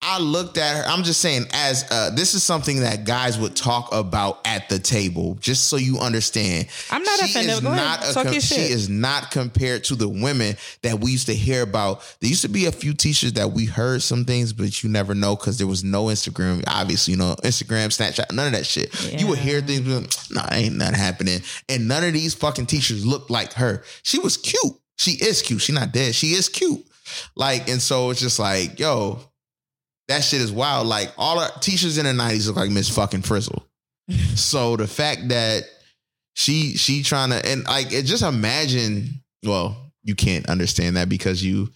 I 0.00 0.20
looked 0.20 0.58
at 0.58 0.76
her. 0.76 0.84
I'm 0.88 1.02
just 1.02 1.20
saying, 1.20 1.46
as 1.52 1.84
uh, 1.90 2.10
this 2.14 2.34
is 2.34 2.42
something 2.44 2.80
that 2.80 3.04
guys 3.04 3.36
would 3.36 3.56
talk 3.56 3.88
about 3.92 4.38
at 4.46 4.68
the 4.68 4.78
table, 4.78 5.34
just 5.40 5.66
so 5.66 5.76
you 5.76 5.98
understand. 5.98 6.68
I'm 6.90 7.02
not 7.02 7.18
She 7.18 7.24
offended. 7.32 7.50
is 7.54 7.64
ahead. 7.64 7.76
not 7.76 8.00
com- 8.14 8.32
she 8.34 8.40
shit. 8.40 8.70
is 8.70 8.88
not 8.88 9.32
compared 9.32 9.82
to 9.84 9.96
the 9.96 10.08
women 10.08 10.54
that 10.82 11.00
we 11.00 11.10
used 11.10 11.26
to 11.26 11.34
hear 11.34 11.62
about. 11.62 12.00
There 12.20 12.30
used 12.30 12.42
to 12.42 12.48
be 12.48 12.66
a 12.66 12.72
few 12.72 12.94
teachers 12.94 13.32
that 13.32 13.50
we 13.50 13.64
heard 13.64 14.00
some 14.02 14.24
things, 14.24 14.52
but 14.52 14.84
you 14.84 14.88
never 14.88 15.14
know 15.16 15.34
because 15.34 15.58
there 15.58 15.66
was 15.66 15.82
no 15.82 16.04
Instagram. 16.04 16.62
Obviously, 16.68 17.12
you 17.14 17.18
know, 17.18 17.34
Instagram, 17.42 17.88
Snapchat, 17.88 18.32
none 18.32 18.46
of 18.46 18.52
that 18.52 18.66
shit. 18.66 18.94
You 19.20 19.26
would 19.26 19.38
hear 19.40 19.60
things, 19.60 19.80
but, 19.80 20.16
nah, 20.30 20.46
ain't 20.52 20.76
nothing 20.76 20.94
happening. 20.94 21.40
And 21.68 21.88
none 21.88 22.04
of 22.04 22.12
these 22.12 22.34
fucking 22.34 22.66
teachers 22.66 23.04
looked 23.04 23.30
like 23.30 23.54
her. 23.54 23.82
She 24.04 24.20
was 24.20 24.36
cute. 24.36 24.74
She 24.96 25.12
is 25.12 25.42
cute. 25.42 25.60
She 25.60 25.72
not 25.72 25.90
dead. 25.92 26.14
She 26.14 26.28
is 26.34 26.48
cute. 26.48 26.84
Like, 27.34 27.68
and 27.68 27.82
so 27.82 28.10
it's 28.10 28.20
just 28.20 28.38
like, 28.38 28.78
yo, 28.78 29.18
that 30.08 30.24
shit 30.24 30.40
is 30.40 30.50
wild. 30.52 30.86
Like 30.86 31.12
all 31.18 31.38
our 31.38 31.50
teachers 31.60 31.98
in 31.98 32.04
the 32.04 32.12
90s 32.12 32.46
look 32.46 32.56
like 32.56 32.70
Miss 32.70 32.88
fucking 32.88 33.22
Frizzle. 33.22 33.64
so 34.34 34.76
the 34.76 34.86
fact 34.86 35.28
that 35.28 35.64
she 36.34 36.76
she 36.76 37.02
trying 37.02 37.30
to 37.30 37.44
and 37.46 37.64
like 37.64 37.92
it 37.92 38.04
just 38.04 38.22
imagine, 38.22 39.22
well, 39.44 39.92
you 40.02 40.14
can't 40.14 40.48
understand 40.48 40.96
that 40.96 41.08
because 41.08 41.42
you 41.44 41.68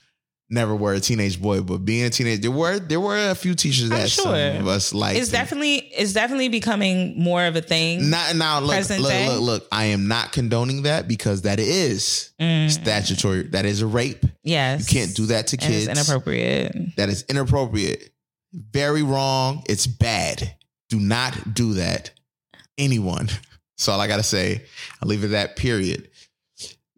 never 0.49 0.77
were 0.77 0.93
a 0.93 1.01
teenage 1.01 1.41
boy, 1.41 1.63
but 1.63 1.79
being 1.79 2.05
a 2.05 2.11
teenager, 2.11 2.43
there 2.43 2.51
were 2.51 2.79
there 2.79 3.01
were 3.01 3.31
a 3.31 3.35
few 3.35 3.55
teachers 3.55 3.89
that 3.89 4.09
some 4.09 4.33
of 4.35 4.67
us 4.69 4.95
like. 4.95 5.17
it's 5.17 5.31
definitely 5.31 5.77
it's 5.77 6.13
definitely 6.13 6.49
becoming 6.49 7.19
more 7.21 7.45
of 7.45 7.57
a 7.57 7.61
thing. 7.63 8.09
not 8.11 8.37
now 8.37 8.61
look, 8.61 8.71
present 8.73 9.01
look, 9.03 9.13
look, 9.27 9.41
look, 9.41 9.69
I 9.73 9.87
am 9.87 10.09
not 10.09 10.33
condoning 10.33 10.83
that 10.83 11.09
because 11.09 11.43
that 11.43 11.59
is 11.59 12.31
Mm, 12.41 12.71
statutory. 12.71 13.43
That 13.49 13.67
is 13.67 13.83
a 13.83 13.87
rape. 13.87 14.25
yes, 14.43 14.93
You 14.93 15.01
can't 15.01 15.15
do 15.17 15.27
that 15.27 15.49
to 15.49 15.57
kids. 15.57 15.87
It's 15.87 15.99
inappropriate. 15.99 16.97
That 16.97 17.09
is 17.09 17.25
inappropriate. 17.29 18.12
Very 18.53 19.03
wrong. 19.03 19.63
It's 19.69 19.87
bad. 19.87 20.57
Do 20.89 21.01
not 21.01 21.55
do 21.55 21.75
that. 21.75 22.11
Anyone. 22.79 23.29
So 23.79 23.93
all 23.93 24.01
I 24.01 24.07
gotta 24.07 24.23
say. 24.23 24.65
I'll 25.03 25.09
leave 25.09 25.23
it 25.25 25.27
at 25.27 25.31
that. 25.31 25.57
Period. 25.57 26.09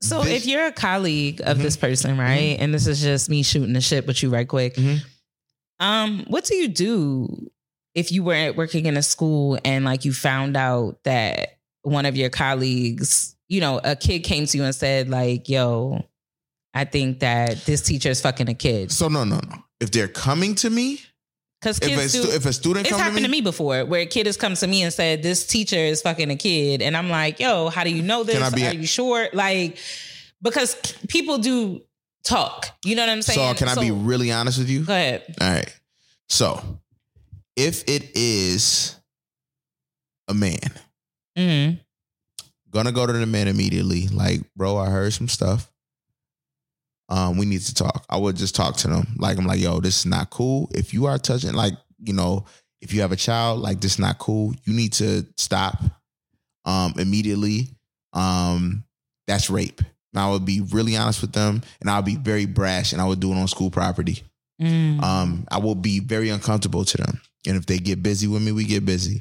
So 0.00 0.22
This- 0.22 0.42
if 0.42 0.46
you're 0.46 0.66
a 0.66 0.72
colleague 0.72 1.40
of 1.44 1.58
Mhm. 1.58 1.62
this 1.62 1.76
person, 1.76 2.18
right, 2.18 2.56
and 2.58 2.74
this 2.74 2.86
is 2.86 3.00
just 3.00 3.30
me 3.30 3.42
shooting 3.42 3.72
the 3.72 3.80
shit 3.80 4.06
with 4.06 4.22
you 4.22 4.28
right 4.28 4.46
quick, 4.46 4.74
Mhm. 4.76 5.02
um, 5.80 6.24
what 6.28 6.44
do 6.44 6.54
you 6.56 6.68
do 6.68 7.50
if 7.94 8.12
you 8.12 8.22
weren't 8.22 8.56
working 8.56 8.86
in 8.86 8.96
a 8.96 9.02
school 9.02 9.58
and 9.64 9.84
like 9.84 10.04
you 10.04 10.12
found 10.12 10.56
out 10.56 10.98
that 11.04 11.58
one 11.82 12.04
of 12.06 12.16
your 12.16 12.28
colleagues, 12.28 13.34
you 13.48 13.60
know, 13.60 13.80
a 13.82 13.96
kid 13.96 14.20
came 14.24 14.46
to 14.46 14.58
you 14.58 14.64
and 14.64 14.74
said 14.74 15.08
like, 15.08 15.48
"Yo, 15.48 16.04
I 16.74 16.84
think 16.84 17.20
that 17.20 17.64
this 17.66 17.80
teacher 17.82 18.10
is 18.10 18.20
fucking 18.20 18.48
a 18.48 18.54
kid," 18.54 18.90
So 18.92 19.08
no, 19.08 19.24
no, 19.24 19.36
no. 19.48 19.64
If 19.80 19.90
they're 19.90 20.08
coming 20.08 20.54
to 20.56 20.70
me, 20.70 21.00
because 21.64 22.14
if 22.14 22.24
a, 22.24 22.26
do. 22.26 22.30
if 22.36 22.46
a 22.46 22.52
student 22.52 22.86
it's 22.86 22.90
comes 22.90 23.00
to 23.00 23.04
happened 23.04 23.22
me, 23.22 23.28
to 23.28 23.30
me 23.30 23.40
before 23.40 23.84
where 23.84 24.02
a 24.02 24.06
kid 24.06 24.26
has 24.26 24.36
come 24.36 24.54
to 24.54 24.66
me 24.66 24.82
and 24.82 24.92
said 24.92 25.22
this 25.22 25.46
teacher 25.46 25.76
is 25.76 26.02
fucking 26.02 26.30
a 26.30 26.36
kid 26.36 26.82
and 26.82 26.96
i'm 26.96 27.08
like 27.10 27.40
yo 27.40 27.68
how 27.70 27.82
do 27.84 27.90
you 27.90 28.02
know 28.02 28.22
this 28.24 28.34
Can 28.36 28.42
I 28.44 28.50
be- 28.50 28.66
are 28.66 28.74
you 28.74 28.86
sure 28.86 29.28
like 29.32 29.78
because 30.42 30.74
people 31.08 31.38
do 31.38 31.80
talk. 32.24 32.66
You 32.84 32.96
know 32.96 33.02
what 33.02 33.10
I'm 33.10 33.22
saying? 33.22 33.54
So 33.56 33.66
can 33.66 33.68
I 33.68 33.80
be 33.80 33.90
really 33.90 34.32
honest 34.32 34.58
with 34.58 34.68
you? 34.70 34.84
Go 34.84 34.92
ahead. 34.94 35.22
All 35.40 35.48
right. 35.48 35.80
So 36.28 36.62
if 37.56 37.84
it 37.88 38.10
is 38.14 38.96
a 40.28 40.34
man, 40.34 40.58
Mm-hmm. 41.38 41.76
gonna 42.70 42.92
go 42.92 43.06
to 43.06 43.12
the 43.12 43.26
man 43.26 43.48
immediately. 43.48 44.08
Like, 44.08 44.40
bro, 44.56 44.76
I 44.78 44.88
heard 44.88 45.12
some 45.12 45.28
stuff. 45.28 45.70
Um, 47.14 47.38
we 47.38 47.46
need 47.46 47.60
to 47.60 47.74
talk. 47.74 48.04
I 48.10 48.16
would 48.16 48.34
just 48.34 48.56
talk 48.56 48.76
to 48.78 48.88
them. 48.88 49.06
Like, 49.18 49.38
I'm 49.38 49.46
like, 49.46 49.60
yo, 49.60 49.78
this 49.78 50.00
is 50.00 50.06
not 50.06 50.30
cool. 50.30 50.68
If 50.74 50.92
you 50.92 51.06
are 51.06 51.16
touching, 51.16 51.52
like, 51.52 51.74
you 52.02 52.12
know, 52.12 52.44
if 52.80 52.92
you 52.92 53.02
have 53.02 53.12
a 53.12 53.16
child, 53.16 53.60
like 53.60 53.80
this 53.80 53.92
is 53.92 53.98
not 54.00 54.18
cool. 54.18 54.52
You 54.64 54.74
need 54.74 54.94
to 54.94 55.24
stop 55.36 55.80
um 56.64 56.94
immediately. 56.98 57.68
Um, 58.14 58.82
that's 59.28 59.48
rape. 59.48 59.80
And 59.80 60.20
I 60.20 60.30
would 60.30 60.44
be 60.44 60.60
really 60.60 60.96
honest 60.96 61.20
with 61.20 61.32
them 61.32 61.62
and 61.80 61.88
I'll 61.88 62.02
be 62.02 62.16
very 62.16 62.46
brash 62.46 62.92
and 62.92 63.00
I 63.00 63.04
would 63.04 63.20
do 63.20 63.32
it 63.32 63.36
on 63.36 63.48
school 63.48 63.70
property. 63.70 64.22
Mm. 64.60 65.02
Um, 65.02 65.46
I 65.50 65.58
will 65.58 65.74
be 65.74 66.00
very 66.00 66.30
uncomfortable 66.30 66.84
to 66.84 66.96
them. 66.96 67.20
And 67.46 67.56
if 67.56 67.66
they 67.66 67.78
get 67.78 68.02
busy 68.02 68.26
with 68.26 68.42
me, 68.42 68.52
we 68.52 68.64
get 68.64 68.84
busy. 68.84 69.16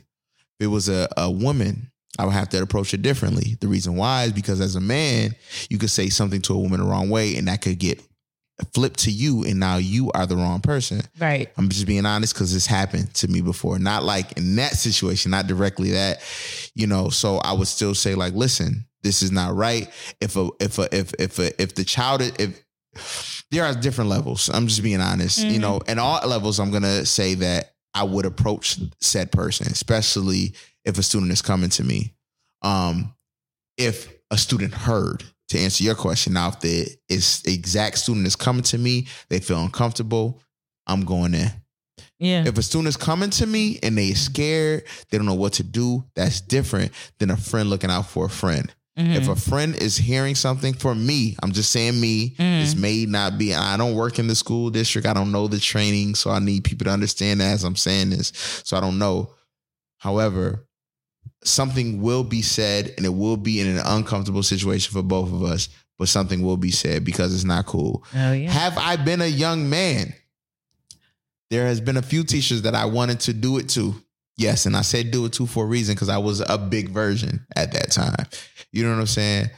If 0.59 0.65
it 0.65 0.67
was 0.67 0.89
a, 0.89 1.07
a 1.17 1.29
woman, 1.29 1.91
I 2.19 2.25
would 2.25 2.33
have 2.33 2.49
to 2.49 2.61
approach 2.61 2.93
it 2.93 3.01
differently. 3.01 3.57
The 3.59 3.67
reason 3.67 3.95
why 3.95 4.25
is 4.25 4.33
because 4.33 4.61
as 4.61 4.75
a 4.75 4.81
man, 4.81 5.35
you 5.69 5.77
could 5.79 5.89
say 5.89 6.09
something 6.09 6.41
to 6.43 6.53
a 6.53 6.57
woman 6.59 6.79
the 6.79 6.85
wrong 6.85 7.09
way 7.09 7.35
and 7.37 7.47
that 7.47 7.61
could 7.61 7.79
get 7.79 8.01
flipped 8.75 8.99
to 8.99 9.11
you 9.11 9.43
and 9.45 9.59
now 9.59 9.77
you 9.77 10.11
are 10.11 10.27
the 10.27 10.35
wrong 10.35 10.61
person. 10.61 11.01
right. 11.19 11.49
I'm 11.57 11.69
just 11.69 11.87
being 11.87 12.05
honest 12.05 12.35
because 12.35 12.53
this 12.53 12.67
happened 12.67 13.11
to 13.15 13.27
me 13.27 13.41
before. 13.41 13.79
Not 13.79 14.03
like 14.03 14.37
in 14.37 14.55
that 14.57 14.73
situation, 14.73 15.31
not 15.31 15.47
directly 15.47 15.91
that, 15.91 16.21
you 16.75 16.85
know. 16.85 17.09
So 17.09 17.37
I 17.37 17.53
would 17.53 17.67
still 17.67 17.95
say, 17.95 18.13
like, 18.13 18.33
listen, 18.35 18.85
this 19.01 19.23
is 19.23 19.31
not 19.31 19.55
right. 19.55 19.89
If 20.21 20.35
a 20.37 20.49
if 20.59 20.77
a 20.77 20.95
if 20.95 21.13
if 21.19 21.39
a, 21.39 21.61
if 21.61 21.73
the 21.73 21.83
child 21.83 22.21
if 22.39 22.63
there 23.49 23.65
are 23.65 23.73
different 23.73 24.11
levels. 24.11 24.49
I'm 24.53 24.67
just 24.67 24.83
being 24.83 25.01
honest. 25.01 25.39
You 25.39 25.57
Mhm. 25.57 25.61
know, 25.61 25.81
and 25.87 25.99
all 25.99 26.25
levels, 26.27 26.59
I'm 26.59 26.69
gonna 26.69 27.07
say 27.07 27.33
that 27.33 27.73
I 27.95 28.03
would 28.03 28.25
approach 28.25 28.79
said 29.01 29.31
person, 29.31 29.65
especially 29.67 30.53
if 30.85 30.97
a 30.97 31.03
student 31.03 31.31
is 31.31 31.41
coming 31.41 31.69
to 31.71 31.83
me. 31.83 32.13
Um, 32.61 33.13
if 33.77 34.11
a 34.31 34.37
student 34.37 34.73
heard 34.73 35.23
to 35.49 35.57
answer 35.59 35.83
your 35.83 35.95
question, 35.95 36.33
now 36.33 36.49
if 36.49 36.59
the 36.61 36.87
is 37.09 37.41
exact 37.45 37.97
student 37.99 38.27
is 38.27 38.35
coming 38.35 38.63
to 38.63 38.77
me, 38.77 39.07
they 39.29 39.39
feel 39.39 39.61
uncomfortable, 39.61 40.41
I'm 40.87 41.05
going 41.05 41.33
in. 41.33 41.51
Yeah. 42.19 42.45
If 42.47 42.57
a 42.57 42.63
student 42.63 42.87
is 42.87 42.97
coming 42.97 43.31
to 43.31 43.45
me 43.45 43.79
and 43.83 43.97
they 43.97 44.13
scared, 44.13 44.83
they 45.09 45.17
don't 45.17 45.25
know 45.27 45.33
what 45.33 45.53
to 45.53 45.63
do, 45.63 46.05
that's 46.15 46.39
different 46.41 46.91
than 47.19 47.31
a 47.31 47.37
friend 47.37 47.69
looking 47.69 47.89
out 47.89 48.07
for 48.07 48.25
a 48.25 48.29
friend. 48.29 48.73
Mhm. 48.97 49.15
If 49.15 49.27
a 49.27 49.35
friend 49.35 49.75
is 49.75 49.97
hearing 49.97 50.35
something 50.35 50.73
for 50.73 50.93
me, 50.93 51.35
I'm 51.41 51.51
just 51.51 51.71
saying 51.71 51.99
me, 51.99 52.35
Mm. 52.37 52.61
this 52.61 52.75
may 52.75 53.05
not 53.07 53.37
be, 53.39 53.53
I 53.53 53.75
don't 53.75 53.95
work 53.95 54.19
in 54.19 54.27
the 54.27 54.35
school 54.35 54.69
district. 54.69 55.07
I 55.07 55.13
don't 55.13 55.31
know 55.31 55.47
the 55.47 55.59
training. 55.59 56.13
So 56.15 56.29
I 56.29 56.37
need 56.39 56.63
people 56.63 56.85
to 56.85 56.91
understand 56.91 57.41
that 57.41 57.53
as 57.53 57.63
I'm 57.63 57.75
saying 57.75 58.11
this. 58.11 58.31
So 58.63 58.77
I 58.77 58.79
don't 58.79 58.99
know. 58.99 59.33
However, 59.97 60.67
something 61.47 62.01
will 62.01 62.23
be 62.23 62.41
said 62.41 62.93
and 62.97 63.05
it 63.05 63.13
will 63.13 63.37
be 63.37 63.59
in 63.59 63.67
an 63.67 63.81
uncomfortable 63.85 64.43
situation 64.43 64.93
for 64.93 65.01
both 65.01 65.31
of 65.31 65.43
us, 65.43 65.69
but 65.97 66.07
something 66.07 66.41
will 66.41 66.57
be 66.57 66.71
said 66.71 67.03
because 67.03 67.33
it's 67.33 67.43
not 67.43 67.65
cool. 67.65 68.03
oh 68.15 68.31
yeah. 68.33 68.49
Have 68.51 68.77
I 68.77 68.95
been 68.95 69.21
a 69.21 69.27
young 69.27 69.69
man? 69.69 70.13
There 71.49 71.67
has 71.67 71.79
been 71.79 71.97
a 71.97 72.01
few 72.01 72.23
teachers 72.23 72.63
that 72.63 72.73
I 72.73 72.85
wanted 72.85 73.19
to 73.21 73.33
do 73.33 73.57
it 73.57 73.69
to. 73.69 73.93
Yes, 74.37 74.65
and 74.65 74.75
I 74.75 74.81
said 74.81 75.11
do 75.11 75.25
it 75.25 75.33
to 75.33 75.45
for 75.45 75.65
a 75.65 75.67
reason 75.67 75.93
because 75.93 76.09
I 76.09 76.17
was 76.17 76.39
a 76.41 76.57
big 76.57 76.89
version 76.89 77.45
at 77.55 77.73
that 77.73 77.91
time. 77.91 78.25
You 78.71 78.83
know 78.83 78.89
what 78.89 78.99
I'm 78.99 79.05
saying? 79.07 79.49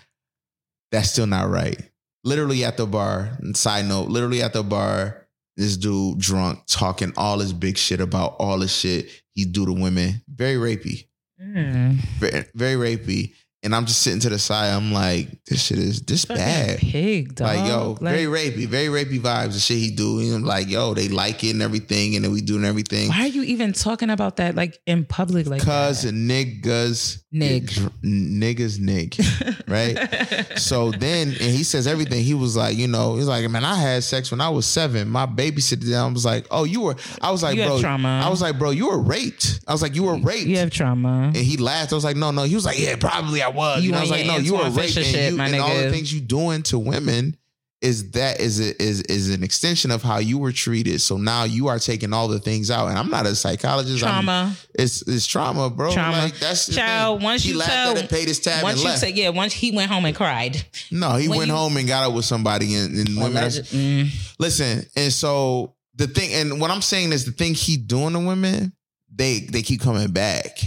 That's 0.91 1.12
still 1.12 1.28
not 1.28 1.49
right. 1.49 1.80
Literally 2.26 2.66
at 2.66 2.76
the 2.76 2.86
bar, 2.86 3.38
side 3.53 3.86
note, 3.86 4.10
literally 4.10 4.41
at 4.41 4.52
the 4.52 4.64
bar, 4.64 5.26
this 5.56 5.78
dude 5.78 6.20
drunk 6.20 6.60
talking 6.68 7.14
all 7.16 7.38
this 7.38 7.53
big 7.53 7.78
shit 7.78 8.02
about 8.02 8.36
all 8.40 8.60
the 8.60 8.68
shit 8.68 9.10
he 9.32 9.45
do 9.45 9.66
to 9.66 9.72
women. 9.74 10.22
Very 10.28 10.56
rapey. 10.56 11.07
Mm. 11.41 11.95
Very, 12.20 12.45
very 12.56 12.98
rapey. 12.98 13.34
And 13.65 13.75
I'm 13.75 13.85
just 13.85 14.01
sitting 14.03 14.19
to 14.21 14.29
the 14.29 14.37
side. 14.39 14.69
I'm 14.71 14.91
like, 14.93 15.43
this 15.45 15.63
shit 15.63 15.79
is 15.79 16.01
this 16.03 16.23
bad. 16.25 16.77
pig, 16.77 17.33
dog. 17.35 17.47
Like, 17.47 17.67
yo, 17.67 17.93
very 17.95 18.25
rapey, 18.25 18.67
very 18.67 18.87
rapey 18.87 19.19
vibes. 19.19 19.53
The 19.53 19.59
shit 19.59 19.77
he 19.77 19.89
do. 19.91 20.19
And 20.19 20.35
I'm 20.35 20.43
like, 20.43 20.69
yo, 20.69 20.93
they 20.93 21.07
like 21.09 21.43
it 21.43 21.51
and 21.51 21.61
everything, 21.63 22.15
and 22.15 22.23
then 22.23 22.31
we 22.31 22.41
doing 22.41 22.63
everything. 22.63 23.09
Why 23.09 23.21
are 23.21 23.27
you 23.27 23.41
even 23.43 23.73
talking 23.73 24.09
about 24.11 24.35
that 24.37 24.53
like 24.55 24.79
in 24.85 25.03
public 25.05 25.47
like 25.47 25.63
Cause 25.63 26.03
that? 26.03 26.13
niggas, 26.13 27.23
Nig. 27.31 27.67
dr- 27.67 27.91
niggas, 28.03 28.79
nig, 28.79 29.17
right? 29.67 30.57
so 30.59 30.91
then, 30.91 31.29
and 31.29 31.35
he 31.41 31.63
says 31.63 31.87
everything. 31.87 32.23
He 32.23 32.33
was 32.33 32.55
like, 32.55 32.77
you 32.77 32.87
know, 32.87 33.15
he's 33.15 33.27
like, 33.27 33.49
man, 33.49 33.65
I 33.65 33.75
had 33.75 34.03
sex 34.03 34.31
when 34.31 34.41
I 34.41 34.49
was 34.49 34.65
seven. 34.65 35.09
My 35.09 35.25
babysitter 35.25 35.89
down 35.89 36.13
was 36.13 36.23
like, 36.25 36.45
oh, 36.51 36.63
you 36.65 36.81
were. 36.81 36.95
I 37.21 37.31
was 37.31 37.41
like, 37.43 37.57
You 37.57 37.65
bro, 37.65 37.79
trauma. 37.81 38.21
I 38.23 38.29
was 38.29 38.41
like, 38.41 38.59
bro, 38.59 38.69
you 38.69 38.87
were 38.89 38.99
raped. 38.99 39.59
I 39.67 39.71
was 39.71 39.81
like, 39.81 39.95
you 39.95 40.03
were 40.03 40.17
raped. 40.17 40.45
you 40.47 40.57
have 40.57 40.69
trauma. 40.69 41.25
And 41.27 41.35
he 41.35 41.57
laughed. 41.57 41.91
I 41.91 41.95
was 41.95 42.03
like, 42.03 42.15
no, 42.15 42.31
no. 42.31 42.43
He 42.43 42.55
was 42.55 42.65
like, 42.65 42.79
yeah, 42.79 42.95
probably 42.95 43.41
I 43.41 43.49
was. 43.56 43.82
You 43.84 43.88
You 43.88 43.91
know, 43.94 43.98
I 43.98 44.02
was 44.02 44.11
on 44.11 44.18
like, 44.18 44.27
no, 44.27 44.38
you 44.38 44.53
were 44.53 44.57
Antwone 44.65 44.76
raped. 44.76 44.88
Fisher 44.94 44.99
And, 45.02 45.07
shit, 45.10 45.32
you, 45.32 45.38
my 45.38 45.48
and 45.48 45.56
all 45.61 45.76
the 45.76 45.91
things 45.91 46.14
you 46.14 46.22
doing 46.22 46.64
to 46.64 46.80
women 46.80 47.38
is 47.82 48.11
that 48.11 48.40
is 48.40 48.60
a, 48.60 48.82
is 48.82 49.02
is 49.03 49.30
an 49.30 49.44
extension 49.44 49.91
of 49.91 50.02
how 50.02 50.18
you 50.18 50.38
were 50.40 50.52
treated. 50.52 50.99
So 51.02 51.18
now 51.18 51.44
you 51.44 51.68
are 51.68 51.77
taking 51.77 52.14
all 52.14 52.27
the 52.27 52.40
things 52.40 52.72
out. 52.72 52.88
And 52.88 52.98
I'm 52.98 53.10
not 53.10 53.26
a 53.27 53.36
psychologist. 53.36 53.99
Trauma. 53.99 54.56
it's 54.73 55.02
it's 55.07 55.27
trauma, 55.27 55.69
bro. 55.69 55.91
Trauma. 55.94 56.18
Like 56.18 56.40
that's 56.40 56.65
the 56.68 56.73
Child, 56.76 57.19
thing. 57.19 57.26
once 57.26 57.44
he 57.44 57.52
you 57.52 57.57
laughed 57.57 57.72
tell- 57.72 57.91
at 57.98 58.03
it, 58.06 58.10
paid 58.10 58.27
his 58.27 58.40
tab 58.40 58.64
once 58.64 58.80
you 58.80 58.86
left. 58.86 59.02
say 59.02 59.11
yeah, 59.11 59.30
once 59.30 59.53
he 59.53 59.72
went 59.72 59.91
home 59.91 60.06
and 60.06 60.15
cried. 60.15 60.65
no, 60.90 61.15
he 61.15 61.27
when 61.27 61.38
went 61.40 61.49
you- 61.49 61.56
home 61.56 61.77
and 61.77 61.88
got 61.88 62.07
up 62.07 62.14
with 62.15 62.26
somebody 62.26 62.73
and, 62.76 62.95
and 62.98 63.18
women. 63.18 63.44
are- 63.44 63.48
mm. 63.49 64.10
Listen, 64.40 64.84
and 64.95 65.11
so 65.14 65.76
the 65.95 66.07
thing, 66.07 66.34
and 66.34 66.60
what 66.60 66.72
I'm 66.72 66.82
saying 66.82 67.11
is 67.11 67.26
the 67.26 67.32
thing 67.34 67.53
he 67.53 67.77
doing 67.77 68.14
to 68.14 68.19
women, 68.19 68.73
they 69.14 69.41
they 69.41 69.61
keep 69.61 69.82
coming 69.82 70.07
back. 70.11 70.57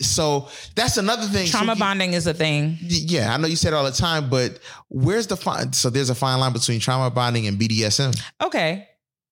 So 0.00 0.48
that's 0.74 0.96
another 0.96 1.26
thing. 1.26 1.48
Trauma 1.48 1.74
So 1.74 1.80
bonding 1.80 2.12
is 2.12 2.26
a 2.26 2.34
thing. 2.34 2.78
Yeah, 2.80 3.34
I 3.34 3.36
know 3.36 3.48
you 3.48 3.56
say 3.56 3.68
it 3.68 3.74
all 3.74 3.84
the 3.84 3.90
time, 3.90 4.30
but 4.30 4.58
where's 4.88 5.26
the 5.26 5.36
fine? 5.36 5.72
So 5.72 5.90
there's 5.90 6.10
a 6.10 6.14
fine 6.14 6.38
line 6.38 6.52
between 6.52 6.78
trauma 6.80 7.10
bonding 7.10 7.46
and 7.46 7.58
BDSM. 7.58 8.18
Okay. 8.40 8.88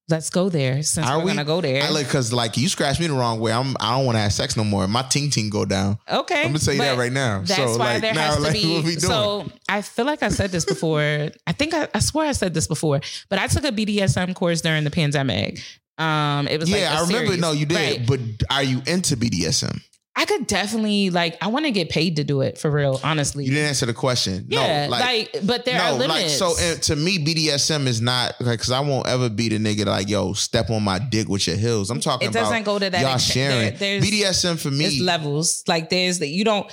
Let's 0.08 0.30
go 0.30 0.48
there 0.48 0.84
since 0.84 1.04
Are 1.04 1.18
we're 1.18 1.24
we? 1.24 1.30
gonna 1.32 1.44
go 1.44 1.60
there. 1.60 1.82
I 1.82 1.88
like 1.90 2.06
because 2.06 2.32
like 2.32 2.56
you 2.56 2.68
scratch 2.68 3.00
me 3.00 3.08
the 3.08 3.14
wrong 3.14 3.40
way. 3.40 3.52
I'm 3.52 3.76
I 3.80 3.96
don't 3.96 4.06
want 4.06 4.14
to 4.14 4.20
have 4.20 4.32
sex 4.32 4.56
no 4.56 4.62
more. 4.62 4.86
My 4.86 5.02
ting 5.02 5.30
ting 5.30 5.50
go 5.50 5.64
down. 5.64 5.98
okay. 6.08 6.42
I'm 6.42 6.48
gonna 6.48 6.60
tell 6.60 6.74
you 6.74 6.80
that 6.80 6.96
right 6.96 7.10
now. 7.10 7.40
That's 7.40 7.56
so 7.56 7.76
why 7.76 7.94
like 7.94 8.02
there 8.02 8.14
now, 8.14 8.36
has 8.36 8.44
to 8.44 8.52
be. 8.52 8.72
what 8.74 8.84
we 8.84 8.90
doing? 8.90 9.00
So 9.00 9.46
I 9.68 9.82
feel 9.82 10.04
like 10.04 10.22
I 10.22 10.28
said 10.28 10.52
this 10.52 10.64
before. 10.64 11.30
I 11.48 11.52
think 11.52 11.74
I, 11.74 11.88
I 11.92 11.98
swear 11.98 12.28
I 12.28 12.32
said 12.32 12.54
this 12.54 12.68
before, 12.68 13.00
but 13.28 13.40
I 13.40 13.48
took 13.48 13.64
a 13.64 13.72
BDSM 13.72 14.32
course 14.36 14.60
during 14.60 14.84
the 14.84 14.92
pandemic. 14.92 15.58
Um, 15.98 16.46
it 16.46 16.60
was 16.60 16.70
like 16.70 16.82
yeah, 16.82 16.94
a 16.94 16.98
I 16.98 17.06
remember. 17.06 17.26
series. 17.26 17.40
No, 17.40 17.52
you 17.52 17.66
did. 17.66 17.74
Right. 17.74 18.06
But 18.06 18.20
are 18.50 18.62
you 18.62 18.82
into 18.86 19.16
BDSM? 19.16 19.82
I 20.18 20.24
could 20.24 20.46
definitely 20.46 21.10
like. 21.10 21.36
I 21.42 21.48
want 21.48 21.66
to 21.66 21.70
get 21.70 21.90
paid 21.90 22.16
to 22.16 22.24
do 22.24 22.40
it 22.40 22.56
for 22.56 22.70
real. 22.70 22.98
Honestly, 23.04 23.44
You 23.44 23.50
didn't 23.50 23.68
answer 23.68 23.84
the 23.84 23.92
question. 23.92 24.46
yeah, 24.48 24.86
no, 24.86 24.90
like, 24.90 25.36
but 25.44 25.66
there 25.66 25.76
no, 25.76 25.84
are 25.84 25.92
limits. 25.92 26.10
like 26.10 26.28
so. 26.30 26.54
And 26.58 26.82
to 26.84 26.96
me, 26.96 27.18
BDSM 27.18 27.86
is 27.86 28.00
not 28.00 28.32
like 28.40 28.58
because 28.58 28.70
I 28.70 28.80
won't 28.80 29.06
ever 29.06 29.28
be 29.28 29.50
the 29.50 29.58
nigga 29.58 29.84
like 29.86 30.08
yo 30.08 30.32
step 30.32 30.70
on 30.70 30.82
my 30.82 30.98
dick 30.98 31.28
with 31.28 31.46
your 31.46 31.56
heels. 31.56 31.90
I'm 31.90 32.00
talking 32.00 32.28
it 32.28 32.32
doesn't 32.32 32.52
about 32.54 32.64
go 32.64 32.78
to 32.78 32.88
that. 32.90 33.00
y'all 33.02 33.14
extent. 33.16 33.52
sharing. 33.52 33.78
There- 33.78 34.00
there's 34.00 34.04
BDSM 34.44 34.58
for 34.58 34.70
there's 34.70 34.94
me. 34.98 35.02
levels. 35.02 35.62
Like 35.68 35.90
there's 35.90 36.18
that 36.20 36.28
you 36.28 36.44
don't. 36.44 36.66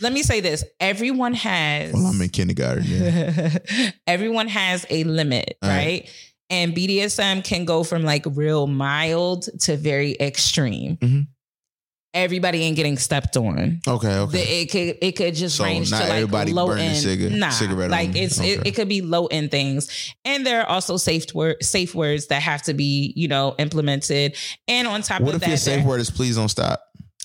Let 0.00 0.12
me 0.14 0.22
say 0.22 0.40
this: 0.40 0.64
everyone 0.80 1.34
has. 1.34 1.92
well, 1.92 2.06
I'm 2.06 2.20
in 2.22 2.30
kindergarten. 2.30 2.84
Yeah. 2.86 3.58
everyone 4.06 4.48
has 4.48 4.84
a 4.90 5.04
limit, 5.04 5.56
All 5.62 5.68
right. 5.68 5.76
right? 5.86 6.10
And 6.48 6.74
BDSM 6.74 7.44
can 7.44 7.64
go 7.64 7.82
from 7.82 8.02
like 8.04 8.24
real 8.30 8.66
mild 8.66 9.48
to 9.62 9.76
very 9.76 10.16
extreme. 10.20 10.96
Mhm. 10.98 11.26
Everybody 12.16 12.62
ain't 12.62 12.76
getting 12.76 12.96
stepped 12.96 13.36
on. 13.36 13.80
okay, 13.86 14.08
The- 14.08 14.22
okay. 14.22 14.62
it 14.62 14.66
could 14.70 14.96
it 15.02 15.12
could 15.12 15.34
just 15.34 15.56
So 15.56 15.64
range 15.64 15.90
not 15.90 15.98
to 16.02 16.08
like 16.08 16.12
everybody 16.14 16.52
low 16.52 16.66
burning 16.68 16.86
end. 16.86 16.96
cigar- 16.96 17.30
nah, 17.30 17.50
cigarette 17.50 17.90
like 17.90 18.08
on- 18.08 18.16
it's 18.16 18.40
it, 18.40 18.60
okay. 18.60 18.68
it 18.70 18.72
could 18.74 18.88
be 18.88 19.02
low 19.02 19.26
end 19.26 19.50
things, 19.50 19.88
and 20.24 20.46
there 20.46 20.62
are 20.62 20.66
also 20.66 20.96
safe 20.96 21.26
word 21.34 21.62
safe 21.62 21.94
words 21.94 22.28
that 22.28 22.40
have 22.42 22.62
to 22.62 22.74
be 22.74 23.12
you 23.16 23.28
know 23.28 23.54
implemented. 23.58 24.34
And 24.66 24.88
on 24.88 25.02
top 25.02 25.20
What 25.20 25.34
of 25.34 25.40
that, 25.42 25.46
what 25.48 25.54
if 25.58 25.66
your 25.66 25.76
safe 25.76 25.84
word 25.84 26.00
is 26.00 26.10
please 26.10 26.36
don't 26.36 26.48
stop? 26.48 26.82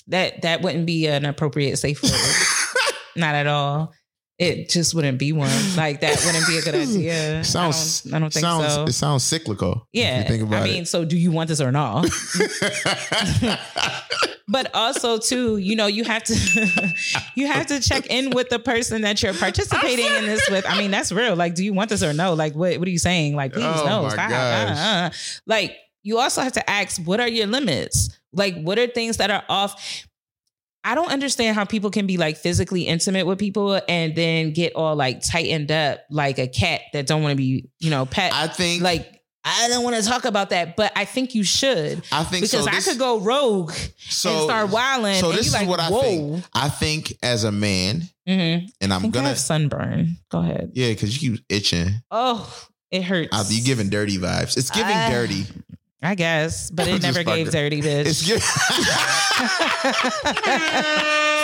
that 0.07 0.41
that 0.41 0.61
wouldn't 0.61 0.85
be 0.85 1.07
an 1.07 1.23
appropriate 1.25 1.77
safe 1.77 2.03
word. 2.03 2.11
Not 3.15 3.35
at 3.35 3.47
all. 3.47 3.93
It 4.41 4.69
just 4.69 4.95
wouldn't 4.95 5.19
be 5.19 5.33
one. 5.33 5.51
Like 5.77 6.01
that 6.01 6.19
wouldn't 6.25 6.47
be 6.47 6.57
a 6.57 6.61
good 6.63 6.73
idea. 6.89 7.43
Sounds. 7.43 8.07
I 8.07 8.09
don't, 8.09 8.15
I 8.15 8.19
don't 8.21 8.33
think 8.33 8.41
sounds, 8.41 8.73
so. 8.73 8.83
It 8.85 8.93
sounds 8.93 9.23
cyclical. 9.23 9.87
Yeah, 9.93 10.23
you 10.23 10.27
think 10.27 10.41
about 10.41 10.63
I 10.63 10.65
mean, 10.65 10.85
so 10.85 11.05
do 11.05 11.15
you 11.15 11.31
want 11.31 11.49
this 11.49 11.61
or 11.61 11.71
not? 11.71 12.07
but 14.47 14.73
also, 14.73 15.19
too, 15.19 15.57
you 15.57 15.75
know, 15.75 15.85
you 15.85 16.03
have 16.05 16.23
to 16.23 16.33
you 17.35 17.45
have 17.45 17.67
to 17.67 17.79
check 17.79 18.07
in 18.07 18.31
with 18.31 18.49
the 18.49 18.57
person 18.57 19.03
that 19.03 19.21
you're 19.21 19.35
participating 19.35 20.07
in 20.07 20.25
this 20.25 20.49
with. 20.49 20.65
I 20.67 20.75
mean, 20.79 20.89
that's 20.89 21.11
real. 21.11 21.35
Like, 21.35 21.53
do 21.53 21.63
you 21.63 21.73
want 21.73 21.91
this 21.91 22.01
or 22.01 22.11
no? 22.11 22.33
Like, 22.33 22.55
what 22.55 22.79
what 22.79 22.87
are 22.87 22.91
you 22.91 22.97
saying? 22.97 23.35
Like, 23.35 23.53
please 23.53 23.63
Oh 23.63 23.85
no, 23.85 24.09
stop. 24.09 24.31
Uh-uh. 24.31 25.11
Like, 25.45 25.77
you 26.01 26.17
also 26.17 26.41
have 26.41 26.53
to 26.53 26.67
ask, 26.67 26.99
what 27.03 27.19
are 27.19 27.27
your 27.27 27.45
limits? 27.45 28.09
Like, 28.33 28.59
what 28.59 28.79
are 28.79 28.87
things 28.87 29.17
that 29.17 29.29
are 29.29 29.43
off? 29.47 30.07
I 30.83 30.95
don't 30.95 31.11
understand 31.11 31.55
how 31.55 31.65
people 31.65 31.91
can 31.91 32.07
be 32.07 32.17
like 32.17 32.37
physically 32.37 32.83
intimate 32.87 33.25
with 33.27 33.37
people 33.39 33.79
and 33.87 34.15
then 34.15 34.51
get 34.53 34.73
all 34.75 34.95
like 34.95 35.21
tightened 35.23 35.71
up 35.71 36.01
like 36.09 36.39
a 36.39 36.47
cat 36.47 36.81
that 36.93 37.05
don't 37.07 37.21
want 37.21 37.33
to 37.33 37.37
be, 37.37 37.69
you 37.79 37.89
know, 37.91 38.05
pet. 38.05 38.33
I 38.33 38.47
think 38.47 38.81
like 38.81 39.07
I 39.43 39.69
don't 39.69 39.83
want 39.83 39.95
to 39.95 40.03
talk 40.07 40.25
about 40.25 40.51
that, 40.51 40.75
but 40.75 40.91
I 40.95 41.05
think 41.05 41.33
you 41.35 41.43
should 41.43 42.03
I 42.11 42.23
think 42.23 42.43
because 42.43 42.65
so. 42.65 42.71
I 42.71 42.79
could 42.79 42.99
go 42.99 43.19
rogue 43.19 43.71
so, 43.97 44.29
and 44.31 44.43
start 44.43 44.69
wilding. 44.69 45.15
So 45.15 45.31
this 45.31 45.47
is 45.47 45.53
like, 45.53 45.67
what 45.67 45.79
I 45.79 45.89
Whoa. 45.89 46.01
think. 46.01 46.45
I 46.53 46.69
think 46.69 47.13
as 47.23 47.43
a 47.43 47.51
man, 47.51 48.03
Mm-hmm. 48.29 48.67
and 48.81 48.93
I'm 48.93 49.09
gonna 49.09 49.29
have 49.29 49.39
sunburn. 49.39 50.17
Go 50.29 50.39
ahead. 50.39 50.71
yeah, 50.75 50.89
because 50.89 51.21
you 51.21 51.31
keep 51.37 51.45
itching. 51.49 51.89
Oh, 52.11 52.47
it 52.91 53.01
hurts. 53.03 53.29
Uh, 53.31 53.43
You 53.49 53.63
giving 53.63 53.89
dirty 53.89 54.19
vibes. 54.19 54.57
It's 54.57 54.69
giving 54.69 54.95
dirty. 55.09 55.45
I 56.01 56.15
guess, 56.15 56.71
but 56.71 56.87
it 56.87 57.01
never 57.03 57.23
gave 57.23 57.51
dirty 57.51 57.81
bitch. 57.81 58.27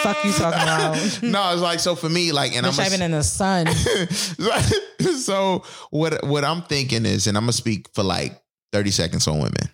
Fuck 0.01 0.23
you 0.23 0.31
talking 0.33 0.63
about. 0.63 0.95
no, 1.23 1.53
it's 1.53 1.61
like 1.61 1.79
so 1.79 1.95
for 1.95 2.09
me, 2.09 2.31
like, 2.31 2.55
and 2.55 2.65
I'm 2.65 2.71
Bitch, 2.73 2.79
I've 2.79 2.91
been 2.91 3.01
in 3.03 3.11
the 3.11 3.23
sun. 3.23 3.67
so 5.17 5.63
what 5.91 6.25
what 6.25 6.43
I'm 6.43 6.63
thinking 6.63 7.05
is, 7.05 7.27
and 7.27 7.37
I'm 7.37 7.43
gonna 7.43 7.53
speak 7.53 7.87
for 7.93 8.03
like 8.03 8.41
30 8.71 8.91
seconds 8.91 9.27
on 9.27 9.37
women. 9.37 9.69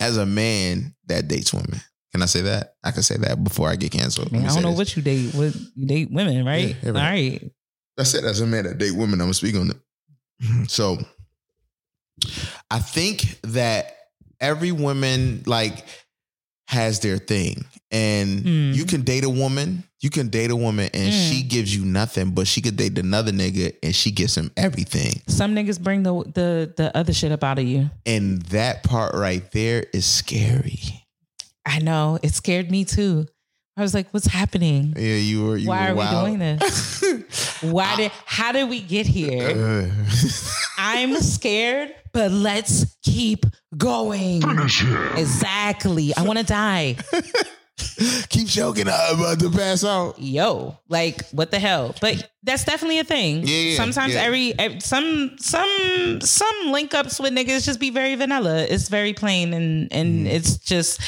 As 0.00 0.16
a 0.16 0.26
man 0.26 0.94
that 1.06 1.28
dates 1.28 1.54
women, 1.54 1.80
can 2.10 2.22
I 2.22 2.26
say 2.26 2.40
that? 2.42 2.74
I 2.82 2.90
can 2.90 3.02
say 3.02 3.16
that 3.18 3.44
before 3.44 3.68
I 3.68 3.76
get 3.76 3.92
canceled. 3.92 4.32
Man, 4.32 4.44
I 4.44 4.48
don't 4.48 4.62
know 4.62 4.70
this. 4.70 4.78
what 4.78 4.96
you 4.96 5.02
date. 5.02 5.32
What 5.34 5.54
you 5.76 5.86
date 5.86 6.10
women, 6.10 6.44
right? 6.44 6.74
Yeah, 6.82 6.88
All 6.88 6.94
right. 6.94 7.52
I 7.98 8.02
said 8.02 8.24
as 8.24 8.40
a 8.40 8.46
man 8.46 8.64
that 8.64 8.78
date 8.78 8.96
women, 8.96 9.14
I'm 9.20 9.26
gonna 9.26 9.34
speak 9.34 9.54
on 9.54 9.70
it. 9.70 9.76
So 10.68 10.98
I 12.72 12.78
think 12.78 13.38
that 13.42 13.94
every 14.40 14.72
woman 14.72 15.42
like 15.46 15.84
has 16.68 17.00
their 17.00 17.18
thing. 17.18 17.64
And 17.90 18.40
Mm. 18.44 18.74
you 18.74 18.86
can 18.86 19.02
date 19.02 19.24
a 19.24 19.28
woman, 19.28 19.84
you 20.00 20.08
can 20.08 20.28
date 20.30 20.50
a 20.50 20.56
woman 20.56 20.88
and 20.94 21.12
Mm. 21.12 21.28
she 21.30 21.42
gives 21.42 21.74
you 21.76 21.84
nothing, 21.84 22.30
but 22.30 22.48
she 22.48 22.62
could 22.62 22.76
date 22.76 22.96
another 22.98 23.30
nigga 23.30 23.74
and 23.82 23.94
she 23.94 24.10
gives 24.10 24.34
him 24.34 24.50
everything. 24.56 25.20
Some 25.28 25.54
niggas 25.54 25.78
bring 25.78 26.02
the 26.02 26.14
the 26.32 26.72
the 26.74 26.96
other 26.96 27.12
shit 27.12 27.30
up 27.30 27.44
out 27.44 27.58
of 27.58 27.66
you. 27.66 27.90
And 28.06 28.40
that 28.56 28.82
part 28.84 29.14
right 29.14 29.44
there 29.52 29.84
is 29.92 30.06
scary. 30.06 31.04
I 31.66 31.78
know 31.80 32.18
it 32.22 32.32
scared 32.34 32.70
me 32.70 32.86
too. 32.86 33.26
I 33.76 33.80
was 33.80 33.94
like, 33.94 34.10
"What's 34.10 34.26
happening? 34.26 34.94
Yeah, 34.96 35.14
you 35.14 35.44
were 35.46 35.56
you 35.56 35.68
Why 35.68 35.92
were 35.92 36.02
are 36.02 36.22
we 36.24 36.36
doing 36.36 36.38
this? 36.38 37.62
Why 37.62 37.96
did? 37.96 38.12
How 38.26 38.52
did 38.52 38.68
we 38.68 38.80
get 38.80 39.06
here? 39.06 39.48
Uh, 39.48 39.90
I'm 40.78 41.16
scared, 41.16 41.94
but 42.12 42.30
let's 42.30 42.96
keep 43.02 43.46
going. 43.76 44.42
Finish 44.42 44.82
him. 44.82 45.16
Exactly. 45.16 46.14
I 46.14 46.22
want 46.22 46.38
to 46.38 46.44
die. 46.44 46.96
keep 48.28 48.46
joking 48.46 48.88
I'm 48.88 49.20
about 49.20 49.40
to 49.40 49.50
pass 49.50 49.84
out. 49.84 50.18
Yo, 50.18 50.78
like 50.88 51.26
what 51.30 51.50
the 51.50 51.58
hell? 51.58 51.94
But 52.00 52.30
that's 52.44 52.64
definitely 52.64 52.98
a 52.98 53.04
thing. 53.04 53.46
Yeah, 53.46 53.54
yeah, 53.56 53.76
Sometimes 53.76 54.14
yeah. 54.14 54.22
every, 54.22 54.58
ev- 54.58 54.82
some 54.82 55.36
some 55.38 56.20
some 56.20 56.72
link 56.72 56.92
ups 56.94 57.20
with 57.20 57.32
niggas 57.32 57.64
just 57.64 57.78
be 57.78 57.90
very 57.90 58.14
vanilla. 58.16 58.62
It's 58.62 58.88
very 58.88 59.12
plain 59.12 59.54
and 59.54 59.92
and 59.92 60.26
mm-hmm. 60.26 60.26
it's 60.26 60.56
just 60.58 61.00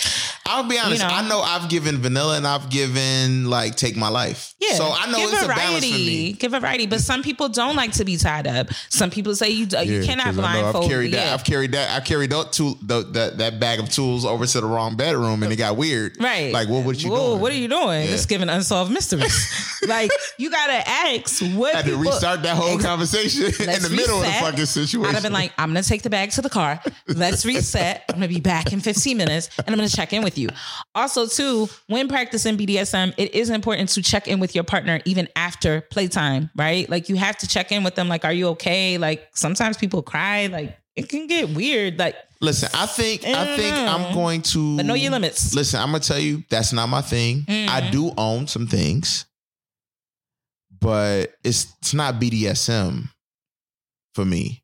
I'll 0.46 0.68
be 0.68 0.78
honest. 0.78 1.02
You 1.02 1.08
know. 1.08 1.14
I 1.14 1.28
know 1.28 1.40
I've 1.40 1.68
given 1.68 1.98
vanilla 1.98 2.36
and 2.36 2.46
I've 2.46 2.70
given 2.70 3.48
like 3.50 3.74
take 3.76 3.96
my 3.96 4.08
life. 4.08 4.54
yeah. 4.60 4.74
So 4.74 4.84
I 4.96 5.10
know 5.10 5.18
give 5.18 5.32
it's 5.32 5.42
a 5.42 5.46
variety. 5.46 5.62
balance 5.62 5.86
for 5.86 5.98
me. 5.98 6.32
Give 6.34 6.54
a 6.54 6.60
variety, 6.60 6.86
but 6.86 7.00
some 7.00 7.22
people 7.22 7.48
don't 7.48 7.76
like 7.76 7.92
to 7.94 8.04
be 8.04 8.16
tied 8.16 8.46
up. 8.46 8.68
Some 8.90 9.10
people 9.10 9.34
say 9.34 9.50
you 9.50 9.66
uh, 9.76 9.80
you 9.80 10.00
Yeah, 10.00 10.06
cannot 10.06 10.26
I 10.26 10.30
know 10.30 10.36
blindfold. 10.36 10.84
I've 10.84 10.90
carried 10.90 11.12
that. 11.14 11.26
yeah. 11.26 11.34
I've 11.34 11.44
carried 11.44 11.72
that. 11.72 11.90
I 11.90 12.04
carried 12.04 12.30
that 12.30 12.52
tool, 12.52 12.78
the, 12.82 13.02
that 13.12 13.38
that 13.38 13.58
bag 13.58 13.80
of 13.80 13.88
tools 13.90 14.24
over 14.24 14.46
to 14.46 14.60
the 14.60 14.66
wrong 14.66 14.96
bedroom, 14.96 15.42
and 15.42 15.52
it 15.52 15.56
got 15.56 15.76
weird. 15.76 16.16
Right. 16.20 16.52
Like, 16.52 16.68
what? 16.68 16.84
What 16.84 17.02
you 17.02 17.10
Whoa, 17.10 17.30
doing? 17.30 17.40
What 17.40 17.52
are 17.52 17.56
you 17.56 17.68
doing? 17.68 18.08
It's 18.08 18.26
giving 18.26 18.48
unsolved 18.48 18.92
mysteries. 18.92 19.80
like 19.88 20.10
you 20.38 20.50
gotta 20.50 20.86
what 21.54 21.74
had 21.74 21.84
to 21.86 21.96
restart 21.96 22.42
that 22.42 22.56
whole 22.56 22.78
conversation 22.78 23.44
in 23.46 23.82
the 23.82 23.90
middle 23.90 24.18
of 24.20 24.26
the 24.26 24.32
fucking 24.32 24.66
situation. 24.66 25.06
I'd 25.06 25.14
have 25.14 25.22
been 25.22 25.32
like, 25.32 25.52
I'm 25.58 25.70
gonna 25.70 25.82
take 25.82 26.02
the 26.02 26.10
bag 26.10 26.30
to 26.32 26.42
the 26.42 26.50
car. 26.50 26.80
Let's 27.08 27.44
reset. 27.44 28.04
I'm 28.08 28.16
gonna 28.16 28.28
be 28.28 28.40
back 28.40 28.72
in 28.72 28.80
15 28.80 29.16
minutes 29.16 29.48
and 29.58 29.68
I'm 29.68 29.76
gonna 29.76 29.88
check 29.88 30.12
in 30.12 30.22
with 30.22 30.38
you. 30.38 30.48
Also, 30.94 31.26
too, 31.26 31.68
when 31.88 32.08
practicing 32.08 32.56
BDSM, 32.56 33.14
it 33.16 33.34
is 33.34 33.50
important 33.50 33.88
to 33.90 34.02
check 34.02 34.28
in 34.28 34.40
with 34.40 34.54
your 34.54 34.64
partner 34.64 35.00
even 35.04 35.28
after 35.36 35.80
playtime, 35.90 36.50
right? 36.56 36.88
Like 36.88 37.08
you 37.08 37.16
have 37.16 37.36
to 37.38 37.48
check 37.48 37.72
in 37.72 37.84
with 37.84 37.94
them, 37.94 38.08
like, 38.08 38.24
are 38.24 38.32
you 38.32 38.48
okay? 38.48 38.98
Like 38.98 39.28
sometimes 39.34 39.76
people 39.76 40.02
cry, 40.02 40.46
like 40.46 40.76
it 40.96 41.08
can 41.08 41.26
get 41.26 41.50
weird. 41.50 41.98
Like, 41.98 42.14
Listen, 42.40 42.68
I 42.74 42.86
think 42.86 43.24
I 43.24 43.56
think 43.56 43.74
Mm. 43.74 43.88
I'm 43.88 44.14
going 44.14 44.42
to. 44.42 44.76
but 44.76 44.84
know 44.86 44.94
your 44.94 45.10
limits. 45.12 45.54
Listen, 45.54 45.80
I'm 45.80 45.88
gonna 45.88 46.00
tell 46.00 46.18
you 46.18 46.44
that's 46.50 46.72
not 46.72 46.88
my 46.88 47.00
thing. 47.00 47.44
I 47.48 47.80
Mhm. 47.80 47.90
do 47.90 48.12
own 48.18 48.46
some 48.46 48.66
things, 48.66 49.24
but 50.84 51.32
it's 51.42 51.74
it's 51.80 51.94
not 51.94 52.14
BDSM 52.16 53.08
for 54.14 54.24
me. 54.24 54.62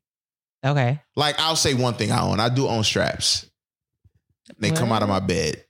Okay. 0.63 1.01
Like 1.15 1.39
I'll 1.39 1.55
say 1.55 1.73
one 1.73 1.95
thing 1.95 2.11
I 2.11 2.21
own. 2.21 2.39
I 2.39 2.47
do 2.49 2.67
own 2.67 2.83
straps. 2.83 3.47
They 4.59 4.69
come 4.71 4.91
out 4.91 5.01
of 5.01 5.09
my 5.09 5.19
bed. 5.19 5.63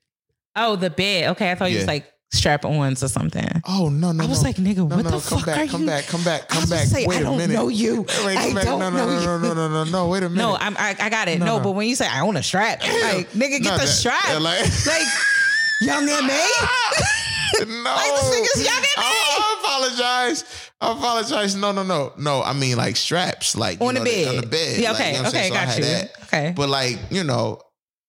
Oh, 0.56 0.76
the 0.76 0.90
bed. 0.90 1.30
Okay, 1.32 1.50
I 1.52 1.56
thought 1.56 1.72
you 1.72 1.78
was 1.78 1.88
like 1.88 2.12
strap 2.34 2.66
ons 2.66 3.04
or 3.04 3.08
something. 3.08 3.48
Oh 3.66 3.88
no 3.90 4.12
no! 4.12 4.24
I 4.24 4.28
was 4.28 4.42
no. 4.44 4.50
like, 4.50 4.56
nigga, 4.58 4.78
no, 4.78 4.86
what 4.86 5.04
no, 5.06 5.12
the 5.12 5.30
come 5.30 5.38
fuck 5.40 5.46
back, 5.46 5.68
are 5.68 5.72
come 5.72 5.82
you? 5.82 5.88
back, 5.88 6.06
come 6.08 6.24
back, 6.24 6.50
come 6.50 6.64
back. 6.64 6.70
gonna 6.70 6.86
say, 6.88 7.08
Wait 7.08 7.18
I 7.18 7.20
a 7.22 7.24
don't 7.24 7.38
minute. 7.38 7.54
know 7.54 7.70
you. 7.70 8.02
Wait, 8.26 8.38
I 8.38 8.46
come 8.46 8.54
back. 8.56 8.64
don't 8.66 8.80
no, 8.80 8.90
no, 8.90 8.98
know 8.98 9.06
no, 9.06 9.20
you. 9.20 9.26
no, 9.26 9.38
no, 9.40 9.54
no, 9.54 9.84
no, 9.86 9.92
no. 9.92 10.08
Wait 10.10 10.24
a 10.24 10.30
minute. 10.30 10.42
No, 10.42 10.58
I'm, 10.60 10.76
I, 10.78 10.96
I 11.00 11.10
got 11.10 11.28
it. 11.30 11.40
No, 11.40 11.46
No, 11.46 11.58
no. 11.60 11.64
but 11.64 11.72
when 11.72 11.88
you 11.88 11.96
say 11.96 12.08
I 12.08 12.20
own 12.22 12.36
a 12.36 12.44
strap, 12.44 12.82
like 12.82 13.32
nigga, 13.32 13.50
get 13.60 13.64
No, 13.64 13.72
the 13.74 13.78
that- 13.86 13.88
strap. 13.88 14.24
yeah, 14.28 14.40
like, 14.40 14.60
like- 14.88 15.08
young 15.82 16.06
me. 16.06 16.12
no. 17.68 17.84
Like, 17.84 18.06
this 18.16 18.30
nigga's 18.58 18.66
young 18.66 18.78
at 18.78 18.82
me. 18.82 18.88
I 18.98 19.58
apologize. 19.64 20.72
I 20.80 20.92
apologize. 20.92 21.56
No, 21.56 21.72
no, 21.72 21.84
no, 21.84 22.14
no. 22.18 22.42
I 22.44 22.54
mean 22.54 22.78
like 22.78 22.96
straps, 22.96 23.56
like 23.56 23.80
you 23.80 23.88
On 23.88 23.94
the 23.94 24.00
know, 24.00 24.06
bed. 24.06 24.28
On 24.30 24.36
the 24.42 24.48
bed. 24.48 24.80
Yeah, 24.80 24.92
Like, 24.92 25.02
okay, 25.02 25.16
you 25.16 25.22
know 25.24 25.30
okay? 25.30 25.50
So 25.50 25.54
I 25.56 25.66
got 25.66 25.78
you. 25.78 25.84
that. 25.84 26.12
Okay. 26.24 26.54
But 26.56 26.70
like 26.70 26.98
you 27.10 27.24
know, 27.24 27.62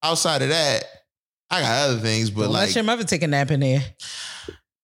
outside 0.03 0.43
of 0.43 0.49
that, 0.49 0.85
I 1.51 1.61
got 1.61 1.89
other 1.91 1.99
things. 1.99 2.31
But 2.31 2.43
Don't 2.45 2.53
like, 2.53 2.67
let 2.69 2.75
your 2.75 2.85
mother 2.85 3.05
take 3.05 3.23
a 3.23 3.27
nap 3.27 3.51
in 3.51 3.61
there. 3.61 3.81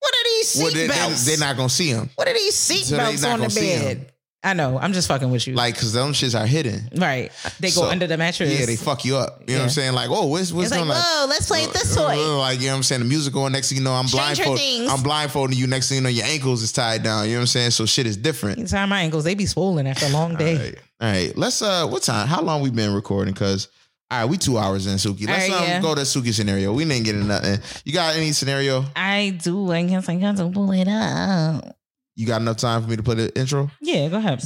What 0.00 0.14
are 0.14 0.24
these 0.24 0.56
well, 0.60 0.72
they, 0.72 0.88
seatbelts? 0.88 1.26
they, 1.26 1.34
are 1.34 1.38
not 1.48 1.56
gonna 1.56 1.68
see 1.68 1.92
them. 1.92 2.10
what 2.14 2.28
are 2.28 2.34
these 2.34 2.54
seat 2.54 2.84
So 2.84 2.96
belts 2.96 3.24
on 3.24 3.40
the 3.40 3.48
bed? 3.48 4.12
I 4.44 4.52
know. 4.54 4.78
I'm 4.78 4.92
just 4.92 5.08
fucking 5.08 5.32
with 5.32 5.48
you. 5.48 5.54
Like, 5.54 5.74
cause 5.74 5.92
them 5.92 6.12
shits 6.12 6.38
are 6.40 6.46
hidden. 6.46 6.88
right. 6.96 7.32
They 7.58 7.68
go 7.70 7.82
So, 7.82 7.88
under 7.88 8.06
the 8.06 8.16
mattress. 8.16 8.56
Yeah, 8.56 8.66
they 8.66 8.76
fuck 8.76 9.04
you 9.04 9.16
up. 9.16 9.40
You 9.40 9.54
know 9.54 9.54
what 9.54 9.62
I'm 9.62 9.66
Yeah. 9.66 9.72
saying? 9.72 9.92
Like, 9.94 10.10
oh, 10.10 10.26
what's 10.26 10.52
what's 10.52 10.66
It's 10.66 10.70
like, 10.70 10.80
going 10.86 10.90
on? 10.92 10.96
whoa, 11.02 11.26
let's 11.28 11.46
play 11.48 11.66
this 11.66 11.96
Uh, 11.96 12.06
toy. 12.06 12.38
Like, 12.38 12.60
you 12.60 12.66
know 12.66 12.72
what 12.74 12.76
I'm 12.76 12.82
saying? 12.84 13.00
The 13.00 13.08
music 13.08 13.32
going 13.34 13.52
next 13.52 13.68
thing 13.70 13.78
you 13.78 13.84
know, 13.84 13.92
I'm 13.94 14.06
Stranger 14.06 14.44
blindfolded. 14.44 14.60
Things. 14.64 14.92
I'm 14.92 15.02
blindfolding 15.02 15.58
you. 15.58 15.66
Next 15.66 15.88
thing 15.88 15.96
you 15.96 16.02
know, 16.02 16.08
your 16.08 16.26
ankles 16.26 16.62
is 16.62 16.70
tied 16.70 17.02
down. 17.02 17.24
You 17.26 17.32
know 17.32 17.38
what 17.38 17.42
I'm 17.42 17.46
saying? 17.48 17.70
So 17.72 17.84
shit 17.84 18.06
is 18.06 18.16
different. 18.16 18.58
You 18.60 18.66
tie 18.66 18.86
my 18.86 19.00
ankles, 19.02 19.24
they 19.24 19.34
be 19.34 19.46
swollen 19.46 19.88
after 19.88 20.06
a 20.06 20.10
long 20.10 20.36
day. 20.36 20.54
All 20.56 20.62
right. 20.62 20.74
All 21.00 21.08
right. 21.10 21.36
Let's 21.36 21.60
uh 21.60 21.88
what 21.88 22.04
time? 22.04 22.28
How 22.28 22.40
long 22.40 22.62
we 22.62 22.70
been 22.70 22.94
recording? 22.94 23.34
Cause 23.34 23.66
all 24.10 24.20
right, 24.20 24.24
we 24.30 24.38
two 24.38 24.56
hours 24.56 24.86
in, 24.86 24.94
Suki. 24.94 25.26
Let's 25.26 25.50
All 25.50 25.56
right, 25.56 25.62
um, 25.64 25.68
yeah. 25.68 25.80
go 25.82 25.94
to 25.94 26.00
Suki 26.00 26.32
scenario. 26.32 26.72
We 26.72 26.84
didn't 26.86 27.04
get 27.04 27.14
into 27.16 27.26
nothing. 27.26 27.58
You 27.84 27.92
got 27.92 28.14
any 28.16 28.32
scenario? 28.32 28.84
I 28.96 29.36
do. 29.42 29.70
I 29.70 29.82
guess 29.82 30.08
I 30.08 30.14
got 30.16 30.36
to 30.38 30.48
pull 30.48 30.70
it 30.72 30.88
up. 30.88 31.76
You 32.18 32.26
got 32.26 32.40
enough 32.40 32.56
time 32.56 32.82
for 32.82 32.88
me 32.90 32.96
to 32.96 33.02
play 33.04 33.14
the 33.14 33.38
intro? 33.38 33.70
Yeah, 33.80 34.08
go 34.08 34.16
ahead. 34.16 34.42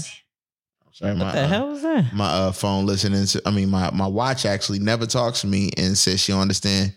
Sorry, 0.92 1.14
my 1.14 1.24
What 1.24 1.32
the 1.32 1.40
uh, 1.40 1.48
hell 1.48 1.68
was 1.68 1.80
that? 1.80 2.12
my 2.12 2.26
uh, 2.28 2.52
phone 2.52 2.84
listening 2.84 3.24
to 3.24 3.40
I 3.46 3.50
mean 3.50 3.70
my 3.70 3.90
my 3.92 4.06
watch 4.06 4.44
actually 4.44 4.78
never 4.78 5.06
talks 5.06 5.40
to 5.40 5.46
me 5.46 5.70
and 5.78 5.96
says 5.96 6.20
she 6.20 6.32
don't 6.32 6.42
understand. 6.42 6.92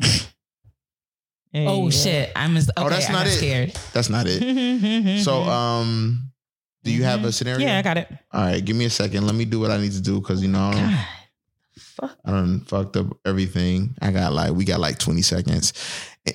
Oh 1.52 1.90
shit! 1.90 2.30
I'm 2.36 2.56
as, 2.56 2.70
okay, 2.70 2.86
Oh, 2.86 2.88
that's 2.88 3.10
I 3.10 3.12
not 3.12 3.26
it. 3.26 3.30
scared. 3.30 3.72
That's 3.92 4.08
not 4.08 4.26
it. 4.28 5.20
So 5.24 5.42
um 5.42 6.30
do 6.84 6.92
you 6.92 7.02
have 7.04 7.24
a 7.24 7.32
scenario? 7.32 7.58
Mm-hmm. 7.60 7.68
Yeah, 7.68 7.78
I 7.78 7.82
got 7.82 7.96
it. 7.98 8.08
All 8.32 8.40
right, 8.42 8.64
give 8.64 8.76
me 8.76 8.84
a 8.86 8.90
second. 8.90 9.26
Let 9.26 9.34
me 9.34 9.44
do 9.44 9.58
what 9.60 9.70
I 9.70 9.76
need 9.78 9.92
to 9.92 10.00
do 10.00 10.20
because 10.20 10.40
you 10.42 10.48
know 10.48 10.60
I 10.60 10.70
don't, 10.72 10.90
God, 10.90 11.06
fuck. 11.78 12.18
I 12.24 12.30
done 12.30 12.60
fucked 12.60 12.96
up 12.96 13.06
everything. 13.26 13.96
I 14.00 14.12
got 14.12 14.32
like 14.32 14.52
we 14.52 14.64
got 14.64 14.78
like 14.80 14.98
20 14.98 15.22
seconds. 15.22 15.72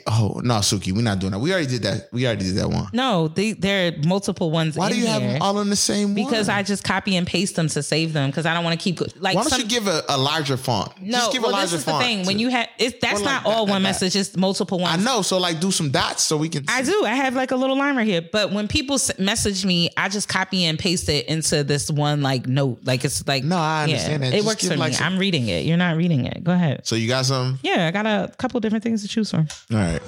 Oh 0.08 0.42
no, 0.44 0.56
Suki, 0.56 0.92
we're 0.92 1.04
not 1.04 1.20
doing 1.20 1.32
that. 1.34 1.40
We 1.40 1.52
already 1.54 1.68
did 1.68 1.84
that. 1.84 2.10
We 2.12 2.26
already 2.26 2.46
did 2.46 2.56
that 2.56 2.68
one. 2.70 2.88
No, 2.92 3.28
they, 3.28 3.54
there 3.54 3.92
are 3.94 3.98
multiple 4.08 4.50
ones. 4.50 4.76
Why 4.76 4.90
do 4.90 4.98
you 4.98 5.06
have 5.06 5.22
them 5.22 5.40
all 5.44 5.60
in 5.62 5.70
the 5.70 5.76
same 5.76 6.16
one? 6.16 6.26
Because 6.26 6.48
one? 6.48 6.58
I 6.58 6.64
just 6.64 6.84
copy 6.84 7.16
and 7.16 7.26
paste 7.28 7.56
them 7.56 7.68
to 7.70 7.84
save 7.84 8.12
them 8.12 8.32
because 8.32 8.48
I 8.48 8.56
don't 8.56 8.64
want 8.64 8.80
to 8.80 8.84
keep 8.84 9.00
like. 9.22 9.36
Why 9.36 9.42
don't 9.44 9.50
some, 9.52 9.62
you 9.62 9.68
give 9.68 9.86
a, 9.88 10.02
a 10.10 10.18
larger 10.18 10.58
font? 10.58 11.00
no, 11.00 11.12
Just 11.18 11.34
give 11.34 11.44
well, 11.44 11.52
a 11.52 11.54
larger 11.54 11.66
this 11.72 11.80
is 11.82 11.86
the 11.86 11.92
font. 11.92 12.04
thing. 12.04 12.26
When 12.26 12.40
you 12.40 12.50
have, 12.50 12.68
it's 12.80 12.98
that's 13.00 13.22
like 13.22 13.26
not 13.26 13.46
all 13.46 13.68
that, 13.68 13.72
one 13.74 13.84
that. 13.84 13.90
message. 13.90 14.16
It's 14.16 14.36
multiple 14.36 14.80
ones. 14.80 15.00
I 15.00 15.04
know, 15.06 15.22
so 15.22 15.38
like 15.38 15.60
do 15.60 15.70
some 15.72 15.92
dots 15.92 16.24
so 16.24 16.36
we 16.38 16.50
can 16.50 16.66
I 16.68 16.82
do. 16.82 17.06
I 17.06 17.14
have 17.14 17.36
like 17.36 17.52
a 17.52 17.56
little 17.56 17.78
line 17.78 17.96
right 17.96 18.08
here. 18.08 18.22
But 18.32 18.52
when 18.52 18.68
people 18.68 18.98
message 19.20 19.66
me, 19.66 19.92
I 19.96 20.10
just 20.10 20.28
copy 20.28 20.66
and 20.66 20.80
paste 20.80 21.10
it 21.10 21.28
into 21.28 21.64
this 21.64 21.92
one 21.92 22.24
like 22.24 22.48
note. 22.48 22.80
Like 22.84 23.06
it's 23.06 23.26
like 23.28 23.44
No, 23.44 23.58
I 23.58 23.84
understand 23.84 24.24
that. 24.24 24.30
It 24.34 24.38
Just 24.38 24.48
works 24.48 24.68
for 24.68 24.76
like, 24.78 24.92
me. 24.94 24.96
some- 24.96 25.14
I'm 25.14 25.20
reading 25.20 25.48
it. 25.48 25.66
You're 25.66 25.78
not 25.78 25.96
reading 25.96 26.26
it. 26.26 26.44
Go 26.44 26.54
ahead. 26.54 26.88
So 26.88 26.96
you 26.96 27.08
got 27.08 27.26
some? 27.26 27.60
Yeah, 27.62 27.86
I 27.88 27.92
got 27.92 28.08
a 28.08 28.34
couple 28.38 28.60
different 28.62 28.84
things 28.84 29.04
to 29.04 29.08
choose 29.08 29.30
from. 29.30 29.48
All 29.76 29.82
right. 29.82 30.02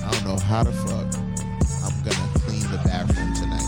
I 0.00 0.10
don't 0.10 0.24
know 0.24 0.38
how 0.38 0.62
the 0.62 0.72
fuck 0.72 1.04
I'm 1.84 2.02
gonna 2.02 2.30
clean 2.38 2.62
the 2.70 2.80
bathroom 2.82 3.34
tonight. 3.34 3.60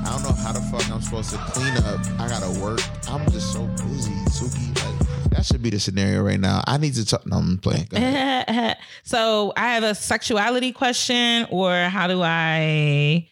I 0.00 0.10
don't 0.10 0.22
know 0.22 0.32
how 0.32 0.52
the 0.52 0.62
fuck 0.72 0.90
I'm 0.90 1.02
supposed 1.02 1.32
to 1.32 1.36
clean 1.36 1.76
up. 1.84 2.00
I 2.18 2.28
gotta 2.30 2.58
work. 2.58 2.80
I'm 3.06 3.30
just 3.30 3.52
so 3.52 3.66
busy, 3.66 4.10
Suki. 4.30 4.74
Like, 4.74 5.30
that 5.32 5.44
should 5.44 5.60
be 5.60 5.68
the 5.68 5.80
scenario 5.80 6.22
right 6.22 6.40
now. 6.40 6.64
I 6.66 6.78
need 6.78 6.94
to 6.94 7.04
talk. 7.04 7.26
No, 7.26 7.36
I'm 7.36 7.58
playing. 7.58 7.88
Go 7.90 7.98
ahead. 7.98 8.78
so 9.02 9.52
I 9.54 9.74
have 9.74 9.82
a 9.82 9.94
sexuality 9.94 10.72
question, 10.72 11.46
or 11.50 11.74
how 11.74 12.06
do 12.06 12.22
I 12.22 13.28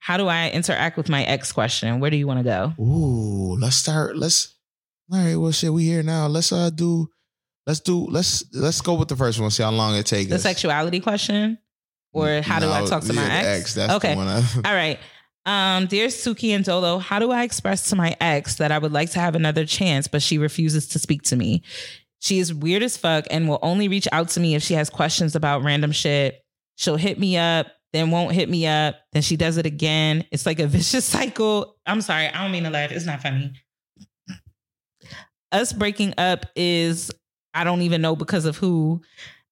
how 0.00 0.16
do 0.16 0.26
I 0.26 0.50
interact 0.50 0.96
with 0.96 1.08
my 1.08 1.22
ex 1.22 1.52
question? 1.52 2.00
Where 2.00 2.10
do 2.10 2.16
you 2.16 2.26
want 2.26 2.40
to 2.40 2.44
go? 2.44 2.74
Ooh, 2.82 3.56
let's 3.56 3.76
start. 3.76 4.16
Let's. 4.16 4.55
All 5.12 5.18
right. 5.18 5.36
Well, 5.36 5.52
shit, 5.52 5.72
we 5.72 5.84
here 5.84 6.02
now. 6.02 6.26
Let's 6.26 6.52
uh 6.52 6.70
do. 6.70 7.08
Let's 7.66 7.80
do. 7.80 8.06
Let's 8.06 8.44
let's 8.52 8.80
go 8.80 8.94
with 8.94 9.08
the 9.08 9.16
first 9.16 9.40
one. 9.40 9.50
See 9.50 9.62
how 9.62 9.70
long 9.70 9.94
it 9.96 10.06
takes. 10.06 10.30
The 10.30 10.38
sexuality 10.38 11.00
question, 11.00 11.58
or 12.12 12.40
how 12.42 12.60
do 12.60 12.70
I 12.70 12.84
talk 12.86 13.02
to 13.04 13.14
yeah, 13.14 13.28
my 13.28 13.30
ex? 13.30 13.74
That's 13.74 13.92
okay. 13.94 14.12
the 14.12 14.16
one. 14.16 14.28
I, 14.28 14.38
All 14.64 14.74
right. 14.74 14.98
Um, 15.44 15.86
dear 15.86 16.08
Suki 16.08 16.50
and 16.50 16.64
Dolo, 16.64 16.98
how 16.98 17.20
do 17.20 17.30
I 17.30 17.44
express 17.44 17.90
to 17.90 17.96
my 17.96 18.16
ex 18.20 18.56
that 18.56 18.72
I 18.72 18.78
would 18.78 18.92
like 18.92 19.10
to 19.10 19.20
have 19.20 19.36
another 19.36 19.64
chance, 19.64 20.08
but 20.08 20.20
she 20.20 20.38
refuses 20.38 20.88
to 20.88 20.98
speak 20.98 21.22
to 21.22 21.36
me? 21.36 21.62
She 22.18 22.40
is 22.40 22.52
weird 22.52 22.82
as 22.82 22.96
fuck 22.96 23.26
and 23.30 23.48
will 23.48 23.60
only 23.62 23.86
reach 23.86 24.08
out 24.10 24.30
to 24.30 24.40
me 24.40 24.56
if 24.56 24.62
she 24.62 24.74
has 24.74 24.90
questions 24.90 25.36
about 25.36 25.62
random 25.62 25.92
shit. 25.92 26.42
She'll 26.74 26.96
hit 26.96 27.20
me 27.20 27.36
up, 27.36 27.68
then 27.92 28.10
won't 28.10 28.32
hit 28.32 28.48
me 28.48 28.66
up, 28.66 28.96
then 29.12 29.22
she 29.22 29.36
does 29.36 29.56
it 29.56 29.66
again. 29.66 30.24
It's 30.32 30.46
like 30.46 30.58
a 30.58 30.66
vicious 30.66 31.04
cycle. 31.04 31.76
I'm 31.86 32.00
sorry, 32.00 32.26
I 32.26 32.42
don't 32.42 32.50
mean 32.50 32.64
to 32.64 32.70
laugh. 32.70 32.90
It's 32.90 33.06
not 33.06 33.22
funny. 33.22 33.52
Us 35.52 35.72
breaking 35.72 36.14
up 36.18 36.46
is 36.56 37.10
I 37.54 37.64
don't 37.64 37.82
even 37.82 38.02
know 38.02 38.16
because 38.16 38.44
of 38.44 38.56
who. 38.56 39.00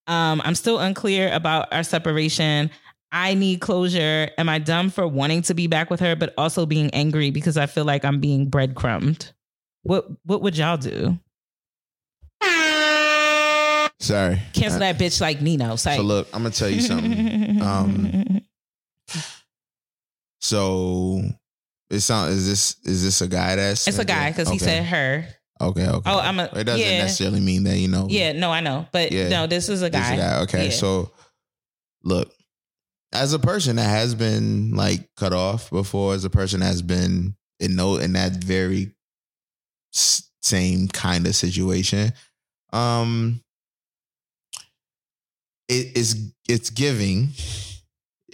Um, 0.06 0.42
I'm 0.44 0.54
still 0.54 0.78
unclear 0.78 1.32
about 1.32 1.72
our 1.72 1.82
separation. 1.82 2.70
I 3.10 3.34
need 3.34 3.60
closure. 3.60 4.28
Am 4.36 4.48
I 4.48 4.58
dumb 4.58 4.90
for 4.90 5.06
wanting 5.06 5.42
to 5.42 5.54
be 5.54 5.66
back 5.68 5.88
with 5.88 6.00
her, 6.00 6.16
but 6.16 6.34
also 6.36 6.66
being 6.66 6.90
angry 6.90 7.30
because 7.30 7.56
I 7.56 7.66
feel 7.66 7.84
like 7.84 8.04
I'm 8.04 8.20
being 8.20 8.48
breadcrumbed? 8.48 9.32
What 9.82 10.06
What 10.24 10.42
would 10.42 10.56
y'all 10.58 10.76
do? 10.76 11.18
sorry. 14.00 14.40
Cancel 14.52 14.76
Uh, 14.76 14.92
that 14.92 14.98
bitch 14.98 15.20
like 15.20 15.40
Nino. 15.40 15.76
Say. 15.76 15.96
So 15.96 16.02
look, 16.02 16.28
I'm 16.34 16.42
gonna 16.42 16.54
tell 16.54 16.68
you 16.68 16.80
something. 16.80 17.62
Um, 17.62 18.40
So 20.40 21.22
it 21.88 22.00
sound 22.00 22.32
is 22.32 22.46
this 22.46 22.76
is 22.84 23.02
this 23.02 23.20
a 23.22 23.28
guy 23.28 23.56
that's 23.56 23.88
it's 23.88 23.98
a 23.98 24.04
guy 24.04 24.30
because 24.30 24.50
he 24.50 24.58
said 24.58 24.84
her. 24.84 25.26
Okay 25.60 25.86
okay. 25.88 26.10
Oh, 26.10 26.18
I'm 26.18 26.38
a 26.40 26.44
It 26.54 26.64
doesn't 26.64 26.80
yeah, 26.80 26.98
necessarily 26.98 27.40
mean 27.40 27.64
that 27.64 27.78
you 27.78 27.88
know. 27.88 28.06
yeah. 28.08 28.32
No, 28.32 28.50
I 28.50 28.60
know, 28.60 28.86
but 28.92 29.12
Yeah. 29.12 29.28
no, 29.28 29.46
this 29.46 29.68
is 29.68 29.82
a 29.82 29.90
guy. 29.90 29.98
This 29.98 30.08
guy. 30.10 30.16
guy. 30.16 30.40
Okay, 30.42 30.64
Yeah. 30.66 30.72
so 30.74 31.12
look, 32.02 32.32
as 33.12 33.32
a 33.32 33.38
person 33.38 33.76
that 33.76 33.88
has 33.88 34.14
been 34.14 34.72
like 34.74 35.08
cut 35.16 35.32
off 35.32 35.70
before, 35.70 36.14
as 36.14 36.24
a 36.24 36.30
person 36.30 36.60
that 36.60 36.66
has 36.66 36.82
been 36.82 37.36
in 37.60 37.76
no 37.76 37.96
in 37.96 38.12
that 38.14 38.32
very 38.32 38.92
same 39.92 40.88
kind 40.88 41.26
of 41.26 41.34
situation, 41.36 42.12
um, 42.72 43.40
it 45.68 45.96
is 45.96 46.32
it's 46.48 46.70
giving. 46.70 47.28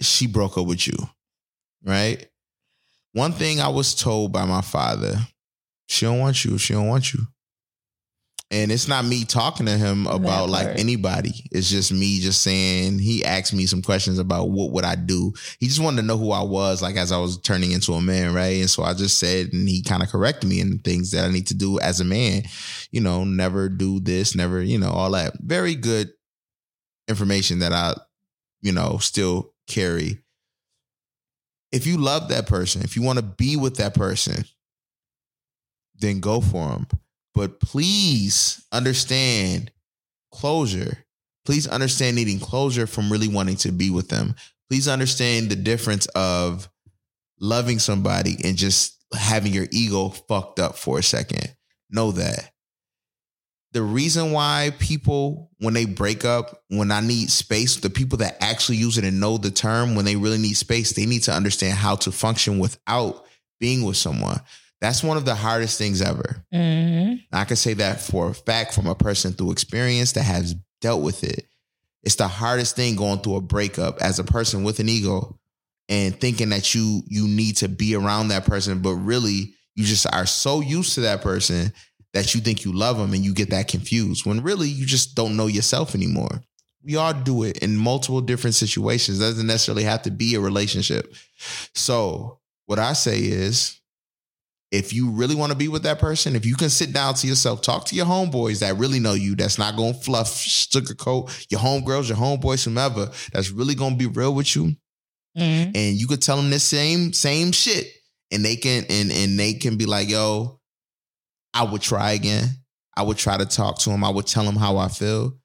She 0.01 0.25
broke 0.25 0.57
up 0.57 0.65
with 0.65 0.87
you, 0.87 0.97
right? 1.83 2.27
One 3.13 3.33
thing 3.33 3.61
I 3.61 3.67
was 3.67 3.93
told 3.93 4.31
by 4.31 4.45
my 4.45 4.61
father: 4.61 5.15
she 5.91 6.05
don't 6.05 6.19
want 6.19 6.45
you. 6.45 6.57
She 6.57 6.71
don't 6.71 6.87
want 6.87 7.13
you. 7.13 7.19
And 8.49 8.71
it's 8.71 8.87
not 8.87 9.03
me 9.03 9.25
talking 9.25 9.65
to 9.65 9.77
him 9.77 10.07
about 10.07 10.49
like 10.49 10.79
anybody. 10.79 11.33
It's 11.51 11.69
just 11.69 11.91
me 11.91 12.19
just 12.21 12.41
saying 12.41 12.99
he 12.99 13.25
asked 13.25 13.53
me 13.53 13.65
some 13.65 13.81
questions 13.81 14.17
about 14.17 14.49
what 14.49 14.71
would 14.71 14.85
I 14.85 14.95
do. 14.95 15.33
He 15.59 15.67
just 15.67 15.81
wanted 15.81 15.97
to 16.01 16.07
know 16.07 16.17
who 16.17 16.31
I 16.31 16.43
was, 16.43 16.81
like 16.81 16.95
as 16.95 17.11
I 17.11 17.17
was 17.17 17.37
turning 17.39 17.71
into 17.71 17.91
a 17.91 18.01
man, 18.01 18.33
right? 18.33 18.59
And 18.61 18.69
so 18.69 18.83
I 18.83 18.93
just 18.93 19.19
said, 19.19 19.51
and 19.51 19.67
he 19.67 19.83
kind 19.83 20.01
of 20.01 20.09
corrected 20.09 20.49
me 20.49 20.61
in 20.61 20.79
things 20.79 21.11
that 21.11 21.25
I 21.25 21.29
need 21.29 21.47
to 21.47 21.53
do 21.53 21.77
as 21.79 21.99
a 21.99 22.05
man. 22.05 22.43
You 22.91 23.01
know, 23.01 23.25
never 23.25 23.67
do 23.67 23.99
this, 23.99 24.33
never, 24.33 24.61
you 24.61 24.79
know, 24.79 24.91
all 24.91 25.11
that. 25.11 25.33
Very 25.41 25.75
good 25.75 26.11
information 27.09 27.59
that 27.59 27.73
I, 27.73 27.95
you 28.61 28.71
know, 28.71 28.97
still 28.97 29.53
carry. 29.67 30.21
If 31.73 31.85
you 31.85 31.97
love 31.97 32.29
that 32.29 32.47
person, 32.47 32.81
if 32.81 32.95
you 32.95 33.01
want 33.01 33.19
to 33.19 33.23
be 33.23 33.57
with 33.57 33.75
that 33.77 33.93
person, 33.93 34.45
then 36.01 36.19
go 36.19 36.41
for 36.41 36.69
them. 36.69 36.87
But 37.33 37.59
please 37.59 38.65
understand 38.71 39.71
closure. 40.31 41.05
Please 41.45 41.67
understand 41.67 42.15
needing 42.15 42.39
closure 42.39 42.87
from 42.87 43.11
really 43.11 43.27
wanting 43.27 43.55
to 43.57 43.71
be 43.71 43.89
with 43.89 44.09
them. 44.09 44.35
Please 44.69 44.87
understand 44.87 45.49
the 45.49 45.55
difference 45.55 46.05
of 46.07 46.69
loving 47.39 47.79
somebody 47.79 48.37
and 48.43 48.57
just 48.57 48.97
having 49.13 49.53
your 49.53 49.67
ego 49.71 50.09
fucked 50.09 50.59
up 50.59 50.77
for 50.77 50.99
a 50.99 51.03
second. 51.03 51.55
Know 51.89 52.11
that. 52.11 52.51
The 53.73 53.81
reason 53.81 54.33
why 54.33 54.73
people, 54.79 55.49
when 55.59 55.73
they 55.73 55.85
break 55.85 56.25
up, 56.25 56.63
when 56.67 56.91
I 56.91 56.99
need 56.99 57.29
space, 57.29 57.77
the 57.77 57.89
people 57.89 58.17
that 58.17 58.37
actually 58.41 58.77
use 58.77 58.97
it 58.97 59.05
and 59.05 59.19
know 59.19 59.37
the 59.37 59.51
term, 59.51 59.95
when 59.95 60.03
they 60.03 60.17
really 60.17 60.37
need 60.37 60.57
space, 60.57 60.91
they 60.91 61.05
need 61.05 61.23
to 61.23 61.33
understand 61.33 61.77
how 61.77 61.95
to 61.97 62.11
function 62.11 62.59
without 62.59 63.25
being 63.59 63.83
with 63.83 63.95
someone. 63.95 64.41
That's 64.81 65.03
one 65.03 65.15
of 65.15 65.25
the 65.25 65.35
hardest 65.35 65.77
things 65.77 66.01
ever. 66.01 66.43
Mhm. 66.53 67.21
I 67.31 67.45
can 67.45 67.55
say 67.55 67.75
that 67.75 68.01
for 68.01 68.29
a 68.31 68.33
fact 68.33 68.73
from 68.73 68.87
a 68.87 68.95
person 68.95 69.33
through 69.33 69.51
experience 69.51 70.13
that 70.13 70.23
has 70.23 70.55
dealt 70.81 71.03
with 71.03 71.23
it. 71.23 71.47
It's 72.03 72.15
the 72.15 72.27
hardest 72.27 72.75
thing 72.75 72.95
going 72.95 73.19
through 73.19 73.35
a 73.35 73.41
breakup 73.41 74.01
as 74.01 74.17
a 74.17 74.23
person 74.23 74.63
with 74.63 74.79
an 74.79 74.89
ego 74.89 75.37
and 75.87 76.19
thinking 76.19 76.49
that 76.49 76.73
you 76.73 77.03
you 77.07 77.27
need 77.27 77.57
to 77.57 77.67
be 77.67 77.95
around 77.95 78.29
that 78.29 78.45
person, 78.45 78.79
but 78.79 78.95
really 78.95 79.53
you 79.75 79.85
just 79.85 80.07
are 80.11 80.25
so 80.25 80.61
used 80.61 80.95
to 80.95 81.01
that 81.01 81.21
person 81.21 81.71
that 82.13 82.33
you 82.33 82.41
think 82.41 82.65
you 82.65 82.73
love 82.73 82.97
them 82.97 83.13
and 83.13 83.23
you 83.23 83.33
get 83.33 83.51
that 83.51 83.67
confused 83.67 84.25
when 84.25 84.41
really 84.41 84.67
you 84.67 84.85
just 84.85 85.15
don't 85.15 85.37
know 85.37 85.47
yourself 85.47 85.93
anymore. 85.95 86.41
We 86.83 86.95
all 86.95 87.13
do 87.13 87.43
it 87.43 87.59
in 87.59 87.77
multiple 87.77 88.21
different 88.21 88.55
situations. 88.55 89.19
It 89.19 89.23
doesn't 89.23 89.45
necessarily 89.47 89.83
have 89.83 90.01
to 90.03 90.11
be 90.11 90.33
a 90.33 90.39
relationship. 90.39 91.13
So 91.75 92.39
what 92.65 92.79
I 92.79 92.93
say 92.93 93.19
is 93.19 93.79
if 94.71 94.93
you 94.93 95.09
really 95.09 95.35
want 95.35 95.51
to 95.51 95.57
be 95.57 95.67
with 95.67 95.83
that 95.83 95.99
person, 95.99 96.35
if 96.35 96.45
you 96.45 96.55
can 96.55 96.69
sit 96.69 96.93
down 96.93 97.13
to 97.15 97.27
yourself, 97.27 97.61
talk 97.61 97.85
to 97.85 97.95
your 97.95 98.05
homeboys 98.05 98.59
that 98.59 98.77
really 98.77 98.99
know 98.99 99.13
you, 99.13 99.35
that's 99.35 99.57
not 99.57 99.75
going 99.75 99.93
to 99.93 99.99
fluff, 99.99 100.27
sugarcoat 100.29 101.47
your 101.49 101.59
homegirls, 101.59 102.07
your 102.07 102.17
homeboys, 102.17 102.63
whomever, 102.63 103.09
that's 103.33 103.51
really 103.51 103.75
going 103.75 103.93
to 103.93 103.97
be 103.97 104.07
real 104.07 104.33
with 104.33 104.55
you. 104.55 104.75
Mhm. 105.37 105.75
And 105.75 105.97
you 105.97 106.07
could 106.07 106.21
tell 106.21 106.37
them 106.37 106.49
the 106.49 106.59
same, 106.59 107.13
same 107.13 107.51
shit. 107.51 107.87
And 108.31 108.45
they 108.45 108.55
can, 108.55 108.85
and, 108.89 109.11
and 109.11 109.37
they 109.37 109.53
can 109.53 109.75
be 109.77 109.85
like, 109.85 110.09
yo, 110.09 110.59
I 111.53 111.63
would 111.63 111.81
try 111.81 112.11
again. 112.13 112.45
I 112.95 113.03
would 113.03 113.17
try 113.17 113.37
to 113.37 113.45
talk 113.45 113.79
to 113.79 113.89
him. 113.89 114.03
I 114.03 114.09
would 114.09 114.27
tell 114.27 114.43
him 114.43 114.55
how 114.55 114.77
I 114.77 114.87
feel. 114.87 115.37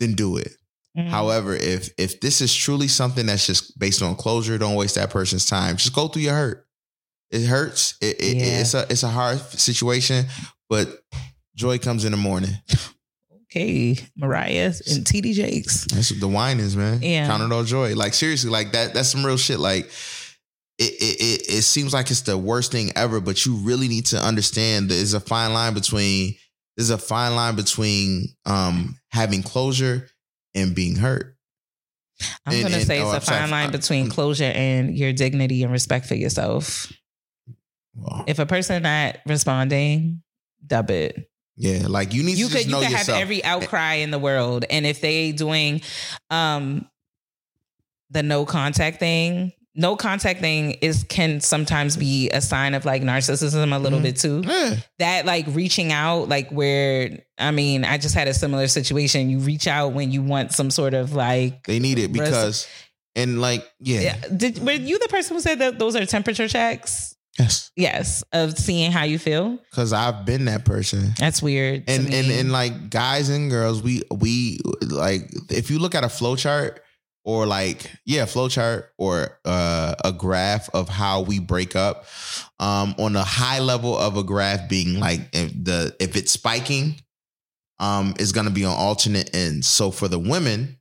Then 0.00 0.14
do 0.14 0.36
it. 0.36 0.52
Mhm. 0.96 1.08
However, 1.08 1.54
if 1.54 1.90
if 1.98 2.20
this 2.20 2.40
is 2.40 2.54
truly 2.54 2.88
something 2.88 3.26
that's 3.26 3.46
just 3.46 3.78
based 3.78 4.02
on 4.02 4.16
closure, 4.16 4.58
don't 4.58 4.74
waste 4.76 4.94
that 4.96 5.10
person's 5.10 5.46
time. 5.46 5.76
Just 5.76 5.92
go 5.92 6.08
through 6.08 6.22
your 6.22 6.34
hurt. 6.34 6.67
It 7.30 7.46
hurts. 7.46 7.94
It, 8.00 8.20
it, 8.20 8.36
Yeah. 8.36 8.60
It's 8.60 8.74
a 8.74 8.86
it's 8.90 9.02
a 9.02 9.08
hard 9.08 9.38
situation, 9.38 10.26
but 10.68 10.88
joy 11.54 11.78
comes 11.78 12.04
in 12.04 12.12
the 12.12 12.16
morning. 12.18 12.50
okay, 13.44 13.96
Mariah 14.16 14.72
and 14.90 15.04
TD 15.06 15.34
Jakes. 15.34 15.84
That's 15.86 16.10
what 16.10 16.20
the 16.20 16.28
wine 16.28 16.58
is, 16.60 16.76
man. 16.76 17.00
Yeah. 17.02 17.26
Count 17.26 17.42
it 17.42 17.52
all 17.54 17.64
joy. 17.64 17.94
Like 17.94 18.14
seriously, 18.14 18.50
like 18.50 18.72
that. 18.72 18.94
That's 18.94 19.08
some 19.10 19.24
real 19.24 19.36
shit. 19.36 19.58
Like 19.58 19.86
it, 20.78 20.92
it, 20.92 21.20
it, 21.20 21.48
it 21.58 21.62
seems 21.62 21.92
like 21.92 22.10
it's 22.10 22.22
the 22.22 22.38
worst 22.38 22.72
thing 22.72 22.92
ever, 22.96 23.20
but 23.20 23.44
you 23.44 23.56
really 23.56 23.88
need 23.88 24.06
to 24.06 24.18
understand 24.24 24.88
there's 24.90 25.12
a 25.14 25.20
fine 25.20 25.52
line 25.52 25.74
between 25.74 26.34
there's 26.76 26.90
a 26.90 26.98
fine 26.98 27.34
line 27.34 27.56
between 27.56 28.28
um 28.46 28.96
having 29.10 29.42
closure 29.42 30.08
and 30.54 30.74
being 30.74 30.96
hurt. 30.96 31.34
I'm 32.46 32.54
And- 32.54 32.62
gonna 32.64 32.76
and- 32.76 32.86
say 32.86 33.00
oh, 33.00 33.12
it's 33.12 33.12
a 33.12 33.16
I'm 33.16 33.22
sorry. 33.22 33.40
fine 33.40 33.50
line 33.50 33.70
between 33.72 34.08
closure 34.08 34.44
and 34.44 34.96
your 34.96 35.12
dignity 35.12 35.62
and 35.62 35.72
respect 35.72 36.06
for 36.06 36.14
yourself. 36.14 36.90
Well, 37.94 38.24
If 38.26 38.38
a 38.38 38.46
person 38.46 38.82
not 38.82 39.18
responding, 39.26 40.22
dub 40.66 40.90
it. 40.90 41.30
yeah, 41.56 41.86
like 41.88 42.14
you 42.14 42.22
need 42.22 42.38
You 42.38 42.48
to 42.48 42.56
could 42.58 42.66
you 42.66 42.74
could 42.76 42.90
yourself. 42.90 43.06
have 43.08 43.16
every 43.22 43.42
outcry 43.44 43.94
in 43.94 44.10
the 44.10 44.18
world, 44.18 44.64
and 44.70 44.86
if 44.86 45.00
they 45.00 45.32
doing 45.32 45.80
um 46.30 46.88
the 48.10 48.22
no 48.22 48.46
contact 48.46 48.98
thing, 49.00 49.52
no 49.74 49.94
contact 49.96 50.40
thing 50.40 50.72
is 50.80 51.04
can 51.08 51.40
sometimes 51.40 51.96
be 51.96 52.30
a 52.30 52.40
sign 52.40 52.74
of 52.74 52.84
like 52.84 53.02
narcissism 53.02 53.74
a 53.74 53.78
little 53.78 53.98
Mhm. 54.00 54.02
bit 54.02 54.16
too. 54.16 54.42
yeah. 54.46 54.76
That 54.98 55.26
like 55.26 55.46
reaching 55.48 55.92
out, 55.92 56.28
like 56.28 56.50
where 56.50 57.18
I 57.38 57.50
mean, 57.50 57.84
I 57.84 57.98
just 57.98 58.14
had 58.14 58.28
a 58.28 58.34
similar 58.34 58.66
situation. 58.68 59.28
You 59.30 59.38
reach 59.40 59.66
out 59.68 59.92
when 59.92 60.10
you 60.10 60.22
want 60.22 60.52
some 60.52 60.70
sort 60.70 60.94
of 60.94 61.12
like 61.14 61.64
They 61.66 61.78
need 61.80 61.98
it 61.98 62.12
because 62.12 62.66
and 63.14 63.40
like 63.40 63.68
yeah. 63.80 64.00
Yeah. 64.00 64.16
Did 64.36 64.64
were 64.64 64.72
you 64.72 64.98
the 64.98 65.08
person 65.08 65.36
who 65.36 65.40
said 65.42 65.58
that 65.60 65.78
those 65.78 65.94
are 65.96 66.06
temperature 66.06 66.48
checks? 66.48 67.14
Yes. 67.38 67.70
Yes, 67.76 68.24
of 68.32 68.58
seeing 68.58 68.90
how 68.92 69.04
you 69.04 69.18
feel. 69.18 69.58
Cause 69.72 69.92
I've 69.92 70.24
been 70.26 70.46
that 70.46 70.64
person. 70.64 71.12
That's 71.18 71.42
weird. 71.42 71.84
And 71.88 72.12
and 72.12 72.30
and 72.30 72.50
like 72.52 72.90
guys 72.90 73.28
and 73.28 73.50
girls, 73.50 73.82
we 73.82 74.02
we 74.10 74.58
like 74.88 75.30
if 75.50 75.70
you 75.70 75.78
look 75.78 75.94
at 75.94 76.02
a 76.04 76.08
flow 76.08 76.34
chart, 76.36 76.82
or 77.24 77.46
like 77.46 77.90
yeah, 78.06 78.24
flow 78.24 78.48
chart 78.48 78.90
or 78.98 79.38
uh, 79.44 79.94
a 80.04 80.12
graph 80.12 80.68
of 80.74 80.88
how 80.88 81.20
we 81.22 81.38
break 81.38 81.76
up. 81.76 82.06
Um, 82.58 82.94
on 82.98 83.14
a 83.14 83.22
high 83.22 83.60
level 83.60 83.96
of 83.96 84.16
a 84.16 84.24
graph 84.24 84.68
being 84.68 84.98
like 84.98 85.20
if 85.32 85.52
the 85.52 85.94
if 86.00 86.16
it's 86.16 86.32
spiking, 86.32 86.96
um, 87.78 88.14
is 88.18 88.32
going 88.32 88.46
to 88.46 88.52
be 88.52 88.64
on 88.64 88.74
alternate 88.76 89.34
ends. 89.34 89.68
So 89.68 89.90
for 89.90 90.08
the 90.08 90.18
women, 90.18 90.78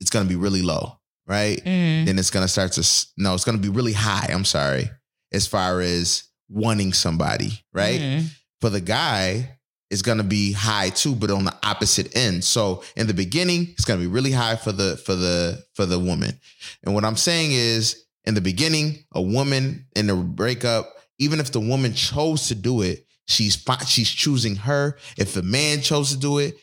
it's 0.00 0.10
going 0.10 0.24
to 0.24 0.28
be 0.28 0.36
really 0.36 0.62
low, 0.62 0.98
right? 1.26 1.58
Mm. 1.58 2.06
Then 2.06 2.18
it's 2.18 2.30
going 2.30 2.44
to 2.44 2.48
start 2.48 2.72
to 2.72 2.80
s- 2.80 3.12
no, 3.18 3.34
it's 3.34 3.44
going 3.44 3.58
to 3.58 3.62
be 3.62 3.68
really 3.68 3.92
high. 3.92 4.30
I'm 4.32 4.44
sorry, 4.46 4.88
as 5.32 5.46
far 5.46 5.80
as 5.80 6.24
wanting 6.48 6.92
somebody, 6.92 7.62
right? 7.72 8.00
Mhm. 8.00 8.30
for 8.60 8.68
the 8.70 8.80
guy 8.80 9.56
it's 9.90 10.02
going 10.02 10.18
to 10.18 10.24
be 10.24 10.52
high 10.52 10.88
too 10.90 11.14
but 11.16 11.30
on 11.32 11.44
the 11.44 11.56
opposite 11.64 12.14
end. 12.16 12.44
So 12.44 12.84
in 12.94 13.06
the 13.08 13.14
beginning 13.14 13.68
it's 13.72 13.84
going 13.84 13.98
to 13.98 14.04
be 14.06 14.12
really 14.12 14.30
high 14.30 14.54
for 14.56 14.70
the 14.70 14.96
for 14.98 15.16
the 15.16 15.64
for 15.74 15.84
the 15.86 15.98
woman. 15.98 16.38
And 16.84 16.94
what 16.94 17.04
i'm 17.04 17.16
saying 17.16 17.50
is 17.52 18.04
in 18.24 18.34
the 18.34 18.40
beginning 18.40 19.04
a 19.12 19.20
woman 19.22 19.86
in 19.96 20.08
a 20.10 20.14
breakup 20.16 20.94
even 21.18 21.40
if 21.40 21.50
the 21.52 21.60
woman 21.60 21.92
chose 21.94 22.48
to 22.48 22.54
do 22.54 22.82
it 22.82 23.06
she's 23.26 23.56
she's 23.86 24.10
choosing 24.10 24.56
her. 24.56 24.96
If 25.16 25.32
the 25.34 25.42
man 25.42 25.80
chose 25.80 26.10
to 26.10 26.16
do 26.18 26.38
it 26.38 26.56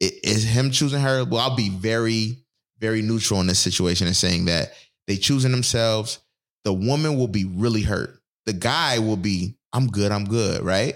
it 0.00 0.14
is 0.24 0.42
him 0.44 0.70
choosing 0.72 1.00
her? 1.02 1.24
Well 1.24 1.40
i'll 1.40 1.54
be 1.56 1.68
very 1.70 2.38
very 2.80 3.02
neutral 3.02 3.40
in 3.40 3.46
this 3.46 3.60
situation 3.60 4.06
and 4.08 4.16
saying 4.16 4.46
that 4.46 4.72
they 5.06 5.16
choosing 5.18 5.52
themselves 5.52 6.18
the 6.64 6.72
woman 6.72 7.16
will 7.16 7.28
be 7.28 7.44
really 7.44 7.82
hurt 7.82 8.18
the 8.46 8.52
guy 8.52 8.98
will 8.98 9.16
be 9.16 9.56
i'm 9.72 9.86
good 9.88 10.12
i'm 10.12 10.24
good 10.24 10.62
right 10.62 10.94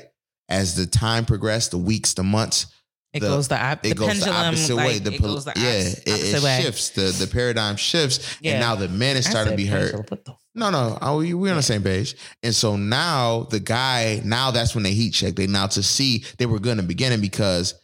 as 0.48 0.76
the 0.76 0.86
time 0.86 1.24
progressed, 1.24 1.72
the 1.72 1.76
weeks, 1.78 2.14
the 2.14 2.22
months, 2.22 2.66
It 3.12 3.18
the- 3.18 3.26
goes 3.26 3.48
the, 3.48 3.60
op- 3.60 3.84
it 3.84 3.88
the 3.88 3.94
goes 3.96 4.08
pendulum. 4.10 4.32
the 4.32 4.38
opposite 4.46 4.74
like, 4.76 4.86
way. 4.86 4.98
The 5.00 5.12
it 5.14 5.20
goes 5.20 5.44
the 5.44 5.52
yeah, 5.56 5.62
opposite, 5.80 6.08
it, 6.08 6.34
it 6.36 6.42
way. 6.44 6.60
shifts. 6.62 6.90
The 6.90 7.24
the 7.24 7.26
paradigm 7.26 7.74
shifts, 7.74 8.36
Yeah. 8.40 8.52
and 8.52 8.60
now 8.60 8.76
the 8.76 8.86
man 8.88 9.16
is 9.16 9.26
starting 9.26 9.50
to 9.54 9.56
be 9.56 9.66
hurt. 9.66 9.90
pendulum. 9.90 10.06
What 10.08 10.24
the 10.24 10.34
No, 10.54 10.70
no, 10.70 11.16
we 11.16 11.34
we're 11.34 11.50
on 11.50 11.56
the 11.56 11.64
same 11.64 11.82
page. 11.82 12.14
And 12.44 12.54
so 12.54 12.76
now 12.76 13.48
the 13.50 13.58
guy, 13.58 14.20
now 14.24 14.52
that's 14.52 14.72
when 14.76 14.84
they 14.84 14.92
heat 14.92 15.14
check. 15.14 15.34
They 15.34 15.48
now 15.48 15.66
to 15.66 15.82
see 15.82 16.24
they 16.38 16.46
were 16.46 16.60
good 16.60 16.70
in 16.70 16.76
the 16.76 16.82
beginning 16.84 17.20
because 17.20 17.74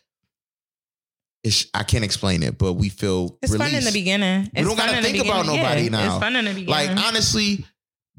it's 1.43 1.67
I 1.75 1.83
can't 1.83 2.05
explain 2.05 2.45
it, 2.45 2.59
but 2.59 2.75
we 2.75 2.89
feel 2.89 3.37
It's 3.43 3.57
fun 3.57 3.75
in 3.75 3.83
the 3.83 3.91
beginning. 3.91 4.51
We 4.55 4.63
don't 4.63 4.77
gotta 4.77 5.03
think 5.03 5.19
about 5.25 5.43
beginning. 5.47 5.63
nobody 5.63 5.83
Yeah, 5.83 5.89
now. 5.91 6.15
It's 6.15 6.23
fun 6.23 6.37
in 6.37 6.45
the 6.45 6.51
beginning. 6.55 6.69
Like 6.71 6.91
honestly, 6.91 7.65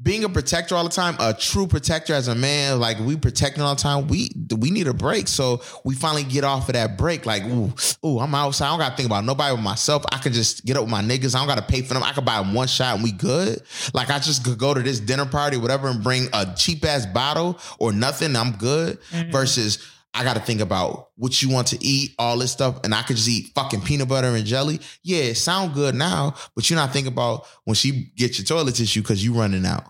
being 0.04 0.22
a 0.22 0.28
protector 0.28 0.76
all 0.76 0.84
the 0.84 0.90
time, 0.90 1.16
a 1.18 1.32
true 1.32 1.66
protector 1.66 2.12
as 2.12 2.28
a 2.28 2.34
man, 2.34 2.78
like 2.78 2.98
we 3.00 3.16
protecting 3.16 3.62
all 3.62 3.74
the 3.74 3.80
time, 3.80 4.06
we 4.06 4.28
we 4.58 4.70
need 4.70 4.86
a 4.86 4.92
break. 4.92 5.26
So 5.26 5.62
we 5.82 5.94
finally 5.94 6.24
get 6.24 6.44
off 6.44 6.68
of 6.68 6.74
that 6.74 6.98
break. 6.98 7.24
Like, 7.24 7.42
ooh, 7.44 7.72
ooh, 8.04 8.20
I'm 8.20 8.34
outside. 8.34 8.66
I 8.66 8.70
don't 8.70 8.78
gotta 8.78 8.96
think 8.96 9.06
about 9.06 9.24
nobody 9.24 9.56
but 9.56 9.62
myself. 9.62 10.04
I 10.12 10.18
can 10.18 10.34
just 10.34 10.64
get 10.66 10.76
up 10.76 10.82
with 10.82 10.90
my 10.90 11.02
niggas. 11.02 11.34
I 11.34 11.38
don't 11.38 11.48
gotta 11.48 11.62
pay 11.62 11.80
for 11.80 11.94
them. 11.94 12.02
I 12.02 12.12
could 12.12 12.24
buy 12.24 12.36
them 12.36 12.52
one 12.52 12.68
shot 12.68 12.94
and 12.94 13.02
we 13.02 13.12
good. 13.12 13.62
Like 13.94 14.10
I 14.10 14.18
just 14.18 14.44
could 14.44 14.58
go 14.58 14.74
to 14.74 14.82
this 14.82 15.00
dinner 15.00 15.26
party, 15.26 15.56
whatever, 15.56 15.88
and 15.88 16.02
bring 16.04 16.28
a 16.34 16.54
cheap 16.54 16.84
ass 16.84 17.06
bottle 17.06 17.58
or 17.78 17.90
nothing. 17.92 18.36
I'm 18.36 18.52
good. 18.52 19.00
Mhm. 19.10 19.32
Versus 19.32 19.78
I 20.16 20.22
got 20.22 20.34
to 20.34 20.40
think 20.40 20.60
about 20.60 21.08
what 21.16 21.42
you 21.42 21.48
want 21.48 21.66
to 21.68 21.84
eat, 21.84 22.14
all 22.20 22.38
this 22.38 22.52
stuff, 22.52 22.78
and 22.84 22.94
I 22.94 23.02
could 23.02 23.16
just 23.16 23.28
eat 23.28 23.50
fucking 23.56 23.80
peanut 23.80 24.08
butter 24.08 24.28
and 24.28 24.46
jelly. 24.46 24.80
Yeah, 25.02 25.22
it 25.24 25.34
sound 25.36 25.74
good 25.74 25.96
now, 25.96 26.34
but 26.54 26.70
you're 26.70 26.78
not 26.78 26.92
thinking 26.92 27.12
about 27.12 27.46
when 27.64 27.74
she 27.74 28.12
gets 28.16 28.38
your 28.38 28.44
toilet 28.46 28.76
tissue 28.76 29.02
because 29.02 29.24
you 29.24 29.32
running 29.34 29.66
out. 29.66 29.86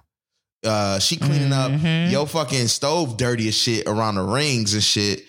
Uh, 0.65 0.99
she 0.99 1.17
cleaning 1.17 1.51
Mhm. 1.51 2.07
up 2.07 2.11
your 2.13 2.27
fucking 2.27 2.69
stove 2.69 3.17
dirty 3.17 3.49
as 3.49 3.55
shit 3.57 3.87
around 3.87 4.15
the 4.17 4.23
rings 4.23 4.75
and 4.75 4.83
shit, 4.83 5.23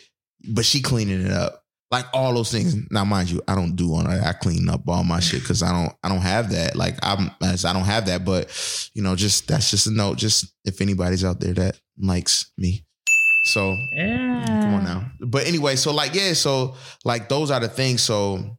but 0.49 0.65
she 0.65 0.81
cleaning 0.81 1.25
it 1.25 1.31
up. 1.31 1.61
Like 1.91 2.07
all 2.13 2.33
those 2.33 2.51
things. 2.51 2.75
Now, 2.89 3.05
mind 3.05 3.29
you, 3.29 3.41
I 3.47 3.53
don't 3.55 3.75
do 3.75 3.93
all 3.93 4.03
that. 4.03 4.25
I 4.25 4.33
clean 4.33 4.67
up 4.69 4.81
all 4.87 5.03
my 5.03 5.19
shit 5.19 5.41
because 5.41 5.61
I 5.61 5.71
don't, 5.71 5.93
I 6.03 6.09
don't 6.09 6.21
have 6.21 6.49
that. 6.51 6.75
Like 6.75 6.97
I'm, 7.03 7.29
as 7.43 7.63
I 7.63 7.73
don't 7.73 7.83
have 7.85 8.07
that. 8.07 8.25
But 8.25 8.49
you 8.93 9.01
know, 9.03 9.15
just 9.15 9.47
that's 9.47 9.69
just 9.71 9.87
a 9.87 9.91
note. 9.91 10.17
Just 10.17 10.45
if 10.65 10.81
anybody's 10.81 11.23
out 11.23 11.39
there 11.39 11.53
that 11.53 11.79
likes 11.97 12.51
me, 12.57 12.83
so 13.45 13.77
yeah. 13.93 14.45
Come 14.45 14.73
on 14.73 14.83
now. 14.83 15.11
But 15.21 15.45
anyway, 15.47 15.75
so 15.75 15.93
like, 15.93 16.15
yeah, 16.15 16.33
so 16.33 16.75
like 17.05 17.29
those 17.29 17.51
are 17.51 17.59
the 17.59 17.69
things. 17.69 18.01
So 18.01 18.57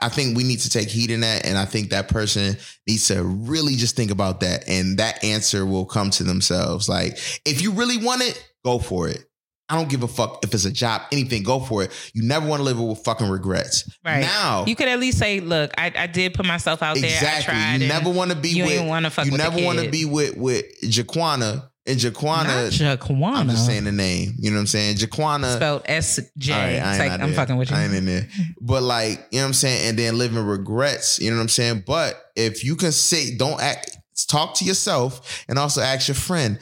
I 0.00 0.08
think 0.08 0.36
we 0.36 0.44
need 0.44 0.60
to 0.60 0.70
take 0.70 0.88
heed 0.88 1.10
in 1.10 1.20
that. 1.20 1.46
And 1.46 1.56
I 1.56 1.64
think 1.64 1.90
that 1.90 2.08
person 2.08 2.56
needs 2.86 3.08
to 3.08 3.22
really 3.22 3.76
just 3.76 3.96
think 3.96 4.10
about 4.10 4.40
that. 4.40 4.68
And 4.68 4.98
that 4.98 5.24
answer 5.24 5.64
will 5.64 5.86
come 5.86 6.10
to 6.10 6.24
themselves. 6.24 6.88
Like, 6.88 7.18
if 7.44 7.62
you 7.62 7.72
really 7.72 7.96
want 7.96 8.22
it, 8.22 8.52
go 8.64 8.78
for 8.78 9.08
it. 9.08 9.24
I 9.68 9.74
don't 9.74 9.88
give 9.88 10.04
a 10.04 10.08
fuck 10.08 10.44
if 10.44 10.54
it's 10.54 10.64
a 10.64 10.70
job, 10.70 11.02
anything, 11.10 11.42
go 11.42 11.58
for 11.58 11.82
it. 11.82 11.90
You 12.14 12.22
never 12.22 12.46
want 12.46 12.60
to 12.60 12.64
live 12.64 12.78
with 12.78 13.00
fucking 13.00 13.28
regrets. 13.28 13.88
Right. 14.04 14.20
Now, 14.20 14.64
You 14.64 14.76
could 14.76 14.86
at 14.86 15.00
least 15.00 15.18
say, 15.18 15.40
"Look, 15.40 15.72
I, 15.76 15.92
I 15.96 16.06
did 16.06 16.34
put 16.34 16.46
myself 16.46 16.84
out 16.84 16.94
there. 16.94 17.06
I 17.06 17.12
exactly. 17.12 17.82
You 17.82 17.88
never 17.88 18.10
want 18.10 18.30
to 18.30 18.36
be 18.36 18.50
you 18.50 18.64
with, 18.64 18.86
want 18.86 19.06
to 19.06 19.10
fuck 19.10 19.26
you 19.26 19.32
with 19.32 19.40
never 19.40 19.60
want 19.60 19.80
to 19.80 19.90
be 19.90 20.04
with, 20.04 20.36
with 20.36 20.66
Jaquana. 20.84 21.68
And 21.88 21.98
Jaquana, 22.00 22.80
Not 22.80 22.98
Jaquana. 23.00 23.36
I'm 23.36 23.48
just 23.48 23.64
saying 23.66 23.84
the 23.84 23.92
name. 23.92 24.34
You 24.38 24.50
know 24.50 24.56
what 24.56 24.62
I'm 24.62 24.66
saying? 24.66 24.96
Jaquana. 24.96 25.54
spelled 25.54 25.82
S 25.84 26.18
J. 26.36 26.52
Right, 26.52 26.60
I 26.60 26.74
It's 26.74 27.00
ain't 27.00 27.10
like 27.12 27.20
I'm 27.20 27.28
there. 27.28 27.36
fucking 27.36 27.56
with 27.56 27.70
you. 27.70 27.76
I 27.76 27.84
ain't 27.84 27.94
in 27.94 28.06
there. 28.06 28.28
But 28.60 28.82
like, 28.82 29.26
you 29.30 29.38
know 29.38 29.44
what 29.44 29.48
I'm 29.48 29.54
saying? 29.54 29.88
And 29.90 29.98
then 29.98 30.18
living 30.18 30.44
regrets, 30.44 31.20
you 31.20 31.30
know 31.30 31.36
what 31.36 31.42
I'm 31.42 31.48
saying? 31.48 31.84
But 31.86 32.20
if 32.34 32.64
you 32.64 32.74
can 32.74 32.90
say, 32.90 33.36
don't 33.36 33.60
act, 33.62 33.96
talk 34.26 34.54
to 34.56 34.64
yourself 34.64 35.44
and 35.48 35.58
also 35.60 35.80
ask 35.80 36.08
your 36.08 36.16
friend, 36.16 36.58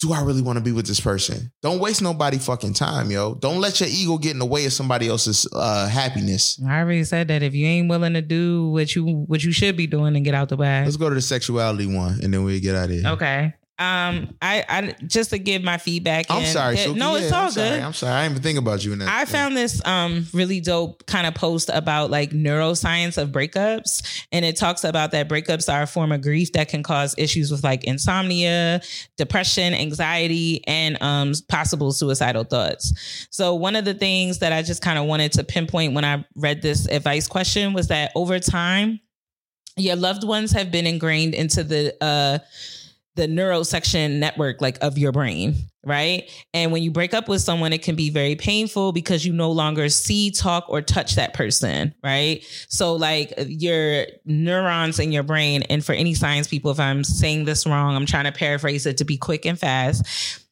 do 0.00 0.12
I 0.12 0.22
really 0.22 0.42
want 0.42 0.56
to 0.56 0.64
be 0.64 0.72
with 0.72 0.86
this 0.86 0.98
person? 0.98 1.52
Don't 1.62 1.78
waste 1.78 2.02
nobody 2.02 2.36
fucking 2.38 2.72
time, 2.72 3.10
yo. 3.12 3.34
Don't 3.34 3.60
let 3.60 3.78
your 3.78 3.88
ego 3.88 4.18
get 4.18 4.32
in 4.32 4.40
the 4.40 4.46
way 4.46 4.66
of 4.66 4.72
somebody 4.72 5.06
else's 5.06 5.46
uh, 5.52 5.86
happiness. 5.86 6.60
I 6.66 6.80
already 6.80 7.04
said 7.04 7.28
that 7.28 7.42
if 7.44 7.54
you 7.54 7.66
ain't 7.66 7.88
willing 7.88 8.14
to 8.14 8.22
do 8.22 8.68
what 8.70 8.96
you 8.96 9.04
what 9.28 9.44
you 9.44 9.52
should 9.52 9.76
be 9.76 9.86
doing 9.86 10.16
and 10.16 10.24
get 10.24 10.34
out 10.34 10.48
the 10.48 10.56
way. 10.56 10.82
Let's 10.82 10.96
go 10.96 11.08
to 11.08 11.14
the 11.14 11.20
sexuality 11.20 11.86
one 11.86 12.18
and 12.20 12.34
then 12.34 12.42
we 12.42 12.58
get 12.58 12.74
out 12.74 12.86
of 12.86 12.90
here. 12.90 13.06
Okay. 13.10 13.54
Um, 13.82 14.34
I, 14.40 14.64
I 14.68 14.94
just 15.06 15.30
to 15.30 15.38
give 15.38 15.62
my 15.64 15.76
feedback. 15.78 16.26
I'm 16.30 16.38
and- 16.42 16.46
sorry. 16.46 16.76
Suki. 16.76 16.96
no, 16.96 17.16
it's 17.16 17.30
Yeah, 17.30 17.36
all 17.38 17.44
I'm 17.46 17.50
sorry. 17.50 17.68
good. 17.70 17.80
I'm 17.80 17.92
sorry. 17.92 18.12
I 18.12 18.22
didn't 18.22 18.32
even 18.32 18.42
think 18.42 18.58
about 18.58 18.84
you 18.84 18.92
in 18.92 19.00
that. 19.00 19.08
I 19.08 19.24
found 19.24 19.56
this 19.56 19.84
um 19.86 20.26
really 20.32 20.60
dope 20.60 21.04
kind 21.06 21.26
of 21.26 21.34
post 21.34 21.70
about 21.72 22.10
like 22.10 22.30
neuroscience 22.30 23.18
of 23.20 23.30
breakups 23.30 24.24
and 24.30 24.44
it 24.44 24.56
talks 24.56 24.84
about 24.84 25.10
that 25.12 25.28
breakups 25.28 25.72
are 25.72 25.82
a 25.82 25.86
form 25.86 26.12
of 26.12 26.20
grief 26.22 26.52
that 26.52 26.68
can 26.68 26.82
cause 26.82 27.14
issues 27.18 27.50
with 27.50 27.64
like 27.64 27.84
insomnia, 27.84 28.80
depression, 29.16 29.74
anxiety 29.74 30.66
and 30.66 31.00
um 31.02 31.32
possible 31.48 31.92
suicidal 31.92 32.44
thoughts. 32.44 33.26
So 33.30 33.54
one 33.54 33.74
of 33.76 33.84
the 33.84 33.94
things 33.94 34.38
that 34.38 34.52
I 34.52 34.62
just 34.62 34.82
kind 34.82 34.98
of 34.98 35.06
wanted 35.06 35.32
to 35.32 35.44
pinpoint 35.44 35.94
when 35.94 36.04
I 36.04 36.24
read 36.36 36.62
this 36.62 36.86
advice 36.88 37.26
question 37.26 37.72
was 37.72 37.88
that 37.88 38.12
over 38.14 38.38
time 38.38 39.00
your 39.76 39.96
loved 39.96 40.22
ones 40.22 40.52
have 40.52 40.70
been 40.70 40.86
ingrained 40.86 41.34
into 41.34 41.64
the 41.64 41.94
uh 42.02 42.38
the 43.14 43.26
neurosection 43.26 44.18
network 44.18 44.60
like 44.60 44.78
of 44.80 44.98
your 44.98 45.12
brain 45.12 45.54
right? 45.84 46.30
And 46.54 46.70
when 46.70 46.84
you 46.84 46.92
break 46.92 47.12
up 47.12 47.28
with 47.28 47.40
someone 47.40 47.72
it 47.72 47.82
can 47.82 47.96
be 47.96 48.08
very 48.08 48.36
painful 48.36 48.92
because 48.92 49.24
you 49.24 49.32
no 49.32 49.50
longer 49.50 49.88
see 49.88 50.30
talk 50.30 50.64
or 50.68 50.80
touch 50.80 51.16
that 51.16 51.34
person 51.34 51.94
right? 52.04 52.44
So 52.68 52.94
like 52.94 53.32
your 53.46 54.06
neurons 54.24 54.98
in 54.98 55.12
your 55.12 55.22
brain 55.22 55.62
and 55.64 55.84
for 55.84 55.92
any 55.92 56.14
science 56.14 56.48
people 56.48 56.70
if 56.70 56.80
i'm 56.80 57.04
saying 57.04 57.44
this 57.44 57.66
wrong 57.66 57.96
i'm 57.96 58.06
trying 58.06 58.24
to 58.24 58.32
paraphrase 58.32 58.86
it 58.86 58.98
to 58.98 59.04
be 59.04 59.16
quick 59.16 59.44
and 59.46 59.58
fast 59.58 60.44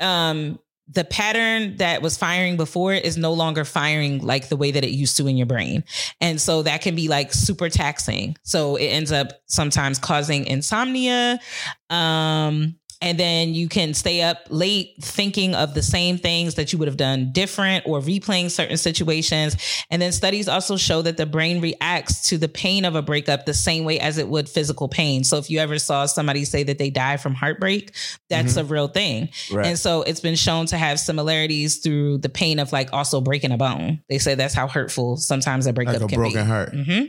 um 0.00 0.58
the 0.88 1.04
pattern 1.04 1.76
that 1.78 2.02
was 2.02 2.16
firing 2.16 2.56
before 2.56 2.92
is 2.92 3.16
no 3.16 3.32
longer 3.32 3.64
firing 3.64 4.20
like 4.20 4.48
the 4.48 4.56
way 4.56 4.70
that 4.70 4.84
it 4.84 4.90
used 4.90 5.16
to 5.16 5.26
in 5.26 5.36
your 5.36 5.46
brain. 5.46 5.82
And 6.20 6.40
so 6.40 6.62
that 6.62 6.82
can 6.82 6.94
be 6.94 7.08
like 7.08 7.32
super 7.32 7.70
taxing. 7.70 8.36
So 8.42 8.76
it 8.76 8.86
ends 8.86 9.10
up 9.10 9.32
sometimes 9.46 9.98
causing 9.98 10.46
insomnia. 10.46 11.40
Um, 11.88 12.76
and 13.04 13.20
then 13.20 13.54
you 13.54 13.68
can 13.68 13.92
stay 13.92 14.22
up 14.22 14.46
late 14.48 14.94
thinking 14.98 15.54
of 15.54 15.74
the 15.74 15.82
same 15.82 16.16
things 16.16 16.54
that 16.54 16.72
you 16.72 16.78
would 16.78 16.88
have 16.88 16.96
done 16.96 17.32
different 17.32 17.86
or 17.86 18.00
replaying 18.00 18.50
certain 18.50 18.78
situations. 18.78 19.84
And 19.90 20.00
then 20.00 20.10
studies 20.10 20.48
also 20.48 20.78
show 20.78 21.02
that 21.02 21.18
the 21.18 21.26
brain 21.26 21.60
reacts 21.60 22.30
to 22.30 22.38
the 22.38 22.48
pain 22.48 22.86
of 22.86 22.94
a 22.94 23.02
breakup 23.02 23.44
the 23.44 23.52
same 23.52 23.84
way 23.84 24.00
as 24.00 24.16
it 24.16 24.26
would 24.28 24.48
physical 24.48 24.88
pain. 24.88 25.22
So 25.22 25.36
if 25.36 25.50
you 25.50 25.58
ever 25.58 25.78
saw 25.78 26.06
somebody 26.06 26.46
say 26.46 26.62
that 26.62 26.78
they 26.78 26.88
die 26.88 27.18
from 27.18 27.34
heartbreak, 27.34 27.94
that's 28.30 28.56
a 28.56 28.64
real 28.64 28.88
thing. 28.88 29.28
Right. 29.52 29.66
And 29.66 29.78
so 29.78 30.00
it's 30.00 30.20
been 30.20 30.34
shown 30.34 30.64
to 30.66 30.78
have 30.78 30.98
similarities 30.98 31.76
through 31.80 32.18
the 32.18 32.30
pain 32.30 32.58
of 32.58 32.72
like 32.72 32.88
also 32.94 33.20
breaking 33.20 33.52
a 33.52 33.58
bone. 33.58 34.02
They 34.08 34.16
say 34.16 34.34
that's 34.34 34.54
how 34.54 34.66
hurtful 34.66 35.18
sometimes 35.18 35.66
a 35.66 35.74
breakup 35.74 35.94
like 35.94 36.02
a 36.04 36.06
can 36.06 36.18
broken 36.18 36.40
be. 36.40 36.46
heart. 36.46 36.74
hmm 36.74 37.04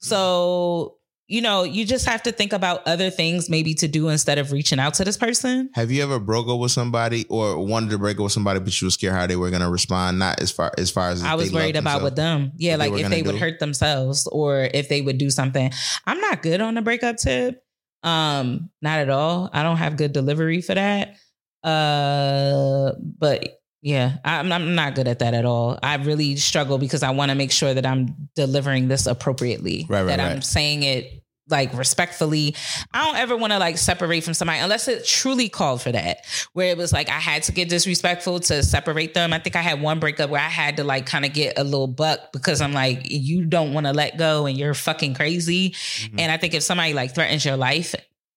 So, 0.00 0.98
you 1.34 1.42
know, 1.42 1.64
you 1.64 1.84
just 1.84 2.06
have 2.06 2.22
to 2.22 2.30
think 2.30 2.52
about 2.52 2.86
other 2.86 3.10
things 3.10 3.50
maybe 3.50 3.74
to 3.74 3.88
do 3.88 4.08
instead 4.08 4.38
of 4.38 4.52
reaching 4.52 4.78
out 4.78 4.94
to 4.94 5.04
this 5.04 5.16
person. 5.16 5.68
Have 5.74 5.90
you 5.90 6.00
ever 6.04 6.20
broke 6.20 6.46
up 6.46 6.60
with 6.60 6.70
somebody 6.70 7.26
or 7.28 7.58
wanted 7.58 7.90
to 7.90 7.98
break 7.98 8.18
up 8.18 8.22
with 8.22 8.32
somebody, 8.32 8.60
but 8.60 8.80
you 8.80 8.86
were 8.86 8.92
scared 8.92 9.14
how 9.14 9.26
they 9.26 9.34
were 9.34 9.50
gonna 9.50 9.68
respond? 9.68 10.20
Not 10.20 10.40
as 10.40 10.52
far 10.52 10.70
as 10.78 10.92
far 10.92 11.10
as 11.10 11.24
I 11.24 11.34
was 11.34 11.52
worried 11.52 11.74
about 11.74 12.04
with 12.04 12.14
them. 12.14 12.52
Yeah, 12.56 12.76
what 12.76 12.84
they 12.84 12.90
like 12.90 13.04
if 13.06 13.10
they 13.10 13.22
would 13.22 13.34
hurt 13.40 13.58
themselves 13.58 14.28
or 14.28 14.68
if 14.72 14.88
they 14.88 15.00
would 15.00 15.18
do 15.18 15.28
something. 15.28 15.72
I'm 16.06 16.20
not 16.20 16.40
good 16.40 16.60
on 16.60 16.74
the 16.74 16.82
breakup 16.82 17.16
tip. 17.16 17.60
Um, 18.04 18.70
not 18.80 19.00
at 19.00 19.10
all. 19.10 19.50
I 19.52 19.64
don't 19.64 19.78
have 19.78 19.96
good 19.96 20.12
delivery 20.12 20.60
for 20.60 20.76
that. 20.76 21.16
Uh, 21.64 22.92
but 23.18 23.60
Yeah, 23.82 24.18
I'm, 24.24 24.52
I'm 24.52 24.76
not 24.76 24.94
good 24.94 25.08
at 25.08 25.18
that 25.18 25.34
at 25.34 25.44
all. 25.44 25.80
I 25.82 25.96
really 25.96 26.36
struggle 26.36 26.78
because 26.78 27.02
I 27.02 27.10
want 27.10 27.30
to 27.30 27.34
make 27.34 27.50
sure 27.50 27.74
that 27.74 27.84
I'm 27.84 28.28
delivering 28.36 28.86
this 28.86 29.06
appropriately. 29.06 29.84
Right, 29.88 30.02
right, 30.02 30.16
that 30.16 30.20
I'm 30.20 30.40
saying 30.40 30.84
it 30.84 31.23
like 31.48 31.74
respectfully. 31.74 32.54
I 32.92 33.04
don't 33.04 33.16
ever 33.16 33.36
want 33.36 33.52
to 33.52 33.58
like 33.58 33.78
separate 33.78 34.24
from 34.24 34.34
somebody 34.34 34.60
unless 34.60 34.88
it 34.88 35.04
truly 35.04 35.48
called 35.48 35.82
for 35.82 35.92
that. 35.92 36.18
Where 36.52 36.68
it 36.68 36.76
was 36.76 36.92
like 36.92 37.08
I 37.08 37.20
had 37.20 37.42
to 37.44 37.52
get 37.52 37.68
disrespectful 37.68 38.40
to 38.40 38.62
separate 38.62 39.14
them. 39.14 39.32
I 39.32 39.38
think 39.38 39.56
I 39.56 39.60
had 39.60 39.80
one 39.80 40.00
breakup 40.00 40.30
where 40.30 40.40
I 40.40 40.48
had 40.48 40.78
to 40.78 40.84
like 40.84 41.06
kind 41.06 41.24
of 41.24 41.32
get 41.32 41.58
a 41.58 41.64
little 41.64 41.86
buck 41.86 42.32
because 42.32 42.60
I'm 42.60 42.72
like, 42.72 43.00
you 43.04 43.44
don't 43.44 43.72
want 43.72 43.86
to 43.86 43.92
let 43.92 44.16
go 44.16 44.46
and 44.46 44.56
you're 44.56 44.74
fucking 44.74 45.14
crazy. 45.14 45.70
Mm-hmm. 45.70 46.20
And 46.20 46.32
I 46.32 46.36
think 46.36 46.54
if 46.54 46.62
somebody 46.62 46.94
like 46.94 47.14
threatens 47.14 47.44
your 47.44 47.56
life 47.56 47.94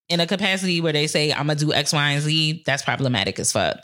in 0.09 0.19
a 0.19 0.27
capacity 0.27 0.81
where 0.81 0.93
they 0.93 1.07
say 1.07 1.31
I'm 1.31 1.47
gonna 1.47 1.55
do 1.55 1.73
X, 1.73 1.93
Y, 1.93 2.11
and 2.11 2.21
Z, 2.21 2.63
that's 2.65 2.83
problematic 2.83 3.39
as 3.39 3.51
fuck. 3.51 3.77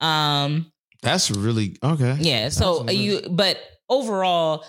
Um, 0.00 0.72
That's 1.02 1.30
really 1.30 1.76
okay. 1.82 2.16
yeah. 2.20 2.48
So 2.48 2.80
Absolutely. 2.80 2.96
you, 2.96 3.20
but 3.30 3.58
overall, 3.88 4.64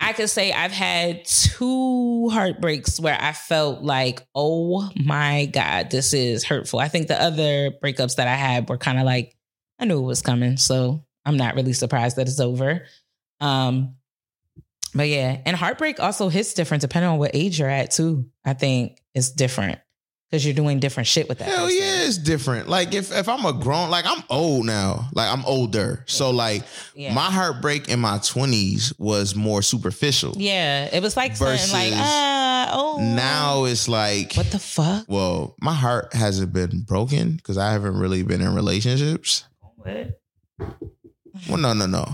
I 0.00 0.12
could 0.12 0.30
say 0.30 0.52
I've 0.52 0.72
had 0.72 1.24
two 1.24 2.28
heartbreaks 2.28 3.00
where 3.00 3.18
I 3.20 3.32
felt 3.32 3.82
like, 3.82 4.26
oh 4.34 4.88
my 4.96 5.46
God, 5.46 5.90
this 5.90 6.12
is 6.12 6.44
hurtful. 6.44 6.78
I 6.78 6.88
think 6.88 7.08
the 7.08 7.20
other 7.20 7.72
breakups 7.82 8.16
that 8.16 8.28
I 8.28 8.34
had 8.34 8.68
were 8.68 8.78
kind 8.78 8.98
of 8.98 9.04
like, 9.04 9.36
I 9.78 9.84
knew 9.84 9.98
it 9.98 10.06
was 10.06 10.22
coming. 10.22 10.56
So 10.56 11.04
I'm 11.24 11.36
not 11.36 11.56
really 11.56 11.72
surprised 11.72 12.16
that 12.16 12.28
it's 12.28 12.40
over. 12.40 12.86
Um, 13.40 13.96
but 14.94 15.08
yeah, 15.08 15.40
and 15.44 15.56
heartbreak 15.56 16.00
also 16.00 16.28
hits 16.28 16.54
different 16.54 16.80
depending 16.80 17.10
on 17.10 17.18
what 17.18 17.32
age 17.34 17.58
you're 17.58 17.68
at 17.68 17.90
too. 17.90 18.26
I 18.44 18.54
think 18.54 19.00
it's 19.14 19.30
different 19.30 19.78
because 20.30 20.44
you're 20.44 20.54
doing 20.54 20.78
different 20.78 21.06
shit 21.06 21.28
with 21.28 21.38
that. 21.38 21.48
Hell 21.48 21.64
person. 21.66 21.78
yeah, 21.80 22.06
it's 22.06 22.18
different. 22.18 22.68
Like 22.68 22.92
if 22.94 23.10
if 23.12 23.28
I'm 23.28 23.44
a 23.46 23.52
grown, 23.52 23.88
like 23.90 24.04
I'm 24.06 24.22
old 24.28 24.66
now, 24.66 25.08
like 25.14 25.32
I'm 25.32 25.44
older. 25.46 26.04
So 26.06 26.30
like 26.30 26.64
Yeah. 26.94 27.14
my 27.14 27.30
heartbreak 27.30 27.88
in 27.88 28.00
my 28.00 28.18
twenties 28.18 28.92
was 28.98 29.34
more 29.34 29.62
superficial. 29.62 30.34
Yeah, 30.36 30.88
it 30.92 31.02
was 31.02 31.16
like 31.16 31.36
something 31.36 31.54
like, 31.72 31.88
Versus 31.90 31.98
ah, 32.00 32.70
oh. 32.72 32.98
Now 33.14 33.64
it's 33.64 33.88
like, 33.88 34.34
what 34.34 34.50
the 34.50 34.58
fuck? 34.58 35.06
well, 35.08 35.54
my 35.60 35.74
heart 35.74 36.12
hasn't 36.14 36.52
been 36.52 36.82
broken 36.82 37.36
because 37.36 37.56
I 37.56 37.72
haven't 37.72 37.96
really 37.98 38.22
been 38.22 38.40
in 38.42 38.54
relationships. 38.54 39.44
What? 39.76 40.20
Well, 41.48 41.56
no, 41.58 41.72
no, 41.72 41.86
no. 41.86 42.04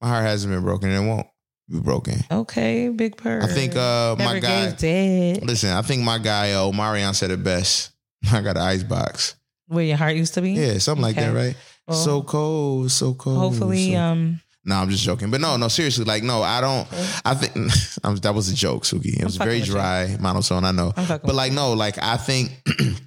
My 0.00 0.08
heart 0.08 0.24
hasn't 0.24 0.52
been 0.52 0.62
broken. 0.62 0.90
and 0.90 1.04
It 1.04 1.08
won't 1.08 1.26
be 1.68 1.80
broken. 1.80 2.20
Okay, 2.30 2.88
big 2.88 3.16
purr. 3.16 3.42
I 3.42 3.46
think 3.48 3.74
uh 3.76 4.16
my 4.18 4.38
guy. 4.40 4.70
dead. 4.72 5.44
Listen, 5.44 5.70
I 5.70 5.82
think 5.82 6.02
my 6.02 6.18
guy 6.18 6.52
uh, 6.52 6.70
Omarion 6.70 7.14
said 7.14 7.30
it 7.30 7.42
best. 7.42 7.90
I 8.32 8.40
got 8.42 8.56
an 8.56 8.62
ice 8.62 8.82
box. 8.82 9.34
Where 9.68 9.84
your 9.84 9.96
heart 9.96 10.14
used 10.14 10.34
to 10.34 10.42
be. 10.42 10.52
Yeah, 10.52 10.78
something 10.78 11.02
like 11.02 11.16
that, 11.16 11.34
right? 11.34 11.56
Well, 11.88 11.96
so 11.96 12.22
cold, 12.22 12.90
so 12.90 13.14
cold. 13.14 13.38
hopefully, 13.38 13.92
so- 13.92 13.98
um, 14.00 14.40
No, 14.64 14.76
I'm 14.76 14.90
just 14.90 15.02
joking. 15.04 15.30
But 15.30 15.40
no, 15.40 15.56
no, 15.56 15.68
seriously, 15.68 16.04
like, 16.04 16.22
no, 16.22 16.42
I 16.42 16.60
don't. 16.60 16.86
I 17.24 17.34
think 17.34 17.54
I'm, 18.04 18.16
that 18.16 18.34
was 18.34 18.48
a 18.48 18.54
joke, 18.54 18.84
Suki. 18.84 19.18
It 19.18 19.24
was 19.24 19.36
very 19.36 19.58
with 19.60 19.66
you. 19.68 19.72
dry 19.74 20.16
monotone. 20.20 20.64
I 20.64 20.70
know, 20.72 20.92
but 20.96 21.34
like, 21.34 21.52
no, 21.52 21.72
like, 21.72 21.98
I 22.02 22.16
think 22.16 22.52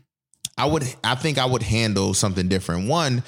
I 0.57 0.65
would. 0.65 0.83
I 1.03 1.15
think 1.15 1.37
I 1.37 1.45
would 1.45 1.63
handle 1.63 2.13
something 2.13 2.47
different. 2.49 2.89
One 2.89 3.23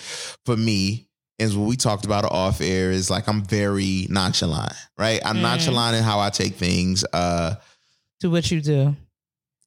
for 0.45 0.57
me 0.57 1.07
is 1.41 1.57
what 1.57 1.67
we 1.67 1.75
talked 1.75 2.05
about 2.05 2.25
off 2.25 2.61
air. 2.61 2.91
Is 2.91 3.09
like 3.09 3.27
I'm 3.27 3.43
very 3.43 4.07
nonchalant, 4.09 4.73
right? 4.97 5.19
I'm 5.25 5.37
Mhm. 5.37 5.41
nonchalant 5.41 5.95
in 5.97 6.03
how 6.03 6.19
I 6.19 6.29
take 6.29 6.55
things. 6.55 7.03
Uh, 7.11 7.55
do 8.19 8.29
what 8.31 8.49
you 8.51 8.61
do, 8.61 8.95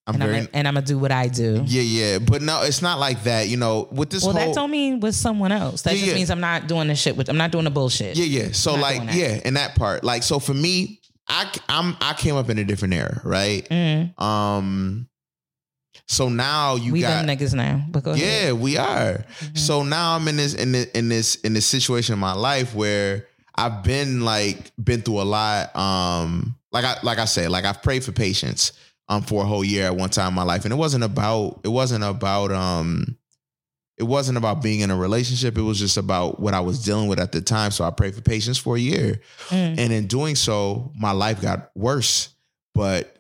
I'm 0.07 0.15
and 0.15 0.19
very. 0.23 0.39
I'm 0.39 0.49
and 0.55 0.69
I'm 0.69 0.75
gonna 0.75 0.87
do 0.87 0.99
what 0.99 1.11
I 1.13 1.29
do. 1.29 1.63
yeah, 1.67 1.83
yeah, 1.83 2.19
but 2.19 2.41
no, 2.43 2.63
it's 2.63 2.81
not 2.83 2.99
like 2.99 3.25
that. 3.25 3.49
You 3.49 3.57
know, 3.57 3.89
with 3.91 4.11
this 4.11 4.23
well, 4.25 4.33
whole 4.35 4.47
that 4.47 4.55
don't 4.55 4.71
mean 4.71 5.01
with 5.01 5.15
someone 5.17 5.53
else. 5.53 5.83
That 5.83 5.95
Yeah, 5.95 5.99
just 6.01 6.09
yeah. 6.09 6.15
means 6.15 6.31
I'm 6.31 6.41
not 6.41 6.67
doing 6.69 6.89
the 6.89 6.95
shit 6.95 7.17
with. 7.17 7.29
I'm 7.29 7.37
not 7.37 7.51
doing 7.51 7.65
the 7.65 7.71
bullshit. 7.71 8.17
Yeah, 8.17 8.25
yeah. 8.25 8.53
So 8.53 8.75
like, 8.75 9.03
yeah, 9.15 9.41
in 9.45 9.55
that 9.55 9.75
part, 9.75 10.05
like, 10.05 10.23
so 10.23 10.39
for 10.39 10.55
me, 10.55 11.01
I 11.29 11.51
I'm 11.69 11.97
I 12.01 12.13
came 12.15 12.37
up 12.37 12.49
in 12.51 12.59
a 12.59 12.65
different 12.65 12.95
era, 12.95 13.21
right? 13.25 13.67
Mm, 13.71 14.21
Um, 14.23 15.09
so 16.07 16.29
now 16.29 16.77
you 16.77 16.93
we 16.93 17.01
got 17.01 17.25
them 17.25 17.37
niggas 17.37 17.55
now. 17.55 17.85
But 17.89 18.05
go 18.05 18.13
ahead. 18.13 18.47
yeah, 18.47 18.53
we 18.53 18.77
are. 18.77 19.25
Mhm. 19.41 19.59
So 19.59 19.83
now 19.83 20.17
I'm 20.17 20.27
in 20.29 20.37
this 20.37 20.55
in 20.55 20.73
this 20.73 20.87
in 20.93 21.09
this 21.09 21.35
in 21.37 21.55
this 21.55 21.67
situation 21.67 22.13
in 22.13 22.19
my 22.19 22.35
life 22.35 22.75
where 22.75 23.27
I've 23.55 23.83
been 23.83 24.25
like 24.25 24.73
been 24.83 25.03
through 25.03 25.21
a 25.21 25.25
lot. 25.25 25.75
Um, 25.77 26.57
like 26.73 26.85
I 26.85 26.99
like 27.03 27.19
I 27.19 27.25
said, 27.25 27.51
like 27.51 27.65
I've 27.65 27.83
prayed 27.83 28.05
for 28.05 28.13
patience 28.13 28.73
um 29.09 29.23
for 29.23 29.43
a 29.43 29.47
whole 29.47 29.65
year 29.65 29.87
at 29.87 29.97
one 29.97 30.11
time 30.11 30.29
in 30.29 30.35
my 30.35 30.43
life, 30.43 30.65
and 30.65 30.73
it 30.73 30.77
wasn't 30.77 31.05
about 31.05 31.61
it 31.65 31.69
wasn't 31.69 32.05
about 32.05 32.53
um 32.53 33.17
it 33.97 34.03
wasn't 34.03 34.37
about 34.37 34.61
being 34.61 34.81
in 34.81 34.91
a 34.91 34.97
relationship. 34.97 35.57
It 35.57 35.63
was 35.63 35.79
just 35.79 35.97
about 35.97 36.41
what 36.41 36.53
I 36.53 36.61
was 36.61 36.85
dealing 36.85 37.09
with 37.09 37.21
at 37.21 37.31
the 37.33 37.41
time. 37.41 37.71
So 37.71 37.85
I 37.85 37.91
prayed 37.91 38.15
for 38.15 38.23
patience 38.23 38.59
for 38.59 38.77
a 38.77 38.81
year. 38.81 39.21
Mm. 39.51 39.79
And 39.79 39.93
in 39.93 40.07
doing 40.09 40.35
so, 40.35 40.91
my 40.99 41.13
life 41.13 41.41
got 41.41 41.71
worse. 41.77 42.31
But 42.75 43.17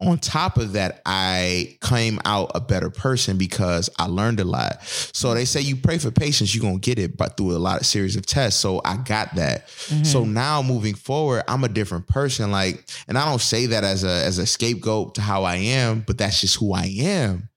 on 0.00 0.18
top 0.18 0.56
of 0.56 0.72
that, 0.72 1.02
I 1.04 1.76
came 1.82 2.20
out 2.24 2.52
a 2.54 2.60
better 2.60 2.88
person 2.88 3.36
because 3.36 3.90
I 3.98 4.06
learned 4.06 4.40
a 4.40 4.44
lot. 4.44 4.82
So 4.82 5.34
they 5.34 5.44
say 5.44 5.60
you 5.60 5.76
pray 5.76 5.98
for 5.98 6.10
patience, 6.10 6.54
you're 6.54 6.62
gonna 6.62 6.78
get 6.78 6.98
it, 6.98 7.16
but 7.18 7.36
through 7.36 7.54
a 7.54 7.58
lot 7.58 7.80
of 7.80 7.86
series 7.86 8.16
of 8.16 8.24
tests. 8.24 8.58
So 8.60 8.80
I 8.84 8.96
got 8.96 9.34
that. 9.34 9.68
Mhm. 9.88 10.06
So 10.06 10.24
now 10.24 10.62
moving 10.62 10.94
forward, 10.94 11.44
I'm 11.48 11.64
a 11.64 11.68
different 11.68 12.06
person. 12.06 12.50
Like, 12.50 12.88
and 13.08 13.18
I 13.18 13.26
don't 13.26 13.42
say 13.42 13.66
that 13.66 13.84
as 13.84 14.02
a 14.04 14.08
as 14.24 14.38
a 14.38 14.46
scapegoat 14.46 15.16
to 15.16 15.20
how 15.20 15.44
I 15.44 15.56
am, 15.56 16.02
but 16.06 16.16
that's 16.16 16.40
just 16.40 16.56
who 16.56 16.72
I 16.72 16.86
am. 17.00 17.48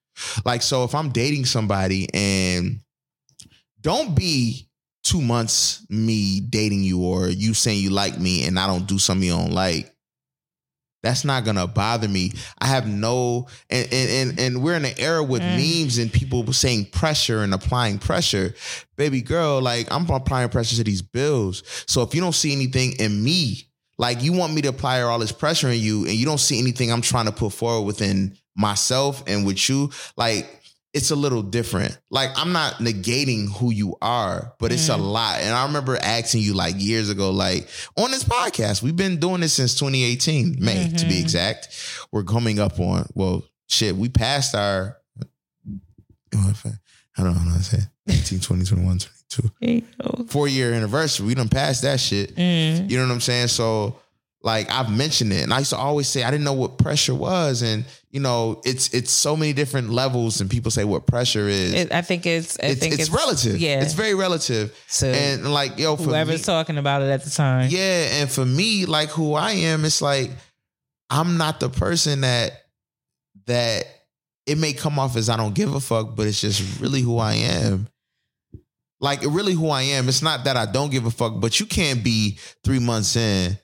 Like, 0.44 0.62
so 0.62 0.84
if 0.84 0.94
I'm 0.94 1.10
dating 1.10 1.46
somebody 1.46 2.08
and 2.14 2.82
don't 3.82 4.16
be 4.16 4.68
two 5.04 5.22
months 5.22 5.86
me 5.90 6.40
dating 6.40 6.84
you 6.84 7.02
or 7.02 7.28
you 7.28 7.54
saying 7.54 7.82
you 7.82 7.90
like 7.90 8.18
me 8.20 8.46
and 8.46 8.58
I 8.58 8.68
don't 8.68 8.88
do 8.88 8.98
something 9.00 9.28
you 9.28 9.34
don't 9.34 9.52
like. 9.52 9.93
That's 11.04 11.24
not 11.26 11.44
gonna 11.44 11.68
bother 11.68 12.08
me. 12.08 12.32
I 12.60 12.68
have 12.68 12.88
no 12.88 13.48
and 13.70 13.88
and 13.92 14.10
and, 14.10 14.40
and 14.40 14.64
we're 14.64 14.76
in 14.76 14.86
an 14.86 14.94
era 14.98 15.24
with 15.24 15.42
Mm. 15.44 15.58
memes 15.84 15.98
and 15.98 16.12
people 16.12 16.52
saying 16.54 16.86
pressure 16.86 17.44
and 17.44 17.54
applying 17.54 18.00
pressure. 18.00 18.56
Baby 18.96 19.22
girl, 19.22 19.62
like 19.62 19.92
I'm 19.92 20.10
applying 20.10 20.50
pressure 20.50 20.78
to 20.78 20.84
these 20.84 21.02
bills. 21.02 21.62
So 21.88 22.02
if 22.02 22.16
you 22.16 22.22
don't 22.22 22.34
see 22.34 22.54
anything 22.54 22.94
in 22.94 23.22
me, 23.24 23.68
like 23.98 24.24
you 24.24 24.34
want 24.34 24.54
me 24.54 24.62
to 24.64 24.70
apply 24.70 25.02
all 25.02 25.20
this 25.20 25.32
pressure 25.34 25.70
in 25.70 25.80
you 25.80 26.06
and 26.06 26.14
you 26.14 26.26
don't 26.26 26.40
see 26.40 26.58
anything 26.58 26.92
I'm 26.92 27.02
trying 27.02 27.26
to 27.26 27.32
put 27.32 27.52
forward 27.54 27.86
within 27.86 28.38
myself 28.56 29.24
and 29.28 29.46
with 29.46 29.68
you, 29.70 29.92
like 30.16 30.63
it's 30.94 31.10
a 31.12 31.16
little 31.16 31.42
different. 31.42 31.98
Like 32.12 32.30
I'm 32.36 32.52
not 32.52 32.76
negating 32.76 33.52
who 33.52 33.72
you 33.72 33.96
are, 34.02 34.54
but 34.60 34.72
it's 34.72 34.90
a 34.90 34.98
lot. 34.98 35.40
And 35.42 35.54
I 35.54 35.66
remember 35.66 35.98
asking 35.98 36.42
you 36.44 36.54
like 36.54 36.76
years 36.78 37.10
ago, 37.10 37.32
like 37.32 37.68
on 37.98 38.12
this 38.12 38.24
podcast, 38.24 38.84
we've 38.84 38.96
been 38.96 39.20
doing 39.20 39.42
this 39.42 39.54
since 39.54 39.74
2018, 39.76 40.58
May 40.60 40.90
to 40.96 41.06
be 41.06 41.16
Mhm. 41.16 41.22
exact. 41.22 41.70
We're 42.12 42.24
coming 42.24 42.60
up 42.60 42.80
on 42.80 43.08
well, 43.16 43.44
shit, 43.68 43.96
we 43.98 44.10
passed 44.10 44.54
our 44.56 44.98
I 47.16 47.22
don't 47.22 47.34
know 47.36 47.40
how 47.52 47.58
to 47.58 47.64
say 47.64 47.78
it. 47.78 47.88
19, 48.08 48.40
20, 48.40 48.66
21, 48.66 49.00
22. 49.00 49.52
There 49.62 49.70
you 49.72 49.84
go. 50.02 50.26
Four 50.26 50.48
year 50.48 50.74
anniversary. 50.74 51.26
We 51.28 51.36
done 51.36 51.50
passed 51.50 51.84
that 51.84 52.00
shit. 52.00 52.36
Mm. 52.36 52.90
You 52.90 52.98
know 52.98 53.08
what 53.08 53.14
I'm 53.14 53.22
saying? 53.22 53.48
So 53.50 54.00
like 54.42 54.70
I've 54.72 54.92
mentioned 54.92 55.32
it 55.32 55.44
and 55.44 55.54
I 55.54 55.60
used 55.60 55.70
to 55.72 55.78
always 55.78 56.08
say 56.08 56.24
I 56.24 56.32
didn't 56.32 56.44
know 56.44 56.54
what 56.54 56.78
pressure 56.78 57.16
was. 57.16 57.62
And 57.62 57.86
you 58.14 58.20
know, 58.20 58.62
it's 58.64 58.94
it's 58.94 59.12
so 59.12 59.36
many 59.36 59.54
different 59.54 59.90
levels 59.90 60.40
and 60.40 60.48
people 60.48 60.70
say 60.70 60.84
what 60.84 61.08
pressure 61.08 61.48
is. 61.48 61.74
It, 61.74 61.92
I 61.92 62.04
think 62.04 62.28
it's. 62.28 62.60
I 62.62 62.68
it's, 62.68 62.80
think 62.80 63.00
it's, 63.00 63.10
relative. 63.10 63.60
Yeah. 63.60 63.82
It's 63.82 63.96
very 63.96 64.14
relative. 64.14 64.80
so 64.88 65.08
And 65.08 65.52
like, 65.52 65.80
yo, 65.80 65.96
for 65.96 66.04
whoever's 66.04 66.42
me, 66.42 66.46
talking 66.46 66.78
about 66.78 67.02
it 67.02 67.10
at 67.10 67.24
the 67.24 67.32
time. 67.32 67.70
yeah, 67.72 68.22
and 68.22 68.30
for 68.30 68.46
me, 68.46 68.86
like 68.86 69.10
who 69.10 69.34
I 69.34 69.54
am, 69.54 69.84
it's 69.84 70.00
like 70.00 70.30
I'm 71.10 71.38
not 71.38 71.60
the 71.60 71.70
person 71.70 72.22
that 72.22 72.52
that 73.48 73.86
it 74.46 74.60
may 74.60 74.74
come 74.74 75.00
off 75.00 75.18
as 75.18 75.28
I 75.28 75.36
don't 75.36 75.56
give 75.56 75.74
a 75.74 75.80
fuck, 75.80 76.16
but 76.16 76.28
it's 76.28 76.40
just 76.40 76.80
really 76.80 77.02
who 77.02 77.18
I 77.18 77.34
am. 77.34 77.88
Like 79.00 79.22
really 79.24 79.54
who 79.54 79.70
I 79.70 79.82
am. 79.82 80.08
It's 80.08 80.22
not 80.22 80.44
that 80.44 80.56
I 80.56 80.68
don't 80.68 80.92
give 80.92 81.08
a 81.08 81.12
fuck, 81.12 81.40
but 81.40 81.60
you 81.60 81.66
can't 81.66 82.04
be 82.04 82.38
three 82.64 82.80
months 82.80 83.16
in 83.16 83.58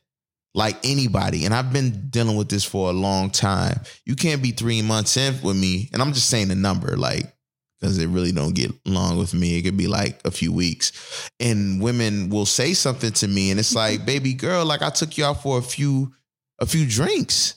like 0.54 0.78
anybody. 0.84 1.46
And 1.46 1.54
I've 1.54 1.72
been 1.72 2.10
dealing 2.10 2.36
with 2.36 2.50
this 2.50 2.66
for 2.66 2.90
a 2.90 2.94
long 2.94 3.30
time. 3.30 3.80
You 4.06 4.16
can't 4.16 4.42
be 4.42 4.52
three 4.52 4.82
months 4.82 5.18
in 5.18 5.42
with 5.42 5.58
me, 5.58 5.90
and 5.94 6.02
I'm 6.02 6.14
just 6.14 6.30
saying 6.30 6.48
the 6.50 6.56
number, 6.56 6.98
like 6.98 7.34
because 7.80 7.98
it 7.98 8.08
really 8.08 8.32
don't 8.32 8.56
get 8.56 8.72
long 8.86 9.18
with 9.18 9.34
me. 9.34 9.58
It 9.58 9.62
could 9.62 9.78
be 9.78 9.88
like 9.88 10.20
a 10.26 10.32
few 10.32 10.52
weeks. 10.52 11.30
And 11.40 11.82
women 11.82 12.30
will 12.30 12.46
say 12.46 12.74
something 12.74 13.12
to 13.14 13.28
me, 13.28 13.52
and 13.52 13.60
it's 13.60 13.70
mm-hmm. 13.70 14.00
like, 14.00 14.06
baby 14.06 14.34
girl, 14.34 14.66
like 14.66 14.82
I 14.82 14.90
took 14.90 15.18
you 15.18 15.26
out 15.26 15.42
for 15.42 15.58
a 15.58 15.62
few 15.64 16.14
a 16.60 16.66
few 16.66 16.86
drinks. 16.88 17.56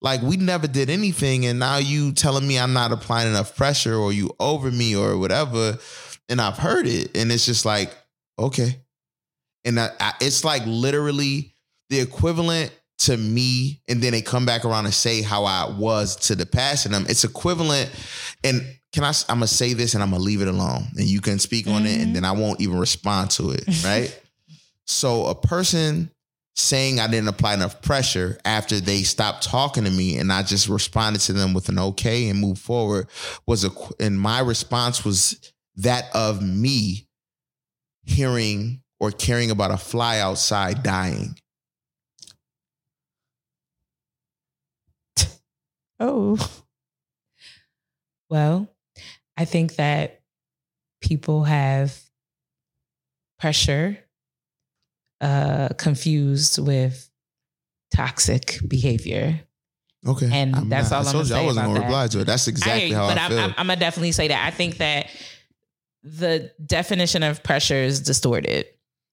Like 0.00 0.20
we 0.20 0.36
never 0.36 0.66
did 0.66 0.90
anything, 0.90 1.46
and 1.46 1.58
now 1.58 1.76
you 1.78 2.12
telling 2.12 2.46
me 2.46 2.58
I'm 2.58 2.72
not 2.72 2.92
applying 2.92 3.28
enough 3.28 3.56
pressure, 3.56 3.94
or 3.94 4.12
you 4.12 4.30
over 4.40 4.70
me, 4.70 4.96
or 4.96 5.16
whatever. 5.18 5.78
And 6.28 6.40
I've 6.40 6.58
heard 6.58 6.86
it, 6.86 7.16
and 7.16 7.30
it's 7.30 7.46
just 7.46 7.64
like, 7.64 7.94
okay. 8.38 8.80
And 9.64 9.78
I, 9.78 9.90
I, 10.00 10.12
it's 10.20 10.44
like 10.44 10.62
literally 10.66 11.51
the 11.92 12.00
equivalent 12.00 12.72
to 13.00 13.16
me 13.16 13.80
and 13.86 14.00
then 14.00 14.12
they 14.12 14.22
come 14.22 14.46
back 14.46 14.64
around 14.64 14.86
and 14.86 14.94
say 14.94 15.20
how 15.20 15.44
I 15.44 15.70
was 15.70 16.16
to 16.26 16.34
the 16.34 16.46
past 16.46 16.86
in 16.86 16.92
them, 16.92 17.04
it's 17.06 17.24
equivalent. 17.24 17.90
And 18.42 18.62
can 18.92 19.04
I? 19.04 19.12
I'm 19.28 19.40
to 19.40 19.46
say 19.46 19.74
this 19.74 19.94
and 19.94 20.02
I'm 20.02 20.10
to 20.10 20.18
leave 20.18 20.40
it 20.40 20.48
alone 20.48 20.84
and 20.96 21.06
you 21.06 21.20
can 21.20 21.38
speak 21.38 21.66
on 21.66 21.84
it 21.84 21.96
and 21.96 22.04
mm-hmm. 22.04 22.12
then 22.14 22.24
I 22.24 22.32
won't 22.32 22.60
even 22.60 22.78
respond 22.78 23.30
to 23.32 23.50
it. 23.50 23.64
Right. 23.84 24.18
so 24.86 25.26
a 25.26 25.34
person 25.34 26.10
saying 26.54 27.00
I 27.00 27.08
didn't 27.08 27.28
apply 27.28 27.54
enough 27.54 27.82
pressure 27.82 28.38
after 28.44 28.78
they 28.80 29.02
stopped 29.02 29.42
talking 29.42 29.84
to 29.84 29.90
me 29.90 30.18
and 30.18 30.32
I 30.32 30.42
just 30.42 30.68
responded 30.68 31.20
to 31.22 31.32
them 31.32 31.52
with 31.52 31.68
an 31.68 31.78
okay 31.78 32.28
and 32.28 32.38
moved 32.38 32.60
forward 32.60 33.08
was 33.46 33.64
a, 33.64 33.70
and 33.98 34.18
my 34.18 34.40
response 34.40 35.04
was 35.04 35.52
that 35.76 36.04
of 36.14 36.42
me 36.42 37.08
hearing 38.04 38.82
or 39.00 39.10
caring 39.10 39.50
about 39.50 39.72
a 39.72 39.76
fly 39.76 40.20
outside 40.20 40.84
dying. 40.84 41.34
Oh. 46.02 46.36
Well, 48.28 48.68
I 49.36 49.44
think 49.44 49.76
that 49.76 50.20
people 51.00 51.44
have 51.44 51.96
pressure 53.38 53.98
uh, 55.20 55.68
confused 55.78 56.58
with 56.58 57.08
toxic 57.94 58.58
behavior. 58.66 59.40
Okay. 60.04 60.28
And 60.32 60.56
I'm 60.56 60.68
that's 60.68 60.90
all 60.90 61.04
I 61.04 61.06
I'm 61.06 61.12
told 61.12 61.28
gonna 61.28 61.40
you 61.40 61.42
I 61.42 61.46
wasn't 61.46 61.66
about 61.66 61.74
gonna 61.74 61.80
that. 61.80 61.86
reply 61.86 62.06
to 62.08 62.20
it. 62.20 62.24
That's 62.24 62.48
exactly 62.48 62.88
you, 62.88 62.96
how 62.96 63.06
but 63.06 63.18
I 63.18 63.24
I'm, 63.24 63.30
feel. 63.30 63.38
I'm, 63.38 63.54
I'm 63.56 63.66
gonna 63.68 63.78
definitely 63.78 64.12
say 64.12 64.28
that 64.28 64.44
I 64.44 64.50
think 64.50 64.78
that 64.78 65.06
the 66.02 66.50
definition 66.66 67.22
of 67.22 67.44
pressure 67.44 67.76
is 67.76 68.00
distorted. 68.00 68.66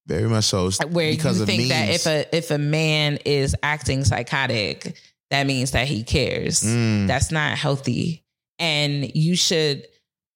Very 0.08 0.28
much 0.28 0.46
so. 0.46 0.72
Where 0.88 1.12
because 1.12 1.38
you 1.38 1.44
of 1.44 1.48
think 1.48 1.70
that 1.70 1.90
if 1.90 2.08
a 2.08 2.36
if 2.36 2.50
a 2.50 2.58
man 2.58 3.20
is 3.26 3.56
acting 3.62 4.04
psychotic, 4.04 5.00
that 5.32 5.46
means 5.46 5.72
that 5.72 5.88
he 5.88 6.04
cares. 6.04 6.62
Mm. 6.62 7.08
That's 7.08 7.32
not 7.32 7.58
healthy. 7.58 8.24
And 8.58 9.16
you 9.16 9.36
should, 9.36 9.88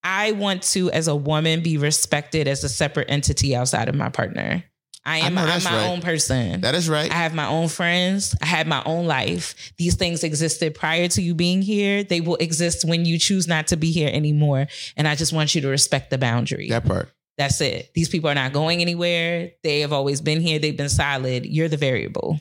I 0.02 0.32
want 0.32 0.62
to, 0.62 0.90
as 0.90 1.08
a 1.08 1.16
woman, 1.16 1.62
be 1.62 1.76
respected 1.76 2.48
as 2.48 2.64
a 2.64 2.68
separate 2.68 3.10
entity 3.10 3.54
outside 3.54 3.88
of 3.88 3.94
my 3.94 4.08
partner. 4.08 4.64
I 5.06 5.18
am 5.18 5.34
know 5.34 5.42
I'm 5.42 5.62
my 5.62 5.70
right. 5.70 5.88
own 5.90 6.00
person. 6.00 6.62
that 6.62 6.74
is 6.74 6.88
right. 6.88 7.10
I 7.10 7.14
have 7.14 7.34
my 7.34 7.46
own 7.46 7.68
friends. 7.68 8.34
I 8.40 8.46
have 8.46 8.66
my 8.66 8.82
own 8.86 9.06
life. 9.06 9.74
These 9.76 9.96
things 9.96 10.24
existed 10.24 10.74
prior 10.74 11.08
to 11.08 11.20
you 11.20 11.34
being 11.34 11.60
here. 11.60 12.04
They 12.04 12.22
will 12.22 12.36
exist 12.36 12.86
when 12.86 13.04
you 13.04 13.18
choose 13.18 13.46
not 13.46 13.66
to 13.66 13.76
be 13.76 13.92
here 13.92 14.08
anymore. 14.10 14.66
And 14.96 15.06
I 15.06 15.14
just 15.14 15.32
want 15.32 15.54
you 15.54 15.60
to 15.60 15.68
respect 15.68 16.08
the 16.08 16.16
boundary. 16.16 16.68
that 16.70 16.86
part. 16.86 17.10
That's 17.36 17.60
it. 17.60 17.90
These 17.94 18.08
people 18.08 18.30
are 18.30 18.34
not 18.34 18.52
going 18.52 18.80
anywhere. 18.80 19.52
They 19.64 19.80
have 19.80 19.92
always 19.92 20.20
been 20.20 20.40
here. 20.40 20.58
They've 20.60 20.76
been 20.76 20.88
solid. 20.88 21.44
You're 21.46 21.68
the 21.68 21.76
variable, 21.76 22.38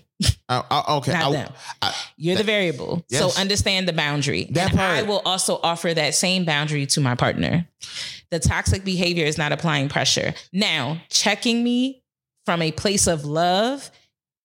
I, 0.47 0.83
okay. 0.97 1.13
not 1.13 1.23
I- 1.23 1.31
them. 1.31 1.53
I- 1.81 1.95
You're 2.15 2.35
the 2.35 2.43
variable. 2.43 3.03
Yes. 3.09 3.33
So 3.33 3.41
understand 3.41 3.87
the 3.87 3.93
boundary. 3.93 4.45
That 4.51 4.69
and 4.69 4.77
part. 4.77 4.91
I 4.99 5.01
will 5.03 5.21
also 5.25 5.59
offer 5.63 5.93
that 5.93 6.13
same 6.13 6.45
boundary 6.45 6.85
to 6.87 7.01
my 7.01 7.15
partner. 7.15 7.67
The 8.29 8.39
toxic 8.39 8.83
behavior 8.83 9.25
is 9.25 9.37
not 9.37 9.51
applying 9.51 9.89
pressure. 9.89 10.33
Now, 10.51 11.01
checking 11.09 11.63
me 11.63 12.03
from 12.45 12.61
a 12.61 12.71
place 12.71 13.07
of 13.07 13.25
love 13.25 13.89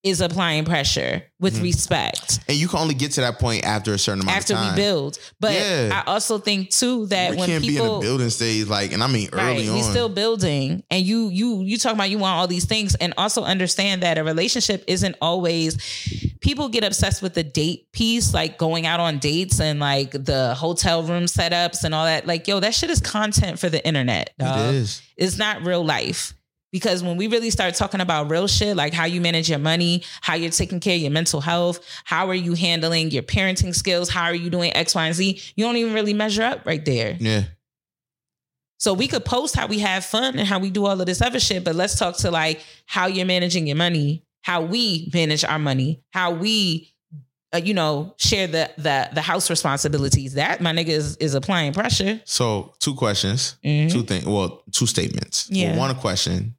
is 0.08 0.20
applying 0.20 0.64
pressure 0.64 1.22
with 1.40 1.58
Mhm. 1.58 1.62
respect 1.62 2.40
and 2.48 2.56
you 2.56 2.66
can 2.68 2.78
only 2.80 2.94
get 2.94 3.12
to 3.12 3.20
that 3.20 3.38
point 3.38 3.64
after 3.64 3.92
a 3.94 3.98
certain 3.98 4.22
amount 4.22 4.36
after 4.38 4.54
of 4.54 4.58
time. 4.58 4.68
After 4.70 4.80
we 4.80 4.84
build. 4.84 5.18
But 5.38 5.52
Yeah. 5.52 6.02
I 6.04 6.10
also 6.10 6.38
think 6.38 6.70
too 6.70 7.06
that 7.06 7.30
we 7.32 7.36
when 7.36 7.48
can't 7.48 7.62
be 7.62 7.68
in 7.68 7.74
people 7.74 7.98
a 7.98 8.00
building 8.00 8.30
stage 8.30 8.66
like, 8.66 8.92
and 8.92 9.02
I 9.02 9.06
mean 9.06 9.28
early 9.32 9.42
right, 9.60 9.68
on. 9.68 9.74
we 9.76 9.82
still 9.82 10.08
building, 10.08 10.82
and 10.90 11.04
you 11.06 11.28
you 11.28 11.62
you 11.62 11.78
talk 11.78 11.92
about 11.94 12.10
you 12.10 12.18
want 12.18 12.36
all 12.38 12.46
these 12.48 12.64
things, 12.64 12.94
and 12.96 13.14
also 13.16 13.44
understand 13.44 14.02
that 14.02 14.18
a 14.18 14.24
relationship 14.24 14.82
isn't 14.86 15.14
always. 15.20 15.76
People 16.40 16.68
get 16.68 16.84
obsessed 16.84 17.20
with 17.22 17.34
the 17.34 17.42
date 17.42 17.90
piece, 17.92 18.32
like 18.32 18.58
going 18.58 18.86
out 18.86 19.00
on 19.00 19.18
dates 19.18 19.60
and 19.60 19.80
like 19.80 20.12
the 20.12 20.54
hotel 20.54 21.02
room 21.02 21.24
setups 21.24 21.84
and 21.84 21.94
all 21.94 22.04
that. 22.04 22.26
Like, 22.26 22.46
yo, 22.48 22.60
that 22.60 22.74
shit 22.74 22.90
is 22.90 23.00
content 23.00 23.58
for 23.58 23.68
the 23.68 23.84
internet. 23.86 24.30
dog. 24.38 24.74
it 24.74 24.74
is. 24.76 25.02
It's 25.16 25.36
not 25.36 25.62
real 25.64 25.84
life. 25.84 26.32
Because 26.70 27.02
when 27.02 27.16
we 27.16 27.28
really 27.28 27.48
start 27.50 27.74
talking 27.76 28.00
about 28.00 28.30
real 28.30 28.47
shit, 28.47 28.76
like 28.76 28.92
how 28.92 29.06
you 29.06 29.20
manage 29.22 29.48
your 29.48 29.58
money, 29.58 30.02
how 30.20 30.34
you're 30.34 30.50
taking 30.50 30.80
care 30.80 30.94
of 30.97 31.00
your 31.00 31.10
mental 31.10 31.40
health, 31.40 31.80
how 32.05 32.28
are 32.28 32.34
you 32.34 32.52
handling 32.55 33.10
your 33.10 33.22
parenting 33.22 33.74
skills, 33.74 34.10
how 34.10 34.24
are 34.24 34.34
you 34.34 34.50
doing 34.50 34.74
X, 34.76 34.94
Y, 34.94 35.06
and 35.06 35.14
Z, 35.14 35.40
you 35.56 35.64
don't 35.64 35.76
even 35.76 35.94
really 35.94 36.12
measure 36.14 36.42
up 36.42 36.66
right 36.66 36.84
there. 36.84 37.16
Yeah. 37.18 37.44
So 38.78 38.94
we 38.94 39.08
could 39.08 39.24
post 39.24 39.56
how 39.56 39.66
we 39.66 39.80
have 39.80 40.05
fun 40.05 40.38
and 40.38 40.47
how 40.47 40.58
we 40.58 40.70
do 40.70 40.86
all 40.86 41.00
of 41.00 41.06
this 41.06 41.20
other 41.20 41.40
shit, 41.40 41.64
but 41.64 41.74
let's 41.74 41.98
talk 41.98 42.16
to 42.18 42.30
like 42.30 42.60
how 42.86 43.06
you're 43.06 43.26
managing 43.26 43.66
your 43.66 43.76
money, 43.76 44.24
how 44.42 44.60
we 44.62 45.10
manage 45.12 45.44
our 45.44 45.58
money, 45.58 46.02
how 46.12 46.30
we, 46.32 46.92
uh, 47.52 47.56
you 47.58 47.74
know, 47.74 48.14
share 48.18 48.47
the 48.47 48.70
the 48.78 49.08
the 49.14 49.20
house 49.22 49.50
responsibilities. 49.50 50.34
That 50.34 50.60
my 50.60 50.72
nigga 50.72 50.88
is 50.90 51.16
is 51.16 51.34
applying 51.34 51.72
pressure. 51.72 52.20
So 52.24 52.74
two 52.78 52.94
questions, 52.94 53.56
Mhm. 53.64 53.90
two 53.90 54.02
things. 54.05 54.26
Well, 54.26 54.62
two 54.70 54.86
statements. 54.86 55.48
Yeah. 55.50 55.70
Well, 55.70 55.78
one 55.88 55.94
question. 55.97 56.55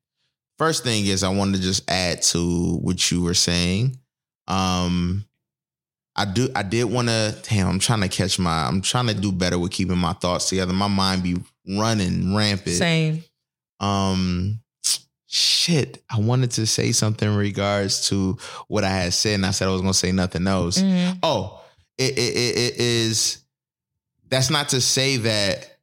First 0.59 0.83
thing 0.83 1.05
is 1.07 1.23
I 1.23 1.29
wanted 1.29 1.57
to 1.57 1.63
just 1.63 1.89
add 1.89 2.21
to 2.23 2.75
what 2.81 3.09
you 3.09 3.23
were 3.23 3.33
saying. 3.33 3.97
Um, 4.47 5.25
I 6.15 6.25
do. 6.25 6.49
I 6.53 6.63
did 6.63 6.83
want 6.83 7.07
to. 7.07 7.35
Damn, 7.49 7.67
I'm 7.69 7.79
trying 7.79 8.01
to 8.01 8.09
catch 8.09 8.37
my. 8.37 8.67
I'm 8.67 8.81
trying 8.81 9.07
to 9.07 9.13
do 9.13 9.31
better 9.31 9.57
with 9.57 9.71
keeping 9.71 9.97
my 9.97 10.13
thoughts 10.13 10.49
together. 10.49 10.73
My 10.73 10.87
mind 10.87 11.23
be 11.23 11.37
running 11.77 12.35
rampant. 12.35 12.75
Same. 12.75 13.23
Um, 13.79 14.59
shit. 15.27 16.03
I 16.09 16.19
wanted 16.19 16.51
to 16.51 16.67
say 16.67 16.91
something 16.91 17.29
in 17.29 17.37
regards 17.37 18.09
to 18.09 18.37
what 18.67 18.83
I 18.83 18.89
had 18.89 19.13
said, 19.13 19.35
and 19.35 19.45
I 19.45 19.51
said 19.51 19.69
I 19.69 19.71
was 19.71 19.81
gonna 19.81 19.93
say 19.93 20.11
nothing 20.11 20.45
else. 20.45 20.79
Mhm. 20.81 21.19
Oh, 21.23 21.63
it, 21.97 22.17
it, 22.17 22.35
it, 22.35 22.57
it 22.57 22.79
is. 22.79 23.37
That's 24.27 24.49
not 24.49 24.69
to 24.69 24.81
say 24.81 25.17
that 25.17 25.77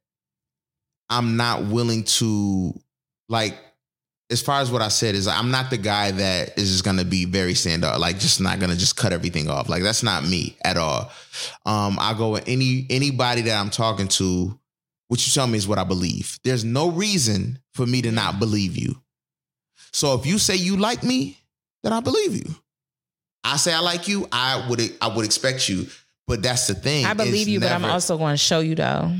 I'm 1.09 1.35
not 1.35 1.65
willing 1.65 2.03
to, 2.03 2.79
like, 3.27 3.57
as 4.29 4.41
far 4.41 4.59
as 4.61 4.71
what 4.71 4.81
I 4.81 4.89
said 4.89 5.15
is, 5.15 5.27
I'm 5.27 5.51
not 5.51 5.69
the 5.69 5.77
guy 5.77 6.11
that 6.11 6.57
is 6.57 6.69
just 6.71 6.83
gonna 6.83 7.05
be 7.05 7.25
very 7.25 7.53
stand 7.53 7.83
up, 7.83 7.99
like, 7.99 8.19
just 8.19 8.41
not 8.41 8.59
gonna 8.59 8.75
just 8.75 8.97
cut 8.97 9.13
everything 9.13 9.49
off. 9.49 9.69
Like, 9.69 9.83
that's 9.83 10.03
not 10.03 10.27
me 10.27 10.57
at 10.63 10.77
all. 10.77 11.11
Um, 11.65 11.97
I 11.99 12.13
go 12.13 12.31
with 12.31 12.43
any 12.47 12.85
anybody 12.89 13.41
that 13.43 13.59
I'm 13.59 13.69
talking 13.69 14.07
to. 14.09 14.59
What 15.07 15.25
you 15.25 15.31
tell 15.31 15.47
me 15.47 15.57
is 15.57 15.67
what 15.67 15.77
I 15.77 15.85
believe. 15.85 16.37
There's 16.43 16.65
no 16.65 16.89
reason 16.89 17.59
for 17.73 17.85
me 17.85 18.01
to 18.01 18.11
not 18.11 18.39
believe 18.39 18.75
you. 18.75 19.01
So 19.93 20.15
if 20.15 20.25
you 20.25 20.37
say 20.37 20.55
you 20.55 20.75
like 20.75 21.01
me, 21.01 21.39
then 21.83 21.93
I 21.93 22.01
believe 22.01 22.35
you. 22.35 22.53
I 23.43 23.55
say 23.55 23.73
I 23.73 23.79
like 23.79 24.09
you, 24.09 24.27
I 24.31 24.67
would 24.69 24.81
I 25.01 25.07
would 25.07 25.23
expect 25.25 25.69
you. 25.69 25.87
But 26.27 26.43
that's 26.43 26.67
the 26.67 26.75
thing. 26.75 27.05
I 27.05 27.13
believe 27.13 27.33
It's 27.33 27.47
you, 27.47 27.59
but 27.61 27.71
I'm 27.71 27.85
also 27.85 28.17
going 28.17 28.33
to 28.33 28.37
show 28.37 28.59
you 28.59 28.75
though, 28.75 29.15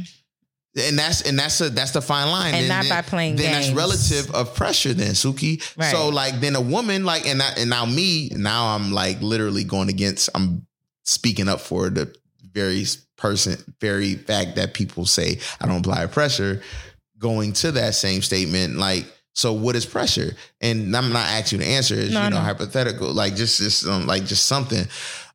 and 0.77 0.97
that's 0.99 1.21
and 1.21 1.37
that's 1.39 1.59
a 1.61 1.69
that's 1.69 1.91
the 1.91 2.01
fine 2.01 2.29
line. 2.29 2.53
and 2.53 2.63
Then- 2.63 2.69
not 2.69 2.83
then- 2.83 2.89
by 2.89 3.01
playing 3.01 3.35
then 3.35 3.51
games. 3.53 3.67
that's 3.67 3.77
relative 3.77 4.31
of 4.35 4.53
pressure 4.55 4.93
then 4.93 5.11
Suki. 5.11 5.61
Right. 5.77 5.91
So 5.91 6.09
like 6.09 6.39
then 6.39 6.55
a 6.55 6.61
woman 6.61 7.03
like 7.05 7.27
and 7.27 7.41
I, 7.41 7.49
and 7.57 7.69
now 7.69 7.85
me 7.85 8.29
now 8.35 8.75
I'm 8.75 8.91
like 8.91 9.21
literally 9.21 9.63
going 9.63 9.89
against 9.89 10.29
I'm 10.35 10.67
speaking 11.03 11.47
up 11.49 11.61
for 11.61 11.89
the 11.89 12.13
very 12.53 12.85
person 13.17 13.57
very 13.81 14.15
fact 14.15 14.55
that 14.55 14.73
people 14.73 15.05
say 15.05 15.39
I 15.61 15.65
don't 15.67 15.79
apply 15.79 16.05
pressure 16.07 16.61
going 17.17 17.53
to 17.53 17.71
that 17.71 17.95
same 17.95 18.21
statement 18.21 18.77
like 18.77 19.05
so 19.33 19.53
what 19.53 19.75
is 19.75 19.85
pressure 19.85 20.35
and 20.61 20.95
I'm 20.95 21.11
not 21.13 21.27
asking 21.27 21.59
you 21.59 21.65
to 21.65 21.71
answer 21.71 21.95
is 21.95 22.11
No, 22.13 22.23
you 22.25 22.29
know 22.29 22.37
no. 22.37 22.41
hypothetical 22.43 23.11
like 23.13 23.35
just 23.35 23.57
just 23.59 23.85
um, 23.87 24.05
like 24.05 24.25
just 24.25 24.45
something 24.47 24.87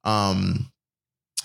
um 0.05 0.71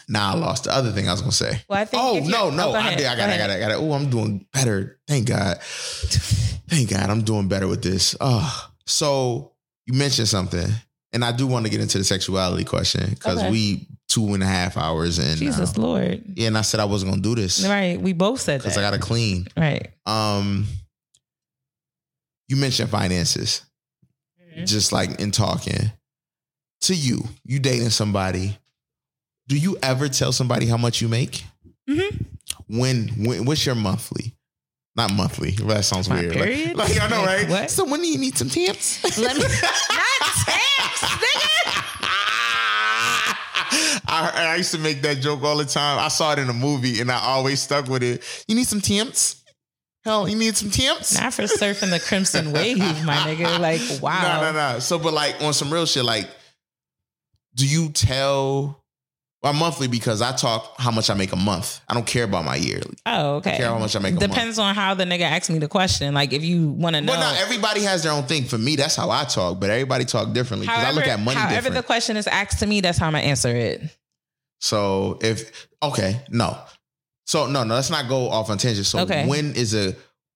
now 0.08 0.32
I 0.34 0.36
lost 0.38 0.64
the 0.66 0.72
other 0.74 0.92
thing 0.92 1.08
I 1.08 1.12
was 1.12 1.22
gonna 1.22 1.32
say 1.34 1.62
Well, 1.68 1.80
I 1.80 1.86
think. 1.86 2.02
Oh 2.04 2.20
no, 2.26 2.50
no, 2.50 2.72
go 2.72 2.78
I 2.78 2.96
did. 2.96 3.06
I 3.06 3.16
go 3.16 3.22
got 3.22 3.30
it, 3.30 3.34
I 3.34 3.38
got 3.38 3.50
it, 3.50 3.54
I 3.54 3.60
got 3.60 3.72
it. 3.72 3.78
Oh, 3.78 3.92
I'm 3.94 4.10
doing 4.10 4.46
better. 4.54 5.00
Thank 5.08 5.28
God. 5.28 5.60
Thank 5.62 6.90
God, 6.90 7.10
I'm 7.10 7.22
doing 7.24 7.48
better 7.48 7.68
with 7.68 7.82
this. 7.84 8.16
Oh, 8.22 8.70
so 8.86 9.54
you 9.86 9.94
mentioned 9.94 10.28
something, 10.28 10.68
and 11.14 11.24
I 11.26 11.32
do 11.32 11.48
want 11.48 11.66
to 11.66 11.72
get 11.72 11.82
into 11.82 11.98
the 11.98 12.04
sexuality 12.04 12.64
question 12.66 13.10
because 13.10 13.40
Okay. 13.40 13.52
we 13.52 13.88
two 14.10 14.34
and 14.34 14.42
a 14.42 14.46
half 14.46 14.78
hours 14.78 15.20
in. 15.20 15.36
Jesus 15.38 15.76
now. 15.78 15.84
Lord. 15.84 16.24
Yeah, 16.36 16.48
and 16.48 16.58
I 16.58 16.62
said 16.62 16.80
I 16.80 16.86
wasn't 16.86 17.12
gonna 17.12 17.22
do 17.22 17.36
this 17.36 17.66
Right. 17.68 18.00
We 18.02 18.14
both 18.14 18.40
said 18.42 18.62
because. 18.62 18.78
I 18.78 18.82
got 18.82 18.92
to 18.92 19.00
clean. 19.00 19.48
right. 19.58 19.90
Um, 20.06 20.66
you 22.48 22.56
mentioned 22.56 22.90
finances, 22.90 23.62
Mm-hmm. 24.42 24.66
just 24.66 24.92
like 24.92 25.20
in 25.20 25.32
talking 25.32 25.92
to 26.82 26.94
you. 26.96 27.24
You 27.44 27.60
dating 27.60 27.90
somebody. 27.92 28.58
Do 29.48 29.58
you 29.58 29.78
ever 29.82 30.10
tell 30.10 30.32
somebody 30.32 30.66
how 30.66 30.78
much 30.78 31.02
you 31.02 31.08
make? 31.08 31.44
Mm-hmm. 31.90 32.24
When, 32.68 33.08
when 33.26 33.46
what's 33.46 33.66
your 33.66 33.76
monthly? 33.76 34.34
Not 34.96 35.14
monthly. 35.14 35.52
That 35.52 35.86
sounds 35.86 36.10
My 36.10 36.22
weird. 36.22 36.36
Like- 36.36 36.44
period? 36.44 36.76
Like, 36.78 37.00
I 37.02 37.08
know, 37.08 37.24
right? 37.24 37.48
What? 37.48 37.70
So 37.70 37.86
when 37.86 38.02
do 38.02 38.08
you 38.08 38.18
need 38.18 38.36
some 38.38 38.50
tips? 38.50 39.04
Let 39.18 39.36
me 39.36 39.42
not 39.44 39.50
text, 39.52 41.04
nigga. 41.04 41.84
I, 44.10 44.32
I 44.54 44.56
used 44.56 44.72
to 44.72 44.80
make 44.80 45.02
that 45.04 45.20
joke 45.22 45.44
all 45.44 45.58
the 45.58 45.66
time. 45.66 46.00
I 46.00 46.08
saw 46.08 46.34
it 46.34 46.40
in 46.40 46.50
a 46.50 46.54
movie 46.54 47.00
and 47.00 47.12
I 47.12 47.20
always 47.20 47.62
stuck 47.62 47.88
with 47.88 48.04
it. 48.04 48.24
You 48.48 48.56
need 48.56 48.68
some 48.68 48.82
temps? 48.82 49.44
Hell, 50.04 50.28
you 50.28 50.36
need 50.38 50.56
some 50.58 50.72
temps? 50.72 51.20
Not 51.20 51.34
for 51.34 51.44
surfing 51.44 51.92
the 51.92 52.00
crimson 52.00 52.52
wave, 52.54 52.78
my 53.06 53.16
nigga. 53.18 53.60
Like, 53.60 54.02
wow. 54.02 54.42
No, 54.42 54.52
no, 54.52 54.74
no. 54.74 54.80
So, 54.80 54.98
but 54.98 55.14
like 55.14 55.36
on 55.42 55.54
some 55.54 55.72
real 55.72 55.86
shit, 55.86 56.06
like, 56.06 56.28
do 57.56 57.68
you 57.68 57.90
tell 57.90 58.84
well 59.44 59.54
monthly 59.54 59.88
because 59.88 60.22
I 60.22 60.32
talk 60.36 60.74
how 60.80 60.92
much 60.92 61.10
I 61.10 61.14
make 61.14 61.32
a 61.32 61.36
month. 61.38 61.82
I 61.88 61.94
don't 61.94 62.06
care 62.06 62.24
about 62.24 62.44
my 62.46 62.56
yearly. 62.56 62.96
Oh, 63.06 63.36
okay. 63.36 63.58
care 63.58 63.68
how 63.68 63.78
much 63.78 63.96
I 63.96 64.00
make 64.00 64.14
a 64.14 64.20
month. 64.20 64.32
Depends 64.32 64.58
on 64.60 64.74
how 64.74 64.94
the 64.94 65.04
nigga 65.06 65.22
asks 65.22 65.50
me 65.50 65.60
the 65.60 65.68
question. 65.68 66.14
Like 66.14 66.34
if 66.34 66.44
you 66.44 66.70
want 66.70 66.96
to 66.96 67.02
know. 67.02 67.12
Well, 67.14 67.20
not 67.22 67.40
everybody 67.42 67.82
has 67.84 68.04
their 68.04 68.12
own 68.12 68.24
thing. 68.24 68.46
For 68.46 68.58
me, 68.58 68.76
that's 68.76 68.96
how 68.96 69.10
I 69.10 69.26
talk, 69.26 69.60
but 69.60 69.70
everybody 69.70 70.06
talk 70.06 70.34
differently 70.34 70.68
because 70.68 70.84
I 70.84 70.92
look 70.92 71.08
at 71.08 71.20
money 71.20 71.38
however 71.40 71.56
different. 71.56 71.76
the 71.76 71.84
question 71.84 72.18
is 72.18 72.28
asked 72.28 72.60
to 72.60 72.66
me, 72.66 72.82
that's 72.82 72.98
how 72.98 73.08
I'm 73.08 73.14
gonna 73.14 73.26
answer 73.26 73.50
it. 73.56 73.82
so 74.60 75.20
if 75.22 75.68
okay, 75.84 76.22
no. 76.30 76.58
So 77.26 77.46
no, 77.48 77.64
no, 77.64 77.76
let's 77.76 77.90
not 77.90 78.08
go 78.08 78.30
off 78.30 78.50
on 78.50 78.58
tangent. 78.58 78.88
So 78.88 79.00
Okay. 79.00 79.28
when 79.28 79.54
is 79.56 79.74
a 79.76 79.96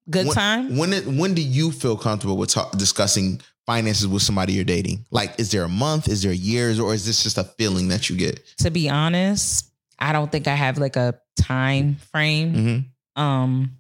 Good 0.10 0.26
when, 0.28 0.36
time. 0.36 0.78
When 0.78 1.18
when 1.18 1.34
do 1.34 1.42
you 1.42 1.72
feel 1.72 1.96
comfortable 1.96 2.36
with 2.36 2.50
talk, 2.50 2.78
discussing 2.78 3.40
finances 3.72 4.06
with 4.06 4.22
somebody 4.22 4.51
you're 4.51 4.66
dating? 4.66 5.06
Like, 5.11 5.40
is 5.40 5.50
there 5.51 5.64
a 5.64 5.69
month? 5.69 6.09
Is 6.09 6.24
there 6.24 6.33
years? 6.33 6.77
Or 6.77 6.93
is 6.93 7.06
this 7.06 7.24
just 7.24 7.38
a 7.38 7.45
feeling 7.45 7.88
that 7.88 8.09
you 8.09 8.17
get? 8.17 8.45
To 8.58 8.69
be 8.69 8.90
honest, 8.90 9.72
I 9.98 10.11
don't 10.11 10.30
think 10.30 10.48
I 10.48 10.56
have 10.56 10.77
like 10.77 10.98
a 10.98 11.17
time 11.40 11.95
frame. 12.11 12.53
Mm-hmm. 12.53 13.22
Um, 13.22 13.77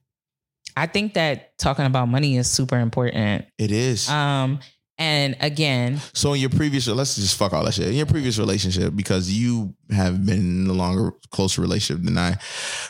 I 0.77 0.85
think 0.87 1.15
that 1.15 1.57
talking 1.57 1.85
about 1.85 2.07
money 2.07 2.37
is 2.37 2.49
super 2.49 2.79
important. 2.79 3.45
It 3.57 3.71
is. 3.73 4.07
Um, 4.09 4.59
and 4.97 5.35
again, 5.41 5.99
so 6.13 6.33
in 6.33 6.39
your 6.39 6.51
previous, 6.51 6.87
let's 6.87 7.15
just 7.15 7.35
fuck 7.35 7.51
all 7.53 7.65
that 7.65 7.73
shit. 7.73 7.87
In 7.87 7.95
your 7.95 8.05
previous 8.05 8.37
relationship, 8.37 8.95
because 8.95 9.29
you 9.29 9.73
have 9.89 10.25
been 10.25 10.39
in 10.63 10.67
a 10.67 10.73
longer, 10.73 11.11
closer 11.31 11.61
relationship 11.61 12.05
than 12.05 12.17
I, 12.17 12.37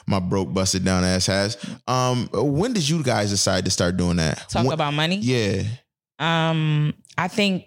my 0.05 0.19
broke, 0.19 0.53
busted 0.53 0.83
down 0.85 1.03
ass 1.03 1.25
has. 1.27 1.57
Um, 1.87 2.29
when 2.33 2.73
did 2.73 2.87
you 2.87 3.01
guys 3.01 3.31
decide 3.31 3.65
to 3.65 3.71
start 3.71 3.97
doing 3.97 4.17
that? 4.17 4.49
talk 4.49 4.65
When- 4.65 4.73
about 4.73 4.93
money. 4.93 5.17
Yeah. 5.17 5.63
Um, 6.21 6.93
I 7.17 7.27
think 7.27 7.65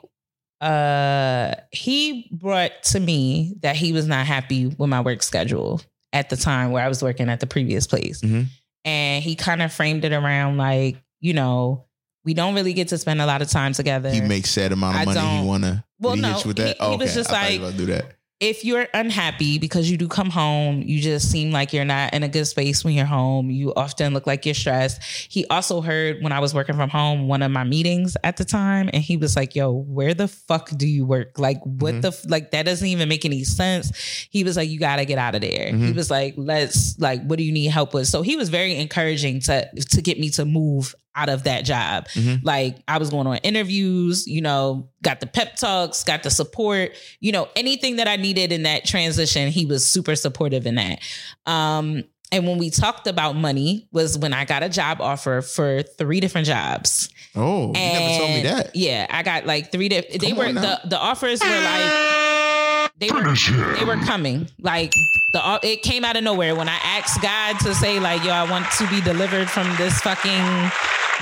uh 0.61 1.55
he 1.73 2.29
brought 2.33 2.71
to 2.85 3.01
me 3.01 3.55
that 3.61 3.77
he 3.77 3.93
was 3.93 4.07
not 4.07 4.27
happy 4.27 4.67
with 4.67 4.89
my 4.89 5.01
work 5.01 5.23
schedule 5.23 5.81
at 6.13 6.31
the 6.31 6.37
time 6.37 6.71
where 6.71 6.83
I 6.85 6.89
was 6.89 7.03
working 7.03 7.29
at 7.29 7.41
the 7.41 7.47
previous 7.47 7.87
place. 7.87 8.21
Mhm. 8.23 8.47
And 8.85 9.23
he 9.25 9.35
kind 9.35 9.63
of 9.63 9.73
framed 9.73 10.05
it 10.05 10.13
around 10.13 10.57
like, 10.57 10.97
you 11.21 11.33
know, 11.35 11.87
we 12.25 12.33
don't 12.35 12.55
really 12.55 12.73
get 12.73 12.89
to 12.89 12.99
spend 12.99 13.21
a 13.21 13.27
lot 13.27 13.43
of 13.43 13.51
time 13.51 13.73
together. 13.73 14.11
He 14.11 14.21
makes 14.21 14.51
said 14.51 14.73
amount 14.73 14.95
of 14.97 15.03
I 15.03 15.05
money. 15.05 15.41
He 15.41 15.45
wanna. 15.47 15.85
Well, 15.99 16.15
he 16.15 16.21
no, 16.23 16.35
hit 16.35 16.45
you 16.45 16.49
with 16.49 16.57
that? 16.59 16.69
he- 16.69 16.75
oh, 16.81 16.89
he 16.91 16.95
okay. 16.97 17.05
was 17.05 17.15
just 17.15 17.31
I 17.33 17.57
like- 17.57 17.73
to 17.73 17.77
do 17.77 17.87
that. 17.87 18.14
If 18.41 18.65
you're 18.65 18.89
unhappy 18.93 19.59
because 19.59 19.91
you 19.91 19.97
do 19.97 20.09
come 20.09 20.29
home, 20.29 20.83
you 20.83 21.01
just 21.01 21.31
seem 21.31 21.51
like 21.53 21.73
you're 21.73 21.85
not 21.85 22.13
in 22.13 22.23
a 22.23 22.29
good 22.29 22.45
space 22.47 22.85
when 22.85 22.93
you're 22.95 23.07
home. 23.07 23.51
You 23.51 23.73
often 23.75 24.13
look 24.13 24.27
like 24.27 24.45
you're 24.45 24.55
stressed. 24.57 25.01
He 25.03 25.47
also 25.47 25.81
heard 25.81 26.23
when 26.23 26.33
I 26.33 26.41
was 26.41 26.53
working 26.53 26.75
from 26.75 26.91
home 26.91 27.29
one 27.29 27.43
of 27.43 27.51
my 27.53 27.65
meetings 27.65 28.17
at 28.25 28.37
the 28.37 28.45
time, 28.45 28.91
and 28.93 29.03
he 29.03 29.17
was 29.17 29.37
like, 29.37 29.55
"Yo, 29.55 29.73
where 29.73 30.15
the 30.15 30.29
fuck 30.29 30.69
do 30.77 30.87
you 30.87 31.07
work? 31.07 31.39
Like, 31.39 31.61
what 31.65 31.95
Mhm. 31.95 32.03
the 32.03 32.09
f- 32.09 32.29
like 32.29 32.51
that 32.51 32.67
doesn't 32.67 32.87
even 32.89 33.09
make 33.09 33.25
any 33.25 33.45
sense." 33.45 33.93
He 34.31 34.43
was 34.45 34.57
like, 34.57 34.69
"You 34.69 34.79
got 34.79 34.97
to 34.97 35.05
get 35.05 35.17
out 35.19 35.35
of 35.35 35.41
there." 35.41 35.69
He 35.69 35.73
Mhm. 35.73 35.95
was 35.95 36.11
like, 36.11 36.35
"Let's 36.37 36.99
like, 36.99 37.25
what 37.25 37.39
do 37.39 37.45
you 37.45 37.53
need 37.53 37.67
help 37.71 37.95
with?" 37.95 38.09
So 38.09 38.23
he 38.23 38.37
was 38.37 38.49
very 38.49 38.77
encouraging 38.77 39.41
to 39.43 39.69
to 39.93 40.03
get 40.03 40.19
me 40.19 40.29
to 40.31 40.45
move 40.45 40.95
out 41.17 41.29
of 41.29 41.45
that 41.45 41.65
job. 41.65 42.09
Mhm. 42.15 42.41
Like 42.43 42.79
I 42.89 42.99
was 42.99 43.11
going 43.11 43.27
on 43.27 43.37
interviews, 43.39 44.27
you 44.27 44.41
know, 44.41 44.89
got 45.03 45.21
the 45.21 45.27
pep 45.27 45.57
talks, 45.57 46.03
got 46.05 46.23
the 46.23 46.31
support, 46.31 46.93
you 47.21 47.33
know, 47.33 47.49
anything 47.57 47.97
that 47.97 48.09
I 48.09 48.17
needed 48.17 48.51
in 48.53 48.65
that 48.65 48.85
transition, 48.85 49.51
he 49.51 49.65
was 49.67 49.87
super 49.87 50.17
supportive 50.17 50.67
in 50.67 50.75
that. 50.77 50.99
Um, 51.47 52.05
and 52.33 52.49
when 52.49 52.59
we 52.59 52.71
talked 52.71 53.07
about 53.07 53.37
money 53.37 53.87
was 53.93 54.19
when 54.19 54.33
I 54.33 54.45
got 54.45 54.63
a 54.65 54.69
job 54.69 55.01
offer 55.01 55.41
for 55.41 55.83
three 55.83 56.19
different 56.19 56.47
jobs. 56.49 57.09
Oh, 57.37 57.67
you 57.67 57.73
never 57.73 58.19
told 58.19 58.31
me 58.31 58.43
that. 58.43 58.75
Yeah, 58.75 59.07
I 59.11 59.23
got 59.23 59.47
like 59.47 59.71
three 59.71 59.89
different. 59.89 60.21
They 60.21 60.33
were 60.33 60.47
on 60.47 60.55
the 60.55 60.81
the 60.85 60.99
offers 60.99 61.41
were 61.41 61.47
like 61.47 62.91
they 62.99 63.11
were 63.11 63.25
him. 63.25 63.75
they 63.79 63.85
were 63.85 63.97
coming. 64.05 64.49
Like 64.61 64.93
the 65.33 65.61
it 65.63 65.83
came 65.83 66.05
out 66.05 66.17
of 66.17 66.23
nowhere 66.25 66.55
when 66.55 66.69
I 66.69 66.77
asked 66.83 67.21
God 67.23 67.59
to 67.61 67.75
say 67.75 67.99
like, 68.01 68.25
"Yo, 68.25 68.31
I 68.31 68.49
want 68.49 68.67
to 68.79 68.89
be 68.89 69.01
delivered 69.01 69.51
from 69.51 69.67
this 69.77 70.01
fucking 70.01 70.71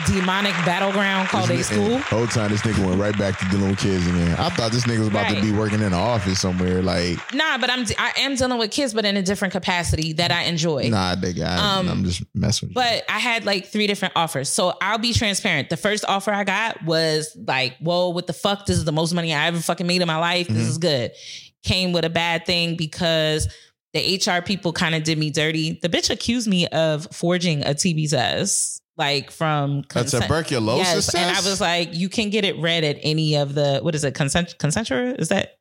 demonic 0.06 0.52
battleground 0.64 1.28
called 1.28 1.50
a 1.50 1.62
school." 1.62 1.98
Whole 2.00 2.26
time 2.26 2.50
this 2.50 2.62
nigga 2.62 2.84
went 2.86 3.00
right 3.00 3.16
back 3.18 3.38
to 3.38 3.44
dealing 3.50 3.70
with 3.70 3.78
kids 3.78 4.06
again. 4.06 4.34
I 4.38 4.48
thought 4.50 4.72
this 4.72 4.84
nigga 4.84 5.00
was 5.00 5.08
about 5.08 5.24
Right. 5.30 5.36
to 5.36 5.42
be 5.42 5.52
working 5.52 5.78
in 5.80 5.86
an 5.86 5.92
office 5.94 6.40
somewhere. 6.40 6.82
Like, 6.82 7.18
Nah, 7.34 7.58
but 7.58 7.70
I'm 7.70 7.84
I 7.98 8.12
am 8.18 8.34
dealing 8.36 8.58
with 8.58 8.70
kids, 8.70 8.94
but 8.94 9.04
in 9.04 9.16
a 9.16 9.22
different 9.22 9.52
capacity 9.52 10.12
that 10.14 10.30
I 10.32 10.42
enjoy. 10.44 10.88
nah, 10.88 11.14
nigga, 11.16 11.46
I, 11.46 11.78
Um, 11.78 11.88
I'm 11.88 12.04
just 12.04 12.22
messing 12.34 12.68
with 12.68 12.76
you. 12.76 12.82
But 12.82 13.04
I 13.08 13.18
had 13.18 13.44
like 13.44 13.66
three 13.68 13.86
different 13.86 14.14
offers. 14.16 14.48
So 14.48 14.74
I'll 14.80 14.98
be 14.98 15.12
transparent. 15.12 15.70
The 15.70 15.76
first 15.76 16.04
offer 16.06 16.32
I 16.32 16.44
got 16.44 16.84
was 16.84 17.36
like, 17.46 17.76
whoa, 17.78 18.08
what 18.10 18.26
the 18.26 18.32
fuck? 18.32 18.66
This 18.66 18.76
is 18.76 18.84
the 18.84 18.92
most 18.92 19.12
money 19.14 19.32
I 19.34 19.46
ever 19.46 19.60
fucking 19.60 19.86
made 19.86 20.00
in 20.02 20.06
my 20.08 20.16
life. 20.18 20.48
This 20.48 20.66
Mhm. 20.66 20.70
is 20.70 20.78
good. 20.78 21.12
Came 21.64 21.92
with 21.92 22.04
a 22.04 22.10
bad 22.10 22.44
thing 22.44 22.76
because 22.76 23.48
the 23.94 24.00
HR 24.00 24.42
people 24.42 24.72
kind 24.72 24.94
of 24.94 25.04
did 25.04 25.16
me 25.18 25.30
dirty. 25.30 25.78
The 25.80 25.88
bitch 25.88 26.10
accused 26.10 26.48
me 26.48 26.66
of 26.68 27.06
forging 27.12 27.62
a 27.62 27.74
TB 27.74 28.08
test. 28.08 28.81
Like 28.96 29.30
from 29.30 29.78
A 29.78 29.82
consent- 29.84 30.24
tuberculosis 30.24 30.86
Yes, 30.86 31.14
and 31.14 31.36
I 31.36 31.40
was 31.48 31.60
like, 31.60 31.94
you 31.94 32.08
can 32.08 32.28
get 32.28 32.44
it 32.44 32.58
read 32.58 32.84
at 32.84 32.98
any 33.02 33.36
of 33.36 33.54
the 33.54 33.80
what 33.80 33.94
is 33.94 34.04
it? 34.04 34.14
Consent 34.14 34.56
Concentra? 34.58 35.18
Is 35.18 35.28
that 35.28 35.58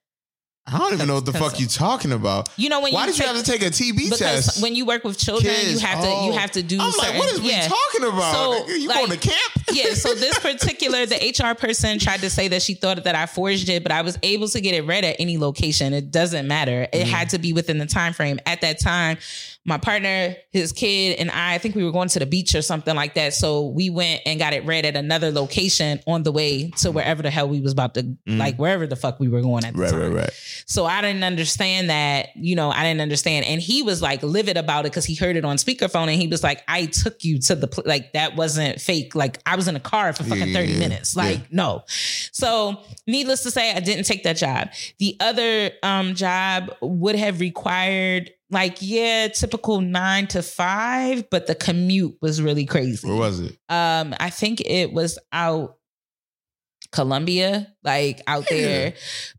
I 0.67 0.77
don't 0.77 0.93
even 0.93 1.07
know 1.07 1.15
what 1.15 1.25
the 1.25 1.33
fuck 1.33 1.59
you 1.59 1.65
talking 1.65 2.11
about. 2.11 2.49
you 2.55 2.69
know 2.69 2.81
when 2.81 2.93
Why 2.93 3.05
you 3.05 3.11
did 3.11 3.19
you 3.19 3.25
have 3.25 3.37
to 3.37 3.43
take 3.43 3.63
a 3.63 3.71
TB 3.71 4.15
test? 4.15 4.61
when 4.61 4.75
you 4.75 4.85
work 4.85 5.03
with 5.03 5.17
children, 5.17 5.53
you 5.53 5.59
Kids, 5.59 5.81
have 5.81 6.03
to 6.03 6.07
you 6.07 6.31
oh. 6.31 6.37
have 6.37 6.51
to 6.51 6.61
do. 6.61 6.77
I'm 6.79 6.91
certain, 6.91 7.09
like, 7.09 7.19
what 7.19 7.33
is 7.33 7.41
we 7.41 7.51
talking 7.51 8.03
about? 8.03 8.33
So, 8.33 8.67
you 8.67 8.87
like- 8.87 8.97
going 8.97 9.19
to 9.19 9.29
camp? 9.29 9.65
yeah, 9.71 9.93
so 9.93 10.13
this 10.13 10.37
particular 10.39 11.05
the 11.05 11.15
HR 11.15 11.55
person 11.55 11.97
tried 11.97 12.19
to 12.19 12.29
say 12.29 12.47
that 12.49 12.61
she 12.61 12.75
thought 12.75 13.03
that 13.03 13.15
I 13.15 13.25
forged 13.25 13.69
it, 13.69 13.81
but 13.81 13.91
I 13.91 14.03
was 14.03 14.19
able 14.21 14.47
to 14.49 14.61
get 14.61 14.75
it 14.75 14.85
read 14.85 15.03
at 15.03 15.15
any 15.19 15.37
location. 15.37 15.93
It 15.93 16.11
doesn't 16.11 16.47
matter. 16.47 16.87
It 16.93 17.05
mm. 17.05 17.09
had 17.09 17.29
to 17.31 17.39
be 17.39 17.53
within 17.53 17.79
the 17.79 17.87
time 17.87 18.13
frame. 18.13 18.39
At 18.45 18.61
that 18.61 18.79
time, 18.79 19.17
my 19.63 19.77
partner, 19.77 20.35
his 20.49 20.71
kid, 20.71 21.19
and 21.19 21.29
I, 21.29 21.53
I 21.53 21.57
think 21.59 21.75
we 21.75 21.83
were 21.83 21.91
going 21.91 22.07
to 22.09 22.19
the 22.19 22.25
beach 22.25 22.55
or 22.55 22.63
something 22.63 22.95
like 22.95 23.13
that. 23.13 23.33
So 23.35 23.67
we 23.67 23.91
went 23.91 24.21
and 24.25 24.39
got 24.39 24.53
it 24.53 24.65
read 24.65 24.85
at 24.87 24.95
another 24.95 25.31
location 25.31 25.99
on 26.07 26.23
the 26.23 26.31
way 26.31 26.71
to 26.79 26.91
wherever 26.91 27.21
the 27.21 27.29
hell 27.29 27.47
we 27.47 27.61
was 27.61 27.71
about 27.71 27.93
to 27.93 28.17
like 28.25 28.55
wherever 28.57 28.87
the 28.87 28.95
fuck 28.95 29.19
we 29.19 29.27
were 29.29 29.41
going 29.41 29.63
at 29.63 29.75
the 29.75 29.81
Right, 29.81 29.91
time. 29.91 29.99
right, 30.01 30.11
right. 30.23 30.63
So 30.65 30.85
I 30.85 31.01
didn't 31.03 31.23
understand 31.23 31.91
that, 31.91 32.29
you 32.35 32.55
know, 32.55 32.71
I 32.71 32.81
didn't 32.81 33.01
understand. 33.01 33.45
And 33.45 33.61
he 33.61 33.83
was 33.83 34.01
like 34.01 34.23
livid 34.23 34.57
about 34.57 34.85
it 34.85 34.91
because 34.93 35.05
he 35.05 35.13
heard 35.13 35.35
it 35.35 35.45
on 35.45 35.57
speakerphone 35.57 36.11
and 36.11 36.19
he 36.19 36.27
was 36.27 36.41
like, 36.43 36.63
I 36.67 36.87
took 36.87 37.23
you 37.23 37.37
to 37.41 37.55
the, 37.55 37.67
pl- 37.67 37.83
like, 37.85 38.13
that 38.13 38.35
wasn't 38.35 38.81
fake. 38.81 39.13
Like, 39.13 39.39
I 39.45 39.55
was 39.57 39.67
in 39.67 39.75
a 39.75 39.79
car 39.79 40.11
for 40.13 40.23
fucking 40.23 40.47
Yeah, 40.47 40.59
30 40.59 40.71
yeah, 40.73 40.79
minutes. 40.79 41.15
yeah. 41.15 41.21
Like, 41.23 41.51
no. 41.51 41.83
So 42.31 42.81
needless 43.05 43.43
to 43.43 43.51
say, 43.51 43.71
I 43.73 43.79
didn't 43.79 44.05
take 44.05 44.23
that 44.23 44.37
job. 44.37 44.69
The 44.97 45.17
other 45.19 45.71
um, 45.83 46.15
job 46.15 46.71
would 46.81 47.15
have 47.15 47.39
required, 47.39 48.31
like, 48.51 48.77
yeah, 48.81 49.29
typical 49.29 49.81
nine 49.81 50.27
to 50.27 50.43
five, 50.43 51.29
but 51.29 51.47
the 51.47 51.55
commute 51.55 52.17
was 52.21 52.41
really 52.41 52.65
crazy. 52.65 53.07
Where 53.07 53.17
was 53.17 53.39
it? 53.39 53.57
Um, 53.69 54.13
I 54.19 54.29
think 54.29 54.61
it 54.61 54.93
was 54.93 55.17
out 55.31 55.77
Columbia, 56.91 57.73
like 57.85 58.21
out 58.27 58.49
there. 58.49 58.93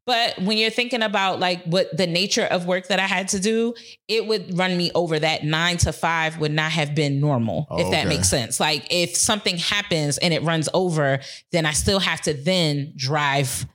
But 0.07 0.39
when 0.41 0.57
you're 0.57 0.71
thinking 0.71 1.03
about 1.03 1.39
like 1.39 1.63
what 1.65 1.95
the 1.95 2.07
nature 2.07 2.45
of 2.45 2.67
work 2.67 2.89
that 2.89 2.99
I 2.99 3.07
had 3.07 3.29
to 3.29 3.41
do, 3.41 3.75
it 4.09 4.27
would 4.27 4.57
run 4.57 4.75
me 4.77 4.91
over 4.95 5.19
that 5.19 5.45
nine 5.45 5.77
to 5.79 5.93
five 5.93 6.39
would 6.39 6.53
not 6.53 6.73
have 6.73 6.95
been 6.95 7.21
normal, 7.21 7.67
if 7.73 7.91
that 7.91 8.07
Okay. 8.07 8.09
makes 8.09 8.31
sense. 8.31 8.59
Like 8.59 8.87
if 8.91 9.15
something 9.15 9.59
happens 9.59 10.17
and 10.17 10.33
it 10.33 10.43
runs 10.43 10.71
over, 10.73 11.21
then 11.51 11.67
I 11.67 11.73
still 11.73 12.01
have 12.01 12.23
to 12.23 12.33
then 12.33 12.95
drive 12.97 13.67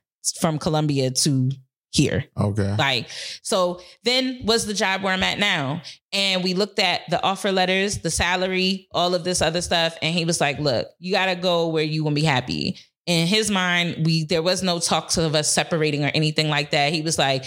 from 0.42 0.58
Columbia 0.58 1.12
to 1.12 1.52
here. 1.92 2.26
Okay. 2.38 2.76
Like, 2.76 3.10
so 3.42 3.82
then 4.04 4.42
was 4.44 4.66
the 4.66 4.74
job 4.74 5.04
where 5.04 5.14
I'm 5.14 5.24
at 5.24 5.40
now. 5.40 5.82
And 6.12 6.44
we 6.44 6.54
looked 6.54 6.80
at 6.80 7.02
the 7.10 7.22
offer 7.24 7.52
letters, 7.52 8.00
the 8.00 8.12
salary, 8.12 8.88
all 8.92 9.16
of 9.16 9.24
this 9.24 9.42
other 9.42 9.62
stuff. 9.62 9.98
And 10.02 10.14
he 10.14 10.26
was 10.26 10.40
like, 10.42 10.60
look, 10.60 10.88
you 11.00 11.14
got 11.14 11.28
to 11.28 11.36
go 11.36 11.68
where 11.68 11.84
you 11.84 12.04
to 12.04 12.12
be 12.12 12.24
happy. 12.24 12.78
In 13.06 13.26
his 13.26 13.50
mind, 13.50 14.06
we, 14.06 14.26
there 14.26 14.42
was 14.42 14.62
no 14.62 14.80
talks 14.80 15.18
of 15.18 15.34
us 15.34 15.50
separating 15.50 16.04
or 16.04 16.12
anything 16.14 16.50
like 16.50 16.72
that. 16.72 16.92
He 16.92 17.02
was 17.02 17.18
like, 17.18 17.46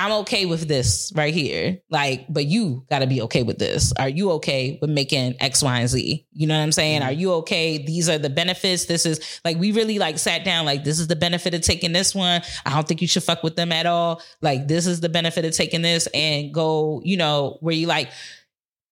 I'm 0.00 0.12
okay 0.20 0.46
with 0.46 0.68
this 0.68 1.12
right 1.16 1.34
here. 1.34 1.80
Like, 1.90 2.26
but 2.28 2.46
you 2.46 2.86
got 2.88 3.00
to 3.00 3.08
be 3.08 3.20
okay 3.22 3.42
with 3.42 3.58
this. 3.58 3.92
Are 3.98 4.08
you 4.08 4.30
okay 4.32 4.78
with 4.80 4.90
making 4.90 5.34
X, 5.40 5.60
Y, 5.60 5.80
and 5.80 5.88
Z? 5.88 6.24
You 6.32 6.46
know 6.46 6.56
what 6.56 6.62
I'm 6.62 6.70
saying? 6.70 7.02
Are 7.02 7.10
mm-hmm. 7.10 7.20
you 7.20 7.32
okay? 7.32 7.84
These 7.84 8.08
are 8.08 8.16
the 8.16 8.30
benefits. 8.30 8.84
This 8.84 9.04
is 9.04 9.40
like, 9.44 9.58
we 9.58 9.72
really 9.72 9.98
like 9.98 10.20
sat 10.20 10.44
down, 10.44 10.64
like, 10.64 10.84
this 10.84 11.00
is 11.00 11.08
the 11.08 11.16
benefit 11.16 11.52
of 11.52 11.62
taking 11.62 11.92
this 11.92 12.14
one. 12.14 12.42
I 12.64 12.70
don't 12.70 12.86
think 12.86 13.02
you 13.02 13.08
should 13.08 13.24
fuck 13.24 13.42
with 13.42 13.56
them 13.56 13.72
at 13.72 13.86
all. 13.86 14.22
Like, 14.40 14.68
this 14.68 14.86
is 14.86 15.00
the 15.00 15.08
benefit 15.08 15.44
of 15.44 15.52
taking 15.52 15.82
this 15.82 16.06
and 16.14 16.54
go, 16.54 17.02
you 17.04 17.16
know, 17.16 17.58
where 17.60 17.74
you 17.74 17.88
like, 17.88 18.08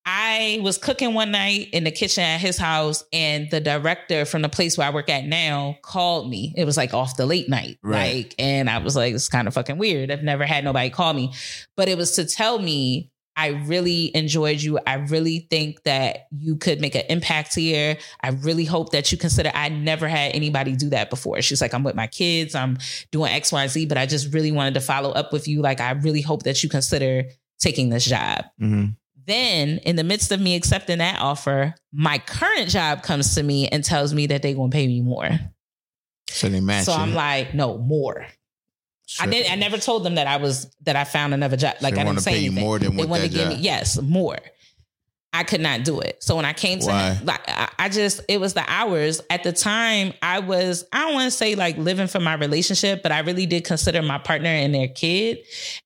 I 0.08 0.60
was 0.62 0.78
cooking 0.78 1.14
one 1.14 1.32
night 1.32 1.70
in 1.72 1.82
the 1.82 1.90
kitchen 1.90 2.22
at 2.22 2.38
his 2.40 2.56
house, 2.56 3.02
and 3.12 3.50
the 3.50 3.60
director 3.60 4.24
from 4.24 4.42
the 4.42 4.48
place 4.48 4.78
where 4.78 4.86
I 4.86 4.90
work 4.90 5.10
at 5.10 5.24
now 5.24 5.76
called 5.82 6.30
me. 6.30 6.54
It 6.56 6.64
was 6.64 6.76
like 6.76 6.94
off 6.94 7.16
the 7.16 7.26
late 7.26 7.48
night, 7.48 7.78
Right. 7.82 8.14
like, 8.16 8.34
and 8.38 8.70
I 8.70 8.78
was 8.78 8.94
like, 8.94 9.14
it's 9.14 9.28
kind 9.28 9.48
of 9.48 9.54
fucking 9.54 9.78
weird. 9.78 10.12
I've 10.12 10.22
never 10.22 10.46
had 10.46 10.62
nobody 10.62 10.90
call 10.90 11.12
me, 11.12 11.32
but 11.76 11.88
it 11.88 11.98
was 11.98 12.12
to 12.12 12.24
tell 12.24 12.60
me 12.60 13.10
I 13.38 13.48
really 13.48 14.16
enjoyed 14.16 14.62
you. 14.62 14.78
I 14.86 14.94
really 14.94 15.46
think 15.50 15.82
that 15.82 16.26
you 16.30 16.56
could 16.56 16.80
make 16.80 16.94
an 16.94 17.02
impact 17.10 17.54
here. 17.54 17.98
I 18.22 18.30
really 18.30 18.64
hope 18.64 18.92
that 18.92 19.12
you 19.12 19.18
consider. 19.18 19.50
I 19.54 19.68
never 19.68 20.08
had 20.08 20.34
anybody 20.34 20.74
do 20.74 20.88
that 20.90 21.10
before. 21.10 21.42
She's 21.42 21.60
like, 21.60 21.74
I'm 21.74 21.82
with 21.82 21.96
my 21.96 22.06
kids, 22.06 22.54
I'm 22.54 22.78
doing 23.12 23.30
X, 23.32 23.52
Y, 23.52 23.66
Z, 23.66 23.86
but 23.86 23.98
I 23.98 24.06
just 24.06 24.32
really 24.32 24.52
wanted 24.52 24.74
to 24.74 24.80
follow 24.80 25.10
up 25.10 25.32
with 25.32 25.48
you. 25.48 25.60
Like, 25.60 25.80
I 25.80 25.90
really 25.90 26.22
hope 26.22 26.44
that 26.44 26.62
you 26.62 26.68
consider 26.70 27.24
taking 27.58 27.90
this 27.90 28.06
job. 28.06 28.44
Mm-hmm. 28.60 28.92
Then, 29.26 29.78
in 29.78 29.96
the 29.96 30.04
midst 30.04 30.30
of 30.30 30.40
me 30.40 30.54
accepting 30.54 30.98
that 30.98 31.20
offer, 31.20 31.74
my 31.92 32.18
current 32.18 32.68
job 32.68 33.02
comes 33.02 33.34
to 33.34 33.42
me 33.42 33.68
and 33.68 33.82
tells 33.82 34.14
me 34.14 34.28
that 34.28 34.42
they're 34.42 34.54
going 34.54 34.70
to 34.70 34.74
pay 34.74 34.86
me 34.86 35.00
more. 35.00 35.30
So 36.28 36.48
they 36.48 36.60
match. 36.60 36.84
So. 36.84 36.92
I'm 36.92 37.14
like, 37.14 37.54
no, 37.54 37.78
more. 37.78 38.26
I 39.20 39.26
did. 39.26 39.46
I 39.46 39.54
never 39.54 39.78
told 39.78 40.04
them 40.04 40.16
that 40.16 40.26
I 40.26 40.36
was 40.38 40.70
that 40.82 40.96
I 40.96 41.04
found 41.04 41.32
another 41.32 41.56
job. 41.56 41.76
Like 41.80 41.94
they 41.94 42.00
I 42.00 42.04
didn't 42.04 42.20
say 42.20 42.32
pay 42.32 42.38
you 42.40 42.46
anything. 42.46 42.64
more 42.64 42.78
than 42.78 42.96
they 42.96 43.02
what 43.02 43.08
wanted 43.08 43.30
that 43.30 43.32
to 43.32 43.38
give 43.38 43.48
me 43.48 43.54
job. 43.54 43.64
yes 43.64 44.00
more. 44.00 44.38
I 45.32 45.44
could 45.44 45.60
not 45.60 45.84
do 45.84 46.00
it. 46.00 46.22
So 46.22 46.36
when 46.36 46.44
I 46.44 46.54
came 46.54 46.78
to 46.78 46.86
Why? 46.86 47.20
like 47.22 47.42
I, 47.46 47.88
just 47.90 48.22
it 48.28 48.40
was 48.40 48.54
the 48.54 48.64
hours. 48.66 49.20
At 49.28 49.42
the 49.42 49.52
time, 49.52 50.14
I 50.22 50.38
was 50.38 50.84
I 50.92 51.02
don't 51.02 51.14
want 51.14 51.30
to 51.30 51.36
say 51.36 51.54
like 51.54 51.76
living 51.76 52.06
for 52.06 52.20
my 52.20 52.34
relationship, 52.34 53.02
but 53.02 53.12
I 53.12 53.20
really 53.20 53.44
did 53.44 53.64
consider 53.64 54.00
my 54.02 54.18
partner 54.18 54.48
and 54.48 54.74
their 54.74 54.88
kid. 54.88 55.38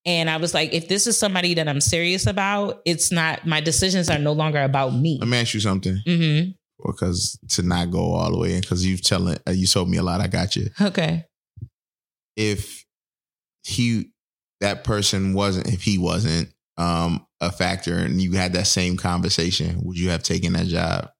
And 0.07 0.31
I 0.31 0.37
was 0.37 0.55
like, 0.55 0.73
if 0.73 0.89
this 0.89 1.07
is 1.07 1.19
somebody 1.19 1.55
that 1.55 1.69
I'm 1.69 1.81
serious 1.81 2.27
about, 2.27 2.81
it's 2.85 3.11
not 3.11 3.45
my 3.47 3.61
decisions 3.61 4.09
are 4.09 4.19
no 4.19 4.33
longer 4.33 4.63
about 4.63 4.95
me. 4.95 5.19
Let 5.21 5.29
me 5.29 5.39
ask 5.39 5.55
you 5.55 5.61
something, 5.61 6.01
hmm 6.07 6.51
because 6.87 7.39
to 7.49 7.63
not 7.63 7.91
go 7.91 8.13
all 8.13 8.31
the 8.33 8.39
way 8.39 8.55
in, 8.55 8.61
because 8.61 8.87
you've 8.87 9.03
telling 9.03 9.37
uh, 9.47 9.51
you 9.51 9.67
told 9.67 9.91
me 9.91 9.99
a 9.99 10.03
lot. 10.03 10.21
I 10.21 10.29
got 10.29 10.57
you. 10.57 10.71
Okay. 10.81 11.27
If 12.37 12.85
he 13.65 14.11
that 14.61 14.85
person 14.85 15.35
wasn't, 15.35 15.69
if 15.69 15.83
he 15.83 15.99
wasn't 15.99 16.49
um 16.81 17.27
a 17.41 17.51
factor, 17.53 17.97
and 17.97 18.21
you 18.21 18.33
had 18.33 18.53
that 18.55 18.67
same 18.67 18.97
conversation, 18.97 19.81
would 19.85 19.99
you 19.99 20.11
have 20.11 20.23
taken 20.23 20.53
that 20.55 20.67
job 20.67 21.11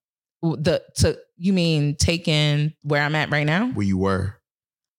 The 0.43 0.83
to 0.97 1.19
you 1.37 1.53
mean 1.53 1.97
taking 1.97 2.73
where 2.83 3.03
I'm 3.03 3.15
at 3.15 3.31
right 3.31 3.47
now? 3.47 3.69
where 3.69 3.87
you 3.87 3.99
were? 3.99 4.37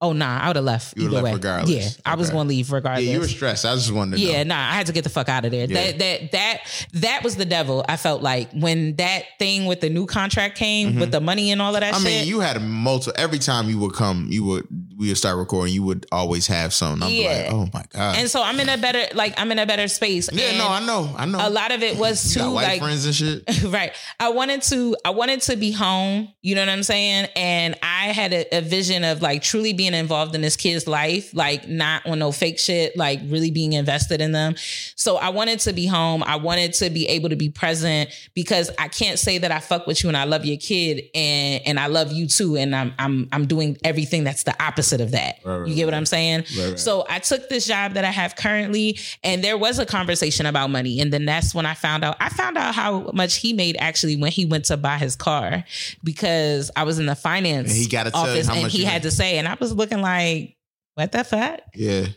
Oh 0.03 0.13
nah, 0.13 0.39
I 0.39 0.47
would 0.47 0.55
have 0.55 0.65
left. 0.65 0.97
You 0.97 1.09
left 1.09 1.23
way. 1.25 1.33
regardless. 1.33 1.69
Yeah, 1.69 2.11
I 2.11 2.15
was 2.15 2.31
going 2.31 2.45
to 2.47 2.49
leave 2.49 2.71
regardless. 2.71 3.05
Yeah, 3.05 3.13
you 3.13 3.19
were 3.19 3.27
stressed. 3.27 3.65
I 3.65 3.75
just 3.75 3.91
wanted 3.91 4.15
to 4.17 4.21
Yeah, 4.23 4.41
know. 4.41 4.55
nah, 4.55 4.71
I 4.71 4.73
had 4.73 4.87
to 4.87 4.93
get 4.93 5.03
the 5.03 5.11
fuck 5.11 5.29
out 5.29 5.45
of 5.45 5.51
there. 5.51 5.67
Yeah. 5.69 5.91
That 5.91 5.99
that 5.99 6.31
that 6.31 6.87
that 6.93 7.23
was 7.23 7.35
the 7.35 7.45
devil. 7.45 7.85
I 7.87 7.97
felt 7.97 8.23
like 8.23 8.51
when 8.51 8.95
that 8.95 9.25
thing 9.37 9.65
with 9.67 9.79
the 9.81 9.91
new 9.91 10.07
contract 10.07 10.57
came 10.57 10.93
Mhm. 10.95 10.99
with 11.01 11.11
the 11.11 11.21
money 11.21 11.51
and 11.51 11.61
all 11.61 11.75
of 11.75 11.81
that 11.81 11.93
I 11.93 11.97
shit. 11.97 12.05
mean, 12.05 12.27
you 12.27 12.39
had 12.39 12.57
a 12.57 12.61
multiple. 12.61 13.13
Every 13.15 13.37
time 13.37 13.69
you 13.69 13.77
would 13.77 13.93
come, 13.93 14.25
you 14.31 14.43
would 14.45 14.67
we 15.01 15.07
would 15.07 15.17
start 15.17 15.35
recording. 15.37 15.73
You 15.73 15.81
would 15.83 16.05
always 16.11 16.45
have 16.45 16.73
something. 16.75 17.01
I'm 17.07 17.11
Yeah. 17.11 17.27
like, 17.29 17.51
oh 17.51 17.67
my 17.73 17.83
god. 17.89 18.17
and 18.17 18.29
so 18.29 18.43
I'm 18.43 18.59
in 18.59 18.69
a 18.69 18.77
better 18.77 19.03
like 19.15 19.33
I'm 19.37 19.51
in 19.51 19.57
a 19.57 19.65
better 19.65 19.87
space. 19.87 20.29
yeah, 20.31 20.49
And 20.49 20.57
no, 20.59 20.67
I 20.69 20.85
know, 20.85 21.15
I 21.17 21.25
know. 21.25 21.39
a 21.41 21.49
lot 21.49 21.71
of 21.71 21.81
it 21.81 21.97
was 21.97 22.33
too 22.35 22.43
like 22.43 22.79
friends 22.79 23.05
and 23.05 23.15
shit. 23.15 23.63
right. 23.65 23.93
I 24.19 24.29
wanted 24.29 24.61
to 24.63 24.95
I 25.03 25.09
wanted 25.09 25.41
to 25.41 25.55
be 25.55 25.71
home, 25.71 26.31
you 26.43 26.53
know 26.53 26.61
what 26.61 26.69
I'm 26.69 26.83
saying? 26.83 27.29
And 27.35 27.75
I 27.81 28.09
had 28.09 28.31
a, 28.31 28.57
a 28.59 28.61
vision 28.61 29.03
of 29.03 29.23
like 29.23 29.41
truly 29.41 29.73
being 29.73 29.95
involved 29.95 30.35
in 30.35 30.41
this 30.41 30.55
kid's 30.55 30.85
life, 30.87 31.33
like 31.33 31.67
not 31.67 32.05
on 32.05 32.19
no 32.19 32.31
fake 32.31 32.59
shit, 32.59 32.95
like 32.95 33.21
really 33.25 33.49
being 33.49 33.73
invested 33.73 34.21
in 34.21 34.33
them. 34.33 34.53
So 34.95 35.17
I 35.17 35.29
wanted 35.29 35.61
to 35.61 35.73
be 35.73 35.87
home. 35.87 36.21
I 36.23 36.35
wanted 36.35 36.73
to 36.75 36.91
be 36.91 37.07
able 37.07 37.29
to 37.29 37.35
be 37.35 37.49
present 37.49 38.11
because 38.35 38.69
I 38.77 38.87
can't 38.87 39.17
say 39.17 39.39
that 39.39 39.51
I 39.51 39.59
fuck 39.61 39.87
with 39.87 40.03
you 40.03 40.09
and 40.09 40.17
I 40.17 40.25
love 40.25 40.45
your 40.45 40.57
kid 40.57 41.05
and 41.15 41.63
and 41.65 41.79
I 41.79 41.87
love 41.87 42.11
you 42.11 42.27
too 42.27 42.55
and 42.55 42.75
I'm 42.75 42.93
I'm 42.99 43.27
I'm 43.31 43.47
doing 43.47 43.77
everything 43.83 44.23
that's 44.25 44.43
the 44.43 44.53
opposite 44.63 44.90
of 44.99 45.11
that. 45.11 45.35
Right, 45.45 45.57
right, 45.59 45.67
you 45.69 45.75
get 45.75 45.85
what 45.85 45.93
I'm 45.93 46.05
saying? 46.05 46.45
So 46.75 47.05
I 47.07 47.19
took 47.19 47.47
this 47.47 47.65
job 47.65 47.93
that 47.93 48.03
I 48.03 48.09
have 48.11 48.35
currently, 48.35 48.99
and 49.23 49.41
there 49.43 49.57
was 49.57 49.79
a 49.79 49.85
conversation 49.85 50.45
about 50.45 50.69
money. 50.71 50.99
And 50.99 51.13
then 51.13 51.23
that's 51.25 51.55
when 51.55 51.65
I 51.65 51.73
found 51.75 52.03
out. 52.03 52.17
I 52.19 52.27
found 52.29 52.57
out 52.57 52.75
how 52.75 53.11
much 53.13 53.35
he 53.35 53.53
made 53.53 53.77
actually 53.79 54.17
when 54.17 54.31
he 54.31 54.43
went 54.45 54.65
to 54.65 54.75
buy 54.77 54.97
his 54.97 55.15
car 55.15 55.63
because 56.03 56.71
I 56.75 56.83
was 56.83 56.99
in 56.99 57.05
the 57.05 57.15
finance 57.15 57.69
And 57.69 57.77
he 57.77 57.87
gotta 57.87 58.13
office 58.13 58.49
and 58.49 58.67
he 58.71 58.83
had 58.83 58.95
make. 58.95 59.01
to 59.03 59.11
say, 59.11 59.37
and 59.37 59.47
I 59.47 59.55
was 59.59 59.73
looking 59.73 60.01
like, 60.01 60.57
what 60.95 61.11
the 61.11 61.23
fuck? 61.23 61.61
Yeah, 61.75 62.07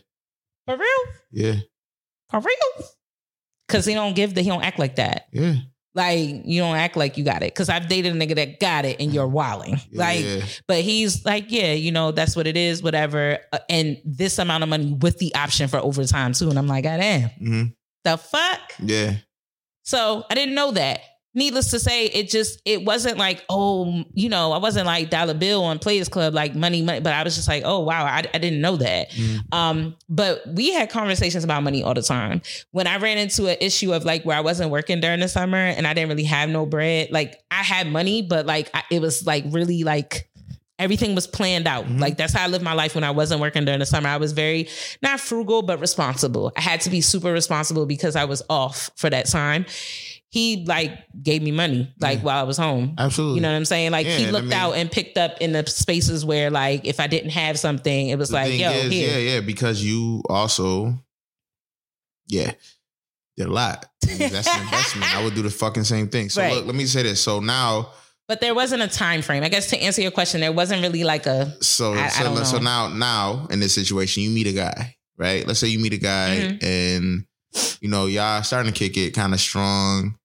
For 0.65 0.75
real? 0.75 1.13
yeah, 1.31 1.55
For 2.31 2.39
real? 2.39 2.87
Cause 3.67 3.85
he 3.85 3.93
don't 3.93 4.15
give 4.15 4.35
the 4.35 4.41
he 4.41 4.49
don't 4.49 4.63
act 4.63 4.79
like 4.79 4.97
that. 4.97 5.27
yeah. 5.31 5.55
Like 5.95 6.41
you 6.45 6.59
don't 6.61 6.75
act 6.75 6.97
like 6.97 7.17
you 7.17 7.23
got 7.23 7.41
it. 7.41 7.55
Cause 7.55 7.69
I've 7.69 7.87
dated 7.87 8.15
a 8.15 8.19
nigga 8.19 8.35
that 8.35 8.59
got 8.59 8.83
it 8.85 8.97
and 8.99 9.13
you're 9.13 9.27
wilding. 9.27 9.79
yeah, 9.91 10.03
Like 10.03 10.61
but 10.67 10.81
he's 10.81 11.23
like, 11.25 11.45
yeah, 11.51 11.71
you 11.71 11.91
know, 11.91 12.11
that's 12.11 12.35
what 12.35 12.45
it 12.47 12.57
is, 12.57 12.83
whatever. 12.83 13.39
Uh, 13.53 13.59
and 13.69 14.01
this 14.05 14.37
amount 14.37 14.63
of 14.63 14.69
money 14.69 14.93
with 14.99 15.17
the 15.19 15.33
option 15.33 15.67
for 15.69 15.77
overtime 15.79 16.33
too. 16.33 16.49
And 16.49 16.59
I'm 16.59 16.67
like, 16.67 16.83
God 16.83 16.97
damn, 16.97 17.29
Mhm. 17.41 17.73
the 18.03 18.17
fuck? 18.17 18.59
yeah. 18.79 19.13
So 19.83 20.25
I 20.29 20.35
didn't 20.35 20.53
know 20.55 20.71
that. 20.71 20.99
Needless 21.35 21.69
to 21.71 21.79
say, 21.79 22.05
it 22.05 22.29
just 22.29 22.61
it 22.65 22.85
wasn't 22.85 23.17
like, 23.17 23.43
oh, 23.49 24.03
you 24.13 24.29
know, 24.29 24.53
I 24.53 24.57
wasn't 24.57 24.85
like 24.85 25.09
dollar 25.09 25.33
bill 25.33 25.63
on 25.65 25.79
Players 25.79 26.07
Club, 26.09 26.33
like 26.33 26.55
money, 26.55 26.81
money. 26.81 27.01
But 27.01 27.13
I 27.13 27.23
was 27.23 27.35
just 27.35 27.47
like, 27.49 27.63
oh 27.65 27.81
wow, 27.81 28.05
I, 28.05 28.23
I 28.33 28.37
didn't 28.37 28.61
know 28.61 28.77
that. 28.77 29.11
Mhm. 29.11 29.53
Um, 29.53 29.95
but 30.09 30.41
we 30.47 30.71
had 30.71 30.89
conversations 30.89 31.43
about 31.43 31.61
money 31.63 31.83
all 31.83 31.93
the 31.93 32.01
time. 32.01 32.41
When 32.71 32.87
I 32.87 32.97
ran 32.97 33.17
into 33.17 33.47
an 33.47 33.57
issue 33.59 33.93
of 33.93 34.05
like 34.05 34.23
where 34.23 34.37
I 34.37 34.41
wasn't 34.41 34.71
working 34.71 35.01
during 35.01 35.19
the 35.19 35.27
summer 35.27 35.57
and 35.57 35.85
I 35.85 35.93
didn't 35.93 36.09
really 36.09 36.23
have 36.23 36.49
no 36.49 36.65
bread, 36.65 37.09
like 37.11 37.37
I 37.51 37.63
had 37.63 37.87
money, 37.91 38.21
but 38.21 38.45
like 38.45 38.69
I, 38.73 38.83
it 38.89 39.01
was 39.01 39.25
like 39.27 39.43
really 39.49 39.83
like 39.83 40.29
everything 40.77 41.15
was 41.15 41.25
planned 41.25 41.67
out. 41.67 41.85
Mhm. 41.85 41.99
Like 41.99 42.17
that's 42.17 42.33
how 42.33 42.43
I 42.43 42.47
lived 42.47 42.63
my 42.63 42.73
life 42.73 42.95
when 42.95 43.03
I 43.03 43.11
wasn't 43.11 43.39
working 43.41 43.63
during 43.65 43.79
the 43.79 43.85
summer. 43.85 44.09
I 44.09 44.17
was 44.17 44.33
very 44.33 44.67
not 45.01 45.19
frugal, 45.19 45.61
but 45.61 45.79
responsible. 45.79 46.51
I 46.57 46.61
had 46.61 46.81
to 46.81 46.89
be 46.89 47.01
super 47.01 47.31
responsible 47.31 47.85
because 47.85 48.15
I 48.15 48.25
was 48.25 48.41
off 48.49 48.89
for 48.97 49.09
that 49.09 49.27
time. 49.27 49.65
He 50.35 50.65
like 50.67 50.91
gave 51.23 51.41
me 51.41 51.51
money 51.51 51.93
like 52.01 52.17
Yeah. 52.19 52.23
while 52.25 52.39
I 52.39 52.43
was 52.43 52.57
home. 52.57 52.93
Absolutely. 52.97 53.35
You 53.37 53.41
know 53.43 53.51
what 53.51 53.55
I'm 53.55 53.63
saying? 53.63 53.91
Like 53.91 54.05
Yeah, 54.05 54.17
he 54.17 54.23
and 54.25 54.27
I 54.27 54.31
looked 54.37 54.49
mean- 54.49 54.53
out 54.59 54.73
and 54.73 54.91
picked 54.91 55.17
up 55.17 55.37
in 55.39 55.53
the 55.53 55.65
spaces 55.65 56.25
where 56.25 56.49
like 56.49 56.81
if 56.83 56.99
I 56.99 57.07
didn't 57.07 57.29
have 57.29 57.57
something, 57.57 58.09
it 58.09 58.17
was 58.17 58.33
like, 58.33 58.51
yo, 58.59 58.69
is, 58.69 58.93
yeah, 58.93 59.15
yeah, 59.17 59.39
because 59.39 59.81
you 59.81 60.21
also, 60.29 60.93
yeah, 62.27 62.51
did 63.37 63.47
a 63.47 63.51
lot. 63.51 63.85
That's 64.01 64.47
an 64.47 64.61
investment. 64.61 65.15
I 65.15 65.23
would 65.23 65.35
do 65.35 65.41
the 65.41 65.49
fucking 65.49 65.85
same 65.85 66.09
thing. 66.09 66.29
So 66.29 66.41
Right. 66.41 66.53
look, 66.53 66.65
let 66.65 66.75
me 66.75 66.85
say 66.85 67.03
this. 67.03 67.21
So 67.21 67.39
now, 67.39 67.91
But 68.27 68.41
there 68.41 68.53
wasn't 68.55 68.81
a 68.81 68.87
time 68.89 69.21
frame. 69.21 69.41
I 69.43 69.47
guess 69.49 69.69
to 69.69 69.77
answer 69.81 70.01
your 70.01 70.11
question, 70.11 70.41
there 70.41 70.51
wasn't 70.51 70.81
really 70.81 71.05
like 71.05 71.27
a 71.27 71.55
so 71.63 71.93
I- 71.93 72.05
I 72.05 72.09
so, 72.09 72.23
don't 72.23 72.45
so 72.45 72.57
now 72.57 72.89
now 72.89 73.47
in 73.51 73.61
this 73.61 73.73
situation, 73.73 74.23
you 74.23 74.31
meet 74.31 74.47
a 74.47 74.51
guy, 74.53 74.97
right? 75.17 75.47
Let's 75.47 75.59
say 75.61 75.67
you 75.69 75.79
meet 75.79 75.93
a 75.93 75.97
guy 75.97 76.37
Mhm. 76.59 76.63
and 76.63 77.25
you 77.79 77.87
know 77.87 78.07
y'all 78.07 78.43
starting 78.43 78.73
to 78.73 78.77
kick 78.77 78.97
it 78.97 79.11
kind 79.13 79.33
of 79.33 79.39
strong. 79.39 80.17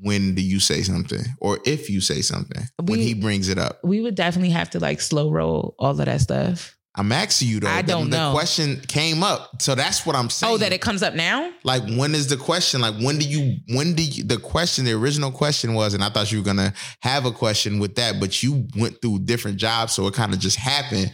When 0.00 0.34
do 0.34 0.42
you 0.42 0.60
say 0.60 0.82
something, 0.82 1.24
or 1.40 1.58
if 1.64 1.90
you 1.90 2.00
say 2.00 2.20
something 2.20 2.62
when 2.82 2.98
he 3.00 3.14
brings 3.14 3.48
it 3.48 3.58
up? 3.58 3.80
we 3.82 4.00
would 4.00 4.14
definitely 4.14 4.50
have 4.50 4.70
to 4.70 4.80
like 4.80 5.00
slow 5.00 5.30
roll 5.30 5.74
all 5.78 5.90
of 5.90 5.96
that 5.98 6.20
stuff. 6.20 6.76
I'm 6.94 7.12
asking 7.12 7.48
you 7.48 7.60
though. 7.60 7.68
I 7.68 7.82
don't 7.82 8.10
the, 8.10 8.16
know. 8.16 8.32
question 8.32 8.80
came 8.88 9.22
up, 9.22 9.62
so 9.62 9.76
that's 9.76 10.04
what 10.04 10.16
I'm 10.16 10.30
saying. 10.30 10.52
Oh, 10.52 10.56
that 10.58 10.72
it 10.72 10.80
comes 10.80 11.02
up 11.02 11.14
now? 11.14 11.48
like 11.64 11.82
when 11.96 12.14
is 12.14 12.28
the 12.28 12.36
question 12.36 12.80
like 12.80 12.94
when 13.00 13.18
do 13.18 13.28
you 13.28 13.56
when 13.68 13.94
do 13.94 14.02
you 14.02 14.24
the 14.24 14.38
question 14.38 14.84
the 14.84 14.92
original 14.92 15.30
question 15.30 15.74
was 15.74 15.92
and 15.94 16.02
i 16.02 16.08
thought 16.08 16.30
you 16.32 16.38
were 16.38 16.44
gonna 16.44 16.72
have 17.00 17.26
a 17.26 17.30
question 17.30 17.78
with 17.78 17.94
that 17.96 18.18
but 18.20 18.42
you 18.42 18.66
went 18.76 19.00
through 19.02 19.18
different 19.18 19.58
jobs 19.58 19.92
so 19.92 20.06
it 20.06 20.14
kind 20.14 20.32
of 20.32 20.38
just 20.38 20.56
happened 20.56 21.12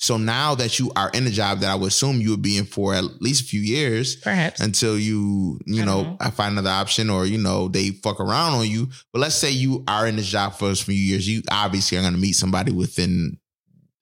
so 0.00 0.16
now 0.16 0.54
that 0.54 0.78
you 0.78 0.90
are 0.96 1.10
in 1.10 1.26
a 1.26 1.30
job 1.30 1.60
that 1.60 1.70
i 1.70 1.74
would 1.74 1.88
assume 1.88 2.20
you 2.20 2.30
would 2.30 2.42
be 2.42 2.56
in 2.56 2.64
for 2.64 2.94
at 2.94 3.04
least 3.20 3.44
a 3.44 3.46
few 3.46 3.60
years 3.60 4.16
Perhaps. 4.16 4.60
until 4.60 4.98
you 4.98 5.60
you 5.66 5.84
know. 5.84 6.16
I 6.20 6.30
find 6.30 6.52
another 6.52 6.70
option 6.70 7.10
or 7.10 7.26
you 7.26 7.38
know 7.38 7.68
they 7.68 7.90
fuck 7.90 8.20
around 8.20 8.54
on 8.54 8.68
you 8.68 8.88
but 9.12 9.20
let's 9.20 9.34
say 9.34 9.50
you 9.50 9.84
are 9.86 10.06
in 10.06 10.16
this 10.16 10.26
job 10.26 10.54
for 10.54 10.70
a 10.70 10.74
few 10.74 10.94
years 10.94 11.28
you 11.28 11.42
obviously 11.50 11.98
are 11.98 12.02
going 12.02 12.14
to 12.14 12.20
meet 12.20 12.32
somebody 12.32 12.72
within 12.72 13.38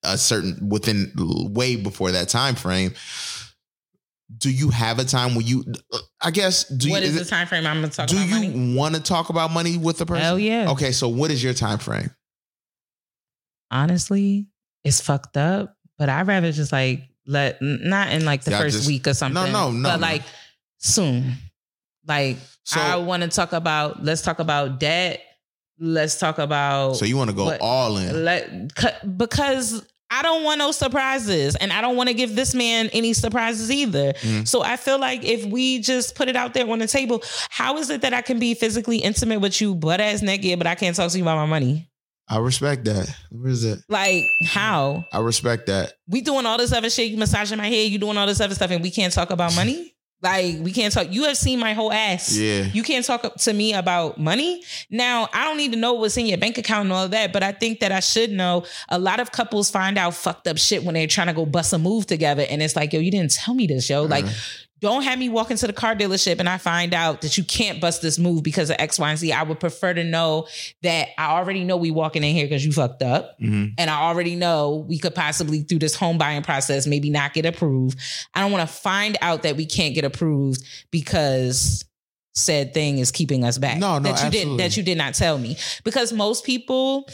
a 0.03 0.17
certain 0.17 0.69
within 0.69 1.11
way 1.53 1.75
before 1.75 2.11
that 2.11 2.29
time 2.29 2.55
frame 2.55 2.93
do 4.37 4.49
you 4.49 4.69
have 4.69 4.99
a 4.99 5.03
time 5.03 5.35
when 5.35 5.45
you 5.45 5.65
i 6.21 6.31
guess 6.31 6.63
do 6.65 6.91
what 6.91 7.01
you 7.01 7.07
is 7.09 7.15
is 7.15 7.27
the 7.27 7.35
time 7.35 7.47
frame 7.47 7.65
I'm 7.65 7.81
gonna 7.81 7.89
talk 7.89 8.07
do 8.07 8.15
about 8.17 8.43
you 8.43 8.75
want 8.75 8.95
to 8.95 9.01
talk 9.01 9.29
about 9.29 9.51
money 9.51 9.77
with 9.77 9.97
the 9.97 10.05
person 10.05 10.23
Hell 10.23 10.39
yeah. 10.39 10.69
okay 10.71 10.91
so 10.91 11.09
what 11.09 11.31
is 11.31 11.43
your 11.43 11.53
time 11.53 11.79
frame 11.79 12.11
Honestly, 13.71 14.47
it's 14.83 15.01
fucked 15.01 15.37
up. 15.37 15.75
But 15.99 16.09
I'd 16.09 16.25
rather 16.25 16.51
just 16.51 16.71
like 16.71 17.03
let 17.27 17.61
not 17.61 18.11
in 18.11 18.25
like 18.25 18.43
the 18.43 18.51
Yeah, 18.51 18.59
first 18.59 18.77
just- 18.77 18.87
week 18.87 19.05
or 19.07 19.13
something. 19.13 19.33
no, 19.51 19.51
no, 19.51 19.69
no. 19.71 19.89
But 19.89 19.97
no. 19.97 20.01
like 20.01 20.23
soon. 20.79 21.35
Like 22.07 22.37
so 22.63 22.79
I 22.79 22.95
want 22.95 23.21
to 23.23 23.29
talk 23.29 23.53
about 23.53 24.03
let's 24.03 24.21
talk 24.23 24.39
about 24.39 24.79
debt. 24.79 25.21
Let's 25.81 26.17
talk 26.19 26.39
about 26.39 26.97
so 26.97 27.05
you 27.05 27.15
want 27.17 27.29
to 27.29 27.35
go 27.35 27.45
what- 27.45 27.61
all 27.61 27.97
in 27.97 28.25
let 28.25 28.73
because 29.17 29.85
I 30.11 30.23
don't 30.23 30.43
want 30.43 30.57
no 30.57 30.71
surprises 30.71 31.55
and 31.55 31.71
I 31.71 31.81
don't 31.81 31.95
want 31.95 32.09
to 32.09 32.15
give 32.15 32.35
this 32.35 32.55
man 32.55 32.89
any 32.93 33.13
surprises 33.13 33.69
either. 33.69 34.13
Mhm. 34.13 34.47
So 34.47 34.63
I 34.63 34.75
feel 34.75 34.97
like 34.99 35.23
if 35.23 35.45
we 35.45 35.79
just 35.79 36.15
put 36.15 36.27
it 36.29 36.35
out 36.35 36.55
there 36.55 36.67
on 36.69 36.79
the 36.79 36.87
table, 36.87 37.21
how 37.49 37.77
is 37.77 37.89
it 37.91 38.01
that 38.01 38.13
I 38.13 38.21
can 38.21 38.39
be 38.39 38.55
physically 38.55 38.97
intimate 38.97 39.39
with 39.39 39.61
you, 39.61 39.75
butt 39.75 40.01
ass 40.01 40.23
naked, 40.23 40.57
but 40.57 40.65
I 40.67 40.73
can't 40.75 40.95
talk 40.95 41.11
to 41.11 41.17
you 41.17 41.23
about 41.23 41.35
my 41.37 41.45
money? 41.45 41.88
I 42.29 42.37
respect 42.37 42.85
that 42.85 43.13
where 43.31 43.51
is 43.51 43.63
it 43.63 43.79
Like 43.89 44.25
how? 44.45 45.05
i 45.11 45.19
respect 45.19 45.67
that 45.67 45.93
We 46.07 46.21
doing 46.21 46.45
all 46.45 46.57
this 46.57 46.71
other 46.71 46.89
shit, 46.89 47.09
you 47.11 47.17
massaging 47.17 47.57
my 47.57 47.67
head, 47.67 47.91
you 47.91 47.97
doing 47.99 48.17
all 48.17 48.27
this 48.27 48.41
other 48.41 48.55
stuff, 48.55 48.71
and 48.71 48.83
we 48.83 48.91
can't 48.91 49.13
talk 49.13 49.29
about 49.31 49.55
money? 49.55 49.93
Like 50.21 50.57
we 50.59 50.73
can't 50.73 50.93
talk. 50.93 51.07
You 51.13 51.23
have 51.23 51.37
seen 51.37 51.59
my 51.59 51.71
whole 51.71 51.93
ass. 51.93 52.35
Yeah. 52.35 52.63
You 52.73 52.83
can't 52.83 53.05
talk 53.05 53.35
to 53.35 53.53
me 53.53 53.73
about 53.73 54.17
money. 54.17 54.61
Now, 54.89 55.29
I 55.33 55.45
don't 55.45 55.55
need 55.55 55.71
to 55.71 55.77
know 55.79 55.93
what's 55.93 56.17
in 56.17 56.25
your 56.25 56.37
bank 56.37 56.57
account 56.57 56.87
and 56.87 56.91
all 56.91 57.05
of 57.05 57.11
that, 57.11 57.31
but 57.31 57.41
I 57.41 57.53
think 57.53 57.79
that 57.79 57.93
I 57.93 58.01
should 58.01 58.29
know. 58.29 58.65
A 58.89 58.99
lot 58.99 59.21
of 59.21 59.31
couples 59.31 59.71
find 59.71 59.97
out 59.97 60.13
fucked 60.15 60.45
up 60.47 60.57
shit 60.57 60.83
when 60.83 60.95
they're 60.95 61.07
trying 61.07 61.27
to 61.27 61.33
go 61.33 61.45
bust 61.45 61.71
a 61.71 61.77
move 61.77 62.05
together. 62.05 62.45
And 62.49 62.61
it's 62.61 62.75
like, 62.75 62.91
yo, 62.91 62.99
you 62.99 63.11
didn't 63.11 63.31
tell 63.31 63.53
me 63.53 63.65
this, 63.65 63.89
yo. 63.89 64.03
Like, 64.03 64.25
uh-huh. 64.25 64.33
Don't 64.81 65.03
have 65.03 65.19
me 65.19 65.29
walk 65.29 65.51
into 65.51 65.67
the 65.67 65.73
car 65.73 65.95
dealership 65.95 66.39
and 66.39 66.47
I 66.47 66.57
find 66.57 66.93
out 66.93 67.21
that 67.21 67.37
you 67.37 67.43
can't 67.43 67.81
bust 67.81 68.01
this 68.01 68.17
move 68.17 68.43
because 68.43 68.69
of 68.69 68.77
X, 68.79 68.97
Y, 68.97 69.09
and 69.09 69.19
Z. 69.19 69.31
I 69.31 69.43
would 69.43 69.59
prefer 69.59 69.93
to 69.93 70.03
know 70.03 70.47
that 70.83 71.09
I 71.17 71.31
already 71.37 71.63
know 71.63 71.77
we 71.77 71.91
walking 71.91 72.23
in 72.23 72.33
here 72.33 72.45
because 72.45 72.65
you 72.65 72.71
fucked 72.71 73.01
up. 73.01 73.39
Mhm. 73.41 73.73
And 73.77 73.89
I 73.89 74.01
already 74.03 74.35
know 74.35 74.85
we 74.87 74.97
could 74.97 75.13
possibly 75.15 75.63
through 75.63 75.79
this 75.79 75.95
home 75.95 76.17
buying 76.17 76.43
process 76.43 76.87
maybe 76.87 77.09
not 77.09 77.33
get 77.33 77.45
approved. 77.45 77.99
I 78.33 78.41
don't 78.41 78.51
want 78.51 78.67
to 78.69 78.73
find 78.73 79.17
out 79.21 79.43
that 79.43 79.57
we 79.57 79.65
can't 79.65 79.93
get 79.95 80.05
approved 80.05 80.63
because 80.91 81.83
said 82.35 82.73
thing 82.73 82.99
is 82.99 83.11
keeping 83.11 83.43
us 83.43 83.57
back. 83.57 83.77
No, 83.79 83.99
no, 83.99 84.11
that 84.11 84.23
you 84.23 84.29
did 84.29 84.37
absolutely. 84.39 84.63
that 84.63 84.77
you 84.77 84.83
did 84.83 84.97
not 84.97 85.13
tell 85.13 85.37
me. 85.37 85.57
Because 85.83 86.13
most 86.13 86.45
people 86.45 87.09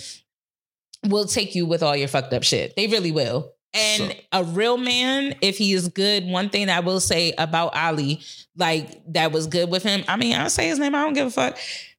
will 1.04 1.26
take 1.26 1.56
you 1.56 1.66
with 1.66 1.82
all 1.82 1.96
your 1.96 2.08
fucked 2.08 2.34
up 2.34 2.44
shit. 2.44 2.76
They 2.76 2.88
really 2.88 3.12
will. 3.12 3.52
And 3.76 4.12
So- 4.12 4.18
a 4.32 4.44
real 4.44 4.78
man, 4.78 5.36
if 5.42 5.58
he 5.58 5.74
is 5.74 5.88
good, 5.90 6.26
one 6.26 6.50
thing 6.50 6.70
I 6.70 6.80
will 6.80 7.00
say 7.00 7.34
about 7.38 7.76
Ali, 7.76 8.22
like 8.58 9.02
that 9.14 9.32
was 9.32 9.48
good 9.48 9.70
with 9.70 9.84
him. 9.84 10.04
I 10.08 10.16
mean, 10.16 10.36
I'll 10.36 10.50
say 10.50 10.68
his 10.68 10.80
name, 10.80 10.96
I 10.96 11.02
don't 11.04 11.14
give 11.14 11.28
a 11.28 11.32
fuck. 11.32 11.58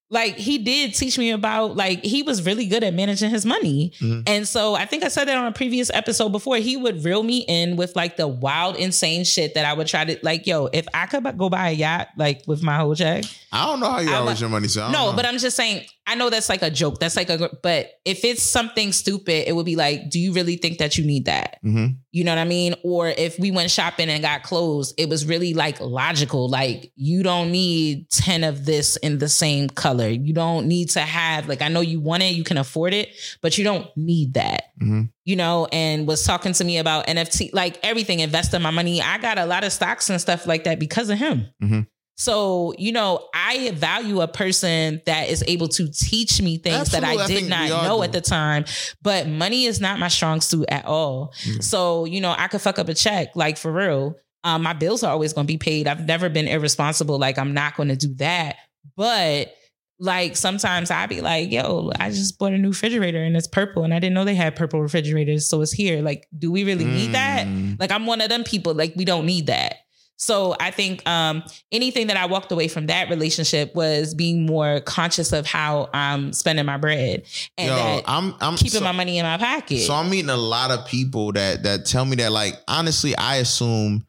Like 0.09 0.37
he 0.37 0.59
did 0.59 0.95
teach 0.95 1.19
me 1.19 1.33
about 1.33 1.75
like 1.77 2.05
he 2.05 2.23
was 2.23 2.47
really 2.47 2.67
good 2.67 2.85
at 2.85 2.95
managing 2.95 3.29
his 3.29 3.45
money. 3.45 3.93
Mhm. 4.01 4.23
And 4.29 4.47
so 4.47 4.77
I 4.77 4.87
think 4.87 5.03
I 5.03 5.09
said 5.09 5.27
that 5.27 5.37
on 5.37 5.47
a 5.47 5.53
previous 5.53 5.91
episode 5.93 6.29
before. 6.31 6.59
He 6.59 6.77
would 6.77 7.05
reel 7.05 7.25
me 7.25 7.39
in 7.39 7.75
with 7.75 7.97
like 7.97 8.17
the 8.17 8.29
wild, 8.29 8.77
insane 8.77 9.25
shit 9.25 9.55
that 9.55 9.65
I 9.67 9.73
would 9.73 9.89
try 9.89 10.05
to 10.05 10.17
like, 10.23 10.47
yo, 10.47 10.67
if 10.73 10.87
I 10.95 11.07
could 11.07 11.37
go 11.37 11.49
buy 11.49 11.71
a 11.71 11.73
yacht 11.73 12.11
like 12.17 12.43
with 12.47 12.63
my 12.63 12.77
whole 12.77 12.95
check, 12.95 13.25
I 13.51 13.67
don't 13.67 13.81
know 13.81 13.91
how 13.91 13.99
you 13.99 14.15
always 14.15 14.39
a- 14.39 14.43
your 14.43 14.49
money. 14.51 14.69
So 14.69 14.83
I 14.83 14.85
don't 14.85 14.93
no, 14.93 15.11
know. 15.11 15.17
but 15.17 15.27
I'm 15.27 15.39
just 15.39 15.57
saying, 15.57 15.85
I 16.09 16.15
know 16.15 16.31
that's 16.31 16.49
like 16.49 16.63
a 16.63 16.71
joke. 16.71 17.01
That's 17.01 17.17
like 17.17 17.29
a, 17.31 17.51
but 17.63 17.91
if 18.05 18.25
it's 18.25 18.43
something 18.43 18.93
stupid, 18.93 19.49
it 19.49 19.57
would 19.57 19.67
be 19.67 19.75
like, 19.75 20.09
do 20.09 20.21
you 20.21 20.33
really 20.33 20.57
think 20.57 20.79
that 20.79 20.97
you 20.97 21.05
need 21.05 21.25
that? 21.25 21.59
Mhm. 21.65 21.97
You 22.13 22.23
know 22.23 22.31
what 22.31 22.39
I 22.39 22.45
mean? 22.45 22.77
Or 22.85 23.09
if 23.09 23.39
we 23.41 23.51
went 23.51 23.73
shopping 23.73 24.09
and 24.09 24.23
got 24.23 24.45
clothes, 24.45 24.95
it 24.99 25.09
was 25.09 25.27
really 25.27 25.53
like 25.53 25.81
logical. 25.81 26.49
Like, 26.49 26.93
you 26.95 27.25
don't 27.25 27.51
need 27.51 28.09
10 28.11 28.45
of 28.45 28.65
this 28.65 28.97
in 28.99 29.19
the 29.19 29.29
same 29.29 29.69
color. 29.69 30.09
You 30.09 30.33
don't 30.33 30.69
need 30.69 30.91
to 30.91 31.01
have, 31.01 31.49
like, 31.49 31.61
I 31.61 31.69
know 31.69 31.81
you 31.81 31.99
want 32.01 32.23
it, 32.23 32.35
you 32.35 32.45
can 32.45 32.57
afford 32.57 32.95
it, 32.95 33.09
but 33.43 33.59
you 33.59 33.65
don't 33.65 33.89
need 33.97 34.35
that. 34.35 34.67
Mhm. 34.81 35.11
You 35.25 35.35
know, 35.35 35.67
and 35.73 36.07
was 36.07 36.23
talking 36.23 36.53
to 36.53 36.65
me 36.65 36.79
about 36.79 37.09
NFT, 37.09 37.51
like 37.53 37.79
everything, 37.83 38.21
investing 38.21 38.63
my 38.63 38.71
money. 38.71 39.03
I 39.03 39.19
got 39.19 39.39
a 39.39 39.45
lot 39.47 39.65
of 39.65 39.73
stocks 39.73 40.09
and 40.09 40.21
stuff 40.21 40.47
like 40.47 40.65
that 40.65 40.79
because 40.79 41.11
of 41.11 41.19
him. 41.19 41.47
Mhm. 41.61 41.87
So, 42.17 42.75
you 42.79 42.93
know, 42.93 43.29
I 43.35 43.71
value 43.73 44.23
a 44.23 44.29
person 44.29 45.03
that 45.05 45.29
is 45.29 45.45
able 45.47 45.69
to 45.69 45.89
teach 45.91 46.41
me 46.41 46.57
things 46.57 46.91
that 46.93 47.05
Absolutely. 47.05 47.21
I 47.21 47.25
I 47.25 47.27
did 47.27 47.37
think 47.37 47.49
not 47.49 47.69
know 47.85 47.99
do. 47.99 48.03
at 48.05 48.13
the 48.13 48.23
time. 48.23 48.65
But 49.03 49.29
money 49.29 49.67
is 49.67 49.81
not 49.81 49.99
my 49.99 50.09
strong 50.09 50.41
suit 50.41 50.67
at 50.71 50.87
all. 50.87 51.35
Yeah. 51.45 51.61
So, 51.61 52.07
you 52.07 52.21
know, 52.23 52.35
I 52.37 52.49
could 52.49 52.63
fuck 52.63 52.79
up 52.79 52.89
a 52.89 52.95
check, 52.95 53.37
like 53.37 53.59
for 53.59 53.71
real. 53.71 54.17
Um, 54.45 54.63
my 54.63 54.73
bills 54.73 55.03
are 55.03 55.11
always 55.13 55.33
going 55.33 55.47
to 55.47 55.53
be 55.53 55.59
paid. 55.59 55.87
I've 55.87 56.07
never 56.07 56.29
been 56.29 56.49
irresponsible. 56.49 57.19
Like, 57.19 57.39
I'm 57.39 57.53
not 57.53 57.77
going 57.77 57.89
to 57.89 57.97
do 57.97 58.15
that. 58.15 58.57
But 58.97 59.53
like 59.99 60.37
sometimes 60.37 60.91
I'd 60.91 61.09
be 61.09 61.21
like, 61.21 61.51
yo, 61.51 61.91
I 61.99 62.11
just 62.11 62.39
bought 62.39 62.53
a 62.53 62.59
new 62.59 62.69
refrigerator 62.69 63.23
and 63.23 63.37
it's 63.37 63.49
purple 63.49 63.83
and 63.83 63.95
I 63.95 63.99
didn't 63.99 64.15
know 64.15 64.25
they 64.25 64.35
had 64.35 64.55
purple 64.55 64.81
refrigerators. 64.81 65.49
So 65.49 65.63
it's 65.63 65.73
here. 65.73 66.03
Like, 66.03 66.27
do 66.39 66.53
we 66.53 66.65
really 66.65 66.85
need 66.85 67.13
that? 67.13 67.47
Mm. 67.47 67.81
Like 67.81 67.91
I'm 67.91 68.07
one 68.07 68.21
of 68.21 68.29
them 68.29 68.45
people, 68.45 68.75
like 68.75 68.95
we 68.97 69.05
don't 69.05 69.27
need 69.27 69.47
that. 69.47 69.77
So 70.19 70.57
I 70.59 70.71
think 70.71 71.07
um 71.09 71.43
anything 71.71 72.07
that 72.07 72.17
I 72.17 72.27
walked 72.27 72.51
away 72.51 72.69
from 72.69 72.87
that 72.87 73.11
relationship 73.11 73.75
was 73.75 74.15
being 74.15 74.47
more 74.47 74.81
conscious 74.81 75.33
of 75.33 75.47
how 75.47 75.91
I'm 75.93 76.33
spending 76.33 76.65
my 76.65 76.79
bread 76.79 77.25
and 77.59 77.69
Yo, 77.69 77.75
that 77.77 78.05
I'm 78.07 78.35
I'm 78.41 78.57
keeping 78.57 78.79
so, 78.79 78.85
my 78.85 78.93
money 78.93 79.19
in 79.19 79.25
my 79.27 79.37
pocket. 79.37 79.81
So 79.81 79.93
I'm 79.95 80.09
meeting 80.11 80.31
a 80.31 80.37
lot 80.37 80.71
of 80.71 80.87
people 80.87 81.33
that 81.33 81.63
that 81.65 81.85
tell 81.87 82.05
me 82.05 82.17
that 82.17 82.33
like 82.33 82.55
honestly, 82.67 83.15
I 83.17 83.37
assume 83.37 84.07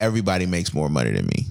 everybody 0.00 0.46
makes 0.46 0.72
more 0.72 0.88
money 0.88 1.10
than 1.12 1.26
me. 1.26 1.44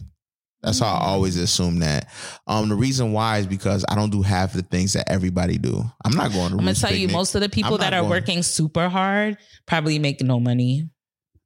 That's 0.64 0.80
how 0.80 0.88
I 0.96 1.00
Mm. 1.00 1.04
always 1.04 1.38
assume 1.38 1.80
that. 1.80 2.10
Um, 2.46 2.68
the 2.68 2.76
reason 2.76 3.14
why 3.14 3.38
is 3.38 3.48
because 3.48 3.86
I 3.88 3.96
don't 3.96 4.10
do 4.10 4.22
half 4.24 4.52
the 4.54 4.62
things 4.64 4.92
that 4.94 5.08
everybody 5.10 5.58
do. 5.58 5.84
I'm 6.04 6.12
not 6.14 6.34
going 6.34 6.48
to. 6.50 6.54
I'm 6.56 6.66
gonna 6.66 6.74
tell 6.74 6.94
you, 6.94 7.08
most 7.08 7.34
of 7.36 7.40
the 7.42 7.48
people 7.48 7.76
I'm 7.76 7.80
that 7.80 7.94
are 7.94 8.02
going- 8.02 8.10
working 8.10 8.44
super 8.44 8.90
hard 8.90 9.38
probably 9.68 10.00
make 10.00 10.20
no 10.22 10.38
money. 10.40 10.90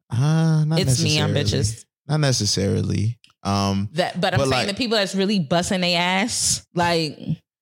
Uh, 0.10 0.64
not 0.66 0.80
It's 0.80 1.00
me, 1.04 1.22
I'm 1.22 1.32
bitches. 1.34 1.84
Not 2.08 2.20
necessarily. 2.20 3.18
Um, 3.44 3.90
That, 3.94 4.20
but 4.20 4.34
I'm 4.34 4.40
saying 4.40 4.50
like- 4.52 4.68
the 4.68 4.74
people 4.74 4.98
that's 4.98 5.16
really 5.16 5.40
busting 5.40 5.82
their 5.82 6.00
ass, 6.00 6.66
like 6.76 7.18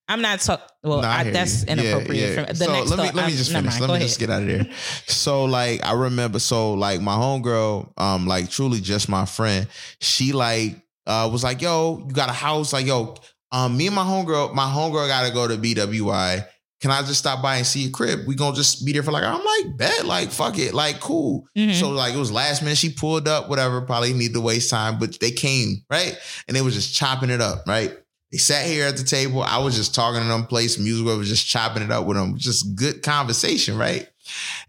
I'm 0.07 0.21
not 0.21 0.41
talking. 0.41 0.65
Well, 0.83 1.01
No, 1.01 1.07
I 1.07 1.19
I 1.21 1.23
that's 1.31 1.61
you. 1.63 1.69
Inappropriate. 1.69 2.35
yeah. 2.37 2.45
The 2.45 2.55
so 2.55 2.71
let 2.71 2.81
me 2.83 2.95
thought- 3.05 3.15
let 3.15 3.25
me 3.27 3.31
just 3.37 3.51
finish. 3.51 3.79
mind. 3.79 3.81
Let 3.91 3.99
me 3.99 4.05
just 4.05 4.19
get 4.19 4.29
out 4.29 4.41
of 4.41 4.47
there. 4.47 4.67
So 5.07 5.45
like 5.45 5.83
I 5.85 5.93
remember, 5.93 6.39
so 6.39 6.73
like 6.73 7.01
my 7.01 7.15
homegirl, 7.15 7.93
um, 7.97 8.27
like 8.27 8.49
truly 8.49 8.81
just 8.81 9.07
my 9.09 9.25
friend, 9.25 9.67
she 10.01 10.33
like 10.33 10.81
uh 11.07 11.29
was 11.31 11.43
like, 11.43 11.61
yo, 11.61 12.03
you 12.07 12.13
got 12.13 12.29
a 12.29 12.33
house? 12.33 12.73
Like, 12.73 12.85
yo, 12.85 13.15
um, 13.51 13.77
me 13.77 13.87
and 13.87 13.95
my 13.95 14.03
homegirl, 14.03 14.53
my 14.53 14.65
homegirl 14.65 15.07
gotta 15.07 15.31
go 15.31 15.47
to 15.47 15.55
BWI. 15.57 16.45
Can 16.81 16.89
I 16.91 17.01
just 17.03 17.19
stop 17.19 17.41
by 17.43 17.57
and 17.57 17.65
see 17.65 17.81
your 17.83 17.91
crib? 17.91 18.21
We 18.25 18.33
gonna 18.35 18.55
just 18.55 18.83
be 18.85 18.91
there 18.91 19.03
for 19.03 19.11
like, 19.11 19.23
I'm 19.23 19.43
like, 19.45 19.77
bet, 19.77 20.05
like, 20.05 20.31
fuck 20.31 20.57
it, 20.57 20.73
like, 20.73 20.99
cool. 20.99 21.45
Mhm. 21.55 21.79
So 21.79 21.91
like 21.91 22.13
it 22.13 22.17
was 22.17 22.31
last 22.31 22.63
minute. 22.63 22.77
She 22.77 22.89
pulled 22.89 23.27
up, 23.27 23.49
whatever. 23.49 23.81
Probably 23.81 24.13
need 24.13 24.33
to 24.33 24.41
waste 24.41 24.69
time, 24.71 24.97
but 24.99 25.19
they 25.19 25.31
came 25.31 25.83
right, 25.89 26.17
and 26.47 26.57
they 26.57 26.61
was 26.61 26.73
just 26.73 26.93
chopping 26.95 27.29
it 27.29 27.39
up. 27.39 27.67
Right, 27.67 27.95
they 28.31 28.37
sat 28.39 28.65
here 28.65 28.87
at 28.87 28.97
the 28.97 29.03
table. 29.03 29.43
I 29.43 29.59
was 29.59 29.75
just 29.75 29.93
talking 29.93 30.21
to 30.21 30.27
them, 30.27 30.45
play 30.47 30.67
some 30.67 30.83
music. 30.83 31.07
I 31.07 31.13
was 31.15 31.29
just 31.29 31.45
chopping 31.47 31.83
it 31.83 31.91
up 31.91 32.05
with 32.07 32.17
them. 32.17 32.35
Just 32.37 32.75
good 32.75 33.03
conversation, 33.03 33.77
right? 33.77 34.09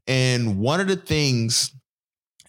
And 0.06 0.58
one 0.58 0.80
of 0.80 0.88
the 0.88 0.96
things 0.96 1.70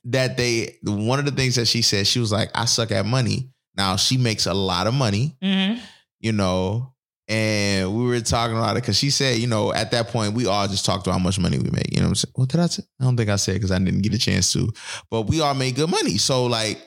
that 0.06 0.36
they, 0.36 0.78
one 0.84 1.20
of 1.20 1.26
the 1.26 1.32
things 1.32 1.56
that 1.56 1.68
she 1.68 1.82
said, 1.82 2.06
she 2.06 2.20
was 2.20 2.32
like, 2.34 2.52
"I 2.54 2.66
suck 2.66 2.92
at 2.92 3.06
money." 3.06 3.50
Now 3.78 3.96
she 3.96 4.18
makes 4.18 4.46
a 4.46 4.54
lot 4.54 4.88
of 4.88 4.94
money, 4.94 5.36
Mhm. 5.42 5.80
you 6.20 6.34
know. 6.34 6.93
And 7.28 7.96
we 7.96 8.06
were 8.06 8.20
talking 8.20 8.58
about 8.58 8.76
it 8.76 8.82
because 8.82 8.98
she 8.98 9.10
said, 9.10 9.38
you 9.38 9.48
know, 9.48 9.74
at 9.74 9.92
that 9.92 10.10
point, 10.10 10.34
we 10.34 10.46
all 10.46 10.68
just 10.68 10.86
talked 10.86 11.08
about 11.08 11.14
how 11.14 11.24
much 11.24 11.40
money 11.40 11.58
we 11.58 11.70
make. 11.70 11.92
You 11.92 12.00
know 12.00 12.08
what 12.08 12.10
I'm 12.10 12.16
saying? 12.16 12.34
What 12.36 12.50
did 12.50 12.60
I 12.60 12.66
say? 12.68 12.84
I 13.00 13.06
don't 13.06 13.16
think 13.16 13.30
I 13.30 13.38
said 13.38 13.54
because 13.54 13.72
I 13.72 13.80
didn't 13.80 14.02
get 14.02 14.14
a 14.14 14.18
chance 14.18 14.52
to. 14.54 14.70
But 15.10 15.24
we 15.24 15.40
all 15.40 15.54
made 15.54 15.76
good 15.76 15.90
money. 15.90 16.18
So 16.18 16.46
like 16.48 16.82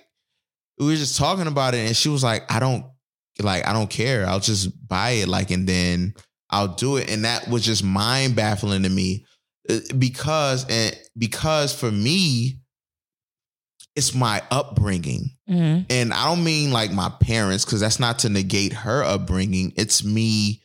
we 0.78 0.86
were 0.86 0.96
just 0.96 1.16
talking 1.16 1.46
about 1.46 1.74
it, 1.74 1.86
and 1.86 1.96
she 1.96 2.10
was 2.10 2.22
like, 2.22 2.50
I 2.52 2.60
don't 2.60 2.84
like, 3.40 3.66
I 3.66 3.72
don't 3.72 3.90
care. 3.90 4.26
I'll 4.26 4.40
just 4.40 4.70
buy 4.86 5.10
it, 5.10 5.28
like, 5.28 5.50
and 5.50 5.66
then 5.66 6.14
I'll 6.50 6.68
do 6.68 6.96
it. 6.96 7.10
And 7.10 7.24
that 7.24 7.48
was 7.48 7.64
just 7.64 7.82
mind 7.82 8.36
baffling 8.36 8.82
to 8.82 8.88
me. 8.90 9.24
Uh, 9.68 9.78
Because 9.98 10.66
and 10.68 10.94
because 11.16 11.74
for 11.74 11.90
me, 11.90 12.60
it's 13.96 14.14
my 14.14 14.42
upbringing. 14.50 15.30
Mhm. 15.50 15.86
And 15.90 16.12
I 16.12 16.26
don't 16.26 16.44
mean 16.44 16.70
like 16.70 16.92
my 16.92 17.08
parents, 17.20 17.64
because 17.64 17.80
that's 17.80 17.98
not 17.98 18.20
to 18.20 18.28
negate 18.28 18.72
her 18.72 19.02
upbringing. 19.02 19.72
It's 19.76 20.04
me 20.04 20.62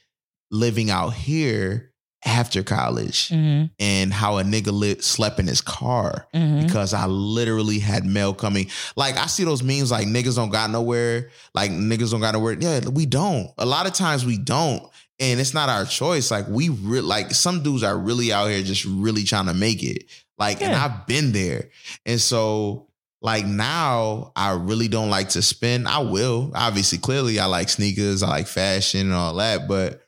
living 0.51 0.90
out 0.92 1.14
here 1.14 1.88
after 2.24 2.61
college 2.61 3.30
Mhm. 3.30 3.72
and 3.80 4.14
how 4.14 4.38
a 4.38 4.43
nigga 4.43 4.72
lit, 4.72 5.03
slept 5.03 5.40
in 5.40 5.48
his 5.48 5.61
car 5.61 6.27
Mhm. 6.35 6.68
because 6.68 6.93
I 6.93 7.08
literally 7.08 7.80
had 7.80 8.06
mail 8.06 8.34
coming. 8.35 8.69
Like 8.95 9.18
I 9.18 9.26
see 9.26 9.43
those 9.43 9.64
memes 9.64 9.90
like 9.90 10.06
niggas 10.08 10.35
don't 10.35 10.51
got 10.51 10.69
nowhere, 10.69 11.30
like 11.56 11.72
niggas 11.72 12.11
don't 12.11 12.22
got 12.22 12.34
nowhere. 12.35 12.58
Yeah, 12.60 12.82
we 12.90 13.08
don't. 13.08 13.50
A 13.58 13.66
lot 13.66 13.88
of 13.88 13.93
times 13.93 14.24
we 14.26 14.38
don't. 14.38 14.84
And 15.19 15.40
it's 15.40 15.53
not 15.53 15.69
our 15.69 15.85
choice. 15.85 16.30
Like 16.32 16.48
we 16.48 16.69
re- 16.69 17.01
like 17.01 17.34
some 17.34 17.64
dudes 17.64 17.82
are 17.84 17.98
really 17.98 18.32
out 18.34 18.50
here 18.50 18.61
just 18.61 18.85
really 18.85 19.24
trying 19.24 19.45
to 19.48 19.53
make 19.53 19.82
it. 19.84 20.06
Like, 20.38 20.61
and 20.61 20.74
I've 20.74 21.06
been 21.08 21.32
there. 21.32 21.69
And 22.06 22.19
so 22.22 22.88
like 23.22 23.45
now 23.45 24.32
I 24.35 24.53
really 24.53 24.88
don't 24.88 25.09
like 25.09 25.30
to 25.30 25.41
spend. 25.41 25.88
I 25.88 26.00
will. 26.00 26.51
Obviously, 26.56 26.98
clearly 26.98 27.40
I 27.40 27.45
like 27.45 27.69
sneakers, 27.69 28.24
I 28.24 28.30
like 28.30 28.48
fashion 28.48 29.01
and 29.01 29.14
all 29.14 29.35
that, 29.35 29.67
but 29.67 30.01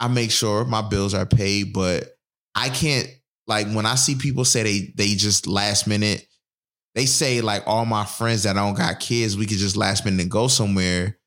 I 0.00 0.08
make 0.08 0.30
sure 0.30 0.64
my 0.64 0.82
bills 0.82 1.14
are 1.14 1.26
paid, 1.26 1.72
but 1.72 2.16
I 2.54 2.68
can't 2.68 3.08
like 3.46 3.68
when 3.72 3.86
I 3.86 3.94
see 3.96 4.14
people 4.14 4.44
say 4.44 4.62
they 4.62 4.92
they 4.94 5.14
just 5.14 5.46
last 5.46 5.86
minute, 5.86 6.24
they 6.94 7.06
say 7.06 7.40
like 7.40 7.64
all 7.66 7.84
my 7.84 8.04
friends 8.04 8.44
that 8.44 8.54
don't 8.54 8.76
got 8.76 9.00
kids, 9.00 9.36
we 9.36 9.46
could 9.46 9.58
just 9.58 9.76
last 9.76 10.04
minute 10.04 10.20
and 10.20 10.30
go 10.30 10.46
somewhere. 10.48 11.18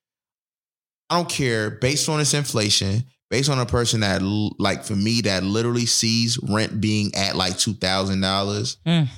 I 1.10 1.18
don't 1.18 1.30
care. 1.30 1.72
Based 1.72 2.08
on 2.08 2.20
this 2.20 2.34
inflation, 2.34 3.04
based 3.30 3.50
on 3.50 3.60
a 3.60 3.66
person 3.66 4.00
that 4.00 4.22
like 4.22 4.86
for 4.86 4.96
me 4.96 5.20
that 5.22 5.44
literally 5.44 5.86
sees 5.86 6.40
rent 6.42 6.80
being 6.80 7.12
at 7.16 7.36
like 7.36 7.58
two 7.58 7.74
thousand 7.74 8.22
dollars, 8.22 8.78
Mm. 8.88 9.10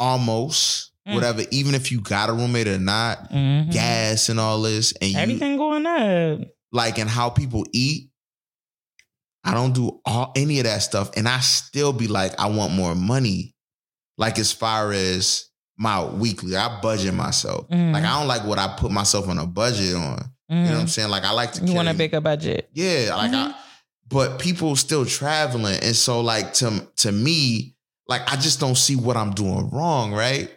almost 0.00 0.89
Mm. 1.10 1.14
whatever. 1.14 1.42
Even 1.50 1.74
if 1.74 1.90
you 1.92 2.00
got 2.00 2.28
a 2.28 2.32
roommate 2.32 2.68
or 2.68 2.78
not, 2.78 3.30
Mhm. 3.32 3.70
gas 3.72 4.28
and 4.28 4.38
all 4.40 4.60
this, 4.62 4.92
and 5.00 5.10
you 5.10 5.18
Everything 5.18 5.56
going 5.56 5.86
up. 5.86 6.40
like 6.72 6.98
and 6.98 7.08
how 7.10 7.30
people 7.30 7.64
eat. 7.72 8.10
I 9.42 9.54
don't 9.54 9.72
do 9.72 10.00
all 10.04 10.32
any 10.36 10.58
of 10.58 10.64
that 10.64 10.82
stuff, 10.82 11.10
and 11.16 11.26
I 11.28 11.40
still 11.40 11.92
be 11.92 12.06
like, 12.08 12.38
I 12.38 12.46
want 12.48 12.72
more 12.74 12.94
money. 12.94 13.54
Like 14.18 14.38
as 14.38 14.52
far 14.52 14.92
as 14.92 15.46
my 15.78 16.04
weekly. 16.04 16.54
I 16.56 16.78
budget 16.82 17.14
myself. 17.14 17.66
Mhm. 17.70 17.94
Like 17.94 18.04
I 18.04 18.18
don't 18.18 18.28
like 18.28 18.44
what 18.44 18.58
I 18.58 18.68
put 18.76 18.90
myself 18.90 19.28
on 19.28 19.38
a 19.38 19.46
budget 19.46 19.94
on. 19.94 20.30
You 20.50 20.56
know 20.56 20.72
what 20.72 20.80
I'm 20.80 20.88
saying? 20.88 21.08
Like 21.10 21.24
I 21.24 21.30
like 21.30 21.52
to 21.52 21.60
Mm-hmm. 21.60 21.68
You 21.68 21.74
want 21.74 21.88
a 21.88 21.94
bigger 21.94 22.20
budget. 22.20 22.68
yeah, 22.74 23.14
like 23.16 23.32
I, 23.32 23.54
but 24.08 24.38
people 24.40 24.76
still 24.76 25.06
traveling, 25.06 25.78
and 25.80 25.96
so 25.96 26.20
like 26.20 26.52
to 26.54 26.86
to 26.96 27.12
me, 27.12 27.76
like 28.08 28.30
I 28.30 28.36
just 28.36 28.60
don't 28.60 28.76
see 28.76 28.96
what 28.96 29.16
I'm 29.16 29.30
doing 29.32 29.70
wrong, 29.70 30.12
right? 30.12 30.50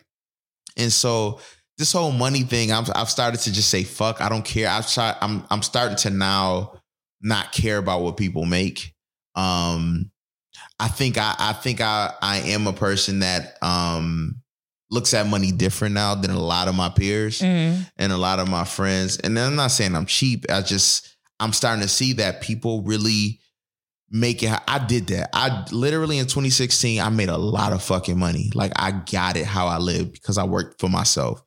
And 0.78 0.92
so 0.92 1.40
this 1.78 1.92
whole 1.92 2.12
money 2.12 2.44
thing, 2.44 2.72
I'm, 2.72 2.86
I've 2.96 3.10
started 3.10 3.40
to 3.42 3.52
just 3.54 3.70
say 3.70 3.84
fuck. 3.84 4.22
I 4.22 4.30
don't 4.30 4.46
care. 4.46 4.70
I've 4.70 4.90
tried. 4.92 5.16
I'm 5.22 5.44
I'm 5.50 5.62
starting 5.62 5.98
to 5.98 6.10
now 6.10 6.74
not 7.22 7.52
care 7.52 7.78
about 7.78 8.02
what 8.02 8.18
people 8.18 8.46
make. 8.46 8.94
Um, 9.36 10.12
I 10.80 10.88
think 10.88 11.18
I 11.18 11.36
I 11.40 11.54
think 11.54 11.82
I 11.82 12.14
I 12.22 12.38
am 12.40 12.68
a 12.68 12.74
person 12.74 13.20
that 13.20 13.58
um 13.62 14.40
looks 14.92 15.14
at 15.16 15.26
money 15.26 15.52
different 15.52 15.96
now 15.96 16.14
than 16.14 16.30
a 16.30 16.40
lot 16.40 16.68
of 16.68 16.76
my 16.76 16.90
peers 16.90 17.40
Mhm. 17.40 17.90
and 17.98 18.12
a 18.14 18.18
lot 18.18 18.40
of 18.40 18.48
my 18.48 18.64
friends. 18.64 19.18
And 19.18 19.38
I'm 19.40 19.56
not 19.56 19.72
saying 19.72 19.96
I'm 19.96 20.06
cheap. 20.06 20.46
I 20.50 20.62
just 20.62 21.08
I'm 21.40 21.54
starting 21.54 21.82
to 21.82 21.88
see 21.88 22.14
that 22.14 22.42
people 22.42 22.84
really 22.84 23.40
make 24.14 24.44
it. 24.44 24.52
I 24.68 24.78
did 24.86 25.08
that. 25.08 25.32
I 25.34 25.66
literally 25.72 26.20
in 26.20 26.26
2016 26.26 27.02
I 27.02 27.10
made 27.10 27.30
a 27.30 27.38
lot 27.38 27.74
of 27.74 27.84
fucking 27.84 28.18
money. 28.18 28.52
Like 28.54 28.72
I 28.78 28.92
got 28.92 29.36
it 29.36 29.46
how 29.46 29.68
I 29.68 29.80
live 29.80 30.14
because 30.14 30.38
I 30.38 30.46
worked 30.46 30.80
for 30.80 30.88
myself, 30.88 31.44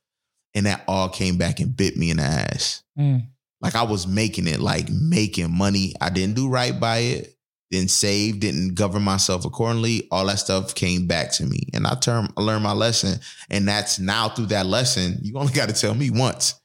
and 0.54 0.66
that 0.66 0.82
all 0.86 1.08
came 1.08 1.38
back 1.38 1.60
and 1.60 1.74
bit 1.74 1.96
me 1.96 2.10
in 2.10 2.18
the 2.18 2.24
ass. 2.24 2.82
Mm. 2.98 3.28
Like 3.60 3.76
I 3.76 3.84
was 3.84 4.06
making 4.06 4.48
it, 4.48 4.60
like 4.60 4.90
making 4.90 5.56
money. 5.56 5.94
I 6.00 6.10
didn't 6.10 6.34
do 6.34 6.48
right 6.48 6.78
by 6.78 6.98
it. 6.98 7.32
Didn't 7.70 7.90
save, 7.90 8.38
didn't 8.40 8.74
govern 8.74 9.02
myself 9.02 9.44
accordingly. 9.44 10.06
All 10.12 10.26
that 10.26 10.38
stuff 10.38 10.74
came 10.74 11.06
back 11.08 11.32
to 11.32 11.46
me. 11.46 11.68
And 11.74 11.84
I 11.86 11.94
term 11.94 12.28
I 12.36 12.42
learned 12.42 12.62
my 12.62 12.72
lesson. 12.72 13.18
And 13.50 13.66
that's 13.66 13.98
now 13.98 14.28
through 14.28 14.46
that 14.46 14.66
lesson, 14.66 15.18
you 15.22 15.36
only 15.36 15.52
got 15.52 15.68
to 15.68 15.74
tell 15.74 15.94
me 15.94 16.10
once. 16.10 16.60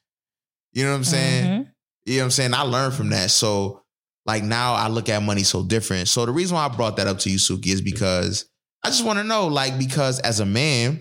You 0.73 0.83
know 0.83 0.91
what 0.91 0.97
I'm 0.97 1.03
saying? 1.03 1.45
Mhm. 1.45 1.67
You 2.05 2.13
know 2.13 2.19
what 2.19 2.25
I'm 2.25 2.31
saying? 2.31 2.53
I 2.53 2.61
learned 2.61 2.93
from 2.93 3.09
that. 3.09 3.31
So 3.31 3.80
like 4.31 4.43
now 4.43 4.75
I 4.75 4.87
look 4.87 5.09
at 5.09 5.21
money 5.21 5.43
so 5.43 5.61
different. 5.61 6.07
So 6.07 6.25
the 6.25 6.31
reason 6.31 6.55
why 6.55 6.63
I 6.63 6.69
brought 6.69 6.95
that 6.95 7.05
up 7.05 7.19
to 7.19 7.29
you, 7.29 7.37
Suki, 7.37 7.67
is 7.67 7.81
because 7.81 8.45
I 8.81 8.87
just 8.87 9.03
want 9.03 9.19
to 9.19 9.25
know, 9.25 9.47
like, 9.47 9.77
because 9.77 10.19
as 10.19 10.39
a 10.39 10.45
man, 10.45 10.99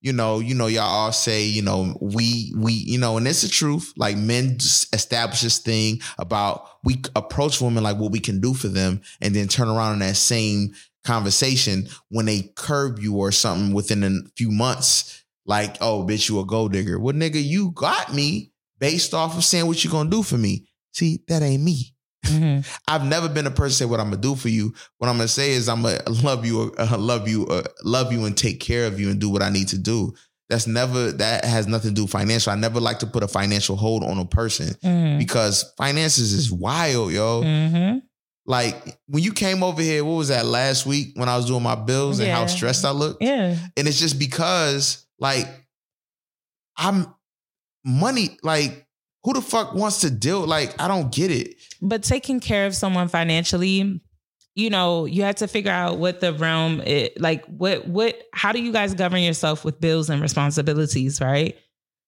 you 0.00 0.12
know, 0.12 0.40
you 0.40 0.56
know, 0.56 0.66
y'all 0.66 0.82
all 0.82 1.12
say, 1.12 1.44
you 1.44 1.62
know, 1.62 1.96
we 2.00 2.52
we, 2.56 2.72
you 2.72 2.98
know, 2.98 3.16
and 3.18 3.28
it's 3.28 3.42
the 3.42 3.48
truth. 3.48 3.92
Like 3.96 4.16
men 4.16 4.56
establish 4.92 5.42
this 5.42 5.60
thing 5.60 6.00
about 6.18 6.66
we 6.82 7.00
approach 7.14 7.60
women 7.60 7.84
like 7.84 7.98
what 7.98 8.10
we 8.10 8.18
can 8.18 8.40
do 8.40 8.52
for 8.52 8.66
them, 8.66 9.00
and 9.20 9.32
then 9.32 9.46
turn 9.46 9.68
around 9.68 9.92
in 9.92 9.98
that 10.00 10.16
same 10.16 10.74
conversation 11.04 11.86
when 12.08 12.26
they 12.26 12.50
curb 12.56 12.98
you 12.98 13.16
or 13.16 13.30
something 13.30 13.72
within 13.72 14.02
a 14.02 14.28
few 14.36 14.50
months, 14.50 15.24
like, 15.46 15.76
oh, 15.80 16.04
bitch, 16.04 16.28
you 16.28 16.40
a 16.40 16.44
gold 16.44 16.72
digger. 16.72 16.98
Well, 16.98 17.14
nigga, 17.14 17.40
you 17.40 17.70
got 17.70 18.12
me 18.12 18.50
based 18.80 19.14
off 19.14 19.36
of 19.36 19.44
saying 19.44 19.68
what 19.68 19.84
you 19.84 19.90
gonna 19.90 20.10
do 20.10 20.24
for 20.24 20.36
me. 20.36 20.66
See, 20.92 21.20
that 21.28 21.42
ain't 21.42 21.62
me. 21.62 21.91
Mhm. 22.26 22.66
I've 22.88 23.04
never 23.04 23.28
been 23.28 23.46
a 23.46 23.50
person 23.50 23.68
to 23.70 23.74
say 23.74 23.84
what 23.84 24.00
I'm 24.00 24.10
gonna 24.10 24.20
do 24.22 24.34
for 24.34 24.48
you. 24.48 24.74
What 24.98 25.08
I'm 25.08 25.16
gonna 25.16 25.28
say 25.28 25.52
is 25.52 25.68
I'm 25.68 25.82
gonna 25.82 26.00
love 26.22 26.44
you, 26.46 26.74
uh, 26.78 26.96
love 26.98 27.28
you, 27.28 27.46
uh, 27.48 27.62
love 27.84 28.12
you, 28.12 28.24
and 28.24 28.36
take 28.36 28.60
care 28.60 28.86
of 28.86 29.00
you 29.00 29.10
and 29.10 29.20
do 29.20 29.28
what 29.30 29.42
I 29.42 29.50
need 29.50 29.68
to 29.68 29.78
do. 29.78 30.14
That's 30.48 30.66
never 30.66 31.12
that 31.12 31.44
has 31.44 31.66
nothing 31.66 31.90
to 31.90 31.94
do 31.94 32.02
with 32.02 32.10
financial. 32.10 32.52
I 32.52 32.56
never 32.56 32.80
like 32.80 32.98
to 33.00 33.06
put 33.06 33.22
a 33.22 33.28
financial 33.28 33.76
hold 33.76 34.04
on 34.04 34.18
a 34.18 34.24
person 34.26 34.74
Mhm. 34.84 35.18
because 35.18 35.72
finances 35.78 36.32
is 36.32 36.52
wild, 36.52 37.12
yo. 37.12 37.42
Mhm. 37.42 38.02
Like 38.44 38.98
when 39.06 39.22
you 39.22 39.32
came 39.32 39.62
over 39.62 39.80
here, 39.80 40.04
what 40.04 40.14
was 40.16 40.28
that 40.28 40.44
last 40.46 40.84
week 40.84 41.12
when 41.14 41.28
I 41.28 41.36
was 41.36 41.46
doing 41.46 41.62
my 41.62 41.76
bills 41.76 42.18
and 42.18 42.28
how 42.30 42.46
stressed 42.46 42.84
I 42.84 42.90
looked? 42.90 43.22
Yeah. 43.22 43.56
And 43.76 43.88
it's 43.88 43.98
just 44.00 44.18
because 44.18 45.06
like 45.18 45.48
I'm 46.76 47.06
money, 47.84 48.36
like 48.42 48.86
who 49.24 49.32
the 49.34 49.40
fuck 49.40 49.72
wants 49.74 50.00
to 50.00 50.10
deal? 50.10 50.44
Like, 50.44 50.74
I 50.82 50.88
don't 50.88 51.12
get 51.12 51.30
it. 51.30 51.54
But 51.82 52.02
taking 52.02 52.40
care 52.40 52.66
of 52.66 52.74
someone 52.74 53.08
financially, 53.08 54.00
you 54.54 54.70
know, 54.70 55.04
you 55.04 55.22
have 55.24 55.34
to 55.36 55.48
figure 55.48 55.72
out 55.72 55.98
what 55.98 56.20
the 56.20 56.32
realm 56.32 56.80
it, 56.82 57.20
like 57.20 57.44
what 57.46 57.86
what 57.86 58.22
how 58.32 58.52
do 58.52 58.62
you 58.62 58.72
guys 58.72 58.94
govern 58.94 59.20
yourself 59.20 59.64
with 59.64 59.80
bills 59.80 60.08
and 60.08 60.22
responsibilities, 60.22 61.20
right? 61.20 61.58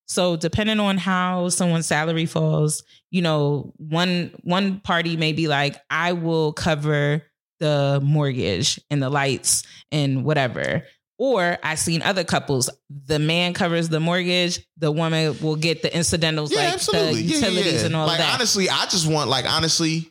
So 0.07 0.37
depending 0.37 0.81
on 0.81 0.99
how 0.99 1.49
someone's 1.49 1.87
salary 1.87 2.27
falls, 2.27 2.83
you 3.11 3.23
know, 3.23 3.73
one 3.79 4.33
one 4.43 4.81
party 4.81 5.17
may 5.17 5.33
be 5.33 5.49
like, 5.49 5.77
I 5.91 6.13
will 6.13 6.53
cover 6.53 7.23
the 7.61 8.01
mortgage 8.03 8.79
and 8.91 9.03
the 9.03 9.11
lights 9.11 9.65
and 9.91 10.25
whatever. 10.25 10.85
Or 11.17 11.59
I've 11.63 11.79
seen 11.79 12.03
other 12.03 12.25
couples, 12.25 12.69
the 13.07 13.19
man 13.21 13.55
covers 13.55 13.89
the 13.89 14.01
mortgage, 14.01 14.59
the 14.79 14.91
woman 14.91 15.37
will 15.41 15.55
get 15.57 15.81
the 15.83 15.95
incidentals 15.97 16.51
Yeah, 16.53 16.59
like 16.65 16.75
absolutely. 16.75 17.15
the 17.15 17.21
Yeah, 17.23 17.29
yeah, 17.39 17.47
utilities 17.49 17.81
yeah. 17.81 17.87
and 17.87 17.97
all 17.97 18.07
like, 18.09 18.19
that. 18.19 18.35
honestly, 18.35 18.69
I 18.69 18.87
just 18.87 19.07
want, 19.07 19.31
like, 19.31 19.45
honestly, 19.49 20.11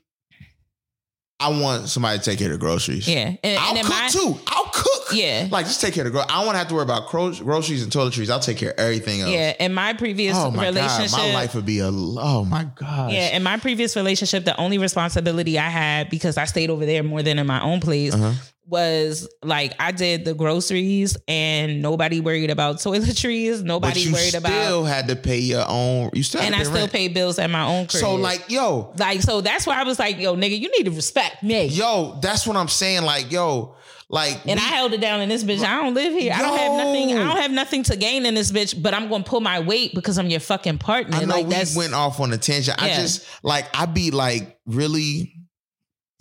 I 1.40 1.50
want 1.60 1.90
somebody 1.90 2.20
to 2.20 2.24
take 2.24 2.40
care 2.40 2.48
of 2.48 2.54
the 2.54 2.58
groceries. 2.58 3.06
yeah. 3.08 3.36
And, 3.44 3.60
I'll 3.60 3.76
and 3.76 3.86
cook 3.86 3.90
my, 3.96 4.08
too. 4.10 4.40
I'll 4.48 4.63
cook. 4.74 5.04
Yeah. 5.14 5.48
Like, 5.52 5.66
just 5.68 5.80
take 5.80 5.94
care 5.94 6.06
of 6.06 6.12
the 6.12 6.18
girl. 6.18 6.26
I 6.28 6.44
to 6.44 6.58
have 6.58 6.68
to 6.70 6.74
worry 6.74 6.84
about 6.84 7.08
gro- 7.10 7.32
groceries 7.34 7.84
and 7.84 7.92
toiletries. 7.92 8.30
I'll 8.30 8.40
take 8.40 8.58
care 8.58 8.72
of 8.72 8.80
everything 8.80 9.22
else. 9.22 9.32
Yeah, 9.32 9.54
in 9.60 9.74
my 9.74 9.94
previous 9.94 10.36
Oh 10.36 10.50
my 10.52 10.66
relationship, 10.66 11.12
god, 11.12 11.28
my 11.30 11.34
life 11.34 11.56
would 11.56 11.66
be 11.66 11.80
a. 11.80 11.88
Oh 11.90 12.44
my 12.46 12.66
god. 12.76 13.12
yeah, 13.12 13.36
in 13.36 13.44
my 13.44 13.58
previous 13.58 13.96
relationship, 13.96 14.44
the 14.46 14.58
only 14.58 14.78
responsibility 14.80 15.58
I 15.60 15.70
had 15.70 16.10
because 16.10 16.38
I 16.38 16.46
stayed 16.46 16.70
over 16.70 16.86
there 16.86 17.04
more 17.04 17.22
than 17.24 17.38
in 17.40 17.46
my 17.48 17.62
own 17.62 17.80
place 17.80 18.14
Uh-huh. 18.14 18.34
was 18.68 19.28
like 19.44 19.74
I 19.80 19.92
did 19.92 20.26
the 20.26 20.34
groceries 20.34 21.18
and 21.28 21.82
nobody 21.82 22.20
worried 22.20 22.50
about 22.50 22.78
toiletries, 22.78 23.62
nobody 23.64 24.12
worried 24.12 24.30
still 24.30 24.40
about, 24.42 24.52
Still 24.66 24.86
had 24.86 25.08
to 25.10 25.16
pay 25.16 25.40
your 25.40 25.66
own. 25.68 26.10
You 26.14 26.24
still 26.24 26.42
had 26.42 26.54
and 26.54 26.56
I 26.60 26.64
still 26.64 26.76
rent. 26.76 26.92
pay 26.92 27.08
bills 27.10 27.38
at 27.40 27.50
my 27.50 27.66
own 27.66 27.88
crib. 27.88 28.02
So 28.02 28.16
like, 28.16 28.46
yo, 28.50 28.94
like 28.98 29.22
so 29.22 29.42
that's 29.42 29.68
why 29.68 29.80
I 29.80 29.84
was 29.84 30.00
like, 30.00 30.18
yo, 30.20 30.36
nigga, 30.36 30.58
you 30.60 30.72
need 30.78 30.86
to 30.86 30.92
respect 30.92 31.44
me. 31.44 31.66
yo, 31.66 32.18
that's 32.22 32.48
what 32.48 32.56
I'm 32.58 32.68
saying. 32.70 33.04
Like, 33.04 33.32
yo, 33.32 33.76
like, 34.14 34.36
and 34.46 34.60
we- 34.60 34.66
I 34.66 34.70
held 34.70 34.94
it 34.94 35.02
down 35.02 35.22
in 35.22 35.28
this 35.30 35.44
bitch. 35.44 35.64
I 35.64 35.82
don't 35.82 35.96
live 35.96 36.14
here. 36.14 36.32
I 36.36 36.40
don't 36.40 36.58
have 36.60 36.72
nothing. 36.86 37.18
I 37.18 37.24
don't 37.28 37.42
have 37.42 37.52
nothing 37.52 37.82
to 37.84 37.96
gain 37.96 38.28
in 38.28 38.36
this 38.36 38.52
bitch. 38.52 38.80
But 38.80 38.94
I'm 38.94 39.10
gonna 39.10 39.24
pull 39.24 39.42
my 39.42 39.60
weight 39.60 39.96
because 39.96 40.20
I'm 40.20 40.30
your 40.30 40.40
fucking 40.40 40.78
partner. 40.78 41.18
I 41.18 41.26
know 41.26 41.34
like 41.36 41.48
we 41.48 41.54
that's 41.56 41.76
went 41.76 41.96
off 41.96 42.20
on 42.20 42.32
a 42.32 42.38
tangent. 42.38 42.82
I 42.82 42.90
just 42.94 43.26
like 43.44 43.66
I 43.74 43.88
be 43.88 44.12
like 44.12 44.60
really 44.68 45.36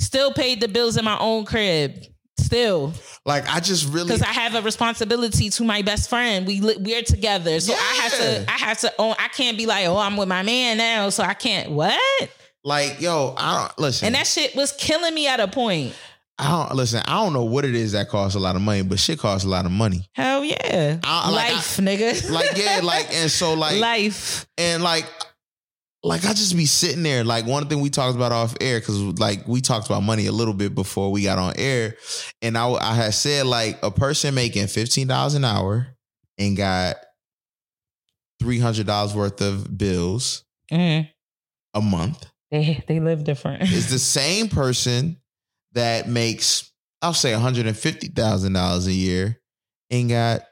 still 0.00 0.32
paid 0.32 0.62
the 0.62 0.68
bills 0.68 0.96
in 0.96 1.04
my 1.04 1.18
own 1.18 1.44
crib. 1.44 2.02
Still, 2.40 2.94
like 3.26 3.46
I 3.46 3.60
just 3.60 3.92
really 3.92 4.06
because 4.06 4.22
I 4.22 4.32
have 4.32 4.54
a 4.54 4.62
responsibility 4.62 5.50
to 5.50 5.62
my 5.62 5.82
best 5.82 6.08
friend. 6.08 6.46
We 6.46 6.60
li- 6.60 6.78
we're 6.80 7.02
together, 7.02 7.60
so 7.60 7.74
I 7.74 7.76
have 7.76 8.12
to. 8.12 8.50
I 8.50 8.56
have 8.58 8.78
to. 8.80 8.92
own 8.98 9.14
I 9.18 9.28
can't 9.28 9.58
be 9.58 9.66
like, 9.66 9.86
oh, 9.86 9.98
I'm 9.98 10.16
with 10.16 10.28
my 10.28 10.42
man 10.42 10.78
now, 10.78 11.10
so 11.10 11.22
I 11.22 11.34
can't. 11.34 11.70
What? 11.72 12.00
like 12.64 13.00
yo. 13.02 13.34
I 13.36 13.60
don't 13.66 13.78
listen. 13.78 14.06
And 14.06 14.14
that 14.14 14.26
shit 14.26 14.56
was 14.56 14.72
killing 14.72 15.14
me 15.14 15.26
at 15.28 15.40
a 15.40 15.46
point. 15.48 15.94
I 16.42 16.50
don't 16.66 16.74
listen. 16.76 17.02
I 17.06 17.22
don't 17.22 17.32
know 17.32 17.44
what 17.44 17.64
it 17.64 17.74
is 17.74 17.92
that 17.92 18.08
costs 18.08 18.34
a 18.34 18.40
lot 18.40 18.56
of 18.56 18.62
money, 18.62 18.82
but 18.82 18.98
shit 18.98 19.18
costs 19.18 19.44
a 19.44 19.48
lot 19.48 19.64
of 19.66 19.72
money. 19.72 20.08
Hell 20.14 20.44
yeah, 20.44 20.98
I- 21.04 21.30
like, 21.30 21.52
life, 21.54 21.76
nigga. 21.78 22.30
Like 22.30 22.56
yeah, 22.56 22.80
like 22.82 23.08
and 23.14 23.30
so 23.30 23.54
like 23.64 23.78
life. 23.80 24.46
and 24.58 24.82
like 24.82 25.06
like 26.04 26.24
I 26.24 26.30
just 26.34 26.56
be 26.56 26.66
sitting 26.66 27.04
there. 27.04 27.22
Like 27.22 27.46
one 27.46 27.68
thing 27.68 27.80
we 27.80 27.88
talked 27.90 28.16
about 28.16 28.32
off 28.32 28.54
air 28.60 28.80
because 28.80 28.98
like 29.20 29.46
we 29.46 29.60
talked 29.60 29.86
about 29.86 30.02
money 30.02 30.26
a 30.26 30.32
little 30.32 30.54
bit 30.54 30.74
before 30.74 31.12
we 31.12 31.22
got 31.22 31.38
on 31.38 31.54
air, 31.56 31.96
and 32.42 32.58
I 32.58 32.68
I 32.70 32.94
had 32.94 33.14
said 33.14 33.46
like 33.46 33.78
a 33.84 33.90
person 33.92 34.34
making 34.34 34.66
fifteen 34.66 35.06
dollars 35.06 35.34
an 35.34 35.44
hour 35.44 35.86
and 36.38 36.56
got 36.56 36.96
three 38.40 38.58
hundred 38.58 38.86
dollars 38.86 39.14
worth 39.14 39.40
of 39.40 39.76
bills 39.78 40.44
Mm. 40.72 41.08
a 41.74 41.80
month 41.82 42.26
They 42.50 42.82
they 42.88 42.98
live 42.98 43.24
different. 43.24 43.62
It's 43.64 43.90
the 43.90 43.98
same 43.98 44.48
person 44.48 45.18
that 45.74 46.08
makes 46.08 46.70
I'll 47.00 47.14
say 47.14 47.32
one 47.32 47.42
hundred 47.42 47.66
and 47.66 47.76
fifty 47.76 48.08
thousand 48.08 48.52
dollars 48.52 48.86
a 48.86 48.92
year 48.92 49.40
and 49.90 50.08
got 50.08 50.42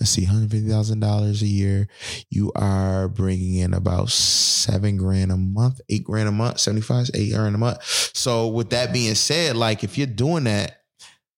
let's 0.00 0.10
see, 0.10 0.24
hundred 0.24 0.50
fifty 0.50 0.68
thousand 0.68 1.00
dollars 1.00 1.42
a 1.42 1.46
year. 1.46 1.88
You 2.30 2.52
are 2.54 3.08
bringing 3.08 3.56
in 3.56 3.74
about 3.74 4.10
seven 4.10 4.96
grand 4.96 5.32
a 5.32 5.36
month, 5.36 5.80
eight 5.88 6.04
grand 6.04 6.28
a 6.28 6.32
month, 6.32 6.60
seventy 6.60 6.82
five, 6.82 7.10
eight 7.14 7.32
grand 7.32 7.54
a 7.54 7.58
month. 7.58 7.82
So 8.14 8.48
with 8.48 8.70
that 8.70 8.92
being 8.92 9.14
said, 9.14 9.56
like 9.56 9.84
if 9.84 9.98
you're 9.98 10.06
doing 10.06 10.44
that, 10.44 10.82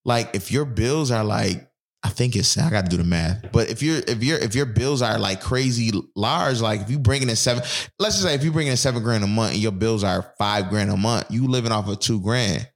like 0.05 0.35
if 0.35 0.51
your 0.53 0.65
bills 0.65 1.11
are 1.11 1.25
like. 1.25 1.67
I 2.03 2.09
think 2.09 2.35
it's 2.35 2.57
I 2.57 2.71
got 2.71 2.87
to 2.87 2.91
do 2.91 2.97
the 2.97 3.05
math, 3.05 3.53
but 3.53 3.69
if 3.69 3.83
you're 3.83 3.99
if 4.09 4.25
you're 4.25 4.39
if 4.39 4.55
your 4.55 4.65
bills 4.65 5.03
are 5.03 5.19
like 5.19 5.43
crazy 5.43 5.93
large, 6.17 6.63
like 6.63 6.81
if 6.81 6.89
you 6.89 6.99
bringing 6.99 7.29
in 7.29 7.37
seven, 7.37 7.63
let's 7.99 8.15
just 8.15 8.23
say 8.23 8.35
if 8.35 8.43
you 8.43 8.53
bringing 8.53 8.71
in 8.71 8.79
seven 8.79 9.03
grand 9.03 9.23
a 9.23 9.27
month 9.27 9.53
and 9.53 9.61
your 9.61 9.71
bills 9.71 10.03
are 10.03 10.33
five 10.39 10.71
grand 10.71 10.89
a 10.89 10.97
month, 10.97 11.27
you 11.31 11.47
living 11.47 11.73
off 11.73 11.91
of 11.91 12.01
two 12.01 12.19
grand. 12.23 12.67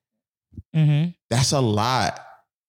Hmm 0.73 1.05
That's 1.31 1.53
a 1.53 1.61
lot. 1.61 2.21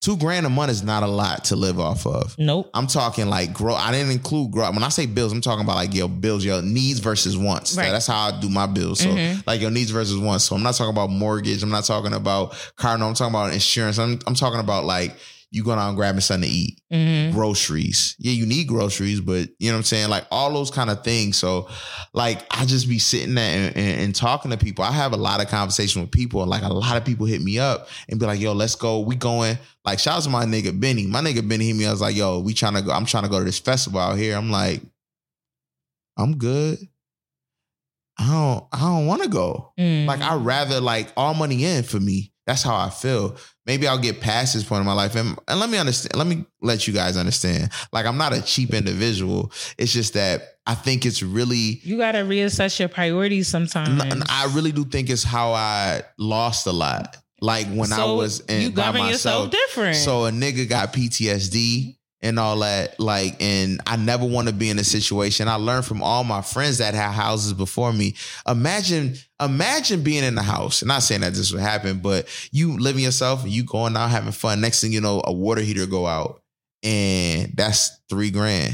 Two 0.02 0.18
grand 0.18 0.46
a 0.46 0.50
month 0.50 0.70
is 0.72 0.84
not 0.84 1.02
a 1.02 1.08
lot 1.08 1.46
to 1.46 1.56
live 1.56 1.80
off 1.80 2.06
of. 2.06 2.36
Nope. 2.38 2.70
I'm 2.76 2.86
talking 2.86 3.28
like 3.28 3.54
grow. 3.54 3.74
I 3.74 3.92
didn't 3.92 4.12
include 4.12 4.52
grow. 4.52 4.70
When 4.72 4.84
I 4.84 4.90
say 4.90 5.08
bills, 5.08 5.32
I'm 5.32 5.42
talking 5.42 5.64
about 5.64 5.78
like 5.78 5.96
your 5.96 6.08
bills, 6.08 6.46
your 6.46 6.62
needs 6.62 7.00
versus 7.00 7.36
wants. 7.36 7.76
Right. 7.76 7.90
That's 7.90 8.06
how 8.06 8.28
I 8.28 8.40
do 8.40 8.48
my 8.48 8.68
bills. 8.68 9.00
So 9.00 9.10
Mhm. 9.10 9.48
like 9.48 9.62
your 9.62 9.72
needs 9.72 9.90
versus 9.90 10.20
wants. 10.20 10.44
So 10.44 10.56
I'm 10.56 10.62
not 10.62 10.76
talking 10.76 10.92
about 10.94 11.10
mortgage. 11.10 11.64
I'm 11.64 11.72
not 11.72 11.86
talking 11.86 12.14
about 12.14 12.54
car. 12.76 12.98
No, 13.00 13.08
I'm 13.08 13.16
talking 13.16 13.34
about 13.34 13.54
insurance. 13.54 13.98
I'm 13.98 14.20
I'm 14.28 14.36
talking 14.36 14.60
about 14.60 14.86
like 14.86 15.16
you 15.56 15.64
going 15.64 15.80
out 15.80 15.88
and 15.88 15.96
grabbing 15.96 16.20
something 16.20 16.50
to 16.50 16.54
eat. 16.56 16.82
Mhm. 16.92 17.32
Groceries. 17.32 18.16
Yeah, 18.20 18.34
you 18.34 18.46
need 18.46 18.68
groceries, 18.68 19.22
but 19.22 19.50
you 19.58 19.70
know 19.70 19.76
what 19.76 19.78
I'm 19.80 19.84
saying? 19.84 20.10
Like 20.10 20.26
all 20.30 20.52
those 20.54 20.70
kind 20.70 20.90
of 20.90 21.04
things. 21.04 21.38
So 21.38 21.70
like 22.14 22.46
I 22.52 22.66
just 22.66 22.90
be 22.90 23.00
sitting 23.00 23.36
there 23.36 23.68
and, 23.70 23.78
and, 23.78 24.02
and 24.02 24.16
talking 24.16 24.52
to 24.52 24.58
people. 24.58 24.84
I 24.84 24.92
have 24.92 25.14
a 25.14 25.18
lot 25.18 25.42
of 25.42 25.48
conversation 25.48 26.02
with 26.02 26.12
people, 26.12 26.42
and 26.42 26.50
like 26.50 26.64
a 26.64 26.74
lot 26.74 26.98
of 26.98 27.06
people 27.06 27.26
hit 27.26 27.42
me 27.42 27.58
up 27.58 27.88
and 28.10 28.20
be 28.20 28.26
like, 28.26 28.40
yo, 28.40 28.52
let's 28.52 28.76
go. 28.76 29.00
We 29.00 29.16
going. 29.16 29.58
Like, 29.86 30.00
shout 30.00 30.18
out 30.18 30.24
to 30.24 30.30
my 30.30 30.46
nigga 30.46 30.78
Benny. 30.78 31.08
My 31.08 31.22
nigga 31.22 31.48
Benny 31.48 31.68
hit 31.68 31.76
me. 31.76 31.86
I 31.86 31.92
was 31.92 32.02
like, 32.02 32.16
yo, 32.16 32.40
we 32.40 32.54
trying 32.54 32.74
to 32.74 32.82
go. 32.82 32.92
I'm 32.92 33.06
trying 33.06 33.24
to 33.24 33.30
go 33.30 33.40
to 33.40 33.46
this 33.46 33.60
festival 33.60 34.00
out 34.02 34.18
here. 34.18 34.36
I'm 34.36 34.52
like, 34.52 34.82
I'm 36.18 36.38
good. 36.38 36.80
I 38.18 38.28
don't 38.28 38.66
I 38.72 38.80
don't 38.80 39.08
want 39.08 39.24
to 39.24 39.30
go. 39.30 39.74
Mm. 39.80 40.06
Like 40.06 40.22
I'd 40.22 40.44
rather 40.46 40.80
like 40.82 41.12
all 41.18 41.34
money 41.34 41.64
in 41.66 41.84
for 41.84 42.00
me. 42.00 42.32
That's 42.46 42.62
how 42.62 42.76
I 42.76 42.90
feel. 42.90 43.38
Maybe 43.66 43.88
I'll 43.88 43.98
get 43.98 44.22
past 44.22 44.54
this 44.54 44.64
point 44.64 44.82
in 44.82 44.86
my 44.86 44.94
life. 44.94 45.16
And, 45.16 45.38
and 45.48 45.60
let 45.60 45.70
me 45.70 45.80
understand, 45.80 46.16
let 46.16 46.28
me 46.28 46.46
let 46.62 46.88
you 46.88 46.94
guys 46.94 47.18
understand. 47.18 47.72
Like 47.92 48.06
I'm 48.06 48.18
not 48.18 48.34
a 48.34 48.42
cheap 48.42 48.74
individual. 48.74 49.52
It's 49.78 49.92
just 49.92 50.14
that 50.14 50.58
I 50.68 50.76
think 50.76 51.06
it's 51.06 51.24
really 51.24 51.80
you 51.84 51.98
gotta 51.98 52.20
reassess 52.20 52.80
your 52.80 52.90
priorities 52.90 53.48
sometimes. 53.48 54.02
N- 54.04 54.24
I 54.30 54.52
really 54.54 54.72
do 54.72 54.86
think 54.86 55.10
it's 55.10 55.24
how 55.24 55.54
I 55.54 56.04
lost 56.18 56.68
a 56.68 56.72
lot. 56.72 57.18
Like 57.42 57.68
when 57.68 57.92
I 57.92 58.06
was 58.06 58.40
in 58.42 58.62
you 58.62 58.72
by 58.72 58.92
myself. 58.92 59.52
different. 59.52 59.98
So 59.98 60.26
a 60.26 60.32
nigga 60.32 60.70
got 60.70 60.94
PTSD 60.94 61.95
and 62.22 62.40
all 62.40 62.60
that. 62.60 63.00
Like, 63.00 63.36
and 63.40 63.80
I 63.86 63.98
never 63.98 64.26
want 64.26 64.48
to 64.48 64.54
be 64.54 64.70
in 64.70 64.80
a 64.80 64.84
situation. 64.84 65.48
I 65.48 65.56
learned 65.56 65.86
from 65.86 66.02
all 66.02 66.24
my 66.24 66.42
friends 66.42 66.80
that 66.80 66.94
had 66.94 67.12
houses 67.12 67.54
before 67.54 67.94
me. 67.94 68.16
Imagine, 68.48 69.16
imagine 69.42 70.02
being 70.04 70.24
in 70.24 70.36
the 70.36 70.42
house. 70.44 70.82
And 70.82 70.90
not 70.90 71.04
saying 71.04 71.22
that 71.22 71.34
this 71.34 71.52
would 71.52 71.62
happen, 71.62 72.00
but 72.00 72.28
you 72.52 72.78
living 72.78 73.04
yourself 73.04 73.44
and 73.44 73.52
you 73.52 73.64
going 73.64 73.96
out 73.96 74.10
having 74.10 74.32
fun. 74.32 74.62
Next 74.62 74.82
thing 74.82 74.92
you 74.92 75.02
know, 75.02 75.22
a 75.26 75.32
water 75.34 75.62
heater 75.62 75.86
go 75.86 76.08
out, 76.08 76.42
and 76.84 77.52
that's 77.56 77.92
three 78.10 78.32
grand. 78.32 78.74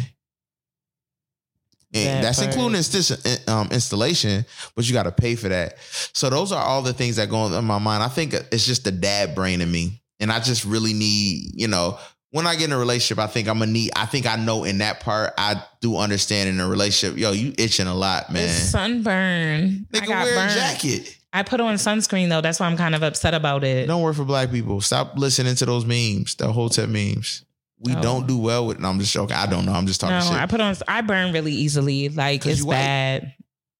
And 1.93 2.23
That 2.23 2.23
that's 2.23 2.39
part. 2.39 2.53
including 2.53 2.79
insti- 2.79 3.49
um, 3.49 3.67
installation, 3.69 4.45
but 4.75 4.87
you 4.87 4.93
got 4.93 5.03
to 5.03 5.11
pay 5.11 5.35
for 5.35 5.49
that. 5.49 5.75
So 6.13 6.29
those 6.29 6.53
are 6.53 6.63
all 6.63 6.81
the 6.81 6.93
things 6.93 7.17
that 7.17 7.29
go 7.29 7.35
on 7.35 7.53
in 7.53 7.65
my 7.65 7.79
mind. 7.79 8.01
I 8.01 8.07
think 8.07 8.33
it's 8.33 8.65
just 8.65 8.85
the 8.85 8.91
dad 8.93 9.35
brain 9.35 9.59
in 9.59 9.69
me, 9.69 10.01
and 10.21 10.31
I 10.31 10.39
just 10.39 10.63
really 10.63 10.93
need, 10.93 11.51
you 11.53 11.67
know, 11.67 11.99
when 12.31 12.47
I 12.47 12.55
get 12.55 12.65
in 12.65 12.71
a 12.73 12.77
relationship, 12.77 13.19
I 13.23 13.27
think 13.27 13.47
I'm 13.47 13.59
gonna 13.59 13.71
need. 13.71 13.91
I 13.95 14.05
think 14.05 14.25
I 14.25 14.35
know 14.37 14.63
in 14.63 14.79
that 14.79 14.99
part, 15.01 15.33
I 15.37 15.61
do 15.81 15.97
understand 15.97 16.49
in 16.49 16.59
a 16.59 16.67
relationship. 16.67 17.17
Yo, 17.17 17.31
you 17.31 17.53
itching 17.57 17.87
a 17.87 17.93
lot, 17.95 18.31
man. 18.31 18.43
It's 18.45 18.69
sunburn. 18.69 19.87
I 19.93 19.99
got 19.99 20.09
wear 20.23 20.35
burned. 20.35 20.51
a 20.51 20.55
jacket. 20.55 21.17
I 21.33 21.43
put 21.43 21.61
on 21.61 21.75
sunscreen 21.75 22.29
though. 22.29 22.41
That's 22.41 22.59
why 22.59 22.67
I'm 22.67 22.77
kind 22.77 22.95
of 22.95 23.03
upset 23.03 23.33
about 23.33 23.63
it. 23.63 23.87
Don't 23.87 24.01
work 24.01 24.15
for 24.15 24.25
black 24.25 24.51
people. 24.51 24.81
Stop 24.81 25.13
listening 25.17 25.55
to 25.55 25.65
those 25.65 25.85
memes, 25.85 26.35
the 26.35 26.51
whole 26.51 26.63
hotel 26.67 26.87
memes. 26.87 27.45
We 27.79 27.95
Oh. 27.95 28.01
don't 28.01 28.27
do 28.27 28.37
well 28.37 28.67
with. 28.67 28.79
No, 28.79 28.89
I'm 28.89 28.99
just 28.99 29.13
joking. 29.13 29.35
I 29.35 29.45
don't 29.47 29.65
know. 29.65 29.71
I'm 29.73 29.87
just 29.87 29.99
talking 30.01 30.17
no, 30.17 30.23
shit. 30.23 30.33
I 30.33 30.45
put 30.45 30.61
on. 30.61 30.75
I 30.87 31.01
burn 31.01 31.33
really 31.33 31.53
easily. 31.53 32.09
Like 32.09 32.45
it's 32.45 32.63
bad. 32.65 33.33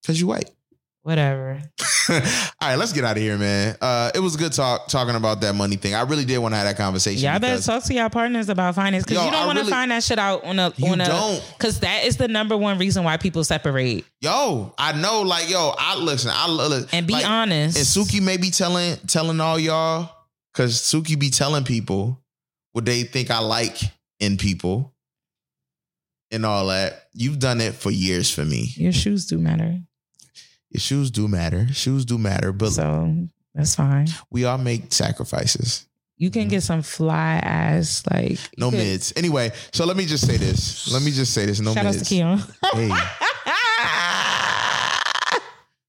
Cause 0.05 0.19
you 0.19 0.27
white. 0.27 0.49
Whatever. 1.03 1.61
All 2.09 2.19
right, 2.61 2.75
let's 2.75 2.93
get 2.93 3.03
out 3.03 3.15
of 3.17 3.23
here, 3.23 3.37
man. 3.37 3.75
Uh, 3.81 4.11
it 4.13 4.19
was 4.19 4.35
good 4.35 4.51
talk 4.53 4.87
talking 4.87 5.15
about 5.15 5.41
that 5.41 5.55
money 5.55 5.75
thing. 5.75 5.95
I 5.95 6.01
really 6.01 6.25
did 6.25 6.37
want 6.39 6.51
to 6.53 6.57
have 6.57 6.65
that 6.67 6.77
conversation. 6.77 7.23
Y'all 7.29 7.39
better 7.39 7.61
talk 7.61 7.83
to 7.85 7.93
y'all 7.93 8.09
partners 8.09 8.49
about 8.49 8.75
finance 8.75 9.03
because 9.05 9.17
Yo, 9.17 9.25
you 9.25 9.31
don't 9.31 9.45
want 9.47 9.57
to 9.57 9.63
really- 9.63 9.71
find 9.71 9.89
that 9.91 10.03
shit 10.03 10.19
out 10.19 10.43
on 10.43 10.59
a 10.59 10.73
You 10.77 10.91
on 10.91 11.01
a 11.01 11.05
don't. 11.05 11.53
because 11.57 11.79
that 11.79 12.05
is 12.05 12.17
the 12.17 12.27
number 12.27 12.55
one 12.57 12.77
reason 12.77 13.03
why 13.03 13.17
people 13.17 13.43
separate. 13.43 14.05
Yo, 14.19 14.73
I 14.77 14.91
know, 14.93 15.21
like, 15.21 15.49
yo, 15.49 15.73
I 15.77 15.95
listen, 15.97 16.31
I 16.33 16.47
listen, 16.49 16.89
And 16.91 17.07
be 17.07 17.13
like, 17.13 17.27
honest. 17.27 17.77
And 17.77 17.85
Suki 18.07 18.21
may 18.21 18.37
be 18.37 18.51
telling 18.51 18.97
telling 19.07 19.39
all 19.39 19.57
y'all, 19.59 20.09
cause 20.53 20.81
Suki 20.81 21.17
be 21.19 21.29
telling 21.31 21.63
people 21.63 22.21
what 22.73 22.85
they 22.85 23.03
think 23.03 23.31
I 23.31 23.39
like 23.39 23.77
in 24.19 24.37
people 24.37 24.93
and 26.29 26.45
all 26.45 26.67
that. 26.67 27.07
You've 27.13 27.39
done 27.39 27.59
it 27.61 27.73
for 27.73 27.89
years 27.91 28.29
for 28.31 28.45
me. 28.45 28.69
Your 28.75 28.91
shoes 28.91 29.25
do 29.25 29.37
matter, 29.37 29.79
shoes 30.75 31.11
do 31.11 31.27
matter. 31.27 31.67
Shoes 31.73 32.05
do 32.05 32.17
matter, 32.17 32.51
but 32.53 32.71
so 32.71 33.13
that's 33.53 33.75
fine. 33.75 34.07
we 34.29 34.45
all 34.45 34.57
make 34.57 34.93
sacrifices. 34.93 35.87
You 36.17 36.29
can 36.29 36.43
mm-hmm. 36.43 36.49
get 36.51 36.63
some 36.63 36.81
fly 36.83 37.39
ass 37.43 38.03
like 38.11 38.37
No 38.57 38.69
could- 38.69 38.77
mids. 38.77 39.11
Anyway, 39.15 39.51
so 39.71 39.85
let 39.85 39.97
me 39.97 40.05
just 40.05 40.27
say 40.27 40.37
this. 40.37 40.91
Let 40.93 41.01
me 41.01 41.09
just 41.11 41.33
say 41.33 41.47
this. 41.47 41.59
No 41.59 41.73
Shout 41.73 41.85
out 41.85 41.93
mids. 41.95 42.07
to 42.07 42.15
Keon. 42.15 42.43
Hey. 42.73 42.91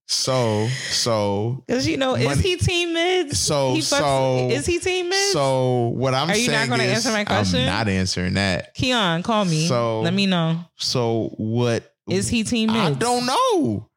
So, 0.06 0.68
so, 0.68 1.64
Because 1.66 1.88
you 1.88 1.96
know, 1.96 2.14
is 2.14 2.38
he 2.38 2.56
team 2.56 2.92
mids? 2.92 3.38
So- 3.40 3.72
he 3.74 3.80
fucks- 3.80 3.98
so- 3.98 4.48
is 4.50 4.66
he 4.66 4.78
team 4.78 5.08
mids? 5.08 5.32
so 5.32 5.88
what 5.96 6.14
I'm 6.14 6.30
Are 6.30 6.36
you 6.36 6.50
not 6.50 6.68
gonna 6.68 6.84
answer 6.84 7.10
my 7.10 7.24
question? 7.24 7.60
I'm 7.60 7.66
not 7.66 7.88
answering 7.88 8.34
that. 8.34 8.74
Keon, 8.74 9.22
call 9.24 9.44
me. 9.44 9.66
So- 9.66 10.00
let 10.02 10.14
me 10.14 10.26
know. 10.26 10.60
So 10.76 11.30
what 11.38 11.92
Is 12.08 12.28
he 12.28 12.44
team 12.44 12.70
mids? 12.72 12.96
I 12.96 12.98
don't 13.00 13.26
know. 13.26 13.88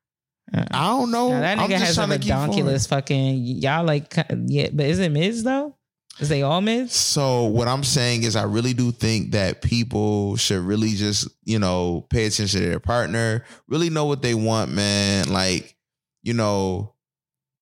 I 0.53 0.87
don't 0.87 1.11
know. 1.11 1.29
Now, 1.29 1.41
that 1.41 1.59
I'm 1.59 1.65
nigga 1.69 1.79
just 1.79 1.85
has 1.85 1.97
a 1.97 2.07
trying 2.07 2.19
redonkulous 2.19 2.87
fucking. 2.87 3.37
Y'all 3.37 3.85
like 3.85 4.13
yeah, 4.45 4.69
but 4.71 4.85
is 4.85 4.99
it 4.99 5.11
mids 5.11 5.43
though? 5.43 5.75
Is 6.19 6.29
they 6.29 6.43
all 6.43 6.61
mids? 6.61 6.95
So 6.95 7.43
what 7.43 7.67
I'm 7.67 7.83
saying 7.83 8.23
is 8.23 8.35
I 8.37 8.43
really 8.43 8.73
do 8.73 8.91
think 8.91 9.31
that 9.31 9.61
people 9.61 10.37
should 10.37 10.61
really 10.61 10.91
just, 10.91 11.27
you 11.43 11.59
know, 11.59 12.05
pay 12.09 12.25
attention 12.25 12.61
to 12.61 12.69
their 12.69 12.79
partner, 12.79 13.43
really 13.67 13.89
know 13.89 14.05
what 14.05 14.21
they 14.21 14.33
want, 14.33 14.71
man. 14.71 15.27
Like, 15.27 15.75
you 16.23 16.33
know, 16.33 16.93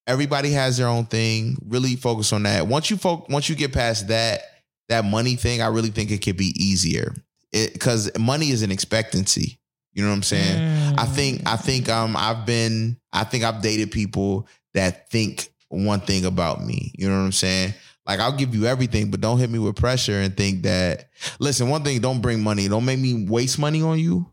everybody 0.06 0.52
has 0.52 0.78
their 0.78 0.88
own 0.88 1.06
thing. 1.06 1.58
Really 1.68 1.96
focus 1.96 2.32
on 2.32 2.44
that. 2.44 2.68
Once 2.68 2.92
you 2.92 2.98
fo- 2.98 3.26
once 3.28 3.50
you 3.50 3.56
get 3.56 3.74
past 3.74 4.10
that 4.10 4.42
that 4.90 5.04
money 5.04 5.36
thing, 5.36 5.62
I 5.62 5.68
really 5.68 5.90
think 5.90 6.12
it 6.12 6.22
could 6.22 6.38
be 6.38 6.54
easier. 6.56 7.12
It 7.52 7.80
cuz 7.80 8.16
money 8.20 8.52
is 8.52 8.62
an 8.62 8.72
expectancy. 8.72 9.60
You 9.94 10.04
know 10.04 10.10
what 10.10 10.16
I'm 10.16 10.24
saying? 10.24 10.58
Mm. 10.58 10.73
I 10.98 11.06
think 11.06 11.42
I 11.46 11.56
think 11.56 11.90
um 11.90 12.16
I've 12.18 12.46
been 12.46 12.98
I 13.12 13.24
think 13.24 13.44
I've 13.44 13.62
dated 13.62 13.92
people 13.92 14.48
that 14.74 15.10
think 15.10 15.50
one 15.70 16.00
thing 16.00 16.26
about 16.26 16.64
me. 16.64 16.92
You 16.96 17.10
know 17.10 17.16
what 17.16 17.26
I'm 17.26 17.32
saying? 17.32 17.74
Like 18.06 18.20
I'll 18.20 18.36
give 18.36 18.54
you 18.54 18.66
everything, 18.66 19.12
but 19.12 19.22
don't 19.22 19.40
hit 19.40 19.50
me 19.50 19.60
with 19.60 19.76
pressure 19.76 20.20
and 20.20 20.36
think 20.36 20.64
that 20.64 21.10
listen, 21.40 21.70
one 21.70 21.84
thing, 21.84 22.02
don't 22.02 22.22
bring 22.22 22.42
money. 22.44 22.68
Don't 22.68 22.86
make 22.86 23.00
me 23.00 23.26
waste 23.26 23.60
money 23.60 23.82
on 23.82 23.98
you. 24.00 24.32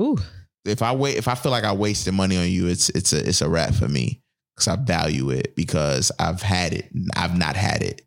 Ooh, 0.00 0.18
If 0.64 0.82
I 0.82 0.92
wait 0.94 1.16
if 1.16 1.28
I 1.28 1.34
feel 1.34 1.52
like 1.52 1.64
I 1.64 1.72
wasted 1.72 2.14
money 2.14 2.36
on 2.36 2.48
you, 2.48 2.66
it's 2.68 2.88
it's 2.90 3.12
a 3.12 3.28
it's 3.28 3.40
a 3.40 3.48
wrap 3.48 3.74
for 3.74 3.88
me. 3.88 4.20
Cause 4.56 4.68
I 4.68 4.76
value 4.76 5.30
it 5.30 5.56
because 5.56 6.12
I've 6.18 6.42
had 6.42 6.74
it. 6.74 6.90
I've 7.16 7.36
not 7.36 7.56
had 7.56 7.82
it. 7.82 8.02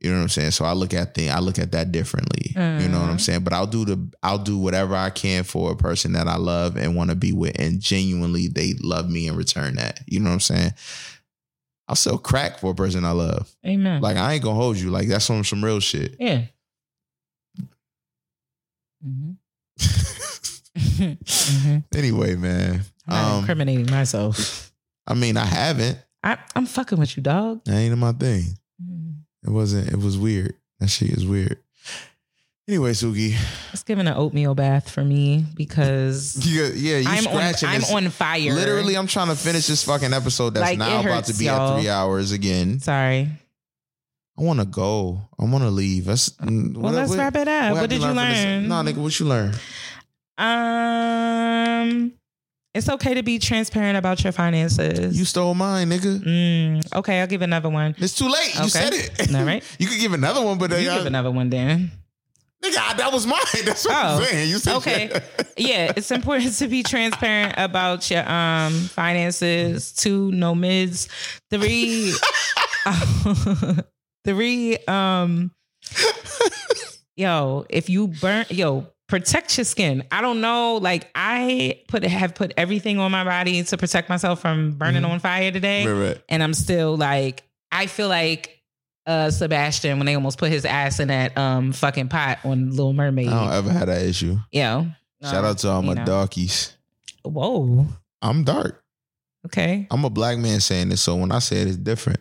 You 0.00 0.10
know 0.10 0.16
what 0.16 0.22
I'm 0.22 0.28
saying? 0.30 0.52
So 0.52 0.64
I 0.64 0.72
look 0.72 0.94
at 0.94 1.14
thing 1.14 1.30
I 1.30 1.40
look 1.40 1.58
at 1.58 1.72
that 1.72 1.92
differently. 1.92 2.52
You 2.56 2.88
know 2.88 3.00
what 3.00 3.10
I'm 3.10 3.16
Mm. 3.18 3.20
saying? 3.20 3.44
But 3.44 3.52
I'll 3.52 3.66
do 3.66 3.84
the 3.84 4.10
I'll 4.22 4.38
do 4.38 4.56
whatever 4.56 4.94
I 4.96 5.10
can 5.10 5.44
for 5.44 5.70
a 5.72 5.76
person 5.76 6.12
that 6.14 6.26
I 6.26 6.36
love 6.36 6.76
and 6.76 6.96
want 6.96 7.10
to 7.10 7.16
be 7.16 7.32
with 7.32 7.52
and 7.60 7.80
genuinely 7.80 8.48
they 8.48 8.74
love 8.82 9.10
me 9.10 9.26
in 9.26 9.36
return 9.36 9.74
that. 9.76 10.00
You 10.06 10.20
know 10.20 10.30
what 10.30 10.34
I'm 10.34 10.40
saying? 10.40 10.72
I'll 11.86 11.96
sell 11.96 12.16
crack 12.18 12.60
for 12.60 12.70
a 12.70 12.74
person 12.74 13.04
I 13.04 13.10
love. 13.10 13.54
amen. 13.66 14.00
Like 14.00 14.16
I 14.16 14.34
ain't 14.34 14.42
gonna 14.42 14.54
hold 14.54 14.76
you. 14.78 14.90
Like 14.90 15.08
that's 15.08 15.24
some 15.26 15.44
some 15.44 15.62
real 15.64 15.80
shit. 15.80 16.16
yeah. 16.18 16.44
Mhm. 19.06 19.36
Mhm. 20.78 21.84
anyway, 21.94 22.36
man. 22.36 22.82
I'm 23.08 23.24
Um, 23.24 23.38
incriminating 23.40 23.90
myself. 23.90 24.72
I 25.06 25.14
mean, 25.14 25.36
I 25.36 25.44
haven't. 25.44 25.98
I, 26.22 26.38
I'm 26.54 26.66
fucking 26.66 26.98
with 26.98 27.16
you, 27.16 27.22
dog. 27.22 27.64
That 27.64 27.76
ain't 27.76 27.96
my 27.98 28.12
thing. 28.12 28.56
It 29.44 29.50
wasn't. 29.50 29.88
It 29.88 29.98
was 29.98 30.18
weird. 30.18 30.54
That 30.80 30.88
shit 30.88 31.10
is 31.10 31.26
weird. 31.26 31.58
Anyway, 32.68 32.92
Suki. 32.92 33.36
It's 33.72 33.82
giving 33.82 34.06
an 34.06 34.14
oatmeal 34.14 34.54
bath 34.54 34.88
for 34.90 35.02
me 35.02 35.44
because 35.56 36.36
Yeah, 36.46 36.68
yeah. 36.74 36.98
You 36.98 37.08
I'm 37.08 37.26
on. 37.26 37.36
I'm 37.36 37.52
this- 37.80 37.92
on 37.92 38.08
fire. 38.10 38.52
Literally, 38.52 38.96
I'm 38.96 39.06
trying 39.08 39.28
to 39.28 39.34
finish 39.34 39.66
this 39.66 39.82
fucking 39.84 40.12
episode 40.12 40.50
that's 40.54 40.68
Like, 40.68 40.78
now 40.78 41.00
it 41.00 41.06
about 41.06 41.24
to 41.24 41.34
be 41.34 41.46
y'all. 41.46 41.76
at 41.76 41.80
three 41.80 41.88
hours 41.90 42.30
again. 42.32 42.78
Sorry. 42.80 43.28
I 44.38 44.42
want 44.42 44.60
to 44.60 44.66
go. 44.66 45.20
I 45.38 45.44
want 45.44 45.64
to 45.64 45.70
leave. 45.70 46.06
Let's, 46.06 46.32
Well, 46.40 46.92
let's 46.92 47.14
wrap 47.16 47.34
it 47.36 47.48
up. 47.48 47.74
What, 47.76 47.90
did 47.90 48.00
you 48.00 48.08
learn? 48.08 48.68
No, 48.68 48.76
nigga, 48.76 48.96
what 48.96 49.18
you 49.18 49.26
learn? 49.26 49.52
Um, 50.38 52.12
it's 52.74 52.88
okay 52.88 53.14
to 53.14 53.22
be 53.22 53.38
transparent 53.38 53.96
about 53.98 54.22
your 54.22 54.32
finances. 54.32 55.18
You 55.18 55.24
stole 55.24 55.54
mine, 55.54 55.90
nigga. 55.90 56.18
Mm, 56.20 56.94
okay, 56.96 57.20
I'll 57.20 57.26
give 57.26 57.42
another 57.42 57.68
one. 57.68 57.94
It's 57.98 58.14
too 58.14 58.28
late. 58.28 58.54
You 58.54 58.60
Okay. 58.60 58.68
said 58.68 58.92
it. 58.94 59.34
All 59.34 59.44
right. 59.44 59.64
you 59.78 59.86
could 59.88 59.98
give 59.98 60.12
another 60.12 60.42
one, 60.44 60.58
but 60.58 60.70
You 60.70 60.88
uh, 60.90 60.98
give 60.98 61.06
another 61.06 61.30
one, 61.30 61.50
Dan. 61.50 61.90
nigga, 62.62 62.78
I- 62.78 62.94
that 62.94 63.12
was 63.12 63.26
mine. 63.26 63.40
That's 63.64 63.84
what 63.84 63.94
I'm 63.96 64.20
Oh, 64.20 64.24
saying. 64.24 64.48
You 64.50 64.58
said 64.58 64.76
okay. 64.76 65.10
Yeah, 65.56 65.92
it's 65.96 66.10
important 66.10 66.54
to 66.54 66.68
be 66.68 66.82
transparent 66.82 67.54
about 67.58 68.08
your 68.10 68.26
um 68.30 68.72
finances. 68.72 69.92
Two, 69.92 70.30
no 70.32 70.54
mids. 70.54 71.08
Three, 71.50 72.14
three. 74.24 74.78
Um, 74.86 75.50
yo, 77.16 77.66
if 77.68 77.88
you 77.90 78.08
burn, 78.08 78.46
yo, 78.50 78.86
protect 79.10 79.58
your 79.58 79.64
skin. 79.64 80.04
I 80.10 80.20
don't 80.22 80.40
know. 80.40 80.76
Like 80.76 81.10
I 81.14 81.82
put 81.88 82.04
have 82.04 82.34
put 82.34 82.54
everything 82.56 82.98
on 82.98 83.10
my 83.10 83.24
body 83.24 83.62
to 83.62 83.76
protect 83.76 84.08
myself 84.08 84.40
from 84.40 84.72
burning 84.72 85.02
Mhm. 85.02 85.10
on 85.10 85.18
fire 85.20 85.50
today, 85.52 85.86
Right, 85.86 86.08
right. 86.08 86.22
and 86.28 86.42
I'm 86.42 86.54
still 86.54 86.96
like, 86.96 87.42
I 87.70 87.86
feel 87.86 88.08
like 88.08 88.56
uh 89.06 89.30
Sebastian 89.30 89.98
when 89.98 90.06
they 90.06 90.14
almost 90.14 90.38
put 90.38 90.50
his 90.50 90.64
ass 90.64 91.00
in 91.00 91.08
that 91.08 91.36
um 91.36 91.72
fucking 91.72 92.08
pot 92.08 92.38
on 92.44 92.70
Little 92.70 92.92
Mermaid. 92.92 93.28
I 93.28 93.44
don't 93.44 93.52
ever 93.54 93.70
had 93.72 93.88
that 93.88 94.02
issue. 94.02 94.38
Know. 94.54 94.90
Shout 95.22 95.44
out 95.44 95.58
to 95.58 95.68
all 95.68 95.82
my 95.82 95.94
know. 95.94 96.04
darkies. 96.06 96.74
Whoa. 97.24 97.86
I'm 98.22 98.44
dark. 98.44 98.82
Okay. 99.46 99.86
I'm 99.90 100.04
a 100.04 100.10
black 100.10 100.38
man 100.38 100.60
saying 100.60 100.90
this, 100.90 101.00
so 101.02 101.16
when 101.16 101.32
I 101.32 101.38
say 101.40 101.56
it, 101.62 101.68
it's 101.68 101.76
different. 101.76 102.20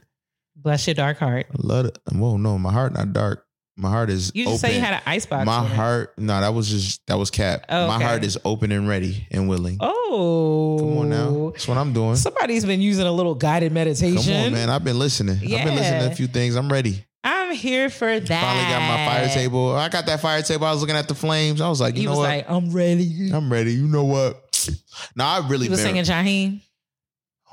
Bless 0.55 0.87
your 0.87 0.93
dark 0.95 1.17
heart. 1.19 1.47
I 1.51 1.55
love 1.59 1.85
it. 1.85 1.97
Whoa, 2.11 2.37
no, 2.37 2.57
my 2.57 2.71
heart 2.71 2.93
not 2.93 3.13
dark. 3.13 3.45
My 3.79 3.89
heart 3.89 4.09
is 4.09 4.31
You 4.35 4.43
just 4.43 4.55
open. 4.63 4.69
say 4.71 4.75
you 4.75 4.81
had 4.81 4.95
an 4.95 5.01
icebox. 5.05 5.45
my 5.45 5.65
heart, 5.65 6.13
no, 6.17 6.41
that 6.41 6.53
was 6.53 6.69
just 6.69 7.05
that 7.07 7.17
was 7.17 7.31
cap. 7.31 7.65
Oh, 7.69 7.87
My 7.87 7.95
okay. 7.95 8.03
heart 8.03 8.23
is 8.25 8.37
open 8.43 8.71
and 8.73 8.89
ready 8.89 9.25
and 9.31 9.47
willing. 9.47 9.77
Oh. 9.79 10.77
Come 10.79 10.97
on 10.97 11.09
now, 11.09 11.49
that's 11.51 11.67
what 11.67 11.77
I'm 11.77 11.93
doing. 11.93 12.15
Somebody's 12.17 12.65
been 12.65 12.81
using 12.81 13.07
a 13.07 13.11
little 13.11 13.35
guided 13.35 13.71
meditation. 13.71 14.21
Come 14.21 14.45
on, 14.47 14.51
man. 14.51 14.69
I've 14.69 14.83
been 14.83 14.99
listening. 14.99 15.35
I've 15.37 15.41
been 15.65 15.75
listening 15.75 16.01
to 16.01 16.11
a 16.11 16.15
few 16.15 16.27
things. 16.27 16.55
I'm 16.55 16.69
ready. 16.71 17.05
I'm 17.23 17.55
here 17.55 17.89
for 17.89 18.19
that. 18.19 18.27
Finally 18.41 18.65
got 18.65 18.81
my 18.81 19.05
fire 19.05 19.27
table. 19.29 19.75
I 19.75 19.87
got 19.89 20.05
that 20.07 20.19
fire 20.19 20.41
table. 20.41 20.65
I 20.65 20.71
was 20.71 20.81
looking 20.81 20.95
at 20.97 21.07
the 21.07 21.15
flames. 21.15 21.61
I 21.61 21.69
was 21.69 21.79
like, 21.81 21.95
you 21.95 22.01
He 22.01 22.05
know 22.05 22.11
was 22.11 22.19
what? 22.19 22.29
like, 22.29 22.45
I'm 22.49 22.71
ready. 22.71 23.29
I'm 23.31 23.51
ready. 23.51 23.73
You 23.73 23.87
know 23.87 24.03
what? 24.05 24.69
Now 25.15 25.29
I 25.41 25.47
really 25.47 25.65
He 25.65 25.69
was 25.69 25.81
singing 25.81 26.03
Jaheim. 26.03 26.61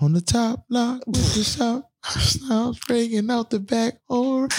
on 0.01 0.13
the 0.13 0.21
top 0.21 0.67
block 0.69 1.03
with 1.07 1.35
the 1.35 1.43
shop. 1.45 1.91
Sounds 2.11 2.81
ringing 2.89 3.31
out 3.31 3.51
the 3.51 3.59
back 3.61 3.95
or 4.09 4.45
and 4.45 4.51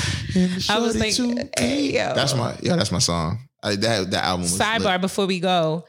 the 0.52 0.68
I 0.70 0.80
was 0.80 1.16
too. 1.16 1.38
hey, 1.58 1.92
yo. 1.94 2.14
That's 2.14 2.36
my 2.36 2.56
yeah. 2.62 2.76
That's 2.76 2.92
my 2.92 3.00
song. 3.00 3.40
I, 3.64 3.76
that 3.76 4.12
that 4.12 4.24
album 4.24 4.44
was 4.44 4.58
Sidebar 4.58 4.94
lit. 4.94 5.02
before 5.02 5.26
we 5.26 5.40
go. 5.40 5.86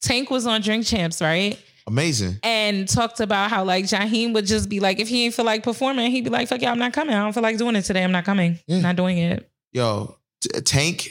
Tank 0.00 0.30
was 0.30 0.46
on 0.46 0.60
Drink 0.62 0.84
Champs, 0.86 1.20
right? 1.20 1.58
amazing. 1.86 2.38
And 2.42 2.88
talked 2.88 3.20
about 3.20 3.50
how 3.50 3.64
like 3.64 3.84
Jaheim 3.86 4.34
would 4.34 4.46
just 4.46 4.68
be 4.68 4.80
like, 4.80 5.00
if 5.00 5.08
he 5.08 5.24
ain't 5.24 5.34
feel 5.34 5.44
like 5.44 5.62
performing, 5.62 6.10
he'd 6.10 6.24
be 6.24 6.30
like, 6.30 6.48
fuck 6.48 6.62
yeah, 6.62 6.70
I'm 6.70 6.78
not 6.78 6.92
coming. 6.92 7.14
I 7.14 7.22
don't 7.22 7.32
feel 7.32 7.42
like 7.42 7.58
doing 7.58 7.76
it 7.76 7.82
today. 7.82 8.04
I'm 8.04 8.12
not 8.12 8.24
coming. 8.24 8.58
Yeah. 8.66 8.80
Not 8.80 8.96
doing 8.96 9.18
it. 9.18 9.50
Yo, 9.72 10.16
t- 10.40 10.60
Tank, 10.60 11.08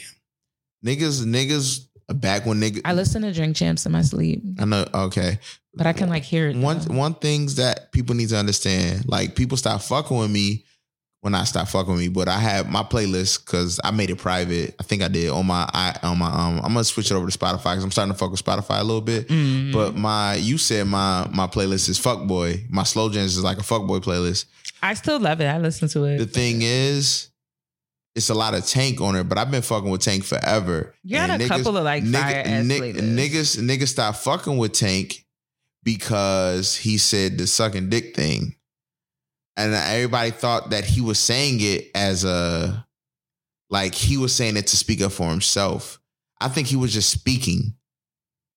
niggas, 0.85 1.25
niggas. 1.25 1.87
Back 2.13 2.45
when 2.45 2.59
niggas, 2.59 2.81
I 2.85 2.93
listen 2.93 3.21
to 3.21 3.33
Drink 3.33 3.55
Champs 3.55 3.85
in 3.85 3.91
my 3.91 4.01
sleep, 4.01 4.43
I 4.59 4.65
know. 4.65 4.85
Okay, 4.93 5.39
but 5.73 5.87
I 5.87 5.93
can 5.93 6.09
like 6.09 6.23
hear 6.23 6.49
it. 6.49 6.55
one 6.57 6.79
though. 6.79 6.95
one 6.95 7.13
things 7.15 7.55
that 7.55 7.91
people 7.91 8.15
need 8.15 8.29
to 8.29 8.37
understand, 8.37 9.07
like 9.07 9.35
people 9.35 9.57
stop 9.57 9.81
fucking 9.81 10.17
with 10.17 10.31
me 10.31 10.65
when 11.21 11.35
I 11.35 11.43
stop 11.43 11.67
fucking 11.67 11.93
with 11.93 12.01
me, 12.01 12.07
but 12.07 12.27
I 12.27 12.39
have 12.39 12.69
my 12.69 12.81
playlist 12.81 13.45
because 13.45 13.79
I 13.83 13.91
made 13.91 14.09
it 14.09 14.17
private. 14.17 14.75
I 14.79 14.83
think 14.83 15.03
I 15.03 15.07
did 15.07 15.29
on 15.29 15.45
my 15.45 15.69
I 15.71 15.95
on 16.03 16.17
my 16.17 16.27
um. 16.27 16.57
I'm 16.57 16.73
gonna 16.73 16.83
switch 16.83 17.11
it 17.11 17.13
over 17.13 17.29
to 17.29 17.37
Spotify 17.37 17.73
because 17.73 17.83
I'm 17.83 17.91
starting 17.91 18.13
to 18.13 18.17
fuck 18.17 18.31
with 18.31 18.43
Spotify 18.43 18.79
a 18.79 18.83
little 18.83 19.01
bit. 19.01 19.27
Mm. 19.27 19.71
But 19.71 19.95
my 19.95 20.35
you 20.35 20.57
said 20.57 20.87
my 20.87 21.27
my 21.31 21.47
playlist 21.47 21.89
is 21.89 21.99
fuckboy. 21.99 22.69
My 22.69 22.83
slow 22.83 23.09
jams 23.09 23.37
is 23.37 23.43
like 23.43 23.59
a 23.59 23.61
fuckboy 23.61 24.01
playlist. 24.01 24.45
I 24.83 24.95
still 24.95 25.19
love 25.19 25.41
it. 25.41 25.45
I 25.45 25.59
listen 25.59 25.87
to 25.89 26.05
it. 26.05 26.17
The 26.17 26.25
thing 26.25 26.61
is, 26.63 27.29
it's 28.15 28.29
a 28.29 28.33
lot 28.33 28.53
of 28.53 28.65
Tank 28.65 28.99
on 29.01 29.15
it, 29.15 29.23
but 29.29 29.37
I've 29.37 29.51
been 29.51 29.61
fucking 29.61 29.89
with 29.89 30.01
Tank 30.01 30.23
forever. 30.25 30.93
You 31.03 31.17
had 31.17 31.29
And 31.29 31.41
a 31.41 31.47
couple 31.47 31.77
of, 31.77 31.83
like, 31.83 32.03
playlists. 32.03 32.95
niggas 32.99 33.57
niggas 33.59 33.87
stopped 33.87 34.17
fucking 34.19 34.57
with 34.57 34.73
Tank 34.73 35.25
because 35.83 36.75
he 36.75 36.97
said 36.97 37.37
the 37.37 37.47
sucking 37.47 37.89
dick 37.89 38.15
thing, 38.15 38.55
and 39.57 39.73
everybody 39.73 40.31
thought 40.31 40.69
that 40.71 40.85
he 40.85 41.01
was 41.01 41.19
saying 41.19 41.57
it 41.61 41.89
as 41.95 42.23
a 42.23 42.85
like 43.69 43.95
he 43.95 44.17
was 44.17 44.35
saying 44.35 44.57
it 44.57 44.67
to 44.67 44.77
speak 44.77 45.01
up 45.01 45.11
for 45.11 45.29
himself. 45.29 45.99
I 46.39 46.49
think 46.49 46.67
he 46.67 46.75
was 46.75 46.93
just 46.93 47.09
speaking. 47.09 47.75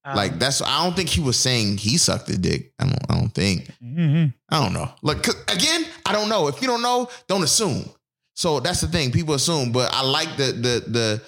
Um, 0.04 0.16
Like 0.16 0.38
that's 0.38 0.60
I 0.60 0.84
don't 0.84 0.94
think 0.96 1.08
he 1.08 1.20
was 1.20 1.38
saying 1.38 1.78
he 1.78 1.96
sucked 1.96 2.26
the 2.26 2.36
dick. 2.36 2.72
I 2.78 2.84
don't 2.86 3.10
I 3.10 3.14
don't 3.18 3.30
think. 3.34 3.70
mhm. 3.82 4.34
I 4.50 4.62
don't 4.62 4.72
know. 4.74 4.90
Look 5.02 5.26
again, 5.50 5.86
I 6.04 6.12
don't 6.12 6.28
know. 6.28 6.48
If 6.48 6.60
you 6.60 6.66
don't 6.68 6.82
know, 6.82 7.08
don't 7.28 7.42
assume. 7.42 7.84
So 8.34 8.60
that's 8.60 8.80
the 8.80 8.88
thing. 8.88 9.10
People 9.12 9.34
assume, 9.34 9.72
but 9.72 9.92
I 9.94 10.02
like 10.02 10.36
the 10.36 10.44
the 10.52 10.84
the 10.90 11.22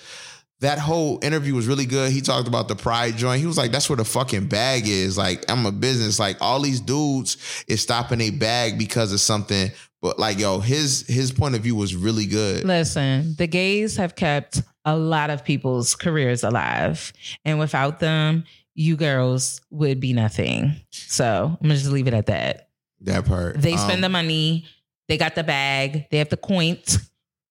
that 0.61 0.79
whole 0.79 1.19
interview 1.23 1.55
was 1.55 1.67
really 1.67 1.85
good. 1.87 2.11
He 2.11 2.21
talked 2.23 2.49
about 2.49 2.67
the 2.67 2.77
pride 2.77 3.17
joint. 3.17 3.41
He 3.41 3.47
was 3.47 3.59
like, 3.59 3.73
"That's 3.73 3.89
where 3.89 3.97
the 3.97 4.05
fucking 4.05 4.47
bag 4.49 4.89
is." 4.89 5.17
Like, 5.19 5.45
I'm 5.51 5.67
a 5.67 5.73
business. 5.73 6.19
Like, 6.19 6.39
all 6.41 6.61
these 6.61 6.81
dudes 6.81 7.37
is 7.69 7.83
stopping 7.83 8.21
a 8.23 8.31
bag 8.31 8.79
because 8.79 9.13
of 9.13 9.21
something. 9.21 9.71
But 10.03 10.19
like, 10.19 10.39
yo, 10.39 10.61
his 10.61 11.05
his 11.07 11.31
point 11.33 11.55
of 11.57 11.63
view 11.63 11.75
was 11.77 11.95
really 11.95 12.27
good. 12.27 12.65
Listen, 12.65 13.35
the 13.37 13.47
gays 13.47 13.97
have 13.97 14.15
kept 14.15 14.63
a 14.85 14.97
lot 14.97 15.31
of 15.31 15.45
people's 15.45 15.95
careers 15.95 16.43
alive, 16.43 17.13
and 17.45 17.59
without 17.59 18.01
them, 18.01 18.45
you 18.75 18.97
girls 18.97 19.61
would 19.71 20.01
be 20.01 20.13
nothing. 20.13 20.75
So 20.91 21.51
I'm 21.61 21.69
gonna 21.69 21.75
just 21.75 21.91
leave 21.91 22.07
it 22.09 22.15
at 22.15 22.27
that. 22.27 22.69
That 23.03 23.27
part. 23.27 23.61
They 23.61 23.75
Um, 23.75 23.79
spend 23.79 24.03
the 24.05 24.09
money, 24.09 24.65
they 25.09 25.17
got 25.19 25.35
the 25.35 25.45
bag, 25.45 26.07
they 26.11 26.19
have 26.19 26.29
the 26.29 26.37
coins, 26.37 26.99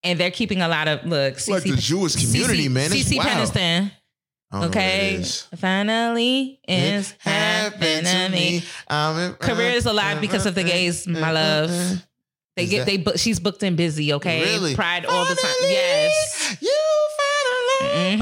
and 0.04 0.20
they're 0.20 0.32
keeping 0.32 0.62
a 0.62 0.68
lot 0.68 0.88
of 0.88 1.06
look. 1.06 1.36
Like 1.48 1.64
the 1.64 1.76
Jewish 1.76 2.16
community, 2.16 2.68
man. 2.70 2.92
It's 2.94 3.10
CeCe 3.10 3.18
wild. 3.18 3.30
Peniston. 3.30 3.92
I 4.52 4.62
don't 4.62 4.62
know 4.62 4.68
what 4.68 4.76
it 4.78 4.80
Okay. 4.80 5.24
Finally, 5.58 6.60
it's 6.68 7.12
It 7.12 7.18
happened 7.22 8.06
to 8.08 8.30
me. 8.30 8.64
I'm 8.88 9.34
Career 9.36 9.72
is 9.72 9.86
alive 9.86 10.22
because 10.22 10.46
of 10.46 10.56
the 10.56 10.64
gays, 10.64 11.08
my 11.08 11.32
love. 11.32 11.72
They 12.56 12.64
Is 12.64 12.70
get 12.70 12.78
that- 12.80 12.86
they 12.86 12.98
book. 12.98 13.18
She's 13.18 13.40
booked 13.40 13.64
and 13.64 13.76
busy. 13.76 14.14
Okay, 14.14 14.42
Really? 14.44 14.76
pride 14.76 15.06
all 15.06 15.26
the 15.26 15.36
time. 15.36 15.56
Yes. 15.64 16.58
You 16.62 16.72
finally. 17.80 18.16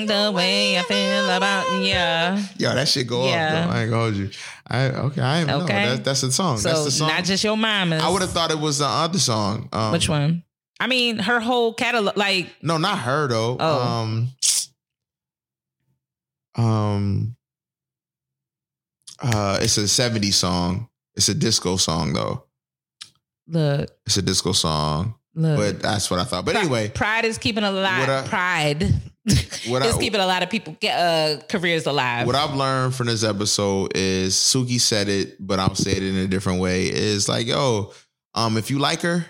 hmm 0.00 0.06
The 0.06 0.32
way 0.32 0.78
I 0.78 0.82
feel 0.82 1.30
about 1.30 1.82
yeah. 1.84 2.42
Yo, 2.58 2.74
that 2.74 2.88
shit 2.88 3.06
go 3.06 3.26
Yeah. 3.26 3.44
off. 3.46 3.52
Though. 3.68 3.72
I 3.76 3.80
ain't 3.82 3.90
gonna 3.90 4.02
hold 4.02 4.14
you. 4.16 4.30
I 4.66 4.84
okay. 4.86 5.20
I 5.22 5.40
ain't 5.40 5.50
Okay. 5.50 5.82
know. 5.84 5.96
That, 5.96 6.04
that's 6.04 6.20
the 6.22 6.32
song. 6.32 6.58
that's 6.62 6.84
the 6.84 6.90
song. 6.90 7.08
not 7.08 7.24
just 7.24 7.42
your 7.44 7.56
mama's. 7.56 8.02
I 8.02 8.08
would 8.08 8.22
have 8.22 8.30
thought 8.30 8.50
it 8.50 8.58
was 8.58 8.78
the 8.78 8.86
other 8.86 9.18
song. 9.18 9.68
Um, 9.72 9.92
Which 9.92 10.08
one? 10.08 10.44
I 10.78 10.86
mean, 10.86 11.18
her 11.18 11.40
whole 11.40 11.74
catalog. 11.74 12.16
Like 12.16 12.48
No, 12.62 12.78
not 12.78 12.98
her 13.00 13.28
though. 13.28 13.56
Oh. 13.58 13.80
Um. 13.82 14.28
Um. 16.56 17.36
Uh, 19.22 19.58
it's 19.60 19.76
a 19.76 19.82
'70s 19.82 20.32
song. 20.34 20.88
It's 21.14 21.28
a 21.28 21.34
disco 21.34 21.76
song 21.76 22.12
though. 22.14 22.44
look, 23.48 23.90
It's 24.06 24.16
a 24.16 24.22
disco 24.22 24.52
song, 24.52 25.16
look. 25.42 25.56
but 25.58 25.80
that's 25.82 26.10
what 26.10 26.20
I 26.20 26.24
thought. 26.24 26.44
But 26.44 26.56
anyway, 26.56 26.88
pride 26.90 27.24
is 27.24 27.38
keeping 27.38 27.64
a 27.64 27.70
lot. 27.70 28.08
I- 28.08 28.26
pride 28.28 28.82
what 29.68 29.84
is 29.84 29.96
keeping 29.96 30.20
a 30.20 30.26
lot 30.26 30.42
of 30.42 30.48
people 30.50 30.74
get 30.80 30.96
uh, 30.98 31.40
careers 31.48 31.86
alive. 31.86 32.26
What 32.26 32.36
I've 32.36 32.54
learned 32.54 32.94
from 32.94 33.06
this 33.08 33.22
episode 33.22 33.92
is 33.94 34.34
Suki 34.34 34.80
said 34.80 35.08
it, 35.08 35.36
but 35.38 35.58
I'll 35.58 35.74
say 35.74 35.92
it 35.92 36.02
in 36.02 36.16
a 36.16 36.26
different 36.26 36.60
way. 36.60 36.86
Is 36.86 37.28
like, 37.28 37.46
yo, 37.46 37.92
um, 38.34 38.56
if 38.56 38.70
you 38.70 38.78
like 38.78 39.02
her, 39.02 39.26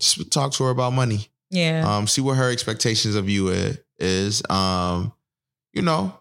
just 0.00 0.30
talk 0.32 0.52
to 0.52 0.64
her 0.64 0.70
about 0.70 0.92
money. 0.92 1.28
yeah. 1.50 1.84
Um, 1.86 2.06
see 2.06 2.20
what 2.20 2.36
her 2.36 2.50
expectations 2.50 3.14
of 3.14 3.28
you 3.28 3.52
i- 3.52 3.76
is. 3.98 4.42
Um, 4.50 5.12
you 5.72 5.82
know, 5.82 6.18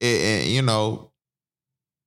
it, 0.00 0.06
it- 0.06 0.48
you 0.48 0.62
know, 0.62 1.10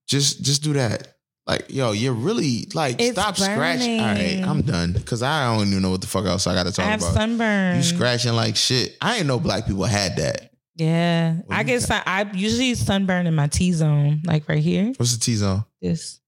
just 0.08 0.42
just 0.42 0.64
do 0.64 0.74
that. 0.74 1.16
Like, 1.50 1.66
yo, 1.70 1.94
you're 1.94 2.14
really 2.14 2.68
like 2.76 2.98
It's 3.02 3.20
stop 3.20 3.36
scratching. 3.36 4.00
All 4.00 4.06
right. 4.06 4.40
I'm 4.46 4.62
done 4.62 4.94
because 4.94 5.24
I 5.24 5.52
don't 5.52 5.68
even 5.68 5.82
know 5.82 5.90
what 5.90 6.02
the 6.02 6.06
fuck 6.06 6.26
else 6.28 6.46
I 6.46 6.54
got 6.54 6.68
to 6.68 6.72
talk 6.72 6.86
I 6.86 6.90
have 6.92 7.02
about. 7.02 7.16
sunburn. 7.16 7.78
You 7.78 7.82
scratching 7.82 8.34
like 8.34 8.56
shit. 8.56 8.96
I 9.02 9.16
didn't 9.16 9.26
know 9.28 9.40
black 9.40 9.66
people 9.66 9.84
had 9.86 10.18
that. 10.18 10.52
Yeah, 10.76 11.38
What 11.46 11.56
I 11.58 11.62
you 11.62 11.80
get. 11.80 12.04
I 12.06 12.30
usually 12.36 12.76
sunburn 12.76 13.26
in 13.26 13.34
my 13.34 13.48
T 13.48 13.72
zone, 13.74 14.22
like 14.26 14.48
right 14.48 14.62
here. 14.62 14.94
What's 14.98 15.14
the 15.18 15.20
T 15.20 15.34
zone? 15.36 15.66
This, 15.82 16.20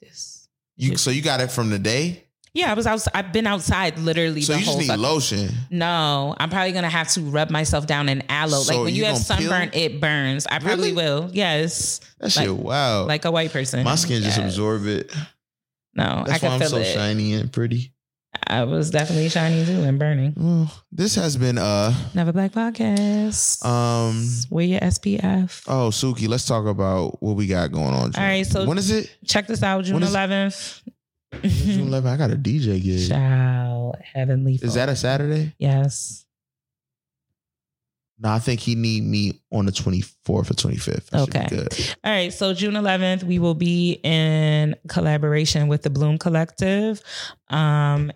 this. 0.00 0.48
You 0.76 0.96
so 0.96 1.10
you 1.10 1.20
got 1.20 1.40
it 1.40 1.50
from 1.50 1.70
the 1.70 1.78
day. 1.80 2.25
Yeah, 2.56 2.70
I 2.70 2.74
was 2.74 2.86
out. 2.86 3.06
I've 3.14 3.32
been 3.34 3.46
outside 3.46 3.98
literally. 3.98 4.40
So 4.40 4.54
the 4.54 4.60
you 4.60 4.64
just 4.64 4.78
need 4.78 4.86
fucking- 4.86 5.02
lotion. 5.02 5.54
No, 5.70 6.34
I'm 6.38 6.48
probably 6.48 6.72
gonna 6.72 6.88
have 6.88 7.08
to 7.08 7.20
rub 7.20 7.50
myself 7.50 7.86
down 7.86 8.08
in 8.08 8.22
aloe. 8.30 8.62
So 8.62 8.74
like 8.76 8.84
when 8.86 8.94
you 8.94 9.00
you, 9.00 9.04
have 9.04 9.28
gonna 9.28 9.40
peel? 9.40 9.50
sunburn, 9.50 9.70
it 9.74 10.00
burns. 10.00 10.46
I 10.46 10.58
probably 10.60 10.92
Really? 10.92 10.92
will. 10.94 11.30
Yes, 11.34 12.00
That 12.20 12.32
shit, 12.32 12.48
Like- 12.50 12.64
wow. 12.64 13.04
like 13.06 13.24
a 13.26 13.30
white 13.30 13.52
person. 13.52 13.84
my 13.84 13.94
skin 13.96 14.22
just 14.22 14.38
Yeah. 14.38 14.46
absorb 14.46 14.86
it. 14.86 15.12
No, 15.94 16.22
That's 16.26 16.32
I 16.32 16.38
can 16.38 16.48
why 16.48 16.54
I'm 16.54 16.60
feel 16.60 16.68
so 16.70 16.76
it. 16.78 16.94
shiny 16.94 17.34
and 17.34 17.52
pretty. 17.52 17.92
I 18.46 18.64
was 18.64 18.90
definitely 18.90 19.28
shiny 19.30 19.64
too 19.64 19.82
and 19.82 19.98
burning. 19.98 20.34
Well, 20.36 20.70
this 20.92 21.14
has 21.16 21.36
been 21.36 21.58
uh 21.58 21.92
Never 22.14 22.32
Black 22.32 22.52
Podcast. 22.52 23.64
um 23.64 24.28
Wear 24.50 24.64
your 24.64 24.80
SPF. 24.80 25.62
oh 25.66 25.88
Suki, 25.90 26.26
let's 26.28 26.44
talk 26.46 26.66
about 26.66 27.22
what 27.22 27.36
we 27.36 27.46
got 27.46 27.70
going 27.72 27.94
on. 27.94 28.12
June. 28.12 28.22
All 28.22 28.28
right, 28.28 28.46
so- 28.46 28.66
when 28.66 28.78
is 28.78 28.90
it? 28.90 29.10
Check 29.26 29.46
this 29.46 29.62
out, 29.62 29.84
June 29.84 30.02
11th. 30.02 30.80
June 31.42 31.88
11th. 31.90 32.06
I 32.06 32.16
got 32.16 32.30
a 32.30 32.36
DJ 32.36 32.82
gig. 32.82 33.08
Child, 33.08 33.96
heavenly. 34.14 34.58
Is 34.62 34.74
that 34.74 34.88
a 34.88 34.96
Saturday? 34.96 35.54
yes? 35.58 36.24
No, 38.18 38.30
I 38.30 38.38
think 38.38 38.60
he 38.60 38.74
need 38.74 39.04
me 39.04 39.42
on 39.52 39.66
the 39.66 39.72
24th 39.72 40.10
or 40.28 40.42
25th. 40.54 41.10
That 41.10 41.20
should 41.24 41.32
be 41.34 41.38
Okay. 41.38 41.48
good. 41.50 41.96
All 42.02 42.10
right, 42.10 42.32
so 42.32 42.54
June 42.54 42.72
11th, 42.72 43.24
we 43.24 43.38
will 43.38 43.54
be 43.54 44.00
in 44.02 44.74
collaboration 44.88 45.68
with 45.68 45.82
the 45.82 45.90
Bloom 45.90 46.16
Collective. 46.16 47.02
Um, 47.50 48.10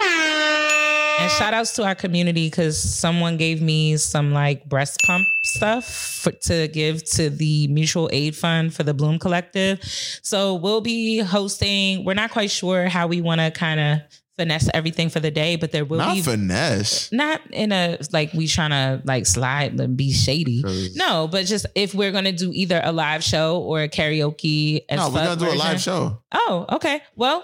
and 1.20 1.30
shout 1.32 1.54
outs 1.54 1.72
to 1.76 1.84
our 1.84 1.94
community 1.94 2.46
because 2.48 2.76
someone 2.78 3.36
gave 3.36 3.60
me 3.62 3.96
some 3.96 4.32
like 4.32 4.68
breast 4.68 5.00
pump 5.04 5.26
stuff 5.42 5.84
for, 6.22 6.32
to 6.32 6.68
give 6.68 7.04
to 7.12 7.30
the 7.30 7.68
mutual 7.68 8.08
aid 8.12 8.34
fund 8.36 8.74
for 8.74 8.82
the 8.82 8.94
Bloom 8.94 9.18
Collective. 9.18 9.80
So 10.22 10.54
we'll 10.54 10.80
be 10.80 11.18
hosting, 11.18 12.04
we're 12.04 12.14
not 12.14 12.30
quite 12.30 12.50
sure 12.50 12.88
how 12.88 13.06
we 13.06 13.20
want 13.20 13.40
to 13.40 13.50
kind 13.50 13.80
of 13.80 13.98
finesse 14.36 14.70
everything 14.72 15.10
for 15.10 15.20
the 15.20 15.30
day, 15.30 15.56
but 15.56 15.70
there 15.70 15.84
will 15.84 15.98
Not 15.98 16.14
be 16.14 16.22
finesse. 16.22 17.12
not 17.12 17.42
in 17.50 17.72
a 17.72 17.98
like 18.10 18.32
we 18.32 18.46
trying 18.46 18.70
to 18.70 19.02
like 19.04 19.26
slide 19.26 19.78
and 19.78 19.96
be 19.98 20.12
shady. 20.12 20.64
No, 20.94 21.28
but 21.28 21.44
just 21.44 21.66
if 21.74 21.94
we're 21.94 22.10
gonna 22.12 22.32
do 22.32 22.50
either 22.54 22.80
a 22.82 22.90
live 22.92 23.22
show 23.22 23.58
or 23.60 23.82
a 23.82 23.88
karaoke. 23.88 24.80
As 24.88 24.98
No, 24.98 25.08
we're 25.10 25.24
gonna 25.24 25.40
do 25.40 25.50
a 25.50 25.58
live 25.58 25.80
show. 25.80 26.22
Oh, 26.32 26.64
okay. 26.72 27.02
Well, 27.16 27.42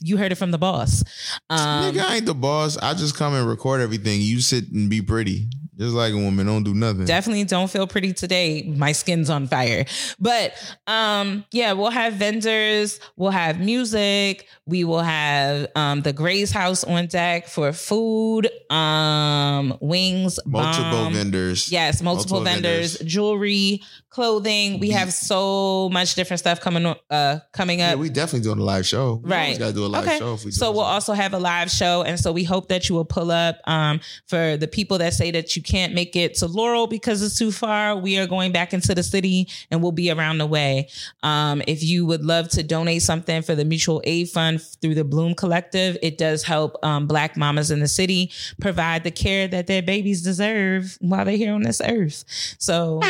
you 0.00 0.16
heard 0.16 0.32
it 0.32 0.36
from 0.36 0.50
the 0.50 0.58
boss. 0.58 1.02
Um, 1.48 1.58
Nigga, 1.94 2.02
I 2.04 2.16
ain't 2.16 2.26
the 2.26 2.34
boss. 2.34 2.76
I 2.78 2.94
just 2.94 3.16
come 3.16 3.34
and 3.34 3.46
record 3.48 3.80
everything. 3.80 4.20
You 4.20 4.40
sit 4.40 4.70
and 4.72 4.88
be 4.90 5.02
pretty. 5.02 5.48
Just 5.78 5.94
like 5.94 6.12
a 6.12 6.16
woman. 6.18 6.46
Don't 6.46 6.62
do 6.62 6.74
nothing. 6.74 7.06
definitely 7.06 7.44
don't 7.44 7.70
feel 7.70 7.86
pretty 7.86 8.12
today. 8.12 8.64
My 8.76 8.92
skin's 8.92 9.30
on 9.30 9.46
fire. 9.46 9.86
But 10.18 10.52
um, 10.86 11.46
yeah, 11.52 11.72
we'll 11.72 11.88
have 11.90 12.12
vendors, 12.14 13.00
we'll 13.16 13.30
have 13.30 13.58
music, 13.60 14.46
we 14.66 14.84
will 14.84 15.00
have 15.00 15.68
um 15.76 16.02
the 16.02 16.12
Gray's 16.12 16.50
house 16.50 16.84
on 16.84 17.06
deck 17.06 17.48
for 17.48 17.72
food, 17.72 18.50
um, 18.70 19.76
wings, 19.80 20.38
Multiple 20.44 20.90
bomb. 20.90 21.12
vendors. 21.14 21.72
Yes, 21.72 22.02
multiple, 22.02 22.40
Multiple 22.40 22.62
vendors, 22.62 22.96
vendors. 22.98 23.12
jewelry, 23.14 23.82
clothing. 24.10 24.80
We 24.80 24.90
have 24.90 25.12
so 25.12 25.88
much 25.90 26.14
different 26.16 26.40
stuff 26.40 26.60
coming 26.60 26.84
on- 26.84 26.96
uh 27.10 27.38
coming 27.52 27.80
up. 27.80 27.90
Yeah, 27.90 27.94
we 27.94 28.08
definitely 28.10 28.40
doing 28.44 28.58
a 28.58 28.64
live 28.64 28.84
show. 28.86 29.20
We 29.22 29.30
Right. 29.30 29.58
gotta 29.58 29.72
do 29.72 29.84
a 29.84 29.86
live 29.86 30.04
okay. 30.06 30.18
show 30.18 30.34
if 30.34 30.44
we 30.44 30.50
so 30.50 30.70
we'll 30.72 30.80
something. 30.80 30.92
also 30.94 31.12
have 31.14 31.32
a 31.32 31.38
live 31.38 31.70
show, 31.70 32.02
and 32.02 32.18
so 32.18 32.32
we 32.32 32.44
hope 32.44 32.68
that 32.68 32.88
you 32.88 32.94
will 32.96 33.04
pull 33.04 33.30
up. 33.30 33.56
Um, 33.66 34.00
for 34.26 34.56
the 34.56 34.66
people 34.68 34.98
that 34.98 35.14
say 35.14 35.30
that 35.30 35.54
you 35.56 35.62
can't 35.62 35.94
make 35.94 36.16
it 36.16 36.34
to 36.38 36.46
Laurel 36.46 36.86
because 36.86 37.22
it's 37.22 37.38
too 37.38 37.52
far, 37.52 37.96
we 37.96 38.18
are 38.18 38.26
going 38.26 38.52
back 38.52 38.74
into 38.74 38.94
the 38.94 39.02
city, 39.02 39.48
and 39.70 39.80
we'll 39.82 39.92
be 39.92 40.10
around 40.10 40.38
the 40.38 40.46
way. 40.46 40.88
Um, 41.22 41.62
if 41.66 41.82
you 41.82 42.04
would 42.06 42.24
love 42.24 42.48
to 42.50 42.62
donate 42.62 43.02
something 43.02 43.42
for 43.42 43.54
the 43.54 43.64
mutual 43.64 44.00
aid 44.04 44.28
fund 44.28 44.60
through 44.82 44.96
the 44.96 45.04
Bloom 45.04 45.34
Collective, 45.34 45.96
it 46.02 46.18
does 46.18 46.42
help 46.42 46.76
um, 46.84 47.06
Black 47.06 47.36
mamas 47.36 47.70
in 47.70 47.78
the 47.80 47.88
city 47.88 48.30
provide 48.60 49.04
the 49.04 49.10
care 49.10 49.46
that 49.48 49.66
their 49.68 49.82
babies 49.82 50.22
deserve 50.22 50.96
while 51.00 51.24
they're 51.24 51.36
here 51.36 51.52
on 51.54 51.62
this 51.62 51.80
earth. 51.84 52.24
So. 52.58 53.00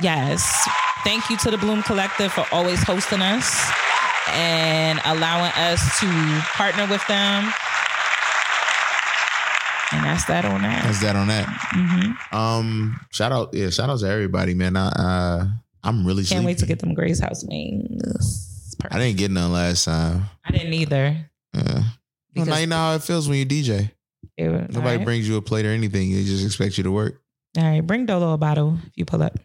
Yes. 0.00 0.68
Thank 1.04 1.28
you 1.30 1.36
to 1.38 1.50
the 1.50 1.58
Bloom 1.58 1.82
Collective 1.82 2.32
for 2.32 2.44
always 2.52 2.82
hosting 2.82 3.20
us 3.22 3.70
and 4.28 5.00
allowing 5.04 5.52
us 5.52 5.80
to 6.00 6.06
partner 6.56 6.86
with 6.86 7.06
them. 7.06 7.52
And 9.92 10.04
that's 10.04 10.24
that 10.24 10.44
on 10.44 10.62
that. 10.62 10.82
That's 10.84 11.00
that 11.02 11.14
on 11.14 11.28
that. 11.28 11.46
Mhm. 11.46 12.32
Um, 12.34 13.00
shout 13.12 13.30
out, 13.32 13.54
yeah, 13.54 13.70
shout 13.70 13.90
out 13.90 14.00
to 14.00 14.08
everybody, 14.08 14.54
man. 14.54 14.76
I, 14.76 14.88
uh, 14.88 15.46
I'm 15.84 16.04
really 16.06 16.24
Can't 16.24 16.44
wait 16.44 16.58
to 16.58 16.66
get 16.66 16.80
them 16.80 16.94
Gray's 16.94 17.20
House 17.20 17.44
wings. 17.44 18.74
I 18.90 18.98
didn't 18.98 19.18
get 19.18 19.30
none 19.30 19.52
last 19.52 19.84
time. 19.84 20.24
I 20.44 20.50
didn't 20.50 20.72
either. 20.74 21.16
Yeah. 21.54 21.82
Well, 22.34 22.46
now 22.46 22.56
you 22.56 22.66
know 22.66 22.76
how 22.76 22.94
it 22.94 23.02
feels 23.02 23.28
when 23.28 23.38
you 23.38 23.44
DJ. 23.46 23.90
were- 24.38 24.66
Nobody 24.68 24.96
right. 24.96 25.04
brings 25.04 25.28
you 25.28 25.36
a 25.36 25.42
plate 25.42 25.64
or 25.64 25.70
anything. 25.70 26.12
They 26.12 26.24
just 26.24 26.44
expect 26.44 26.76
you 26.76 26.84
to 26.84 26.90
work. 26.90 27.20
All 27.56 27.62
right, 27.62 27.86
bring 27.86 28.04
Dolo 28.06 28.32
a 28.32 28.38
bottle 28.38 28.78
if 28.86 28.92
you 28.96 29.04
pull 29.04 29.22
up. 29.22 29.38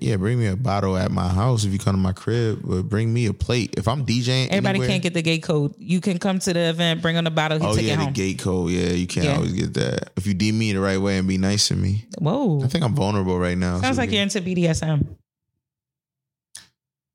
Yeah, 0.00 0.16
bring 0.16 0.38
me 0.38 0.46
a 0.46 0.56
bottle 0.56 0.96
at 0.96 1.10
my 1.10 1.28
house 1.28 1.64
if 1.64 1.72
you 1.72 1.78
come 1.78 1.94
to 1.94 2.00
my 2.00 2.12
crib. 2.14 2.60
But 2.64 2.84
bring 2.84 3.12
me 3.12 3.26
a 3.26 3.34
plate 3.34 3.74
if 3.76 3.86
I'm 3.86 4.06
DJing. 4.06 4.46
Everybody 4.48 4.68
anywhere- 4.70 4.88
can't 4.88 5.02
get 5.02 5.12
the 5.12 5.20
gate 5.20 5.42
code. 5.42 5.74
You 5.78 6.00
can 6.00 6.18
come 6.18 6.38
to 6.38 6.52
the 6.54 6.70
event, 6.70 7.02
bring 7.02 7.18
on 7.18 7.26
a 7.26 7.30
bottle, 7.30 7.58
he 7.58 7.66
Oh 7.66 7.74
take 7.76 7.86
yeah, 7.86 8.02
it 8.02 8.06
the 8.06 8.10
gate 8.12 8.38
code. 8.38 8.70
Yeah, 8.70 8.88
you 8.92 9.06
can't 9.06 9.26
Yeah. 9.26 9.36
always 9.36 9.52
get 9.52 9.74
that. 9.74 10.10
If 10.16 10.26
you 10.26 10.34
DM 10.34 10.54
me 10.54 10.72
the 10.72 10.80
right 10.80 10.96
way 10.98 11.18
and 11.18 11.28
be 11.28 11.36
nice 11.36 11.68
to 11.68 11.76
me, 11.76 12.06
Whoa. 12.18 12.62
I 12.64 12.68
think 12.68 12.82
I'm 12.82 12.94
vulnerable 12.94 13.38
right 13.38 13.58
now. 13.58 13.78
Sounds 13.80 13.96
so 13.96 14.02
like 14.02 14.10
you're 14.10 14.22
into 14.22 14.40
BDSM. 14.40 15.06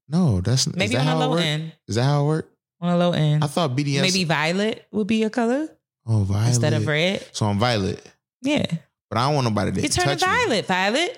No, 0.08 0.42
that's 0.42 0.68
Maybe 0.76 0.94
that 0.94 1.02
on 1.02 1.08
a 1.08 1.10
how 1.10 1.22
it 1.22 1.26
low 1.26 1.38
end. 1.38 1.72
Is 1.88 1.96
that 1.96 2.04
how 2.04 2.24
it 2.24 2.28
work? 2.28 2.52
On 2.82 2.90
a 2.94 2.98
low 2.98 3.12
end. 3.12 3.44
I 3.44 3.48
thought 3.48 3.76
BDS. 3.76 4.02
Maybe 4.02 4.24
violet 4.24 4.86
would 4.92 5.08
be 5.08 5.24
a 5.24 5.30
color 5.30 5.68
oh 6.06 6.20
violet 6.24 6.48
instead 6.50 6.74
of 6.74 6.86
red. 6.88 7.26
So 7.32 7.46
I'm 7.48 7.60
violet, 7.60 8.04
Yeah. 8.42 8.66
but 9.10 9.18
I 9.18 9.26
don't 9.28 9.36
want 9.36 9.46
nobody 9.46 9.72
to 9.72 9.82
You 9.82 9.90
turn 9.90 10.18
violet, 10.18 10.66
violet. 10.68 11.18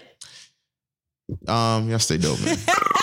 Um, 1.48 1.90
y'all 1.90 2.00
stay 2.00 2.18
dope, 2.18 2.40
man. 2.44 2.58